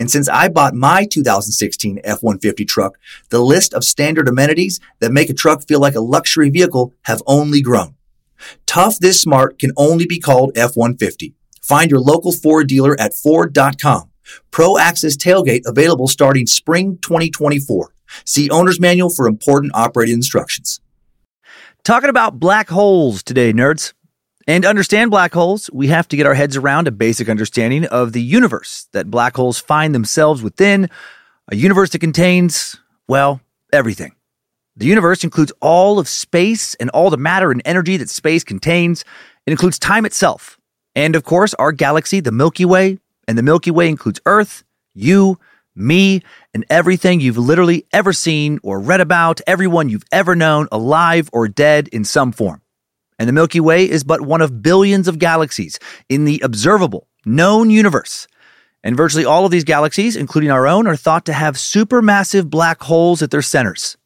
And 0.00 0.10
since 0.10 0.28
I 0.30 0.48
bought 0.48 0.74
my 0.74 1.04
2016 1.04 2.00
F-150 2.02 2.66
truck, 2.66 2.98
the 3.28 3.40
list 3.40 3.74
of 3.74 3.84
standard 3.84 4.28
amenities 4.28 4.80
that 4.98 5.12
make 5.12 5.28
a 5.28 5.34
truck 5.34 5.62
feel 5.68 5.78
like 5.78 5.94
a 5.94 6.00
luxury 6.00 6.48
vehicle 6.48 6.94
have 7.02 7.22
only 7.26 7.60
grown. 7.60 7.94
Tough 8.64 8.98
this 8.98 9.20
smart 9.20 9.58
can 9.58 9.72
only 9.76 10.06
be 10.06 10.18
called 10.18 10.56
F-150. 10.56 11.34
Find 11.62 11.90
your 11.90 12.00
local 12.00 12.32
Ford 12.32 12.66
dealer 12.66 12.98
at 12.98 13.12
Ford.com. 13.12 14.10
Pro 14.50 14.78
Access 14.78 15.16
Tailgate 15.16 15.62
available 15.66 16.08
starting 16.08 16.46
spring 16.46 16.98
2024. 17.02 17.92
See 18.24 18.48
owner's 18.48 18.80
manual 18.80 19.10
for 19.10 19.28
important 19.28 19.72
operating 19.74 20.14
instructions. 20.14 20.80
Talking 21.84 22.10
about 22.10 22.40
black 22.40 22.70
holes 22.70 23.22
today, 23.22 23.52
nerds. 23.52 23.92
And 24.46 24.62
to 24.62 24.68
understand 24.68 25.10
black 25.10 25.32
holes, 25.34 25.70
we 25.72 25.88
have 25.88 26.08
to 26.08 26.16
get 26.16 26.26
our 26.26 26.34
heads 26.34 26.56
around 26.56 26.88
a 26.88 26.92
basic 26.92 27.28
understanding 27.28 27.84
of 27.86 28.12
the 28.12 28.22
universe 28.22 28.88
that 28.92 29.10
black 29.10 29.36
holes 29.36 29.58
find 29.58 29.94
themselves 29.94 30.42
within, 30.42 30.88
a 31.48 31.56
universe 31.56 31.90
that 31.90 31.98
contains, 31.98 32.76
well, 33.06 33.40
everything. 33.72 34.14
The 34.76 34.86
universe 34.86 35.24
includes 35.24 35.52
all 35.60 35.98
of 35.98 36.08
space 36.08 36.74
and 36.76 36.90
all 36.90 37.10
the 37.10 37.16
matter 37.16 37.50
and 37.50 37.60
energy 37.64 37.96
that 37.98 38.08
space 38.08 38.44
contains. 38.44 39.04
It 39.46 39.50
includes 39.50 39.78
time 39.78 40.06
itself. 40.06 40.58
And 40.94 41.14
of 41.16 41.24
course, 41.24 41.54
our 41.54 41.72
galaxy, 41.72 42.20
the 42.20 42.32
Milky 42.32 42.64
Way, 42.64 42.98
and 43.28 43.36
the 43.36 43.42
Milky 43.42 43.70
Way 43.70 43.88
includes 43.88 44.20
Earth, 44.26 44.64
you, 44.94 45.38
me, 45.74 46.22
and 46.54 46.64
everything 46.70 47.20
you've 47.20 47.38
literally 47.38 47.86
ever 47.92 48.12
seen 48.12 48.58
or 48.62 48.80
read 48.80 49.00
about, 49.00 49.40
everyone 49.46 49.88
you've 49.88 50.04
ever 50.10 50.34
known, 50.34 50.66
alive 50.72 51.28
or 51.32 51.46
dead 51.46 51.88
in 51.88 52.04
some 52.04 52.32
form. 52.32 52.62
And 53.20 53.28
the 53.28 53.34
Milky 53.34 53.60
Way 53.60 53.88
is 53.88 54.02
but 54.02 54.22
one 54.22 54.40
of 54.40 54.62
billions 54.62 55.06
of 55.06 55.18
galaxies 55.18 55.78
in 56.08 56.24
the 56.24 56.40
observable, 56.42 57.06
known 57.26 57.68
universe. 57.68 58.26
And 58.82 58.96
virtually 58.96 59.26
all 59.26 59.44
of 59.44 59.50
these 59.50 59.62
galaxies, 59.62 60.16
including 60.16 60.50
our 60.50 60.66
own, 60.66 60.86
are 60.86 60.96
thought 60.96 61.26
to 61.26 61.34
have 61.34 61.56
supermassive 61.56 62.48
black 62.48 62.82
holes 62.82 63.20
at 63.20 63.30
their 63.30 63.42
centers. 63.42 63.98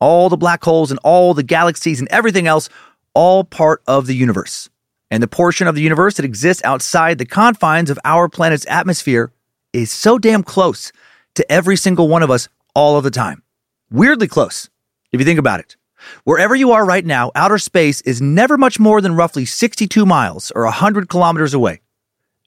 All 0.00 0.28
the 0.28 0.36
black 0.36 0.64
holes 0.64 0.90
and 0.90 0.98
all 1.04 1.32
the 1.32 1.44
galaxies 1.44 2.00
and 2.00 2.08
everything 2.08 2.48
else, 2.48 2.68
all 3.14 3.44
part 3.44 3.84
of 3.86 4.08
the 4.08 4.16
universe. 4.16 4.68
And 5.12 5.22
the 5.22 5.28
portion 5.28 5.68
of 5.68 5.76
the 5.76 5.80
universe 5.80 6.16
that 6.16 6.24
exists 6.24 6.64
outside 6.64 7.18
the 7.18 7.24
confines 7.24 7.88
of 7.88 8.00
our 8.04 8.28
planet's 8.28 8.66
atmosphere 8.66 9.30
is 9.72 9.92
so 9.92 10.18
damn 10.18 10.42
close 10.42 10.90
to 11.36 11.52
every 11.52 11.76
single 11.76 12.08
one 12.08 12.24
of 12.24 12.32
us 12.32 12.48
all 12.74 12.98
of 12.98 13.04
the 13.04 13.12
time. 13.12 13.44
Weirdly 13.92 14.26
close, 14.26 14.68
if 15.12 15.20
you 15.20 15.24
think 15.24 15.38
about 15.38 15.60
it. 15.60 15.76
Wherever 16.24 16.54
you 16.54 16.72
are 16.72 16.84
right 16.84 17.04
now, 17.04 17.30
outer 17.34 17.58
space 17.58 18.00
is 18.02 18.20
never 18.20 18.56
much 18.56 18.78
more 18.78 19.00
than 19.00 19.16
roughly 19.16 19.44
62 19.44 20.06
miles 20.06 20.50
or 20.52 20.64
100 20.64 21.08
kilometers 21.08 21.54
away. 21.54 21.80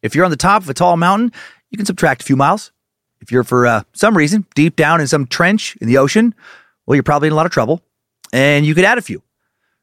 If 0.01 0.15
you're 0.15 0.25
on 0.25 0.31
the 0.31 0.37
top 0.37 0.63
of 0.63 0.69
a 0.69 0.73
tall 0.73 0.97
mountain, 0.97 1.31
you 1.69 1.77
can 1.77 1.85
subtract 1.85 2.21
a 2.21 2.25
few 2.25 2.35
miles. 2.35 2.71
If 3.21 3.31
you're 3.31 3.43
for 3.43 3.67
uh, 3.67 3.83
some 3.93 4.15
reason 4.15 4.45
deep 4.55 4.75
down 4.75 5.01
in 5.01 5.07
some 5.07 5.27
trench 5.27 5.75
in 5.77 5.87
the 5.87 5.97
ocean, 5.97 6.33
well, 6.85 6.95
you're 6.95 7.03
probably 7.03 7.27
in 7.27 7.33
a 7.33 7.35
lot 7.35 7.45
of 7.45 7.51
trouble, 7.51 7.81
and 8.31 8.65
you 8.65 8.73
could 8.73 8.85
add 8.85 8.97
a 8.97 9.01
few. 9.01 9.21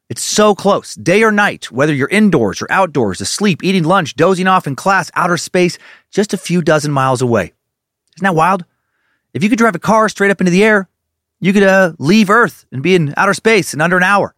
It's 0.09 0.23
so 0.23 0.55
close, 0.55 0.95
day 0.95 1.21
or 1.23 1.31
night, 1.31 1.71
whether 1.71 1.93
you're 1.93 2.07
indoors 2.07 2.61
or 2.61 2.67
outdoors, 2.71 3.19
asleep, 3.19 3.61
eating 3.61 3.83
lunch, 3.83 4.15
dozing 4.15 4.47
off 4.47 4.65
in 4.65 4.75
class, 4.75 5.11
outer 5.15 5.37
space, 5.37 5.77
just 6.11 6.33
a 6.33 6.37
few 6.37 6.61
dozen 6.61 6.91
miles 6.91 7.21
away. 7.21 7.53
Isn't 8.15 8.23
that 8.23 8.35
wild? 8.35 8.63
If 9.33 9.43
you 9.43 9.49
could 9.49 9.57
drive 9.57 9.75
a 9.75 9.79
car 9.79 10.07
straight 10.07 10.31
up 10.31 10.39
into 10.39 10.51
the 10.51 10.63
air, 10.63 10.89
you 11.39 11.53
could 11.53 11.63
uh, 11.63 11.93
leave 11.99 12.29
Earth 12.29 12.65
and 12.71 12.81
be 12.81 12.95
in 12.95 13.13
outer 13.17 13.33
space 13.33 13.73
in 13.73 13.81
under 13.81 13.97
an 13.97 14.03
hour. 14.03 14.33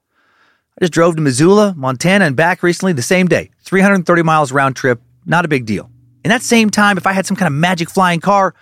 I 0.78 0.84
just 0.86 0.94
drove 0.94 1.16
to 1.16 1.22
Missoula, 1.22 1.74
Montana, 1.76 2.26
and 2.26 2.36
back 2.36 2.64
recently 2.64 2.94
the 2.94 3.02
same 3.02 3.28
day. 3.28 3.52
330 3.64 4.24
miles 4.24 4.52
round 4.52 4.76
trip, 4.76 5.02
not 5.26 5.46
a 5.46 5.48
big 5.48 5.66
deal. 5.66 5.90
In 6.24 6.30
that 6.30 6.42
same 6.42 6.70
time, 6.70 6.98
if 6.98 7.08
I 7.08 7.14
had 7.14 7.26
some 7.26 7.38
kind 7.38 7.48
of 7.48 7.54
magic 7.54 7.90
flying 7.90 8.20
car, 8.20 8.54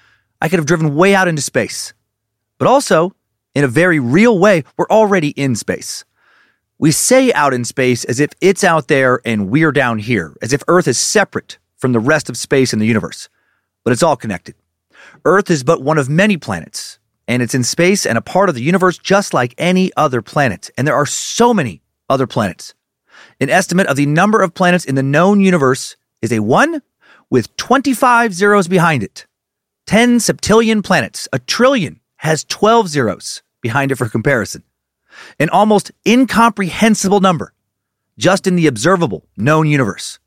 I 0.41 0.49
could 0.49 0.59
have 0.59 0.65
driven 0.65 0.95
way 0.95 1.15
out 1.15 1.27
into 1.27 1.41
space. 1.41 1.93
But 2.57 2.67
also, 2.67 3.13
in 3.55 3.63
a 3.63 3.67
very 3.67 3.99
real 3.99 4.37
way, 4.37 4.63
we're 4.77 4.87
already 4.89 5.29
in 5.29 5.55
space. 5.55 6.05
We 6.79 6.91
say 6.91 7.33
out 7.33 7.53
in 7.53 7.65
space 7.65 8.03
as 8.05 8.19
if 8.19 8.29
it's 8.39 8.63
out 8.63 8.87
there 8.87 9.19
and 9.25 9.49
we're 9.49 9.71
down 9.71 9.97
here, 9.97 10.35
as 10.41 10.53
if 10.53 10.63
Earth 10.67 10.87
is 10.87 10.99
separate 10.99 11.57
from 11.75 11.91
the 11.91 11.99
rest 11.99 12.29
of 12.29 12.37
space 12.37 12.71
and 12.71 12.81
the 12.81 12.85
universe. 12.85 13.29
But 13.83 13.93
it's 13.93 14.03
all 14.03 14.15
connected. 14.15 14.55
Earth 15.25 15.49
is 15.49 15.63
but 15.63 15.81
one 15.81 15.97
of 15.97 16.09
many 16.09 16.37
planets, 16.37 16.99
and 17.27 17.41
it's 17.41 17.55
in 17.55 17.63
space 17.63 18.05
and 18.05 18.17
a 18.17 18.21
part 18.21 18.49
of 18.49 18.55
the 18.55 18.61
universe 18.61 18.97
just 18.97 19.33
like 19.33 19.53
any 19.57 19.91
other 19.97 20.21
planet. 20.21 20.69
And 20.77 20.87
there 20.87 20.95
are 20.95 21.05
so 21.05 21.53
many 21.53 21.81
other 22.09 22.27
planets. 22.27 22.73
An 23.39 23.49
estimate 23.49 23.87
of 23.87 23.97
the 23.97 24.05
number 24.05 24.41
of 24.41 24.53
planets 24.53 24.85
in 24.85 24.95
the 24.95 25.03
known 25.03 25.41
universe 25.41 25.95
is 26.21 26.31
a 26.31 26.39
1 26.39 26.81
with 27.29 27.55
25 27.57 28.33
zeros 28.33 28.67
behind 28.67 29.03
it. 29.03 29.25
10 29.87 30.17
septillion 30.17 30.83
planets. 30.83 31.27
A 31.33 31.39
trillion 31.39 31.99
has 32.17 32.43
12 32.45 32.87
zeros 32.87 33.41
behind 33.61 33.91
it 33.91 33.95
for 33.95 34.09
comparison. 34.09 34.63
An 35.39 35.49
almost 35.49 35.91
incomprehensible 36.05 37.19
number 37.19 37.53
just 38.17 38.47
in 38.47 38.55
the 38.55 38.67
observable 38.67 39.25
known 39.35 39.67
universe. 39.67 40.19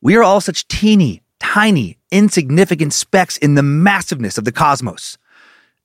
We 0.00 0.16
are 0.16 0.22
all 0.22 0.40
such 0.40 0.68
teeny, 0.68 1.22
tiny, 1.40 1.98
insignificant 2.10 2.92
specks 2.92 3.38
in 3.38 3.54
the 3.54 3.62
massiveness 3.62 4.38
of 4.38 4.44
the 4.44 4.52
cosmos. 4.52 5.18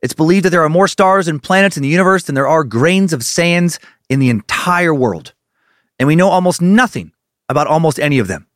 It's 0.01 0.13
believed 0.13 0.45
that 0.45 0.51
there 0.51 0.63
are 0.63 0.69
more 0.69 0.87
stars 0.87 1.27
and 1.27 1.43
planets 1.43 1.75
in 1.77 1.83
the 1.83 1.89
universe 1.89 2.23
than 2.23 2.35
there 2.35 2.47
are 2.47 2.63
grains 2.63 3.13
of 3.13 3.23
sands 3.23 3.79
in 4.09 4.19
the 4.19 4.29
entire 4.29 4.93
world. 4.93 5.33
And 5.99 6.07
we 6.07 6.15
know 6.15 6.29
almost 6.29 6.61
nothing 6.61 7.11
about 7.49 7.67
almost 7.67 7.99
any 7.99 8.19
of 8.19 8.27
them. 8.27 8.47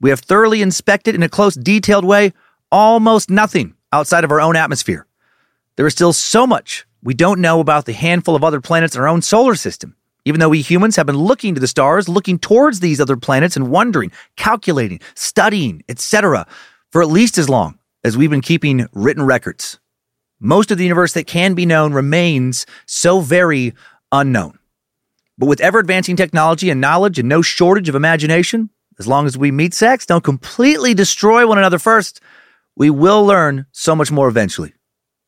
We 0.00 0.10
have 0.10 0.20
thoroughly 0.20 0.60
inspected 0.62 1.14
in 1.14 1.22
a 1.22 1.28
close, 1.28 1.54
detailed 1.54 2.04
way 2.04 2.32
almost 2.72 3.30
nothing 3.30 3.74
outside 3.92 4.24
of 4.24 4.32
our 4.32 4.40
own 4.40 4.56
atmosphere. 4.56 5.06
There 5.76 5.86
is 5.86 5.92
still 5.92 6.12
so 6.12 6.46
much 6.46 6.86
we 7.02 7.14
don't 7.14 7.40
know 7.40 7.60
about 7.60 7.84
the 7.84 7.92
handful 7.92 8.34
of 8.34 8.44
other 8.44 8.60
planets 8.60 8.94
in 8.94 9.00
our 9.00 9.08
own 9.08 9.22
solar 9.22 9.54
system, 9.54 9.96
even 10.24 10.40
though 10.40 10.48
we 10.48 10.62
humans 10.62 10.96
have 10.96 11.06
been 11.06 11.18
looking 11.18 11.54
to 11.54 11.60
the 11.60 11.66
stars, 11.66 12.08
looking 12.08 12.38
towards 12.38 12.80
these 12.80 13.00
other 13.00 13.16
planets 13.16 13.56
and 13.56 13.70
wondering, 13.70 14.12
calculating, 14.36 15.00
studying, 15.14 15.82
etc., 15.88 16.46
for 16.90 17.02
at 17.02 17.08
least 17.08 17.38
as 17.38 17.48
long 17.48 17.78
as 18.04 18.16
we've 18.16 18.30
been 18.30 18.40
keeping 18.40 18.86
written 18.92 19.24
records. 19.24 19.78
Most 20.42 20.70
of 20.70 20.78
the 20.78 20.84
universe 20.84 21.14
that 21.14 21.26
can 21.26 21.54
be 21.54 21.64
known 21.64 21.92
remains 21.92 22.66
so 22.86 23.20
very 23.20 23.72
unknown. 24.10 24.58
But 25.38 25.46
with 25.46 25.60
ever 25.60 25.78
advancing 25.78 26.16
technology 26.16 26.68
and 26.68 26.80
knowledge 26.80 27.18
and 27.18 27.28
no 27.28 27.40
shortage 27.40 27.88
of 27.88 27.94
imagination, 27.94 28.68
as 28.98 29.08
long 29.08 29.26
as 29.26 29.38
we 29.38 29.50
meat 29.50 29.72
sacks, 29.72 30.04
don't 30.04 30.22
completely 30.22 30.92
destroy 30.92 31.46
one 31.46 31.58
another 31.58 31.78
first, 31.78 32.20
we 32.76 32.90
will 32.90 33.24
learn 33.24 33.66
so 33.72 33.96
much 33.96 34.12
more 34.12 34.28
eventually. 34.28 34.74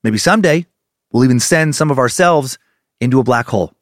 Maybe 0.03 0.19
someday 0.19 0.67
We'll 1.15 1.25
even 1.25 1.39
send 1.39 1.77
some 1.77 1.93
of 1.93 1.99
ourselves 2.01 2.59
into 3.01 3.21
a 3.21 3.25
black 3.25 3.47
hole. 3.47 3.73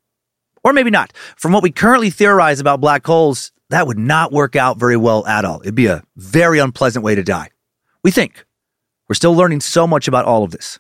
Or 0.62 0.75
maybe 0.75 0.90
not. 0.90 1.14
From 1.34 1.52
what 1.52 1.62
we 1.62 1.70
currently 1.70 2.11
theorize 2.11 2.61
about 2.61 2.82
black 2.82 3.06
holes, 3.06 3.52
that 3.70 3.87
would 3.87 3.99
not 3.99 4.32
work 4.32 4.55
out 4.55 4.76
very 4.76 4.99
well 4.99 5.26
at 5.26 5.46
all. 5.46 5.62
It'd 5.62 5.75
be 5.75 5.87
a 5.87 6.02
very 6.14 6.58
unpleasant 6.58 7.02
way 7.02 7.14
to 7.14 7.23
die. 7.23 7.49
We 8.05 8.11
think. 8.11 8.44
We're 9.08 9.14
still 9.14 9.34
learning 9.34 9.61
so 9.61 9.87
much 9.87 10.08
about 10.08 10.26
all 10.26 10.44
of 10.44 10.50
this. 10.50 10.79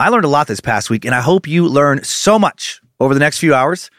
I 0.00 0.08
learned 0.08 0.24
a 0.24 0.28
lot 0.28 0.48
this 0.48 0.60
past 0.60 0.90
week, 0.90 1.04
and 1.04 1.14
I 1.14 1.20
hope 1.20 1.46
you 1.46 1.68
learn 1.68 2.02
so 2.02 2.36
much 2.36 2.80
over 2.98 3.14
the 3.14 3.20
next 3.20 3.38
few 3.38 3.54
hours. 3.54 3.90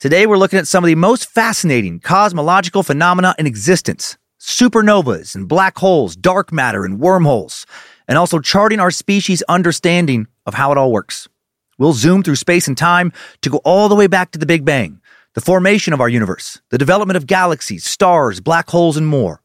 Today, 0.00 0.26
we're 0.26 0.38
looking 0.38 0.58
at 0.58 0.66
some 0.66 0.82
of 0.82 0.88
the 0.88 0.94
most 0.94 1.28
fascinating 1.28 2.00
cosmological 2.00 2.82
phenomena 2.82 3.34
in 3.38 3.46
existence 3.46 4.16
supernovas 4.40 5.36
and 5.36 5.46
black 5.46 5.78
holes, 5.78 6.16
dark 6.16 6.52
matter 6.52 6.84
and 6.84 6.98
wormholes, 6.98 7.66
and 8.08 8.16
also 8.16 8.40
charting 8.40 8.80
our 8.80 8.90
species' 8.90 9.42
understanding 9.42 10.26
of 10.46 10.54
how 10.54 10.72
it 10.72 10.78
all 10.78 10.90
works. 10.90 11.28
We'll 11.78 11.92
zoom 11.92 12.22
through 12.22 12.36
space 12.36 12.66
and 12.66 12.76
time 12.76 13.12
to 13.42 13.50
go 13.50 13.58
all 13.58 13.88
the 13.88 13.94
way 13.94 14.06
back 14.06 14.32
to 14.32 14.38
the 14.38 14.46
Big 14.46 14.64
Bang, 14.64 15.00
the 15.34 15.40
formation 15.42 15.92
of 15.92 16.00
our 16.00 16.08
universe, 16.08 16.60
the 16.70 16.78
development 16.78 17.18
of 17.18 17.26
galaxies, 17.26 17.84
stars, 17.84 18.40
black 18.40 18.70
holes, 18.70 18.96
and 18.96 19.06
more. 19.06 19.42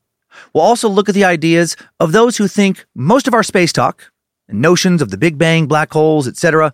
We'll 0.54 0.64
also 0.64 0.88
look 0.88 1.10
at 1.10 1.16
the 1.16 1.26
ideas 1.26 1.76
of 2.00 2.14
those 2.14 2.38
who 2.38 2.48
think 2.48 2.86
most 2.96 3.28
of 3.28 3.34
our 3.34 3.44
space 3.44 3.74
talk 3.74 4.10
and 4.48 4.62
notions 4.62 5.02
of 5.02 5.10
the 5.10 5.18
Big 5.18 5.38
Bang, 5.38 5.68
black 5.68 5.92
holes, 5.92 6.28
etc., 6.28 6.74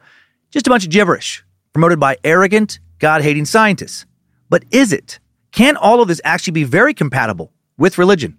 just 0.52 0.68
a 0.68 0.70
bunch 0.70 0.86
of 0.86 0.92
gibberish 0.92 1.44
promoted 1.74 2.00
by 2.00 2.18
arrogant, 2.24 2.80
God 3.00 3.22
hating 3.22 3.46
scientists. 3.46 4.06
But 4.50 4.64
is 4.72 4.94
it? 4.94 5.20
Can 5.52 5.76
all 5.76 6.02
of 6.02 6.08
this 6.08 6.22
actually 6.24 6.54
be 6.54 6.64
very 6.64 6.94
compatible 6.94 7.52
with 7.78 7.98
religion? 7.98 8.38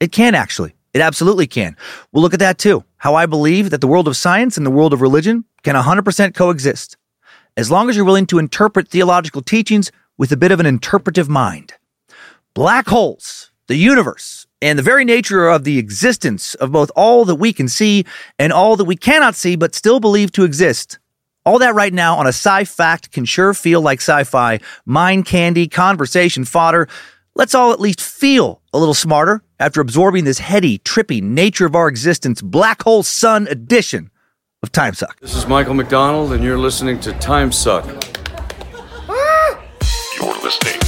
It 0.00 0.12
can 0.12 0.34
actually. 0.34 0.74
It 0.94 1.00
absolutely 1.00 1.46
can. 1.46 1.76
We'll 2.10 2.22
look 2.22 2.32
at 2.32 2.40
that 2.40 2.58
too. 2.58 2.84
How 2.96 3.14
I 3.14 3.26
believe 3.26 3.70
that 3.70 3.80
the 3.80 3.86
world 3.86 4.08
of 4.08 4.16
science 4.16 4.56
and 4.56 4.64
the 4.64 4.70
world 4.70 4.92
of 4.92 5.02
religion 5.02 5.44
can 5.62 5.74
100% 5.74 6.34
coexist. 6.34 6.96
As 7.56 7.70
long 7.70 7.90
as 7.90 7.96
you're 7.96 8.04
willing 8.04 8.26
to 8.26 8.38
interpret 8.38 8.88
theological 8.88 9.42
teachings 9.42 9.92
with 10.16 10.32
a 10.32 10.36
bit 10.36 10.52
of 10.52 10.60
an 10.60 10.66
interpretive 10.66 11.28
mind. 11.28 11.74
Black 12.54 12.88
holes, 12.88 13.50
the 13.66 13.76
universe, 13.76 14.45
and 14.62 14.78
the 14.78 14.82
very 14.82 15.04
nature 15.04 15.48
of 15.48 15.64
the 15.64 15.78
existence 15.78 16.54
of 16.56 16.72
both 16.72 16.90
all 16.96 17.24
that 17.24 17.36
we 17.36 17.52
can 17.52 17.68
see 17.68 18.04
and 18.38 18.52
all 18.52 18.76
that 18.76 18.84
we 18.84 18.96
cannot 18.96 19.34
see 19.34 19.56
but 19.56 19.74
still 19.74 20.00
believe 20.00 20.32
to 20.32 20.44
exist 20.44 20.98
all 21.46 21.60
that 21.60 21.76
right 21.76 21.94
now 21.94 22.16
on 22.16 22.26
a 22.26 22.30
sci 22.30 22.64
fact 22.64 23.12
can 23.12 23.24
sure 23.24 23.54
feel 23.54 23.80
like 23.80 24.00
sci 24.00 24.24
fi, 24.24 24.58
mind 24.84 25.24
candy, 25.26 25.68
conversation 25.68 26.44
fodder. 26.44 26.88
Let's 27.36 27.54
all 27.54 27.72
at 27.72 27.80
least 27.80 28.00
feel 28.00 28.60
a 28.72 28.78
little 28.78 28.94
smarter 28.94 29.42
after 29.60 29.80
absorbing 29.80 30.24
this 30.24 30.40
heady, 30.40 30.80
trippy 30.80 31.22
nature 31.22 31.64
of 31.64 31.76
our 31.76 31.86
existence 31.86 32.42
black 32.42 32.82
hole 32.82 33.04
sun 33.04 33.46
edition 33.46 34.10
of 34.62 34.72
Time 34.72 34.94
Suck. 34.94 35.20
This 35.20 35.36
is 35.36 35.46
Michael 35.46 35.74
McDonald, 35.74 36.32
and 36.32 36.42
you're 36.42 36.58
listening 36.58 36.98
to 37.00 37.12
Time 37.14 37.52
Suck. 37.52 37.84
Ah! 39.08 39.62
You're 40.16 40.42
listening 40.42 40.80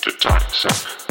to 0.00 0.10
Time 0.18 0.42
Suck. 0.50 1.03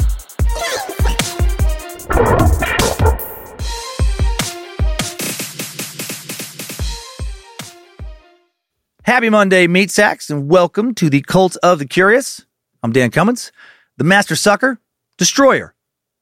Happy 9.02 9.28
Monday, 9.28 9.66
meat 9.66 9.90
sacks, 9.90 10.30
and 10.30 10.48
welcome 10.48 10.94
to 10.94 11.10
the 11.10 11.22
Cult 11.22 11.56
of 11.64 11.80
the 11.80 11.86
Curious. 11.86 12.46
I'm 12.84 12.92
Dan 12.92 13.10
Cummins, 13.10 13.50
the 13.96 14.04
master 14.04 14.36
sucker, 14.36 14.78
destroyer, 15.18 15.74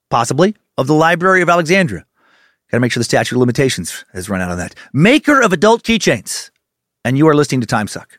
possibly, 0.08 0.56
of 0.78 0.86
the 0.86 0.94
Library 0.94 1.42
of 1.42 1.50
Alexandria. 1.50 2.06
Got 2.70 2.78
to 2.78 2.80
make 2.80 2.92
sure 2.92 3.00
the 3.00 3.04
statute 3.04 3.36
of 3.36 3.40
limitations 3.40 4.06
has 4.14 4.30
run 4.30 4.40
out 4.40 4.50
on 4.50 4.56
that. 4.56 4.74
Maker 4.94 5.42
of 5.42 5.52
adult 5.52 5.82
keychains. 5.82 6.50
And 7.04 7.18
you 7.18 7.28
are 7.28 7.34
listening 7.34 7.60
to 7.60 7.66
Time 7.66 7.86
Suck. 7.86 8.18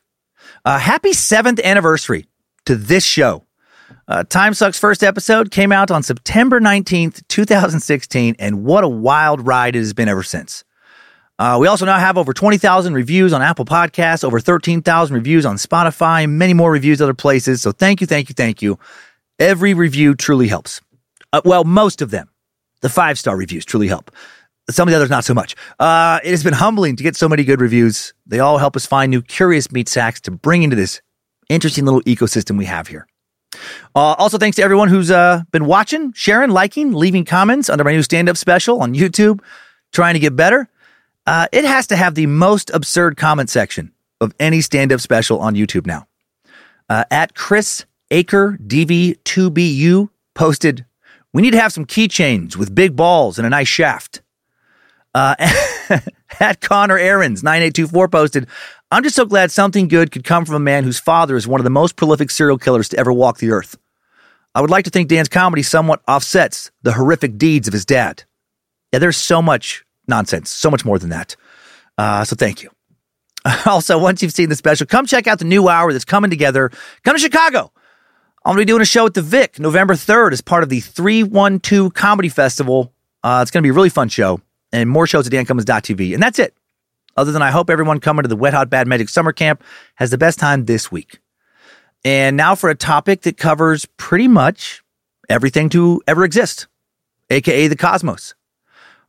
Uh, 0.64 0.78
happy 0.78 1.14
seventh 1.14 1.60
anniversary 1.64 2.28
to 2.68 2.75
this 2.75 3.04
show. 3.04 3.48
Uh, 4.07 4.24
Time 4.24 4.54
Suck's 4.54 4.80
first 4.80 5.04
episode 5.04 5.51
came 5.51 5.72
out 5.72 5.92
on 5.92 6.04
September 6.04 6.60
19th, 6.60 7.28
2016, 7.28 8.36
and 8.40 8.63
what 8.63 8.84
a 8.84 8.88
wild 8.88 9.45
ride 9.45 9.75
it 9.75 9.80
has 9.80 9.94
been 9.94 10.07
ever 10.07 10.24
since. 10.24 10.63
Uh, 11.40 11.57
we 11.60 11.68
also 11.68 11.86
now 11.86 11.98
have 11.98 12.18
over 12.18 12.34
20,000 12.34 12.94
reviews 12.94 13.34
on 13.34 13.42
Apple 13.42 13.66
Podcasts, 13.66 14.24
over 14.24 14.40
13,000 14.40 15.16
reviews 15.16 15.45
on 15.45 15.56
Spotify, 15.57 16.30
many 16.30 16.54
more 16.54 16.72
reviews 16.72 17.01
other 17.01 17.13
places. 17.13 17.62
So 17.62 17.72
thank 17.72 18.01
you, 18.01 18.07
thank 18.07 18.30
you, 18.30 18.34
thank 18.34 18.62
you. 18.62 18.78
Every 19.40 19.74
review 19.74 20.16
truly 20.16 20.48
helps. 20.48 20.80
Uh, 21.31 21.42
well, 21.44 21.63
most 21.63 22.01
of 22.01 22.12
them. 22.12 22.30
The 22.81 22.89
five 22.89 23.18
star 23.18 23.36
reviews 23.36 23.66
truly 23.66 23.88
help. 23.88 24.12
Some 24.69 24.88
of 24.88 24.92
the 24.92 24.96
others, 24.96 25.10
not 25.10 25.25
so 25.25 25.34
much. 25.34 25.56
Uh, 25.80 26.19
it 26.24 26.31
has 26.31 26.44
been 26.44 26.54
humbling 26.54 26.96
to 26.96 27.04
get 27.04 27.16
so 27.16 27.28
many 27.28 27.44
good 27.44 27.60
reviews. 27.60 28.13
They 28.25 28.39
all 28.39 28.57
help 28.57 28.75
us 28.75 28.86
find 28.86 29.10
new 29.10 29.22
curious 29.22 29.72
meat 29.72 29.89
sacks 29.89 30.22
to 30.22 30.31
bring 30.31 30.63
into 30.63 30.75
this 30.75 31.01
interesting 31.50 31.86
little 31.86 32.01
ecosystem 32.04 32.57
we 32.57 32.66
have 32.66 32.88
here. 32.88 33.07
Uh, 33.96 34.16
also, 34.18 34.38
thanks 34.38 34.56
to 34.58 34.64
everyone 34.64 34.90
who's 34.90 35.12
uh, 35.12 35.44
been 35.52 35.66
watching, 35.66 36.14
sharing, 36.14 36.50
liking, 36.50 36.94
leaving 36.94 37.26
comments 37.26 37.70
under 37.70 37.84
my 37.84 37.92
new 37.92 38.04
stand 38.04 38.30
up 38.30 38.38
special 38.38 38.82
on 38.82 38.94
YouTube, 38.94 39.40
trying 39.92 40.14
to 40.14 40.20
get 40.20 40.36
better. 40.36 40.68
Uh, 41.26 41.48
it 41.52 41.64
has 41.66 41.88
to 41.88 41.96
have 41.96 42.16
the 42.16 42.26
most 42.26 42.70
absurd 42.72 43.18
comment 43.18 43.50
section 43.50 43.92
of 44.20 44.34
any 44.40 44.62
stand 44.62 44.92
up 44.92 45.00
special 45.00 45.40
on 45.40 45.56
YouTube 45.56 45.86
now. 45.86 46.08
Uh, 46.90 47.04
at 47.12 47.36
Chris 47.36 47.86
Aker 48.12 48.58
DV2BU 48.68 50.10
posted, 50.34 50.86
We 51.34 51.42
need 51.42 51.52
to 51.52 51.60
have 51.60 51.74
some 51.74 51.86
keychains 51.86 52.56
with 52.56 52.76
big 52.76 52.96
balls 52.96 53.38
and 53.38 53.46
a 53.46 53.50
nice 53.50 53.68
shaft. 53.68 54.22
Uh, 55.16 55.36
at 56.40 56.60
Connor 56.62 56.98
Aarons 56.98 57.44
9824 57.44 58.08
posted, 58.08 58.48
I'm 58.94 59.01
just 59.01 59.16
so 59.16 59.25
glad 59.25 59.50
something 59.50 59.88
good 59.88 60.12
could 60.12 60.24
come 60.24 60.45
from 60.45 60.54
a 60.54 60.60
man 60.60 60.84
whose 60.84 61.00
father 61.00 61.36
is 61.36 61.48
one 61.48 61.60
of 61.60 61.63
the 61.63 61.72
most 61.72 61.95
prolific 61.95 62.30
serial 62.30 62.60
killers 62.60 62.90
to 62.90 62.98
ever 62.98 63.12
walk 63.12 63.40
the 63.40 63.50
earth. 63.50 63.75
I 64.54 64.62
would 64.62 64.69
like 64.69 64.86
to 64.86 64.92
think 64.92 65.10
Dan's 65.10 65.30
comedy 65.30 65.63
somewhat 65.63 66.04
offsets 66.07 66.69
the 66.84 66.94
horrific 66.94 67.40
deeds 67.40 67.68
of 67.68 67.74
his 67.74 67.86
dad. 67.86 68.24
Yeah, 68.92 69.00
there's 69.00 69.18
so 69.18 69.42
much 69.42 69.84
nonsense. 70.07 70.51
So 70.51 70.69
much 70.69 70.86
more 70.86 71.00
than 71.00 71.10
that. 71.10 71.36
Uh, 71.98 72.24
so 72.24 72.36
thank 72.36 72.62
you. 72.62 72.69
Also, 73.66 73.98
once 73.98 74.22
you've 74.22 74.31
seen 74.31 74.50
the 74.50 74.56
special, 74.56 74.86
come 74.86 75.07
check 75.07 75.25
out 75.28 75.39
the 75.39 75.46
new 75.46 75.68
hour 75.68 75.92
that's 75.92 76.06
coming 76.06 76.30
together. 76.30 76.69
Come 77.04 77.16
to 77.16 77.19
Chicago. 77.19 77.72
I'm 78.46 78.54
going 78.54 78.57
to 78.57 78.62
be 78.62 78.72
doing 78.72 78.81
a 78.81 78.86
show 78.86 79.07
at 79.07 79.16
the 79.16 79.22
Vic 79.24 79.60
November 79.60 79.96
3rd 79.96 80.34
as 80.34 80.42
part 80.42 80.63
of 80.63 80.69
the 80.69 80.80
312 80.80 81.94
Comedy 81.94 82.30
Festival. 82.30 82.94
Uh, 83.24 83.39
it's 83.42 83.50
going 83.51 83.63
to 83.63 83.66
be 83.66 83.72
a 83.72 83.74
really 83.74 83.89
fun 83.89 84.07
show 84.07 84.39
and 84.72 84.89
more 84.89 85.07
shows 85.07 85.25
at 85.25 85.34
dancummins.tv. 85.34 86.13
And 86.13 86.22
that's 86.22 86.39
it. 86.39 86.56
Other 87.15 87.31
than 87.31 87.42
I 87.42 87.51
hope 87.51 87.69
everyone 87.69 88.00
coming 88.00 88.24
to 88.24 88.30
the 88.30 88.36
Wet 88.36 88.54
Hot 88.54 88.69
Bad 88.69 88.88
Magic 88.88 89.10
Summer 89.10 89.31
Camp 89.31 89.63
has 89.95 90.12
the 90.12 90.18
best 90.18 90.39
time 90.39 90.65
this 90.65 90.92
week. 90.92 91.19
And 92.04 92.36
now 92.36 92.56
for 92.56 92.69
a 92.69 92.75
topic 92.75 93.21
that 93.21 93.38
covers 93.38 93.86
pretty 93.98 94.27
much 94.27 94.84
everything 95.29 95.70
to 95.70 96.01
ever 96.08 96.24
exist, 96.24 96.67
aka 97.29 97.67
the 97.67 97.75
cosmos. 97.75 98.34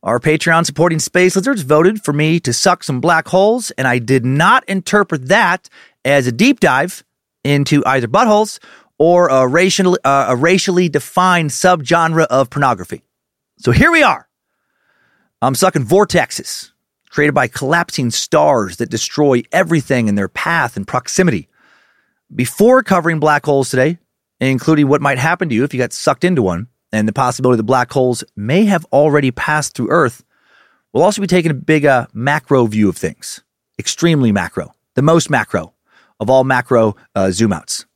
Our 0.02 0.20
Patreon 0.20 0.66
supporting 0.66 0.98
space 0.98 1.34
lizards 1.34 1.62
voted 1.62 2.04
for 2.04 2.12
me 2.12 2.38
to 2.40 2.52
suck 2.52 2.84
some 2.84 3.00
black 3.00 3.26
holes, 3.26 3.70
and 3.72 3.88
I 3.88 3.98
did 3.98 4.24
not 4.24 4.62
interpret 4.68 5.28
that 5.28 5.70
as 6.04 6.26
a 6.26 6.32
deep 6.32 6.60
dive 6.60 7.02
into 7.42 7.82
either 7.86 8.06
buttholes 8.06 8.58
or 8.98 9.28
a 9.28 9.48
racially, 9.48 9.98
uh, 10.04 10.26
a 10.28 10.36
racially 10.36 10.90
defined 10.90 11.50
subgenre 11.50 12.26
of 12.26 12.50
pornography. 12.50 13.02
So 13.58 13.72
here 13.72 13.90
we 13.90 14.02
are. 14.02 14.28
I'm 15.40 15.54
sucking 15.54 15.86
vortexes 15.86 16.70
created 17.14 17.32
by 17.32 17.46
collapsing 17.46 18.10
stars 18.10 18.78
that 18.78 18.90
destroy 18.90 19.40
everything 19.52 20.08
in 20.08 20.16
their 20.16 20.28
path 20.28 20.76
and 20.76 20.84
proximity. 20.84 21.48
Before 22.34 22.82
covering 22.82 23.20
black 23.20 23.46
holes 23.46 23.70
today, 23.70 23.98
including 24.40 24.88
what 24.88 25.00
might 25.00 25.18
happen 25.18 25.48
to 25.48 25.54
you 25.54 25.62
if 25.62 25.72
you 25.72 25.78
got 25.78 25.92
sucked 25.92 26.24
into 26.24 26.42
one, 26.42 26.66
and 26.90 27.06
the 27.06 27.12
possibility 27.12 27.56
that 27.58 27.62
black 27.62 27.92
holes 27.92 28.24
may 28.34 28.64
have 28.64 28.84
already 28.86 29.30
passed 29.30 29.76
through 29.76 29.90
Earth, 29.90 30.24
we'll 30.92 31.04
also 31.04 31.20
be 31.20 31.28
taking 31.28 31.52
a 31.52 31.54
big 31.54 31.86
uh, 31.86 32.08
macro 32.12 32.66
view 32.66 32.88
of 32.88 32.96
things, 32.96 33.44
extremely 33.78 34.32
macro, 34.32 34.74
the 34.94 35.02
most 35.02 35.30
macro 35.30 35.72
of 36.18 36.28
all 36.28 36.42
macro 36.42 36.96
uh, 37.14 37.30
zoom 37.30 37.52
outs. 37.52 37.86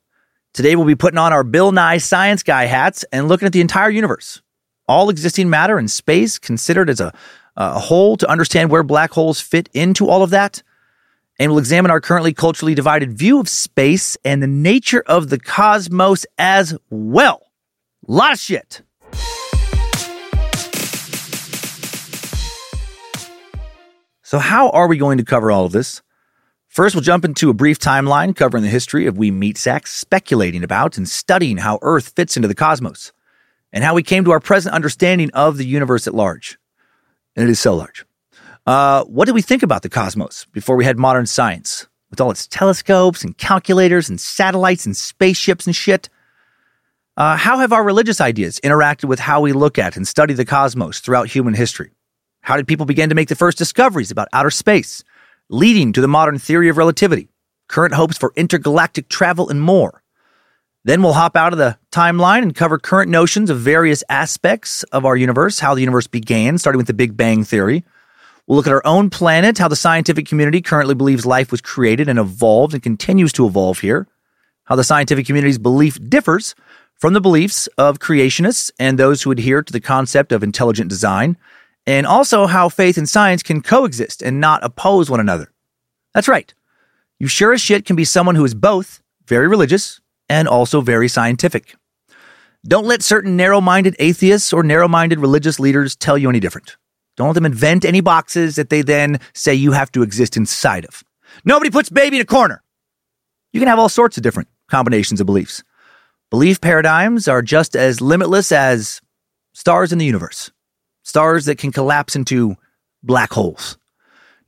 Today, 0.55 0.77
we'll 0.77 0.87
be 0.87 0.95
putting 0.95 1.19
on 1.19 1.33
our 1.33 1.43
Bill 1.43 1.73
Nye 1.73 1.99
Science 1.99 2.45
Guy 2.45 2.67
hats 2.67 3.05
and 3.11 3.27
looking 3.27 3.47
at 3.47 3.53
the 3.53 3.61
entire 3.61 3.91
universe, 3.91 4.43
all 4.87 5.11
existing 5.11 5.51
matter 5.51 5.77
and 5.77 5.91
space 5.91 6.39
considered 6.39 6.89
as 6.89 7.01
a, 7.01 7.13
a 7.59 7.81
whole 7.81 8.17
to 8.17 8.31
understand 8.31 8.71
where 8.71 8.85
black 8.85 9.11
holes 9.11 9.41
fit 9.41 9.69
into 9.75 10.09
all 10.09 10.23
of 10.23 10.31
that. 10.31 10.63
And 11.41 11.51
we'll 11.51 11.59
examine 11.59 11.91
our 11.91 12.01
currently 12.01 12.33
culturally 12.33 12.75
divided 12.75 13.19
view 13.19 13.41
of 13.41 13.49
space 13.49 14.17
and 14.25 14.43
the 14.43 14.47
nature 14.47 15.03
of 15.07 15.29
the 15.29 15.39
cosmos 15.39 16.25
as 16.39 16.77
well. 16.89 17.43
A 18.09 18.13
lot 18.13 18.33
of 18.33 18.39
shit. 18.39 18.83
So, 24.23 24.39
how 24.39 24.71
are 24.71 24.87
we 24.89 24.99
going 24.99 25.19
to 25.19 25.25
cover 25.25 25.51
all 25.51 25.65
of 25.65 25.73
this? 25.73 26.03
First, 26.67 26.95
we'll 26.95 27.03
jump 27.03 27.25
into 27.25 27.51
a 27.51 27.55
brief 27.55 27.79
timeline 27.79 28.37
covering 28.37 28.63
the 28.63 28.69
history 28.69 29.07
of 29.07 29.17
we 29.17 29.31
meat 29.31 29.57
sacks 29.57 29.93
speculating 29.93 30.63
about 30.63 30.97
and 30.97 31.09
studying 31.09 31.57
how 31.57 31.79
Earth 31.83 32.13
fits 32.15 32.37
into 32.37 32.47
the 32.47 32.55
cosmos 32.55 33.13
and 33.73 33.83
how 33.83 33.95
we 33.95 34.03
came 34.03 34.25
to 34.25 34.31
our 34.31 34.41
present 34.41 34.75
understanding 34.75 35.31
of 35.33 35.57
the 35.57 35.67
universe 35.67 36.07
at 36.07 36.15
large. 36.15 36.59
And 37.39 37.49
it 37.49 37.53
is 37.53 37.61
so 37.61 37.75
large. 37.75 38.05
Uh, 38.67 39.05
what 39.05 39.25
did 39.25 39.35
we 39.35 39.41
think 39.41 39.63
about 39.63 39.81
the 39.81 39.89
cosmos 39.89 40.45
before 40.53 40.77
we 40.77 40.85
had 40.85 40.99
modern 40.99 41.25
science? 41.25 41.87
with 42.11 42.21
all 42.21 42.31
its 42.31 42.47
telescopes 42.47 43.23
and 43.23 43.37
calculators 43.37 44.09
and 44.09 44.21
satellites 44.21 44.87
and 44.87 44.97
spaceships 44.97 45.67
and 45.67 45.77
shit. 45.77 46.09
Uh, 47.17 47.37
how 47.37 47.59
have 47.59 47.73
our 47.73 47.83
religious 47.83 48.21
ideas 48.21 48.61
interacted 48.61 49.05
with 49.05 49.19
how 49.19 49.41
we 49.41 49.53
look 49.53 49.79
at 49.79 49.97
and 49.97 50.07
study 50.07 50.35
the 50.35 50.45
cosmos 50.45 51.01
throughout 51.01 51.29
human 51.29 51.55
history? 51.55 51.91
How 52.43 52.57
did 52.57 52.69
people 52.69 52.87
begin 52.87 53.09
to 53.09 53.15
make 53.15 53.29
the 53.29 53.35
first 53.35 53.59
discoveries 53.59 54.11
about 54.11 54.29
outer 54.33 54.51
space, 54.51 55.03
leading 55.49 55.93
to 55.93 56.01
the 56.01 56.09
modern 56.09 56.39
theory 56.39 56.69
of 56.69 56.77
relativity, 56.77 57.29
current 57.67 57.95
hopes 57.95 58.17
for 58.17 58.33
intergalactic 58.37 59.09
travel, 59.09 59.49
and 59.49 59.61
more? 59.61 60.03
Then 60.85 61.03
we'll 61.03 61.13
hop 61.13 61.37
out 61.37 61.53
of 61.53 61.59
the 61.59 61.77
timeline 61.91 62.43
and 62.43 62.55
cover 62.55 62.79
current 62.79 63.11
notions 63.11 63.51
of 63.51 63.59
various 63.59 64.05
aspects 64.09 64.85
of 64.85 65.05
our 65.05 65.17
universe, 65.17 65.59
how 65.59 65.75
the 65.75 65.81
universe 65.81 66.07
began, 66.07 66.57
starting 66.59 66.79
with 66.79 66.87
the 66.87 66.95
Big 66.95 67.17
Bang 67.17 67.45
Theory. 67.45 67.85
We'll 68.47 68.57
look 68.57 68.67
at 68.67 68.73
our 68.73 68.87
own 68.87 69.11
planet, 69.11 69.59
how 69.59 69.69
the 69.69 69.77
scientific 69.77 70.27
community 70.27 70.63
currently 70.63 70.95
believes 70.95 71.27
life 71.27 71.51
was 71.51 71.61
created 71.61 72.09
and 72.09 72.19
evolved 72.19 72.73
and 72.73 72.83
continues 72.83 73.33
to 73.35 73.47
evolve 73.47 73.81
here, 73.81 74.07
how 74.65 74.77
the 74.77 74.85
scientific 74.85 75.27
community's 75.27 75.59
belief 75.59 75.99
differs 76.09 76.55
from 76.95 77.13
the 77.13 77.21
beliefs 77.21 77.67
of 77.77 77.99
creationists 77.99 78.71
and 78.79 78.99
those 78.99 79.23
who 79.23 79.31
adhere 79.31 79.63
to 79.63 79.73
the 79.73 79.81
concept 79.81 80.33
of 80.33 80.43
intelligent 80.43 80.89
design, 80.89 81.37
and 81.87 82.07
also 82.07 82.47
how 82.47 82.69
faith 82.69 82.97
and 82.97 83.09
science 83.09 83.43
can 83.43 83.61
coexist 83.61 84.23
and 84.23 84.41
not 84.41 84.65
oppose 84.65 85.11
one 85.11 85.21
another. 85.21 85.53
That's 86.15 86.29
right. 86.29 86.53
You 87.19 87.29
sure 87.29 87.53
as 87.53 87.61
shit 87.61 87.85
can 87.85 87.97
be 87.97 88.05
someone 88.05 88.37
who 88.37 88.45
is 88.45 88.55
both 88.55 89.03
very 89.27 89.49
religious 89.49 90.01
and 90.29 90.49
also 90.49 90.81
very 90.81 91.09
scientific. 91.09 91.75
Don't 92.67 92.87
let 92.87 93.03
certain 93.03 93.37
narrow 93.37 93.61
minded 93.61 93.97
atheists 93.99 94.53
or 94.53 94.63
narrow 94.63 94.89
minded 94.89 95.21
religious 95.21 95.61
leaders 95.61 95.97
tell 95.97 96.19
you 96.19 96.29
any 96.29 96.41
different. 96.41 96.77
Don't 97.17 97.29
let 97.29 97.35
them 97.35 97.47
invent 97.47 97.85
any 97.85 98.01
boxes 98.01 98.57
that 98.57 98.71
they 98.71 98.83
then 98.83 99.21
say 99.35 99.55
you 99.55 99.73
have 99.73 99.91
to 99.93 100.03
exist 100.03 100.37
inside 100.37 100.85
of. 100.85 101.03
Nobody 101.45 101.71
puts 101.71 101.89
baby 101.89 102.17
in 102.17 102.23
a 102.23 102.27
corner. 102.27 102.63
You 103.53 103.61
can 103.61 103.69
have 103.69 103.79
all 103.79 103.89
sorts 103.89 104.17
of 104.17 104.23
different 104.23 104.49
combinations 104.69 105.21
of 105.21 105.27
beliefs. 105.27 105.63
Belief 106.31 106.61
paradigms 106.61 107.27
are 107.27 107.43
just 107.43 107.75
as 107.75 108.01
limitless 108.01 108.53
as 108.53 109.01
stars 109.55 109.93
in 109.93 109.99
the 109.99 110.05
universe, 110.05 110.51
stars 111.03 111.47
that 111.47 111.59
can 111.59 111.73
collapse 111.73 112.15
into 112.15 112.57
black 113.03 113.33
holes. 113.33 113.79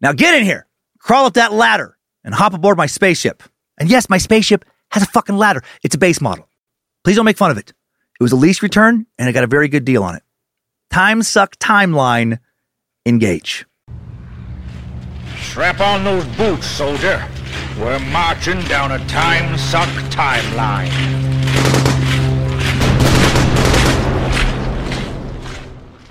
Now 0.00 0.12
get 0.12 0.34
in 0.34 0.44
here, 0.44 0.66
crawl 0.98 1.26
up 1.26 1.34
that 1.34 1.52
ladder, 1.52 1.96
and 2.22 2.34
hop 2.34 2.54
aboard 2.54 2.76
my 2.76 2.86
spaceship. 2.86 3.42
And 3.78 3.88
yes, 3.88 4.10
my 4.10 4.18
spaceship 4.18 4.64
has 4.90 5.02
a 5.02 5.06
fucking 5.06 5.36
ladder. 5.36 5.62
It's 5.82 5.94
a 5.94 5.98
base 5.98 6.20
model. 6.20 6.48
Please 7.04 7.16
don't 7.16 7.24
make 7.24 7.36
fun 7.36 7.50
of 7.50 7.58
it. 7.58 7.70
It 7.70 8.22
was 8.22 8.32
a 8.32 8.36
lease 8.36 8.62
return, 8.62 9.06
and 9.18 9.28
I 9.28 9.32
got 9.32 9.44
a 9.44 9.48
very 9.48 9.68
good 9.68 9.84
deal 9.84 10.02
on 10.02 10.16
it. 10.16 10.22
Time 10.90 11.22
suck 11.22 11.56
timeline. 11.56 12.38
Engage. 13.06 13.64
Strap 15.38 15.80
on 15.80 16.04
those 16.04 16.26
boots, 16.36 16.66
soldier. 16.66 17.24
We're 17.78 17.98
marching 18.10 18.60
down 18.62 18.92
a 18.92 18.98
time 19.06 19.56
suck 19.56 19.88
timeline. 20.10 21.40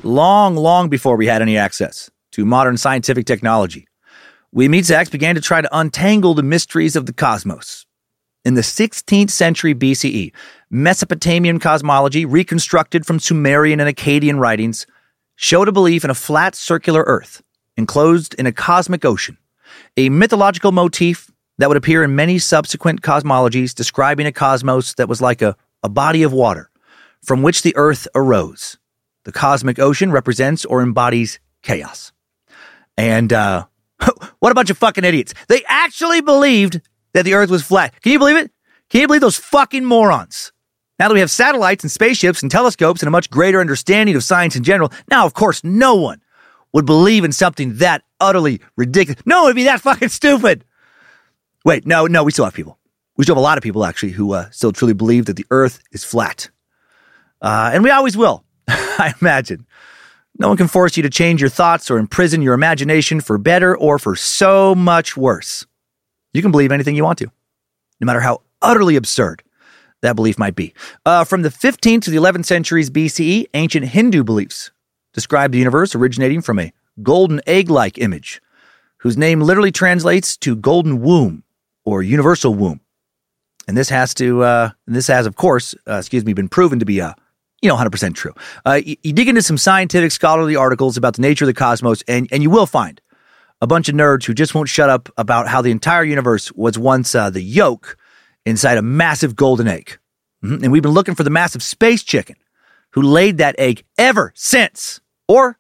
long, 0.04 0.56
long 0.56 0.90
before 0.90 1.16
we 1.16 1.28
had 1.28 1.42
any 1.42 1.58
access 1.58 2.10
to 2.32 2.46
modern 2.46 2.78
scientific 2.78 3.26
technology, 3.26 3.88
we 4.52 4.68
meat 4.68 4.86
sacks 4.86 5.10
began 5.10 5.36
to 5.36 5.42
try 5.42 5.62
to 5.62 5.78
untangle 5.78 6.34
the 6.34 6.44
mysteries 6.44 6.96
of 6.96 7.06
the 7.06 7.14
cosmos. 7.14 7.86
In 8.46 8.54
the 8.54 8.62
16th 8.62 9.32
century 9.32 9.76
BCE, 9.76 10.32
Mesopotamian 10.70 11.60
cosmology, 11.60 12.26
reconstructed 12.26 13.06
from 13.06 13.20
Sumerian 13.20 13.82
and 13.82 13.94
Akkadian 13.94 14.40
writings, 14.40 14.88
showed 15.36 15.68
a 15.68 15.74
belief 15.74 16.06
in 16.06 16.10
a 16.10 16.16
flat 16.16 16.56
circular 16.56 17.04
Earth 17.06 17.42
enclosed 17.76 18.34
in 18.36 18.46
a 18.46 18.52
cosmic 18.52 19.04
ocean, 19.04 19.38
a 19.98 20.10
mythological 20.10 20.72
motif 20.72 21.30
that 21.58 21.68
would 21.68 21.78
appear 21.78 22.04
in 22.04 22.16
many 22.16 22.40
subsequent 22.40 23.02
cosmologies 23.02 23.76
describing 23.76 24.26
a 24.26 24.32
cosmos 24.32 24.94
that 24.94 25.10
was 25.10 25.22
like 25.22 25.42
a, 25.42 25.58
a 25.84 25.90
body 25.90 26.24
of 26.24 26.32
water 26.32 26.70
from 27.22 27.44
which 27.44 27.62
the 27.62 27.76
Earth 27.76 28.08
arose. 28.16 28.78
The 29.26 29.34
cosmic 29.34 29.80
ocean 29.80 30.12
represents 30.12 30.64
or 30.64 30.82
embodies 30.82 31.40
chaos. 31.62 32.14
And 32.98 33.34
uh, 33.34 33.66
what 34.40 34.52
a 34.52 34.56
bunch 34.56 34.70
of 34.70 34.78
fucking 34.78 35.04
idiots. 35.04 35.34
They 35.50 35.64
actually 35.68 36.22
believed 36.22 36.82
that 37.14 37.24
the 37.24 37.34
earth 37.34 37.50
was 37.50 37.64
flat. 37.64 38.00
Can 38.02 38.12
you 38.12 38.20
believe 38.20 38.38
it? 38.38 38.52
Can 38.90 39.02
you 39.02 39.08
believe 39.08 39.22
those 39.22 39.38
fucking 39.38 39.86
morons? 39.86 40.52
Now 40.98 41.08
that 41.08 41.14
we 41.14 41.22
have 41.22 41.32
satellites 41.32 41.84
and 41.84 41.92
spaceships 41.92 42.42
and 42.42 42.52
telescopes 42.52 43.02
and 43.02 43.08
a 43.08 43.12
much 43.12 43.30
greater 43.30 43.62
understanding 43.62 44.16
of 44.16 44.24
science 44.24 44.56
in 44.56 44.64
general, 44.64 44.92
now, 45.10 45.26
of 45.26 45.34
course, 45.34 45.64
no 45.64 45.96
one 45.96 46.22
would 46.74 46.86
believe 46.86 47.24
in 47.24 47.32
something 47.32 47.78
that 47.78 48.04
utterly 48.20 48.60
ridiculous. 48.76 49.22
No 49.26 49.40
one 49.40 49.50
would 49.50 49.56
be 49.56 49.64
that 49.64 49.82
fucking 49.82 50.10
stupid. 50.10 50.66
Wait, 51.64 51.86
no, 51.86 52.06
no, 52.06 52.24
we 52.24 52.32
still 52.32 52.46
have 52.46 52.54
people. 52.54 52.78
We 53.16 53.24
still 53.24 53.36
have 53.36 53.42
a 53.42 53.44
lot 53.44 53.58
of 53.58 53.64
people, 53.64 53.86
actually, 53.86 54.12
who 54.12 54.34
uh, 54.34 54.50
still 54.50 54.72
truly 54.72 54.94
believe 54.94 55.26
that 55.26 55.36
the 55.36 55.46
earth 55.52 55.82
is 55.92 56.04
flat. 56.04 56.50
Uh, 57.42 57.72
and 57.74 57.84
we 57.84 57.92
always 57.92 58.18
will, 58.18 58.44
I 58.68 59.14
imagine. 59.22 59.66
No 60.38 60.48
one 60.48 60.58
can 60.58 60.68
force 60.68 60.96
you 60.96 61.04
to 61.04 61.10
change 61.10 61.42
your 61.42 61.50
thoughts 61.50 61.90
or 61.90 61.98
imprison 61.98 62.42
your 62.42 62.54
imagination 62.54 63.20
for 63.20 63.38
better 63.38 63.76
or 63.76 64.00
for 64.00 64.16
so 64.16 64.74
much 64.76 65.18
worse. 65.18 65.66
You 66.34 66.42
can 66.42 66.52
believe 66.52 66.72
anything 66.72 66.96
you 66.96 67.04
want 67.04 67.18
to, 67.20 67.32
no 68.00 68.06
matter 68.06 68.20
how 68.20 68.42
utterly 68.62 68.96
absurd 68.96 69.44
that 70.02 70.16
belief 70.16 70.38
might 70.38 70.56
be. 70.56 70.74
Uh, 71.06 71.24
from 71.24 71.42
the 71.42 71.50
15th 71.50 72.04
to 72.04 72.12
the 72.12 72.18
11th 72.18 72.46
centuries 72.46 72.90
BCE, 72.90 73.48
ancient 73.54 73.88
Hindu 73.88 74.24
beliefs 74.24 74.72
describe 75.14 75.52
the 75.52 75.58
universe 75.58 75.96
originating 75.96 76.42
from 76.42 76.60
a 76.60 76.72
golden 77.02 77.42
egg 77.48 77.70
like 77.70 77.98
image, 77.98 78.42
whose 78.98 79.18
name 79.18 79.42
literally 79.42 79.72
translates 79.72 80.38
to 80.38 80.56
golden 80.56 81.02
womb 81.02 81.44
or 81.86 82.04
universal 82.04 82.54
womb. 82.54 82.80
And 83.68 83.78
this 83.78 83.90
has 83.90 84.14
to, 84.16 84.44
uh, 84.44 84.70
this 84.88 85.08
has, 85.08 85.26
of 85.26 85.36
course, 85.36 85.76
uh, 85.88 85.96
excuse 85.96 86.26
me, 86.26 86.34
been 86.34 86.50
proven 86.50 86.80
to 86.80 86.86
be 86.86 87.02
uh, 87.02 87.14
you 87.62 87.70
know, 87.70 87.76
100% 87.76 88.16
true. 88.16 88.34
Uh, 88.66 88.80
you, 88.84 88.96
you 89.04 89.14
dig 89.14 89.28
into 89.28 89.42
some 89.42 89.58
scientific 89.58 90.12
scholarly 90.12 90.56
articles 90.56 90.98
about 90.98 91.16
the 91.16 91.22
nature 91.22 91.46
of 91.46 91.48
the 91.48 91.54
cosmos, 91.54 92.02
and, 92.08 92.28
and 92.32 92.42
you 92.42 92.50
will 92.50 92.66
find 92.66 93.02
a 93.62 93.68
bunch 93.68 93.90
of 93.90 93.96
nerds 93.96 94.26
who 94.26 94.34
just 94.34 94.56
won't 94.56 94.70
shut 94.70 94.90
up 94.90 95.10
about 95.18 95.48
how 95.48 95.62
the 95.62 95.72
entire 95.72 96.04
universe 96.04 96.52
was 96.54 96.78
once 96.78 97.14
uh, 97.14 97.30
the 97.30 97.42
yolk 97.42 97.98
inside 98.46 98.78
a 98.78 98.82
massive 98.82 99.36
golden 99.36 99.68
egg. 99.68 99.98
Mm-hmm. 100.44 100.64
And 100.64 100.72
we've 100.72 100.84
been 100.84 100.92
looking 100.92 101.16
for 101.16 101.24
the 101.24 101.30
massive 101.30 101.62
space 101.62 102.04
chicken 102.04 102.38
who 102.92 103.02
laid 103.02 103.38
that 103.38 103.56
egg 103.60 103.84
ever 103.98 104.32
since. 104.36 105.02
Or 105.28 105.60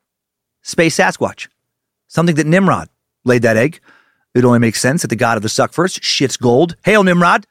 space 0.61 0.97
Sasquatch, 0.97 1.47
something 2.07 2.35
that 2.35 2.47
Nimrod 2.47 2.89
laid 3.23 3.43
that 3.43 3.57
egg. 3.57 3.81
It 4.33 4.45
only 4.45 4.59
makes 4.59 4.79
sense 4.79 5.01
that 5.01 5.09
the 5.09 5.15
god 5.15 5.37
of 5.37 5.43
the 5.43 5.49
suck 5.49 5.73
first 5.73 6.03
shifts 6.03 6.37
gold. 6.37 6.75
Hail, 6.83 7.03
Nimrod! 7.03 7.45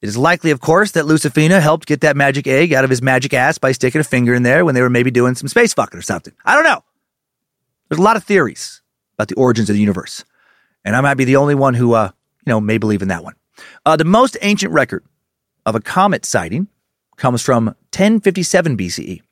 It 0.00 0.08
is 0.08 0.18
likely, 0.18 0.50
of 0.50 0.60
course, 0.60 0.92
that 0.92 1.06
Lucifina 1.06 1.60
helped 1.62 1.86
get 1.86 2.02
that 2.02 2.16
magic 2.16 2.46
egg 2.46 2.74
out 2.74 2.84
of 2.84 2.90
his 2.90 3.00
magic 3.00 3.32
ass 3.32 3.56
by 3.56 3.72
sticking 3.72 4.02
a 4.02 4.04
finger 4.04 4.34
in 4.34 4.42
there 4.42 4.64
when 4.64 4.74
they 4.74 4.82
were 4.82 4.90
maybe 4.90 5.10
doing 5.10 5.34
some 5.34 5.48
space 5.48 5.72
fucking 5.72 5.98
or 5.98 6.02
something. 6.02 6.34
I 6.44 6.54
don't 6.54 6.64
know. 6.64 6.84
There's 7.88 7.98
a 7.98 8.02
lot 8.02 8.16
of 8.16 8.24
theories 8.24 8.82
about 9.14 9.28
the 9.28 9.34
origins 9.34 9.70
of 9.70 9.74
the 9.74 9.80
universe. 9.80 10.24
And 10.84 10.94
I 10.94 11.00
might 11.00 11.14
be 11.14 11.24
the 11.24 11.36
only 11.36 11.54
one 11.54 11.74
who, 11.74 11.94
uh, 11.94 12.10
you 12.46 12.50
know, 12.50 12.60
may 12.60 12.78
believe 12.78 13.02
in 13.02 13.08
that 13.08 13.24
one. 13.24 13.34
Uh, 13.86 13.96
the 13.96 14.04
most 14.04 14.36
ancient 14.42 14.72
record 14.72 15.04
of 15.66 15.74
a 15.74 15.80
comet 15.80 16.24
sighting 16.24 16.68
comes 17.16 17.42
from 17.42 17.66
1057 17.66 18.76
BCE. 18.76 19.22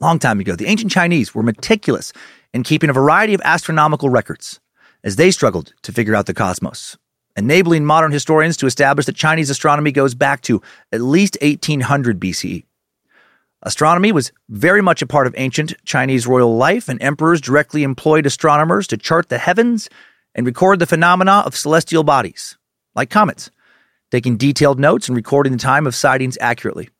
Long 0.00 0.18
time 0.18 0.40
ago, 0.40 0.56
the 0.56 0.66
ancient 0.66 0.90
Chinese 0.90 1.34
were 1.34 1.42
meticulous 1.42 2.12
in 2.52 2.62
keeping 2.62 2.90
a 2.90 2.94
variety 2.94 3.34
of 3.34 3.40
astronomical 3.44 4.10
records 4.10 4.60
as 5.04 5.16
they 5.16 5.30
struggled 5.30 5.72
to 5.82 5.92
figure 5.92 6.14
out 6.14 6.26
the 6.26 6.34
cosmos, 6.34 6.96
enabling 7.36 7.84
modern 7.84 8.12
historians 8.12 8.56
to 8.58 8.66
establish 8.66 9.06
that 9.06 9.16
Chinese 9.16 9.50
astronomy 9.50 9.92
goes 9.92 10.14
back 10.14 10.40
to 10.42 10.60
at 10.92 11.00
least 11.00 11.38
1800 11.40 12.20
BCE. 12.20 12.64
Astronomy 13.66 14.12
was 14.12 14.30
very 14.48 14.80
much 14.80 15.02
a 15.02 15.08
part 15.08 15.26
of 15.26 15.34
ancient 15.36 15.74
Chinese 15.84 16.24
royal 16.24 16.56
life, 16.56 16.88
and 16.88 17.02
emperors 17.02 17.40
directly 17.40 17.82
employed 17.82 18.24
astronomers 18.24 18.86
to 18.86 18.96
chart 18.96 19.28
the 19.28 19.38
heavens 19.38 19.90
and 20.36 20.46
record 20.46 20.78
the 20.78 20.86
phenomena 20.86 21.42
of 21.44 21.56
celestial 21.56 22.04
bodies, 22.04 22.56
like 22.94 23.10
comets, 23.10 23.50
taking 24.12 24.36
detailed 24.36 24.78
notes 24.78 25.08
and 25.08 25.16
recording 25.16 25.52
the 25.52 25.58
time 25.58 25.84
of 25.84 25.96
sightings 25.96 26.38
accurately. 26.40 26.90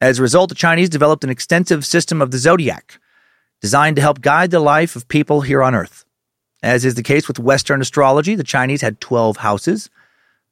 As 0.00 0.20
a 0.20 0.22
result, 0.22 0.50
the 0.50 0.54
Chinese 0.54 0.88
developed 0.88 1.24
an 1.24 1.30
extensive 1.30 1.84
system 1.84 2.22
of 2.22 2.30
the 2.30 2.38
zodiac, 2.38 3.00
designed 3.60 3.96
to 3.96 4.02
help 4.02 4.20
guide 4.20 4.52
the 4.52 4.60
life 4.60 4.94
of 4.94 5.08
people 5.08 5.40
here 5.40 5.64
on 5.64 5.74
Earth. 5.74 6.04
As 6.62 6.84
is 6.84 6.94
the 6.94 7.02
case 7.02 7.26
with 7.26 7.40
Western 7.40 7.80
astrology, 7.80 8.36
the 8.36 8.44
Chinese 8.44 8.82
had 8.82 9.00
12 9.00 9.38
houses. 9.38 9.90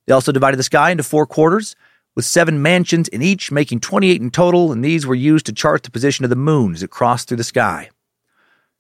They 0.09 0.13
also 0.13 0.33
divided 0.33 0.57
the 0.57 0.65
sky 0.65 0.91
into 0.91 1.05
four 1.05 1.25
quarters 1.25 1.77
with 2.15 2.25
seven 2.25 2.61
mansions 2.61 3.09
in 3.09 3.23
each, 3.23 3.51
making 3.51 3.81
28 3.81 4.21
in 4.21 4.31
total, 4.31 4.73
and 4.73 4.85
these 4.85 5.07
were 5.07 5.15
used 5.15 5.47
to 5.47 5.53
chart 5.53 5.83
the 5.83 5.91
position 5.91 6.25
of 6.25 6.31
the 6.31 6.37
moon 6.37 6.75
as 6.75 6.83
it 6.83 6.91
crossed 6.91 7.29
through 7.29 7.39
the 7.39 7.45
sky. 7.45 7.91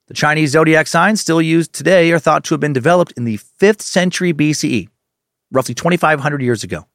The 0.09 0.15
Chinese 0.15 0.51
zodiac 0.51 0.87
signs 0.87 1.21
still 1.21 1.41
used 1.41 1.73
today 1.73 2.12
are 2.12 2.19
thought 2.19 2.45
to 2.45 2.55
have 2.55 2.61
been 2.61 2.73
developed 2.73 3.12
in 3.17 3.25
the 3.25 3.39
5th 3.39 3.81
century 3.81 4.35
BCE, 4.35 4.89
roughly 5.51 5.75
2,500 5.75 6.43
years 6.43 6.65
ago. 6.65 6.87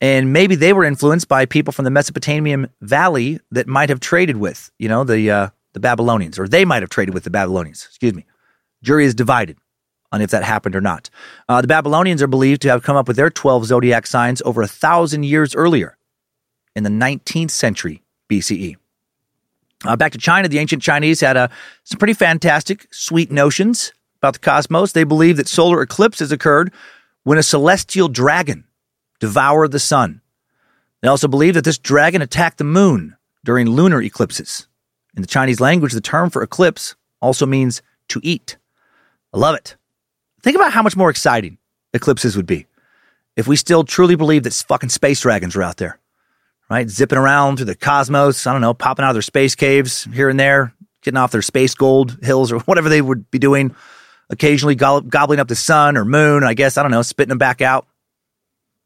And 0.00 0.32
maybe 0.32 0.56
they 0.56 0.72
were 0.72 0.82
influenced 0.82 1.28
by 1.28 1.46
people 1.46 1.72
from 1.72 1.84
the 1.84 1.90
Mesopotamian 1.90 2.68
valley 2.80 3.38
that 3.52 3.68
might 3.68 3.88
have 3.88 4.00
traded 4.00 4.38
with, 4.38 4.72
you 4.78 4.88
know, 4.88 5.04
the, 5.04 5.30
uh, 5.30 5.48
the 5.74 5.80
Babylonians, 5.80 6.38
or 6.38 6.48
they 6.48 6.64
might 6.64 6.82
have 6.82 6.90
traded 6.90 7.14
with 7.14 7.22
the 7.22 7.30
Babylonians. 7.30 7.84
Excuse 7.88 8.14
me. 8.14 8.26
Jury 8.82 9.04
is 9.04 9.14
divided 9.14 9.58
on 10.12 10.20
if 10.20 10.30
that 10.30 10.44
happened 10.44 10.76
or 10.76 10.80
not. 10.80 11.10
Uh, 11.48 11.60
the 11.60 11.66
Babylonians 11.66 12.22
are 12.22 12.28
believed 12.28 12.62
to 12.62 12.68
have 12.68 12.82
come 12.82 12.96
up 12.96 13.08
with 13.08 13.16
their 13.16 13.30
12 13.30 13.66
zodiac 13.66 14.06
signs 14.06 14.42
over 14.44 14.62
a 14.62 14.68
thousand 14.68 15.24
years 15.24 15.54
earlier 15.54 15.96
in 16.76 16.84
the 16.84 16.90
19th 16.90 17.50
century 17.50 18.02
BCE. 18.28 18.76
Uh, 19.84 19.96
back 19.96 20.12
to 20.12 20.18
China, 20.18 20.48
the 20.48 20.58
ancient 20.58 20.82
Chinese 20.82 21.20
had 21.20 21.36
uh, 21.36 21.48
some 21.84 21.98
pretty 21.98 22.12
fantastic, 22.12 22.86
sweet 22.92 23.32
notions 23.32 23.92
about 24.18 24.34
the 24.34 24.38
cosmos. 24.38 24.92
They 24.92 25.04
believed 25.04 25.38
that 25.38 25.48
solar 25.48 25.82
eclipses 25.82 26.30
occurred 26.30 26.72
when 27.24 27.38
a 27.38 27.42
celestial 27.42 28.08
dragon 28.08 28.64
devoured 29.18 29.72
the 29.72 29.80
sun. 29.80 30.20
They 31.00 31.08
also 31.08 31.26
believed 31.26 31.56
that 31.56 31.64
this 31.64 31.78
dragon 31.78 32.22
attacked 32.22 32.58
the 32.58 32.64
moon 32.64 33.16
during 33.44 33.68
lunar 33.68 34.00
eclipses. 34.00 34.68
In 35.16 35.22
the 35.22 35.28
Chinese 35.28 35.60
language, 35.60 35.92
the 35.92 36.00
term 36.00 36.30
for 36.30 36.42
eclipse 36.42 36.94
also 37.20 37.44
means 37.44 37.82
to 38.08 38.20
eat. 38.22 38.56
I 39.34 39.38
love 39.38 39.56
it. 39.56 39.76
Think 40.42 40.56
about 40.56 40.72
how 40.72 40.82
much 40.82 40.96
more 40.96 41.10
exciting 41.10 41.58
eclipses 41.92 42.36
would 42.36 42.46
be 42.46 42.66
if 43.36 43.46
we 43.46 43.56
still 43.56 43.84
truly 43.84 44.14
believe 44.14 44.42
that 44.42 44.52
fucking 44.52 44.88
space 44.88 45.20
dragons 45.20 45.56
are 45.56 45.62
out 45.62 45.76
there, 45.76 45.98
right? 46.68 46.88
Zipping 46.88 47.18
around 47.18 47.56
through 47.56 47.66
the 47.66 47.74
cosmos, 47.74 48.46
I 48.46 48.52
don't 48.52 48.60
know, 48.60 48.74
popping 48.74 49.04
out 49.04 49.10
of 49.10 49.14
their 49.14 49.22
space 49.22 49.54
caves 49.54 50.04
here 50.12 50.28
and 50.28 50.38
there, 50.38 50.74
getting 51.02 51.18
off 51.18 51.32
their 51.32 51.42
space 51.42 51.74
gold 51.74 52.18
hills 52.22 52.52
or 52.52 52.58
whatever 52.60 52.88
they 52.88 53.00
would 53.02 53.30
be 53.30 53.38
doing, 53.38 53.74
occasionally 54.30 54.74
gobbling 54.74 55.40
up 55.40 55.48
the 55.48 55.54
sun 55.54 55.96
or 55.96 56.04
moon, 56.04 56.44
I 56.44 56.54
guess, 56.54 56.76
I 56.76 56.82
don't 56.82 56.90
know, 56.90 57.02
spitting 57.02 57.30
them 57.30 57.38
back 57.38 57.60
out. 57.60 57.86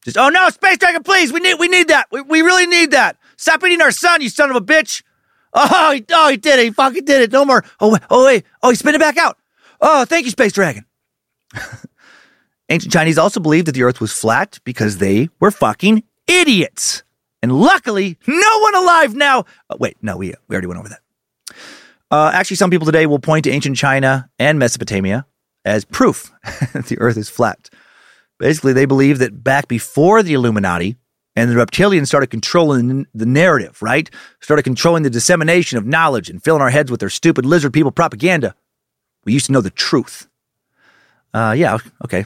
Just, 0.05 0.17
oh 0.19 0.29
no, 0.29 0.49
space 0.51 0.79
dragon, 0.79 1.03
please, 1.03 1.33
we 1.33 1.41
need, 1.41 1.59
we 1.59 1.69
need 1.69 1.89
that. 1.89 2.07
We, 2.13 2.21
we 2.21 2.43
really 2.43 2.67
need 2.67 2.93
that. 2.93 3.17
Stop 3.37 3.65
eating 3.65 3.83
our 3.83 3.91
sun, 3.91 4.21
you 4.21 4.29
son 4.29 4.51
of 4.51 4.57
a 4.57 4.61
bitch. 4.61 5.03
Oh, 5.59 5.93
he, 5.93 6.05
oh, 6.13 6.29
he 6.29 6.37
did 6.37 6.59
it. 6.59 6.65
He 6.65 6.71
fucking 6.71 7.07
did 7.07 7.23
it. 7.23 7.33
No 7.33 7.47
more. 7.47 7.65
Oh, 7.81 7.91
wait. 7.91 8.03
Oh, 8.11 8.27
wait. 8.27 8.45
Oh, 8.63 8.69
he 8.69 8.77
spit 8.77 8.95
it 8.95 9.01
back 9.01 9.17
out. 9.17 9.39
Oh, 9.81 10.05
thank 10.05 10.27
you, 10.27 10.31
Space 10.31 10.53
Dragon. 10.53 10.85
Ancient 12.69 12.93
Chinese 12.93 13.19
also 13.19 13.41
believed 13.41 13.67
that 13.69 13.73
the 13.73 13.83
earth 13.83 14.01
was 14.01 14.13
flat 14.13 14.59
because 14.65 14.99
they 14.99 15.29
were 15.41 15.51
fucking 15.51 16.03
idiots. 16.27 17.05
And 17.43 17.53
luckily, 17.53 18.19
no 18.27 18.59
one 18.61 18.75
alive 18.75 19.15
now. 19.15 19.45
Oh, 19.71 19.77
wait, 19.79 19.97
no, 20.03 20.17
we, 20.17 20.35
we 20.49 20.55
already 20.55 20.67
went 20.67 20.81
over 20.81 20.89
that. 20.89 21.01
Uh, 22.11 22.31
actually, 22.33 22.57
some 22.57 22.71
people 22.71 22.87
today 22.87 23.07
will 23.07 23.19
point 23.19 23.45
to 23.45 23.51
ancient 23.51 23.77
China 23.77 24.29
and 24.39 24.59
Mesopotamia 24.59 25.27
as 25.65 25.85
proof 25.85 26.33
that 26.73 26.87
the 26.89 26.99
earth 26.99 27.17
is 27.17 27.29
flat. 27.29 27.71
Basically, 28.39 28.73
they 28.73 28.85
believe 28.85 29.19
that 29.19 29.43
back 29.43 29.69
before 29.69 30.23
the 30.23 30.35
Illuminati, 30.35 30.97
and 31.37 31.51
the 31.51 31.55
reptilians 31.55 32.07
started 32.07 32.29
controlling 32.29 33.07
the 33.15 33.27
narrative, 33.27 33.83
right? 33.83 34.11
Started 34.41 34.63
controlling 34.63 35.03
the 35.03 35.11
dissemination 35.11 35.77
of 35.77 35.85
knowledge 35.85 36.31
and 36.31 36.43
filling 36.43 36.63
our 36.63 36.71
heads 36.71 36.91
with 36.91 37.01
their 37.01 37.11
stupid 37.11 37.45
lizard 37.45 37.75
people 37.75 37.93
propaganda. 37.93 38.55
We 39.25 39.35
used 39.35 39.47
to 39.47 39.53
know 39.53 39.61
the 39.61 39.71
truth. 39.71 40.29
Uh, 41.35 41.55
yeah, 41.57 41.79
okay. 42.05 42.25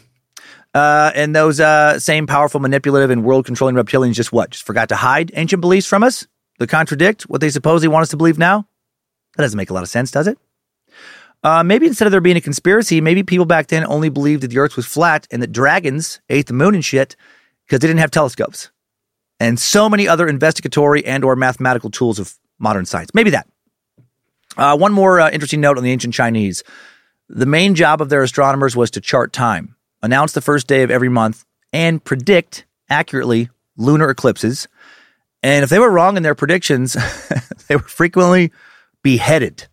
Uh, 0.73 1.11
and 1.14 1.35
those 1.35 1.59
uh, 1.59 1.99
same 1.99 2.26
powerful, 2.26 2.61
manipulative, 2.61 3.11
and 3.11 3.25
world 3.25 3.45
controlling 3.45 3.75
reptilians 3.75 4.14
just 4.14 4.33
what? 4.33 4.50
Just 4.50 4.64
forgot 4.64 4.88
to 4.90 4.97
hide 4.97 5.33
ancient 5.35 5.61
beliefs 5.61 5.87
from 5.87 6.02
us? 6.02 6.26
That 6.59 6.69
contradict 6.69 7.23
what 7.23 7.40
they 7.40 7.50
supposedly 7.50 7.88
want 7.88 8.02
us 8.02 8.11
to 8.11 8.16
believe 8.16 8.38
now? 8.38 8.66
That 9.37 9.45
doesn't 9.45 9.57
make 9.57 9.71
a 9.71 9.75
lot 9.75 9.83
of 9.83 9.88
sense, 9.88 10.11
does 10.11 10.26
it? 10.26 10.38
Uh, 11.42 11.64
maybe 11.64 11.87
instead 11.87 12.07
of 12.07 12.12
there 12.12 12.21
being 12.21 12.37
a 12.37 12.40
conspiracy, 12.40 13.00
maybe 13.00 13.23
people 13.23 13.47
back 13.47 13.69
then 13.69 13.85
only 13.87 14.11
believed 14.11 14.42
that 14.42 14.49
the 14.49 14.59
earth 14.59 14.76
was 14.76 14.87
flat 14.87 15.26
and 15.30 15.42
that 15.42 15.52
dragons 15.52 16.21
ate 16.28 16.47
the 16.47 16.52
moon 16.52 16.75
and 16.75 16.85
shit 16.85 17.16
because 17.66 17.80
they 17.80 17.87
didn't 17.87 18.00
have 18.00 18.11
telescopes 18.11 18.71
and 19.40 19.59
so 19.59 19.88
many 19.88 20.07
other 20.07 20.28
investigatory 20.28 21.04
and 21.04 21.25
or 21.25 21.35
mathematical 21.35 21.90
tools 21.90 22.19
of 22.19 22.35
modern 22.59 22.85
science. 22.85 23.11
Maybe 23.14 23.30
that. 23.30 23.49
Uh, 24.57 24.76
one 24.76 24.92
more 24.92 25.21
uh, 25.21 25.30
interesting 25.30 25.62
note 25.62 25.78
on 25.78 25.85
the 25.85 25.90
ancient 25.90 26.12
Chinese. 26.12 26.62
The 27.32 27.46
main 27.46 27.76
job 27.76 28.02
of 28.02 28.08
their 28.08 28.25
astronomers 28.25 28.75
was 28.75 28.90
to 28.90 29.00
chart 29.00 29.32
time, 29.32 29.76
announce 30.02 30.32
the 30.32 30.40
first 30.40 30.66
day 30.66 30.82
of 30.82 30.90
every 30.90 31.08
month, 31.08 31.44
and 31.72 32.02
predict 32.02 32.64
accurately 32.88 33.50
lunar 33.76 34.10
eclipses. 34.10 34.66
And 35.40 35.62
if 35.62 35.70
they 35.70 35.78
were 35.78 35.92
wrong 35.92 36.16
in 36.16 36.25
their 36.25 36.34
predictions, 36.34 36.96
they 37.68 37.76
were 37.76 37.82
frequently 37.82 38.50
beheaded. 39.04 39.69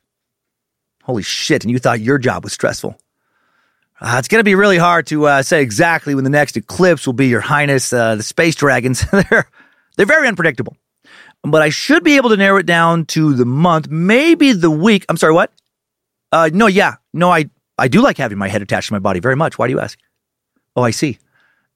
Holy 1.02 1.24
shit. 1.24 1.63
And 1.63 1.72
you 1.72 1.80
thought 1.80 2.00
your 2.00 2.20
job 2.20 2.43
was 2.43 2.54
stressful. 2.54 2.96
Uh, 4.00 4.17
it's 4.20 4.28
going 4.28 4.39
to 4.39 4.43
be 4.43 4.54
really 4.54 4.78
hard 4.78 5.08
to 5.08 5.26
uh, 5.26 5.41
say 5.41 5.63
exactly 5.63 6.13
when 6.13 6.26
the 6.26 6.30
next 6.30 6.58
eclipse 6.58 7.08
will 7.08 7.13
be, 7.13 7.28
Your 7.28 7.41
Highness. 7.41 7.91
Uh, 7.91 8.17
the 8.17 8.24
space 8.24 8.54
dragons, 8.54 9.04
they're, 9.12 9.50
they're 9.96 10.06
very 10.06 10.28
unpredictable. 10.28 10.78
But 11.41 11.63
I 11.63 11.70
should 11.70 12.04
be 12.04 12.17
able 12.17 12.30
to 12.30 12.38
narrow 12.38 12.60
it 12.60 12.67
down 12.67 13.06
to 13.08 13.34
the 13.34 13.46
month, 13.46 13.89
maybe 13.89 14.54
the 14.54 14.70
week. 14.70 15.08
I'm 15.10 15.17
sorry, 15.17 15.34
what? 15.34 15.52
Uh, 16.32 16.50
no, 16.54 16.68
yeah. 16.68 16.96
No, 17.13 17.32
I, 17.32 17.50
I 17.78 17.88
do 17.88 18.02
like 18.02 18.18
having 18.18 18.38
my 18.38 18.48
head 18.48 18.62
attached 18.62 18.88
to 18.88 18.94
my 18.94 19.00
body 19.00 19.20
very 19.20 19.36
much. 19.36 19.58
Why 19.58 19.68
do 19.68 19.74
you 19.74 19.80
ask? 19.80 19.98
Oh, 20.76 20.84
I 20.84 20.92
see. 20.92 21.20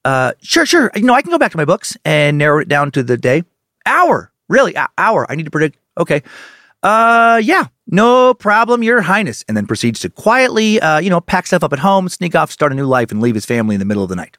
Uh, 0.04 0.32
sure, 0.40 0.66
sure. 0.66 0.90
You 0.94 1.02
know, 1.02 1.14
I 1.14 1.22
can 1.22 1.30
go 1.30 1.38
back 1.38 1.52
to 1.52 1.56
my 1.56 1.64
books 1.64 1.96
and 2.04 2.38
narrow 2.38 2.60
it 2.60 2.68
down 2.68 2.90
to 2.92 3.02
the 3.02 3.16
day. 3.16 3.44
Hour. 3.86 4.32
Really? 4.48 4.74
hour. 4.98 5.26
I 5.30 5.34
need 5.34 5.44
to 5.44 5.50
predict. 5.50 5.78
Okay. 5.98 6.22
Uh, 6.82 7.40
yeah, 7.42 7.66
no 7.86 8.34
problem, 8.34 8.82
Your 8.82 9.02
Highness. 9.02 9.44
And 9.46 9.56
then 9.56 9.66
proceeds 9.66 10.00
to 10.00 10.10
quietly, 10.10 10.80
uh, 10.80 10.98
you 10.98 11.10
know, 11.10 11.20
pack 11.20 11.46
stuff 11.46 11.62
up 11.62 11.72
at 11.72 11.78
home, 11.78 12.08
sneak 12.08 12.34
off, 12.34 12.50
start 12.50 12.72
a 12.72 12.74
new 12.74 12.86
life, 12.86 13.12
and 13.12 13.20
leave 13.20 13.36
his 13.36 13.46
family 13.46 13.74
in 13.74 13.78
the 13.78 13.84
middle 13.84 14.02
of 14.02 14.08
the 14.08 14.16
night. 14.16 14.36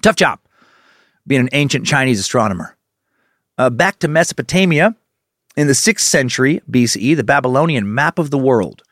Tough 0.00 0.16
job 0.16 0.40
being 1.26 1.42
an 1.42 1.48
ancient 1.52 1.86
Chinese 1.86 2.18
astronomer. 2.18 2.76
Uh, 3.58 3.70
back 3.70 3.98
to 4.00 4.08
Mesopotamia. 4.08 4.96
In 5.56 5.66
the 5.66 5.72
6th 5.72 6.00
century 6.00 6.62
BCE, 6.70 7.16
the 7.16 7.24
Babylonian 7.24 7.92
map 7.92 8.18
of 8.18 8.30
the 8.30 8.38
world 8.38 8.82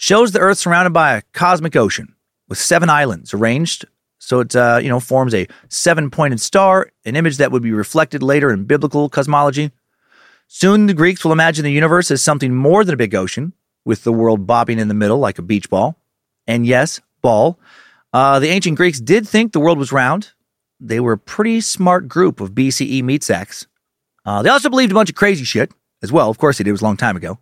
shows 0.00 0.32
the 0.32 0.40
Earth 0.40 0.58
surrounded 0.58 0.94
by 0.94 1.12
a 1.12 1.22
cosmic 1.34 1.76
ocean 1.76 2.14
with 2.48 2.58
seven 2.58 2.88
islands 2.88 3.34
arranged 3.34 3.84
so 4.18 4.40
it 4.40 4.56
uh, 4.56 4.78
you 4.82 4.88
know 4.88 5.00
forms 5.00 5.34
a 5.34 5.46
seven-pointed 5.68 6.40
star, 6.40 6.90
an 7.04 7.16
image 7.16 7.36
that 7.36 7.52
would 7.52 7.62
be 7.62 7.72
reflected 7.72 8.22
later 8.22 8.50
in 8.50 8.64
biblical 8.64 9.08
cosmology. 9.08 9.72
Soon 10.46 10.86
the 10.86 10.94
Greeks 10.94 11.24
will 11.24 11.32
imagine 11.32 11.64
the 11.64 11.72
universe 11.72 12.10
as 12.10 12.22
something 12.22 12.54
more 12.54 12.84
than 12.84 12.94
a 12.94 12.98
big 12.98 13.14
ocean, 13.14 13.52
with 13.84 14.04
the 14.04 14.12
world 14.12 14.46
bobbing 14.46 14.78
in 14.78 14.88
the 14.88 14.94
middle 14.94 15.18
like 15.18 15.38
a 15.38 15.42
beach 15.42 15.68
ball. 15.70 15.96
And 16.46 16.66
yes, 16.66 17.00
ball. 17.22 17.58
Uh, 18.12 18.38
the 18.40 18.48
ancient 18.48 18.76
Greeks 18.76 19.00
did 19.00 19.28
think 19.28 19.52
the 19.52 19.60
world 19.60 19.78
was 19.78 19.92
round. 19.92 20.32
They 20.80 21.00
were 21.00 21.12
a 21.12 21.18
pretty 21.18 21.60
smart 21.60 22.08
group 22.08 22.40
of 22.40 22.52
BCE 22.52 23.02
meat 23.02 23.22
sacks. 23.22 23.66
Uh, 24.24 24.42
they 24.42 24.48
also 24.48 24.68
believed 24.70 24.92
a 24.92 24.94
bunch 24.94 25.10
of 25.10 25.16
crazy 25.16 25.44
shit 25.44 25.72
as 26.02 26.10
well. 26.10 26.30
Of 26.30 26.38
course, 26.38 26.58
they 26.58 26.64
did. 26.64 26.70
It 26.70 26.72
was 26.72 26.82
a 26.82 26.84
long 26.84 26.96
time 26.96 27.16
ago. 27.16 27.38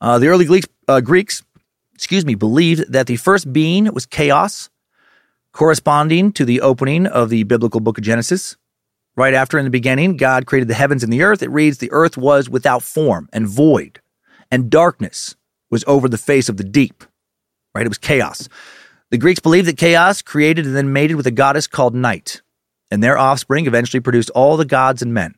Uh, 0.00 0.18
the 0.18 0.28
early 0.28 0.44
Greeks, 0.44 0.66
uh, 0.88 1.00
Greeks, 1.00 1.42
excuse 1.94 2.24
me, 2.24 2.34
believed 2.34 2.92
that 2.92 3.06
the 3.06 3.16
first 3.16 3.52
being 3.52 3.92
was 3.92 4.06
chaos, 4.06 4.70
corresponding 5.52 6.32
to 6.32 6.44
the 6.44 6.60
opening 6.60 7.06
of 7.06 7.30
the 7.30 7.44
biblical 7.44 7.80
book 7.80 7.98
of 7.98 8.04
Genesis. 8.04 8.56
Right 9.14 9.34
after, 9.34 9.58
in 9.58 9.64
the 9.64 9.70
beginning, 9.70 10.16
God 10.16 10.46
created 10.46 10.68
the 10.68 10.74
heavens 10.74 11.04
and 11.04 11.12
the 11.12 11.22
earth. 11.22 11.42
It 11.42 11.50
reads, 11.50 11.78
The 11.78 11.92
earth 11.92 12.16
was 12.16 12.48
without 12.48 12.82
form 12.82 13.28
and 13.32 13.46
void, 13.46 14.00
and 14.50 14.70
darkness 14.70 15.36
was 15.70 15.84
over 15.86 16.08
the 16.08 16.18
face 16.18 16.48
of 16.48 16.56
the 16.56 16.64
deep. 16.64 17.04
Right? 17.74 17.84
It 17.84 17.90
was 17.90 17.98
chaos. 17.98 18.48
The 19.10 19.18
Greeks 19.18 19.40
believed 19.40 19.68
that 19.68 19.76
chaos 19.76 20.22
created 20.22 20.64
and 20.64 20.74
then 20.74 20.92
mated 20.92 21.16
with 21.16 21.26
a 21.26 21.30
goddess 21.30 21.66
called 21.66 21.94
Night, 21.94 22.40
and 22.90 23.02
their 23.02 23.18
offspring 23.18 23.66
eventually 23.66 24.00
produced 24.00 24.30
all 24.30 24.56
the 24.56 24.64
gods 24.64 25.02
and 25.02 25.12
men. 25.12 25.34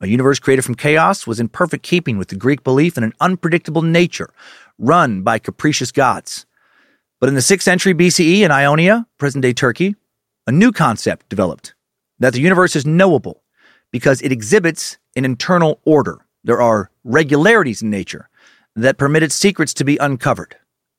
A 0.00 0.08
universe 0.08 0.40
created 0.40 0.62
from 0.62 0.74
chaos 0.74 1.26
was 1.26 1.38
in 1.38 1.48
perfect 1.48 1.84
keeping 1.84 2.18
with 2.18 2.28
the 2.28 2.36
Greek 2.36 2.64
belief 2.64 2.98
in 2.98 3.04
an 3.04 3.14
unpredictable 3.20 3.82
nature 3.82 4.30
run 4.78 5.22
by 5.22 5.38
capricious 5.38 5.92
gods. 5.92 6.46
But 7.20 7.28
in 7.28 7.34
the 7.34 7.40
6th 7.40 7.62
century 7.62 7.94
BCE 7.94 8.40
in 8.40 8.50
Ionia, 8.50 9.06
present 9.18 9.42
day 9.42 9.52
Turkey, 9.52 9.96
a 10.46 10.52
new 10.52 10.72
concept 10.72 11.28
developed 11.28 11.74
that 12.18 12.32
the 12.32 12.40
universe 12.40 12.76
is 12.76 12.86
knowable 12.86 13.42
because 13.90 14.20
it 14.22 14.32
exhibits 14.32 14.98
an 15.16 15.24
internal 15.24 15.80
order. 15.84 16.26
There 16.42 16.60
are 16.60 16.90
regularities 17.04 17.82
in 17.82 17.90
nature 17.90 18.28
that 18.76 18.98
permit 18.98 19.22
its 19.22 19.34
secrets 19.34 19.72
to 19.74 19.84
be 19.84 19.96
uncovered. 19.98 20.56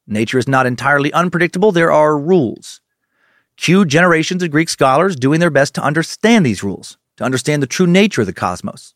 Nature 0.08 0.38
is 0.38 0.48
not 0.48 0.66
entirely 0.66 1.12
unpredictable, 1.14 1.72
there 1.72 1.92
are 1.92 2.18
rules. 2.18 2.82
Cue 3.58 3.86
generations 3.86 4.44
of 4.44 4.52
Greek 4.52 4.70
scholars 4.70 5.16
doing 5.16 5.40
their 5.40 5.50
best 5.50 5.76
to 5.76 5.84
understand 5.84 6.46
these 6.46 6.64
rules, 6.64 6.98
to 7.18 7.24
understand 7.24 7.62
the 7.62 7.68
true 7.68 7.88
nature 7.88 8.22
of 8.22 8.28
the 8.28 8.34
cosmos. 8.34 8.94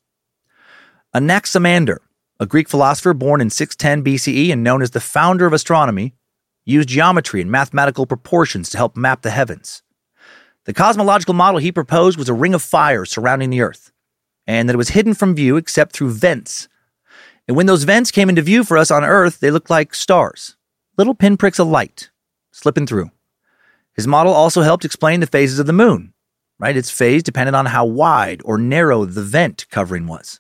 Anaximander, 1.14 2.02
a 2.40 2.46
Greek 2.46 2.70
philosopher 2.70 3.14
born 3.14 3.42
in 3.42 3.50
610 3.50 4.04
BCE 4.04 4.52
and 4.52 4.64
known 4.64 4.82
as 4.82 4.92
the 4.92 5.02
founder 5.02 5.46
of 5.46 5.54
astronomy, 5.54 6.16
used 6.66 6.90
geometry 6.90 7.42
and 7.42 7.52
mathematical 7.52 8.06
proportions 8.06 8.70
to 8.70 8.78
help 8.78 8.96
map 8.96 9.22
the 9.22 9.32
heavens. 9.32 9.84
The 10.66 10.74
cosmological 10.74 11.34
model 11.34 11.60
he 11.60 11.72
proposed 11.72 12.18
was 12.18 12.30
a 12.30 12.34
ring 12.34 12.54
of 12.54 12.62
fire 12.62 13.04
surrounding 13.06 13.50
the 13.50 13.62
Earth, 13.62 13.92
and 14.48 14.70
that 14.70 14.76
it 14.76 14.78
was 14.78 14.90
hidden 14.90 15.14
from 15.14 15.36
view 15.36 15.58
except 15.58 15.94
through 15.94 16.12
vents. 16.12 16.70
And 17.48 17.58
when 17.58 17.66
those 17.66 17.84
vents 17.84 18.12
came 18.12 18.30
into 18.30 18.42
view 18.42 18.64
for 18.64 18.78
us 18.78 18.92
on 18.92 19.04
Earth, 19.04 19.40
they 19.40 19.52
looked 19.52 19.70
like 19.70 19.96
stars, 19.96 20.56
little 20.98 21.16
pinpricks 21.16 21.60
of 21.60 21.68
light 21.68 22.10
slipping 22.52 22.86
through. 22.86 23.10
His 23.96 24.08
model 24.08 24.34
also 24.34 24.62
helped 24.62 24.86
explain 24.86 25.20
the 25.20 25.28
phases 25.28 25.60
of 25.60 25.66
the 25.66 25.74
moon, 25.74 26.14
right? 26.60 26.78
Its 26.78 26.92
phase 26.92 27.24
depended 27.24 27.56
on 27.56 27.68
how 27.68 27.86
wide 27.86 28.42
or 28.46 28.58
narrow 28.58 29.06
the 29.06 29.24
vent 29.24 29.66
covering 29.70 30.08
was. 30.08 30.40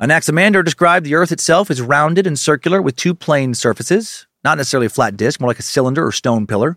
Anaximander 0.00 0.62
described 0.62 1.04
the 1.04 1.16
Earth 1.16 1.32
itself 1.32 1.70
as 1.70 1.82
rounded 1.82 2.26
and 2.26 2.38
circular 2.38 2.80
with 2.80 2.94
two 2.94 3.14
plane 3.14 3.52
surfaces, 3.54 4.26
not 4.44 4.56
necessarily 4.56 4.86
a 4.86 4.90
flat 4.90 5.16
disk, 5.16 5.40
more 5.40 5.50
like 5.50 5.58
a 5.58 5.62
cylinder 5.62 6.06
or 6.06 6.12
stone 6.12 6.46
pillar 6.46 6.76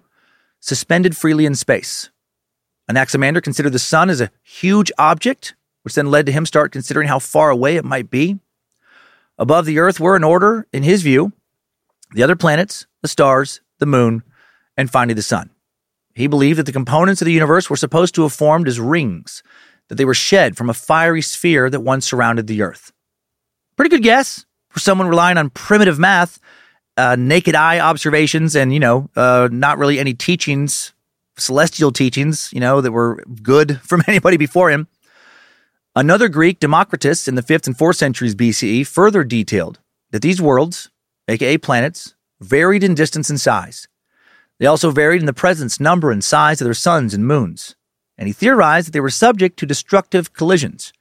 suspended 0.62 1.18
freely 1.18 1.46
in 1.46 1.56
space. 1.56 2.10
Anaximander 2.88 3.42
considered 3.42 3.74
the 3.74 3.80
sun 3.80 4.10
as 4.10 4.22
a 4.22 4.32
huge 4.44 4.92
object, 4.98 5.56
which 5.84 5.96
then 5.96 6.12
led 6.12 6.26
to 6.28 6.32
him 6.32 6.46
start 6.46 6.72
considering 6.72 7.08
how 7.08 7.20
far 7.20 7.50
away 7.50 7.76
it 7.76 7.86
might 7.86 8.10
be. 8.10 8.40
Above 9.38 9.66
the 9.66 9.80
earth 9.80 10.00
were 10.00 10.16
in 10.16 10.24
order, 10.24 10.68
in 10.72 10.84
his 10.84 11.02
view, 11.02 11.34
the 12.14 12.22
other 12.24 12.36
planets, 12.36 12.86
the 13.02 13.08
stars, 13.08 13.62
the 13.80 13.86
moon, 13.86 14.24
and 14.78 14.92
finally 14.92 15.16
the 15.16 15.22
sun. 15.22 15.50
He 16.14 16.28
believed 16.28 16.60
that 16.60 16.66
the 16.66 16.72
components 16.72 17.22
of 17.22 17.26
the 17.26 17.32
universe 17.32 17.70
were 17.70 17.76
supposed 17.76 18.14
to 18.16 18.24
have 18.24 18.34
formed 18.34 18.68
as 18.68 18.80
rings, 18.80 19.42
that 19.88 19.96
they 19.96 20.06
were 20.06 20.14
shed 20.14 20.58
from 20.58 20.70
a 20.70 20.76
fiery 20.76 21.22
sphere 21.22 21.70
that 21.70 21.80
once 21.80 22.06
surrounded 22.06 22.48
the 22.48 22.62
earth. 22.62 22.92
Pretty 23.76 23.90
good 23.90 24.04
guess 24.04 24.46
for 24.70 24.80
someone 24.80 25.08
relying 25.08 25.38
on 25.38 25.50
primitive 25.50 26.00
math, 26.00 26.40
uh, 26.98 27.16
naked 27.18 27.56
eye 27.56 27.80
observations, 27.80 28.56
and, 28.56 28.74
you 28.74 28.80
know, 28.80 29.10
uh, 29.16 29.50
not 29.52 29.78
really 29.78 30.00
any 30.00 30.14
teachings, 30.14 30.94
celestial 31.38 31.92
teachings, 31.92 32.50
you 32.54 32.60
know, 32.60 32.82
that 32.82 32.92
were 32.92 33.24
good 33.42 33.82
from 33.84 34.04
anybody 34.08 34.38
before 34.38 34.70
him. 34.70 34.88
Another 35.96 36.30
Greek, 36.30 36.60
Democritus, 36.60 37.28
in 37.28 37.36
the 37.36 37.44
5th 37.44 37.68
and 37.68 37.78
4th 37.78 37.98
centuries 37.98 38.36
BCE, 38.36 38.88
further 38.88 39.24
detailed 39.24 39.80
that 40.12 40.22
these 40.22 40.42
worlds, 40.42 40.90
aka 41.28 41.58
planets, 41.58 42.16
varied 42.40 42.84
in 42.84 42.96
distance 42.96 43.30
and 43.30 43.40
size. 43.40 43.88
They 44.60 44.68
also 44.68 44.92
varied 44.92 45.22
in 45.22 45.26
the 45.26 45.34
presence, 45.34 45.80
number, 45.80 46.12
and 46.12 46.24
size 46.24 46.62
of 46.62 46.66
their 46.66 46.74
suns 46.74 47.14
and 47.14 47.26
moons, 47.26 47.76
and 48.18 48.28
he 48.28 48.34
theorized 48.34 48.88
that 48.88 48.92
they 48.92 49.00
were 49.00 49.10
subject 49.10 49.58
to 49.60 49.66
destructive 49.66 50.34
collisions. 50.34 50.94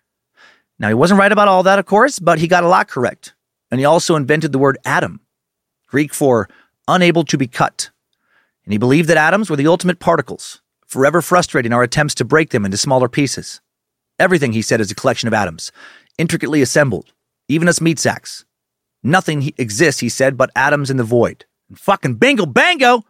Now, 0.80 0.88
he 0.88 0.94
wasn't 0.94 1.20
right 1.20 1.30
about 1.30 1.46
all 1.46 1.62
that, 1.62 1.78
of 1.78 1.84
course, 1.84 2.18
but 2.18 2.38
he 2.38 2.48
got 2.48 2.64
a 2.64 2.68
lot 2.68 2.88
correct. 2.88 3.34
And 3.70 3.78
he 3.78 3.84
also 3.84 4.16
invented 4.16 4.50
the 4.50 4.58
word 4.58 4.78
atom, 4.84 5.20
Greek 5.86 6.14
for 6.14 6.48
unable 6.88 7.22
to 7.24 7.36
be 7.36 7.46
cut. 7.46 7.90
And 8.64 8.72
he 8.72 8.78
believed 8.78 9.08
that 9.10 9.18
atoms 9.18 9.50
were 9.50 9.56
the 9.56 9.66
ultimate 9.66 10.00
particles, 10.00 10.62
forever 10.86 11.20
frustrating 11.20 11.74
our 11.74 11.82
attempts 11.82 12.14
to 12.16 12.24
break 12.24 12.50
them 12.50 12.64
into 12.64 12.78
smaller 12.78 13.10
pieces. 13.10 13.60
Everything, 14.18 14.54
he 14.54 14.62
said, 14.62 14.80
is 14.80 14.90
a 14.90 14.94
collection 14.94 15.28
of 15.28 15.34
atoms, 15.34 15.70
intricately 16.16 16.62
assembled, 16.62 17.12
even 17.48 17.68
us 17.68 17.80
meat 17.80 17.98
sacks. 17.98 18.46
Nothing 19.02 19.52
exists, 19.58 20.00
he 20.00 20.08
said, 20.08 20.38
but 20.38 20.50
atoms 20.56 20.90
in 20.90 20.96
the 20.96 21.04
void. 21.04 21.44
And 21.68 21.78
fucking 21.78 22.14
bingo 22.14 22.46
bango! 22.46 23.04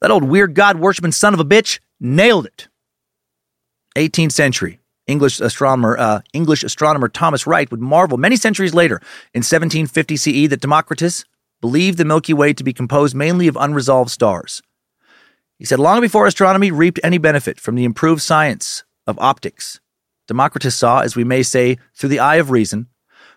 That 0.00 0.10
old 0.10 0.24
weird 0.24 0.54
god 0.54 0.78
worshiping 0.78 1.12
son 1.12 1.34
of 1.34 1.40
a 1.40 1.44
bitch 1.44 1.78
nailed 2.00 2.46
it. 2.46 2.68
18th 3.96 4.32
century. 4.32 4.80
English 5.06 5.40
astronomer, 5.40 5.96
uh, 5.98 6.20
English 6.32 6.64
astronomer 6.64 7.08
Thomas 7.08 7.46
Wright 7.46 7.70
would 7.70 7.80
marvel 7.80 8.18
many 8.18 8.36
centuries 8.36 8.74
later 8.74 8.96
in 9.34 9.40
1750 9.40 10.16
CE 10.16 10.48
that 10.50 10.60
Democritus 10.60 11.24
believed 11.60 11.98
the 11.98 12.04
Milky 12.04 12.34
Way 12.34 12.52
to 12.52 12.64
be 12.64 12.72
composed 12.72 13.14
mainly 13.14 13.48
of 13.48 13.56
unresolved 13.56 14.10
stars. 14.10 14.62
He 15.58 15.64
said 15.64 15.78
long 15.78 16.00
before 16.00 16.26
astronomy 16.26 16.70
reaped 16.70 17.00
any 17.02 17.18
benefit 17.18 17.58
from 17.58 17.76
the 17.76 17.84
improved 17.84 18.20
science 18.22 18.84
of 19.06 19.18
optics, 19.18 19.80
Democritus 20.26 20.74
saw, 20.74 21.00
as 21.00 21.16
we 21.16 21.24
may 21.24 21.42
say, 21.42 21.78
through 21.94 22.08
the 22.08 22.18
eye 22.18 22.36
of 22.36 22.50
reason, 22.50 22.88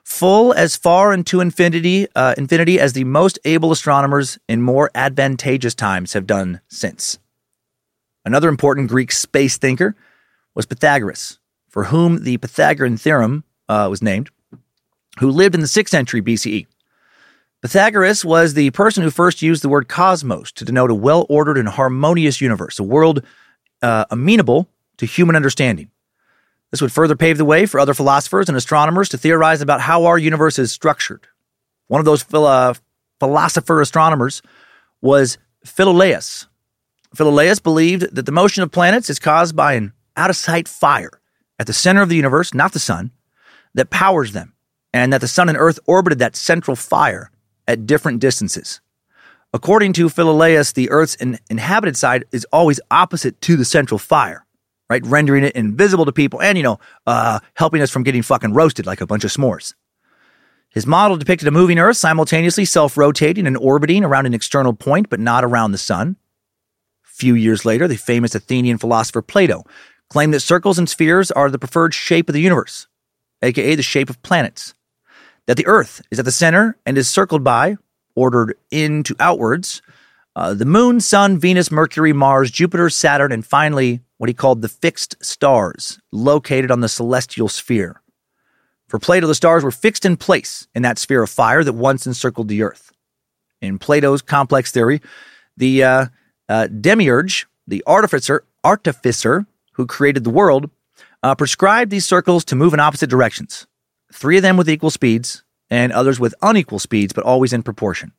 full 0.03 0.53
as 0.53 0.75
far 0.75 1.13
into 1.13 1.39
infinity, 1.39 2.07
uh, 2.15 2.33
infinity 2.37 2.79
as 2.79 2.93
the 2.93 3.03
most 3.03 3.37
able 3.45 3.71
astronomers 3.71 4.39
in 4.47 4.61
more 4.61 4.89
advantageous 4.95 5.75
times 5.75 6.13
have 6.13 6.25
done 6.25 6.61
since. 6.67 7.19
Another 8.25 8.49
important 8.49 8.89
Greek 8.89 9.11
space 9.11 9.57
thinker 9.57 9.95
was 10.55 10.65
Pythagoras, 10.65 11.38
for 11.69 11.85
whom 11.85 12.23
the 12.23 12.37
Pythagorean 12.37 12.97
theorem 12.97 13.43
uh, 13.69 13.87
was 13.89 14.01
named, 14.01 14.29
who 15.19 15.29
lived 15.29 15.55
in 15.55 15.61
the 15.61 15.67
6th 15.67 15.89
century 15.89 16.21
BCE. 16.21 16.65
Pythagoras 17.61 18.23
was 18.23 18.53
the 18.53 18.71
person 18.71 19.03
who 19.03 19.11
first 19.11 19.41
used 19.41 19.61
the 19.61 19.69
word 19.69 19.87
cosmos 19.89 20.51
to 20.53 20.65
denote 20.65 20.91
a 20.91 20.95
well 20.95 21.25
ordered 21.29 21.57
and 21.57 21.67
harmonious 21.67 22.41
universe, 22.41 22.79
a 22.79 22.83
world 22.83 23.23
uh, 23.81 24.05
amenable 24.09 24.69
to 24.97 25.05
human 25.05 25.35
understanding. 25.35 25.89
This 26.71 26.81
would 26.81 26.91
further 26.91 27.15
pave 27.15 27.37
the 27.37 27.45
way 27.45 27.65
for 27.65 27.79
other 27.79 27.93
philosophers 27.93 28.47
and 28.47 28.57
astronomers 28.57 29.09
to 29.09 29.17
theorize 29.17 29.61
about 29.61 29.81
how 29.81 30.05
our 30.05 30.17
universe 30.17 30.59
is 30.59 30.71
structured. 30.71 31.27
One 31.87 31.99
of 31.99 32.05
those 32.05 32.21
philo- 32.21 32.75
philosopher 33.19 33.81
astronomers 33.81 34.41
was 35.01 35.37
Philolaus. 35.65 36.45
Philolaus 37.15 37.61
believed 37.61 38.15
that 38.15 38.25
the 38.25 38.31
motion 38.31 38.63
of 38.63 38.71
planets 38.71 39.09
is 39.09 39.19
caused 39.19 39.55
by 39.55 39.73
an 39.73 39.93
out 40.15 40.29
of 40.29 40.35
sight 40.35 40.67
fire 40.67 41.19
at 41.59 41.67
the 41.67 41.73
center 41.73 42.01
of 42.01 42.09
the 42.09 42.15
universe, 42.15 42.53
not 42.53 42.71
the 42.71 42.79
sun, 42.79 43.11
that 43.75 43.91
powers 43.91 44.31
them, 44.31 44.53
and 44.93 45.13
that 45.13 45.21
the 45.21 45.27
sun 45.27 45.49
and 45.49 45.57
earth 45.57 45.79
orbited 45.85 46.19
that 46.19 46.35
central 46.35 46.75
fire 46.75 47.29
at 47.67 47.85
different 47.85 48.19
distances. 48.19 48.81
According 49.53 49.93
to 49.93 50.09
Philolaus, 50.09 50.73
the 50.73 50.89
earth's 50.89 51.15
in- 51.15 51.39
inhabited 51.49 51.97
side 51.97 52.23
is 52.31 52.45
always 52.51 52.79
opposite 52.89 53.39
to 53.41 53.55
the 53.57 53.65
central 53.65 53.99
fire 53.99 54.45
right? 54.89 55.05
Rendering 55.05 55.43
it 55.43 55.55
invisible 55.55 56.05
to 56.05 56.11
people 56.11 56.41
and, 56.41 56.57
you 56.57 56.63
know, 56.63 56.79
uh, 57.05 57.39
helping 57.53 57.81
us 57.81 57.91
from 57.91 58.03
getting 58.03 58.23
fucking 58.23 58.53
roasted 58.53 58.85
like 58.85 59.01
a 59.01 59.07
bunch 59.07 59.23
of 59.23 59.31
s'mores. 59.31 59.75
His 60.69 60.85
model 60.85 61.17
depicted 61.17 61.47
a 61.47 61.51
moving 61.51 61.79
Earth 61.79 61.97
simultaneously 61.97 62.65
self 62.65 62.97
rotating 62.97 63.47
and 63.47 63.57
orbiting 63.57 64.03
around 64.03 64.25
an 64.25 64.33
external 64.33 64.73
point, 64.73 65.09
but 65.09 65.19
not 65.19 65.43
around 65.43 65.71
the 65.71 65.77
sun. 65.77 66.17
A 67.05 67.07
few 67.07 67.35
years 67.35 67.65
later, 67.65 67.87
the 67.87 67.95
famous 67.95 68.35
Athenian 68.35 68.77
philosopher 68.77 69.21
Plato 69.21 69.63
claimed 70.09 70.33
that 70.33 70.41
circles 70.41 70.79
and 70.79 70.89
spheres 70.89 71.31
are 71.31 71.49
the 71.49 71.59
preferred 71.59 71.93
shape 71.93 72.29
of 72.29 72.33
the 72.33 72.41
universe, 72.41 72.87
aka 73.41 73.75
the 73.75 73.83
shape 73.83 74.09
of 74.09 74.21
planets. 74.21 74.73
That 75.45 75.57
the 75.57 75.67
Earth 75.67 76.01
is 76.11 76.19
at 76.19 76.25
the 76.25 76.31
center 76.31 76.77
and 76.85 76.97
is 76.97 77.09
circled 77.09 77.43
by, 77.43 77.77
ordered 78.15 78.55
in 78.71 79.03
to 79.03 79.15
outwards, 79.19 79.81
uh, 80.35 80.53
the 80.53 80.65
Moon, 80.65 80.99
Sun, 80.99 81.39
Venus, 81.39 81.71
Mercury, 81.71 82.13
Mars, 82.13 82.51
Jupiter, 82.51 82.89
Saturn, 82.89 83.31
and 83.31 83.45
finally 83.45 84.01
what 84.17 84.29
he 84.29 84.33
called 84.33 84.61
the 84.61 84.69
fixed 84.69 85.15
stars 85.23 85.99
located 86.11 86.71
on 86.71 86.81
the 86.81 86.89
celestial 86.89 87.49
sphere. 87.49 88.01
For 88.87 88.99
Plato, 88.99 89.27
the 89.27 89.35
stars 89.35 89.63
were 89.63 89.71
fixed 89.71 90.05
in 90.05 90.17
place 90.17 90.67
in 90.73 90.81
that 90.83 90.97
sphere 90.97 91.23
of 91.23 91.29
fire 91.29 91.63
that 91.63 91.73
once 91.73 92.07
encircled 92.07 92.47
the 92.47 92.63
earth. 92.63 92.91
In 93.61 93.79
Plato's 93.79 94.21
complex 94.21 94.71
theory, 94.71 95.01
the 95.57 95.83
uh, 95.83 96.05
uh, 96.47 96.67
demiurge, 96.67 97.45
the 97.67 97.83
artificer, 97.85 98.43
artificer 98.63 99.45
who 99.79 99.87
created 99.87 100.23
the 100.23 100.29
world, 100.29 100.69
uh, 101.23 101.33
prescribed 101.35 101.89
these 101.89 102.05
circles 102.05 102.43
to 102.45 102.55
move 102.55 102.73
in 102.73 102.79
opposite 102.79 103.09
directions. 103.09 103.65
Three 104.13 104.37
of 104.37 104.43
them 104.43 104.57
with 104.57 104.69
equal 104.69 104.89
speeds, 104.89 105.43
and 105.69 105.91
others 105.91 106.19
with 106.19 106.35
unequal 106.41 106.79
speeds, 106.79 107.13
but 107.13 107.23
always 107.23 107.53
in 107.53 107.63
proportion. 107.63 108.11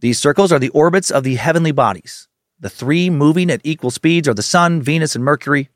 These 0.00 0.18
circles 0.18 0.52
are 0.52 0.58
the 0.58 0.68
orbits 0.68 1.10
of 1.10 1.24
the 1.24 1.34
heavenly 1.34 1.72
bodies, 1.72 2.28
the 2.60 2.70
three 2.70 3.08
moving 3.08 3.50
at 3.50 3.60
equal 3.62 3.92
speeds 3.92 4.26
are 4.26 4.34
the 4.34 4.42
Sun, 4.42 4.82
Venus, 4.82 5.14
and 5.14 5.24
Mercury, 5.24 5.68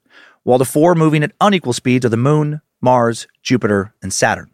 while 0.43 0.59
the 0.59 0.65
four 0.65 0.97
moving 0.97 1.23
at 1.23 1.33
unequal 1.41 1.73
speeds 1.73 2.05
are 2.05 2.09
the 2.09 2.17
Moon, 2.17 2.61
Mars, 2.81 3.29
Jupiter, 3.43 3.95
and 4.03 4.13
Saturn. 4.13 4.51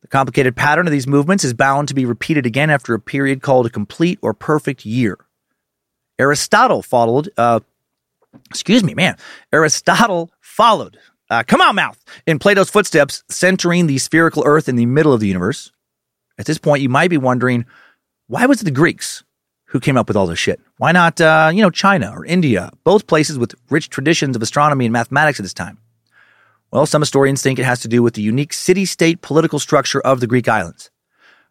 The 0.00 0.08
complicated 0.08 0.56
pattern 0.56 0.86
of 0.86 0.90
these 0.90 1.06
movements 1.06 1.44
is 1.44 1.52
bound 1.52 1.88
to 1.88 1.94
be 1.94 2.06
repeated 2.06 2.46
again 2.46 2.70
after 2.70 2.94
a 2.94 3.00
period 3.00 3.42
called 3.42 3.66
a 3.66 3.70
complete 3.70 4.18
or 4.22 4.32
perfect 4.32 4.86
year. 4.86 5.18
Aristotle 6.18 6.80
followed, 6.80 7.30
uh, 7.36 7.60
excuse 8.50 8.82
me, 8.82 8.94
man, 8.94 9.16
Aristotle 9.52 10.30
followed, 10.40 10.98
uh, 11.30 11.42
come 11.46 11.60
on, 11.60 11.74
mouth, 11.74 12.02
in 12.26 12.38
Plato's 12.38 12.70
footsteps, 12.70 13.22
centering 13.28 13.86
the 13.86 13.98
spherical 13.98 14.42
Earth 14.46 14.68
in 14.68 14.76
the 14.76 14.86
middle 14.86 15.12
of 15.12 15.20
the 15.20 15.28
universe. 15.28 15.70
At 16.38 16.46
this 16.46 16.58
point, 16.58 16.82
you 16.82 16.88
might 16.88 17.10
be 17.10 17.18
wondering, 17.18 17.66
why 18.26 18.46
was 18.46 18.62
it 18.62 18.64
the 18.64 18.70
Greeks 18.70 19.22
who 19.66 19.80
came 19.80 19.96
up 19.96 20.08
with 20.08 20.16
all 20.16 20.26
this 20.26 20.38
shit? 20.38 20.60
Why 20.78 20.92
not, 20.92 21.20
uh, 21.20 21.50
you 21.52 21.62
know, 21.62 21.70
China 21.70 22.12
or 22.14 22.24
India, 22.24 22.70
both 22.82 23.06
places 23.06 23.38
with 23.38 23.54
rich 23.68 23.90
traditions 23.90 24.36
of 24.36 24.42
astronomy 24.42 24.86
and 24.86 24.92
mathematics 24.92 25.38
at 25.38 25.42
this 25.44 25.54
time? 25.54 25.78
Well, 26.72 26.86
some 26.86 27.02
historians 27.02 27.42
think 27.42 27.58
it 27.58 27.64
has 27.64 27.80
to 27.80 27.88
do 27.88 28.02
with 28.02 28.14
the 28.14 28.22
unique 28.22 28.52
city 28.52 28.84
state 28.84 29.22
political 29.22 29.58
structure 29.58 30.00
of 30.00 30.20
the 30.20 30.26
Greek 30.26 30.48
islands. 30.48 30.90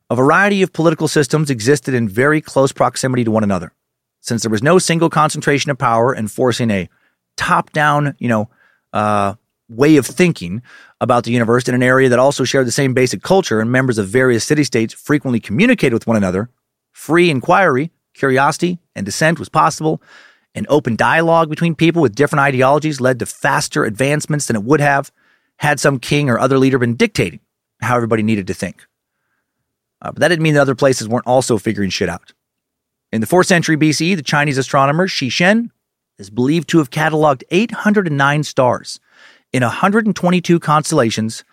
A 0.10 0.15
variety 0.15 0.62
of 0.62 0.74
political 0.74 1.08
systems 1.08 1.50
existed 1.50 1.94
in 1.94 2.10
very 2.10 2.42
close 2.42 2.72
proximity 2.72 3.24
to 3.26 3.32
one 3.32 3.44
another. 3.44 3.74
Since 4.22 4.44
there 4.44 4.52
was 4.52 4.64
no 4.64 4.80
single 4.80 5.10
concentration 5.10 5.72
of 5.72 5.78
power 5.78 6.16
enforcing 6.16 6.70
a 6.72 6.90
top 7.38 7.72
down, 7.72 8.16
you 8.20 8.28
know, 8.28 8.50
uh, 8.94 9.36
way 9.70 9.98
of 9.98 10.06
thinking 10.06 10.62
about 11.00 11.24
the 11.24 11.32
universe 11.32 11.68
in 11.68 11.76
an 11.76 11.84
area 11.84 12.10
that 12.10 12.20
also 12.20 12.44
shared 12.44 12.68
the 12.68 12.72
same 12.72 12.94
basic 12.94 13.22
culture 13.22 13.62
and 13.62 13.72
members 13.72 13.98
of 13.98 14.08
various 14.08 14.44
city 14.44 14.64
states 14.64 14.94
frequently 14.94 15.40
communicated 15.40 15.94
with 15.94 16.08
one 16.08 16.18
another, 16.18 16.50
free 16.92 17.30
inquiry 17.30 17.92
Curiosity 18.20 18.80
and 18.96 19.06
dissent 19.06 19.40
was 19.40 19.48
possible, 19.48 20.02
and 20.54 20.66
open 20.68 20.98
dialogue 20.98 21.50
between 21.50 21.74
people 21.74 22.02
with 22.02 22.16
different 22.16 22.42
ideologies 22.42 23.00
led 23.00 23.18
to 23.20 23.26
faster 23.26 23.86
advancements 23.86 24.48
than 24.48 24.58
it 24.58 24.64
would 24.64 24.82
have 24.82 25.10
had 25.60 25.80
some 25.80 26.00
king 26.00 26.30
or 26.30 26.38
other 26.38 26.58
leader 26.58 26.78
been 26.78 26.96
dictating 26.96 27.40
how 27.82 27.96
everybody 27.96 28.22
needed 28.22 28.46
to 28.48 28.54
think. 28.54 28.86
Uh, 30.02 30.12
but 30.12 30.20
that 30.20 30.28
didn't 30.28 30.44
mean 30.44 30.54
that 30.54 30.62
other 30.62 30.76
places 30.76 31.08
weren't 31.08 31.28
also 31.28 31.58
figuring 31.58 31.90
shit 31.90 32.10
out. 32.10 32.34
In 33.12 33.22
the 33.22 33.28
4th 33.28 33.48
century 33.48 33.76
BCE, 33.76 34.15
the 34.15 34.22
Chinese 34.22 34.58
astronomer 34.58 35.08
Shi 35.08 35.30
Shen 35.30 35.72
is 36.19 36.30
believed 36.30 36.69
to 36.69 36.78
have 36.78 36.91
cataloged 36.91 37.43
809 37.50 38.43
stars 38.43 39.00
in 39.52 39.63
122 39.63 40.60
constellations, 40.60 41.43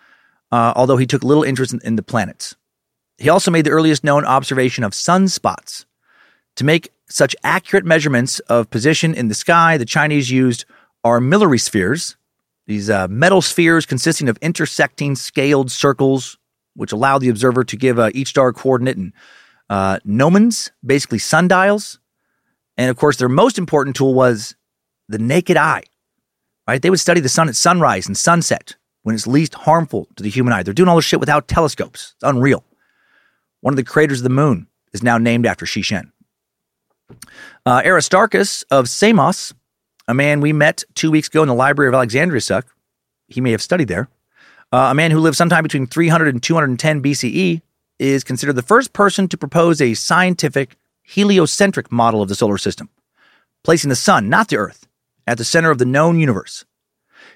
uh, 0.51 0.73
although 0.75 0.97
he 0.97 1.07
took 1.07 1.23
little 1.23 1.43
interest 1.43 1.73
in, 1.73 1.81
in 1.83 1.95
the 1.95 2.03
planets. 2.03 2.55
He 3.17 3.29
also 3.29 3.49
made 3.49 3.65
the 3.65 3.71
earliest 3.71 4.03
known 4.03 4.23
observation 4.23 4.83
of 4.83 4.91
sunspots 4.91 5.85
to 6.57 6.63
make 6.63 6.91
such 7.09 7.35
accurate 7.43 7.85
measurements 7.85 8.39
of 8.41 8.69
position 8.69 9.15
in 9.15 9.27
the 9.27 9.33
sky, 9.33 9.77
the 9.77 9.85
Chinese 9.85 10.29
used 10.29 10.65
armillary 11.03 11.59
spheres, 11.59 12.17
these 12.67 12.89
uh, 12.89 13.07
metal 13.07 13.41
spheres 13.41 13.85
consisting 13.85 14.27
of 14.27 14.37
intersecting 14.41 15.15
scaled 15.15 15.71
circles, 15.71 16.37
which 16.75 16.91
allow 16.91 17.17
the 17.17 17.29
observer 17.29 17.63
to 17.63 17.77
give 17.77 17.97
uh, 17.97 18.11
each 18.13 18.27
star 18.27 18.49
a 18.49 18.53
coordinate 18.53 18.97
in 18.97 19.13
uh, 19.69 19.99
gnomons, 20.03 20.71
basically 20.85 21.19
sundials. 21.19 21.99
And 22.77 22.89
of 22.89 22.97
course, 22.97 23.17
their 23.17 23.29
most 23.29 23.57
important 23.57 23.95
tool 23.95 24.13
was 24.13 24.55
the 25.09 25.17
naked 25.17 25.57
eye. 25.57 25.83
Right? 26.67 26.81
They 26.81 26.89
would 26.89 26.99
study 26.99 27.21
the 27.21 27.29
sun 27.29 27.47
at 27.47 27.55
sunrise 27.55 28.07
and 28.07 28.17
sunset 28.17 28.75
when 29.03 29.15
it's 29.15 29.25
least 29.25 29.53
harmful 29.53 30.07
to 30.17 30.23
the 30.23 30.29
human 30.29 30.51
eye. 30.51 30.63
They're 30.63 30.73
doing 30.73 30.89
all 30.89 30.97
this 30.97 31.05
shit 31.05 31.19
without 31.19 31.47
telescopes. 31.47 32.13
It's 32.15 32.29
unreal. 32.29 32.63
One 33.61 33.73
of 33.73 33.77
the 33.77 33.83
craters 33.83 34.19
of 34.19 34.23
the 34.23 34.29
moon 34.29 34.67
is 34.93 35.01
now 35.01 35.17
named 35.17 35.45
after 35.45 35.65
Shi 35.65 35.81
Shen. 35.81 36.11
Uh, 37.65 37.81
Aristarchus 37.85 38.63
of 38.69 38.89
Samos, 38.89 39.53
a 40.07 40.13
man 40.13 40.41
we 40.41 40.51
met 40.51 40.83
two 40.93 41.09
weeks 41.09 41.29
ago 41.29 41.41
in 41.41 41.47
the 41.47 41.53
Library 41.53 41.87
of 41.87 41.95
Alexandria, 41.95 42.41
suck. 42.41 42.67
He 43.27 43.41
may 43.41 43.51
have 43.51 43.61
studied 43.61 43.87
there. 43.87 44.09
Uh, 44.71 44.89
a 44.91 44.93
man 44.93 45.11
who 45.11 45.19
lived 45.19 45.37
sometime 45.37 45.63
between 45.63 45.87
300 45.87 46.27
and 46.27 46.43
210 46.43 47.01
BCE 47.01 47.61
is 47.99 48.23
considered 48.23 48.53
the 48.53 48.61
first 48.61 48.93
person 48.93 49.27
to 49.27 49.37
propose 49.37 49.81
a 49.81 49.93
scientific 49.93 50.75
heliocentric 51.03 51.91
model 51.91 52.21
of 52.21 52.29
the 52.29 52.35
solar 52.35 52.57
system, 52.57 52.89
placing 53.63 53.89
the 53.89 53.95
sun, 53.95 54.29
not 54.29 54.49
the 54.49 54.57
earth, 54.57 54.87
at 55.25 55.37
the 55.37 55.45
center 55.45 55.71
of 55.71 55.77
the 55.77 55.85
known 55.85 56.19
universe. 56.19 56.65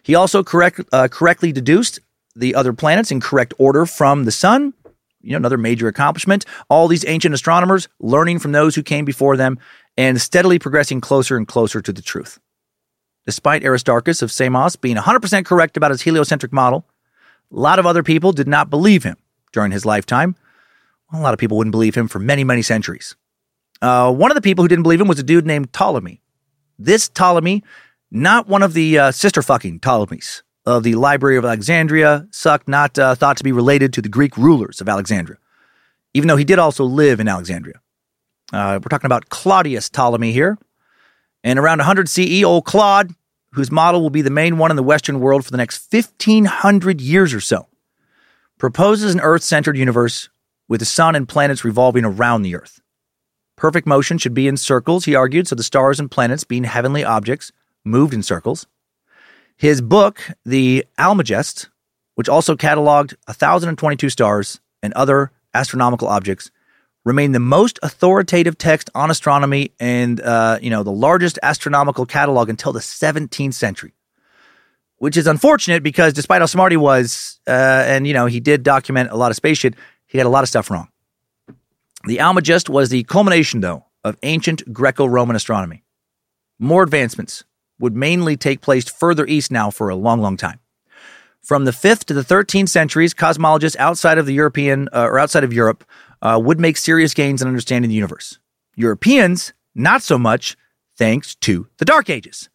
He 0.04 0.16
also 0.16 0.44
correct, 0.44 0.82
uh, 0.92 1.08
correctly 1.10 1.52
deduced 1.52 2.00
the 2.36 2.56
other 2.56 2.74
planets 2.74 3.12
in 3.12 3.20
correct 3.20 3.54
order 3.58 3.86
from 3.86 4.26
the 4.26 4.32
sun. 4.32 4.74
You 5.22 5.32
know, 5.32 5.38
another 5.38 5.58
major 5.58 5.88
accomplishment. 5.88 6.46
All 6.70 6.88
these 6.88 7.06
ancient 7.08 7.36
astronomers 7.36 7.88
learning 8.00 8.40
from 8.40 8.54
those 8.54 8.74
who 8.74 8.82
came 8.82 9.06
before 9.06 9.38
them 9.38 9.60
and 9.96 10.20
steadily 10.20 10.58
progressing 10.58 11.00
closer 11.00 11.38
and 11.38 11.48
closer 11.48 11.82
to 11.82 11.94
the 11.94 12.02
truth. 12.02 12.40
Despite 13.26 13.64
Aristarchus 13.64 14.24
of 14.24 14.32
Samos 14.32 14.76
being 14.76 14.96
100% 14.96 15.46
correct 15.46 15.78
about 15.78 15.92
his 15.92 16.02
heliocentric 16.02 16.52
model, 16.52 16.88
a 17.52 17.60
lot 17.60 17.78
of 17.78 17.86
other 17.86 18.02
people 18.02 18.32
did 18.32 18.48
not 18.48 18.72
believe 18.72 19.04
him 19.04 19.18
during 19.52 19.72
his 19.72 19.86
lifetime. 19.86 20.36
A 21.14 21.20
lot 21.20 21.34
of 21.34 21.40
people 21.40 21.58
wouldn't 21.58 21.72
believe 21.72 21.96
him 21.96 22.08
for 22.08 22.20
many, 22.20 22.44
many 22.44 22.62
centuries. 22.62 23.16
Uh, 23.82 24.12
one 24.14 24.32
of 24.32 24.36
the 24.36 24.42
people 24.42 24.64
who 24.64 24.68
didn't 24.68 24.84
believe 24.84 25.02
him 25.02 25.08
was 25.08 25.20
a 25.20 25.24
dude 25.24 25.46
named 25.46 25.74
Ptolemy. 25.74 26.22
This 26.78 27.10
Ptolemy, 27.10 27.64
not 28.12 28.48
one 28.48 28.64
of 28.64 28.74
the 28.74 28.98
uh, 28.98 29.12
sister 29.12 29.42
fucking 29.42 29.80
Ptolemies 29.80 30.44
of 30.66 30.84
the 30.84 30.96
Library 30.96 31.38
of 31.38 31.46
Alexandria, 31.46 32.28
sucked, 32.32 32.68
not 32.68 32.98
uh, 32.98 33.16
thought 33.16 33.38
to 33.38 33.44
be 33.44 33.52
related 33.52 33.94
to 33.94 34.02
the 34.02 34.10
Greek 34.10 34.38
rulers 34.38 34.80
of 34.80 34.88
Alexandria, 34.88 35.38
even 36.14 36.28
though 36.28 36.38
he 36.38 36.46
did 36.46 36.60
also 36.60 36.84
live 36.84 37.20
in 37.20 37.28
Alexandria. 37.28 37.82
Uh, 38.54 38.80
we're 38.82 38.90
talking 38.90 39.08
about 39.08 39.30
Claudius 39.30 39.90
Ptolemy 39.90 40.32
here. 40.32 40.58
And 41.44 41.58
around 41.58 41.80
100 41.80 42.08
CE, 42.08 42.44
old 42.44 42.66
Claude, 42.66 43.16
whose 43.54 43.72
model 43.72 44.02
will 44.02 44.10
be 44.10 44.22
the 44.22 44.30
main 44.30 44.58
one 44.58 44.72
in 44.72 44.78
the 44.78 44.84
Western 44.84 45.20
world 45.20 45.44
for 45.44 45.52
the 45.52 45.58
next 45.58 45.92
1500 45.92 47.02
years 47.02 47.34
or 47.34 47.42
so, 47.42 47.68
proposes 48.58 49.14
an 49.14 49.22
Earth 49.22 49.44
centered 49.44 49.78
universe 49.78 50.30
with 50.72 50.80
the 50.80 50.86
sun 50.86 51.18
and 51.18 51.28
planets 51.28 51.66
revolving 51.66 52.06
around 52.06 52.44
the 52.44 52.56
Earth. 52.56 52.80
Perfect 53.58 53.86
motion 53.86 54.18
should 54.18 54.34
be 54.34 54.48
in 54.48 54.56
circles, 54.56 55.04
he 55.04 55.14
argued, 55.14 55.46
so 55.46 55.54
the 55.54 55.64
stars 55.64 56.00
and 56.00 56.10
planets, 56.10 56.46
being 56.46 56.64
heavenly 56.64 57.04
objects, 57.04 57.52
moved 57.84 58.14
in 58.14 58.24
circles. 58.24 58.68
His 59.58 59.82
book, 59.82 60.22
The 60.46 60.86
Almagest, 60.98 61.68
which 62.16 62.30
also 62.30 62.56
cataloged 62.56 63.16
1,022 63.26 64.10
stars 64.10 64.62
and 64.82 64.94
other 64.94 65.34
astronomical 65.54 66.08
objects, 66.08 66.52
remained 67.04 67.36
the 67.36 67.40
most 67.42 67.78
authoritative 67.84 68.58
text 68.58 68.90
on 68.96 69.12
astronomy 69.12 69.74
and 69.78 70.22
uh, 70.22 70.58
you 70.62 70.70
know 70.70 70.84
the 70.84 70.92
largest 70.92 71.38
astronomical 71.44 72.06
catalog 72.06 72.48
until 72.48 72.72
the 72.72 72.80
17th 72.80 73.56
century 73.56 73.92
which 75.02 75.18
is 75.18 75.26
unfortunate 75.26 75.82
because 75.82 76.14
despite 76.14 76.44
how 76.44 76.46
smart 76.46 76.72
he 76.72 76.78
was 76.78 77.40
uh, 77.48 77.84
and 77.88 78.06
you 78.06 78.14
know 78.14 78.28
he 78.28 78.40
did 78.40 78.62
document 78.62 79.10
a 79.10 79.16
lot 79.16 79.32
of 79.32 79.36
space 79.36 79.58
shit 79.58 79.74
he 80.12 80.18
had 80.18 80.28
a 80.28 80.30
lot 80.30 80.44
of 80.44 80.50
stuff 80.50 80.70
wrong 80.70 80.88
the 82.06 82.18
almagest 82.18 82.70
was 82.70 82.90
the 82.90 83.04
culmination 83.04 83.62
though 83.62 83.86
of 84.04 84.18
ancient 84.24 84.72
greco-roman 84.74 85.36
astronomy 85.36 85.84
more 86.60 86.84
advancements 86.84 87.44
would 87.80 87.96
mainly 87.96 88.38
take 88.38 88.62
place 88.62 88.88
further 88.88 89.26
east 89.26 89.52
now 89.52 89.70
for 89.72 89.90
a 89.90 89.96
long 89.96 90.22
long 90.22 90.38
time 90.38 90.60
from 91.42 91.66
the 91.66 91.72
5th 91.72 92.06
to 92.06 92.14
the 92.14 92.22
13th 92.22 92.70
centuries 92.70 93.14
cosmologists 93.14 93.76
outside 93.78 94.18
of 94.18 94.26
the 94.26 94.34
european 94.34 94.88
uh, 94.94 95.04
or 95.04 95.20
outside 95.20 95.44
of 95.44 95.54
europe 95.54 95.84
uh, 96.22 96.40
would 96.44 96.60
make 96.60 96.78
serious 96.78 97.14
gains 97.14 97.42
in 97.42 97.48
understanding 97.48 97.90
the 97.90 97.96
universe. 97.96 98.40
Europeans, 98.76 99.54
not 99.76 100.02
so 100.02 100.18
much, 100.18 100.56
thanks 100.98 101.36
to 101.36 101.68
the 101.78 101.86
Dark 101.86 102.10
Ages. 102.10 102.50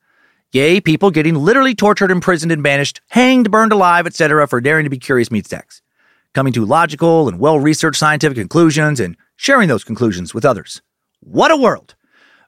Yay, 0.52 0.80
people 0.80 1.10
getting 1.10 1.34
literally 1.34 1.74
tortured, 1.74 2.10
imprisoned, 2.10 2.52
and 2.52 2.62
banished, 2.62 3.00
hanged, 3.08 3.50
burned 3.50 3.72
alive, 3.72 4.06
etc., 4.06 4.46
for 4.46 4.60
daring 4.60 4.84
to 4.84 4.90
be 4.90 4.98
curious 4.98 5.30
meat 5.30 5.46
sacks, 5.46 5.82
coming 6.36 6.52
to 6.52 6.66
logical 6.66 7.28
and 7.28 7.40
well 7.40 7.58
researched 7.58 7.98
scientific 7.98 8.36
conclusions 8.36 9.00
and 9.00 9.16
sharing 9.36 9.70
those 9.70 9.82
conclusions 9.82 10.34
with 10.34 10.44
others. 10.44 10.82
What 11.20 11.50
a 11.50 11.56
world! 11.56 11.94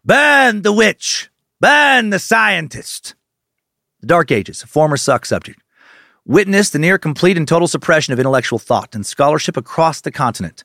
Ban 0.04 0.60
the 0.60 0.74
witch! 0.74 1.30
Ban 1.58 2.10
the 2.10 2.18
scientist! 2.18 3.14
The 4.00 4.06
Dark 4.06 4.30
Ages, 4.30 4.62
a 4.62 4.66
former 4.66 4.98
suck 4.98 5.24
subject, 5.24 5.62
witnessed 6.26 6.74
the 6.74 6.78
near 6.78 6.98
complete 6.98 7.38
and 7.38 7.48
total 7.48 7.66
suppression 7.66 8.12
of 8.12 8.18
intellectual 8.18 8.58
thought 8.58 8.94
and 8.94 9.06
scholarship 9.06 9.56
across 9.56 10.02
the 10.02 10.12
continent. 10.12 10.64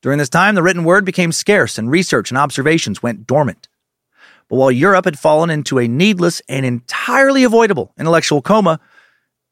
During 0.00 0.18
this 0.18 0.30
time, 0.30 0.54
the 0.54 0.62
written 0.62 0.84
word 0.84 1.04
became 1.04 1.32
scarce 1.32 1.76
and 1.76 1.90
research 1.90 2.30
and 2.30 2.38
observations 2.38 3.02
went 3.02 3.26
dormant. 3.26 3.68
But 4.48 4.56
while 4.56 4.72
Europe 4.72 5.04
had 5.04 5.18
fallen 5.18 5.50
into 5.50 5.78
a 5.78 5.86
needless 5.86 6.40
and 6.48 6.64
entirely 6.64 7.44
avoidable 7.44 7.92
intellectual 7.98 8.40
coma, 8.40 8.80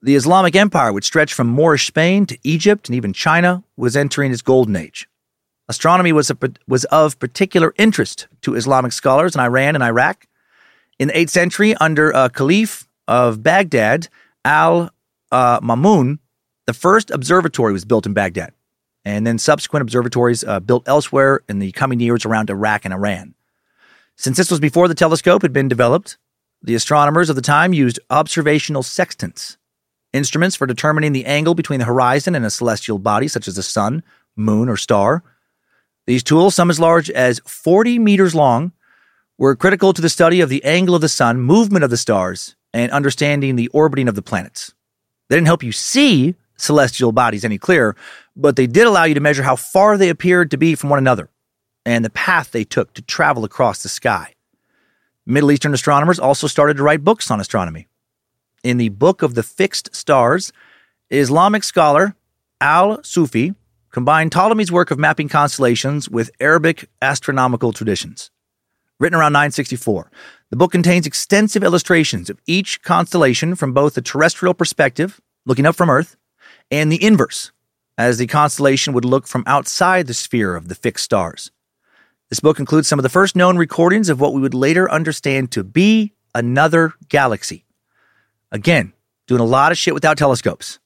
the 0.02 0.16
Islamic 0.16 0.56
Empire, 0.56 0.92
which 0.92 1.04
stretched 1.04 1.34
from 1.34 1.46
Moorish 1.46 1.86
Spain 1.86 2.26
to 2.26 2.38
Egypt 2.42 2.88
and 2.88 2.96
even 2.96 3.12
China, 3.12 3.62
was 3.76 3.96
entering 3.96 4.32
its 4.32 4.42
golden 4.42 4.76
age. 4.76 5.08
Astronomy 5.68 6.12
was, 6.12 6.30
a, 6.30 6.36
was 6.66 6.84
of 6.86 7.18
particular 7.18 7.72
interest 7.78 8.26
to 8.42 8.54
Islamic 8.54 8.92
scholars 8.92 9.34
in 9.34 9.40
Iran 9.40 9.74
and 9.74 9.84
Iraq. 9.84 10.26
In 10.98 11.08
the 11.08 11.14
8th 11.14 11.30
century, 11.30 11.74
under 11.76 12.10
a 12.10 12.28
Caliph 12.28 12.88
of 13.06 13.42
Baghdad, 13.42 14.08
Al 14.44 14.90
uh, 15.30 15.60
Mamun, 15.60 16.18
the 16.66 16.74
first 16.74 17.10
observatory 17.10 17.72
was 17.72 17.84
built 17.84 18.06
in 18.06 18.12
Baghdad 18.12 18.52
and 19.04 19.26
then 19.26 19.38
subsequent 19.38 19.82
observatories 19.82 20.44
uh, 20.44 20.60
built 20.60 20.86
elsewhere 20.86 21.40
in 21.48 21.58
the 21.58 21.72
coming 21.72 22.00
years 22.00 22.24
around 22.24 22.50
Iraq 22.50 22.84
and 22.84 22.94
Iran. 22.94 23.34
Since 24.16 24.36
this 24.36 24.50
was 24.50 24.60
before 24.60 24.88
the 24.88 24.94
telescope 24.94 25.42
had 25.42 25.52
been 25.52 25.68
developed, 25.68 26.18
the 26.62 26.74
astronomers 26.74 27.28
of 27.28 27.36
the 27.36 27.42
time 27.42 27.72
used 27.72 27.98
observational 28.10 28.82
sextants, 28.82 29.56
instruments 30.12 30.56
for 30.56 30.66
determining 30.66 31.12
the 31.12 31.24
angle 31.24 31.54
between 31.54 31.78
the 31.78 31.86
horizon 31.86 32.34
and 32.34 32.44
a 32.44 32.50
celestial 32.50 32.98
body 32.98 33.28
such 33.28 33.48
as 33.48 33.56
the 33.56 33.62
sun, 33.62 34.02
moon, 34.36 34.68
or 34.68 34.76
star. 34.76 35.22
These 36.06 36.22
tools, 36.22 36.54
some 36.54 36.70
as 36.70 36.80
large 36.80 37.10
as 37.10 37.40
40 37.46 37.98
meters 37.98 38.34
long, 38.34 38.72
were 39.38 39.56
critical 39.56 39.92
to 39.92 40.02
the 40.02 40.08
study 40.08 40.40
of 40.40 40.48
the 40.48 40.64
angle 40.64 40.94
of 40.94 41.00
the 41.00 41.08
sun, 41.08 41.40
movement 41.40 41.84
of 41.84 41.90
the 41.90 41.96
stars, 41.96 42.56
and 42.72 42.92
understanding 42.92 43.56
the 43.56 43.68
orbiting 43.68 44.08
of 44.08 44.14
the 44.14 44.22
planets. 44.22 44.72
They 45.28 45.36
didn't 45.36 45.46
help 45.46 45.62
you 45.62 45.72
see 45.72 46.34
celestial 46.56 47.12
bodies 47.12 47.44
any 47.44 47.58
clearer, 47.58 47.96
but 48.36 48.56
they 48.56 48.66
did 48.66 48.86
allow 48.86 49.04
you 49.04 49.14
to 49.14 49.20
measure 49.20 49.42
how 49.42 49.56
far 49.56 49.96
they 49.96 50.08
appeared 50.08 50.50
to 50.50 50.56
be 50.56 50.74
from 50.74 50.90
one 50.90 50.98
another 50.98 51.28
and 51.84 52.04
the 52.04 52.10
path 52.10 52.52
they 52.52 52.64
took 52.64 52.94
to 52.94 53.02
travel 53.02 53.44
across 53.44 53.82
the 53.82 53.88
sky. 53.88 54.34
Middle 55.26 55.52
Eastern 55.52 55.74
astronomers 55.74 56.18
also 56.18 56.46
started 56.46 56.76
to 56.76 56.82
write 56.82 57.04
books 57.04 57.30
on 57.30 57.40
astronomy. 57.40 57.88
In 58.62 58.76
the 58.76 58.90
Book 58.90 59.22
of 59.22 59.34
the 59.34 59.42
Fixed 59.42 59.92
Stars, 59.92 60.52
Islamic 61.10 61.64
scholar 61.64 62.14
Al 62.60 63.02
Sufi 63.02 63.54
combined 63.90 64.30
Ptolemy's 64.30 64.70
work 64.70 64.92
of 64.92 65.00
mapping 65.00 65.28
constellations 65.28 66.08
with 66.08 66.30
Arabic 66.38 66.88
astronomical 67.02 67.72
traditions. 67.72 68.30
Written 69.00 69.18
around 69.18 69.32
964, 69.32 70.12
the 70.50 70.56
book 70.56 70.70
contains 70.70 71.08
extensive 71.08 71.64
illustrations 71.64 72.30
of 72.30 72.38
each 72.46 72.82
constellation 72.82 73.56
from 73.56 73.72
both 73.72 73.94
the 73.94 74.00
terrestrial 74.00 74.54
perspective, 74.54 75.20
looking 75.44 75.66
up 75.66 75.74
from 75.74 75.90
Earth, 75.90 76.16
and 76.70 76.90
the 76.92 77.02
inverse, 77.04 77.50
as 77.98 78.18
the 78.18 78.28
constellation 78.28 78.92
would 78.92 79.04
look 79.04 79.26
from 79.26 79.42
outside 79.44 80.06
the 80.06 80.14
sphere 80.14 80.54
of 80.54 80.68
the 80.68 80.76
fixed 80.76 81.04
stars. 81.04 81.50
This 82.28 82.38
book 82.38 82.60
includes 82.60 82.86
some 82.86 83.00
of 83.00 83.02
the 83.02 83.08
first 83.08 83.34
known 83.34 83.56
recordings 83.56 84.08
of 84.08 84.20
what 84.20 84.32
we 84.32 84.40
would 84.40 84.54
later 84.54 84.88
understand 84.88 85.50
to 85.50 85.64
be 85.64 86.12
another 86.32 86.94
galaxy. 87.08 87.64
Again, 88.52 88.92
doing 89.26 89.40
a 89.40 89.44
lot 89.44 89.72
of 89.72 89.78
shit 89.78 89.94
without 89.94 90.18
telescopes. 90.18 90.78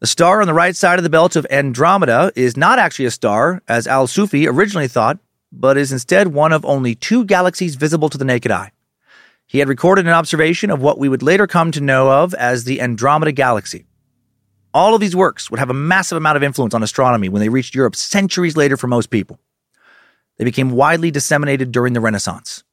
The 0.00 0.06
star 0.06 0.40
on 0.40 0.46
the 0.46 0.54
right 0.54 0.74
side 0.74 0.98
of 0.98 1.02
the 1.02 1.10
belt 1.10 1.36
of 1.36 1.46
Andromeda 1.50 2.32
is 2.34 2.56
not 2.56 2.78
actually 2.78 3.04
a 3.04 3.10
star, 3.10 3.62
as 3.68 3.86
Al 3.86 4.06
Sufi 4.06 4.48
originally 4.48 4.88
thought, 4.88 5.18
but 5.52 5.76
is 5.76 5.92
instead 5.92 6.28
one 6.28 6.52
of 6.52 6.64
only 6.64 6.94
two 6.94 7.26
galaxies 7.26 7.74
visible 7.74 8.08
to 8.08 8.16
the 8.16 8.24
naked 8.24 8.50
eye. 8.50 8.72
He 9.46 9.58
had 9.58 9.68
recorded 9.68 10.06
an 10.06 10.14
observation 10.14 10.70
of 10.70 10.80
what 10.80 10.98
we 10.98 11.10
would 11.10 11.22
later 11.22 11.46
come 11.46 11.70
to 11.72 11.82
know 11.82 12.10
of 12.10 12.32
as 12.32 12.64
the 12.64 12.80
Andromeda 12.80 13.32
Galaxy. 13.32 13.84
All 14.72 14.94
of 14.94 15.02
these 15.02 15.16
works 15.16 15.50
would 15.50 15.60
have 15.60 15.68
a 15.68 15.74
massive 15.74 16.16
amount 16.16 16.38
of 16.38 16.42
influence 16.42 16.72
on 16.72 16.82
astronomy 16.82 17.28
when 17.28 17.40
they 17.40 17.48
reached 17.50 17.74
Europe 17.74 17.96
centuries 17.96 18.56
later 18.56 18.78
for 18.78 18.86
most 18.86 19.10
people. 19.10 19.38
They 20.38 20.44
became 20.44 20.70
widely 20.70 21.10
disseminated 21.10 21.72
during 21.72 21.92
the 21.92 22.00
Renaissance. 22.00 22.64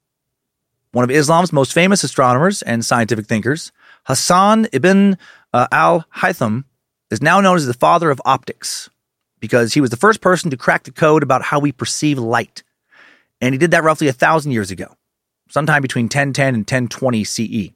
One 0.92 1.04
of 1.04 1.12
Islam's 1.12 1.52
most 1.52 1.74
famous 1.74 2.04
astronomers 2.04 2.62
and 2.62 2.86
scientific 2.86 3.26
thinkers, 3.26 3.74
Hassan 4.08 4.68
ibn 4.72 5.18
uh, 5.54 5.68
al 5.72 6.06
Haytham, 6.16 6.64
is 7.12 7.22
now 7.22 7.42
known 7.42 7.58
as 7.58 7.68
the 7.68 7.74
father 7.74 8.10
of 8.10 8.22
optics 8.26 8.90
because 9.40 9.74
he 9.74 9.82
was 9.82 9.90
the 9.90 9.98
first 9.98 10.22
person 10.22 10.50
to 10.50 10.58
crack 10.58 10.84
the 10.84 10.92
code 10.92 11.24
about 11.24 11.42
how 11.42 11.60
we 11.60 11.72
perceive 11.72 12.18
light. 12.18 12.64
And 13.42 13.54
he 13.54 13.60
did 13.60 13.72
that 13.72 13.84
roughly 13.84 14.08
a 14.08 14.14
thousand 14.14 14.52
years 14.52 14.72
ago, 14.72 14.96
sometime 15.50 15.82
between 15.82 16.06
1010 16.06 16.48
and 16.48 16.62
1020 16.62 17.24
CE. 17.24 17.72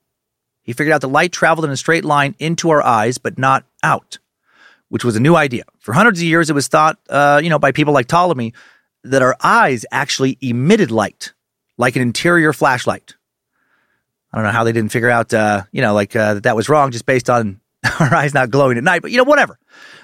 He 0.63 0.73
figured 0.73 0.93
out 0.93 1.01
that 1.01 1.07
light 1.07 1.31
traveled 1.31 1.65
in 1.65 1.71
a 1.71 1.77
straight 1.77 2.05
line 2.05 2.35
into 2.39 2.69
our 2.69 2.81
eyes, 2.81 3.17
but 3.17 3.37
not 3.37 3.65
out, 3.83 4.19
which 4.89 5.03
was 5.03 5.15
a 5.15 5.19
new 5.19 5.35
idea. 5.35 5.63
For 5.79 5.93
hundreds 5.93 6.19
of 6.19 6.25
years, 6.25 6.49
it 6.49 6.53
was 6.53 6.67
thought, 6.67 6.97
uh, 7.09 7.41
you 7.43 7.49
know, 7.49 7.59
by 7.59 7.71
people 7.71 7.93
like 7.93 8.07
Ptolemy, 8.07 8.53
that 9.03 9.21
our 9.21 9.35
eyes 9.43 9.85
actually 9.91 10.37
emitted 10.41 10.91
light, 10.91 11.33
like 11.77 11.95
an 11.95 12.01
interior 12.01 12.53
flashlight. 12.53 13.15
I 14.31 14.37
don't 14.37 14.45
know 14.45 14.51
how 14.51 14.63
they 14.63 14.71
didn't 14.71 14.91
figure 14.91 15.09
out, 15.09 15.33
uh, 15.33 15.63
you 15.71 15.81
know, 15.81 15.93
like 15.93 16.15
uh, 16.15 16.35
that 16.35 16.43
that 16.43 16.55
was 16.55 16.69
wrong 16.69 16.91
just 16.91 17.05
based 17.05 17.29
on 17.29 17.59
our 17.99 18.13
eyes 18.13 18.33
not 18.33 18.49
glowing 18.49 18.77
at 18.77 18.83
night, 18.83 19.01
but 19.01 19.11
you 19.11 19.17
know, 19.17 19.23
whatever. 19.23 19.59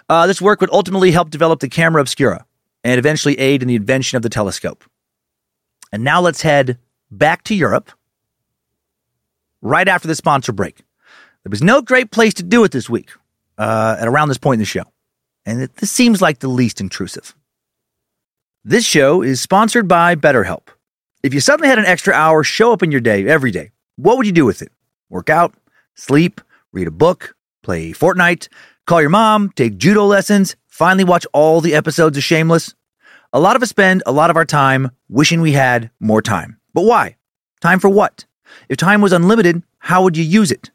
Uh, 0.10 0.28
this 0.28 0.42
work 0.42 0.62
would 0.62 0.72
ultimately 0.72 1.12
help 1.12 1.30
develop 1.30 1.60
the 1.60 1.70
camera 1.70 2.02
obscura 2.02 2.46
and 2.84 3.00
eventually 3.00 3.38
aid 3.40 3.62
in 3.62 3.68
the 3.68 3.76
invention 3.76 4.16
of 4.16 4.24
the 4.24 4.30
telescope. 4.30 4.84
And 5.92 6.04
now 6.04 6.22
let's 6.22 6.42
head 6.42 6.78
back 7.12 7.44
to 7.46 7.56
Europe 7.56 7.92
right 9.62 9.88
after 9.88 10.08
the 10.08 10.16
sponsor 10.16 10.52
break. 10.52 10.84
There 11.44 11.50
was 11.50 11.64
no 11.64 11.82
great 11.82 12.12
place 12.12 12.34
to 12.36 12.44
do 12.44 12.64
it 12.64 12.72
this 12.72 12.90
week 12.90 13.12
uh, 13.58 13.98
at 14.00 14.08
around 14.08 14.28
this 14.28 14.38
point 14.38 14.56
in 14.56 14.60
the 14.60 14.66
show. 14.66 14.84
And 15.46 15.62
it, 15.62 15.76
this 15.78 15.92
seems 15.92 16.22
like 16.22 16.40
the 16.40 16.50
least 16.50 16.82
intrusive. 16.82 17.36
This 18.66 18.86
show 18.86 19.22
is 19.22 19.40
sponsored 19.40 19.88
by 19.88 20.16
BetterHelp. 20.16 20.68
If 21.24 21.34
you 21.34 21.40
suddenly 21.40 21.70
had 21.70 21.80
an 21.80 21.86
extra 21.86 22.14
hour 22.14 22.44
show 22.44 22.74
up 22.74 22.84
in 22.84 22.92
your 22.92 23.00
day 23.00 23.26
every 23.28 23.52
day, 23.52 23.72
what 23.98 24.18
would 24.18 24.26
you 24.26 24.32
do 24.32 24.46
with 24.46 24.62
it? 24.62 24.72
Work 25.10 25.30
out, 25.30 25.54
sleep, 25.96 26.40
read 26.72 26.88
a 26.88 26.92
book, 26.92 27.36
play 27.64 27.92
Fortnite, 27.92 28.48
call 28.86 29.02
your 29.02 29.10
mom, 29.10 29.52
take 29.56 29.78
judo 29.78 30.06
lessons, 30.06 30.56
finally 30.68 31.04
watch 31.04 31.26
all 31.34 31.62
the 31.62 31.74
episodes 31.74 32.16
of 32.16 32.24
Shameless? 32.24 32.76
A 33.34 33.40
lot 33.40 33.56
of 33.56 33.64
us 33.64 33.70
spend 33.70 34.04
a 34.06 34.12
lot 34.12 34.30
of 34.30 34.38
our 34.38 34.46
time 34.46 34.92
wishing 35.10 35.42
we 35.42 35.52
had 35.52 35.90
more 36.00 36.22
time. 36.22 36.60
But 36.74 36.84
why? 36.84 37.18
Time 37.60 37.80
for 37.80 37.90
what? 37.90 38.26
If 38.70 38.78
time 38.78 39.02
was 39.02 39.12
unlimited, 39.12 39.64
how 39.80 40.04
would 40.04 40.16
you 40.16 40.24
use 40.24 40.52
it? 40.52 40.70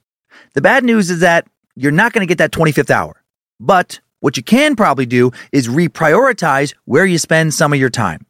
The 0.55 0.61
bad 0.61 0.85
news 0.85 1.09
is 1.09 1.21
that 1.21 1.47
you're 1.77 1.93
not 1.93 2.13
going 2.13 2.27
to 2.27 2.31
get 2.31 2.39
that 2.39 2.51
25th 2.51 2.91
hour. 2.91 3.23
But 3.61 4.01
what 4.21 4.37
you 4.37 4.43
can 4.43 4.77
probably 4.77 5.07
do 5.07 5.31
is 5.53 5.69
reprioritize 5.69 6.75
where 6.85 7.07
you 7.07 7.19
spend 7.19 7.55
some 7.55 7.73
of 7.73 7.79
your 7.79 7.91
time. 7.91 8.27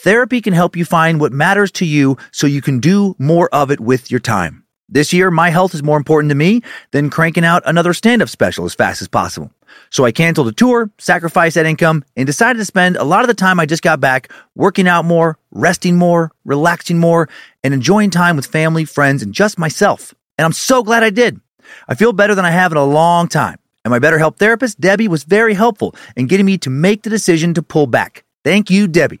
Therapy 0.00 0.42
can 0.42 0.52
help 0.52 0.76
you 0.76 0.84
find 0.84 1.18
what 1.18 1.32
matters 1.32 1.72
to 1.72 1.86
you 1.86 2.18
so 2.30 2.46
you 2.46 2.60
can 2.60 2.80
do 2.80 3.16
more 3.18 3.48
of 3.52 3.70
it 3.70 3.80
with 3.80 4.10
your 4.10 4.20
time. 4.20 4.62
This 4.90 5.12
year, 5.12 5.30
my 5.30 5.48
health 5.48 5.74
is 5.74 5.82
more 5.82 5.96
important 5.96 6.30
to 6.30 6.36
me 6.36 6.60
than 6.90 7.08
cranking 7.08 7.46
out 7.46 7.62
another 7.64 7.94
stand 7.94 8.20
up 8.20 8.28
special 8.28 8.66
as 8.66 8.74
fast 8.74 9.00
as 9.00 9.08
possible. 9.08 9.50
So 9.90 10.04
I 10.04 10.12
canceled 10.12 10.48
a 10.48 10.52
tour, 10.52 10.90
sacrificed 10.98 11.54
that 11.54 11.64
income, 11.64 12.04
and 12.14 12.26
decided 12.26 12.58
to 12.58 12.66
spend 12.66 12.96
a 12.96 13.04
lot 13.04 13.22
of 13.22 13.28
the 13.28 13.34
time 13.34 13.58
I 13.58 13.64
just 13.64 13.82
got 13.82 13.98
back 13.98 14.30
working 14.54 14.86
out 14.86 15.06
more, 15.06 15.38
resting 15.50 15.96
more, 15.96 16.30
relaxing 16.44 16.98
more, 16.98 17.28
and 17.64 17.72
enjoying 17.72 18.10
time 18.10 18.36
with 18.36 18.46
family, 18.46 18.84
friends, 18.84 19.22
and 19.22 19.32
just 19.32 19.58
myself. 19.58 20.14
And 20.36 20.44
I'm 20.44 20.52
so 20.52 20.82
glad 20.82 21.04
I 21.04 21.10
did. 21.10 21.40
I 21.88 21.94
feel 21.94 22.12
better 22.12 22.34
than 22.34 22.44
I 22.44 22.50
have 22.50 22.70
in 22.70 22.78
a 22.78 22.84
long 22.84 23.28
time. 23.28 23.58
And 23.82 23.90
my 23.90 23.98
BetterHelp 23.98 24.36
therapist, 24.36 24.78
Debbie, 24.78 25.08
was 25.08 25.24
very 25.24 25.54
helpful 25.54 25.94
in 26.16 26.26
getting 26.26 26.46
me 26.46 26.58
to 26.58 26.70
make 26.70 27.02
the 27.02 27.10
decision 27.10 27.54
to 27.54 27.62
pull 27.62 27.86
back. 27.86 28.24
Thank 28.44 28.70
you, 28.70 28.86
Debbie. 28.86 29.20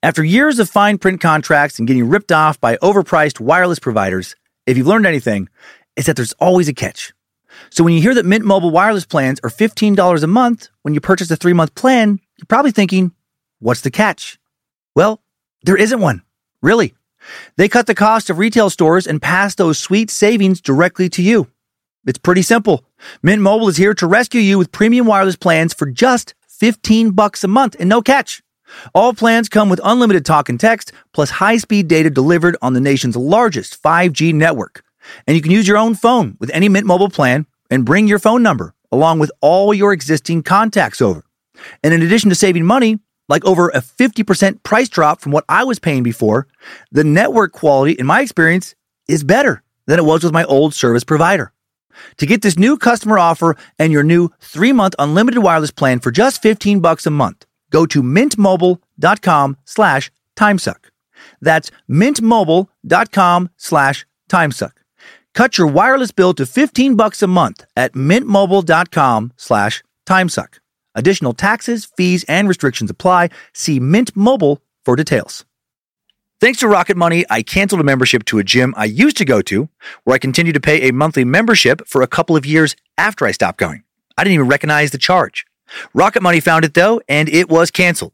After 0.00 0.22
years 0.22 0.60
of 0.60 0.70
fine 0.70 0.98
print 0.98 1.20
contracts 1.20 1.80
and 1.80 1.88
getting 1.88 2.08
ripped 2.08 2.30
off 2.30 2.60
by 2.60 2.76
overpriced 2.76 3.40
wireless 3.40 3.80
providers, 3.80 4.36
if 4.64 4.76
you've 4.76 4.86
learned 4.86 5.06
anything, 5.06 5.48
it's 5.96 6.06
that 6.06 6.14
there's 6.14 6.34
always 6.34 6.68
a 6.68 6.72
catch. 6.72 7.12
So 7.70 7.82
when 7.82 7.94
you 7.94 8.00
hear 8.00 8.14
that 8.14 8.24
Mint 8.24 8.44
Mobile 8.44 8.70
wireless 8.70 9.06
plans 9.06 9.40
are 9.42 9.50
$15 9.50 10.22
a 10.22 10.26
month 10.28 10.68
when 10.82 10.94
you 10.94 11.00
purchase 11.00 11.28
a 11.32 11.36
three 11.36 11.52
month 11.52 11.74
plan, 11.74 12.20
you're 12.36 12.46
probably 12.46 12.70
thinking, 12.70 13.10
what's 13.58 13.80
the 13.80 13.90
catch? 13.90 14.38
Well, 14.94 15.20
there 15.64 15.76
isn't 15.76 16.00
one. 16.00 16.22
Really. 16.62 16.94
They 17.56 17.68
cut 17.68 17.88
the 17.88 17.94
cost 17.96 18.30
of 18.30 18.38
retail 18.38 18.70
stores 18.70 19.04
and 19.04 19.20
pass 19.20 19.56
those 19.56 19.80
sweet 19.80 20.10
savings 20.10 20.60
directly 20.60 21.08
to 21.08 21.22
you. 21.22 21.48
It's 22.06 22.18
pretty 22.18 22.42
simple. 22.42 22.84
Mint 23.24 23.42
Mobile 23.42 23.66
is 23.66 23.76
here 23.76 23.94
to 23.94 24.06
rescue 24.06 24.40
you 24.40 24.58
with 24.58 24.70
premium 24.70 25.08
wireless 25.08 25.34
plans 25.34 25.74
for 25.74 25.90
just 25.90 26.36
15 26.46 27.10
bucks 27.10 27.42
a 27.42 27.48
month 27.48 27.74
and 27.80 27.88
no 27.88 28.00
catch. 28.00 28.44
All 28.94 29.14
plans 29.14 29.48
come 29.48 29.68
with 29.68 29.80
unlimited 29.82 30.24
talk 30.24 30.48
and 30.48 30.58
text 30.58 30.92
plus 31.12 31.30
high-speed 31.30 31.88
data 31.88 32.10
delivered 32.10 32.56
on 32.62 32.72
the 32.72 32.80
nation's 32.80 33.16
largest 33.16 33.82
5G 33.82 34.34
network. 34.34 34.84
And 35.26 35.36
you 35.36 35.42
can 35.42 35.52
use 35.52 35.66
your 35.66 35.78
own 35.78 35.94
phone 35.94 36.36
with 36.38 36.50
any 36.52 36.68
Mint 36.68 36.86
Mobile 36.86 37.08
plan 37.08 37.46
and 37.70 37.84
bring 37.84 38.08
your 38.08 38.18
phone 38.18 38.42
number 38.42 38.74
along 38.90 39.18
with 39.18 39.30
all 39.40 39.74
your 39.74 39.92
existing 39.92 40.42
contacts 40.42 41.02
over. 41.02 41.24
And 41.82 41.92
in 41.92 42.02
addition 42.02 42.30
to 42.30 42.36
saving 42.36 42.64
money, 42.64 42.98
like 43.28 43.44
over 43.44 43.68
a 43.68 43.80
50% 43.80 44.62
price 44.62 44.88
drop 44.88 45.20
from 45.20 45.32
what 45.32 45.44
I 45.48 45.64
was 45.64 45.78
paying 45.78 46.02
before, 46.02 46.46
the 46.90 47.04
network 47.04 47.52
quality, 47.52 47.92
in 47.92 48.06
my 48.06 48.22
experience, 48.22 48.74
is 49.06 49.24
better 49.24 49.62
than 49.86 49.98
it 49.98 50.04
was 50.04 50.24
with 50.24 50.32
my 50.32 50.44
old 50.44 50.74
service 50.74 51.04
provider. 51.04 51.52
To 52.18 52.26
get 52.26 52.42
this 52.42 52.58
new 52.58 52.78
customer 52.78 53.18
offer 53.18 53.56
and 53.78 53.92
your 53.92 54.02
new 54.02 54.30
three 54.40 54.72
month 54.72 54.94
unlimited 54.98 55.42
wireless 55.42 55.70
plan 55.70 55.98
for 56.00 56.10
just 56.10 56.42
15 56.42 56.80
bucks 56.80 57.06
a 57.06 57.10
month, 57.10 57.44
go 57.70 57.86
to 57.86 58.02
mintmobile.com 58.02 59.56
slash 59.64 60.10
timesuck. 60.36 60.90
That's 61.40 61.70
mintmobile.com 61.88 63.50
slash 63.56 64.06
timesuck. 64.30 64.72
Cut 65.34 65.58
your 65.58 65.66
wireless 65.68 66.10
bill 66.10 66.34
to 66.34 66.46
15 66.46 66.96
bucks 66.96 67.22
a 67.22 67.26
month 67.26 67.64
at 67.76 67.92
mintmobile.com 67.92 69.32
slash 69.36 69.82
timesuck. 70.06 70.58
Additional 70.94 71.32
taxes, 71.32 71.84
fees, 71.84 72.24
and 72.24 72.48
restrictions 72.48 72.90
apply. 72.90 73.30
See 73.54 73.78
Mint 73.78 74.16
Mobile 74.16 74.60
for 74.84 74.96
details. 74.96 75.44
Thanks 76.40 76.60
to 76.60 76.68
Rocket 76.68 76.96
Money, 76.96 77.24
I 77.28 77.42
canceled 77.42 77.80
a 77.80 77.84
membership 77.84 78.24
to 78.26 78.38
a 78.38 78.44
gym 78.44 78.72
I 78.76 78.84
used 78.84 79.16
to 79.16 79.24
go 79.24 79.42
to, 79.42 79.68
where 80.04 80.14
I 80.14 80.18
continued 80.18 80.54
to 80.54 80.60
pay 80.60 80.88
a 80.88 80.92
monthly 80.92 81.24
membership 81.24 81.86
for 81.88 82.00
a 82.00 82.06
couple 82.06 82.36
of 82.36 82.46
years 82.46 82.76
after 82.96 83.26
I 83.26 83.32
stopped 83.32 83.58
going. 83.58 83.82
I 84.16 84.22
didn't 84.22 84.34
even 84.34 84.46
recognize 84.46 84.92
the 84.92 84.98
charge. 84.98 85.44
Rocket 85.94 86.22
Money 86.22 86.40
found 86.40 86.64
it 86.64 86.74
though, 86.74 87.00
and 87.08 87.28
it 87.28 87.48
was 87.48 87.70
canceled. 87.70 88.12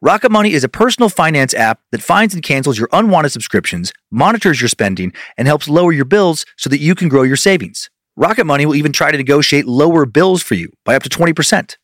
Rocket 0.00 0.30
Money 0.30 0.52
is 0.52 0.64
a 0.64 0.68
personal 0.68 1.08
finance 1.08 1.54
app 1.54 1.80
that 1.90 2.02
finds 2.02 2.34
and 2.34 2.42
cancels 2.42 2.78
your 2.78 2.88
unwanted 2.92 3.32
subscriptions, 3.32 3.92
monitors 4.10 4.60
your 4.60 4.68
spending, 4.68 5.12
and 5.36 5.48
helps 5.48 5.68
lower 5.68 5.92
your 5.92 6.04
bills 6.04 6.44
so 6.56 6.68
that 6.68 6.80
you 6.80 6.94
can 6.94 7.08
grow 7.08 7.22
your 7.22 7.36
savings. 7.36 7.88
Rocket 8.16 8.44
Money 8.44 8.66
will 8.66 8.74
even 8.74 8.92
try 8.92 9.10
to 9.10 9.16
negotiate 9.16 9.66
lower 9.66 10.04
bills 10.04 10.42
for 10.42 10.54
you 10.54 10.70
by 10.84 10.94
up 10.94 11.02
to 11.02 11.08
20%. 11.08 11.76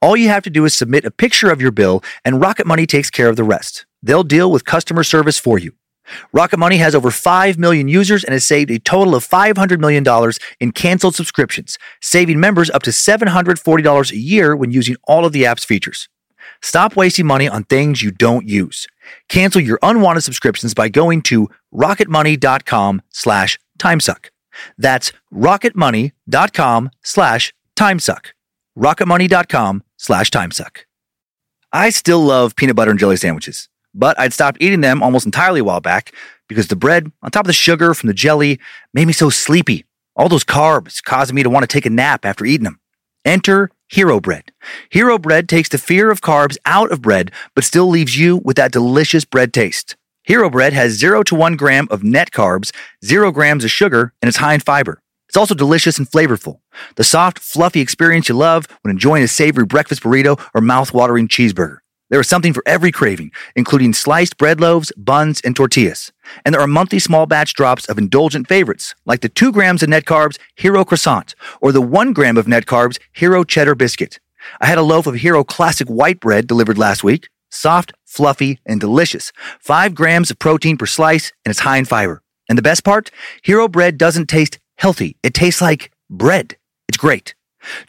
All 0.00 0.16
you 0.16 0.28
have 0.28 0.44
to 0.44 0.50
do 0.50 0.64
is 0.64 0.74
submit 0.74 1.04
a 1.04 1.10
picture 1.10 1.50
of 1.50 1.60
your 1.60 1.72
bill, 1.72 2.02
and 2.24 2.40
Rocket 2.40 2.66
Money 2.66 2.86
takes 2.86 3.10
care 3.10 3.28
of 3.28 3.36
the 3.36 3.44
rest. 3.44 3.86
They'll 4.02 4.24
deal 4.24 4.50
with 4.50 4.64
customer 4.64 5.02
service 5.02 5.38
for 5.38 5.58
you. 5.58 5.72
Rocket 6.32 6.58
Money 6.58 6.76
has 6.76 6.94
over 6.94 7.10
5 7.10 7.58
million 7.58 7.88
users 7.88 8.24
and 8.24 8.32
has 8.32 8.44
saved 8.44 8.70
a 8.70 8.78
total 8.78 9.14
of 9.14 9.26
$500 9.26 9.78
million 9.78 10.04
in 10.60 10.72
canceled 10.72 11.14
subscriptions, 11.14 11.78
saving 12.00 12.40
members 12.40 12.70
up 12.70 12.82
to 12.82 12.90
$740 12.90 14.12
a 14.12 14.16
year 14.16 14.54
when 14.56 14.70
using 14.70 14.96
all 15.04 15.24
of 15.24 15.32
the 15.32 15.46
app's 15.46 15.64
features. 15.64 16.08
Stop 16.60 16.96
wasting 16.96 17.26
money 17.26 17.48
on 17.48 17.64
things 17.64 18.02
you 18.02 18.10
don't 18.10 18.48
use. 18.48 18.86
Cancel 19.28 19.60
your 19.60 19.78
unwanted 19.82 20.24
subscriptions 20.24 20.74
by 20.74 20.88
going 20.88 21.22
to 21.22 21.48
rocketmoney.com 21.74 23.02
slash 23.10 23.58
timesuck. 23.78 24.30
That's 24.78 25.12
rocketmoney.com 25.32 26.90
slash 27.02 27.52
timesuck. 27.76 28.26
rocketmoney.com 28.78 29.84
slash 29.96 30.30
timesuck. 30.30 30.78
I 31.72 31.90
still 31.90 32.20
love 32.20 32.56
peanut 32.56 32.76
butter 32.76 32.92
and 32.92 33.00
jelly 33.00 33.16
sandwiches, 33.16 33.68
but 33.94 34.18
I'd 34.18 34.32
stopped 34.32 34.58
eating 34.60 34.80
them 34.80 35.02
almost 35.02 35.26
entirely 35.26 35.60
a 35.60 35.64
while 35.64 35.80
back 35.80 36.12
because 36.48 36.68
the 36.68 36.76
bread, 36.76 37.10
on 37.22 37.30
top 37.30 37.44
of 37.44 37.48
the 37.48 37.52
sugar 37.52 37.94
from 37.94 38.08
the 38.08 38.14
jelly, 38.14 38.60
made 38.92 39.06
me 39.06 39.12
so 39.12 39.30
sleepy. 39.30 39.84
All 40.16 40.28
those 40.28 40.44
carbs 40.44 41.02
causing 41.02 41.34
me 41.34 41.42
to 41.42 41.50
want 41.50 41.62
to 41.62 41.72
take 41.72 41.86
a 41.86 41.90
nap 41.90 42.24
after 42.24 42.44
eating 42.44 42.64
them. 42.64 42.80
Enter 43.24 43.70
Hero 43.88 44.20
Bread. 44.20 44.52
Hero 44.90 45.18
Bread 45.18 45.48
takes 45.48 45.68
the 45.68 45.78
fear 45.78 46.10
of 46.10 46.20
carbs 46.20 46.56
out 46.66 46.92
of 46.92 47.02
bread, 47.02 47.30
but 47.54 47.64
still 47.64 47.86
leaves 47.86 48.18
you 48.18 48.38
with 48.44 48.56
that 48.56 48.72
delicious 48.72 49.24
bread 49.24 49.52
taste. 49.52 49.96
Hero 50.24 50.48
Bread 50.48 50.72
has 50.72 50.92
0 50.92 51.22
to 51.24 51.34
1 51.34 51.56
gram 51.56 51.86
of 51.90 52.02
net 52.02 52.30
carbs, 52.30 52.72
0 53.04 53.30
grams 53.30 53.64
of 53.64 53.70
sugar, 53.70 54.12
and 54.20 54.28
it's 54.28 54.38
high 54.38 54.54
in 54.54 54.60
fiber. 54.60 55.00
It's 55.28 55.36
also 55.36 55.54
delicious 55.54 55.98
and 55.98 56.08
flavorful. 56.08 56.60
The 56.96 57.04
soft, 57.04 57.38
fluffy 57.38 57.80
experience 57.80 58.28
you 58.28 58.34
love 58.34 58.66
when 58.82 58.90
enjoying 58.90 59.22
a 59.22 59.28
savory 59.28 59.64
breakfast 59.64 60.02
burrito 60.02 60.40
or 60.54 60.60
mouth-watering 60.60 61.28
cheeseburger. 61.28 61.78
There 62.10 62.20
is 62.20 62.28
something 62.28 62.52
for 62.52 62.62
every 62.66 62.92
craving, 62.92 63.32
including 63.56 63.94
sliced 63.94 64.36
bread 64.36 64.60
loaves, 64.60 64.92
buns, 64.96 65.40
and 65.40 65.56
tortillas. 65.56 66.12
And 66.44 66.54
there 66.54 66.60
are 66.60 66.66
monthly 66.66 66.98
small 66.98 67.26
batch 67.26 67.54
drops 67.54 67.88
of 67.88 67.98
indulgent 67.98 68.46
favorites, 68.46 68.94
like 69.06 69.20
the 69.20 69.28
2 69.28 69.52
grams 69.52 69.82
of 69.82 69.88
net 69.88 70.04
carbs 70.04 70.38
Hero 70.56 70.84
Croissant 70.84 71.34
or 71.60 71.72
the 71.72 71.80
1 71.80 72.12
gram 72.12 72.36
of 72.36 72.46
net 72.46 72.66
carbs 72.66 72.98
Hero 73.12 73.42
Cheddar 73.42 73.74
Biscuit. 73.74 74.20
I 74.60 74.66
had 74.66 74.78
a 74.78 74.82
loaf 74.82 75.06
of 75.06 75.14
Hero 75.14 75.42
Classic 75.44 75.88
White 75.88 76.20
Bread 76.20 76.46
delivered 76.46 76.78
last 76.78 77.02
week. 77.02 77.28
Soft, 77.50 77.92
fluffy, 78.04 78.58
and 78.66 78.80
delicious. 78.80 79.32
5 79.60 79.94
grams 79.94 80.30
of 80.30 80.38
protein 80.38 80.76
per 80.76 80.86
slice, 80.86 81.32
and 81.44 81.50
it's 81.50 81.60
high 81.60 81.78
in 81.78 81.84
fiber. 81.84 82.20
And 82.48 82.58
the 82.58 82.62
best 82.62 82.84
part? 82.84 83.10
Hero 83.42 83.68
Bread 83.68 83.96
doesn't 83.96 84.28
taste 84.28 84.58
healthy. 84.76 85.16
It 85.22 85.34
tastes 85.34 85.62
like 85.62 85.90
bread. 86.10 86.56
It's 86.88 86.98
great. 86.98 87.34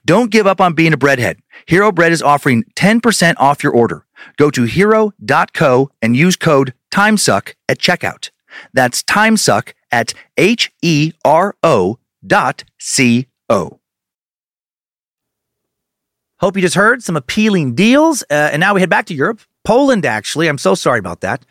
Don't 0.05 0.31
give 0.31 0.47
up 0.47 0.61
on 0.61 0.73
being 0.73 0.93
a 0.93 0.97
breadhead. 0.97 1.37
Hero 1.65 1.91
Bread 1.91 2.11
is 2.11 2.21
offering 2.21 2.63
10% 2.75 3.35
off 3.37 3.63
your 3.63 3.73
order. 3.73 4.05
Go 4.37 4.49
to 4.51 4.63
hero.co 4.63 5.89
and 6.01 6.15
use 6.15 6.35
code 6.35 6.73
TIMESUCK 6.91 7.55
at 7.69 7.79
checkout. 7.79 8.29
That's 8.73 9.03
TIMESUCK 9.03 9.73
at 9.91 10.13
H 10.37 10.71
E 10.81 11.11
R 11.23 11.55
O 11.63 11.99
dot 12.25 12.63
C 12.79 13.27
O. 13.49 13.79
Hope 16.39 16.55
you 16.55 16.61
just 16.61 16.75
heard 16.75 17.01
some 17.01 17.15
appealing 17.15 17.75
deals. 17.75 18.23
Uh, 18.23 18.49
and 18.51 18.59
now 18.59 18.73
we 18.73 18.81
head 18.81 18.89
back 18.89 19.05
to 19.07 19.13
Europe. 19.13 19.41
Poland, 19.63 20.05
actually. 20.05 20.47
I'm 20.47 20.57
so 20.57 20.75
sorry 20.75 20.99
about 20.99 21.21
that. 21.21 21.45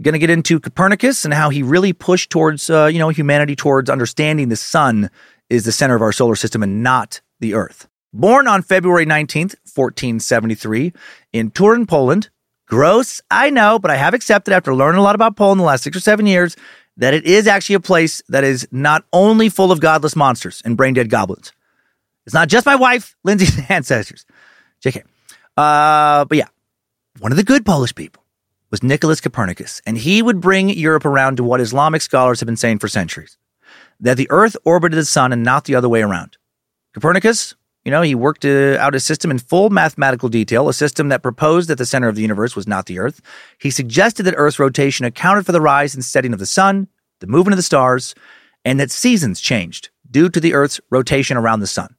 Going 0.00 0.12
to 0.12 0.18
get 0.18 0.30
into 0.30 0.60
Copernicus 0.60 1.24
and 1.24 1.32
how 1.32 1.48
he 1.48 1.62
really 1.62 1.92
pushed 1.92 2.30
towards, 2.30 2.68
uh, 2.68 2.86
you 2.86 2.98
know, 2.98 3.08
humanity 3.08 3.56
towards 3.56 3.88
understanding 3.88 4.48
the 4.48 4.56
sun 4.56 5.10
is 5.48 5.64
the 5.64 5.72
center 5.72 5.94
of 5.94 6.02
our 6.02 6.12
solar 6.12 6.36
system 6.36 6.62
and 6.62 6.82
not 6.82 7.20
the 7.40 7.54
Earth. 7.54 7.88
Born 8.12 8.48
on 8.48 8.62
February 8.62 9.04
19th, 9.04 9.54
1473, 9.74 10.92
in 11.32 11.50
Turin, 11.50 11.86
Poland. 11.86 12.30
Gross, 12.66 13.20
I 13.30 13.50
know, 13.50 13.78
but 13.78 13.90
I 13.90 13.96
have 13.96 14.14
accepted 14.14 14.52
after 14.52 14.74
learning 14.74 14.98
a 14.98 15.02
lot 15.02 15.14
about 15.14 15.36
Poland 15.36 15.60
the 15.60 15.64
last 15.64 15.84
six 15.84 15.96
or 15.96 16.00
seven 16.00 16.26
years 16.26 16.56
that 16.96 17.14
it 17.14 17.24
is 17.24 17.46
actually 17.46 17.74
a 17.74 17.80
place 17.80 18.22
that 18.28 18.42
is 18.42 18.66
not 18.72 19.04
only 19.12 19.48
full 19.48 19.70
of 19.70 19.80
godless 19.80 20.16
monsters 20.16 20.62
and 20.64 20.76
brain 20.76 20.94
dead 20.94 21.10
goblins. 21.10 21.52
It's 22.24 22.34
not 22.34 22.48
just 22.48 22.66
my 22.66 22.74
wife, 22.74 23.14
Lindsay's 23.22 23.58
ancestors. 23.68 24.26
JK. 24.84 25.02
Uh, 25.56 26.24
but 26.24 26.38
yeah, 26.38 26.48
one 27.20 27.32
of 27.32 27.36
the 27.36 27.44
good 27.44 27.64
Polish 27.64 27.94
people 27.94 28.22
was 28.70 28.82
Nicholas 28.82 29.20
Copernicus, 29.20 29.80
and 29.86 29.96
he 29.96 30.22
would 30.22 30.40
bring 30.40 30.68
Europe 30.68 31.04
around 31.04 31.36
to 31.36 31.44
what 31.44 31.60
Islamic 31.60 32.02
scholars 32.02 32.40
have 32.40 32.46
been 32.46 32.56
saying 32.56 32.78
for 32.78 32.88
centuries 32.88 33.38
that 34.00 34.16
the 34.16 34.26
earth 34.30 34.56
orbited 34.64 34.96
the 34.96 35.04
sun 35.04 35.32
and 35.32 35.42
not 35.42 35.64
the 35.64 35.74
other 35.74 35.88
way 35.88 36.02
around. 36.02 36.36
Copernicus, 36.96 37.54
you 37.84 37.90
know, 37.90 38.00
he 38.00 38.14
worked 38.14 38.46
uh, 38.46 38.78
out 38.78 38.94
a 38.94 39.00
system 39.00 39.30
in 39.30 39.38
full 39.38 39.68
mathematical 39.68 40.30
detail, 40.30 40.66
a 40.66 40.72
system 40.72 41.10
that 41.10 41.22
proposed 41.22 41.68
that 41.68 41.76
the 41.76 41.84
center 41.84 42.08
of 42.08 42.14
the 42.14 42.22
universe 42.22 42.56
was 42.56 42.66
not 42.66 42.86
the 42.86 42.98
earth. 42.98 43.20
He 43.58 43.70
suggested 43.70 44.22
that 44.22 44.34
Earth's 44.38 44.58
rotation 44.58 45.04
accounted 45.04 45.44
for 45.44 45.52
the 45.52 45.60
rise 45.60 45.94
and 45.94 46.02
setting 46.02 46.32
of 46.32 46.38
the 46.38 46.46
sun, 46.46 46.88
the 47.20 47.26
movement 47.26 47.52
of 47.52 47.58
the 47.58 47.62
stars, 47.62 48.14
and 48.64 48.80
that 48.80 48.90
seasons 48.90 49.42
changed 49.42 49.90
due 50.10 50.30
to 50.30 50.40
the 50.40 50.54
Earth's 50.54 50.80
rotation 50.88 51.36
around 51.36 51.60
the 51.60 51.66
sun. 51.66 51.96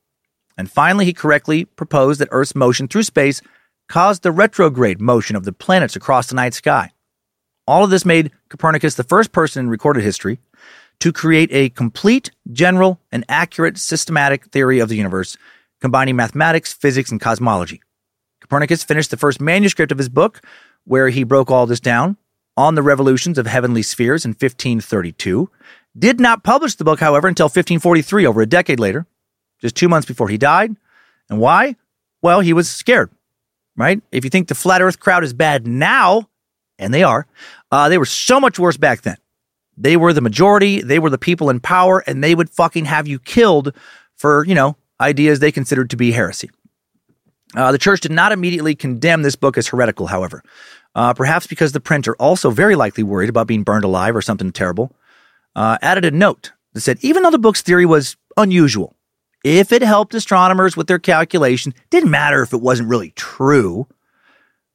And 0.57 0.67
finally, 0.67 1.05
he 1.05 1.13
correctly 1.13 1.65
proposed 1.65 2.19
that 2.19 2.29
Earth's 2.31 2.55
motion 2.55 2.87
through 2.87 3.03
space 3.03 3.39
caused 3.87 4.23
the 4.23 4.31
retrograde 4.31 4.99
motion 4.99 5.35
of 5.35 5.45
the 5.45 5.53
planets 5.53 5.95
across 5.95 6.25
the 6.25 6.35
night 6.35 6.55
sky. 6.55 6.91
All 7.67 7.83
of 7.83 7.91
this 7.91 8.03
made 8.03 8.31
Copernicus 8.49 8.95
the 8.95 9.03
first 9.03 9.31
person 9.31 9.65
in 9.65 9.69
recorded 9.69 10.03
history 10.03 10.39
to 10.99 11.13
create 11.13 11.49
a 11.51 11.69
complete, 11.69 12.31
general, 12.51 12.99
and 13.11 13.23
accurate 13.29 13.77
systematic 13.77 14.45
theory 14.47 14.79
of 14.79 14.89
the 14.89 14.95
universe, 14.95 15.37
combining 15.79 16.15
mathematics, 16.15 16.73
physics, 16.73 17.11
and 17.11 17.21
cosmology. 17.21 17.81
Copernicus 18.41 18.83
finished 18.83 19.11
the 19.11 19.17
first 19.17 19.41
manuscript 19.41 19.91
of 19.91 19.97
his 19.97 20.09
book, 20.09 20.41
where 20.85 21.09
he 21.09 21.23
broke 21.23 21.51
all 21.51 21.65
this 21.65 21.79
down 21.79 22.17
on 22.55 22.75
the 22.75 22.81
revolutions 22.81 23.37
of 23.37 23.45
heavenly 23.45 23.83
spheres 23.83 24.25
in 24.25 24.31
1532. 24.31 25.49
Did 25.97 26.19
not 26.19 26.43
publish 26.43 26.75
the 26.75 26.83
book, 26.83 26.99
however, 26.99 27.27
until 27.27 27.45
1543, 27.45 28.25
over 28.25 28.41
a 28.41 28.45
decade 28.45 28.79
later, 28.79 29.05
just 29.61 29.75
two 29.75 29.89
months 29.89 30.07
before 30.07 30.29
he 30.29 30.37
died. 30.37 30.75
And 31.29 31.39
why? 31.39 31.75
Well, 32.21 32.39
he 32.39 32.53
was 32.53 32.69
scared, 32.69 33.11
right? 33.75 34.01
If 34.11 34.23
you 34.23 34.29
think 34.29 34.47
the 34.47 34.55
flat 34.55 34.81
earth 34.81 34.99
crowd 34.99 35.23
is 35.23 35.33
bad 35.33 35.67
now, 35.67 36.29
and 36.79 36.93
they 36.93 37.03
are, 37.03 37.27
uh, 37.71 37.89
they 37.89 37.97
were 37.97 38.05
so 38.05 38.39
much 38.39 38.59
worse 38.59 38.77
back 38.77 39.01
then. 39.01 39.17
They 39.77 39.95
were 39.95 40.11
the 40.11 40.21
majority, 40.21 40.81
they 40.81 40.99
were 40.99 41.11
the 41.11 41.17
people 41.17 41.49
in 41.49 41.59
power, 41.59 42.03
and 42.07 42.23
they 42.23 42.33
would 42.33 42.49
fucking 42.49 42.85
have 42.85 43.07
you 43.07 43.19
killed 43.19 43.73
for, 44.15 44.43
you 44.45 44.55
know, 44.55 44.75
ideas 44.99 45.39
they 45.39 45.51
considered 45.51 45.91
to 45.91 45.97
be 45.97 46.11
heresy. 46.11 46.49
Uh, 47.55 47.71
the 47.71 47.77
church 47.77 48.01
did 48.01 48.11
not 48.11 48.31
immediately 48.31 48.75
condemn 48.75 49.21
this 49.21 49.35
book 49.35 49.57
as 49.57 49.67
heretical, 49.67 50.07
however, 50.07 50.43
uh, 50.95 51.13
perhaps 51.13 51.47
because 51.47 51.71
the 51.71 51.79
printer, 51.79 52.15
also 52.15 52.49
very 52.49 52.75
likely 52.75 53.03
worried 53.03 53.29
about 53.29 53.47
being 53.47 53.63
burned 53.63 53.85
alive 53.85 54.15
or 54.15 54.21
something 54.21 54.51
terrible, 54.51 54.91
uh, 55.55 55.77
added 55.81 56.03
a 56.03 56.11
note 56.11 56.51
that 56.73 56.81
said 56.81 56.97
even 57.01 57.23
though 57.23 57.31
the 57.31 57.39
book's 57.39 57.61
theory 57.61 57.85
was 57.85 58.17
unusual, 58.35 58.95
if 59.43 59.71
it 59.71 59.81
helped 59.81 60.13
astronomers 60.13 60.75
with 60.75 60.87
their 60.87 60.99
calculation, 60.99 61.73
didn't 61.89 62.11
matter 62.11 62.41
if 62.41 62.53
it 62.53 62.61
wasn't 62.61 62.89
really 62.89 63.11
true. 63.11 63.87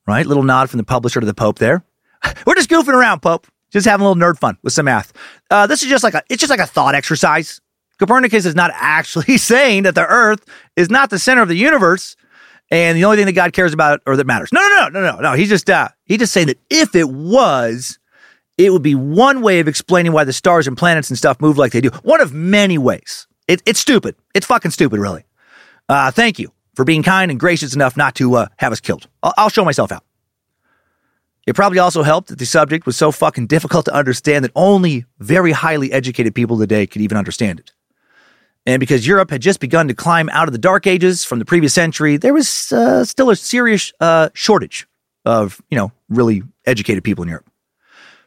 Right? 0.07 0.27
Little 0.27 0.43
nod 0.43 0.71
from 0.71 0.79
the 0.79 0.85
publisher 0.85 1.21
to 1.21 1.27
the 1.27 1.35
Pope 1.35 1.59
there. 1.59 1.85
We're 2.47 2.55
just 2.55 2.71
goofing 2.71 2.95
around, 2.95 3.21
Pope. 3.21 3.47
Just 3.73 3.87
having 3.87 4.05
a 4.05 4.09
little 4.09 4.23
nerd 4.23 4.39
fun 4.39 4.59
with 4.63 4.73
some 4.73 4.85
math. 4.85 5.13
Uh, 5.51 5.67
this 5.67 5.83
is 5.83 5.89
just 5.89 6.05
like 6.05 6.15
a, 6.15 6.23
it's 6.29 6.41
just 6.41 6.51
like 6.51 6.61
a 6.61 6.67
thought 6.67 6.95
exercise. 6.95 7.61
Copernicus 7.99 8.45
is 8.45 8.55
not 8.55 8.71
actually 8.75 9.39
saying 9.39 9.85
that 9.85 9.95
the 9.95 10.07
Earth 10.07 10.45
is 10.77 10.91
not 10.91 11.11
the 11.11 11.19
center 11.19 11.43
of 11.43 11.49
the 11.49 11.57
universe, 11.57 12.17
and 12.71 12.97
the 12.97 13.05
only 13.05 13.17
thing 13.17 13.27
that 13.27 13.33
God 13.33 13.53
cares 13.53 13.73
about 13.73 14.01
or 14.07 14.17
that 14.17 14.27
matters. 14.27 14.51
No, 14.53 14.61
no, 14.61 14.89
no, 14.89 15.01
no, 15.01 15.13
no, 15.13 15.21
no. 15.21 15.33
He's 15.35 15.49
just, 15.49 15.69
uh, 15.69 15.89
he's 16.05 16.19
just 16.19 16.33
saying 16.33 16.47
that 16.47 16.59
if 16.71 16.95
it 16.95 17.09
was, 17.09 17.99
it 18.59 18.73
would 18.73 18.83
be 18.83 18.95
one 18.95 19.43
way 19.43 19.61
of 19.61 19.69
explaining 19.69 20.13
why 20.13 20.25
the 20.25 20.33
stars 20.33 20.67
and 20.67 20.77
planets 20.77 21.11
and 21.11 21.19
stuff 21.19 21.41
move 21.41 21.59
like 21.59 21.73
they 21.73 21.81
do. 21.81 21.91
One 22.03 22.21
of 22.21 22.33
many 22.33 22.79
ways. 22.79 23.27
It, 23.49 23.63
it's 23.67 23.81
stupid. 23.81 24.17
It's 24.35 24.47
fucking 24.47 24.71
stupid, 24.71 25.01
really. 25.01 25.25
Uh, 25.89 26.11
thank 26.11 26.39
you 26.39 26.53
for 26.75 26.85
being 26.85 27.03
kind 27.03 27.31
and 27.31 27.39
gracious 27.39 27.75
enough 27.75 27.97
not 27.97 28.15
to 28.17 28.35
uh, 28.37 28.47
have 28.57 28.73
us 28.73 28.81
killed. 28.81 29.09
I'll, 29.23 29.35
I'll 29.37 29.49
show 29.51 29.65
myself 29.65 29.93
out. 29.93 30.05
It 31.47 31.57
probably 31.57 31.79
also 31.79 32.03
helped 32.03 32.29
that 32.29 32.39
the 32.39 32.47
subject 32.47 32.87
was 32.87 32.97
so 32.97 33.11
fucking 33.11 33.49
difficult 33.49 33.85
to 33.87 33.95
understand 33.95 34.45
that 34.45 34.53
only 34.55 35.07
very 35.19 35.53
highly 35.53 35.93
educated 35.93 36.35
people 36.35 36.59
today 36.59 36.87
could 36.87 37.03
even 37.03 37.19
understand 37.19 37.59
it. 37.59 37.73
And 38.65 38.79
because 38.79 39.07
Europe 39.07 39.31
had 39.31 39.43
just 39.43 39.59
begun 39.59 39.89
to 39.89 39.95
climb 39.95 40.29
out 40.29 40.47
of 40.47 40.53
the 40.53 40.59
dark 40.59 40.87
ages 40.87 41.25
from 41.25 41.41
the 41.41 41.45
previous 41.45 41.75
century, 41.75 42.17
there 42.17 42.33
was 42.33 42.71
uh, 42.73 43.05
still 43.05 43.31
a 43.31 43.35
serious 43.35 43.93
uh, 44.01 44.29
shortage 44.35 44.87
of, 45.25 45.61
you 45.69 45.77
know, 45.77 45.91
really 46.09 46.43
educated 46.65 47.03
people 47.03 47.23
in 47.25 47.29
Europe. 47.29 47.51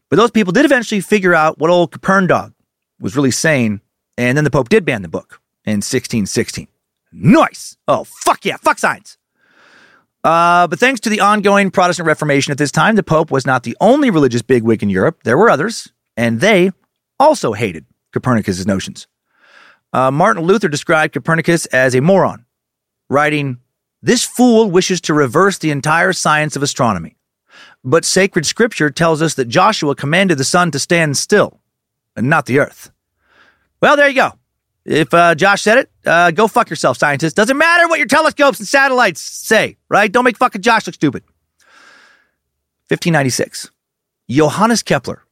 But 0.09 0.17
those 0.17 0.31
people 0.31 0.51
did 0.51 0.65
eventually 0.65 0.99
figure 0.99 1.33
out 1.33 1.57
what 1.57 1.69
old 1.69 1.91
Coperndog 1.91 2.53
was 2.99 3.15
really 3.15 3.31
saying, 3.31 3.79
and 4.17 4.37
then 4.37 4.43
the 4.43 4.51
Pope 4.51 4.69
did 4.69 4.83
ban 4.83 5.01
the 5.01 5.07
book 5.07 5.41
in 5.65 5.77
1616. 5.77 6.67
Nice! 7.13 7.77
Oh, 7.87 8.03
fuck 8.03 8.43
yeah, 8.43 8.57
fuck 8.57 8.77
science! 8.77 9.17
Uh, 10.25 10.65
but 10.65 10.79
thanks 10.79 10.99
to 11.01 11.09
the 11.09 11.19
ongoing 11.19 11.69
Protestant 11.69 12.07
Reformation 12.07 12.51
at 12.51 12.57
this 12.57 12.71
time, 12.71 12.95
the 12.95 13.03
Pope 13.03 13.29
was 13.29 13.45
not 13.45 13.61
the 13.61 13.77
only 13.79 14.09
religious 14.09 14.41
bigwig 14.41 14.81
in 14.81 14.89
Europe. 14.89 15.21
There 15.23 15.37
were 15.37 15.51
others, 15.51 15.93
and 16.17 16.39
they 16.41 16.71
also 17.19 17.53
hated 17.53 17.85
Copernicus' 18.11 18.65
notions. 18.65 19.05
Uh, 19.93 20.09
Martin 20.09 20.43
Luther 20.43 20.67
described 20.67 21.13
Copernicus 21.13 21.67
as 21.67 21.93
a 21.93 22.01
moron, 22.01 22.43
writing, 23.07 23.59
This 24.01 24.23
fool 24.23 24.71
wishes 24.71 24.99
to 25.01 25.13
reverse 25.13 25.59
the 25.59 25.69
entire 25.69 26.11
science 26.11 26.55
of 26.55 26.63
astronomy. 26.63 27.17
But 27.83 28.03
sacred 28.03 28.47
scripture 28.47 28.89
tells 28.89 29.21
us 29.21 29.35
that 29.35 29.47
Joshua 29.47 29.93
commanded 29.93 30.39
the 30.39 30.43
sun 30.43 30.71
to 30.71 30.79
stand 30.79 31.17
still, 31.17 31.59
and 32.15 32.31
not 32.31 32.47
the 32.47 32.57
earth. 32.57 32.89
Well, 33.79 33.95
there 33.95 34.09
you 34.09 34.15
go. 34.15 34.31
If 34.85 35.13
uh, 35.13 35.33
Josh 35.33 35.63
said 35.63 35.79
it, 35.79 35.91
uh, 36.05 36.31
go 36.31 36.47
fuck 36.47 36.69
yourself, 36.69 36.97
scientists. 36.97 37.33
Doesn't 37.33 37.57
matter 37.57 37.87
what 37.87 37.97
your 37.97 38.07
telescopes 38.07 38.59
and 38.59 38.67
satellites 38.67 39.19
say, 39.19 39.77
right? 39.89 40.11
Don't 40.11 40.23
make 40.23 40.37
fucking 40.37 40.61
Josh 40.61 40.85
look 40.85 40.93
stupid. 40.93 41.23
1596. 42.89 43.71
Johannes 44.29 44.83
Kepler, 44.83 45.23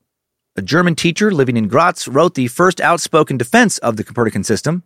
a 0.56 0.62
German 0.64 0.96
teacher 0.96 1.32
living 1.32 1.56
in 1.56 1.68
Graz, 1.68 2.08
wrote 2.08 2.34
the 2.34 2.48
first 2.48 2.82
outspoken 2.82 3.38
defense 3.38 3.78
of 3.80 3.96
the 3.96 4.04
Copernican 4.04 4.44
system, 4.44 4.84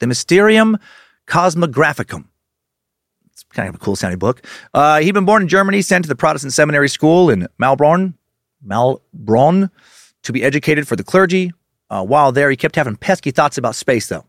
the 0.00 0.08
Mysterium 0.08 0.78
Cosmographicum. 1.28 2.24
It's 3.32 3.44
kind 3.44 3.68
of 3.68 3.76
a 3.76 3.78
cool 3.78 3.94
sounding 3.94 4.18
book. 4.18 4.44
Uh, 4.74 4.98
he'd 4.98 5.12
been 5.12 5.26
born 5.26 5.42
in 5.42 5.48
Germany, 5.48 5.80
sent 5.80 6.04
to 6.04 6.08
the 6.08 6.16
Protestant 6.16 6.52
seminary 6.52 6.88
school 6.88 7.30
in 7.30 7.46
Maulbronn, 7.60 8.14
Maulbronn, 8.66 9.70
to 10.24 10.32
be 10.32 10.42
educated 10.42 10.88
for 10.88 10.96
the 10.96 11.04
clergy. 11.04 11.52
Uh, 11.90 12.04
while 12.04 12.32
there, 12.32 12.50
he 12.50 12.56
kept 12.56 12.76
having 12.76 12.96
pesky 12.96 13.30
thoughts 13.30 13.58
about 13.58 13.74
space, 13.74 14.08
though. 14.08 14.24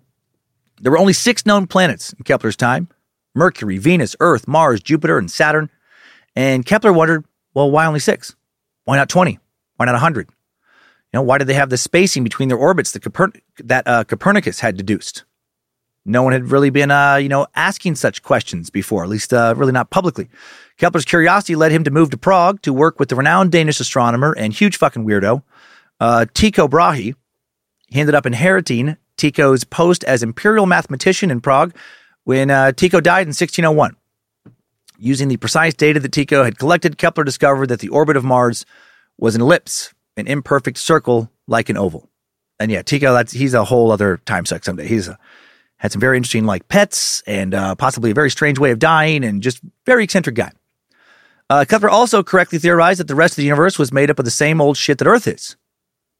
There 0.81 0.91
were 0.91 0.97
only 0.97 1.13
six 1.13 1.45
known 1.45 1.67
planets 1.67 2.13
in 2.13 2.23
Kepler's 2.23 2.55
time 2.55 2.87
Mercury, 3.35 3.77
Venus, 3.77 4.15
Earth, 4.19 4.47
Mars, 4.47 4.81
Jupiter, 4.81 5.17
and 5.17 5.29
Saturn. 5.29 5.69
And 6.35 6.65
Kepler 6.65 6.93
wondered, 6.93 7.25
well, 7.53 7.69
why 7.69 7.85
only 7.85 7.99
six? 7.99 8.35
Why 8.85 8.95
not 8.95 9.09
20 9.09 9.39
Why 9.77 9.85
not 9.85 9.93
100? 9.93 10.29
You 10.29 11.17
know, 11.17 11.21
why 11.23 11.37
did 11.37 11.47
they 11.47 11.53
have 11.55 11.69
the 11.69 11.77
spacing 11.77 12.23
between 12.23 12.49
their 12.49 12.57
orbits 12.57 12.91
that, 12.91 13.01
Coper- 13.01 13.39
that 13.57 13.87
uh, 13.87 14.03
Copernicus 14.03 14.59
had 14.59 14.77
deduced? 14.77 15.23
No 16.05 16.23
one 16.23 16.33
had 16.33 16.51
really 16.51 16.69
been, 16.69 16.91
uh, 16.91 17.15
you 17.15 17.29
know, 17.29 17.47
asking 17.55 17.95
such 17.95 18.23
questions 18.23 18.69
before, 18.69 19.03
at 19.03 19.09
least 19.09 19.33
uh, 19.33 19.53
really 19.57 19.71
not 19.71 19.89
publicly. 19.89 20.29
Kepler's 20.77 21.05
curiosity 21.05 21.55
led 21.55 21.71
him 21.71 21.83
to 21.83 21.91
move 21.91 22.09
to 22.11 22.17
Prague 22.17 22.61
to 22.61 22.71
work 22.71 22.99
with 22.99 23.09
the 23.09 23.15
renowned 23.15 23.51
Danish 23.51 23.79
astronomer 23.79 24.33
and 24.37 24.53
huge 24.53 24.77
fucking 24.77 25.05
weirdo, 25.05 25.43
uh, 25.99 26.25
Tycho 26.33 26.67
Brahe. 26.67 27.15
He 27.89 27.99
ended 27.99 28.15
up 28.15 28.25
inheriting 28.25 28.97
Tycho's 29.17 29.63
post 29.63 30.03
as 30.03 30.23
imperial 30.23 30.65
mathematician 30.65 31.31
in 31.31 31.41
Prague 31.41 31.75
when 32.23 32.49
uh, 32.51 32.71
Tycho 32.71 33.01
died 33.01 33.23
in 33.23 33.29
1601. 33.29 33.95
Using 34.97 35.27
the 35.29 35.37
precise 35.37 35.73
data 35.73 35.99
that 35.99 36.11
Tycho 36.11 36.43
had 36.43 36.59
collected, 36.59 36.97
Kepler 36.97 37.23
discovered 37.23 37.67
that 37.67 37.79
the 37.79 37.89
orbit 37.89 38.17
of 38.17 38.23
Mars 38.23 38.65
was 39.17 39.35
an 39.35 39.41
ellipse, 39.41 39.93
an 40.17 40.27
imperfect 40.27 40.77
circle 40.77 41.31
like 41.47 41.69
an 41.69 41.77
oval. 41.77 42.09
And 42.59 42.69
yeah, 42.69 42.81
Tycho, 42.81 43.13
that's, 43.13 43.31
he's 43.31 43.53
a 43.53 43.63
whole 43.63 43.91
other 43.91 44.17
time 44.25 44.45
suck 44.45 44.63
someday. 44.63 44.87
He's 44.87 45.07
a, 45.07 45.17
had 45.77 45.93
some 45.93 46.01
very 46.01 46.17
interesting 46.17 46.45
like 46.45 46.67
pets 46.67 47.23
and 47.25 47.53
uh, 47.53 47.75
possibly 47.75 48.11
a 48.11 48.13
very 48.13 48.29
strange 48.29 48.59
way 48.59 48.71
of 48.71 48.79
dying 48.79 49.23
and 49.23 49.41
just 49.41 49.61
very 49.85 50.03
eccentric 50.03 50.35
guy. 50.35 50.51
Uh, 51.49 51.65
Kepler 51.67 51.89
also 51.89 52.21
correctly 52.21 52.59
theorized 52.59 52.99
that 52.99 53.07
the 53.07 53.15
rest 53.15 53.33
of 53.33 53.37
the 53.37 53.43
universe 53.43 53.79
was 53.79 53.91
made 53.91 54.11
up 54.11 54.19
of 54.19 54.25
the 54.25 54.31
same 54.31 54.61
old 54.61 54.77
shit 54.77 54.99
that 54.99 55.07
Earth 55.07 55.27
is. 55.27 55.55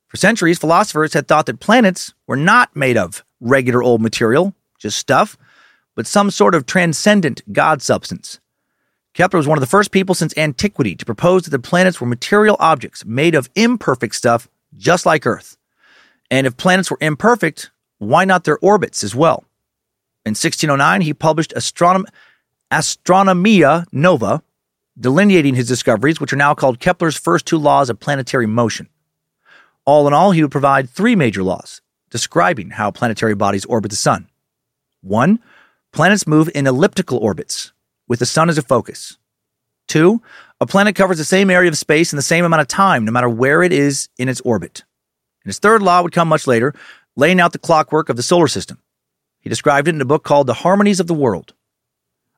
For 0.10 0.18
centuries, 0.18 0.58
philosophers 0.58 1.14
had 1.14 1.28
thought 1.28 1.46
that 1.46 1.60
planets 1.60 2.14
were 2.26 2.36
not 2.36 2.76
made 2.76 2.98
of 2.98 3.24
regular 3.40 3.82
old 3.82 4.02
material, 4.02 4.56
just 4.80 4.98
stuff, 4.98 5.38
but 5.96 6.08
some 6.08 6.32
sort 6.32 6.56
of 6.56 6.66
transcendent 6.66 7.42
God 7.54 7.82
substance. 7.82 8.40
Kepler 9.14 9.38
was 9.38 9.48
one 9.48 9.58
of 9.58 9.62
the 9.62 9.68
first 9.68 9.92
people 9.92 10.16
since 10.16 10.36
antiquity 10.36 10.96
to 10.96 11.06
propose 11.06 11.44
that 11.44 11.52
the 11.52 11.60
planets 11.60 12.02
were 12.02 12.08
material 12.08 12.58
objects 12.60 13.06
made 13.06 13.36
of 13.36 13.50
imperfect 13.56 14.16
stuff, 14.16 14.48
just 14.76 15.06
like 15.06 15.28
Earth. 15.28 15.58
And 16.32 16.48
if 16.48 16.58
planets 16.58 16.90
were 16.90 16.98
imperfect, 17.02 17.70
why 18.00 18.26
not 18.26 18.46
their 18.46 18.58
orbits 18.60 19.04
as 19.04 19.14
well? 19.14 19.44
In 20.26 20.32
1609, 20.32 21.02
he 21.02 21.14
published 21.14 21.54
Astronom- 21.56 22.06
Astronomia 22.72 23.86
Nova, 23.92 24.42
delineating 25.00 25.56
his 25.56 25.68
discoveries, 25.68 26.20
which 26.20 26.34
are 26.34 26.38
now 26.38 26.56
called 26.56 26.80
Kepler's 26.80 27.18
first 27.18 27.46
two 27.46 27.58
laws 27.58 27.90
of 27.90 28.00
planetary 28.00 28.48
motion. 28.48 28.90
All 29.90 30.06
in 30.06 30.14
all, 30.14 30.30
he 30.30 30.44
would 30.44 30.52
provide 30.52 30.88
three 30.88 31.16
major 31.16 31.42
laws 31.42 31.82
describing 32.12 32.70
how 32.70 32.92
planetary 32.92 33.34
bodies 33.34 33.66
orbit 33.66 33.90
the 33.90 33.98
sun. 33.98 34.30
One, 35.02 35.40
planets 35.92 36.28
move 36.28 36.48
in 36.54 36.68
elliptical 36.68 37.18
orbits, 37.18 37.74
with 38.08 38.20
the 38.20 38.28
sun 38.28 38.50
as 38.50 38.60
a 38.60 38.62
focus. 38.62 39.18
Two, 39.88 40.22
a 40.62 40.68
planet 40.68 40.94
covers 40.94 41.18
the 41.18 41.26
same 41.26 41.50
area 41.50 41.70
of 41.70 41.76
space 41.76 42.14
in 42.14 42.18
the 42.18 42.22
same 42.22 42.46
amount 42.46 42.62
of 42.62 42.68
time, 42.68 43.04
no 43.04 43.12
matter 43.12 43.28
where 43.28 43.64
it 43.64 43.74
is 43.74 44.10
in 44.20 44.30
its 44.30 44.42
orbit. 44.42 44.84
And 45.44 45.50
his 45.50 45.58
third 45.58 45.82
law 45.82 46.04
would 46.04 46.14
come 46.14 46.28
much 46.28 46.46
later, 46.46 46.76
laying 47.16 47.42
out 47.42 47.52
the 47.52 47.58
clockwork 47.58 48.10
of 48.10 48.16
the 48.16 48.22
solar 48.22 48.48
system. 48.48 48.78
He 49.40 49.50
described 49.50 49.88
it 49.88 49.96
in 49.96 50.02
a 50.02 50.06
book 50.06 50.24
called 50.24 50.46
The 50.46 50.62
Harmonies 50.66 51.00
of 51.00 51.08
the 51.08 51.16
World. 51.16 51.56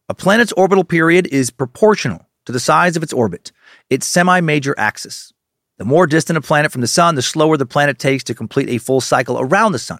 A 0.07 0.13
planet's 0.13 0.53
orbital 0.53 0.85
period 0.85 1.27
is 1.27 1.51
proportional 1.51 2.29
to 2.45 2.53
the 2.53 2.61
size 2.61 2.95
of 2.95 3.03
its 3.03 3.11
orbit, 3.11 3.51
its 3.89 4.07
semi 4.07 4.39
major 4.39 4.73
axis. 4.77 5.33
The 5.82 5.86
more 5.86 6.05
distant 6.05 6.38
a 6.38 6.41
planet 6.41 6.71
from 6.71 6.82
the 6.82 6.88
sun, 6.88 7.15
the 7.15 7.23
slower 7.23 7.57
the 7.57 7.65
planet 7.65 7.97
takes 7.97 8.23
to 8.25 8.36
complete 8.36 8.69
a 8.69 8.77
full 8.77 9.01
cycle 9.01 9.39
around 9.39 9.71
the 9.71 9.79
sun. 9.79 9.97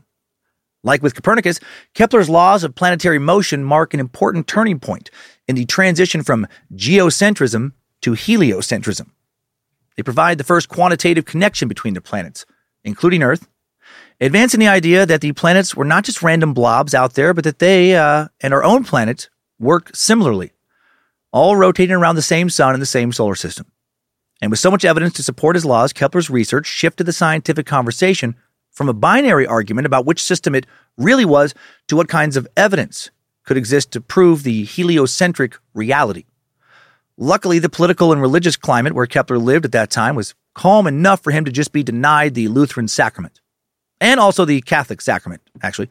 Like 0.84 1.02
with 1.02 1.16
Copernicus, 1.16 1.60
Kepler's 1.96 2.30
laws 2.30 2.64
of 2.64 2.76
planetary 2.76 3.18
motion 3.18 3.64
mark 3.64 3.92
an 3.96 4.00
important 4.00 4.46
turning 4.46 4.80
point 4.80 5.10
in 5.48 5.56
the 5.56 5.66
transition 5.66 6.22
from 6.22 6.46
geocentrism 6.76 7.72
to 8.02 8.12
heliocentrism. 8.12 9.10
They 9.98 10.04
provide 10.04 10.38
the 10.38 10.44
first 10.44 10.70
quantitative 10.70 11.26
connection 11.26 11.68
between 11.68 11.96
the 11.96 12.02
planets, 12.02 12.46
including 12.84 13.24
Earth, 13.24 13.48
advancing 14.20 14.60
the 14.60 14.68
idea 14.68 15.08
that 15.08 15.22
the 15.22 15.32
planets 15.32 15.76
were 15.76 15.84
not 15.84 16.04
just 16.04 16.22
random 16.22 16.54
blobs 16.54 16.94
out 16.94 17.16
there, 17.16 17.34
but 17.34 17.44
that 17.44 17.58
they 17.58 17.96
uh, 17.96 18.28
and 18.40 18.54
our 18.54 18.64
own 18.64 18.84
planet 18.84 19.32
work 19.58 19.90
similarly, 19.96 20.52
all 21.32 21.56
rotating 21.56 21.96
around 21.96 22.18
the 22.18 22.22
same 22.22 22.52
sun 22.52 22.76
in 22.76 22.80
the 22.80 22.86
same 22.86 23.12
solar 23.12 23.34
system. 23.34 23.66
And 24.42 24.50
with 24.50 24.60
so 24.60 24.72
much 24.72 24.84
evidence 24.84 25.14
to 25.14 25.24
support 25.24 25.56
his 25.56 25.66
laws, 25.66 25.94
Kepler's 25.94 26.30
research 26.30 26.66
shifted 26.66 27.06
the 27.06 27.14
scientific 27.14 27.66
conversation 27.66 28.36
from 28.72 28.90
a 28.90 28.94
binary 28.94 29.46
argument 29.46 29.86
about 29.86 30.06
which 30.06 30.24
system 30.24 30.56
it 30.56 30.66
really 30.98 31.26
was 31.26 31.54
to 31.88 31.96
what 31.96 32.08
kinds 32.08 32.36
of 32.36 32.48
evidence 32.58 33.12
could 33.44 33.58
exist 33.58 33.92
to 33.92 34.02
prove 34.02 34.44
the 34.44 34.64
heliocentric 34.64 35.58
reality. 35.74 36.26
Luckily, 37.18 37.60
the 37.60 37.70
political 37.70 38.12
and 38.12 38.22
religious 38.22 38.56
climate 38.56 38.94
where 38.94 39.06
Kepler 39.06 39.38
lived 39.38 39.66
at 39.66 39.72
that 39.74 39.92
time 39.92 40.16
was 40.16 40.34
calm 40.56 40.88
enough 40.88 41.22
for 41.22 41.32
him 41.32 41.46
to 41.46 41.52
just 41.52 41.72
be 41.72 41.84
denied 41.84 42.34
the 42.34 42.48
Lutheran 42.48 42.88
sacrament 42.88 43.42
and 44.00 44.20
also 44.20 44.46
the 44.46 44.62
Catholic 44.62 45.02
sacrament, 45.02 45.42
actually, 45.62 45.90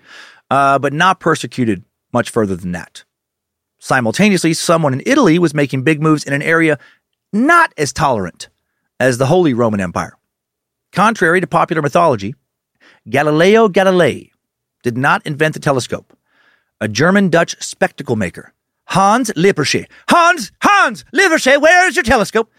uh, 0.50 0.78
but 0.78 0.92
not 0.92 1.20
persecuted 1.20 1.84
much 2.12 2.30
further 2.30 2.56
than 2.56 2.72
that. 2.72 3.04
Simultaneously, 3.78 4.52
someone 4.52 4.92
in 4.92 5.02
Italy 5.06 5.38
was 5.38 5.54
making 5.54 5.82
big 5.82 6.02
moves 6.02 6.24
in 6.24 6.32
an 6.32 6.42
area 6.42 6.78
not 7.32 7.72
as 7.76 7.92
tolerant 7.92 8.48
as 8.98 9.18
the 9.18 9.26
Holy 9.26 9.54
Roman 9.54 9.80
Empire. 9.80 10.16
Contrary 10.92 11.40
to 11.40 11.46
popular 11.46 11.82
mythology, 11.82 12.34
Galileo 13.08 13.68
Galilei 13.68 14.30
did 14.82 14.98
not 14.98 15.24
invent 15.24 15.54
the 15.54 15.60
telescope. 15.60 16.16
A 16.80 16.88
German 16.88 17.28
Dutch 17.28 17.60
spectacle 17.62 18.16
maker, 18.16 18.52
Hans 18.86 19.30
Lippershey, 19.32 19.86
Hans, 20.08 20.50
Hans 20.62 21.04
Lippershey, 21.14 21.60
where 21.60 21.86
is 21.88 21.96
your 21.96 22.02
telescope? 22.02 22.50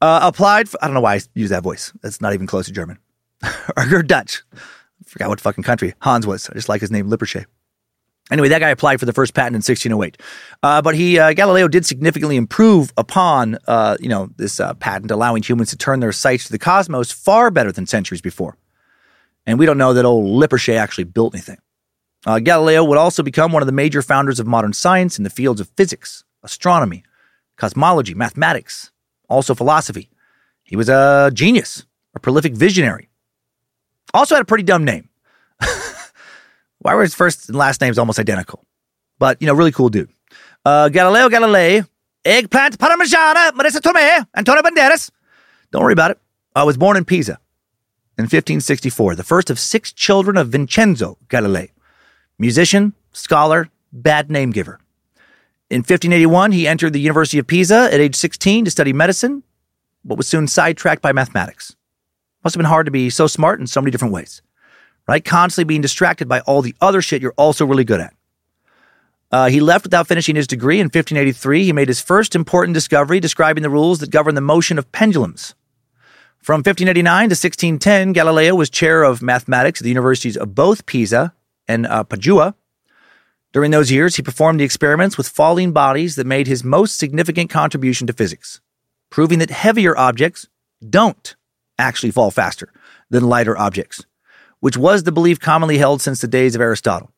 Uh, 0.00 0.20
applied, 0.22 0.68
for, 0.68 0.82
I 0.82 0.86
don't 0.86 0.94
know 0.94 1.00
why 1.00 1.14
I 1.16 1.20
use 1.34 1.50
that 1.50 1.62
voice. 1.62 1.92
That's 2.02 2.20
not 2.20 2.34
even 2.34 2.46
close 2.46 2.66
to 2.66 2.72
German. 2.72 2.98
or 3.76 4.02
Dutch. 4.02 4.42
I 4.54 4.58
forgot 5.06 5.28
what 5.28 5.40
fucking 5.40 5.64
country 5.64 5.94
Hans 6.00 6.26
was. 6.26 6.48
I 6.48 6.54
just 6.54 6.68
like 6.68 6.80
his 6.80 6.90
name, 6.90 7.08
Lippershey. 7.08 7.44
Anyway, 8.30 8.48
that 8.48 8.60
guy 8.60 8.70
applied 8.70 8.98
for 8.98 9.06
the 9.06 9.12
first 9.12 9.34
patent 9.34 9.54
in 9.54 9.58
1608. 9.58 10.16
Uh, 10.62 10.80
but 10.80 10.94
he, 10.94 11.18
uh, 11.18 11.34
Galileo 11.34 11.68
did 11.68 11.84
significantly 11.84 12.36
improve 12.36 12.90
upon, 12.96 13.58
uh, 13.68 13.98
you 14.00 14.08
know, 14.08 14.30
this 14.36 14.60
uh, 14.60 14.72
patent, 14.74 15.10
allowing 15.10 15.42
humans 15.42 15.70
to 15.70 15.76
turn 15.76 16.00
their 16.00 16.12
sights 16.12 16.46
to 16.46 16.52
the 16.52 16.58
cosmos 16.58 17.12
far 17.12 17.50
better 17.50 17.70
than 17.70 17.86
centuries 17.86 18.22
before. 18.22 18.56
And 19.46 19.58
we 19.58 19.66
don't 19.66 19.76
know 19.76 19.92
that 19.92 20.06
old 20.06 20.24
Lippershey 20.42 20.74
actually 20.74 21.04
built 21.04 21.34
anything. 21.34 21.58
Uh, 22.26 22.38
Galileo 22.38 22.82
would 22.84 22.96
also 22.96 23.22
become 23.22 23.52
one 23.52 23.62
of 23.62 23.66
the 23.66 23.72
major 23.72 24.00
founders 24.00 24.40
of 24.40 24.46
modern 24.46 24.72
science 24.72 25.18
in 25.18 25.24
the 25.24 25.30
fields 25.30 25.60
of 25.60 25.68
physics, 25.76 26.24
astronomy, 26.42 27.04
cosmology, 27.56 28.14
mathematics, 28.14 28.90
also 29.28 29.54
philosophy. 29.54 30.08
He 30.62 30.76
was 30.76 30.88
a 30.88 31.30
genius, 31.34 31.84
a 32.14 32.20
prolific 32.20 32.54
visionary. 32.54 33.10
Also 34.14 34.34
had 34.34 34.42
a 34.42 34.46
pretty 34.46 34.64
dumb 34.64 34.84
name. 34.84 35.10
Why 36.84 36.94
were 36.94 37.00
his 37.00 37.14
first 37.14 37.48
and 37.48 37.56
last 37.56 37.80
names 37.80 37.98
almost 37.98 38.18
identical? 38.18 38.62
But, 39.18 39.40
you 39.40 39.46
know, 39.46 39.54
really 39.54 39.72
cool 39.72 39.88
dude. 39.88 40.10
Uh, 40.66 40.90
Galileo 40.90 41.30
Galilei, 41.30 41.88
eggplant 42.26 42.76
parmigiana, 42.78 43.52
Marisa 43.52 43.80
Tomei, 43.80 44.26
Antonio 44.36 44.62
Banderas. 44.62 45.10
Don't 45.70 45.82
worry 45.82 45.94
about 45.94 46.10
it. 46.10 46.18
I 46.54 46.64
was 46.64 46.76
born 46.76 46.98
in 46.98 47.06
Pisa 47.06 47.38
in 48.18 48.24
1564, 48.24 49.14
the 49.14 49.24
first 49.24 49.48
of 49.48 49.58
six 49.58 49.94
children 49.94 50.36
of 50.36 50.48
Vincenzo 50.48 51.16
Galilei, 51.28 51.70
musician, 52.38 52.92
scholar, 53.12 53.70
bad 53.90 54.30
name 54.30 54.50
giver. 54.50 54.78
In 55.70 55.78
1581, 55.78 56.52
he 56.52 56.68
entered 56.68 56.92
the 56.92 57.00
University 57.00 57.38
of 57.38 57.46
Pisa 57.46 57.88
at 57.90 57.98
age 57.98 58.14
16 58.14 58.66
to 58.66 58.70
study 58.70 58.92
medicine, 58.92 59.42
but 60.04 60.18
was 60.18 60.28
soon 60.28 60.46
sidetracked 60.46 61.00
by 61.00 61.12
mathematics. 61.12 61.74
Must 62.44 62.54
have 62.54 62.60
been 62.60 62.68
hard 62.68 62.84
to 62.84 62.92
be 62.92 63.08
so 63.08 63.26
smart 63.26 63.58
in 63.58 63.66
so 63.66 63.80
many 63.80 63.90
different 63.90 64.12
ways, 64.12 64.42
right? 65.06 65.24
Constantly 65.24 65.68
being 65.68 65.80
distracted 65.80 66.28
by 66.28 66.40
all 66.40 66.62
the 66.62 66.74
other 66.80 67.02
shit 67.02 67.22
you're 67.22 67.34
also 67.36 67.66
really 67.66 67.84
good 67.84 68.00
at. 68.00 68.14
Uh, 69.30 69.48
he 69.48 69.60
left 69.60 69.84
without 69.84 70.06
finishing 70.06 70.36
his 70.36 70.46
degree 70.46 70.78
in 70.78 70.84
1583. 70.84 71.64
He 71.64 71.72
made 71.72 71.88
his 71.88 72.00
first 72.00 72.36
important 72.36 72.74
discovery 72.74 73.18
describing 73.18 73.62
the 73.62 73.70
rules 73.70 73.98
that 73.98 74.10
govern 74.10 74.34
the 74.34 74.40
motion 74.40 74.78
of 74.78 74.90
pendulums. 74.92 75.54
From 76.38 76.58
1589 76.58 77.30
to 77.30 77.32
1610, 77.32 78.12
Galileo 78.12 78.54
was 78.54 78.68
chair 78.68 79.02
of 79.02 79.22
mathematics 79.22 79.80
at 79.80 79.84
the 79.84 79.88
universities 79.88 80.36
of 80.36 80.54
both 80.54 80.86
Pisa 80.86 81.32
and 81.66 81.86
uh, 81.86 82.04
Padua. 82.04 82.54
During 83.52 83.70
those 83.70 83.90
years, 83.90 84.16
he 84.16 84.22
performed 84.22 84.60
the 84.60 84.64
experiments 84.64 85.16
with 85.16 85.28
falling 85.28 85.72
bodies 85.72 86.16
that 86.16 86.26
made 86.26 86.46
his 86.46 86.62
most 86.62 86.98
significant 86.98 87.50
contribution 87.50 88.06
to 88.08 88.12
physics, 88.12 88.60
proving 89.10 89.38
that 89.38 89.50
heavier 89.50 89.96
objects 89.96 90.48
don't 90.86 91.34
actually 91.78 92.10
fall 92.10 92.30
faster 92.30 92.72
than 93.10 93.28
lighter 93.28 93.56
objects, 93.56 94.04
which 94.64 94.76
was 94.76 95.02
the 95.02 95.12
belief 95.12 95.38
commonly 95.38 95.76
held 95.76 96.00
since 96.00 96.20
the 96.20 96.28
days 96.28 96.54
of 96.54 96.60
Aristotle. 96.60 97.10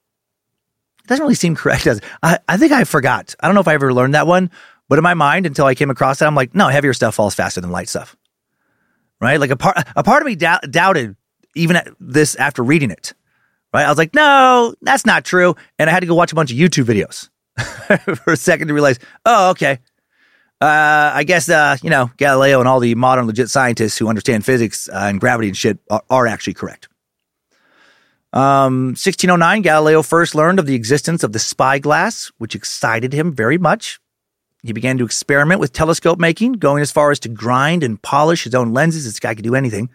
It 1.05 1.07
doesn't 1.07 1.23
really 1.23 1.37
seem 1.37 1.55
correct. 1.55 1.87
As 1.87 2.01
I, 2.23 2.41
I 2.49 2.57
think 2.57 2.73
I 2.73 2.83
forgot. 2.85 3.35
I 3.39 3.47
don't 3.47 3.55
know 3.55 3.61
if 3.61 3.69
I 3.69 3.75
ever 3.75 3.95
learned 3.95 4.15
that 4.15 4.27
one, 4.27 4.51
but 4.89 4.99
in 4.99 5.05
my 5.05 5.15
mind, 5.15 5.47
until 5.47 5.67
I 5.67 5.75
came 5.77 5.91
across 5.91 6.21
it, 6.21 6.25
I'm 6.27 6.35
like, 6.35 6.55
no, 6.55 6.69
heavier 6.69 6.93
stuff 6.93 7.15
falls 7.15 7.35
faster 7.35 7.61
than 7.61 7.71
light 7.71 7.89
stuff 7.89 8.17
right? 9.21 9.41
Like 9.41 9.51
a 9.51 9.57
part, 9.57 9.79
a 9.95 10.03
part 10.03 10.23
of 10.23 10.27
me 10.27 10.37
doubt, 10.37 10.71
doubted 10.71 11.17
even 11.55 11.81
this 12.01 12.35
after 12.37 12.63
reading 12.63 12.91
it, 12.91 13.15
right? 13.73 13.87
I 13.87 13.89
was 13.89 13.99
like, 13.99 14.15
no, 14.15 14.75
that's 14.83 15.07
not 15.07 15.25
true. 15.25 15.57
And 15.79 15.89
I 15.89 15.93
had 15.93 16.01
to 16.01 16.07
go 16.07 16.15
watch 16.15 16.33
a 16.33 16.35
bunch 16.35 16.53
of 16.53 16.59
YouTube 16.59 16.85
videos 16.85 17.29
for 18.25 18.33
a 18.33 18.37
second 18.37 18.69
to 18.69 18.75
realize, 18.75 18.99
oh, 19.25 19.51
okay. 19.51 19.79
Uh, 20.61 21.13
I 21.15 21.25
guess, 21.25 21.49
uh, 21.51 21.77
you 21.83 21.91
know, 21.91 22.11
Galileo 22.17 22.61
and 22.61 22.69
all 22.69 22.81
the 22.81 22.95
modern 22.95 23.27
legit 23.27 23.51
scientists 23.51 23.99
who 23.99 24.09
understand 24.09 24.45
physics 24.45 24.89
uh, 24.89 25.01
and 25.03 25.21
gravity 25.21 25.49
and 25.49 25.57
shit 25.57 25.79
are, 25.91 26.03
are 26.09 26.27
actually 26.27 26.55
correct. 26.55 26.89
Um, 28.33 28.89
1609, 28.89 29.63
Galileo 29.63 30.03
first 30.03 30.35
learned 30.35 30.59
of 30.59 30.67
the 30.67 30.75
existence 30.75 31.23
of 31.23 31.33
the 31.33 31.39
spyglass, 31.39 32.31
which 32.39 32.55
excited 32.55 33.13
him 33.13 33.33
very 33.33 33.59
much. 33.59 34.01
He 34.63 34.73
began 34.73 34.99
to 34.99 35.05
experiment 35.05 35.61
with 35.61 35.73
telescope 35.73 36.19
making, 36.19 36.55
going 36.55 36.83
as 36.83 36.91
far 36.91 37.11
as 37.11 37.21
to 37.21 37.29
grind 37.29 37.83
and 37.83 38.03
polish 38.03 38.45
his 38.45 38.55
own 38.55 38.73
lenses. 38.73 39.05
This 39.05 39.21
guy 39.21 39.35
could 39.35 39.45
do 39.45 39.55
anything. 39.55 39.91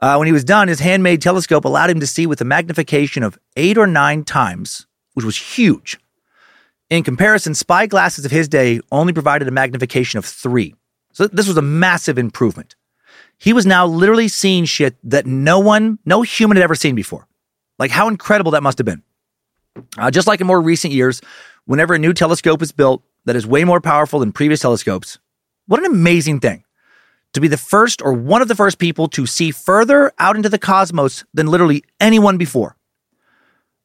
Uh, 0.00 0.16
when 0.16 0.26
he 0.26 0.32
was 0.32 0.44
done, 0.44 0.68
his 0.68 0.80
handmade 0.80 1.20
telescope 1.20 1.64
allowed 1.64 1.90
him 1.90 2.00
to 2.00 2.06
see 2.06 2.26
with 2.26 2.40
a 2.40 2.44
magnification 2.44 3.22
of 3.22 3.38
eight 3.56 3.76
or 3.76 3.86
nine 3.86 4.24
times, 4.24 4.86
which 5.14 5.24
was 5.24 5.36
huge. 5.36 5.98
In 6.90 7.02
comparison, 7.02 7.54
spyglasses 7.54 8.24
of 8.24 8.30
his 8.30 8.48
day 8.48 8.80
only 8.92 9.12
provided 9.12 9.48
a 9.48 9.50
magnification 9.50 10.18
of 10.18 10.24
three. 10.24 10.74
So 11.12 11.26
this 11.26 11.48
was 11.48 11.56
a 11.56 11.62
massive 11.62 12.18
improvement. 12.18 12.76
He 13.38 13.52
was 13.52 13.66
now 13.66 13.86
literally 13.86 14.28
seeing 14.28 14.64
shit 14.64 14.96
that 15.02 15.26
no 15.26 15.58
one, 15.58 15.98
no 16.04 16.22
human 16.22 16.56
had 16.56 16.64
ever 16.64 16.74
seen 16.74 16.94
before. 16.94 17.26
Like 17.78 17.90
how 17.90 18.08
incredible 18.08 18.52
that 18.52 18.62
must 18.62 18.78
have 18.78 18.84
been. 18.84 19.02
Uh, 19.98 20.10
just 20.10 20.26
like 20.26 20.40
in 20.40 20.46
more 20.46 20.60
recent 20.60 20.92
years, 20.92 21.20
whenever 21.64 21.94
a 21.94 21.98
new 21.98 22.12
telescope 22.12 22.62
is 22.62 22.72
built 22.72 23.02
that 23.24 23.36
is 23.36 23.46
way 23.46 23.64
more 23.64 23.80
powerful 23.80 24.20
than 24.20 24.32
previous 24.32 24.60
telescopes, 24.60 25.18
what 25.66 25.80
an 25.80 25.86
amazing 25.86 26.40
thing 26.40 26.64
to 27.32 27.40
be 27.40 27.48
the 27.48 27.56
first 27.56 28.00
or 28.02 28.12
one 28.12 28.42
of 28.42 28.48
the 28.48 28.54
first 28.54 28.78
people 28.78 29.08
to 29.08 29.26
see 29.26 29.50
further 29.50 30.12
out 30.18 30.36
into 30.36 30.48
the 30.48 30.58
cosmos 30.58 31.24
than 31.34 31.48
literally 31.48 31.82
anyone 32.00 32.38
before. 32.38 32.76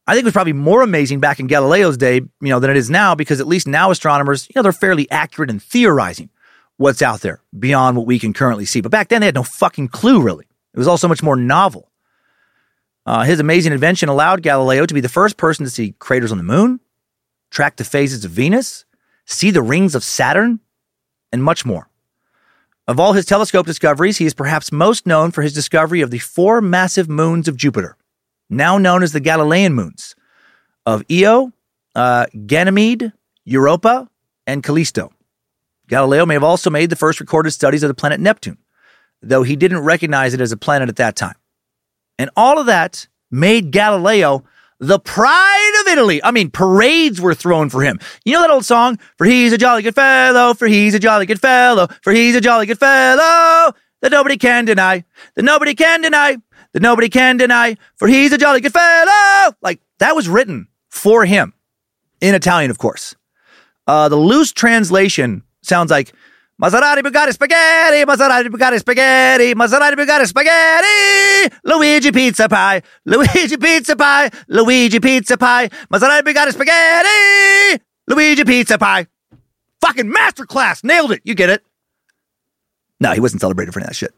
I 0.05 0.13
think 0.13 0.23
it 0.23 0.25
was 0.25 0.33
probably 0.33 0.53
more 0.53 0.81
amazing 0.81 1.19
back 1.19 1.39
in 1.39 1.47
Galileo's 1.47 1.97
day, 1.97 2.15
you 2.15 2.31
know, 2.41 2.59
than 2.59 2.71
it 2.71 2.77
is 2.77 2.89
now 2.89 3.13
because 3.13 3.39
at 3.39 3.47
least 3.47 3.67
now 3.67 3.91
astronomers, 3.91 4.47
you 4.47 4.53
know, 4.55 4.63
they're 4.63 4.71
fairly 4.71 5.09
accurate 5.11 5.49
in 5.49 5.59
theorizing 5.59 6.29
what's 6.77 7.01
out 7.01 7.21
there 7.21 7.41
beyond 7.57 7.97
what 7.97 8.07
we 8.07 8.17
can 8.17 8.33
currently 8.33 8.65
see. 8.65 8.81
But 8.81 8.91
back 8.91 9.09
then 9.09 9.21
they 9.21 9.27
had 9.27 9.35
no 9.35 9.43
fucking 9.43 9.89
clue 9.89 10.21
really. 10.21 10.45
It 10.73 10.77
was 10.77 10.87
all 10.87 10.97
so 10.97 11.07
much 11.07 11.21
more 11.21 11.35
novel. 11.35 11.91
Uh, 13.05 13.23
his 13.23 13.39
amazing 13.39 13.73
invention 13.73 14.09
allowed 14.09 14.43
Galileo 14.43 14.85
to 14.85 14.93
be 14.93 15.01
the 15.01 15.09
first 15.09 15.37
person 15.37 15.65
to 15.65 15.71
see 15.71 15.95
craters 15.99 16.31
on 16.31 16.37
the 16.37 16.43
moon, 16.43 16.79
track 17.49 17.77
the 17.77 17.83
phases 17.83 18.23
of 18.25 18.31
Venus, 18.31 18.85
see 19.25 19.51
the 19.51 19.61
rings 19.61 19.95
of 19.95 20.03
Saturn, 20.03 20.59
and 21.31 21.43
much 21.43 21.65
more. 21.65 21.89
Of 22.87 22.99
all 22.99 23.13
his 23.13 23.25
telescope 23.25 23.65
discoveries, 23.65 24.17
he 24.17 24.25
is 24.25 24.33
perhaps 24.33 24.71
most 24.71 25.05
known 25.05 25.31
for 25.31 25.41
his 25.41 25.53
discovery 25.53 26.01
of 26.01 26.11
the 26.11 26.19
four 26.19 26.61
massive 26.61 27.07
moons 27.09 27.47
of 27.47 27.55
Jupiter 27.55 27.95
now 28.49 28.77
known 28.77 29.03
as 29.03 29.11
the 29.11 29.19
Galilean 29.19 29.73
moons 29.73 30.15
of 30.85 31.03
Io, 31.11 31.51
uh, 31.95 32.25
Ganymede, 32.45 33.13
Europa, 33.45 34.09
and 34.47 34.63
Callisto. 34.63 35.11
Galileo 35.87 36.25
may 36.25 36.33
have 36.33 36.43
also 36.43 36.69
made 36.69 36.89
the 36.89 36.95
first 36.95 37.19
recorded 37.19 37.51
studies 37.51 37.83
of 37.83 37.87
the 37.87 37.93
planet 37.93 38.19
Neptune, 38.19 38.57
though 39.21 39.43
he 39.43 39.55
didn't 39.55 39.79
recognize 39.79 40.33
it 40.33 40.41
as 40.41 40.51
a 40.51 40.57
planet 40.57 40.89
at 40.89 40.95
that 40.97 41.15
time. 41.15 41.35
And 42.19 42.29
all 42.35 42.59
of 42.59 42.67
that 42.67 43.07
made 43.31 43.71
Galileo 43.71 44.43
the 44.79 44.99
pride 44.99 45.81
of 45.81 45.91
Italy. 45.91 46.23
I 46.23 46.29
mean, 46.29 46.51
parades 46.51 47.19
were 47.19 47.33
thrown 47.33 47.69
for 47.69 47.81
him. 47.81 47.99
You 48.23 48.33
know 48.33 48.41
that 48.41 48.51
old 48.51 48.65
song? 48.65 48.99
For 49.17 49.25
he's 49.25 49.51
a 49.51 49.57
jolly 49.57 49.81
good 49.81 49.95
fellow, 49.95 50.53
for 50.53 50.67
he's 50.67 50.93
a 50.93 50.99
jolly 50.99 51.25
good 51.25 51.41
fellow, 51.41 51.87
for 52.03 52.13
he's 52.13 52.35
a 52.35 52.41
jolly 52.41 52.67
good 52.67 52.79
fellow 52.79 53.73
that 54.01 54.11
nobody 54.11 54.37
can 54.37 54.65
deny, 54.65 55.03
that 55.33 55.43
nobody 55.43 55.73
can 55.73 56.01
deny 56.01 56.37
that 56.73 56.81
nobody 56.81 57.09
can 57.09 57.37
deny, 57.37 57.77
for 57.95 58.07
he's 58.07 58.31
a 58.31 58.37
jolly 58.37 58.61
good 58.61 58.73
fellow. 58.73 59.55
Like 59.61 59.81
that 59.99 60.15
was 60.15 60.29
written 60.29 60.67
for 60.89 61.25
him 61.25 61.53
in 62.21 62.35
Italian, 62.35 62.71
of 62.71 62.77
course. 62.77 63.15
Uh, 63.87 64.09
the 64.09 64.15
loose 64.15 64.53
translation 64.53 65.43
sounds 65.61 65.89
like 65.89 66.13
Maserati 66.61 67.01
Bugatti 67.01 67.31
Spaghetti, 67.31 68.03
Maserati 68.05 68.49
Bugatti 68.49 68.77
Spaghetti, 68.79 69.53
Maserati 69.55 69.95
Bugatti 69.95 70.25
Spaghetti, 70.25 71.55
Luigi 71.63 72.11
Pizza 72.11 72.47
Pie, 72.49 72.81
Luigi 73.05 73.57
Pizza 73.57 73.95
Pie, 73.95 74.29
Luigi 74.47 74.99
Pizza 74.99 75.37
Pie, 75.37 75.69
Maserati 75.89 76.21
Bugatti 76.21 76.51
Spaghetti, 76.51 77.83
Luigi 78.07 78.43
Pizza 78.43 78.77
Pie. 78.77 79.07
Fucking 79.81 80.11
masterclass, 80.13 80.83
nailed 80.83 81.13
it. 81.13 81.21
You 81.23 81.33
get 81.33 81.49
it. 81.49 81.63
No, 82.99 83.13
he 83.13 83.21
wasn't 83.21 83.39
celebrated 83.39 83.73
for 83.73 83.79
that 83.79 83.95
shit. 83.95 84.13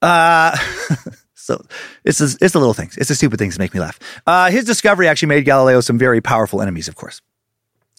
Uh, 0.00 0.56
So 1.42 1.60
it's 2.04 2.20
a, 2.20 2.28
it's 2.40 2.52
the 2.52 2.60
little 2.60 2.72
things. 2.72 2.96
It's 2.96 3.08
the 3.08 3.16
stupid 3.16 3.36
things 3.40 3.56
that 3.56 3.58
make 3.58 3.74
me 3.74 3.80
laugh. 3.80 3.98
Uh, 4.24 4.48
his 4.48 4.64
discovery 4.64 5.08
actually 5.08 5.26
made 5.26 5.44
Galileo 5.44 5.80
some 5.80 5.98
very 5.98 6.20
powerful 6.20 6.62
enemies, 6.62 6.86
of 6.86 6.94
course. 6.94 7.20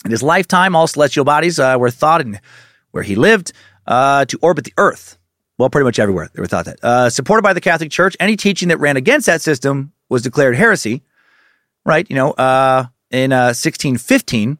In 0.06 0.12
his 0.12 0.24
lifetime, 0.24 0.78
all 0.78 0.88
celestial 0.88 1.26
bodies 1.26 1.60
uh, 1.60 1.76
were 1.78 1.92
thought, 1.92 2.22
and 2.22 2.40
where 2.94 3.04
he 3.04 3.16
lived, 3.16 3.52
uh, 3.86 4.24
to 4.26 4.40
orbit 4.42 4.64
the 4.64 4.74
Earth. 4.78 5.18
Well, 5.58 5.70
pretty 5.70 5.86
much 5.86 6.00
everywhere 6.00 6.30
they 6.34 6.42
were 6.42 6.48
thought 6.48 6.66
that. 6.66 6.84
Uh, 6.84 7.10
supported 7.10 7.44
by 7.44 7.54
the 7.54 7.62
Catholic 7.62 7.92
Church, 7.92 8.16
any 8.20 8.36
teaching 8.38 8.70
that 8.70 8.80
ran 8.80 8.98
against 8.98 9.26
that 9.28 9.42
system 9.42 9.92
was 10.10 10.22
declared 10.22 10.56
heresy. 10.56 11.04
Right? 11.86 12.10
You 12.10 12.16
know, 12.16 12.32
uh, 12.32 12.86
in 13.12 13.32
1615, 13.32 14.52
uh, 14.52 14.56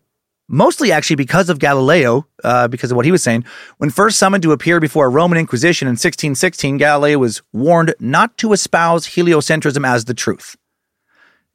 mostly 0.48 0.92
actually 0.92 1.16
because 1.16 1.50
of 1.50 1.60
Galileo, 1.60 2.28
uh, 2.44 2.68
because 2.68 2.92
of 2.92 2.98
what 2.98 3.06
he 3.06 3.12
was 3.12 3.24
saying. 3.24 3.46
When 3.78 3.90
first 3.90 4.20
summoned 4.20 4.44
to 4.44 4.52
appear 4.52 4.80
before 4.80 5.06
a 5.06 5.10
Roman 5.10 5.38
Inquisition 5.38 5.88
in 5.88 5.94
1616, 5.94 6.78
Galileo 6.78 7.18
was 7.18 7.42
warned 7.54 7.96
not 8.00 8.38
to 8.40 8.54
espouse 8.54 9.08
heliocentrism 9.08 9.88
as 9.88 10.06
the 10.06 10.14
truth. 10.14 10.56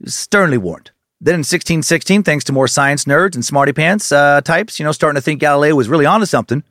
Sternly 0.07 0.59
warned. 0.59 0.91
Then 1.21 1.35
in 1.35 1.41
1616, 1.41 2.23
thanks 2.23 2.45
to 2.45 2.53
more 2.53 2.69
science 2.69 3.05
nerds 3.05 3.35
and 3.35 3.45
smarty 3.45 3.73
pants 3.73 4.13
uh, 4.13 4.41
types, 4.41 4.79
you 4.79 4.85
know, 4.85 4.93
starting 4.93 5.17
to 5.17 5.23
think 5.23 5.41
Galileo 5.41 5.75
was 5.75 5.89
really 5.89 6.07
onto 6.07 6.27
something, 6.27 6.63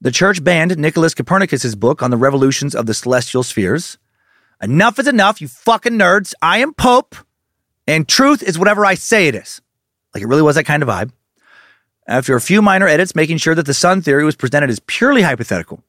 the 0.00 0.10
church 0.10 0.42
banned 0.42 0.76
Nicholas 0.78 1.14
Copernicus's 1.14 1.74
book 1.74 2.02
on 2.02 2.10
the 2.10 2.16
revolutions 2.16 2.74
of 2.74 2.86
the 2.86 2.94
celestial 2.94 3.42
spheres. 3.42 3.98
Enough 4.62 4.98
is 4.98 5.08
enough, 5.08 5.40
you 5.40 5.48
fucking 5.48 5.94
nerds. 5.94 6.32
I 6.40 6.58
am 6.58 6.72
Pope, 6.72 7.14
and 7.86 8.08
truth 8.08 8.42
is 8.42 8.58
whatever 8.58 8.86
I 8.86 8.94
say 8.94 9.28
it 9.28 9.34
is. 9.34 9.60
Like 10.14 10.22
it 10.22 10.28
really 10.28 10.42
was 10.42 10.56
that 10.56 10.64
kind 10.64 10.82
of 10.82 10.88
vibe. 10.88 11.10
After 12.06 12.36
a 12.36 12.40
few 12.40 12.62
minor 12.62 12.86
edits, 12.86 13.14
making 13.14 13.38
sure 13.38 13.54
that 13.54 13.66
the 13.66 13.74
sun 13.74 14.02
theory 14.02 14.24
was 14.24 14.36
presented 14.36 14.70
as 14.70 14.80
purely 14.86 15.22
hypothetical, 15.22 15.82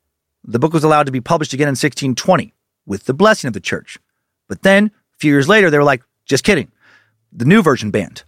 the 0.43 0.59
book 0.59 0.73
was 0.73 0.83
allowed 0.83 1.05
to 1.05 1.11
be 1.11 1.21
published 1.21 1.53
again 1.53 1.67
in 1.67 1.71
1620 1.71 2.53
with 2.85 3.05
the 3.05 3.13
blessing 3.13 3.47
of 3.47 3.53
the 3.53 3.59
church. 3.59 3.99
But 4.47 4.61
then, 4.61 4.87
a 4.87 5.17
few 5.17 5.31
years 5.31 5.47
later, 5.47 5.69
they 5.69 5.77
were 5.77 5.83
like, 5.83 6.03
just 6.25 6.43
kidding. 6.43 6.71
The 7.37 7.45
new 7.45 7.61
version 7.61 7.91
banned. 7.91 8.23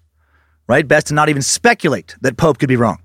Right? 0.67 0.87
Best 0.87 1.07
to 1.07 1.13
not 1.13 1.29
even 1.29 1.41
speculate 1.41 2.15
that 2.19 2.35
Pope 2.35 2.59
could 2.59 2.67
be 2.67 2.75
wrong. 2.75 3.01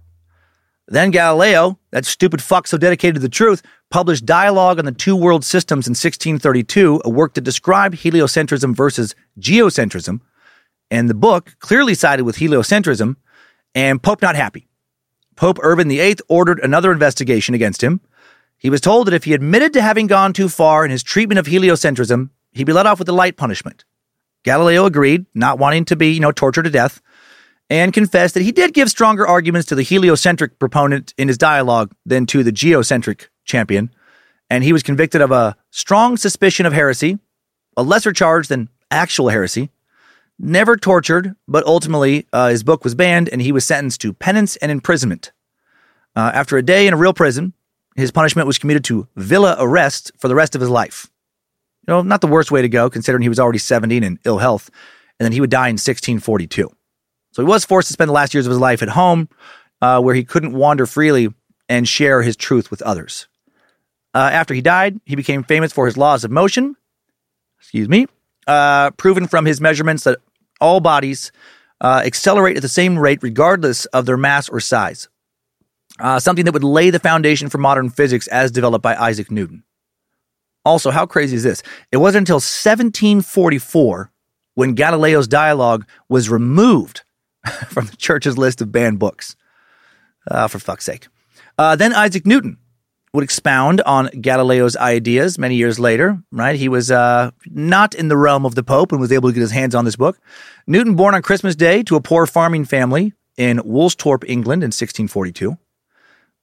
Then 0.88 1.12
Galileo, 1.12 1.78
that 1.92 2.04
stupid 2.04 2.42
fuck 2.42 2.66
so 2.66 2.76
dedicated 2.76 3.14
to 3.14 3.20
the 3.20 3.28
truth, 3.28 3.62
published 3.88 4.26
Dialogue 4.26 4.80
on 4.80 4.84
the 4.84 4.92
Two 4.92 5.14
World 5.14 5.44
Systems 5.44 5.86
in 5.86 5.92
1632, 5.92 7.02
a 7.04 7.08
work 7.08 7.34
that 7.34 7.42
described 7.42 7.96
heliocentrism 7.96 8.74
versus 8.74 9.14
geocentrism. 9.38 10.20
And 10.90 11.08
the 11.08 11.14
book 11.14 11.54
clearly 11.60 11.94
sided 11.94 12.24
with 12.24 12.36
heliocentrism, 12.36 13.16
and 13.74 14.02
Pope 14.02 14.22
not 14.22 14.34
happy. 14.34 14.66
Pope 15.36 15.58
Urban 15.62 15.88
VIII 15.88 16.16
ordered 16.28 16.58
another 16.60 16.92
investigation 16.92 17.54
against 17.54 17.82
him. 17.82 18.00
He 18.58 18.68
was 18.68 18.80
told 18.80 19.06
that 19.06 19.14
if 19.14 19.24
he 19.24 19.34
admitted 19.34 19.72
to 19.72 19.82
having 19.82 20.08
gone 20.08 20.32
too 20.32 20.48
far 20.48 20.84
in 20.84 20.90
his 20.90 21.02
treatment 21.02 21.38
of 21.38 21.46
heliocentrism, 21.46 22.30
he'd 22.52 22.64
be 22.64 22.72
let 22.72 22.86
off 22.86 22.98
with 22.98 23.08
a 23.08 23.12
light 23.12 23.36
punishment. 23.36 23.84
Galileo 24.44 24.86
agreed, 24.86 25.26
not 25.34 25.58
wanting 25.58 25.84
to 25.86 25.96
be, 25.96 26.12
you 26.12 26.20
know, 26.20 26.32
tortured 26.32 26.64
to 26.64 26.70
death, 26.70 27.00
and 27.70 27.92
confessed 27.92 28.34
that 28.34 28.42
he 28.42 28.52
did 28.52 28.74
give 28.74 28.90
stronger 28.90 29.26
arguments 29.26 29.66
to 29.68 29.74
the 29.74 29.82
heliocentric 29.82 30.58
proponent 30.58 31.14
in 31.16 31.28
his 31.28 31.38
dialogue 31.38 31.92
than 32.04 32.26
to 32.26 32.42
the 32.42 32.52
geocentric 32.52 33.28
champion, 33.44 33.90
and 34.50 34.64
he 34.64 34.72
was 34.72 34.82
convicted 34.82 35.20
of 35.20 35.30
a 35.30 35.56
strong 35.70 36.16
suspicion 36.16 36.66
of 36.66 36.72
heresy, 36.72 37.18
a 37.76 37.82
lesser 37.82 38.12
charge 38.12 38.48
than 38.48 38.68
actual 38.90 39.30
heresy, 39.30 39.70
never 40.38 40.76
tortured, 40.76 41.34
but 41.48 41.64
ultimately 41.64 42.26
uh, 42.32 42.48
his 42.48 42.62
book 42.62 42.84
was 42.84 42.94
banned 42.94 43.28
and 43.28 43.40
he 43.40 43.52
was 43.52 43.64
sentenced 43.64 44.00
to 44.02 44.12
penance 44.12 44.56
and 44.56 44.70
imprisonment. 44.70 45.32
Uh, 46.14 46.30
after 46.34 46.58
a 46.58 46.62
day 46.62 46.86
in 46.86 46.92
a 46.92 46.96
real 46.96 47.14
prison, 47.14 47.54
his 47.96 48.10
punishment 48.10 48.46
was 48.46 48.58
commuted 48.58 48.84
to 48.84 49.08
villa 49.16 49.56
arrest 49.58 50.12
for 50.18 50.28
the 50.28 50.34
rest 50.34 50.54
of 50.54 50.60
his 50.60 50.70
life. 50.70 51.10
You 51.86 51.94
know, 51.94 52.02
not 52.02 52.20
the 52.20 52.28
worst 52.28 52.50
way 52.50 52.62
to 52.62 52.68
go, 52.68 52.88
considering 52.88 53.22
he 53.22 53.28
was 53.28 53.40
already 53.40 53.58
70 53.58 53.96
and 53.96 54.04
in 54.04 54.18
ill 54.24 54.38
health, 54.38 54.70
and 55.18 55.24
then 55.24 55.32
he 55.32 55.40
would 55.40 55.50
die 55.50 55.68
in 55.68 55.74
1642. 55.74 56.70
So 57.32 57.42
he 57.42 57.48
was 57.48 57.64
forced 57.64 57.88
to 57.88 57.92
spend 57.92 58.08
the 58.08 58.14
last 58.14 58.34
years 58.34 58.46
of 58.46 58.50
his 58.50 58.58
life 58.58 58.82
at 58.82 58.90
home, 58.90 59.28
uh, 59.80 60.00
where 60.00 60.14
he 60.14 60.24
couldn't 60.24 60.52
wander 60.52 60.86
freely 60.86 61.28
and 61.68 61.88
share 61.88 62.22
his 62.22 62.36
truth 62.36 62.70
with 62.70 62.82
others. 62.82 63.26
Uh, 64.14 64.30
after 64.32 64.54
he 64.54 64.60
died, 64.60 65.00
he 65.06 65.16
became 65.16 65.42
famous 65.42 65.72
for 65.72 65.86
his 65.86 65.96
laws 65.96 66.22
of 66.24 66.30
motion. 66.30 66.76
Excuse 67.58 67.88
me, 67.88 68.06
uh, 68.46 68.90
proven 68.92 69.26
from 69.26 69.46
his 69.46 69.60
measurements 69.60 70.04
that 70.04 70.18
all 70.60 70.80
bodies 70.80 71.32
uh, 71.80 72.02
accelerate 72.04 72.56
at 72.56 72.62
the 72.62 72.68
same 72.68 72.98
rate 72.98 73.22
regardless 73.22 73.86
of 73.86 74.06
their 74.06 74.16
mass 74.16 74.48
or 74.48 74.60
size. 74.60 75.08
Uh, 75.98 76.18
something 76.18 76.44
that 76.44 76.52
would 76.52 76.64
lay 76.64 76.90
the 76.90 76.98
foundation 76.98 77.48
for 77.48 77.58
modern 77.58 77.90
physics 77.90 78.26
as 78.28 78.50
developed 78.50 78.82
by 78.82 78.94
Isaac 78.94 79.30
Newton. 79.30 79.62
Also, 80.64 80.90
how 80.90 81.06
crazy 81.06 81.36
is 81.36 81.42
this? 81.42 81.62
It 81.90 81.96
wasn't 81.96 82.22
until 82.22 82.36
1744 82.36 84.12
when 84.54 84.74
Galileo's 84.74 85.28
dialogue 85.28 85.86
was 86.08 86.28
removed 86.28 87.02
from 87.68 87.86
the 87.86 87.96
church's 87.96 88.38
list 88.38 88.60
of 88.60 88.70
banned 88.70 88.98
books. 88.98 89.36
Uh, 90.30 90.46
for 90.46 90.60
fuck's 90.60 90.84
sake. 90.84 91.08
Uh, 91.58 91.74
then 91.74 91.92
Isaac 91.92 92.24
Newton 92.24 92.58
would 93.12 93.24
expound 93.24 93.80
on 93.82 94.06
Galileo's 94.20 94.76
ideas 94.76 95.38
many 95.38 95.56
years 95.56 95.78
later, 95.78 96.22
right? 96.30 96.56
He 96.56 96.68
was 96.68 96.90
uh, 96.90 97.32
not 97.46 97.94
in 97.94 98.08
the 98.08 98.16
realm 98.16 98.46
of 98.46 98.54
the 98.54 98.62
Pope 98.62 98.92
and 98.92 99.00
was 99.00 99.12
able 99.12 99.28
to 99.28 99.34
get 99.34 99.40
his 99.40 99.50
hands 99.50 99.74
on 99.74 99.84
this 99.84 99.96
book. 99.96 100.18
Newton, 100.66 100.94
born 100.94 101.14
on 101.14 101.22
Christmas 101.22 101.54
Day 101.54 101.82
to 101.82 101.96
a 101.96 102.00
poor 102.00 102.24
farming 102.26 102.64
family 102.64 103.12
in 103.36 103.58
Woolsthorpe, 103.58 104.24
England 104.26 104.62
in 104.62 104.68
1642. 104.68 105.58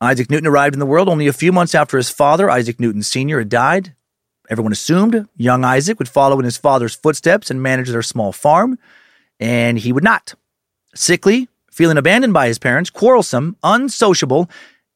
Isaac 0.01 0.29
Newton 0.29 0.47
arrived 0.47 0.75
in 0.75 0.79
the 0.79 0.85
world 0.85 1.09
only 1.09 1.27
a 1.27 1.33
few 1.33 1.51
months 1.51 1.73
after 1.73 1.97
his 1.97 2.09
father, 2.09 2.49
Isaac 2.49 2.79
Newton 2.79 3.03
Sr., 3.03 3.39
had 3.39 3.49
died. 3.49 3.95
Everyone 4.49 4.71
assumed 4.71 5.27
young 5.37 5.63
Isaac 5.63 5.99
would 5.99 6.09
follow 6.09 6.39
in 6.39 6.45
his 6.45 6.57
father's 6.57 6.95
footsteps 6.95 7.51
and 7.51 7.61
manage 7.61 7.89
their 7.89 8.01
small 8.01 8.31
farm, 8.31 8.79
and 9.39 9.77
he 9.77 9.93
would 9.93 10.03
not. 10.03 10.33
Sickly, 10.95 11.47
feeling 11.71 11.97
abandoned 11.97 12.33
by 12.33 12.47
his 12.47 12.57
parents, 12.57 12.89
quarrelsome, 12.89 13.55
unsociable, 13.63 14.49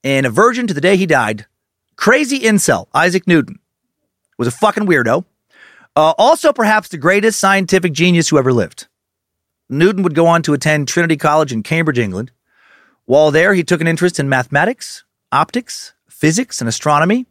and 0.03 0.25
a 0.25 0.31
virgin 0.31 0.65
to 0.67 0.73
the 0.73 0.81
day 0.81 0.97
he 0.97 1.05
died, 1.05 1.45
crazy 1.95 2.39
incel 2.39 2.87
Isaac 2.93 3.27
Newton 3.27 3.59
was 4.37 4.47
a 4.47 4.51
fucking 4.51 4.87
weirdo. 4.87 5.25
Uh, 5.95 6.13
also, 6.17 6.51
perhaps 6.51 6.87
the 6.87 6.97
greatest 6.97 7.39
scientific 7.39 7.93
genius 7.93 8.29
who 8.29 8.39
ever 8.39 8.51
lived. 8.51 8.87
Newton 9.69 10.03
would 10.03 10.15
go 10.15 10.25
on 10.25 10.41
to 10.41 10.53
attend 10.53 10.87
Trinity 10.87 11.15
College 11.15 11.53
in 11.53 11.61
Cambridge, 11.61 11.99
England. 11.99 12.31
While 13.05 13.31
there, 13.31 13.53
he 13.53 13.63
took 13.63 13.81
an 13.81 13.87
interest 13.87 14.19
in 14.19 14.27
mathematics, 14.27 15.03
optics, 15.31 15.93
physics, 16.09 16.61
and 16.61 16.67
astronomy. 16.67 17.27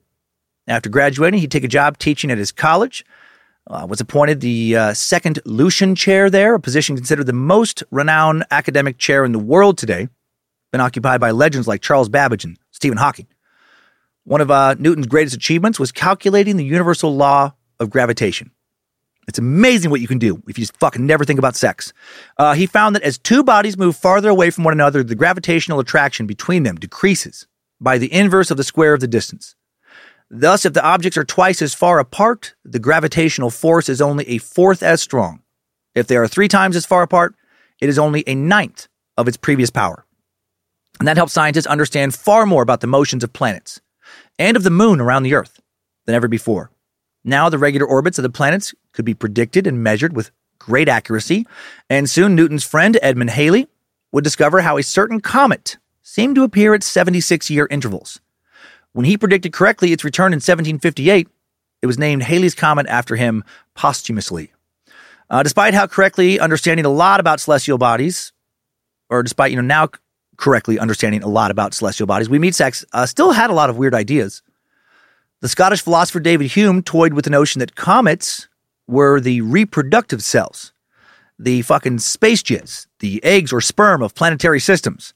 After 0.69 0.89
graduating, 0.89 1.41
he'd 1.41 1.51
take 1.51 1.65
a 1.65 1.69
job 1.69 1.99
teaching 1.99 2.31
at 2.31 2.39
his 2.39 2.53
college. 2.53 3.05
Uh, 3.69 3.87
was 3.89 4.01
appointed 4.01 4.41
the 4.41 4.77
uh, 4.77 4.95
second 4.95 5.41
Lucasian 5.45 5.97
Chair 5.97 6.29
there, 6.29 6.55
a 6.55 6.61
position 6.61 6.97
considered 6.97 7.27
the 7.27 7.33
most 7.33 7.85
renowned 7.93 8.45
academic 8.51 8.99
chair 8.99 9.25
in 9.25 9.31
the 9.33 9.39
world 9.39 9.79
today. 9.79 10.09
Been 10.73 10.81
occupied 10.81 11.21
by 11.21 11.31
legends 11.31 11.69
like 11.69 11.81
Charles 11.81 12.09
Babbage 12.09 12.45
and 12.45 12.59
Stephen 12.73 12.99
Hawking. 12.99 13.29
One 14.25 14.41
of 14.41 14.51
uh, 14.51 14.75
Newton's 14.79 15.07
greatest 15.07 15.37
achievements 15.37 15.79
was 15.79 15.93
calculating 15.93 16.57
the 16.57 16.65
universal 16.65 17.15
law 17.15 17.55
of 17.79 17.91
gravitation. 17.91 18.51
It's 19.29 19.39
amazing 19.39 19.91
what 19.91 20.01
you 20.01 20.09
can 20.09 20.19
do 20.19 20.43
if 20.49 20.59
you 20.59 20.63
just 20.63 20.77
fucking 20.79 21.07
never 21.07 21.25
think 21.25 21.39
about 21.39 21.55
sex. 21.55 21.93
Uh, 22.39 22.55
he 22.55 22.67
found 22.67 22.97
that 22.97 23.03
as 23.03 23.19
two 23.19 23.45
bodies 23.45 23.79
move 23.79 23.97
farther 23.97 24.29
away 24.29 24.51
from 24.51 24.65
one 24.65 24.75
another, 24.75 25.05
the 25.05 25.15
gravitational 25.15 25.79
attraction 25.79 26.27
between 26.27 26.65
them 26.65 26.77
decreases 26.77 27.47
by 27.81 27.99
the 27.99 28.13
inverse 28.13 28.51
of 28.51 28.57
the 28.57 28.65
square 28.65 28.95
of 28.95 29.01
the 29.01 29.09
distance. 29.09 29.55
Thus, 30.35 30.65
if 30.65 30.73
the 30.73 30.83
objects 30.83 31.19
are 31.19 31.25
twice 31.25 31.61
as 31.61 31.75
far 31.75 31.99
apart, 31.99 32.55
the 32.65 32.79
gravitational 32.79 33.51
force 33.51 33.91
is 33.91 34.01
only 34.01 34.27
a 34.27 34.39
fourth 34.39 34.83
as 34.83 35.03
strong. 35.03 35.43
If 35.95 36.07
they 36.07 36.17
are 36.17 36.27
three 36.27 36.49
times 36.49 36.75
as 36.75 36.87
far 36.87 37.03
apart, 37.03 37.35
it 37.83 37.91
is 37.91 37.99
only 37.99 38.25
a 38.27 38.35
ninth 38.35 38.89
of 39.19 39.29
its 39.29 39.37
previous 39.37 39.69
power. 39.69 40.07
And 40.99 41.07
that 41.07 41.19
helps 41.19 41.35
scientists 41.35 41.67
understand 41.67 42.15
far 42.15 42.47
more 42.47 42.63
about 42.63 42.81
the 42.81 42.87
motions 42.87 43.23
of 43.23 43.35
planets 43.35 43.83
and 44.39 44.57
of 44.57 44.63
the 44.63 44.71
moon 44.71 45.03
around 45.03 45.25
the 45.25 45.35
Earth 45.35 45.61
than 46.07 46.15
ever 46.15 46.29
before. 46.29 46.71
Now, 47.23 47.51
the 47.51 47.59
regular 47.59 47.87
orbits 47.87 48.19
of 48.19 48.23
the 48.23 48.31
planets 48.31 48.75
could 48.93 49.05
be 49.05 49.13
predicted 49.13 49.67
and 49.67 49.83
measured 49.83 50.17
with 50.17 50.31
great 50.59 50.89
accuracy, 50.89 51.47
and 51.91 52.09
soon 52.09 52.35
Newton's 52.35 52.65
friend 52.65 52.99
Edmund 53.03 53.31
Halley 53.31 53.69
would 54.13 54.25
discover 54.25 54.63
how 54.63 54.79
a 54.79 54.83
certain 54.83 55.21
comet 55.21 55.77
seemed 56.03 56.37
to 56.37 56.43
appear 56.43 56.73
at 56.73 56.83
76 56.83 57.51
year 57.51 57.69
intervals. 57.71 58.19
When 58.93 59.07
he 59.07 59.17
predicted 59.17 59.53
correctly 59.53 59.93
its 59.93 60.05
return 60.05 60.33
in 60.33 60.37
1758, 60.37 61.29
it 61.81 61.87
was 61.87 61.99
named 61.99 62.23
Halley's 62.23 62.55
Comet 62.55 62.87
after 62.87 63.17
him 63.17 63.43
posthumously. 63.75 64.53
Uh, 65.31 65.43
despite 65.43 65.75
how 65.75 65.87
correctly 65.87 66.39
understanding 66.39 66.85
a 66.85 66.91
lot 66.91 67.19
about 67.19 67.41
celestial 67.41 67.79
bodies, 67.79 68.33
or 69.09 69.23
despite 69.23 69.51
you 69.51 69.57
know 69.57 69.63
now 69.63 69.89
correctly 70.37 70.79
understanding 70.79 71.23
a 71.23 71.29
lot 71.29 71.51
about 71.51 71.73
celestial 71.73 72.07
bodies, 72.07 72.29
we 72.29 72.39
meat 72.39 72.55
sacks 72.55 72.85
uh, 72.93 73.07
still 73.07 73.33
had 73.33 73.51
a 73.51 73.55
lot 73.55 73.71
of 73.71 73.77
weird 73.77 73.95
ideas. 73.95 74.43
The 75.41 75.49
Scottish 75.49 75.83
philosopher 75.83 76.21
David 76.21 76.53
Hume 76.53 76.83
toyed 76.83 77.15
with 77.15 77.25
the 77.25 77.31
notion 77.31 77.59
that 77.61 77.75
comets 77.75 78.47
were 78.87 79.21
the 79.21 79.41
reproductive 79.41 80.23
cells, 80.23 80.73
the 81.39 81.63
fucking 81.63 81.99
space 81.99 82.43
jizz, 82.43 82.87
the 83.01 83.25
eggs 83.25 83.53
or 83.53 83.61
sperm 83.61 84.03
of 84.03 84.15
planetary 84.15 84.61
systems, 84.61 85.15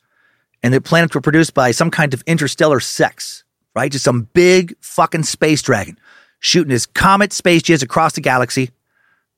and 0.62 0.72
that 0.72 0.82
planets 0.82 1.14
were 1.14 1.20
produced 1.20 1.54
by 1.54 1.70
some 1.70 1.90
kind 1.90 2.14
of 2.14 2.22
interstellar 2.26 2.80
sex, 2.80 3.44
right? 3.76 3.92
Just 3.92 4.04
some 4.04 4.22
big 4.32 4.74
fucking 4.80 5.22
space 5.22 5.62
dragon 5.62 5.98
shooting 6.40 6.70
his 6.70 6.86
comet 6.86 7.32
space 7.32 7.62
jizz 7.62 7.82
across 7.82 8.14
the 8.14 8.20
galaxy. 8.20 8.70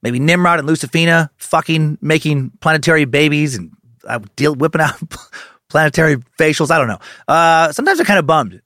Maybe 0.01 0.21
Nimrod 0.21 0.61
and 0.61 0.69
Lucifina 0.69 1.29
fucking 1.37 1.99
making 2.01 2.53
planetary 2.61 3.05
babies 3.05 3.57
and 3.57 3.73
uh, 4.07 4.21
deal 4.37 4.55
whipping 4.55 4.81
out 4.81 4.95
planetary 5.69 6.17
facials. 6.39 6.71
I 6.71 6.79
don't 6.79 6.89
know. 6.89 6.99
Uh, 7.27 7.73
sometimes 7.73 7.99
I'm 7.99 8.07
kind 8.07 8.21
of 8.21 8.27
bummed 8.27 8.63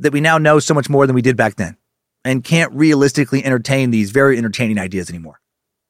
that 0.00 0.12
we 0.12 0.20
now 0.20 0.36
know 0.36 0.58
so 0.58 0.74
much 0.74 0.90
more 0.90 1.06
than 1.06 1.14
we 1.14 1.22
did 1.22 1.36
back 1.36 1.56
then 1.56 1.76
and 2.24 2.44
can't 2.44 2.72
realistically 2.72 3.42
entertain 3.44 3.90
these 3.90 4.10
very 4.10 4.36
entertaining 4.36 4.78
ideas 4.78 5.08
anymore. 5.08 5.40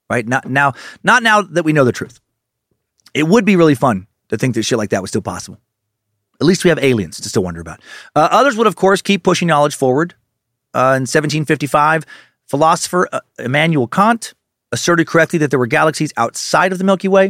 Right? 0.08 0.26
Not 0.26 0.48
now, 0.48 0.74
not 1.02 1.22
now 1.22 1.42
that 1.42 1.64
we 1.64 1.72
know 1.72 1.84
the 1.84 1.92
truth. 1.92 2.20
It 3.14 3.24
would 3.24 3.44
be 3.44 3.56
really 3.56 3.74
fun 3.74 4.06
to 4.28 4.36
think 4.36 4.54
that 4.54 4.62
shit 4.62 4.78
like 4.78 4.90
that 4.90 5.02
was 5.02 5.10
still 5.10 5.22
possible. 5.22 5.58
At 6.40 6.46
least 6.46 6.64
we 6.64 6.68
have 6.68 6.78
aliens 6.82 7.20
to 7.20 7.28
still 7.28 7.42
wonder 7.42 7.60
about. 7.60 7.80
Uh, 8.14 8.28
others 8.30 8.56
would, 8.56 8.66
of 8.66 8.76
course, 8.76 9.02
keep 9.02 9.22
pushing 9.22 9.48
knowledge 9.48 9.76
forward. 9.76 10.14
Uh, 10.74 10.98
in 10.98 11.02
1755, 11.02 12.04
philosopher 12.46 13.08
uh, 13.12 13.20
Immanuel 13.38 13.86
Kant 13.86 14.34
asserted 14.72 15.06
correctly 15.06 15.38
that 15.38 15.50
there 15.50 15.58
were 15.58 15.66
galaxies 15.66 16.12
outside 16.16 16.72
of 16.72 16.78
the 16.78 16.84
Milky 16.84 17.08
Way. 17.08 17.26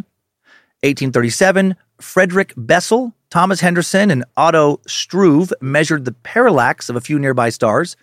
1837, 0.83 1.77
Frederick 2.01 2.55
Bessel, 2.57 3.15
Thomas 3.31 3.61
Henderson, 3.61 4.11
and 4.11 4.25
Otto 4.37 4.81
Struve 4.87 5.53
measured 5.61 6.05
the 6.05 6.13
parallax 6.13 6.89
of 6.89 6.97
a 6.97 7.01
few 7.01 7.19
nearby 7.19 7.51
stars. 7.51 7.97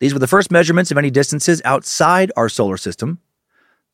These 0.00 0.14
were 0.14 0.18
the 0.18 0.26
first 0.26 0.50
measurements 0.50 0.90
of 0.90 0.98
any 0.98 1.10
distances 1.10 1.60
outside 1.64 2.32
our 2.36 2.48
solar 2.48 2.78
system. 2.78 3.20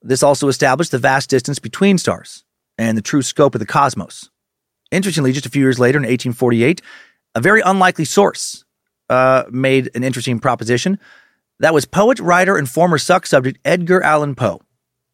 This 0.03 0.23
also 0.23 0.49
established 0.49 0.93
the 0.93 0.99
vast 0.99 1.31
distance 1.31 1.59
between 1.59 1.99
stars 1.99 2.45
and 2.79 2.97
the 2.97 3.03
true 3.03 3.23
scope 3.23 3.55
of 3.55 3.59
the 3.59 3.67
cosmos. 3.67 4.31
Interestingly, 4.97 5.33
just 5.33 5.45
a 5.45 5.51
few 5.51 5.61
years 5.61 5.79
later, 5.79 5.99
in 5.99 6.05
1848, 6.05 6.81
a 7.35 7.41
very 7.43 7.61
unlikely 7.61 8.07
source 8.07 8.65
uh, 9.11 9.45
made 9.51 9.91
an 9.95 10.03
interesting 10.03 10.41
proposition. 10.41 10.99
That 11.61 11.75
was 11.75 11.85
poet, 11.85 12.19
writer, 12.19 12.57
and 12.57 12.67
former 12.67 12.97
suck 12.97 13.27
subject 13.27 13.59
Edgar 13.63 14.03
Allan 14.03 14.35
Poe, 14.35 14.63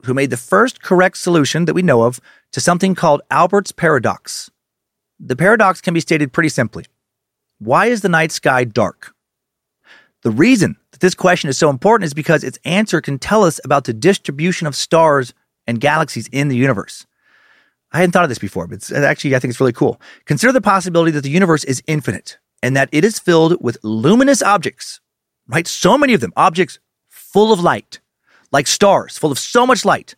who 0.04 0.14
made 0.14 0.30
the 0.30 0.36
first 0.36 0.82
correct 0.82 1.16
solution 1.16 1.64
that 1.64 1.74
we 1.74 1.82
know 1.82 2.02
of 2.02 2.20
to 2.52 2.60
something 2.60 2.94
called 2.94 3.22
Olbers' 3.28 3.74
paradox. 3.74 4.52
The 5.18 5.34
paradox 5.34 5.80
can 5.80 5.94
be 5.94 6.00
stated 6.00 6.32
pretty 6.32 6.48
simply 6.48 6.84
Why 7.58 7.86
is 7.86 8.02
the 8.02 8.08
night 8.08 8.30
sky 8.30 8.62
dark? 8.62 9.12
The 10.22 10.30
reason 10.30 10.76
that 10.92 11.00
this 11.00 11.16
question 11.16 11.50
is 11.50 11.58
so 11.58 11.70
important 11.70 12.06
is 12.06 12.14
because 12.14 12.44
its 12.44 12.60
answer 12.64 13.00
can 13.00 13.18
tell 13.18 13.42
us 13.42 13.58
about 13.64 13.82
the 13.82 13.92
distribution 13.92 14.68
of 14.68 14.76
stars 14.76 15.34
and 15.66 15.80
galaxies 15.80 16.28
in 16.28 16.46
the 16.46 16.56
universe. 16.56 17.04
I 17.92 17.98
hadn't 17.98 18.12
thought 18.12 18.24
of 18.24 18.30
this 18.30 18.38
before, 18.38 18.66
but 18.66 18.90
actually, 18.92 19.36
I 19.36 19.38
think 19.38 19.50
it's 19.50 19.60
really 19.60 19.72
cool. 19.72 20.00
Consider 20.24 20.52
the 20.52 20.60
possibility 20.60 21.10
that 21.12 21.22
the 21.22 21.30
universe 21.30 21.64
is 21.64 21.82
infinite 21.86 22.38
and 22.62 22.76
that 22.76 22.88
it 22.92 23.04
is 23.04 23.18
filled 23.18 23.62
with 23.62 23.76
luminous 23.82 24.42
objects, 24.42 25.00
right? 25.46 25.66
So 25.66 25.98
many 25.98 26.14
of 26.14 26.20
them, 26.20 26.32
objects 26.36 26.78
full 27.08 27.52
of 27.52 27.60
light, 27.60 28.00
like 28.50 28.66
stars, 28.66 29.18
full 29.18 29.32
of 29.32 29.38
so 29.38 29.66
much 29.66 29.84
light, 29.84 30.14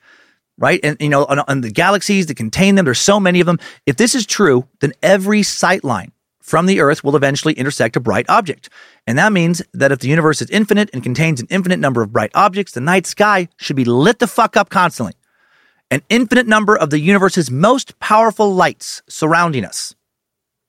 right? 0.56 0.80
And, 0.84 0.96
you 1.00 1.08
know, 1.08 1.24
on, 1.24 1.40
on 1.40 1.60
the 1.62 1.70
galaxies 1.70 2.26
that 2.26 2.36
contain 2.36 2.76
them, 2.76 2.84
there's 2.84 3.00
so 3.00 3.18
many 3.18 3.40
of 3.40 3.46
them. 3.46 3.58
If 3.86 3.96
this 3.96 4.14
is 4.14 4.26
true, 4.26 4.68
then 4.80 4.92
every 5.02 5.42
sight 5.42 5.82
line 5.82 6.12
from 6.40 6.66
the 6.66 6.80
Earth 6.80 7.02
will 7.02 7.16
eventually 7.16 7.54
intersect 7.54 7.96
a 7.96 8.00
bright 8.00 8.26
object. 8.28 8.68
And 9.06 9.18
that 9.18 9.32
means 9.32 9.62
that 9.72 9.92
if 9.92 10.00
the 10.00 10.08
universe 10.08 10.42
is 10.42 10.50
infinite 10.50 10.90
and 10.92 11.02
contains 11.02 11.40
an 11.40 11.46
infinite 11.50 11.78
number 11.78 12.02
of 12.02 12.12
bright 12.12 12.30
objects, 12.34 12.72
the 12.72 12.80
night 12.80 13.06
sky 13.06 13.48
should 13.56 13.76
be 13.76 13.84
lit 13.84 14.18
the 14.18 14.26
fuck 14.26 14.56
up 14.56 14.68
constantly. 14.68 15.14
An 15.90 16.02
infinite 16.08 16.46
number 16.46 16.76
of 16.76 16.90
the 16.90 16.98
universe's 16.98 17.50
most 17.50 17.98
powerful 18.00 18.54
lights 18.54 19.02
surrounding 19.08 19.64
us. 19.64 19.94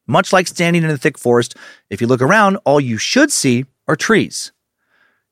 Much 0.07 0.31
like 0.33 0.47
standing 0.47 0.83
in 0.83 0.89
a 0.89 0.97
thick 0.97 1.17
forest, 1.17 1.55
if 1.89 2.01
you 2.01 2.07
look 2.07 2.21
around, 2.21 2.57
all 2.65 2.79
you 2.79 2.97
should 2.97 3.31
see 3.31 3.65
are 3.87 3.95
trees. 3.95 4.51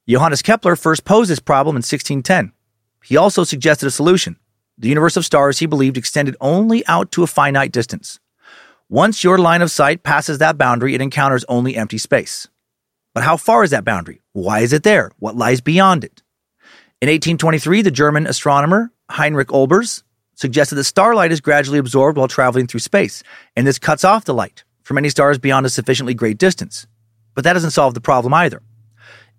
Johannes 0.08 0.42
Kepler 0.42 0.76
first 0.76 1.06
posed 1.06 1.30
this 1.30 1.40
problem 1.40 1.76
in 1.76 1.82
1610. 1.82 2.54
He 3.04 3.18
also 3.18 3.44
suggested 3.44 3.88
a 3.88 3.92
solution. 3.92 4.38
The 4.78 4.90
universe 4.90 5.18
of 5.18 5.26
stars, 5.26 5.60
he 5.60 5.66
believed, 5.66 5.98
extended 5.98 6.36
only 6.42 6.86
out 6.88 7.12
to 7.12 7.24
a 7.24 7.28
finite 7.28 7.72
distance. 7.72 8.20
Once 8.90 9.24
your 9.24 9.38
line 9.38 9.62
of 9.62 9.72
sight 9.72 10.04
passes 10.04 10.40
that 10.40 10.58
boundary, 10.58 10.96
it 10.96 11.02
encounters 11.02 11.46
only 11.48 11.76
empty 11.76 11.98
space. 11.98 12.48
But 13.14 13.24
how 13.24 13.38
far 13.38 13.64
is 13.64 13.72
that 13.72 13.86
boundary? 13.86 14.22
Why 14.32 14.62
is 14.62 14.74
it 14.74 14.84
there? 14.84 15.12
What 15.20 15.36
lies 15.36 15.62
beyond 15.62 16.04
it? 16.04 16.24
In 17.02 17.08
1823, 17.08 17.82
the 17.82 17.92
German 17.92 18.26
astronomer 18.26 18.92
Heinrich 19.14 19.50
Olbers 19.50 20.02
suggested 20.34 20.74
that 20.74 20.86
starlight 20.86 21.32
is 21.32 21.40
gradually 21.40 21.78
absorbed 21.78 22.18
while 22.18 22.28
traveling 22.28 22.66
through 22.66 22.80
space, 22.80 23.22
and 23.56 23.68
this 23.68 23.78
cuts 23.78 24.04
off 24.04 24.26
the 24.26 24.34
light 24.34 24.64
from 24.82 24.98
any 24.98 25.10
stars 25.10 25.38
beyond 25.38 25.68
a 25.68 25.70
sufficiently 25.70 26.16
great 26.16 26.40
distance. 26.40 26.88
But 27.36 27.44
that 27.44 27.54
doesn't 27.54 27.72
solve 27.72 27.94
the 27.94 28.02
problem 28.02 28.34
either. 28.34 28.64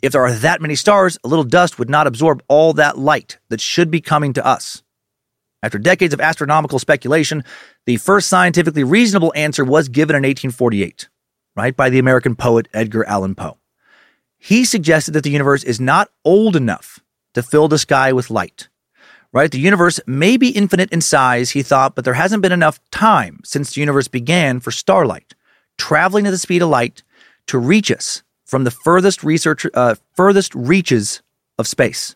If 0.01 0.13
there 0.13 0.23
are 0.23 0.33
that 0.33 0.63
many 0.63 0.77
stars, 0.77 1.19
a 1.25 1.29
little 1.29 1.45
dust 1.45 1.77
would 1.81 1.91
not 1.91 2.07
absorb 2.07 2.41
all 2.47 2.73
that 2.75 2.99
light 2.99 3.39
that 3.49 3.61
should 3.61 3.91
be 3.91 4.01
coming 4.01 4.33
to 4.35 4.47
us. 4.47 4.85
After 5.61 5.79
decades 5.79 6.15
of 6.15 6.21
astronomical 6.21 6.79
speculation, 6.79 7.43
the 7.85 7.97
first 7.97 8.29
scientifically 8.29 8.85
reasonable 8.85 9.33
answer 9.35 9.65
was 9.65 9.89
given 9.89 10.15
in 10.15 10.23
1848. 10.23 11.09
right, 11.57 11.77
by 11.77 11.91
the 11.91 11.99
American 11.99 12.37
poet 12.37 12.69
Edgar 12.73 13.05
Allan 13.07 13.35
Poe. 13.35 13.59
He 14.39 14.65
suggested 14.65 15.15
that 15.15 15.25
the 15.25 15.31
universe 15.31 15.65
is 15.65 15.81
not 15.81 16.11
old 16.25 16.55
enough 16.55 17.01
to 17.33 17.43
fill 17.43 17.67
the 17.67 17.79
sky 17.79 18.13
with 18.13 18.31
light. 18.31 18.69
Right? 19.35 19.51
The 19.51 19.59
universe 19.59 19.99
may 20.07 20.37
be 20.37 20.51
infinite 20.51 20.93
in 20.93 21.01
size, 21.01 21.51
he 21.51 21.65
thought, 21.65 21.97
but 21.97 22.05
there 22.05 22.15
hasn't 22.15 22.41
been 22.41 22.53
enough 22.53 22.79
time 22.93 23.41
since 23.43 23.75
the 23.75 23.81
universe 23.81 24.07
began 24.07 24.61
for 24.61 24.71
starlight, 24.71 25.35
traveling 25.77 26.25
at 26.29 26.31
the 26.31 26.39
speed 26.39 26.63
of 26.63 26.69
light, 26.69 27.03
to 27.49 27.59
reach 27.59 27.91
us 27.91 28.23
from 28.45 28.63
the 28.63 28.71
furthest 28.71 29.25
research, 29.25 29.67
uh, 29.75 29.97
furthest 30.15 30.55
reaches 30.55 31.21
of 31.59 31.67
space. 31.67 32.15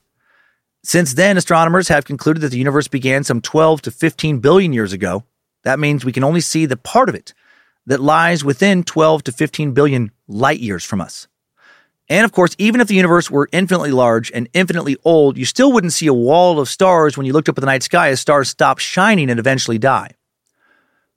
Since 0.85 1.15
then, 1.15 1.37
astronomers 1.37 1.89
have 1.89 2.05
concluded 2.05 2.41
that 2.41 2.51
the 2.51 2.59
universe 2.59 2.87
began 2.87 3.25
some 3.25 3.41
12 3.41 3.83
to 3.83 3.91
15 3.91 4.39
billion 4.39 4.73
years 4.73 4.93
ago. 4.93 5.25
That 5.65 5.81
means 5.81 6.05
we 6.05 6.13
can 6.13 6.23
only 6.23 6.41
see 6.41 6.67
the 6.67 6.77
part 6.77 7.09
of 7.09 7.17
it 7.17 7.35
that 7.87 8.01
lies 8.01 8.45
within 8.45 8.85
12 8.85 9.25
to 9.25 9.33
15 9.33 9.73
billion 9.73 10.13
light 10.29 10.61
years 10.61 10.85
from 10.85 11.01
us. 11.01 11.27
And 12.11 12.25
of 12.25 12.33
course, 12.33 12.55
even 12.59 12.81
if 12.81 12.89
the 12.89 12.95
universe 12.95 13.31
were 13.31 13.49
infinitely 13.53 13.91
large 13.91 14.31
and 14.33 14.49
infinitely 14.55 14.97
old, 15.05 15.37
you 15.37 15.45
still 15.45 15.73
wouldn't 15.73 15.93
see 15.93 16.07
a 16.07 16.15
wall 16.15 16.59
of 16.59 16.69
stars 16.69 17.17
when 17.17 17.27
you 17.27 17.33
looked 17.33 17.49
up 17.49 17.59
at 17.59 17.61
the 17.61 17.67
night 17.67 17.83
sky 17.83 18.09
as 18.09 18.21
stars 18.21 18.49
stop 18.49 18.79
shining 18.79 19.29
and 19.31 19.39
eventually 19.39 19.79
die. 19.79 20.13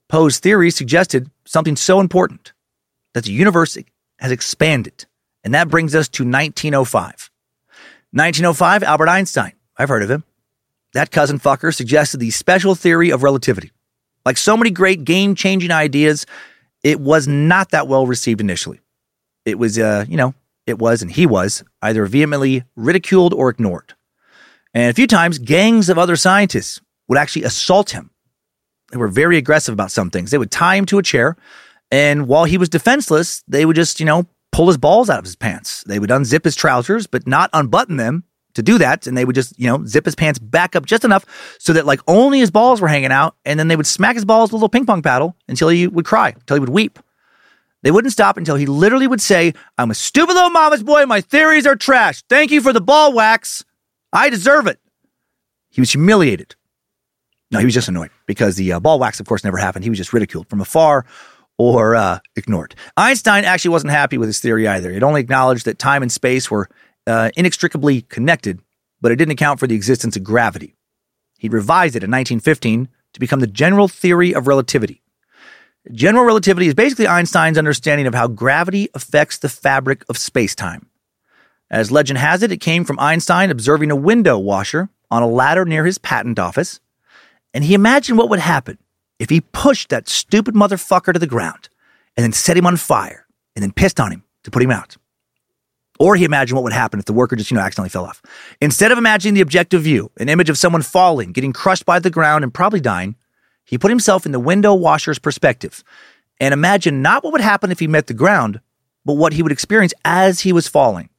Poe's 0.09 0.39
theory 0.39 0.69
suggested 0.71 1.31
something 1.45 1.77
so 1.77 2.01
important 2.01 2.51
that 3.13 3.23
the 3.23 3.31
universe 3.31 3.77
has 4.19 4.31
expanded. 4.31 5.05
And 5.43 5.53
that 5.53 5.69
brings 5.69 5.95
us 5.95 6.09
to 6.09 6.23
1905. 6.23 7.29
1905, 8.11 8.83
Albert 8.83 9.07
Einstein. 9.07 9.53
I've 9.77 9.89
heard 9.89 10.03
of 10.03 10.11
him. 10.11 10.23
That 10.93 11.11
cousin 11.11 11.39
fucker 11.39 11.73
suggested 11.73 12.19
the 12.19 12.31
special 12.31 12.75
theory 12.75 13.11
of 13.11 13.23
relativity. 13.23 13.71
Like 14.25 14.37
so 14.37 14.57
many 14.57 14.69
great 14.69 15.05
game 15.05 15.35
changing 15.35 15.71
ideas, 15.71 16.25
it 16.83 16.99
was 16.99 17.27
not 17.27 17.71
that 17.71 17.87
well 17.87 18.05
received 18.05 18.41
initially. 18.41 18.81
It 19.45 19.57
was, 19.57 19.79
uh, 19.79 20.05
you 20.07 20.17
know, 20.17 20.35
it 20.65 20.79
was, 20.79 21.01
and 21.01 21.11
he 21.11 21.25
was, 21.25 21.63
either 21.81 22.05
vehemently 22.05 22.63
ridiculed 22.75 23.33
or 23.33 23.49
ignored. 23.49 23.93
And 24.73 24.89
a 24.89 24.93
few 24.93 25.07
times, 25.07 25.39
gangs 25.39 25.89
of 25.89 25.97
other 25.97 26.15
scientists 26.15 26.79
would 27.07 27.17
actually 27.17 27.43
assault 27.43 27.91
him. 27.91 28.11
They 28.91 28.97
were 28.97 29.07
very 29.07 29.37
aggressive 29.37 29.73
about 29.73 29.91
some 29.91 30.09
things. 30.09 30.31
They 30.31 30.37
would 30.37 30.51
tie 30.51 30.75
him 30.75 30.85
to 30.87 30.97
a 30.97 31.03
chair, 31.03 31.35
and 31.91 32.27
while 32.27 32.45
he 32.45 32.57
was 32.57 32.69
defenseless, 32.69 33.43
they 33.47 33.65
would 33.65 33.75
just, 33.75 33.99
you 33.99 34.05
know, 34.05 34.25
pull 34.51 34.67
his 34.67 34.77
balls 34.77 35.09
out 35.09 35.19
of 35.19 35.25
his 35.25 35.35
pants. 35.35 35.83
They 35.85 35.99
would 35.99 36.09
unzip 36.09 36.43
his 36.43 36.55
trousers, 36.55 37.07
but 37.07 37.27
not 37.27 37.49
unbutton 37.53 37.97
them 37.97 38.23
to 38.53 38.63
do 38.63 38.77
that. 38.77 39.07
And 39.07 39.17
they 39.17 39.25
would 39.25 39.35
just, 39.35 39.57
you 39.59 39.67
know, 39.67 39.85
zip 39.85 40.05
his 40.05 40.15
pants 40.15 40.39
back 40.39 40.75
up 40.75 40.85
just 40.85 41.05
enough 41.05 41.25
so 41.59 41.73
that 41.73 41.85
like 41.85 42.01
only 42.07 42.39
his 42.39 42.51
balls 42.51 42.81
were 42.81 42.87
hanging 42.87 43.11
out. 43.11 43.35
And 43.45 43.59
then 43.59 43.67
they 43.67 43.75
would 43.75 43.87
smack 43.87 44.15
his 44.15 44.25
balls 44.25 44.49
with 44.49 44.53
a 44.53 44.55
little 44.57 44.69
ping 44.69 44.85
pong 44.85 45.01
paddle 45.01 45.35
until 45.47 45.69
he 45.69 45.87
would 45.87 46.05
cry, 46.05 46.29
until 46.29 46.55
he 46.55 46.59
would 46.59 46.69
weep. 46.69 46.99
They 47.83 47.91
wouldn't 47.91 48.13
stop 48.13 48.37
until 48.37 48.55
he 48.55 48.65
literally 48.65 49.07
would 49.07 49.21
say, 49.21 49.53
I'm 49.77 49.91
a 49.91 49.95
stupid 49.95 50.33
little 50.33 50.49
mama's 50.49 50.83
boy. 50.83 51.05
My 51.05 51.21
theories 51.21 51.65
are 51.65 51.75
trash. 51.75 52.21
Thank 52.29 52.51
you 52.51 52.61
for 52.61 52.73
the 52.73 52.81
ball 52.81 53.13
wax. 53.13 53.63
I 54.13 54.29
deserve 54.29 54.67
it. 54.67 54.79
He 55.69 55.81
was 55.81 55.91
humiliated. 55.91 56.55
No, 57.49 57.59
he 57.59 57.65
was 57.65 57.73
just 57.73 57.89
annoyed 57.89 58.11
because 58.27 58.55
the 58.55 58.73
uh, 58.73 58.79
ball 58.79 58.99
wax, 58.99 59.19
of 59.19 59.25
course, 59.25 59.43
never 59.43 59.57
happened. 59.57 59.83
He 59.83 59.89
was 59.89 59.97
just 59.97 60.13
ridiculed 60.13 60.47
from 60.47 60.61
afar 60.61 61.05
or 61.57 61.95
uh, 61.95 62.19
ignored. 62.35 62.75
Einstein 62.97 63.45
actually 63.45 63.71
wasn't 63.71 63.91
happy 63.91 64.17
with 64.17 64.29
his 64.29 64.39
theory 64.39 64.67
either. 64.67 64.91
It 64.91 65.03
only 65.03 65.21
acknowledged 65.21 65.65
that 65.65 65.79
time 65.79 66.01
and 66.01 66.11
space 66.11 66.49
were 66.49 66.69
uh, 67.07 67.29
inextricably 67.35 68.01
connected, 68.03 68.61
but 69.01 69.11
it 69.11 69.17
didn't 69.17 69.33
account 69.33 69.59
for 69.59 69.67
the 69.67 69.75
existence 69.75 70.15
of 70.15 70.23
gravity. 70.23 70.75
He 71.37 71.49
revised 71.49 71.95
it 71.95 72.03
in 72.03 72.11
1915 72.11 72.87
to 73.13 73.19
become 73.19 73.39
the 73.41 73.47
general 73.47 73.87
theory 73.87 74.33
of 74.33 74.47
relativity. 74.47 75.00
General 75.91 76.25
relativity 76.25 76.67
is 76.67 76.75
basically 76.75 77.07
Einstein's 77.07 77.57
understanding 77.57 78.05
of 78.05 78.13
how 78.13 78.27
gravity 78.27 78.89
affects 78.93 79.39
the 79.39 79.49
fabric 79.49 80.03
of 80.09 80.17
space-time. 80.17 80.87
As 81.71 81.91
legend 81.91 82.19
has 82.19 82.43
it, 82.43 82.51
it 82.51 82.57
came 82.57 82.83
from 82.83 82.99
Einstein 82.99 83.49
observing 83.49 83.89
a 83.89 83.95
window 83.95 84.37
washer 84.37 84.89
on 85.09 85.23
a 85.23 85.27
ladder 85.27 85.65
near 85.65 85.85
his 85.85 85.97
patent 85.97 86.37
office, 86.37 86.79
and 87.53 87.63
he 87.63 87.73
imagined 87.73 88.19
what 88.19 88.29
would 88.29 88.39
happen 88.39 88.77
if 89.17 89.29
he 89.31 89.41
pushed 89.41 89.89
that 89.89 90.07
stupid 90.07 90.53
motherfucker 90.53 91.13
to 91.13 91.19
the 91.19 91.25
ground 91.25 91.69
and 92.15 92.23
then 92.23 92.31
set 92.31 92.57
him 92.57 92.67
on 92.67 92.77
fire 92.77 93.25
and 93.55 93.63
then 93.63 93.71
pissed 93.71 93.99
on 93.99 94.11
him 94.11 94.23
to 94.43 94.51
put 94.51 94.61
him 94.61 94.71
out. 94.71 94.97
Or 95.99 96.15
he 96.15 96.25
imagined 96.25 96.55
what 96.55 96.63
would 96.63 96.73
happen 96.73 96.99
if 96.99 97.05
the 97.05 97.13
worker 97.13 97.35
just, 97.35 97.49
you 97.51 97.57
know, 97.57 97.61
accidentally 97.61 97.89
fell 97.89 98.05
off. 98.05 98.21
Instead 98.59 98.91
of 98.91 98.97
imagining 98.97 99.33
the 99.33 99.41
objective 99.41 99.81
view, 99.81 100.11
an 100.17 100.29
image 100.29 100.49
of 100.49 100.57
someone 100.57 100.81
falling, 100.83 101.31
getting 101.31 101.53
crushed 101.53 101.85
by 101.85 101.99
the 101.99 102.09
ground, 102.09 102.43
and 102.43 102.53
probably 102.53 102.79
dying, 102.79 103.15
he 103.71 103.77
put 103.77 103.89
himself 103.89 104.25
in 104.25 104.33
the 104.33 104.39
window 104.39 104.73
washer's 104.73 105.17
perspective 105.17 105.81
and 106.41 106.53
imagined 106.53 107.01
not 107.01 107.23
what 107.23 107.31
would 107.31 107.41
happen 107.41 107.71
if 107.71 107.79
he 107.79 107.87
met 107.87 108.07
the 108.07 108.13
ground, 108.13 108.59
but 109.05 109.13
what 109.13 109.31
he 109.31 109.41
would 109.41 109.51
experience 109.51 109.93
as 110.03 110.41
he 110.41 110.51
was 110.51 110.67
falling. 110.67 111.09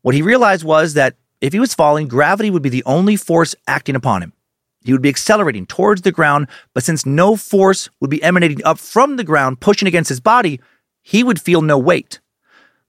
What 0.00 0.14
he 0.14 0.22
realized 0.22 0.64
was 0.64 0.94
that 0.94 1.16
if 1.42 1.52
he 1.52 1.60
was 1.60 1.74
falling, 1.74 2.08
gravity 2.08 2.48
would 2.48 2.62
be 2.62 2.70
the 2.70 2.84
only 2.84 3.14
force 3.16 3.54
acting 3.68 3.94
upon 3.94 4.22
him. 4.22 4.32
He 4.86 4.92
would 4.92 5.02
be 5.02 5.10
accelerating 5.10 5.66
towards 5.66 6.00
the 6.00 6.12
ground, 6.12 6.48
but 6.72 6.82
since 6.82 7.04
no 7.04 7.36
force 7.36 7.90
would 8.00 8.08
be 8.08 8.22
emanating 8.22 8.64
up 8.64 8.78
from 8.78 9.16
the 9.16 9.24
ground, 9.24 9.60
pushing 9.60 9.86
against 9.86 10.08
his 10.08 10.20
body, 10.20 10.60
he 11.02 11.22
would 11.22 11.40
feel 11.40 11.60
no 11.60 11.76
weight. 11.76 12.20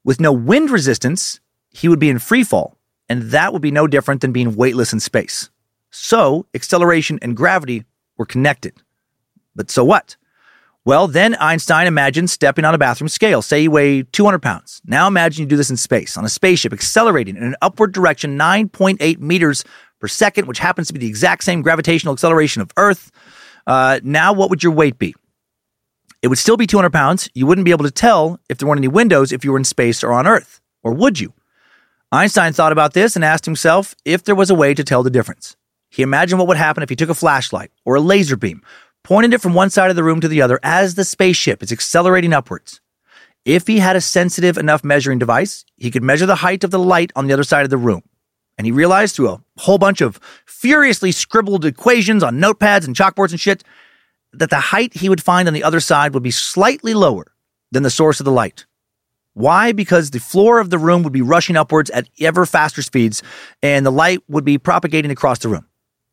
With 0.05 0.21
no 0.21 0.31
wind 0.31 0.69
resistance, 0.69 1.41
he 1.71 1.89
would 1.89 1.99
be 1.99 2.09
in 2.09 2.19
free 2.19 2.45
fall, 2.45 2.77
and 3.09 3.23
that 3.31 3.51
would 3.51 3.61
be 3.61 3.71
no 3.71 3.85
different 3.85 4.21
than 4.21 4.31
being 4.31 4.55
weightless 4.55 4.93
in 4.93 5.01
space. 5.01 5.49
So, 5.89 6.45
acceleration 6.53 7.19
and 7.21 7.35
gravity 7.35 7.83
were 8.17 8.25
connected. 8.25 8.73
But 9.55 9.71
so 9.71 9.83
what? 9.83 10.15
Well, 10.85 11.07
then 11.07 11.35
Einstein 11.35 11.85
imagined 11.85 12.29
stepping 12.29 12.63
on 12.63 12.73
a 12.73 12.77
bathroom 12.77 13.09
scale. 13.09 13.41
Say 13.41 13.63
you 13.63 13.71
weigh 13.71 14.03
200 14.03 14.39
pounds. 14.39 14.81
Now 14.85 15.07
imagine 15.07 15.43
you 15.43 15.47
do 15.47 15.57
this 15.57 15.69
in 15.69 15.75
space, 15.75 16.15
on 16.15 16.23
a 16.23 16.29
spaceship, 16.29 16.71
accelerating 16.71 17.35
in 17.35 17.43
an 17.43 17.55
upward 17.61 17.91
direction 17.91 18.39
9.8 18.39 19.19
meters 19.19 19.65
per 19.99 20.07
second, 20.07 20.47
which 20.47 20.59
happens 20.59 20.87
to 20.87 20.93
be 20.93 20.99
the 20.99 21.07
exact 21.07 21.43
same 21.43 21.61
gravitational 21.61 22.13
acceleration 22.13 22.61
of 22.61 22.71
Earth. 22.77 23.11
Uh, 23.65 23.99
now, 24.01 24.31
what 24.31 24.49
would 24.49 24.63
your 24.63 24.71
weight 24.71 24.97
be? 24.97 25.13
It 26.21 26.29
would 26.29 26.37
still 26.37 26.55
be 26.57 26.67
200 26.67 26.91
pounds. 26.91 27.29
You 27.33 27.45
wouldn't 27.45 27.65
be 27.65 27.71
able 27.71 27.83
to 27.83 27.91
tell 27.91 28.39
if 28.49 28.57
there 28.57 28.67
weren't 28.67 28.79
any 28.79 28.87
windows 28.87 29.33
if 29.33 29.43
you 29.43 29.51
were 29.51 29.57
in 29.57 29.65
space 29.65 30.03
or 30.05 30.13
on 30.13 30.25
Earth. 30.25 30.61
Or 30.83 30.93
would 30.93 31.19
you? 31.19 31.33
Einstein 32.11 32.53
thought 32.53 32.71
about 32.71 32.93
this 32.93 33.17
and 33.17 33.25
asked 33.25 33.43
himself 33.43 33.93
if 34.05 34.23
there 34.23 34.35
was 34.35 34.49
a 34.49 34.55
way 34.55 34.73
to 34.73 34.85
tell 34.85 35.03
the 35.03 35.09
difference. 35.09 35.57
He 35.89 36.03
imagined 36.03 36.39
what 36.39 36.47
would 36.47 36.57
happen 36.57 36.83
if 36.83 36.89
he 36.89 36.95
took 36.95 37.09
a 37.09 37.15
flashlight 37.15 37.71
or 37.85 37.95
a 37.95 38.01
laser 38.01 38.35
beam, 38.35 38.61
pointed 39.03 39.33
it 39.33 39.41
from 39.41 39.53
one 39.53 39.69
side 39.69 39.89
of 39.89 39.95
the 39.95 40.03
room 40.03 40.21
to 40.21 40.27
the 40.27 40.41
other 40.41 40.59
as 40.63 40.95
the 40.95 41.05
spaceship 41.05 41.63
is 41.63 41.71
accelerating 41.71 42.33
upwards. 42.33 42.81
If 43.45 43.67
he 43.67 43.79
had 43.79 43.95
a 43.95 44.01
sensitive 44.01 44.57
enough 44.57 44.83
measuring 44.83 45.19
device, 45.19 45.63
he 45.77 45.89
could 45.89 46.03
measure 46.03 46.25
the 46.25 46.35
height 46.35 46.65
of 46.65 46.71
the 46.71 46.79
light 46.79 47.11
on 47.15 47.27
the 47.27 47.33
other 47.33 47.45
side 47.45 47.63
of 47.63 47.69
the 47.69 47.77
room. 47.77 48.03
And 48.57 48.65
he 48.65 48.71
realized 48.71 49.15
through 49.15 49.29
a 49.29 49.41
whole 49.57 49.77
bunch 49.77 50.01
of 50.01 50.19
furiously 50.45 51.11
scribbled 51.11 51.63
equations 51.63 52.23
on 52.23 52.41
notepads 52.41 52.85
and 52.85 52.95
chalkboards 52.95 53.31
and 53.31 53.39
shit 53.39 53.63
that 54.33 54.49
the 54.49 54.59
height 54.59 54.95
he 54.95 55.09
would 55.09 55.23
find 55.23 55.47
on 55.47 55.53
the 55.53 55.63
other 55.63 55.79
side 55.79 56.13
would 56.13 56.23
be 56.23 56.31
slightly 56.31 56.93
lower 56.93 57.31
than 57.71 57.83
the 57.83 57.89
source 57.89 58.19
of 58.19 58.25
the 58.25 58.31
light. 58.31 58.65
Why? 59.33 59.71
Because 59.71 60.11
the 60.11 60.19
floor 60.19 60.59
of 60.59 60.69
the 60.71 60.79
room 60.79 61.03
would 61.03 61.13
be 61.13 61.21
rushing 61.21 61.55
upwards 61.55 61.89
at 61.91 62.09
ever 62.19 62.45
faster 62.45 62.81
speeds 62.81 63.21
and 63.61 63.85
the 63.85 63.91
light 63.91 64.19
would 64.27 64.43
be 64.43 64.57
propagating 64.57 65.11
across 65.11 65.39
the 65.39 65.49
room. 65.49 65.67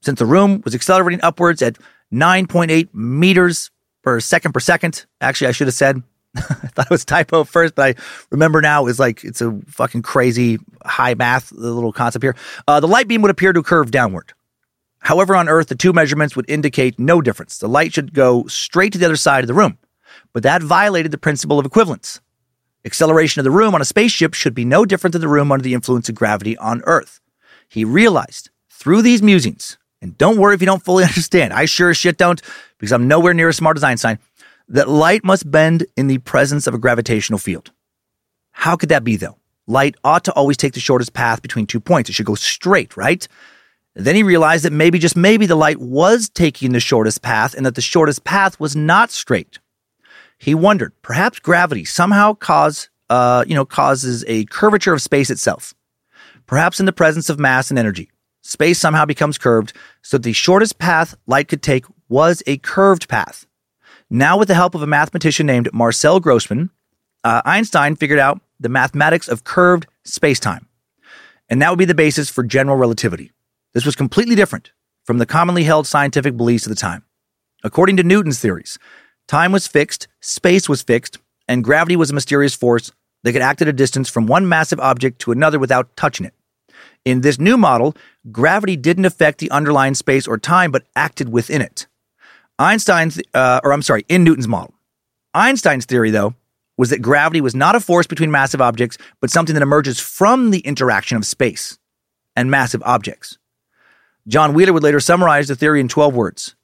Since 0.05 0.19
the 0.19 0.27
room 0.27 0.61
was 0.67 0.75
accelerating 0.75 1.21
upwards 1.23 1.63
at 1.63 1.79
9.8 2.13 2.93
meters 2.93 3.71
per 4.03 4.21
second 4.21 4.53
per 4.53 4.61
second, 4.61 5.07
actually, 5.23 5.47
I 5.47 5.53
should 5.53 5.67
have 5.67 5.75
said, 5.75 6.03
I 6.37 6.43
thought 6.43 6.87
it 6.87 6.91
was 6.91 7.07
typo 7.07 7.45
first, 7.45 7.75
but 7.75 7.97
I 7.97 8.03
remember 8.31 8.61
now 8.61 8.87
it's 8.87 8.99
like 8.99 9.25
it's 9.25 9.41
a 9.41 9.59
fucking 9.67 10.03
crazy 10.03 10.59
high 10.85 11.15
math 11.15 11.53
little 11.53 11.91
concept 11.91 12.23
here. 12.23 12.37
Uh, 12.69 12.81
the 12.81 12.87
light 12.89 13.09
beam 13.09 13.23
would 13.23 13.31
appear 13.31 13.55
to 13.55 13.63
curve 13.63 13.91
downward. 13.91 14.35
However, 14.99 15.35
on 15.35 15.49
Earth, 15.49 15.69
the 15.69 15.75
two 15.75 15.95
measurements 15.95 16.37
would 16.37 16.51
indicate 16.51 16.99
no 16.99 17.23
difference. 17.23 17.57
The 17.57 17.69
light 17.69 17.95
should 17.95 18.13
go 18.13 18.47
straight 18.47 18.93
to 18.93 18.99
the 18.99 19.07
other 19.07 19.17
side 19.17 19.43
of 19.43 19.49
the 19.49 19.55
room, 19.55 19.79
but 20.35 20.43
that 20.43 20.63
violated 20.63 21.13
the 21.13 21.19
principle 21.19 21.59
of 21.59 21.65
equivalence. 21.65 22.21
Acceleration 22.85 23.41
of 23.41 23.45
the 23.45 23.51
room 23.51 23.75
on 23.75 23.81
a 23.81 23.87
spaceship 23.87 24.35
should 24.35 24.55
be 24.55 24.67
no 24.67 24.85
different 24.85 25.13
than 25.13 25.23
the 25.23 25.29
room 25.29 25.51
under 25.51 25.63
the 25.63 25.73
influence 25.73 26.11
of 26.11 26.15
gravity 26.15 26.59
on 26.59 26.83
Earth. 26.85 27.21
He 27.69 27.87
realized 27.87 28.51
through 28.69 29.01
these 29.01 29.23
musings 29.23 29.79
and 30.05 30.19
don't 30.19 30.37
worry 30.37 30.55
if 30.55 30.61
you 30.61 30.67
don't 30.67 30.85
fully 30.85 31.03
understand. 31.05 31.53
I 31.53 31.65
sure 31.65 31.91
as 31.91 31.97
shit 31.97 32.19
don't, 32.19 32.41
because 32.79 32.93
I'm 32.93 33.09
nowhere 33.09 33.35
near 33.35 33.49
as 33.49 33.57
smart 33.57 33.79
as 33.79 33.83
Einstein, 33.83 34.19
that 34.69 34.89
light 34.89 35.25
must 35.25 35.51
bend 35.51 35.87
in 35.97 36.07
the 36.07 36.19
presence 36.19 36.67
of 36.67 36.75
a 36.75 36.79
gravitational 36.79 37.39
field. 37.39 37.73
How 38.53 38.77
could 38.77 38.91
that 38.91 39.03
be, 39.03 39.17
though? 39.17 39.39
Light 39.67 39.97
ought 40.05 40.25
to 40.25 40.33
always 40.35 40.59
take 40.59 40.75
the 40.75 40.81
shortest 40.81 41.15
path 41.15 41.41
between 41.41 41.67
two 41.67 41.81
points. 41.81 42.11
It 42.11 42.13
should 42.13 42.27
go 42.27 42.35
straight, 42.35 42.97
right? 42.99 43.27
Then 43.95 44.15
he 44.15 44.23
realized 44.23 44.67
that 44.67 44.73
maybe, 44.73 44.99
just 44.99 45.17
maybe, 45.17 45.47
the 45.47 45.57
light 45.57 45.81
was 45.81 46.29
taking 46.29 46.73
the 46.73 46.81
shortest 46.81 47.23
path 47.23 47.55
and 47.55 47.65
that 47.65 47.75
the 47.75 47.81
shortest 47.81 48.25
path 48.25 48.61
was 48.61 48.77
not 48.77 49.11
straight. 49.11 49.59
He 50.37 50.55
wondered, 50.55 50.93
perhaps 51.01 51.39
gravity 51.39 51.87
somehow 51.87 52.35
cause, 52.35 52.91
uh, 53.09 53.45
you 53.47 53.55
know, 53.55 53.65
causes 53.65 54.23
a 54.29 54.45
curvature 54.47 54.93
of 54.93 55.01
space 55.01 55.31
itself. 55.31 55.73
Perhaps 56.47 56.79
in 56.79 56.85
the 56.85 56.93
presence 56.93 57.31
of 57.31 57.39
mass 57.39 57.71
and 57.71 57.79
energy 57.79 58.11
space 58.45 58.79
somehow 58.79 59.05
becomes 59.05 59.39
curved, 59.39 59.73
so 60.03 60.19
the 60.19 60.33
shortest 60.33 60.79
path 60.79 61.17
light 61.27 61.49
could 61.49 61.63
take 61.63 61.85
was 62.09 62.43
a 62.47 62.59
curved 62.59 63.09
path. 63.09 63.47
Now, 64.11 64.39
with 64.39 64.49
the 64.49 64.55
help 64.55 64.75
of 64.75 64.83
a 64.83 64.87
mathematician 64.87 65.47
named 65.47 65.71
Marcel 65.73 66.21
Grossmann, 66.21 66.71
uh, 67.25 67.43
Einstein 67.45 67.97
figured 67.97 68.19
out 68.19 68.41
the 68.61 68.69
mathematics 68.69 69.29
of 69.29 69.45
curved 69.45 69.87
spacetime. 70.07 70.67
And 71.49 71.61
that 71.61 71.71
would 71.71 71.79
be 71.79 71.85
the 71.85 71.95
basis 71.95 72.31
for 72.31 72.45
general 72.45 72.77
relativity. 72.77 73.33
This 73.73 73.87
was 73.87 73.97
completely 73.97 74.35
different 74.35 74.73
from 75.05 75.19
the 75.19 75.27
commonly 75.27 75.65
held 75.65 75.87
scientific 75.87 76.37
beliefs 76.37 76.67
of 76.67 76.71
the 76.71 76.77
time. 76.77 77.05
According 77.63 77.97
to 77.97 78.03
Newton's 78.03 78.41
theories, 78.41 78.79
time 79.27 79.53
was 79.53 79.67
fixed, 79.67 80.07
space 80.21 80.69
was 80.69 80.83
fixed, 80.83 81.19
and 81.49 81.65
gravity 81.65 81.97
was 81.97 82.11
a 82.11 82.15
mysterious 82.15 82.55
force 82.55 82.93
that 83.23 83.33
could 83.33 83.43
act 83.43 83.63
at 83.63 83.69
a 83.69 83.73
distance 83.73 84.09
from 84.09 84.27
one 84.27 84.49
massive 84.49 84.81
object 84.81 85.19
to 85.21 85.33
another 85.33 85.59
without 85.59 85.97
touching 85.97 86.27
it. 86.27 86.35
In 87.05 87.21
this 87.21 87.39
new 87.39 87.57
model, 87.57 87.95
gravity 88.33 88.77
didn't 88.77 89.05
affect 89.05 89.39
the 89.39 89.51
underlying 89.51 89.95
space 89.95 90.27
or 90.27 90.39
time, 90.39 90.71
but 90.71 90.87
acted 90.97 91.29
within 91.29 91.61
it. 91.61 91.87
Einstein's, 92.59 93.21
uh, 93.35 93.61
or 93.63 93.73
I'm 93.73 93.83
sorry, 93.83 94.05
in 94.09 94.25
Newton's 94.25 94.49
model. 94.49 94.75
Einstein's 95.35 95.85
theory, 95.85 96.11
though, 96.11 96.35
was 96.77 96.91
that 96.91 97.03
gravity 97.03 97.41
was 97.41 97.55
not 97.55 97.75
a 97.75 97.81
force 97.81 98.07
between 98.07 98.31
massive 98.31 98.61
objects, 98.61 98.97
but 99.21 99.31
something 99.31 99.55
that 99.55 99.63
emerges 99.63 100.01
from 100.01 100.51
the 100.51 100.61
interaction 100.61 101.17
of 101.17 101.27
space 101.27 101.79
and 102.37 102.51
massive 102.51 102.83
objects. 102.85 103.39
John 104.27 104.55
Wheeler 104.55 104.73
would 104.73 104.83
later 104.83 105.01
summarize 105.01 105.49
the 105.49 105.57
theory 105.57 105.81
in 105.81 105.89
12 105.89 106.15
words 106.15 106.55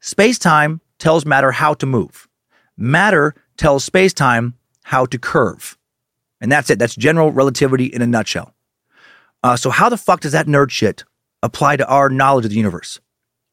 Space 0.00 0.38
time 0.38 0.80
tells 0.98 1.26
matter 1.26 1.52
how 1.52 1.74
to 1.74 1.86
move, 1.86 2.28
matter 2.76 3.34
tells 3.56 3.84
space 3.84 4.12
time 4.12 4.54
how 4.84 5.06
to 5.06 5.18
curve. 5.18 5.76
And 6.40 6.50
that's 6.50 6.70
it. 6.70 6.78
That's 6.78 6.96
general 6.96 7.30
relativity 7.30 7.86
in 7.86 8.02
a 8.02 8.06
nutshell. 8.06 8.52
Uh, 9.42 9.56
so, 9.56 9.70
how 9.70 9.88
the 9.88 9.96
fuck 9.96 10.20
does 10.20 10.32
that 10.32 10.46
nerd 10.46 10.70
shit 10.70 11.04
apply 11.42 11.76
to 11.76 11.86
our 11.86 12.08
knowledge 12.08 12.44
of 12.44 12.50
the 12.50 12.56
universe? 12.56 13.00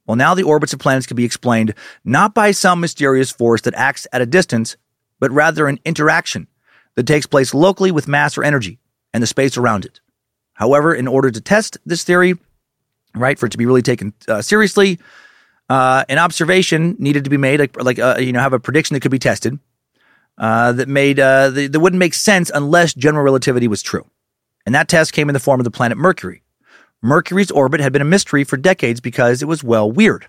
Well, 0.06 0.16
now 0.16 0.34
the 0.34 0.44
orbits 0.44 0.74
of 0.74 0.80
planets 0.80 1.06
can 1.06 1.16
be 1.16 1.26
explained 1.26 1.74
not 2.04 2.34
by 2.34 2.52
some 2.52 2.80
mysterious 2.80 3.32
force 3.32 3.62
that 3.62 3.76
acts 3.76 4.08
at 4.12 4.22
a 4.22 4.26
distance, 4.26 4.76
but 5.20 5.32
rather 5.32 5.68
an 5.68 5.80
interaction 5.86 6.48
that 6.96 7.06
takes 7.06 7.26
place 7.26 7.54
locally 7.54 7.92
with 7.92 8.08
mass 8.08 8.38
or 8.38 8.44
energy 8.44 8.80
and 9.14 9.22
the 9.22 9.28
space 9.28 9.58
around 9.58 9.86
it. 9.86 10.00
However, 10.54 10.94
in 10.94 11.08
order 11.08 11.32
to 11.32 11.42
test 11.42 11.78
this 11.86 12.04
theory, 12.04 12.36
right, 13.16 13.38
for 13.38 13.46
it 13.46 13.52
to 13.52 13.58
be 13.58 13.66
really 13.66 13.82
taken 13.82 14.14
uh, 14.28 14.42
seriously, 14.42 15.00
uh, 15.70 16.04
an 16.10 16.18
observation 16.18 16.96
needed 17.00 17.24
to 17.24 17.30
be 17.30 17.38
made, 17.38 17.60
like, 17.60 17.82
like 17.82 18.00
uh, 18.00 18.18
you 18.20 18.34
know, 18.34 18.40
have 18.40 18.54
a 18.54 18.60
prediction 18.60 18.96
that 18.96 19.02
could 19.02 19.12
be 19.12 19.20
tested 19.20 19.60
uh, 20.40 20.72
that 20.72 20.88
made 20.88 21.20
uh, 21.20 21.50
that 21.52 21.80
wouldn't 21.80 22.00
make 22.00 22.14
sense 22.14 22.50
unless 22.54 22.94
general 22.94 23.24
relativity 23.24 23.68
was 23.68 23.82
true. 23.82 24.06
And 24.70 24.76
that 24.76 24.88
test 24.88 25.14
came 25.14 25.30
in 25.30 25.34
the 25.34 25.40
form 25.40 25.60
of 25.60 25.64
the 25.64 25.72
planet 25.72 25.98
Mercury. 25.98 26.44
Mercury's 27.02 27.50
orbit 27.50 27.80
had 27.80 27.92
been 27.92 28.04
a 28.04 28.06
mystery 28.06 28.44
for 28.44 28.56
decades 28.56 29.02
because 29.02 29.42
it 29.42 29.48
was, 29.48 29.64
well, 29.64 29.92
weird. 29.92 30.28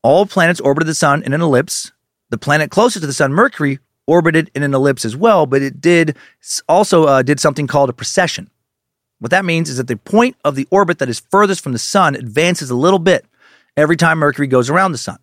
All 0.00 0.26
planets 0.26 0.60
orbited 0.60 0.86
the 0.86 0.94
sun 0.94 1.24
in 1.24 1.32
an 1.32 1.40
ellipse. 1.40 1.90
The 2.30 2.38
planet 2.38 2.70
closest 2.70 3.02
to 3.02 3.08
the 3.08 3.12
sun, 3.12 3.32
Mercury, 3.32 3.80
orbited 4.06 4.48
in 4.54 4.62
an 4.62 4.74
ellipse 4.74 5.04
as 5.04 5.16
well, 5.16 5.44
but 5.44 5.60
it 5.60 5.80
did 5.80 6.16
also 6.68 7.06
uh, 7.06 7.22
did 7.22 7.40
something 7.40 7.66
called 7.66 7.90
a 7.90 7.92
precession. 7.92 8.48
What 9.18 9.32
that 9.32 9.44
means 9.44 9.68
is 9.68 9.78
that 9.78 9.88
the 9.88 9.96
point 9.96 10.36
of 10.44 10.54
the 10.54 10.68
orbit 10.70 11.00
that 11.00 11.08
is 11.08 11.18
furthest 11.18 11.60
from 11.60 11.72
the 11.72 11.80
sun 11.80 12.14
advances 12.14 12.70
a 12.70 12.76
little 12.76 13.00
bit 13.00 13.26
every 13.76 13.96
time 13.96 14.18
Mercury 14.18 14.46
goes 14.46 14.70
around 14.70 14.92
the 14.92 14.98
sun. 14.98 15.18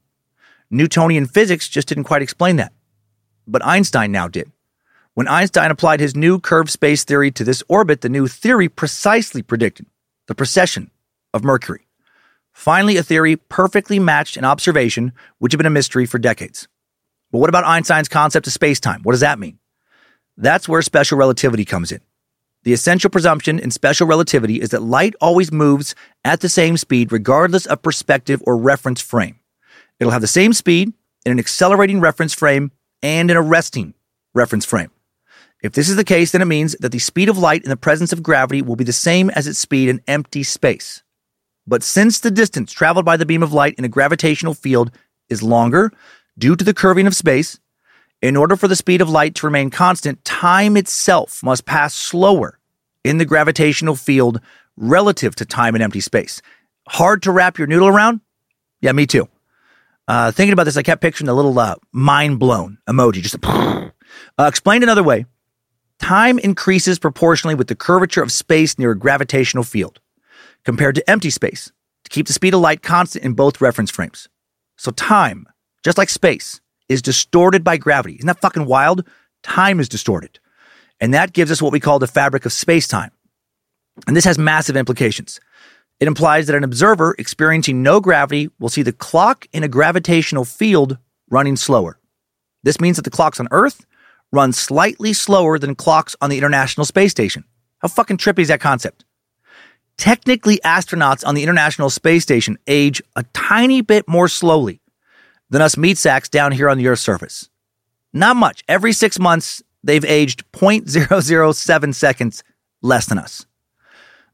Newtonian 0.69 1.25
physics 1.25 1.69
just 1.69 1.88
didn't 1.88 2.03
quite 2.03 2.21
explain 2.21 2.57
that, 2.57 2.73
but 3.47 3.65
Einstein 3.65 4.11
now 4.11 4.27
did. 4.27 4.51
When 5.16 5.30
Einstein 5.30 5.72
applied 5.72 6.01
his 6.01 6.13
new 6.13 6.41
curved 6.41 6.70
space 6.70 7.05
theory 7.05 7.32
to 7.32 7.45
this 7.45 7.63
orbit, 7.70 8.01
the 8.01 8.09
new 8.09 8.28
theory 8.28 8.68
precisely 8.68 9.41
predicted 9.41 9.86
the 10.28 10.36
precession 10.36 10.91
of 11.34 11.41
Mercury. 11.41 11.88
Finally, 12.51 12.97
a 12.97 13.03
theory 13.03 13.38
perfectly 13.38 13.97
matched 13.97 14.36
an 14.36 14.43
observation 14.43 15.13
which 15.39 15.53
had 15.53 15.57
been 15.57 15.66
a 15.66 15.70
mystery 15.70 16.05
for 16.05 16.20
decades. 16.20 16.68
But 17.32 17.38
what 17.38 17.47
about 17.47 17.66
Einstein's 17.66 18.09
concept 18.09 18.45
of 18.45 18.51
space-time? 18.51 19.03
What 19.03 19.13
does 19.13 19.22
that 19.22 19.39
mean? 19.39 19.57
That's 20.36 20.68
where 20.68 20.82
special 20.82 21.18
relativity 21.18 21.63
comes 21.63 21.93
in. 21.93 22.01
The 22.63 22.74
essential 22.74 23.09
presumption 23.09 23.57
in 23.57 23.72
special 23.72 24.07
relativity 24.07 24.59
is 24.59 24.72
that 24.72 24.82
light 24.82 25.16
always 25.22 25.49
moves 25.49 25.95
at 26.26 26.41
the 26.41 26.49
same 26.49 26.76
speed 26.76 27.13
regardless 27.13 27.66
of 27.68 27.82
perspective 27.82 28.43
or 28.45 28.57
reference 28.57 28.99
frame. 28.99 29.39
It'll 29.97 30.11
have 30.11 30.22
the 30.22 30.28
same 30.28 30.51
speed 30.51 30.91
in 31.26 31.32
an 31.32 31.39
accelerating 31.39 32.01
reference 32.01 32.34
frame 32.34 32.72
and 33.01 33.32
in 33.32 33.38
a 33.38 33.41
resting 33.41 33.93
reference 34.34 34.66
frame. 34.66 34.91
If 35.66 35.74
this 35.74 35.89
is 35.89 35.95
the 35.95 36.03
case, 36.03 36.32
then 36.32 36.43
it 36.43 36.45
means 36.45 36.76
that 36.80 36.91
the 36.91 36.99
speed 36.99 37.28
of 37.28 37.39
light 37.39 37.63
in 37.63 37.72
the 37.72 37.76
presence 37.76 38.13
of 38.13 38.22
gravity 38.22 38.61
will 38.61 38.76
be 38.76 38.84
the 38.84 38.93
same 38.93 39.32
as 39.32 39.47
its 39.47 39.57
speed 39.57 39.89
in 39.89 39.99
empty 40.07 40.43
space. 40.43 41.01
But 41.66 41.82
since 41.82 42.20
the 42.20 42.30
distance 42.30 42.72
traveled 42.72 43.03
by 43.03 43.18
the 43.18 43.26
beam 43.26 43.41
of 43.41 43.51
light 43.51 43.74
in 43.80 43.84
a 43.84 43.89
gravitational 43.89 44.53
field 44.53 44.91
is 45.28 45.41
longer 45.41 45.91
due 46.38 46.55
to 46.55 46.63
the 46.63 46.76
curving 46.76 47.07
of 47.07 47.16
space, 47.16 47.59
in 48.22 48.36
order 48.36 48.55
for 48.55 48.68
the 48.68 48.76
speed 48.76 49.01
of 49.01 49.09
light 49.09 49.34
to 49.36 49.47
remain 49.47 49.72
constant, 49.72 50.24
time 50.24 50.78
itself 50.78 51.41
must 51.41 51.66
pass 51.66 51.95
slower 51.95 52.59
in 53.03 53.18
the 53.18 53.26
gravitational 53.26 53.95
field 53.95 54.39
relative 54.78 55.34
to 55.34 55.45
time 55.45 55.76
in 55.76 55.82
empty 55.82 55.99
space. 55.99 56.43
Hard 56.89 57.24
to 57.24 57.32
wrap 57.32 57.57
your 57.57 57.66
noodle 57.66 57.88
around? 57.88 58.22
Yeah, 58.82 58.91
me 58.91 59.07
too. 59.07 59.28
Uh, 60.07 60.32
thinking 60.32 60.53
about 60.53 60.66
this, 60.66 60.78
I 60.78 60.84
kept 60.84 61.01
picturing 61.01 61.26
the 61.26 61.34
little 61.34 61.57
uh, 61.57 61.74
mind 61.91 62.38
blown 62.38 62.78
emoji. 62.88 63.24
Just 63.24 63.43
a, 63.43 63.47
uh, 64.38 64.45
explained 64.45 64.84
another 64.84 65.01
way 65.01 65.26
time 66.00 66.39
increases 66.39 67.00
proportionally 67.00 67.56
with 67.56 67.68
the 67.68 67.76
curvature 67.76 68.22
of 68.22 68.32
space 68.32 68.78
near 68.78 68.91
a 68.91 68.98
gravitational 68.98 69.64
field 69.64 70.00
compared 70.64 70.96
to 70.96 71.10
empty 71.10 71.30
space 71.30 71.72
to 72.04 72.10
keep 72.10 72.28
the 72.28 72.34
speed 72.34 72.54
of 72.54 72.62
light 72.62 72.82
constant 72.82 73.24
in 73.26 73.34
both 73.34 73.62
reference 73.62 73.91
frames. 73.91 74.28
So 74.78 74.91
time, 74.91 75.48
just 75.84 75.98
like 75.98 76.10
space, 76.10 76.62
is 76.89 77.02
distorted 77.02 77.64
by 77.64 77.78
gravity. 77.78 78.16
Isn't 78.16 78.28
that 78.28 78.41
fucking 78.41 78.66
wild? 78.66 79.08
Time 79.43 79.80
is 79.80 79.89
distorted. 79.89 80.39
And 81.00 81.14
that 81.14 81.34
gives 81.34 81.52
us 81.52 81.62
what 81.62 81.72
we 81.72 81.80
call 81.80 82.00
the 82.00 82.08
fabric 82.08 82.46
of 82.46 82.54
space 82.54 82.88
time. 82.88 83.12
And 84.08 84.16
this 84.16 84.26
has 84.26 84.38
massive 84.38 84.78
implications. 84.78 85.39
It 86.00 86.08
implies 86.08 86.48
that 86.48 86.56
an 86.56 86.64
observer 86.64 87.16
experiencing 87.18 87.82
no 87.82 88.02
gravity 88.02 88.50
will 88.60 88.70
see 88.70 88.82
the 88.82 88.91
clock 88.91 89.48
in 89.54 89.64
a 89.64 89.68
gravitational 89.70 90.43
field 90.43 90.98
running 91.30 91.56
slower. 91.56 92.00
This 92.64 92.82
means 92.82 92.98
that 92.98 93.04
the 93.04 93.12
clocks 93.12 93.39
on 93.39 93.48
Earth 93.52 93.86
run 94.36 94.53
slightly 94.53 95.13
slower 95.13 95.57
than 95.57 95.75
clocks 95.75 96.15
on 96.21 96.29
the 96.29 96.38
International 96.38 96.86
Space 96.86 97.11
Station. 97.11 97.43
How 97.79 97.88
fucking 97.88 98.17
trippy 98.17 98.39
is 98.39 98.49
that 98.49 98.59
concept? 98.59 99.05
Technically, 99.97 100.59
astronauts 100.65 101.25
on 101.25 101.36
the 101.36 101.43
International 101.43 101.89
Space 101.89 102.23
Station 102.23 102.57
age 102.67 103.01
a 103.15 103.23
tiny 103.33 103.81
bit 103.81 104.07
more 104.07 104.27
slowly 104.27 104.81
than 105.49 105.61
us 105.61 105.77
meat 105.77 105.97
sacks 105.97 106.29
down 106.29 106.51
here 106.51 106.69
on 106.69 106.77
the 106.77 106.88
Earth's 106.88 107.01
surface. 107.01 107.49
Not 108.13 108.36
much. 108.36 108.63
Every 108.67 108.93
six 108.93 109.19
months, 109.19 109.63
they've 109.83 110.05
aged 110.05 110.43
0.007 110.51 111.93
seconds 111.93 112.43
less 112.81 113.05
than 113.05 113.17
us. 113.17 113.45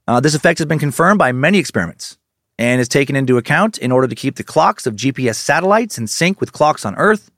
Uh, 0.07 0.19
this 0.19 0.35
effect 0.35 0.59
has 0.59 0.65
been 0.65 0.79
confirmed 0.79 1.19
by 1.19 1.31
many 1.31 1.59
experiments 1.59 2.17
and 2.57 2.81
is 2.81 2.87
taken 2.87 3.15
into 3.15 3.37
account 3.37 3.77
in 3.77 3.91
order 3.91 4.07
to 4.07 4.15
keep 4.15 4.35
the 4.35 4.43
clocks 4.43 4.85
of 4.85 4.95
GPS 4.95 5.35
satellites 5.35 5.97
in 5.97 6.07
sync 6.07 6.39
with 6.39 6.53
clocks 6.53 6.85
on 6.85 6.95
Earth 6.95 7.31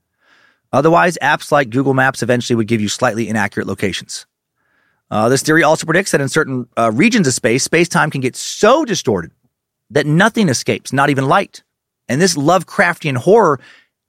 Otherwise, 0.74 1.16
apps 1.22 1.52
like 1.52 1.70
Google 1.70 1.94
Maps 1.94 2.20
eventually 2.20 2.56
would 2.56 2.66
give 2.66 2.80
you 2.80 2.88
slightly 2.88 3.28
inaccurate 3.28 3.68
locations. 3.68 4.26
Uh, 5.08 5.28
this 5.28 5.42
theory 5.42 5.62
also 5.62 5.86
predicts 5.86 6.10
that 6.10 6.20
in 6.20 6.28
certain 6.28 6.66
uh, 6.76 6.90
regions 6.92 7.28
of 7.28 7.32
space, 7.34 7.62
space 7.62 7.88
time 7.88 8.10
can 8.10 8.20
get 8.20 8.34
so 8.34 8.84
distorted 8.84 9.30
that 9.90 10.04
nothing 10.04 10.48
escapes, 10.48 10.92
not 10.92 11.10
even 11.10 11.28
light. 11.28 11.62
And 12.08 12.20
this 12.20 12.34
Lovecraftian 12.34 13.16
horror 13.18 13.60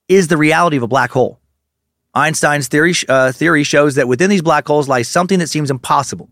is 0.08 0.28
the 0.28 0.38
reality 0.38 0.76
of 0.78 0.82
a 0.82 0.88
black 0.88 1.12
hole. 1.12 1.40
Einstein's 2.16 2.68
theory, 2.68 2.94
uh, 3.10 3.32
theory 3.32 3.64
shows 3.64 3.94
that 3.96 4.08
within 4.08 4.32
these 4.32 4.42
black 4.42 4.66
holes 4.66 4.88
lies 4.88 5.08
something 5.08 5.38
that 5.38 5.50
seems 5.50 5.70
impossible, 5.70 6.30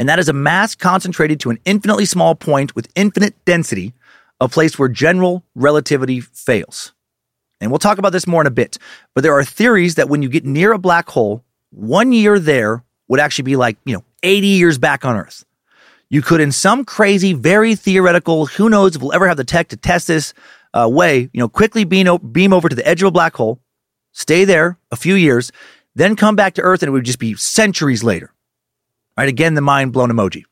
and 0.00 0.08
that 0.08 0.18
is 0.18 0.28
a 0.28 0.32
mass 0.32 0.74
concentrated 0.74 1.38
to 1.40 1.50
an 1.50 1.58
infinitely 1.64 2.06
small 2.06 2.34
point 2.34 2.74
with 2.74 2.90
infinite 2.96 3.36
density, 3.44 3.94
a 4.40 4.48
place 4.48 4.80
where 4.80 4.88
general 4.88 5.44
relativity 5.54 6.20
fails. 6.20 6.93
And 7.60 7.70
we'll 7.70 7.78
talk 7.78 7.98
about 7.98 8.12
this 8.12 8.26
more 8.26 8.40
in 8.40 8.46
a 8.46 8.50
bit. 8.50 8.78
But 9.14 9.22
there 9.22 9.32
are 9.32 9.44
theories 9.44 9.94
that 9.94 10.08
when 10.08 10.22
you 10.22 10.28
get 10.28 10.44
near 10.44 10.72
a 10.72 10.78
black 10.78 11.08
hole, 11.08 11.44
one 11.70 12.12
year 12.12 12.38
there 12.38 12.84
would 13.08 13.20
actually 13.20 13.44
be 13.44 13.56
like, 13.56 13.76
you 13.84 13.94
know, 13.94 14.04
80 14.22 14.46
years 14.46 14.78
back 14.78 15.04
on 15.04 15.16
Earth. 15.16 15.44
You 16.10 16.22
could, 16.22 16.40
in 16.40 16.52
some 16.52 16.84
crazy, 16.84 17.32
very 17.32 17.74
theoretical, 17.74 18.46
who 18.46 18.68
knows 18.68 18.96
if 18.96 19.02
we'll 19.02 19.12
ever 19.14 19.26
have 19.26 19.36
the 19.36 19.44
tech 19.44 19.68
to 19.68 19.76
test 19.76 20.06
this 20.06 20.34
uh, 20.72 20.88
way, 20.90 21.30
you 21.32 21.40
know, 21.40 21.48
quickly 21.48 21.84
beam, 21.84 22.16
beam 22.30 22.52
over 22.52 22.68
to 22.68 22.76
the 22.76 22.86
edge 22.86 23.02
of 23.02 23.08
a 23.08 23.10
black 23.10 23.34
hole, 23.34 23.60
stay 24.12 24.44
there 24.44 24.78
a 24.90 24.96
few 24.96 25.14
years, 25.14 25.50
then 25.94 26.16
come 26.16 26.36
back 26.36 26.54
to 26.54 26.62
Earth 26.62 26.82
and 26.82 26.88
it 26.88 26.92
would 26.92 27.04
just 27.04 27.18
be 27.18 27.34
centuries 27.34 28.04
later. 28.04 28.32
Right? 29.16 29.28
Again, 29.28 29.54
the 29.54 29.60
mind 29.60 29.92
blown 29.92 30.10
emoji. 30.10 30.44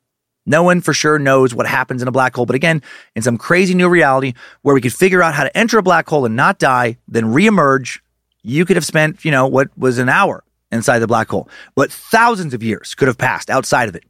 No 0.44 0.62
one 0.62 0.80
for 0.80 0.92
sure 0.92 1.18
knows 1.18 1.54
what 1.54 1.66
happens 1.66 2.02
in 2.02 2.08
a 2.08 2.12
black 2.12 2.34
hole, 2.34 2.46
but 2.46 2.56
again, 2.56 2.82
in 3.14 3.22
some 3.22 3.38
crazy 3.38 3.74
new 3.74 3.88
reality 3.88 4.34
where 4.62 4.74
we 4.74 4.80
could 4.80 4.92
figure 4.92 5.22
out 5.22 5.34
how 5.34 5.44
to 5.44 5.56
enter 5.56 5.78
a 5.78 5.82
black 5.82 6.08
hole 6.08 6.24
and 6.24 6.34
not 6.34 6.58
die, 6.58 6.98
then 7.06 7.26
reemerge, 7.26 8.00
you 8.42 8.64
could 8.64 8.76
have 8.76 8.84
spent, 8.84 9.24
you 9.24 9.30
know, 9.30 9.46
what 9.46 9.68
was 9.78 9.98
an 9.98 10.08
hour 10.08 10.42
inside 10.72 10.98
the 10.98 11.06
black 11.06 11.28
hole, 11.28 11.48
but 11.76 11.92
thousands 11.92 12.54
of 12.54 12.62
years 12.62 12.94
could 12.94 13.06
have 13.06 13.18
passed 13.18 13.50
outside 13.50 13.88
of 13.88 13.94
it. 13.94 14.04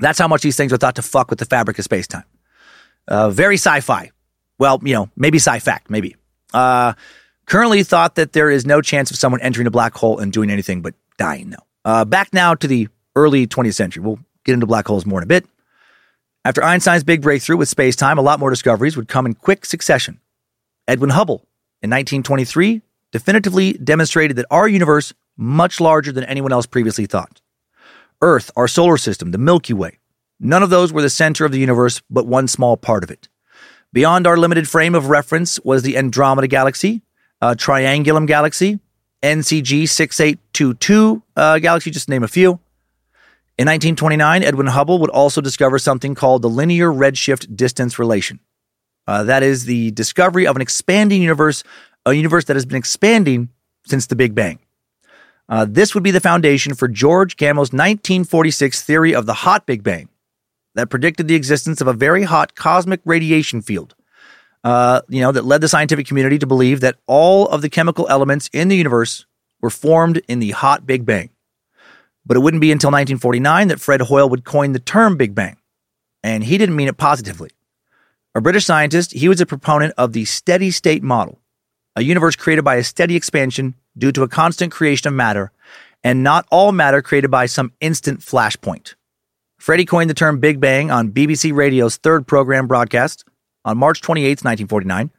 That's 0.00 0.18
how 0.18 0.28
much 0.28 0.42
these 0.42 0.56
things 0.56 0.72
are 0.72 0.76
thought 0.76 0.96
to 0.96 1.02
fuck 1.02 1.30
with 1.30 1.38
the 1.38 1.44
fabric 1.44 1.78
of 1.78 1.84
space 1.84 2.06
time. 2.06 2.24
Uh, 3.06 3.30
very 3.30 3.54
sci 3.54 3.80
fi. 3.80 4.10
Well, 4.58 4.80
you 4.82 4.92
know, 4.92 5.08
maybe 5.16 5.38
sci 5.38 5.60
fact, 5.60 5.88
maybe. 5.88 6.16
Uh, 6.52 6.94
currently 7.46 7.82
thought 7.82 8.16
that 8.16 8.32
there 8.32 8.50
is 8.50 8.66
no 8.66 8.80
chance 8.80 9.10
of 9.10 9.16
someone 9.16 9.40
entering 9.40 9.66
a 9.66 9.70
black 9.70 9.94
hole 9.94 10.18
and 10.18 10.32
doing 10.32 10.50
anything 10.50 10.82
but 10.82 10.94
dying, 11.16 11.50
though. 11.50 11.64
Uh, 11.84 12.04
back 12.04 12.34
now 12.34 12.54
to 12.54 12.66
the 12.66 12.88
early 13.16 13.46
20th 13.46 13.74
century. 13.74 14.02
We'll 14.02 14.18
get 14.48 14.54
into 14.54 14.66
black 14.66 14.86
holes 14.86 15.06
more 15.06 15.20
in 15.20 15.24
a 15.24 15.26
bit. 15.26 15.46
After 16.44 16.64
Einstein's 16.64 17.04
big 17.04 17.20
breakthrough 17.20 17.58
with 17.58 17.68
space 17.68 17.94
time, 17.94 18.18
a 18.18 18.22
lot 18.22 18.40
more 18.40 18.50
discoveries 18.50 18.96
would 18.96 19.08
come 19.08 19.26
in 19.26 19.34
quick 19.34 19.66
succession. 19.66 20.20
Edwin 20.86 21.10
Hubble 21.10 21.46
in 21.82 21.90
1923 21.90 22.80
definitively 23.12 23.74
demonstrated 23.74 24.36
that 24.36 24.46
our 24.50 24.66
universe 24.66 25.12
much 25.36 25.80
larger 25.80 26.10
than 26.10 26.24
anyone 26.24 26.52
else 26.52 26.66
previously 26.66 27.06
thought. 27.06 27.40
Earth, 28.22 28.50
our 28.56 28.66
solar 28.66 28.96
system, 28.96 29.30
the 29.30 29.38
Milky 29.38 29.74
Way, 29.74 29.98
none 30.40 30.62
of 30.62 30.70
those 30.70 30.92
were 30.92 31.02
the 31.02 31.10
center 31.10 31.44
of 31.44 31.52
the 31.52 31.58
universe, 31.58 32.00
but 32.08 32.26
one 32.26 32.48
small 32.48 32.76
part 32.76 33.04
of 33.04 33.10
it. 33.10 33.28
Beyond 33.92 34.26
our 34.26 34.36
limited 34.36 34.68
frame 34.68 34.94
of 34.94 35.10
reference 35.10 35.60
was 35.60 35.82
the 35.82 35.96
Andromeda 35.96 36.48
Galaxy, 36.48 37.02
a 37.40 37.54
Triangulum 37.54 38.26
Galaxy, 38.26 38.80
NCG 39.22 39.88
6822 39.88 41.22
uh, 41.36 41.58
Galaxy, 41.58 41.90
just 41.90 42.06
to 42.06 42.10
name 42.10 42.22
a 42.22 42.28
few. 42.28 42.58
In 43.58 43.66
1929, 43.66 44.44
Edwin 44.44 44.68
Hubble 44.68 45.00
would 45.00 45.10
also 45.10 45.40
discover 45.40 45.80
something 45.80 46.14
called 46.14 46.42
the 46.42 46.48
linear 46.48 46.92
redshift 46.92 47.56
distance 47.56 47.98
relation. 47.98 48.38
Uh, 49.08 49.24
that 49.24 49.42
is 49.42 49.64
the 49.64 49.90
discovery 49.90 50.46
of 50.46 50.54
an 50.54 50.62
expanding 50.62 51.20
universe, 51.20 51.64
a 52.06 52.12
universe 52.12 52.44
that 52.44 52.54
has 52.54 52.66
been 52.66 52.76
expanding 52.76 53.48
since 53.84 54.06
the 54.06 54.14
Big 54.14 54.36
Bang. 54.36 54.60
Uh, 55.48 55.66
this 55.68 55.92
would 55.92 56.04
be 56.04 56.12
the 56.12 56.20
foundation 56.20 56.74
for 56.74 56.86
George 56.86 57.36
Gamow's 57.36 57.72
1946 57.72 58.82
theory 58.84 59.12
of 59.12 59.26
the 59.26 59.34
hot 59.34 59.66
Big 59.66 59.82
Bang 59.82 60.08
that 60.76 60.88
predicted 60.88 61.26
the 61.26 61.34
existence 61.34 61.80
of 61.80 61.88
a 61.88 61.92
very 61.92 62.22
hot 62.22 62.54
cosmic 62.54 63.00
radiation 63.04 63.60
field. 63.60 63.96
Uh, 64.62 65.00
you 65.08 65.20
know, 65.20 65.32
that 65.32 65.44
led 65.44 65.62
the 65.62 65.68
scientific 65.68 66.06
community 66.06 66.38
to 66.38 66.46
believe 66.46 66.80
that 66.80 66.96
all 67.08 67.48
of 67.48 67.62
the 67.62 67.68
chemical 67.68 68.06
elements 68.08 68.48
in 68.52 68.68
the 68.68 68.76
universe 68.76 69.26
were 69.60 69.70
formed 69.70 70.22
in 70.28 70.38
the 70.38 70.50
hot 70.50 70.86
Big 70.86 71.04
Bang. 71.04 71.30
But 72.28 72.36
it 72.36 72.40
wouldn't 72.40 72.60
be 72.60 72.70
until 72.70 72.90
1949 72.90 73.68
that 73.68 73.80
Fred 73.80 74.02
Hoyle 74.02 74.28
would 74.28 74.44
coin 74.44 74.72
the 74.72 74.78
term 74.78 75.16
Big 75.16 75.34
Bang. 75.34 75.56
And 76.22 76.44
he 76.44 76.58
didn't 76.58 76.76
mean 76.76 76.88
it 76.88 76.96
positively. 76.96 77.50
A 78.34 78.40
British 78.40 78.66
scientist, 78.66 79.12
he 79.12 79.28
was 79.28 79.40
a 79.40 79.46
proponent 79.46 79.94
of 79.98 80.12
the 80.12 80.24
steady 80.26 80.70
state 80.70 81.02
model, 81.02 81.40
a 81.96 82.02
universe 82.02 82.36
created 82.36 82.62
by 82.62 82.76
a 82.76 82.84
steady 82.84 83.16
expansion 83.16 83.74
due 83.96 84.12
to 84.12 84.22
a 84.22 84.28
constant 84.28 84.70
creation 84.70 85.08
of 85.08 85.14
matter, 85.14 85.50
and 86.04 86.22
not 86.22 86.46
all 86.50 86.70
matter 86.70 87.02
created 87.02 87.30
by 87.30 87.46
some 87.46 87.72
instant 87.80 88.20
flashpoint. 88.20 88.94
Freddie 89.58 89.86
coined 89.86 90.08
the 90.08 90.14
term 90.14 90.38
Big 90.38 90.60
Bang 90.60 90.90
on 90.90 91.10
BBC 91.10 91.52
Radio's 91.52 91.96
third 91.96 92.26
program 92.26 92.68
broadcast 92.68 93.24
on 93.64 93.78
March 93.78 94.02
28, 94.02 94.44
1949. 94.44 95.10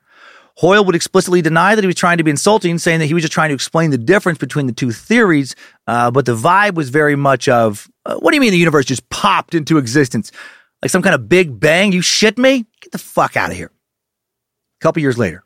Hoyle 0.60 0.84
would 0.84 0.96
explicitly 0.96 1.42
deny 1.42 1.74
that 1.74 1.82
he 1.82 1.88
was 1.88 1.96
trying 1.96 2.18
to 2.18 2.24
be 2.24 2.32
insulting, 2.32 2.78
saying 2.78 3.00
that 3.00 3.06
he 3.06 3.14
was 3.14 3.24
just 3.24 3.32
trying 3.32 3.48
to 3.48 3.56
explain 3.56 3.92
the 3.92 3.98
difference 3.98 4.40
between 4.40 4.68
the 4.68 4.74
two 4.74 4.92
theories. 4.92 5.56
Uh, 5.88 6.12
but 6.12 6.26
the 6.26 6.36
vibe 6.36 6.74
was 6.74 6.90
very 6.90 7.16
much 7.16 7.48
of, 7.48 7.90
uh, 8.06 8.18
what 8.18 8.32
do 8.32 8.36
you 8.36 8.42
mean 8.42 8.52
the 8.52 8.58
universe 8.58 8.84
just 8.84 9.10
popped 9.10 9.56
into 9.56 9.78
existence? 9.78 10.34
Like 10.82 10.92
some 10.92 11.02
kind 11.02 11.16
of 11.16 11.30
big 11.30 11.62
bang? 11.62 11.94
You 11.94 12.02
shit 12.02 12.38
me? 12.38 12.66
Get 12.82 12.92
the 12.92 12.98
fuck 12.98 13.38
out 13.38 13.52
of 13.52 13.56
here. 13.56 13.72
A 13.72 14.82
couple 14.82 15.02
years 15.02 15.18
later, 15.18 15.46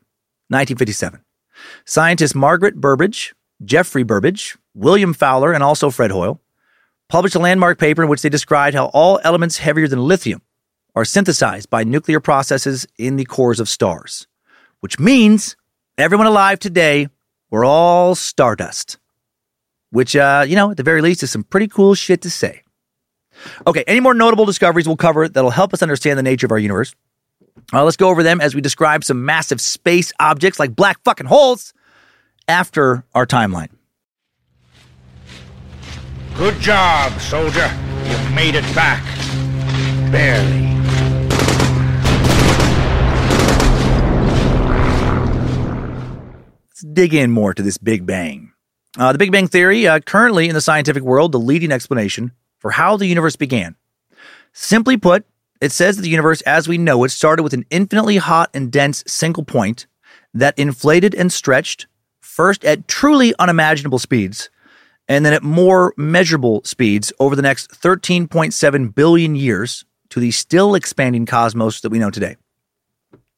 1957, 0.50 1.24
scientists 1.86 2.34
Margaret 2.34 2.82
Burbidge, 2.82 3.34
Geoffrey 3.64 4.04
Burbidge, 4.04 4.58
William 4.74 5.14
Fowler, 5.14 5.54
and 5.54 5.64
also 5.64 5.92
Fred 5.92 6.10
Hoyle 6.10 6.42
published 7.08 7.36
a 7.36 7.40
landmark 7.40 7.78
paper 7.78 8.02
in 8.02 8.10
which 8.10 8.24
they 8.24 8.30
described 8.30 8.76
how 8.76 8.86
all 8.88 9.20
elements 9.24 9.60
heavier 9.60 9.88
than 9.88 10.00
lithium 10.00 10.42
are 10.96 11.06
synthesized 11.06 11.70
by 11.70 11.84
nuclear 11.84 12.20
processes 12.20 12.88
in 12.98 13.16
the 13.16 13.26
cores 13.26 13.60
of 13.60 13.70
stars, 13.70 14.28
which 14.84 15.00
means 15.00 15.56
everyone 15.98 16.28
alive 16.28 16.60
today, 16.60 17.08
we're 17.50 17.64
all 17.64 18.16
stardust. 18.16 18.98
Which, 19.92 20.14
uh, 20.14 20.44
you 20.46 20.58
know, 20.58 20.72
at 20.72 20.76
the 20.76 20.84
very 20.84 21.02
least, 21.02 21.24
is 21.24 21.32
some 21.32 21.46
pretty 21.46 21.70
cool 21.70 21.96
shit 21.96 22.22
to 22.24 22.30
say. 22.30 22.64
Okay, 23.66 23.86
any 23.88 24.02
more 24.02 24.14
notable 24.14 24.44
discoveries 24.44 24.86
we'll 24.86 24.98
cover 24.98 25.30
that'll 25.30 25.52
help 25.52 25.74
us 25.74 25.82
understand 25.82 26.20
the 26.20 26.24
nature 26.24 26.46
of 26.46 26.52
our 26.52 26.60
universe? 26.60 26.94
Uh, 27.72 27.86
let's 27.86 27.96
go 27.96 28.10
over 28.10 28.24
them 28.24 28.42
as 28.42 28.56
we 28.56 28.60
describe 28.60 29.06
some 29.06 29.24
massive 29.24 29.62
space 29.62 30.12
objects 30.20 30.60
like 30.60 30.76
black 30.76 31.02
fucking 31.06 31.28
holes 31.28 31.74
after 32.50 33.06
our 33.16 33.26
timeline. 33.26 33.70
Good 36.36 36.60
job, 36.60 37.18
soldier. 37.22 37.72
You've 38.04 38.34
made 38.34 38.56
it 38.56 38.66
back. 38.76 39.02
Barely. 40.12 40.83
Dig 46.84 47.14
in 47.14 47.32
more 47.32 47.54
to 47.54 47.64
this 47.64 47.78
Big 47.78 48.06
Bang. 48.06 48.52
Uh, 48.98 49.12
the 49.12 49.18
Big 49.18 49.32
Bang 49.32 49.48
Theory, 49.48 49.88
uh, 49.88 50.00
currently 50.00 50.48
in 50.48 50.54
the 50.54 50.62
scientific 50.62 51.04
world, 51.04 51.32
the 51.32 51.40
leading 51.40 51.72
explanation 51.72 52.32
for 52.60 52.72
how 52.72 52.96
the 52.96 53.08
universe 53.08 53.36
began. 53.36 53.76
Simply 54.54 54.98
put, 54.98 55.26
it 55.62 55.72
says 55.72 55.96
that 55.96 56.04
the 56.04 56.10
universe 56.10 56.42
as 56.42 56.68
we 56.68 56.78
know 56.78 57.04
it 57.04 57.10
started 57.10 57.44
with 57.44 57.54
an 57.54 57.66
infinitely 57.70 58.18
hot 58.18 58.50
and 58.54 58.72
dense 58.72 59.04
single 59.08 59.44
point 59.44 59.88
that 60.34 60.58
inflated 60.60 61.16
and 61.16 61.32
stretched, 61.32 61.88
first 62.22 62.64
at 62.66 62.88
truly 62.88 63.34
unimaginable 63.40 64.00
speeds, 64.00 64.50
and 65.08 65.26
then 65.26 65.34
at 65.34 65.44
more 65.44 65.94
measurable 65.98 66.62
speeds 66.64 67.12
over 67.20 67.36
the 67.36 67.42
next 67.42 67.72
13.7 67.72 68.96
billion 68.96 69.36
years 69.36 69.86
to 70.10 70.20
the 70.20 70.32
still 70.32 70.76
expanding 70.76 71.26
cosmos 71.26 71.82
that 71.82 71.90
we 71.90 72.00
know 72.00 72.12
today. 72.12 72.36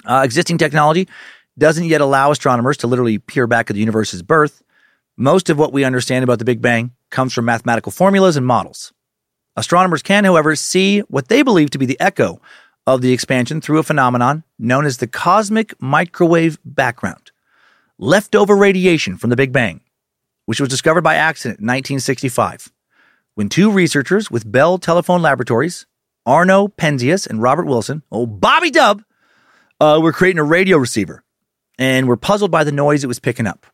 Uh, 0.07 0.21
existing 0.23 0.57
technology 0.57 1.07
doesn't 1.57 1.85
yet 1.85 2.01
allow 2.01 2.31
astronomers 2.31 2.77
to 2.77 2.87
literally 2.87 3.17
peer 3.17 3.47
back 3.47 3.69
at 3.69 3.73
the 3.73 3.79
universe's 3.79 4.21
birth. 4.21 4.61
Most 5.17 5.49
of 5.49 5.57
what 5.57 5.73
we 5.73 5.83
understand 5.83 6.23
about 6.23 6.39
the 6.39 6.45
Big 6.45 6.61
Bang 6.61 6.91
comes 7.09 7.33
from 7.33 7.45
mathematical 7.45 7.91
formulas 7.91 8.35
and 8.35 8.45
models. 8.45 8.91
Astronomers 9.55 10.01
can, 10.01 10.25
however, 10.25 10.55
see 10.55 10.99
what 11.01 11.29
they 11.29 11.41
believe 11.41 11.69
to 11.71 11.77
be 11.77 11.85
the 11.85 11.99
echo 11.99 12.41
of 12.85 13.01
the 13.01 13.13
expansion 13.13 13.61
through 13.61 13.79
a 13.79 13.83
phenomenon 13.83 14.43
known 14.59 14.85
as 14.85 14.97
the 14.97 15.07
cosmic 15.07 15.73
microwave 15.81 16.59
background, 16.65 17.31
leftover 17.97 18.55
radiation 18.55 19.17
from 19.17 19.29
the 19.29 19.35
Big 19.35 19.53
Bang, 19.53 19.81
which 20.45 20.59
was 20.59 20.69
discovered 20.69 21.03
by 21.03 21.15
accident 21.15 21.59
in 21.59 21.65
1965 21.65 22.71
when 23.35 23.49
two 23.49 23.69
researchers 23.69 24.31
with 24.31 24.49
Bell 24.49 24.77
Telephone 24.77 25.21
Laboratories, 25.21 25.85
Arno 26.25 26.69
Penzias 26.69 27.27
and 27.27 27.41
Robert 27.41 27.65
Wilson, 27.65 28.01
oh 28.11 28.25
Bobby 28.25 28.71
Dub, 28.71 29.03
uh, 29.81 29.99
were 30.01 30.13
creating 30.13 30.39
a 30.39 30.43
radio 30.43 30.77
receiver 30.77 31.24
and 31.77 32.07
were 32.07 32.17
puzzled 32.17 32.51
by 32.51 32.63
the 32.63 32.71
noise 32.71 33.03
it 33.03 33.07
was 33.07 33.19
picking 33.19 33.47
up. 33.47 33.65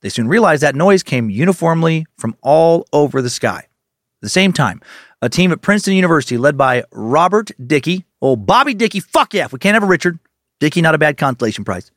They 0.00 0.08
soon 0.08 0.28
realized 0.28 0.62
that 0.62 0.76
noise 0.76 1.02
came 1.02 1.30
uniformly 1.30 2.06
from 2.18 2.36
all 2.42 2.86
over 2.92 3.20
the 3.20 3.30
sky. 3.30 3.58
At 3.58 4.22
the 4.22 4.28
same 4.28 4.52
time, 4.52 4.80
a 5.20 5.28
team 5.28 5.52
at 5.52 5.60
Princeton 5.60 5.94
University 5.94 6.38
led 6.38 6.56
by 6.56 6.84
Robert 6.92 7.50
Dickey, 7.64 8.04
oh, 8.22 8.36
Bobby 8.36 8.74
Dickey, 8.74 9.00
fuck 9.00 9.34
yeah, 9.34 9.46
if 9.46 9.52
we 9.52 9.58
can't 9.58 9.74
have 9.74 9.82
a 9.82 9.86
Richard, 9.86 10.18
Dickey 10.60 10.82
not 10.82 10.94
a 10.94 10.98
bad 10.98 11.16
consolation 11.16 11.64
prize. 11.64 11.90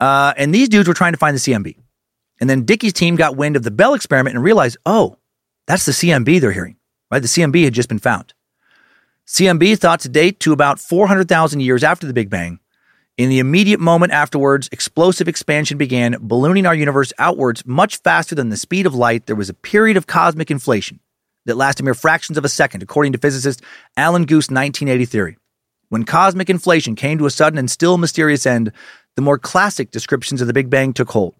Uh, 0.00 0.34
and 0.36 0.54
these 0.54 0.68
dudes 0.68 0.88
were 0.88 0.94
trying 0.94 1.12
to 1.12 1.18
find 1.18 1.34
the 1.34 1.40
CMB. 1.40 1.76
And 2.40 2.50
then 2.50 2.64
Dickey's 2.64 2.92
team 2.92 3.16
got 3.16 3.36
wind 3.36 3.56
of 3.56 3.62
the 3.62 3.70
Bell 3.70 3.94
experiment 3.94 4.34
and 4.34 4.44
realized, 4.44 4.76
oh, 4.84 5.16
that's 5.66 5.86
the 5.86 5.92
CMB 5.92 6.40
they're 6.40 6.52
hearing, 6.52 6.76
right? 7.10 7.20
The 7.20 7.28
CMB 7.28 7.64
had 7.64 7.72
just 7.72 7.88
been 7.88 7.98
found. 7.98 8.34
CMB 9.26 9.78
thought 9.78 10.00
to 10.00 10.08
date 10.08 10.40
to 10.40 10.52
about 10.52 10.80
400,000 10.80 11.60
years 11.60 11.84
after 11.84 12.06
the 12.06 12.12
Big 12.12 12.28
Bang 12.28 12.58
in 13.18 13.28
the 13.28 13.40
immediate 13.40 13.80
moment 13.80 14.12
afterwards, 14.12 14.70
explosive 14.72 15.28
expansion 15.28 15.76
began, 15.76 16.16
ballooning 16.20 16.64
our 16.64 16.74
universe 16.74 17.12
outwards 17.18 17.66
much 17.66 17.98
faster 17.98 18.34
than 18.34 18.48
the 18.48 18.56
speed 18.56 18.86
of 18.86 18.94
light. 18.94 19.26
There 19.26 19.36
was 19.36 19.50
a 19.50 19.54
period 19.54 19.98
of 19.98 20.06
cosmic 20.06 20.50
inflation 20.50 20.98
that 21.44 21.56
lasted 21.56 21.82
mere 21.82 21.94
fractions 21.94 22.38
of 22.38 22.44
a 22.44 22.48
second, 22.48 22.82
according 22.82 23.12
to 23.12 23.18
physicist 23.18 23.62
Alan 23.96 24.24
Guth's 24.24 24.48
1980 24.50 25.04
theory. 25.04 25.36
When 25.90 26.04
cosmic 26.04 26.48
inflation 26.48 26.96
came 26.96 27.18
to 27.18 27.26
a 27.26 27.30
sudden 27.30 27.58
and 27.58 27.70
still 27.70 27.98
mysterious 27.98 28.46
end, 28.46 28.72
the 29.14 29.22
more 29.22 29.38
classic 29.38 29.90
descriptions 29.90 30.40
of 30.40 30.46
the 30.46 30.54
Big 30.54 30.70
Bang 30.70 30.94
took 30.94 31.10
hold. 31.10 31.34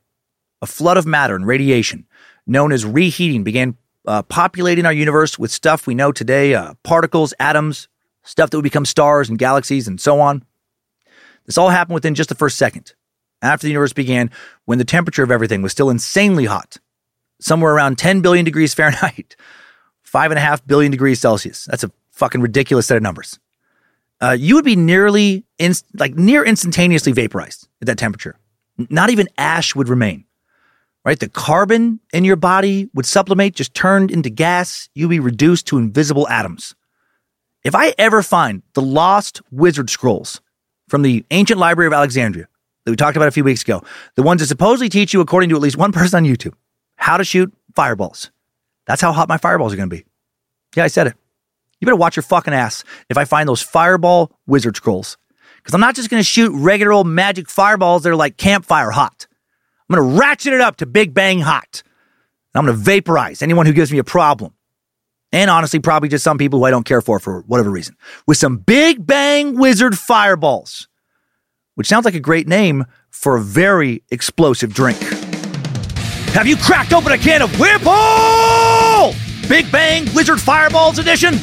A 0.61 0.67
flood 0.67 0.99
of 0.99 1.07
matter 1.07 1.35
and 1.35 1.47
radiation, 1.47 2.07
known 2.47 2.71
as 2.71 2.85
reheating, 2.85 3.45
began 3.45 3.79
uh, 4.07 4.23
populating 4.23 4.85
our 4.85 4.93
universe 4.93 5.39
with 5.39 5.51
stuff 5.51 5.87
we 5.87 5.95
know 5.95 6.13
today 6.13 6.55
uh, 6.55 6.75
particles, 6.83 7.33
atoms, 7.41 7.89
stuff 8.25 8.51
that 8.51 8.59
would 8.59 8.63
become 8.63 8.85
stars 8.85 9.31
and 9.31 9.39
galaxies, 9.39 9.89
and 9.89 9.99
so 9.99 10.21
on. 10.21 10.45
This 11.47 11.59
all 11.59 11.71
happened 11.71 11.95
within 11.95 12.15
just 12.15 12.29
the 12.29 12.35
first 12.35 12.59
second, 12.59 12.95
after 13.41 13.67
the 13.67 13.71
universe 13.71 13.93
began, 13.93 14.31
when 14.65 14.79
the 14.79 14.85
temperature 14.85 15.23
of 15.23 15.31
everything 15.31 15.63
was 15.63 15.73
still 15.73 15.91
insanely 15.91 16.45
hot, 16.45 16.77
somewhere 17.41 17.75
around 17.75 17.99
10 17.99 18.21
billion 18.21 18.45
degrees 18.45 18.75
Fahrenheit, 18.75 19.37
five 20.03 20.31
and 20.31 20.39
a 20.39 20.43
half 20.43 20.65
billion 20.67 20.93
degrees 20.93 21.21
Celsius. 21.21 21.65
That's 21.65 21.85
a 21.85 21.91
fucking 22.13 22.41
ridiculous 22.41 22.87
set 22.87 22.97
of 22.97 23.03
numbers. 23.03 23.39
Uh, 24.21 24.37
you 24.39 24.55
would 24.55 24.65
be 24.65 24.77
nearly, 24.77 25.45
inst- 25.59 25.87
like 25.99 26.15
near 26.15 26.45
instantaneously 26.45 27.13
vaporized 27.13 27.69
at 27.81 27.87
that 27.87 27.99
temperature. 27.99 28.39
Not 28.89 29.11
even 29.11 29.29
ash 29.37 29.75
would 29.75 29.89
remain. 29.89 30.25
Right, 31.05 31.19
the 31.19 31.29
carbon 31.29 31.99
in 32.13 32.25
your 32.25 32.37
body 32.37 32.89
would 32.95 33.07
sublimate, 33.07 33.57
just 33.57 33.75
turned 33.75 34.13
into 34.13 34.31
gas. 34.31 34.89
You'd 34.95 35.09
be 35.09 35.19
reduced 35.19 35.67
to 35.67 35.79
invisible 35.79 36.29
atoms. 36.29 36.77
If 37.65 37.75
I 37.75 37.93
ever 37.99 38.23
find 38.23 38.63
the 38.75 38.83
lost 38.83 39.43
wizard 39.51 39.91
scrolls 39.91 40.41
from 40.93 41.01
the 41.01 41.25
ancient 41.31 41.59
library 41.59 41.87
of 41.87 41.95
Alexandria 41.95 42.47
that 42.85 42.93
we 42.93 42.97
talked 42.97 43.17
about 43.17 43.27
a 43.27 43.33
few 43.33 43.45
weeks 43.45 43.63
ago, 43.63 43.83
the 44.15 44.23
ones 44.23 44.43
that 44.43 44.47
supposedly 44.47 44.91
teach 44.91 45.15
you, 45.15 45.23
according 45.23 45.49
to 45.49 45.57
at 45.57 45.63
least 45.63 45.79
one 45.79 45.91
person 45.91 46.19
on 46.19 46.31
YouTube, 46.31 46.53
how 46.97 47.17
to 47.17 47.25
shoot 47.25 47.51
fireballs. 47.75 48.31
That's 48.87 49.01
how 49.01 49.11
hot 49.11 49.27
my 49.27 49.39
fireballs 49.39 49.73
are 49.73 49.77
going 49.77 49.89
to 49.89 49.97
be. 49.97 50.05
Yeah, 50.77 50.85
I 50.85 50.89
said 50.89 51.07
it. 51.07 51.15
You 51.81 51.87
better 51.87 51.97
watch 51.97 52.15
your 52.15 52.25
fucking 52.25 52.53
ass 52.53 52.85
if 53.09 53.17
I 53.17 53.25
find 53.25 53.49
those 53.49 53.63
fireball 53.63 54.39
wizard 54.47 54.77
scrolls. 54.77 55.17
Because 55.57 55.73
I'm 55.73 55.81
not 55.81 55.95
just 55.95 56.11
going 56.11 56.21
to 56.21 56.25
shoot 56.25 56.53
regular 56.53 56.93
old 56.93 57.07
magic 57.07 57.49
fireballs 57.49 58.03
that 58.03 58.11
are 58.11 58.17
like 58.17 58.37
campfire 58.37 58.91
hot. 58.91 59.27
I'm 59.89 59.97
going 59.97 60.11
to 60.11 60.21
ratchet 60.21 60.53
it 60.53 60.61
up 60.61 60.77
to 60.77 60.87
Big 60.87 61.15
Bang 61.15 61.41
hot. 61.41 61.83
And 62.53 62.61
I'm 62.61 62.67
going 62.67 62.77
to 62.77 62.85
vaporize 62.85 63.41
anyone 63.41 63.65
who 63.65 63.73
gives 63.73 63.91
me 63.91 63.97
a 63.97 64.05
problem. 64.05 64.53
And 65.33 65.51
honestly, 65.51 65.81
probably 65.81 66.11
just 66.11 66.25
some 66.25 66.37
people 66.37 66.59
who 66.59 66.67
I 66.67 66.71
don't 66.71 66.85
care 66.85 67.01
for 67.01 67.19
for 67.19 67.41
whatever 67.47 67.71
reason. 67.71 67.97
With 68.27 68.37
some 68.37 68.59
Big 68.59 69.07
Bang 69.07 69.59
Wizard 69.59 69.99
fireballs, 69.99 70.89
which 71.75 71.89
sounds 71.89 72.05
like 72.05 72.15
a 72.15 72.21
great 72.21 72.47
name 72.47 72.85
for 73.11 73.37
a 73.37 73.41
very 73.41 74.03
explosive 74.11 74.75
drink. 74.75 74.99
Have 76.33 76.47
you 76.47 76.57
cracked 76.57 76.93
open 76.93 77.13
a 77.13 77.19
can 77.19 77.43
of 77.43 77.59
Whipple? 77.59 79.15
Big 79.49 79.71
Bang 79.73 80.07
Wizard 80.15 80.41
Fireballs 80.41 80.99
Edition? 80.99 81.37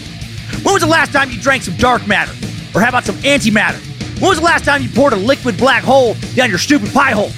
When 0.63 0.73
was 0.73 0.81
the 0.81 0.89
last 0.89 1.11
time 1.11 1.29
you 1.31 1.39
drank 1.39 1.63
some 1.63 1.75
dark 1.77 2.07
matter? 2.07 2.33
Or 2.75 2.81
how 2.81 2.89
about 2.89 3.05
some 3.05 3.15
antimatter? 3.17 3.79
When 4.19 4.29
was 4.29 4.39
the 4.39 4.45
last 4.45 4.65
time 4.65 4.81
you 4.81 4.89
poured 4.89 5.13
a 5.13 5.15
liquid 5.15 5.57
black 5.57 5.83
hole 5.83 6.15
down 6.35 6.49
your 6.49 6.59
stupid 6.59 6.91
pie 6.91 7.11
hole? 7.11 7.31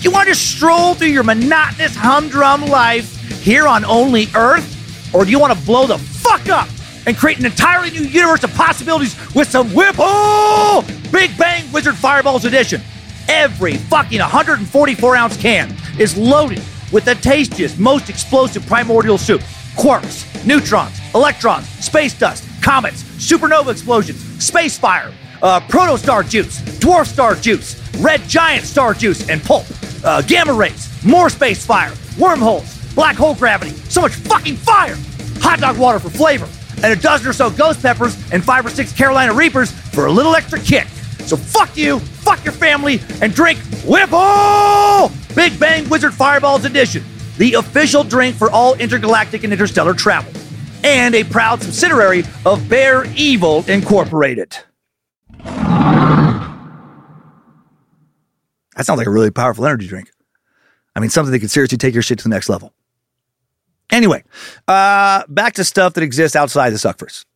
You 0.00 0.10
want 0.10 0.28
to 0.28 0.34
stroll 0.34 0.94
through 0.94 1.08
your 1.08 1.22
monotonous 1.22 1.94
humdrum 1.96 2.66
life 2.66 3.16
here 3.42 3.66
on 3.66 3.84
only 3.84 4.28
Earth? 4.34 4.68
Or 5.12 5.24
do 5.24 5.30
you 5.30 5.38
want 5.38 5.58
to 5.58 5.66
blow 5.66 5.86
the 5.86 5.98
fuck 5.98 6.48
up 6.48 6.68
and 7.06 7.16
create 7.16 7.38
an 7.38 7.46
entirely 7.46 7.90
new 7.90 8.04
universe 8.04 8.44
of 8.44 8.54
possibilities 8.54 9.16
with 9.34 9.48
some 9.48 9.68
Whipple 9.74 10.82
Big 11.10 11.36
Bang 11.36 11.70
Wizard 11.72 11.96
Fireballs 11.96 12.44
Edition? 12.44 12.80
Every 13.28 13.76
fucking 13.76 14.20
144 14.20 15.16
ounce 15.16 15.36
can 15.36 15.74
is 15.98 16.16
loaded 16.16 16.62
with 16.92 17.04
the 17.04 17.14
tastiest, 17.14 17.78
most 17.78 18.10
explosive 18.10 18.66
primordial 18.66 19.18
soup 19.18 19.40
quarks, 19.76 20.26
neutrons, 20.46 21.00
electrons, 21.14 21.66
space 21.68 22.16
dust, 22.18 22.44
comets, 22.62 23.02
supernova 23.02 23.72
explosions, 23.72 24.18
space 24.44 24.78
fire, 24.78 25.12
uh, 25.42 25.60
protostar 25.60 26.28
juice, 26.28 26.60
dwarf 26.78 27.06
star 27.06 27.34
juice, 27.34 27.80
red 27.98 28.20
giant 28.28 28.64
star 28.64 28.94
juice, 28.94 29.28
and 29.28 29.42
pulp, 29.42 29.64
uh, 30.04 30.22
gamma 30.22 30.52
rays, 30.52 30.88
more 31.04 31.28
space 31.30 31.64
fire, 31.64 31.92
wormholes, 32.18 32.71
black 32.94 33.16
hole 33.16 33.34
gravity, 33.34 33.70
so 33.88 34.00
much 34.00 34.12
fucking 34.12 34.56
fire, 34.56 34.96
hot 35.40 35.58
dog 35.60 35.78
water 35.78 35.98
for 35.98 36.10
flavor, 36.10 36.48
and 36.82 36.92
a 36.92 36.96
dozen 36.96 37.28
or 37.28 37.32
so 37.32 37.50
ghost 37.50 37.82
peppers 37.82 38.14
and 38.32 38.44
five 38.44 38.64
or 38.66 38.70
six 38.70 38.92
Carolina 38.92 39.32
Reapers 39.32 39.70
for 39.70 40.06
a 40.06 40.12
little 40.12 40.34
extra 40.34 40.58
kick. 40.58 40.86
So 41.26 41.36
fuck 41.36 41.76
you, 41.76 42.00
fuck 42.00 42.44
your 42.44 42.52
family, 42.52 43.00
and 43.20 43.34
drink 43.34 43.58
Whipple! 43.84 45.10
Big 45.34 45.58
Bang 45.58 45.88
Wizard 45.88 46.12
Fireballs 46.14 46.64
Edition, 46.64 47.04
the 47.38 47.54
official 47.54 48.04
drink 48.04 48.36
for 48.36 48.50
all 48.50 48.74
intergalactic 48.74 49.44
and 49.44 49.52
interstellar 49.52 49.94
travel, 49.94 50.32
and 50.84 51.14
a 51.14 51.24
proud 51.24 51.62
subsidiary 51.62 52.24
of 52.44 52.68
Bear 52.68 53.06
Evil 53.16 53.64
Incorporated. 53.68 54.56
That 58.76 58.86
sounds 58.86 58.98
like 58.98 59.06
a 59.06 59.10
really 59.10 59.30
powerful 59.30 59.66
energy 59.66 59.86
drink. 59.86 60.10
I 60.96 61.00
mean, 61.00 61.10
something 61.10 61.32
that 61.32 61.38
could 61.40 61.50
seriously 61.50 61.78
take 61.78 61.94
your 61.94 62.02
shit 62.02 62.18
to 62.18 62.24
the 62.24 62.30
next 62.30 62.48
level. 62.48 62.72
Anyway, 63.92 64.24
uh, 64.66 65.22
back 65.28 65.52
to 65.52 65.64
stuff 65.64 65.92
that 65.94 66.02
exists 66.02 66.34
outside 66.34 66.70
the 66.70 66.78
Suckverse. 66.78 67.26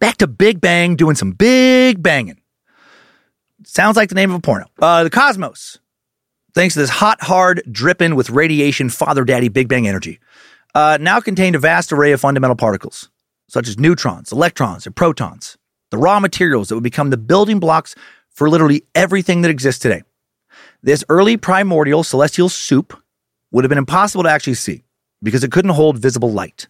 Back 0.00 0.16
to 0.18 0.26
Big 0.26 0.60
Bang 0.60 0.96
doing 0.96 1.14
some 1.14 1.30
big 1.30 2.02
banging. 2.02 2.40
Sounds 3.64 3.96
like 3.96 4.08
the 4.08 4.14
name 4.16 4.30
of 4.30 4.36
a 4.36 4.40
porno. 4.40 4.66
Uh, 4.80 5.04
the 5.04 5.10
cosmos, 5.10 5.78
thanks 6.52 6.74
to 6.74 6.80
this 6.80 6.90
hot, 6.90 7.22
hard, 7.22 7.62
dripping 7.70 8.16
with 8.16 8.28
radiation 8.30 8.88
father 8.88 9.24
daddy 9.24 9.48
Big 9.48 9.68
Bang 9.68 9.86
energy, 9.86 10.18
uh, 10.74 10.98
now 11.00 11.20
contained 11.20 11.54
a 11.54 11.60
vast 11.60 11.92
array 11.92 12.12
of 12.12 12.20
fundamental 12.20 12.56
particles, 12.56 13.08
such 13.48 13.68
as 13.68 13.78
neutrons, 13.78 14.32
electrons, 14.32 14.84
and 14.84 14.96
protons, 14.96 15.56
the 15.90 15.98
raw 15.98 16.18
materials 16.18 16.68
that 16.68 16.74
would 16.74 16.84
become 16.84 17.10
the 17.10 17.16
building 17.16 17.60
blocks 17.60 17.94
for 18.30 18.50
literally 18.50 18.84
everything 18.94 19.42
that 19.42 19.50
exists 19.50 19.80
today. 19.80 20.02
This 20.82 21.04
early 21.08 21.36
primordial 21.36 22.02
celestial 22.02 22.48
soup 22.48 23.00
would 23.52 23.64
have 23.64 23.68
been 23.68 23.78
impossible 23.78 24.24
to 24.24 24.30
actually 24.30 24.54
see 24.54 24.82
because 25.22 25.44
it 25.44 25.52
couldn't 25.52 25.72
hold 25.72 25.98
visible 25.98 26.32
light. 26.32 26.68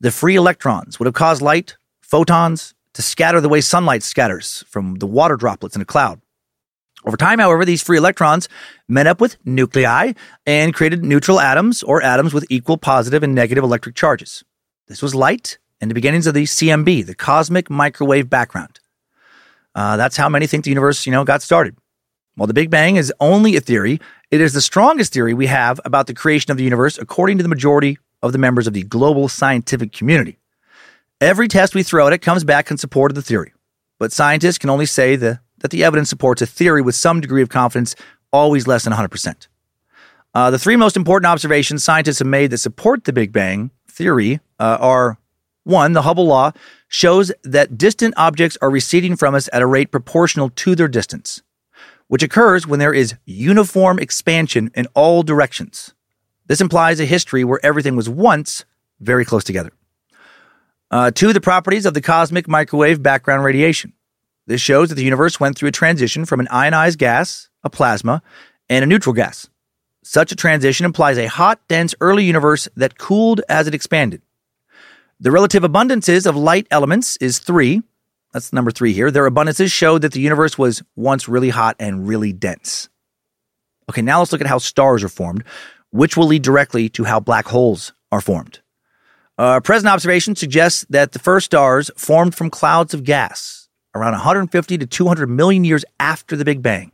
The 0.00 0.10
free 0.10 0.36
electrons 0.36 0.98
would 0.98 1.06
have 1.06 1.14
caused 1.14 1.42
light, 1.42 1.76
photons, 2.00 2.74
to 2.94 3.02
scatter 3.02 3.40
the 3.40 3.48
way 3.48 3.60
sunlight 3.60 4.02
scatters 4.02 4.64
from 4.68 4.96
the 4.96 5.06
water 5.06 5.36
droplets 5.36 5.76
in 5.76 5.82
a 5.82 5.86
cloud. 5.86 6.20
Over 7.04 7.16
time, 7.16 7.38
however, 7.38 7.64
these 7.64 7.82
free 7.82 7.98
electrons 7.98 8.48
met 8.88 9.06
up 9.06 9.20
with 9.20 9.36
nuclei 9.44 10.12
and 10.44 10.74
created 10.74 11.04
neutral 11.04 11.38
atoms 11.38 11.82
or 11.82 12.02
atoms 12.02 12.34
with 12.34 12.46
equal 12.50 12.78
positive 12.78 13.22
and 13.22 13.34
negative 13.34 13.62
electric 13.62 13.94
charges. 13.94 14.42
This 14.88 15.02
was 15.02 15.14
light 15.14 15.58
and 15.80 15.90
the 15.90 15.94
beginnings 15.94 16.26
of 16.26 16.34
the 16.34 16.44
CMB, 16.44 17.06
the 17.06 17.14
cosmic 17.14 17.70
microwave 17.70 18.30
background. 18.30 18.80
Uh, 19.74 19.96
that's 19.96 20.16
how 20.16 20.28
many 20.28 20.46
think 20.46 20.64
the 20.64 20.70
universe, 20.70 21.04
you 21.06 21.12
know, 21.12 21.22
got 21.22 21.42
started. 21.42 21.76
While 22.36 22.46
the 22.46 22.54
Big 22.54 22.68
Bang 22.68 22.96
is 22.96 23.10
only 23.18 23.56
a 23.56 23.60
theory, 23.60 23.98
it 24.30 24.42
is 24.42 24.52
the 24.52 24.60
strongest 24.60 25.10
theory 25.14 25.32
we 25.32 25.46
have 25.46 25.80
about 25.86 26.06
the 26.06 26.12
creation 26.12 26.50
of 26.50 26.58
the 26.58 26.64
universe 26.64 26.98
according 26.98 27.38
to 27.38 27.42
the 27.42 27.48
majority 27.48 27.96
of 28.22 28.32
the 28.32 28.38
members 28.38 28.66
of 28.66 28.74
the 28.74 28.82
global 28.82 29.26
scientific 29.26 29.90
community. 29.90 30.38
Every 31.18 31.48
test 31.48 31.74
we 31.74 31.82
throw 31.82 32.06
at 32.06 32.12
it 32.12 32.18
comes 32.18 32.44
back 32.44 32.70
in 32.70 32.76
support 32.76 33.10
of 33.10 33.14
the 33.14 33.22
theory, 33.22 33.54
but 33.98 34.12
scientists 34.12 34.58
can 34.58 34.68
only 34.68 34.84
say 34.84 35.16
the, 35.16 35.40
that 35.58 35.70
the 35.70 35.82
evidence 35.82 36.10
supports 36.10 36.42
a 36.42 36.46
theory 36.46 36.82
with 36.82 36.94
some 36.94 37.22
degree 37.22 37.40
of 37.40 37.48
confidence, 37.48 37.96
always 38.30 38.66
less 38.66 38.84
than 38.84 38.92
100%. 38.92 39.48
Uh, 40.34 40.50
the 40.50 40.58
three 40.58 40.76
most 40.76 40.94
important 40.94 41.30
observations 41.30 41.82
scientists 41.82 42.18
have 42.18 42.28
made 42.28 42.50
that 42.50 42.58
support 42.58 43.04
the 43.04 43.14
Big 43.14 43.32
Bang 43.32 43.70
theory 43.88 44.40
uh, 44.60 44.76
are 44.78 45.16
one, 45.64 45.94
the 45.94 46.02
Hubble 46.02 46.26
law 46.26 46.52
shows 46.88 47.32
that 47.44 47.78
distant 47.78 48.12
objects 48.18 48.58
are 48.60 48.68
receding 48.68 49.16
from 49.16 49.34
us 49.34 49.48
at 49.54 49.62
a 49.62 49.66
rate 49.66 49.90
proportional 49.90 50.50
to 50.50 50.74
their 50.74 50.86
distance, 50.86 51.42
which 52.08 52.22
occurs 52.22 52.66
when 52.66 52.78
there 52.78 52.94
is 52.94 53.14
uniform 53.24 53.98
expansion 53.98 54.70
in 54.74 54.86
all 54.94 55.22
directions. 55.22 55.94
This 56.46 56.60
implies 56.60 57.00
a 57.00 57.04
history 57.04 57.44
where 57.44 57.64
everything 57.64 57.96
was 57.96 58.08
once 58.08 58.64
very 59.00 59.24
close 59.24 59.44
together. 59.44 59.72
Uh, 60.90 61.10
two, 61.10 61.32
the 61.32 61.40
properties 61.40 61.84
of 61.86 61.94
the 61.94 62.00
cosmic 62.00 62.46
microwave 62.46 63.02
background 63.02 63.42
radiation. 63.42 63.92
This 64.46 64.60
shows 64.60 64.88
that 64.88 64.94
the 64.94 65.04
universe 65.04 65.40
went 65.40 65.58
through 65.58 65.70
a 65.70 65.72
transition 65.72 66.24
from 66.24 66.38
an 66.38 66.46
ionized 66.50 66.98
gas, 66.98 67.48
a 67.64 67.70
plasma, 67.70 68.22
and 68.68 68.84
a 68.84 68.86
neutral 68.86 69.12
gas. 69.12 69.48
Such 70.04 70.30
a 70.30 70.36
transition 70.36 70.86
implies 70.86 71.18
a 71.18 71.26
hot, 71.26 71.60
dense 71.66 71.96
early 72.00 72.24
universe 72.24 72.68
that 72.76 72.96
cooled 72.96 73.40
as 73.48 73.66
it 73.66 73.74
expanded. 73.74 74.22
The 75.18 75.32
relative 75.32 75.64
abundances 75.64 76.26
of 76.26 76.36
light 76.36 76.68
elements 76.70 77.16
is 77.16 77.40
three. 77.40 77.82
That's 78.36 78.52
number 78.52 78.70
three 78.70 78.92
here. 78.92 79.10
Their 79.10 79.30
abundances 79.30 79.72
show 79.72 79.96
that 79.96 80.12
the 80.12 80.20
universe 80.20 80.58
was 80.58 80.82
once 80.94 81.26
really 81.26 81.48
hot 81.48 81.74
and 81.78 82.06
really 82.06 82.34
dense. 82.34 82.90
Okay, 83.88 84.02
now 84.02 84.18
let's 84.18 84.30
look 84.30 84.42
at 84.42 84.46
how 84.46 84.58
stars 84.58 85.02
are 85.02 85.08
formed, 85.08 85.42
which 85.88 86.18
will 86.18 86.26
lead 86.26 86.42
directly 86.42 86.90
to 86.90 87.04
how 87.04 87.18
black 87.18 87.46
holes 87.46 87.94
are 88.12 88.20
formed. 88.20 88.60
Uh, 89.38 89.60
present 89.60 89.90
observation 89.90 90.36
suggests 90.36 90.84
that 90.90 91.12
the 91.12 91.18
first 91.18 91.46
stars 91.46 91.90
formed 91.96 92.34
from 92.34 92.50
clouds 92.50 92.92
of 92.92 93.04
gas 93.04 93.70
around 93.94 94.12
150 94.12 94.76
to 94.76 94.86
200 94.86 95.30
million 95.30 95.64
years 95.64 95.86
after 95.98 96.36
the 96.36 96.44
Big 96.44 96.60
Bang. 96.60 96.92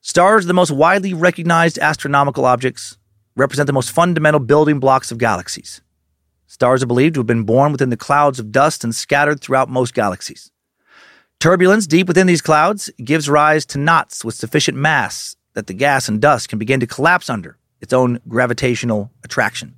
Stars, 0.00 0.46
the 0.46 0.52
most 0.52 0.72
widely 0.72 1.14
recognized 1.14 1.78
astronomical 1.78 2.44
objects, 2.44 2.98
represent 3.36 3.68
the 3.68 3.72
most 3.72 3.92
fundamental 3.92 4.40
building 4.40 4.80
blocks 4.80 5.12
of 5.12 5.18
galaxies. 5.18 5.82
Stars 6.50 6.82
are 6.82 6.86
believed 6.86 7.14
to 7.14 7.20
have 7.20 7.26
been 7.26 7.44
born 7.44 7.72
within 7.72 7.90
the 7.90 7.96
clouds 7.96 8.40
of 8.40 8.50
dust 8.50 8.82
and 8.82 8.94
scattered 8.94 9.38
throughout 9.38 9.68
most 9.68 9.92
galaxies. 9.92 10.50
Turbulence 11.40 11.86
deep 11.86 12.08
within 12.08 12.26
these 12.26 12.40
clouds 12.40 12.90
gives 13.04 13.28
rise 13.28 13.66
to 13.66 13.78
knots 13.78 14.24
with 14.24 14.34
sufficient 14.34 14.76
mass 14.76 15.36
that 15.52 15.66
the 15.66 15.74
gas 15.74 16.08
and 16.08 16.22
dust 16.22 16.48
can 16.48 16.58
begin 16.58 16.80
to 16.80 16.86
collapse 16.86 17.28
under 17.28 17.58
its 17.82 17.92
own 17.92 18.18
gravitational 18.26 19.12
attraction. 19.22 19.76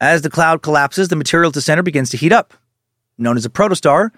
As 0.00 0.20
the 0.20 0.30
cloud 0.30 0.60
collapses, 0.60 1.08
the 1.08 1.16
material 1.16 1.48
at 1.48 1.54
the 1.54 1.62
center 1.62 1.82
begins 1.82 2.10
to 2.10 2.18
heat 2.18 2.32
up. 2.32 2.52
Known 3.16 3.38
as 3.38 3.46
a 3.46 3.50
protostar, 3.50 4.10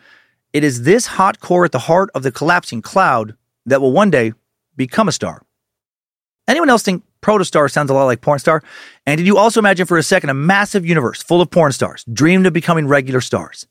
it 0.52 0.64
is 0.64 0.82
this 0.82 1.06
hot 1.06 1.38
core 1.38 1.64
at 1.64 1.72
the 1.72 1.78
heart 1.78 2.10
of 2.12 2.24
the 2.24 2.32
collapsing 2.32 2.82
cloud 2.82 3.36
that 3.66 3.80
will 3.80 3.92
one 3.92 4.10
day 4.10 4.32
become 4.76 5.06
a 5.06 5.12
star. 5.12 5.42
Anyone 6.48 6.70
else 6.70 6.82
think 6.82 7.04
protostar 7.22 7.70
sounds 7.70 7.90
a 7.90 7.94
lot 7.94 8.04
like 8.04 8.20
porn 8.20 8.38
star? 8.38 8.62
And 9.06 9.18
did 9.18 9.26
you 9.26 9.38
also 9.38 9.60
imagine 9.60 9.86
for 9.86 9.96
a 9.96 10.02
second 10.02 10.30
a 10.30 10.34
massive 10.34 10.84
universe 10.84 11.22
full 11.22 11.40
of 11.40 11.50
porn 11.50 11.72
stars, 11.72 12.04
dreamed 12.12 12.46
of 12.46 12.52
becoming 12.52 12.86
regular 12.86 13.20
stars? 13.20 13.66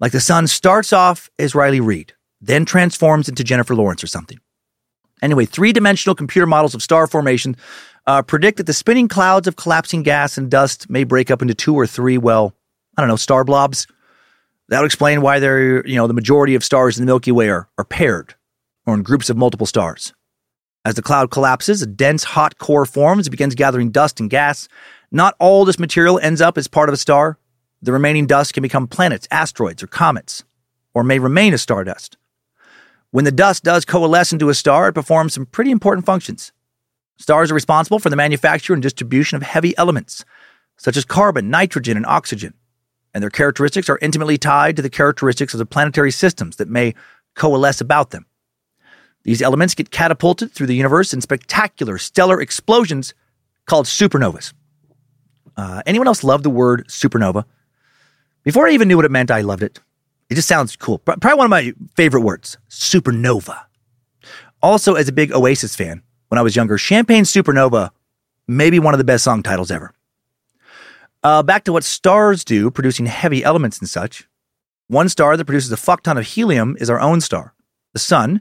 Like 0.00 0.12
the 0.12 0.20
sun 0.20 0.46
starts 0.46 0.92
off 0.92 1.30
as 1.38 1.54
Riley 1.54 1.80
Reid, 1.80 2.14
then 2.40 2.64
transforms 2.64 3.28
into 3.28 3.44
Jennifer 3.44 3.74
Lawrence 3.74 4.02
or 4.02 4.06
something. 4.06 4.38
Anyway, 5.20 5.44
three 5.44 5.72
dimensional 5.72 6.14
computer 6.14 6.46
models 6.46 6.74
of 6.74 6.82
star 6.82 7.06
formation 7.06 7.56
uh, 8.06 8.22
predict 8.22 8.56
that 8.56 8.66
the 8.66 8.72
spinning 8.72 9.08
clouds 9.08 9.46
of 9.46 9.56
collapsing 9.56 10.02
gas 10.02 10.38
and 10.38 10.50
dust 10.50 10.88
may 10.88 11.04
break 11.04 11.30
up 11.30 11.42
into 11.42 11.54
two 11.54 11.74
or 11.74 11.86
three, 11.86 12.16
well, 12.16 12.54
I 12.96 13.02
don't 13.02 13.08
know, 13.08 13.16
star 13.16 13.44
blobs. 13.44 13.86
That 14.68 14.80
would 14.80 14.86
explain 14.86 15.20
why 15.20 15.38
they're, 15.38 15.86
you 15.86 15.96
know, 15.96 16.06
the 16.06 16.14
majority 16.14 16.54
of 16.54 16.64
stars 16.64 16.98
in 16.98 17.04
the 17.04 17.06
Milky 17.06 17.32
Way 17.32 17.50
are, 17.50 17.68
are 17.76 17.84
paired 17.84 18.34
or 18.86 18.94
in 18.94 19.02
groups 19.02 19.28
of 19.28 19.36
multiple 19.36 19.66
stars. 19.66 20.14
As 20.84 20.94
the 20.94 21.02
cloud 21.02 21.30
collapses, 21.30 21.82
a 21.82 21.86
dense 21.86 22.24
hot 22.24 22.58
core 22.58 22.86
forms, 22.86 23.26
it 23.26 23.30
begins 23.30 23.54
gathering 23.54 23.90
dust 23.90 24.18
and 24.18 24.30
gas. 24.30 24.68
Not 25.10 25.34
all 25.38 25.64
this 25.64 25.78
material 25.78 26.18
ends 26.18 26.40
up 26.40 26.56
as 26.56 26.68
part 26.68 26.88
of 26.88 26.94
a 26.94 26.98
star. 26.98 27.38
The 27.82 27.92
remaining 27.92 28.26
dust 28.26 28.54
can 28.54 28.62
become 28.62 28.86
planets, 28.86 29.28
asteroids, 29.30 29.82
or 29.82 29.86
comets, 29.86 30.44
or 30.94 31.04
may 31.04 31.18
remain 31.18 31.52
as 31.52 31.62
stardust. 31.62 32.16
When 33.10 33.24
the 33.24 33.32
dust 33.32 33.64
does 33.64 33.84
coalesce 33.84 34.32
into 34.32 34.48
a 34.48 34.54
star, 34.54 34.88
it 34.88 34.94
performs 34.94 35.34
some 35.34 35.46
pretty 35.46 35.70
important 35.70 36.06
functions. 36.06 36.52
Stars 37.18 37.50
are 37.50 37.54
responsible 37.54 37.98
for 37.98 38.08
the 38.08 38.16
manufacture 38.16 38.72
and 38.72 38.82
distribution 38.82 39.36
of 39.36 39.42
heavy 39.42 39.76
elements, 39.76 40.24
such 40.78 40.96
as 40.96 41.04
carbon, 41.04 41.50
nitrogen, 41.50 41.96
and 41.96 42.06
oxygen, 42.06 42.54
and 43.12 43.22
their 43.22 43.30
characteristics 43.30 43.90
are 43.90 43.98
intimately 44.00 44.38
tied 44.38 44.76
to 44.76 44.82
the 44.82 44.88
characteristics 44.88 45.52
of 45.52 45.58
the 45.58 45.66
planetary 45.66 46.12
systems 46.12 46.56
that 46.56 46.68
may 46.68 46.94
coalesce 47.34 47.82
about 47.82 48.10
them. 48.10 48.24
These 49.22 49.42
elements 49.42 49.74
get 49.74 49.90
catapulted 49.90 50.52
through 50.52 50.66
the 50.66 50.74
universe 50.74 51.12
in 51.12 51.20
spectacular 51.20 51.98
stellar 51.98 52.40
explosions 52.40 53.14
called 53.66 53.86
supernovas. 53.86 54.52
Uh, 55.56 55.82
anyone 55.86 56.06
else 56.06 56.24
love 56.24 56.42
the 56.42 56.50
word 56.50 56.86
supernova? 56.88 57.44
Before 58.44 58.66
I 58.66 58.72
even 58.72 58.88
knew 58.88 58.96
what 58.96 59.04
it 59.04 59.10
meant, 59.10 59.30
I 59.30 59.42
loved 59.42 59.62
it. 59.62 59.80
It 60.30 60.36
just 60.36 60.48
sounds 60.48 60.76
cool. 60.76 60.98
Probably 60.98 61.34
one 61.34 61.46
of 61.46 61.50
my 61.50 61.72
favorite 61.96 62.22
words, 62.22 62.56
supernova. 62.70 63.64
Also, 64.62 64.94
as 64.94 65.08
a 65.08 65.12
big 65.12 65.32
Oasis 65.32 65.76
fan, 65.76 66.02
when 66.28 66.38
I 66.38 66.42
was 66.42 66.56
younger, 66.56 66.78
Champagne 66.78 67.24
Supernova, 67.24 67.90
maybe 68.46 68.78
one 68.78 68.94
of 68.94 68.98
the 68.98 69.04
best 69.04 69.24
song 69.24 69.42
titles 69.42 69.70
ever. 69.70 69.92
Uh, 71.22 71.42
back 71.42 71.64
to 71.64 71.72
what 71.72 71.84
stars 71.84 72.44
do, 72.44 72.70
producing 72.70 73.06
heavy 73.06 73.44
elements 73.44 73.78
and 73.78 73.88
such. 73.88 74.26
One 74.86 75.08
star 75.08 75.36
that 75.36 75.44
produces 75.44 75.72
a 75.72 75.76
fuck 75.76 76.02
ton 76.02 76.16
of 76.16 76.26
helium 76.26 76.76
is 76.80 76.88
our 76.88 77.00
own 77.00 77.20
star, 77.20 77.54
the 77.92 77.98
sun, 77.98 78.40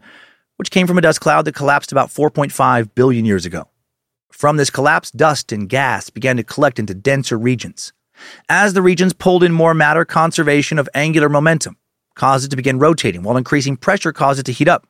which 0.59 0.71
came 0.71 0.85
from 0.85 0.97
a 0.97 1.01
dust 1.01 1.21
cloud 1.21 1.45
that 1.45 1.55
collapsed 1.55 1.93
about 1.93 2.09
4.5 2.09 2.93
billion 2.93 3.23
years 3.23 3.45
ago. 3.45 3.69
From 4.29 4.57
this 4.57 4.69
collapse, 4.69 5.09
dust 5.09 5.53
and 5.53 5.69
gas 5.69 6.09
began 6.09 6.35
to 6.35 6.43
collect 6.43 6.79
into 6.79 6.93
denser 6.93 7.37
regions. 7.37 7.93
As 8.49 8.73
the 8.73 8.81
regions 8.81 9.13
pulled 9.13 9.41
in 9.41 9.53
more 9.53 9.73
matter, 9.73 10.03
conservation 10.03 10.77
of 10.77 10.89
angular 10.93 11.29
momentum 11.29 11.77
caused 12.15 12.45
it 12.45 12.49
to 12.49 12.57
begin 12.57 12.77
rotating, 12.77 13.23
while 13.23 13.37
increasing 13.37 13.77
pressure 13.77 14.11
caused 14.11 14.41
it 14.41 14.43
to 14.47 14.51
heat 14.51 14.67
up. 14.67 14.85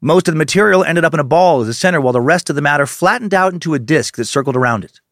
Most 0.00 0.28
of 0.28 0.32
the 0.32 0.38
material 0.38 0.82
ended 0.82 1.04
up 1.04 1.12
in 1.12 1.20
a 1.20 1.24
ball 1.24 1.60
as 1.60 1.66
the 1.66 1.74
center, 1.74 2.00
while 2.00 2.14
the 2.14 2.22
rest 2.22 2.48
of 2.48 2.56
the 2.56 2.62
matter 2.62 2.86
flattened 2.86 3.34
out 3.34 3.52
into 3.52 3.74
a 3.74 3.78
disk 3.78 4.16
that 4.16 4.24
circled 4.24 4.56
around 4.56 4.82
it. 4.82 5.02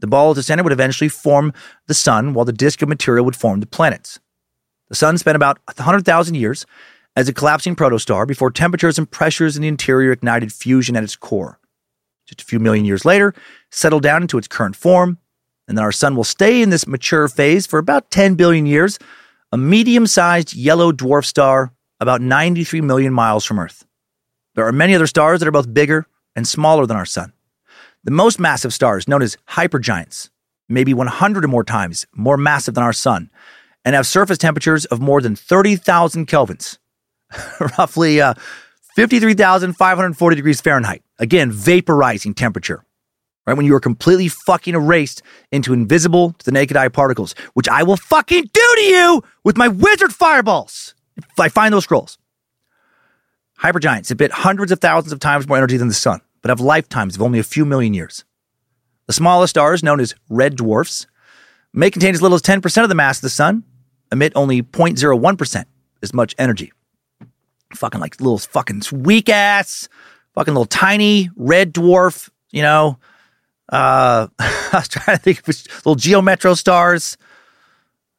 The 0.00 0.08
ball 0.08 0.30
at 0.30 0.34
the 0.34 0.42
center 0.42 0.64
would 0.64 0.72
eventually 0.72 1.08
form 1.08 1.52
the 1.86 1.94
sun, 1.94 2.34
while 2.34 2.44
the 2.44 2.52
disk 2.52 2.82
of 2.82 2.88
material 2.88 3.24
would 3.24 3.36
form 3.36 3.60
the 3.60 3.66
planets. 3.66 4.18
The 4.88 4.96
sun 4.96 5.16
spent 5.16 5.36
about 5.36 5.60
100,000 5.66 6.34
years 6.34 6.66
as 7.16 7.28
a 7.28 7.32
collapsing 7.32 7.74
protostar 7.74 8.26
before 8.26 8.50
temperatures 8.50 8.98
and 8.98 9.10
pressures 9.10 9.56
in 9.56 9.62
the 9.62 9.68
interior 9.68 10.12
ignited 10.12 10.52
fusion 10.52 10.96
at 10.96 11.02
its 11.02 11.16
core. 11.16 11.58
Just 12.26 12.42
a 12.42 12.44
few 12.44 12.60
million 12.60 12.84
years 12.84 13.04
later, 13.04 13.34
settled 13.70 14.02
down 14.02 14.22
into 14.22 14.38
its 14.38 14.46
current 14.46 14.76
form, 14.76 15.18
and 15.66 15.76
then 15.76 15.84
our 15.84 15.92
sun 15.92 16.14
will 16.14 16.24
stay 16.24 16.62
in 16.62 16.70
this 16.70 16.86
mature 16.86 17.26
phase 17.26 17.66
for 17.66 17.78
about 17.78 18.10
10 18.10 18.34
billion 18.34 18.66
years, 18.66 18.98
a 19.50 19.56
medium 19.56 20.06
sized 20.06 20.54
yellow 20.54 20.92
dwarf 20.92 21.24
star 21.24 21.72
about 21.98 22.20
93 22.20 22.82
million 22.82 23.12
miles 23.12 23.44
from 23.44 23.58
Earth. 23.58 23.86
There 24.54 24.66
are 24.66 24.72
many 24.72 24.94
other 24.94 25.06
stars 25.06 25.40
that 25.40 25.48
are 25.48 25.52
both 25.52 25.72
bigger 25.72 26.06
and 26.34 26.46
smaller 26.46 26.86
than 26.86 26.96
our 26.96 27.06
sun. 27.06 27.32
The 28.04 28.10
most 28.10 28.38
massive 28.38 28.74
stars, 28.74 29.08
known 29.08 29.22
as 29.22 29.36
hypergiants, 29.48 30.30
may 30.68 30.84
be 30.84 30.94
100 30.94 31.44
or 31.44 31.48
more 31.48 31.64
times 31.64 32.06
more 32.14 32.36
massive 32.36 32.74
than 32.74 32.84
our 32.84 32.92
sun 32.92 33.30
and 33.84 33.94
have 33.94 34.06
surface 34.06 34.38
temperatures 34.38 34.84
of 34.86 35.00
more 35.00 35.20
than 35.20 35.36
30,000 35.36 36.26
kelvins, 36.26 36.78
roughly 37.78 38.20
uh, 38.20 38.34
53,540 38.94 40.36
degrees 40.36 40.60
Fahrenheit. 40.60 41.02
Again, 41.18 41.50
vaporizing 41.50 42.34
temperature. 42.34 42.84
Right 43.46 43.56
when 43.56 43.66
you 43.66 43.74
are 43.76 43.80
completely 43.80 44.28
fucking 44.28 44.74
erased 44.74 45.22
into 45.52 45.72
invisible 45.72 46.32
to 46.32 46.44
the 46.44 46.50
naked 46.50 46.76
eye 46.76 46.88
particles, 46.88 47.34
which 47.54 47.68
I 47.68 47.84
will 47.84 47.96
fucking 47.96 48.50
do 48.52 48.74
to 48.76 48.82
you 48.82 49.22
with 49.44 49.56
my 49.56 49.68
wizard 49.68 50.12
fireballs 50.12 50.94
if 51.16 51.38
I 51.38 51.48
find 51.48 51.72
those 51.72 51.84
scrolls. 51.84 52.18
Hypergiants 53.60 54.10
emit 54.10 54.32
hundreds 54.32 54.72
of 54.72 54.80
thousands 54.80 55.12
of 55.12 55.20
times 55.20 55.46
more 55.46 55.56
energy 55.56 55.76
than 55.76 55.88
the 55.88 55.94
sun 55.94 56.20
but 56.46 56.50
have 56.50 56.60
lifetimes 56.60 57.16
of 57.16 57.22
only 57.22 57.40
a 57.40 57.42
few 57.42 57.64
million 57.64 57.92
years. 57.92 58.24
The 59.08 59.12
smallest 59.12 59.50
stars, 59.50 59.82
known 59.82 59.98
as 59.98 60.14
red 60.28 60.54
dwarfs, 60.54 61.08
may 61.72 61.90
contain 61.90 62.14
as 62.14 62.22
little 62.22 62.36
as 62.36 62.42
10% 62.42 62.82
of 62.84 62.88
the 62.88 62.94
mass 62.94 63.18
of 63.18 63.22
the 63.22 63.30
sun, 63.30 63.64
emit 64.12 64.32
only 64.36 64.62
0.01% 64.62 65.64
as 66.04 66.14
much 66.14 66.36
energy. 66.38 66.72
Fucking 67.74 68.00
like 68.00 68.20
little 68.20 68.38
fucking 68.38 68.82
weak 68.92 69.28
ass, 69.28 69.88
fucking 70.34 70.54
little 70.54 70.66
tiny 70.66 71.30
red 71.36 71.74
dwarf, 71.74 72.30
you 72.50 72.62
know. 72.62 72.98
Uh, 73.68 74.28
I 74.38 74.70
was 74.72 74.88
trying 74.88 75.16
to 75.16 75.22
think 75.22 75.40
of 75.40 75.48
little 75.48 75.96
Geo 75.96 76.22
Metro 76.22 76.54
stars. 76.54 77.16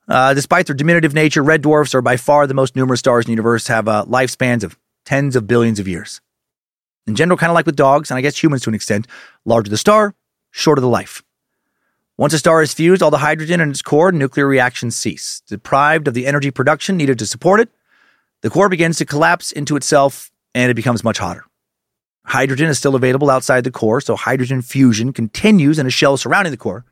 Uh, 0.08 0.34
despite 0.34 0.68
their 0.68 0.76
diminutive 0.76 1.14
nature, 1.14 1.44
red 1.44 1.62
dwarfs 1.62 1.94
are 1.94 2.02
by 2.02 2.18
far 2.18 2.48
the 2.48 2.54
most 2.54 2.76
numerous 2.76 3.00
stars 3.00 3.26
in 3.26 3.30
the 3.30 3.34
universe, 3.34 3.68
have 3.68 3.88
uh, 3.88 4.06
lifespans 4.06 4.64
of 4.64 4.78
tens 5.06 5.36
of 5.36 5.48
billions 5.48 5.80
of 5.80 5.88
years. 5.88 6.22
In 7.08 7.16
general, 7.16 7.38
kind 7.38 7.50
of 7.50 7.56
like 7.56 7.66
with 7.66 7.76
dogs, 7.76 8.12
and 8.12 8.18
I 8.18 8.22
guess 8.22 8.42
humans 8.42 8.64
to 8.64 8.70
an 8.70 8.76
extent, 8.76 9.08
larger 9.46 9.70
the 9.70 9.78
star, 9.78 10.14
shorter 10.52 10.82
the 10.82 10.88
life. 10.88 11.24
Once 12.18 12.34
a 12.34 12.40
star 12.40 12.62
is 12.62 12.74
fused, 12.74 13.04
all 13.04 13.12
the 13.12 13.20
hydrogen 13.20 13.62
in 13.62 13.70
its 13.70 13.82
core 13.82 14.12
nuclear 14.12 14.48
reactions 14.48 14.96
cease. 14.96 15.42
Deprived 15.48 16.08
of 16.08 16.14
the 16.14 16.26
energy 16.26 16.52
production 16.52 16.98
needed 16.98 17.20
to 17.20 17.26
support 17.26 17.60
it, 17.60 17.70
the 18.42 18.50
core 18.50 18.70
begins 18.70 18.98
to 18.98 19.06
collapse 19.06 19.52
into 19.52 19.76
itself 19.76 20.32
and 20.54 20.72
it 20.72 20.76
becomes 20.76 21.04
much 21.04 21.18
hotter. 21.18 21.46
Hydrogen 22.26 22.68
is 22.68 22.78
still 22.78 22.96
available 22.96 23.30
outside 23.30 23.64
the 23.64 23.72
core, 23.72 24.02
so 24.02 24.16
hydrogen 24.16 24.62
fusion 24.62 25.14
continues 25.14 25.80
in 25.80 25.88
a 25.88 25.90
shell 25.90 26.18
surrounding 26.18 26.52
the 26.52 26.58
core. 26.58 26.84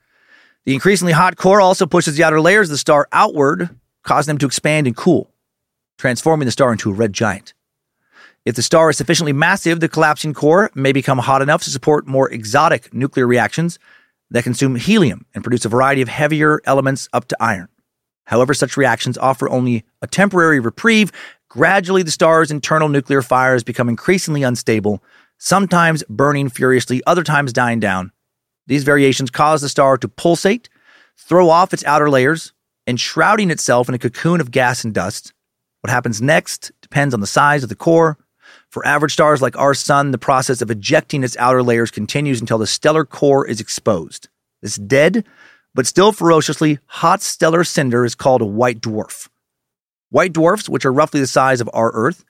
The 0.64 0.74
increasingly 0.74 1.14
hot 1.14 1.36
core 1.36 1.62
also 1.62 1.86
pushes 1.86 2.16
the 2.16 2.24
outer 2.24 2.40
layers 2.40 2.70
of 2.70 2.72
the 2.72 2.78
star 2.78 3.08
outward, 3.12 3.70
causing 4.04 4.32
them 4.32 4.38
to 4.40 4.46
expand 4.46 4.88
and 4.88 4.96
cool, 4.96 5.30
transforming 5.98 6.46
the 6.46 6.52
star 6.52 6.72
into 6.72 6.90
a 6.90 6.94
red 6.94 7.12
giant. 7.12 7.54
If 8.46 8.56
the 8.56 8.62
star 8.62 8.90
is 8.90 8.98
sufficiently 8.98 9.34
massive, 9.34 9.80
the 9.80 9.90
collapsing 9.90 10.34
core 10.34 10.72
may 10.74 10.92
become 10.92 11.18
hot 11.18 11.42
enough 11.42 11.64
to 11.64 11.70
support 11.70 12.08
more 12.08 12.32
exotic 12.32 12.94
nuclear 12.94 13.28
reactions 13.28 13.78
that 14.32 14.44
consume 14.44 14.76
helium 14.76 15.26
and 15.34 15.44
produce 15.44 15.66
a 15.66 15.70
variety 15.70 16.02
of 16.02 16.08
heavier 16.08 16.62
elements 16.66 17.10
up 17.12 17.28
to 17.28 17.38
iron. 17.40 17.68
However, 18.26 18.54
such 18.54 18.78
reactions 18.78 19.18
offer 19.18 19.50
only 19.50 19.86
a 20.02 20.08
temporary 20.08 20.60
reprieve. 20.60 21.12
Gradually, 21.50 22.04
the 22.04 22.12
star's 22.12 22.52
internal 22.52 22.90
nuclear 22.90 23.22
fires 23.22 23.64
become 23.64 23.90
increasingly 23.90 24.44
unstable, 24.44 25.04
sometimes 25.38 26.04
burning 26.10 26.50
furiously, 26.50 27.02
other 27.08 27.24
times 27.24 27.54
dying 27.54 27.80
down. 27.80 28.12
These 28.68 28.84
variations 28.84 29.30
cause 29.30 29.62
the 29.62 29.70
star 29.70 29.98
to 29.98 30.08
pulsate, 30.08 30.70
throw 31.18 31.50
off 31.50 31.74
its 31.74 31.86
outer 31.86 32.10
layers, 32.10 32.52
and 32.88 33.00
shrouding 33.00 33.52
itself 33.52 33.88
in 33.88 33.96
a 33.96 34.00
cocoon 34.00 34.42
of 34.42 34.52
gas 34.52 34.84
and 34.84 34.94
dust. 34.94 35.34
What 35.82 35.92
happens 35.92 36.22
next 36.22 36.72
depends 36.82 37.14
on 37.14 37.20
the 37.20 37.28
size 37.28 37.64
of 37.64 37.70
the 37.70 37.76
core, 37.76 38.18
for 38.70 38.86
average 38.86 39.14
stars 39.14 39.42
like 39.42 39.58
our 39.58 39.74
sun, 39.74 40.12
the 40.12 40.18
process 40.18 40.62
of 40.62 40.72
ejecting 40.72 41.24
its 41.24 41.38
outer 41.38 41.64
layers 41.64 41.92
continues 41.92 42.42
until 42.42 42.58
the 42.58 42.68
stellar 42.68 43.06
core 43.06 43.48
is 43.48 43.62
exposed. 43.62 44.28
This 44.62 44.76
dead, 44.76 45.26
but 45.76 45.86
still 45.86 46.12
ferociously 46.12 46.80
hot 46.88 47.22
stellar 47.22 47.64
cinder 47.64 48.06
is 48.06 48.16
called 48.16 48.42
a 48.42 48.46
white 48.46 48.80
dwarf. 48.80 49.28
White 50.10 50.34
dwarfs, 50.34 50.70
which 50.70 50.86
are 50.86 50.94
roughly 50.94 51.20
the 51.20 51.28
size 51.28 51.62
of 51.62 51.70
our 51.74 51.92
Earth, 51.92 52.24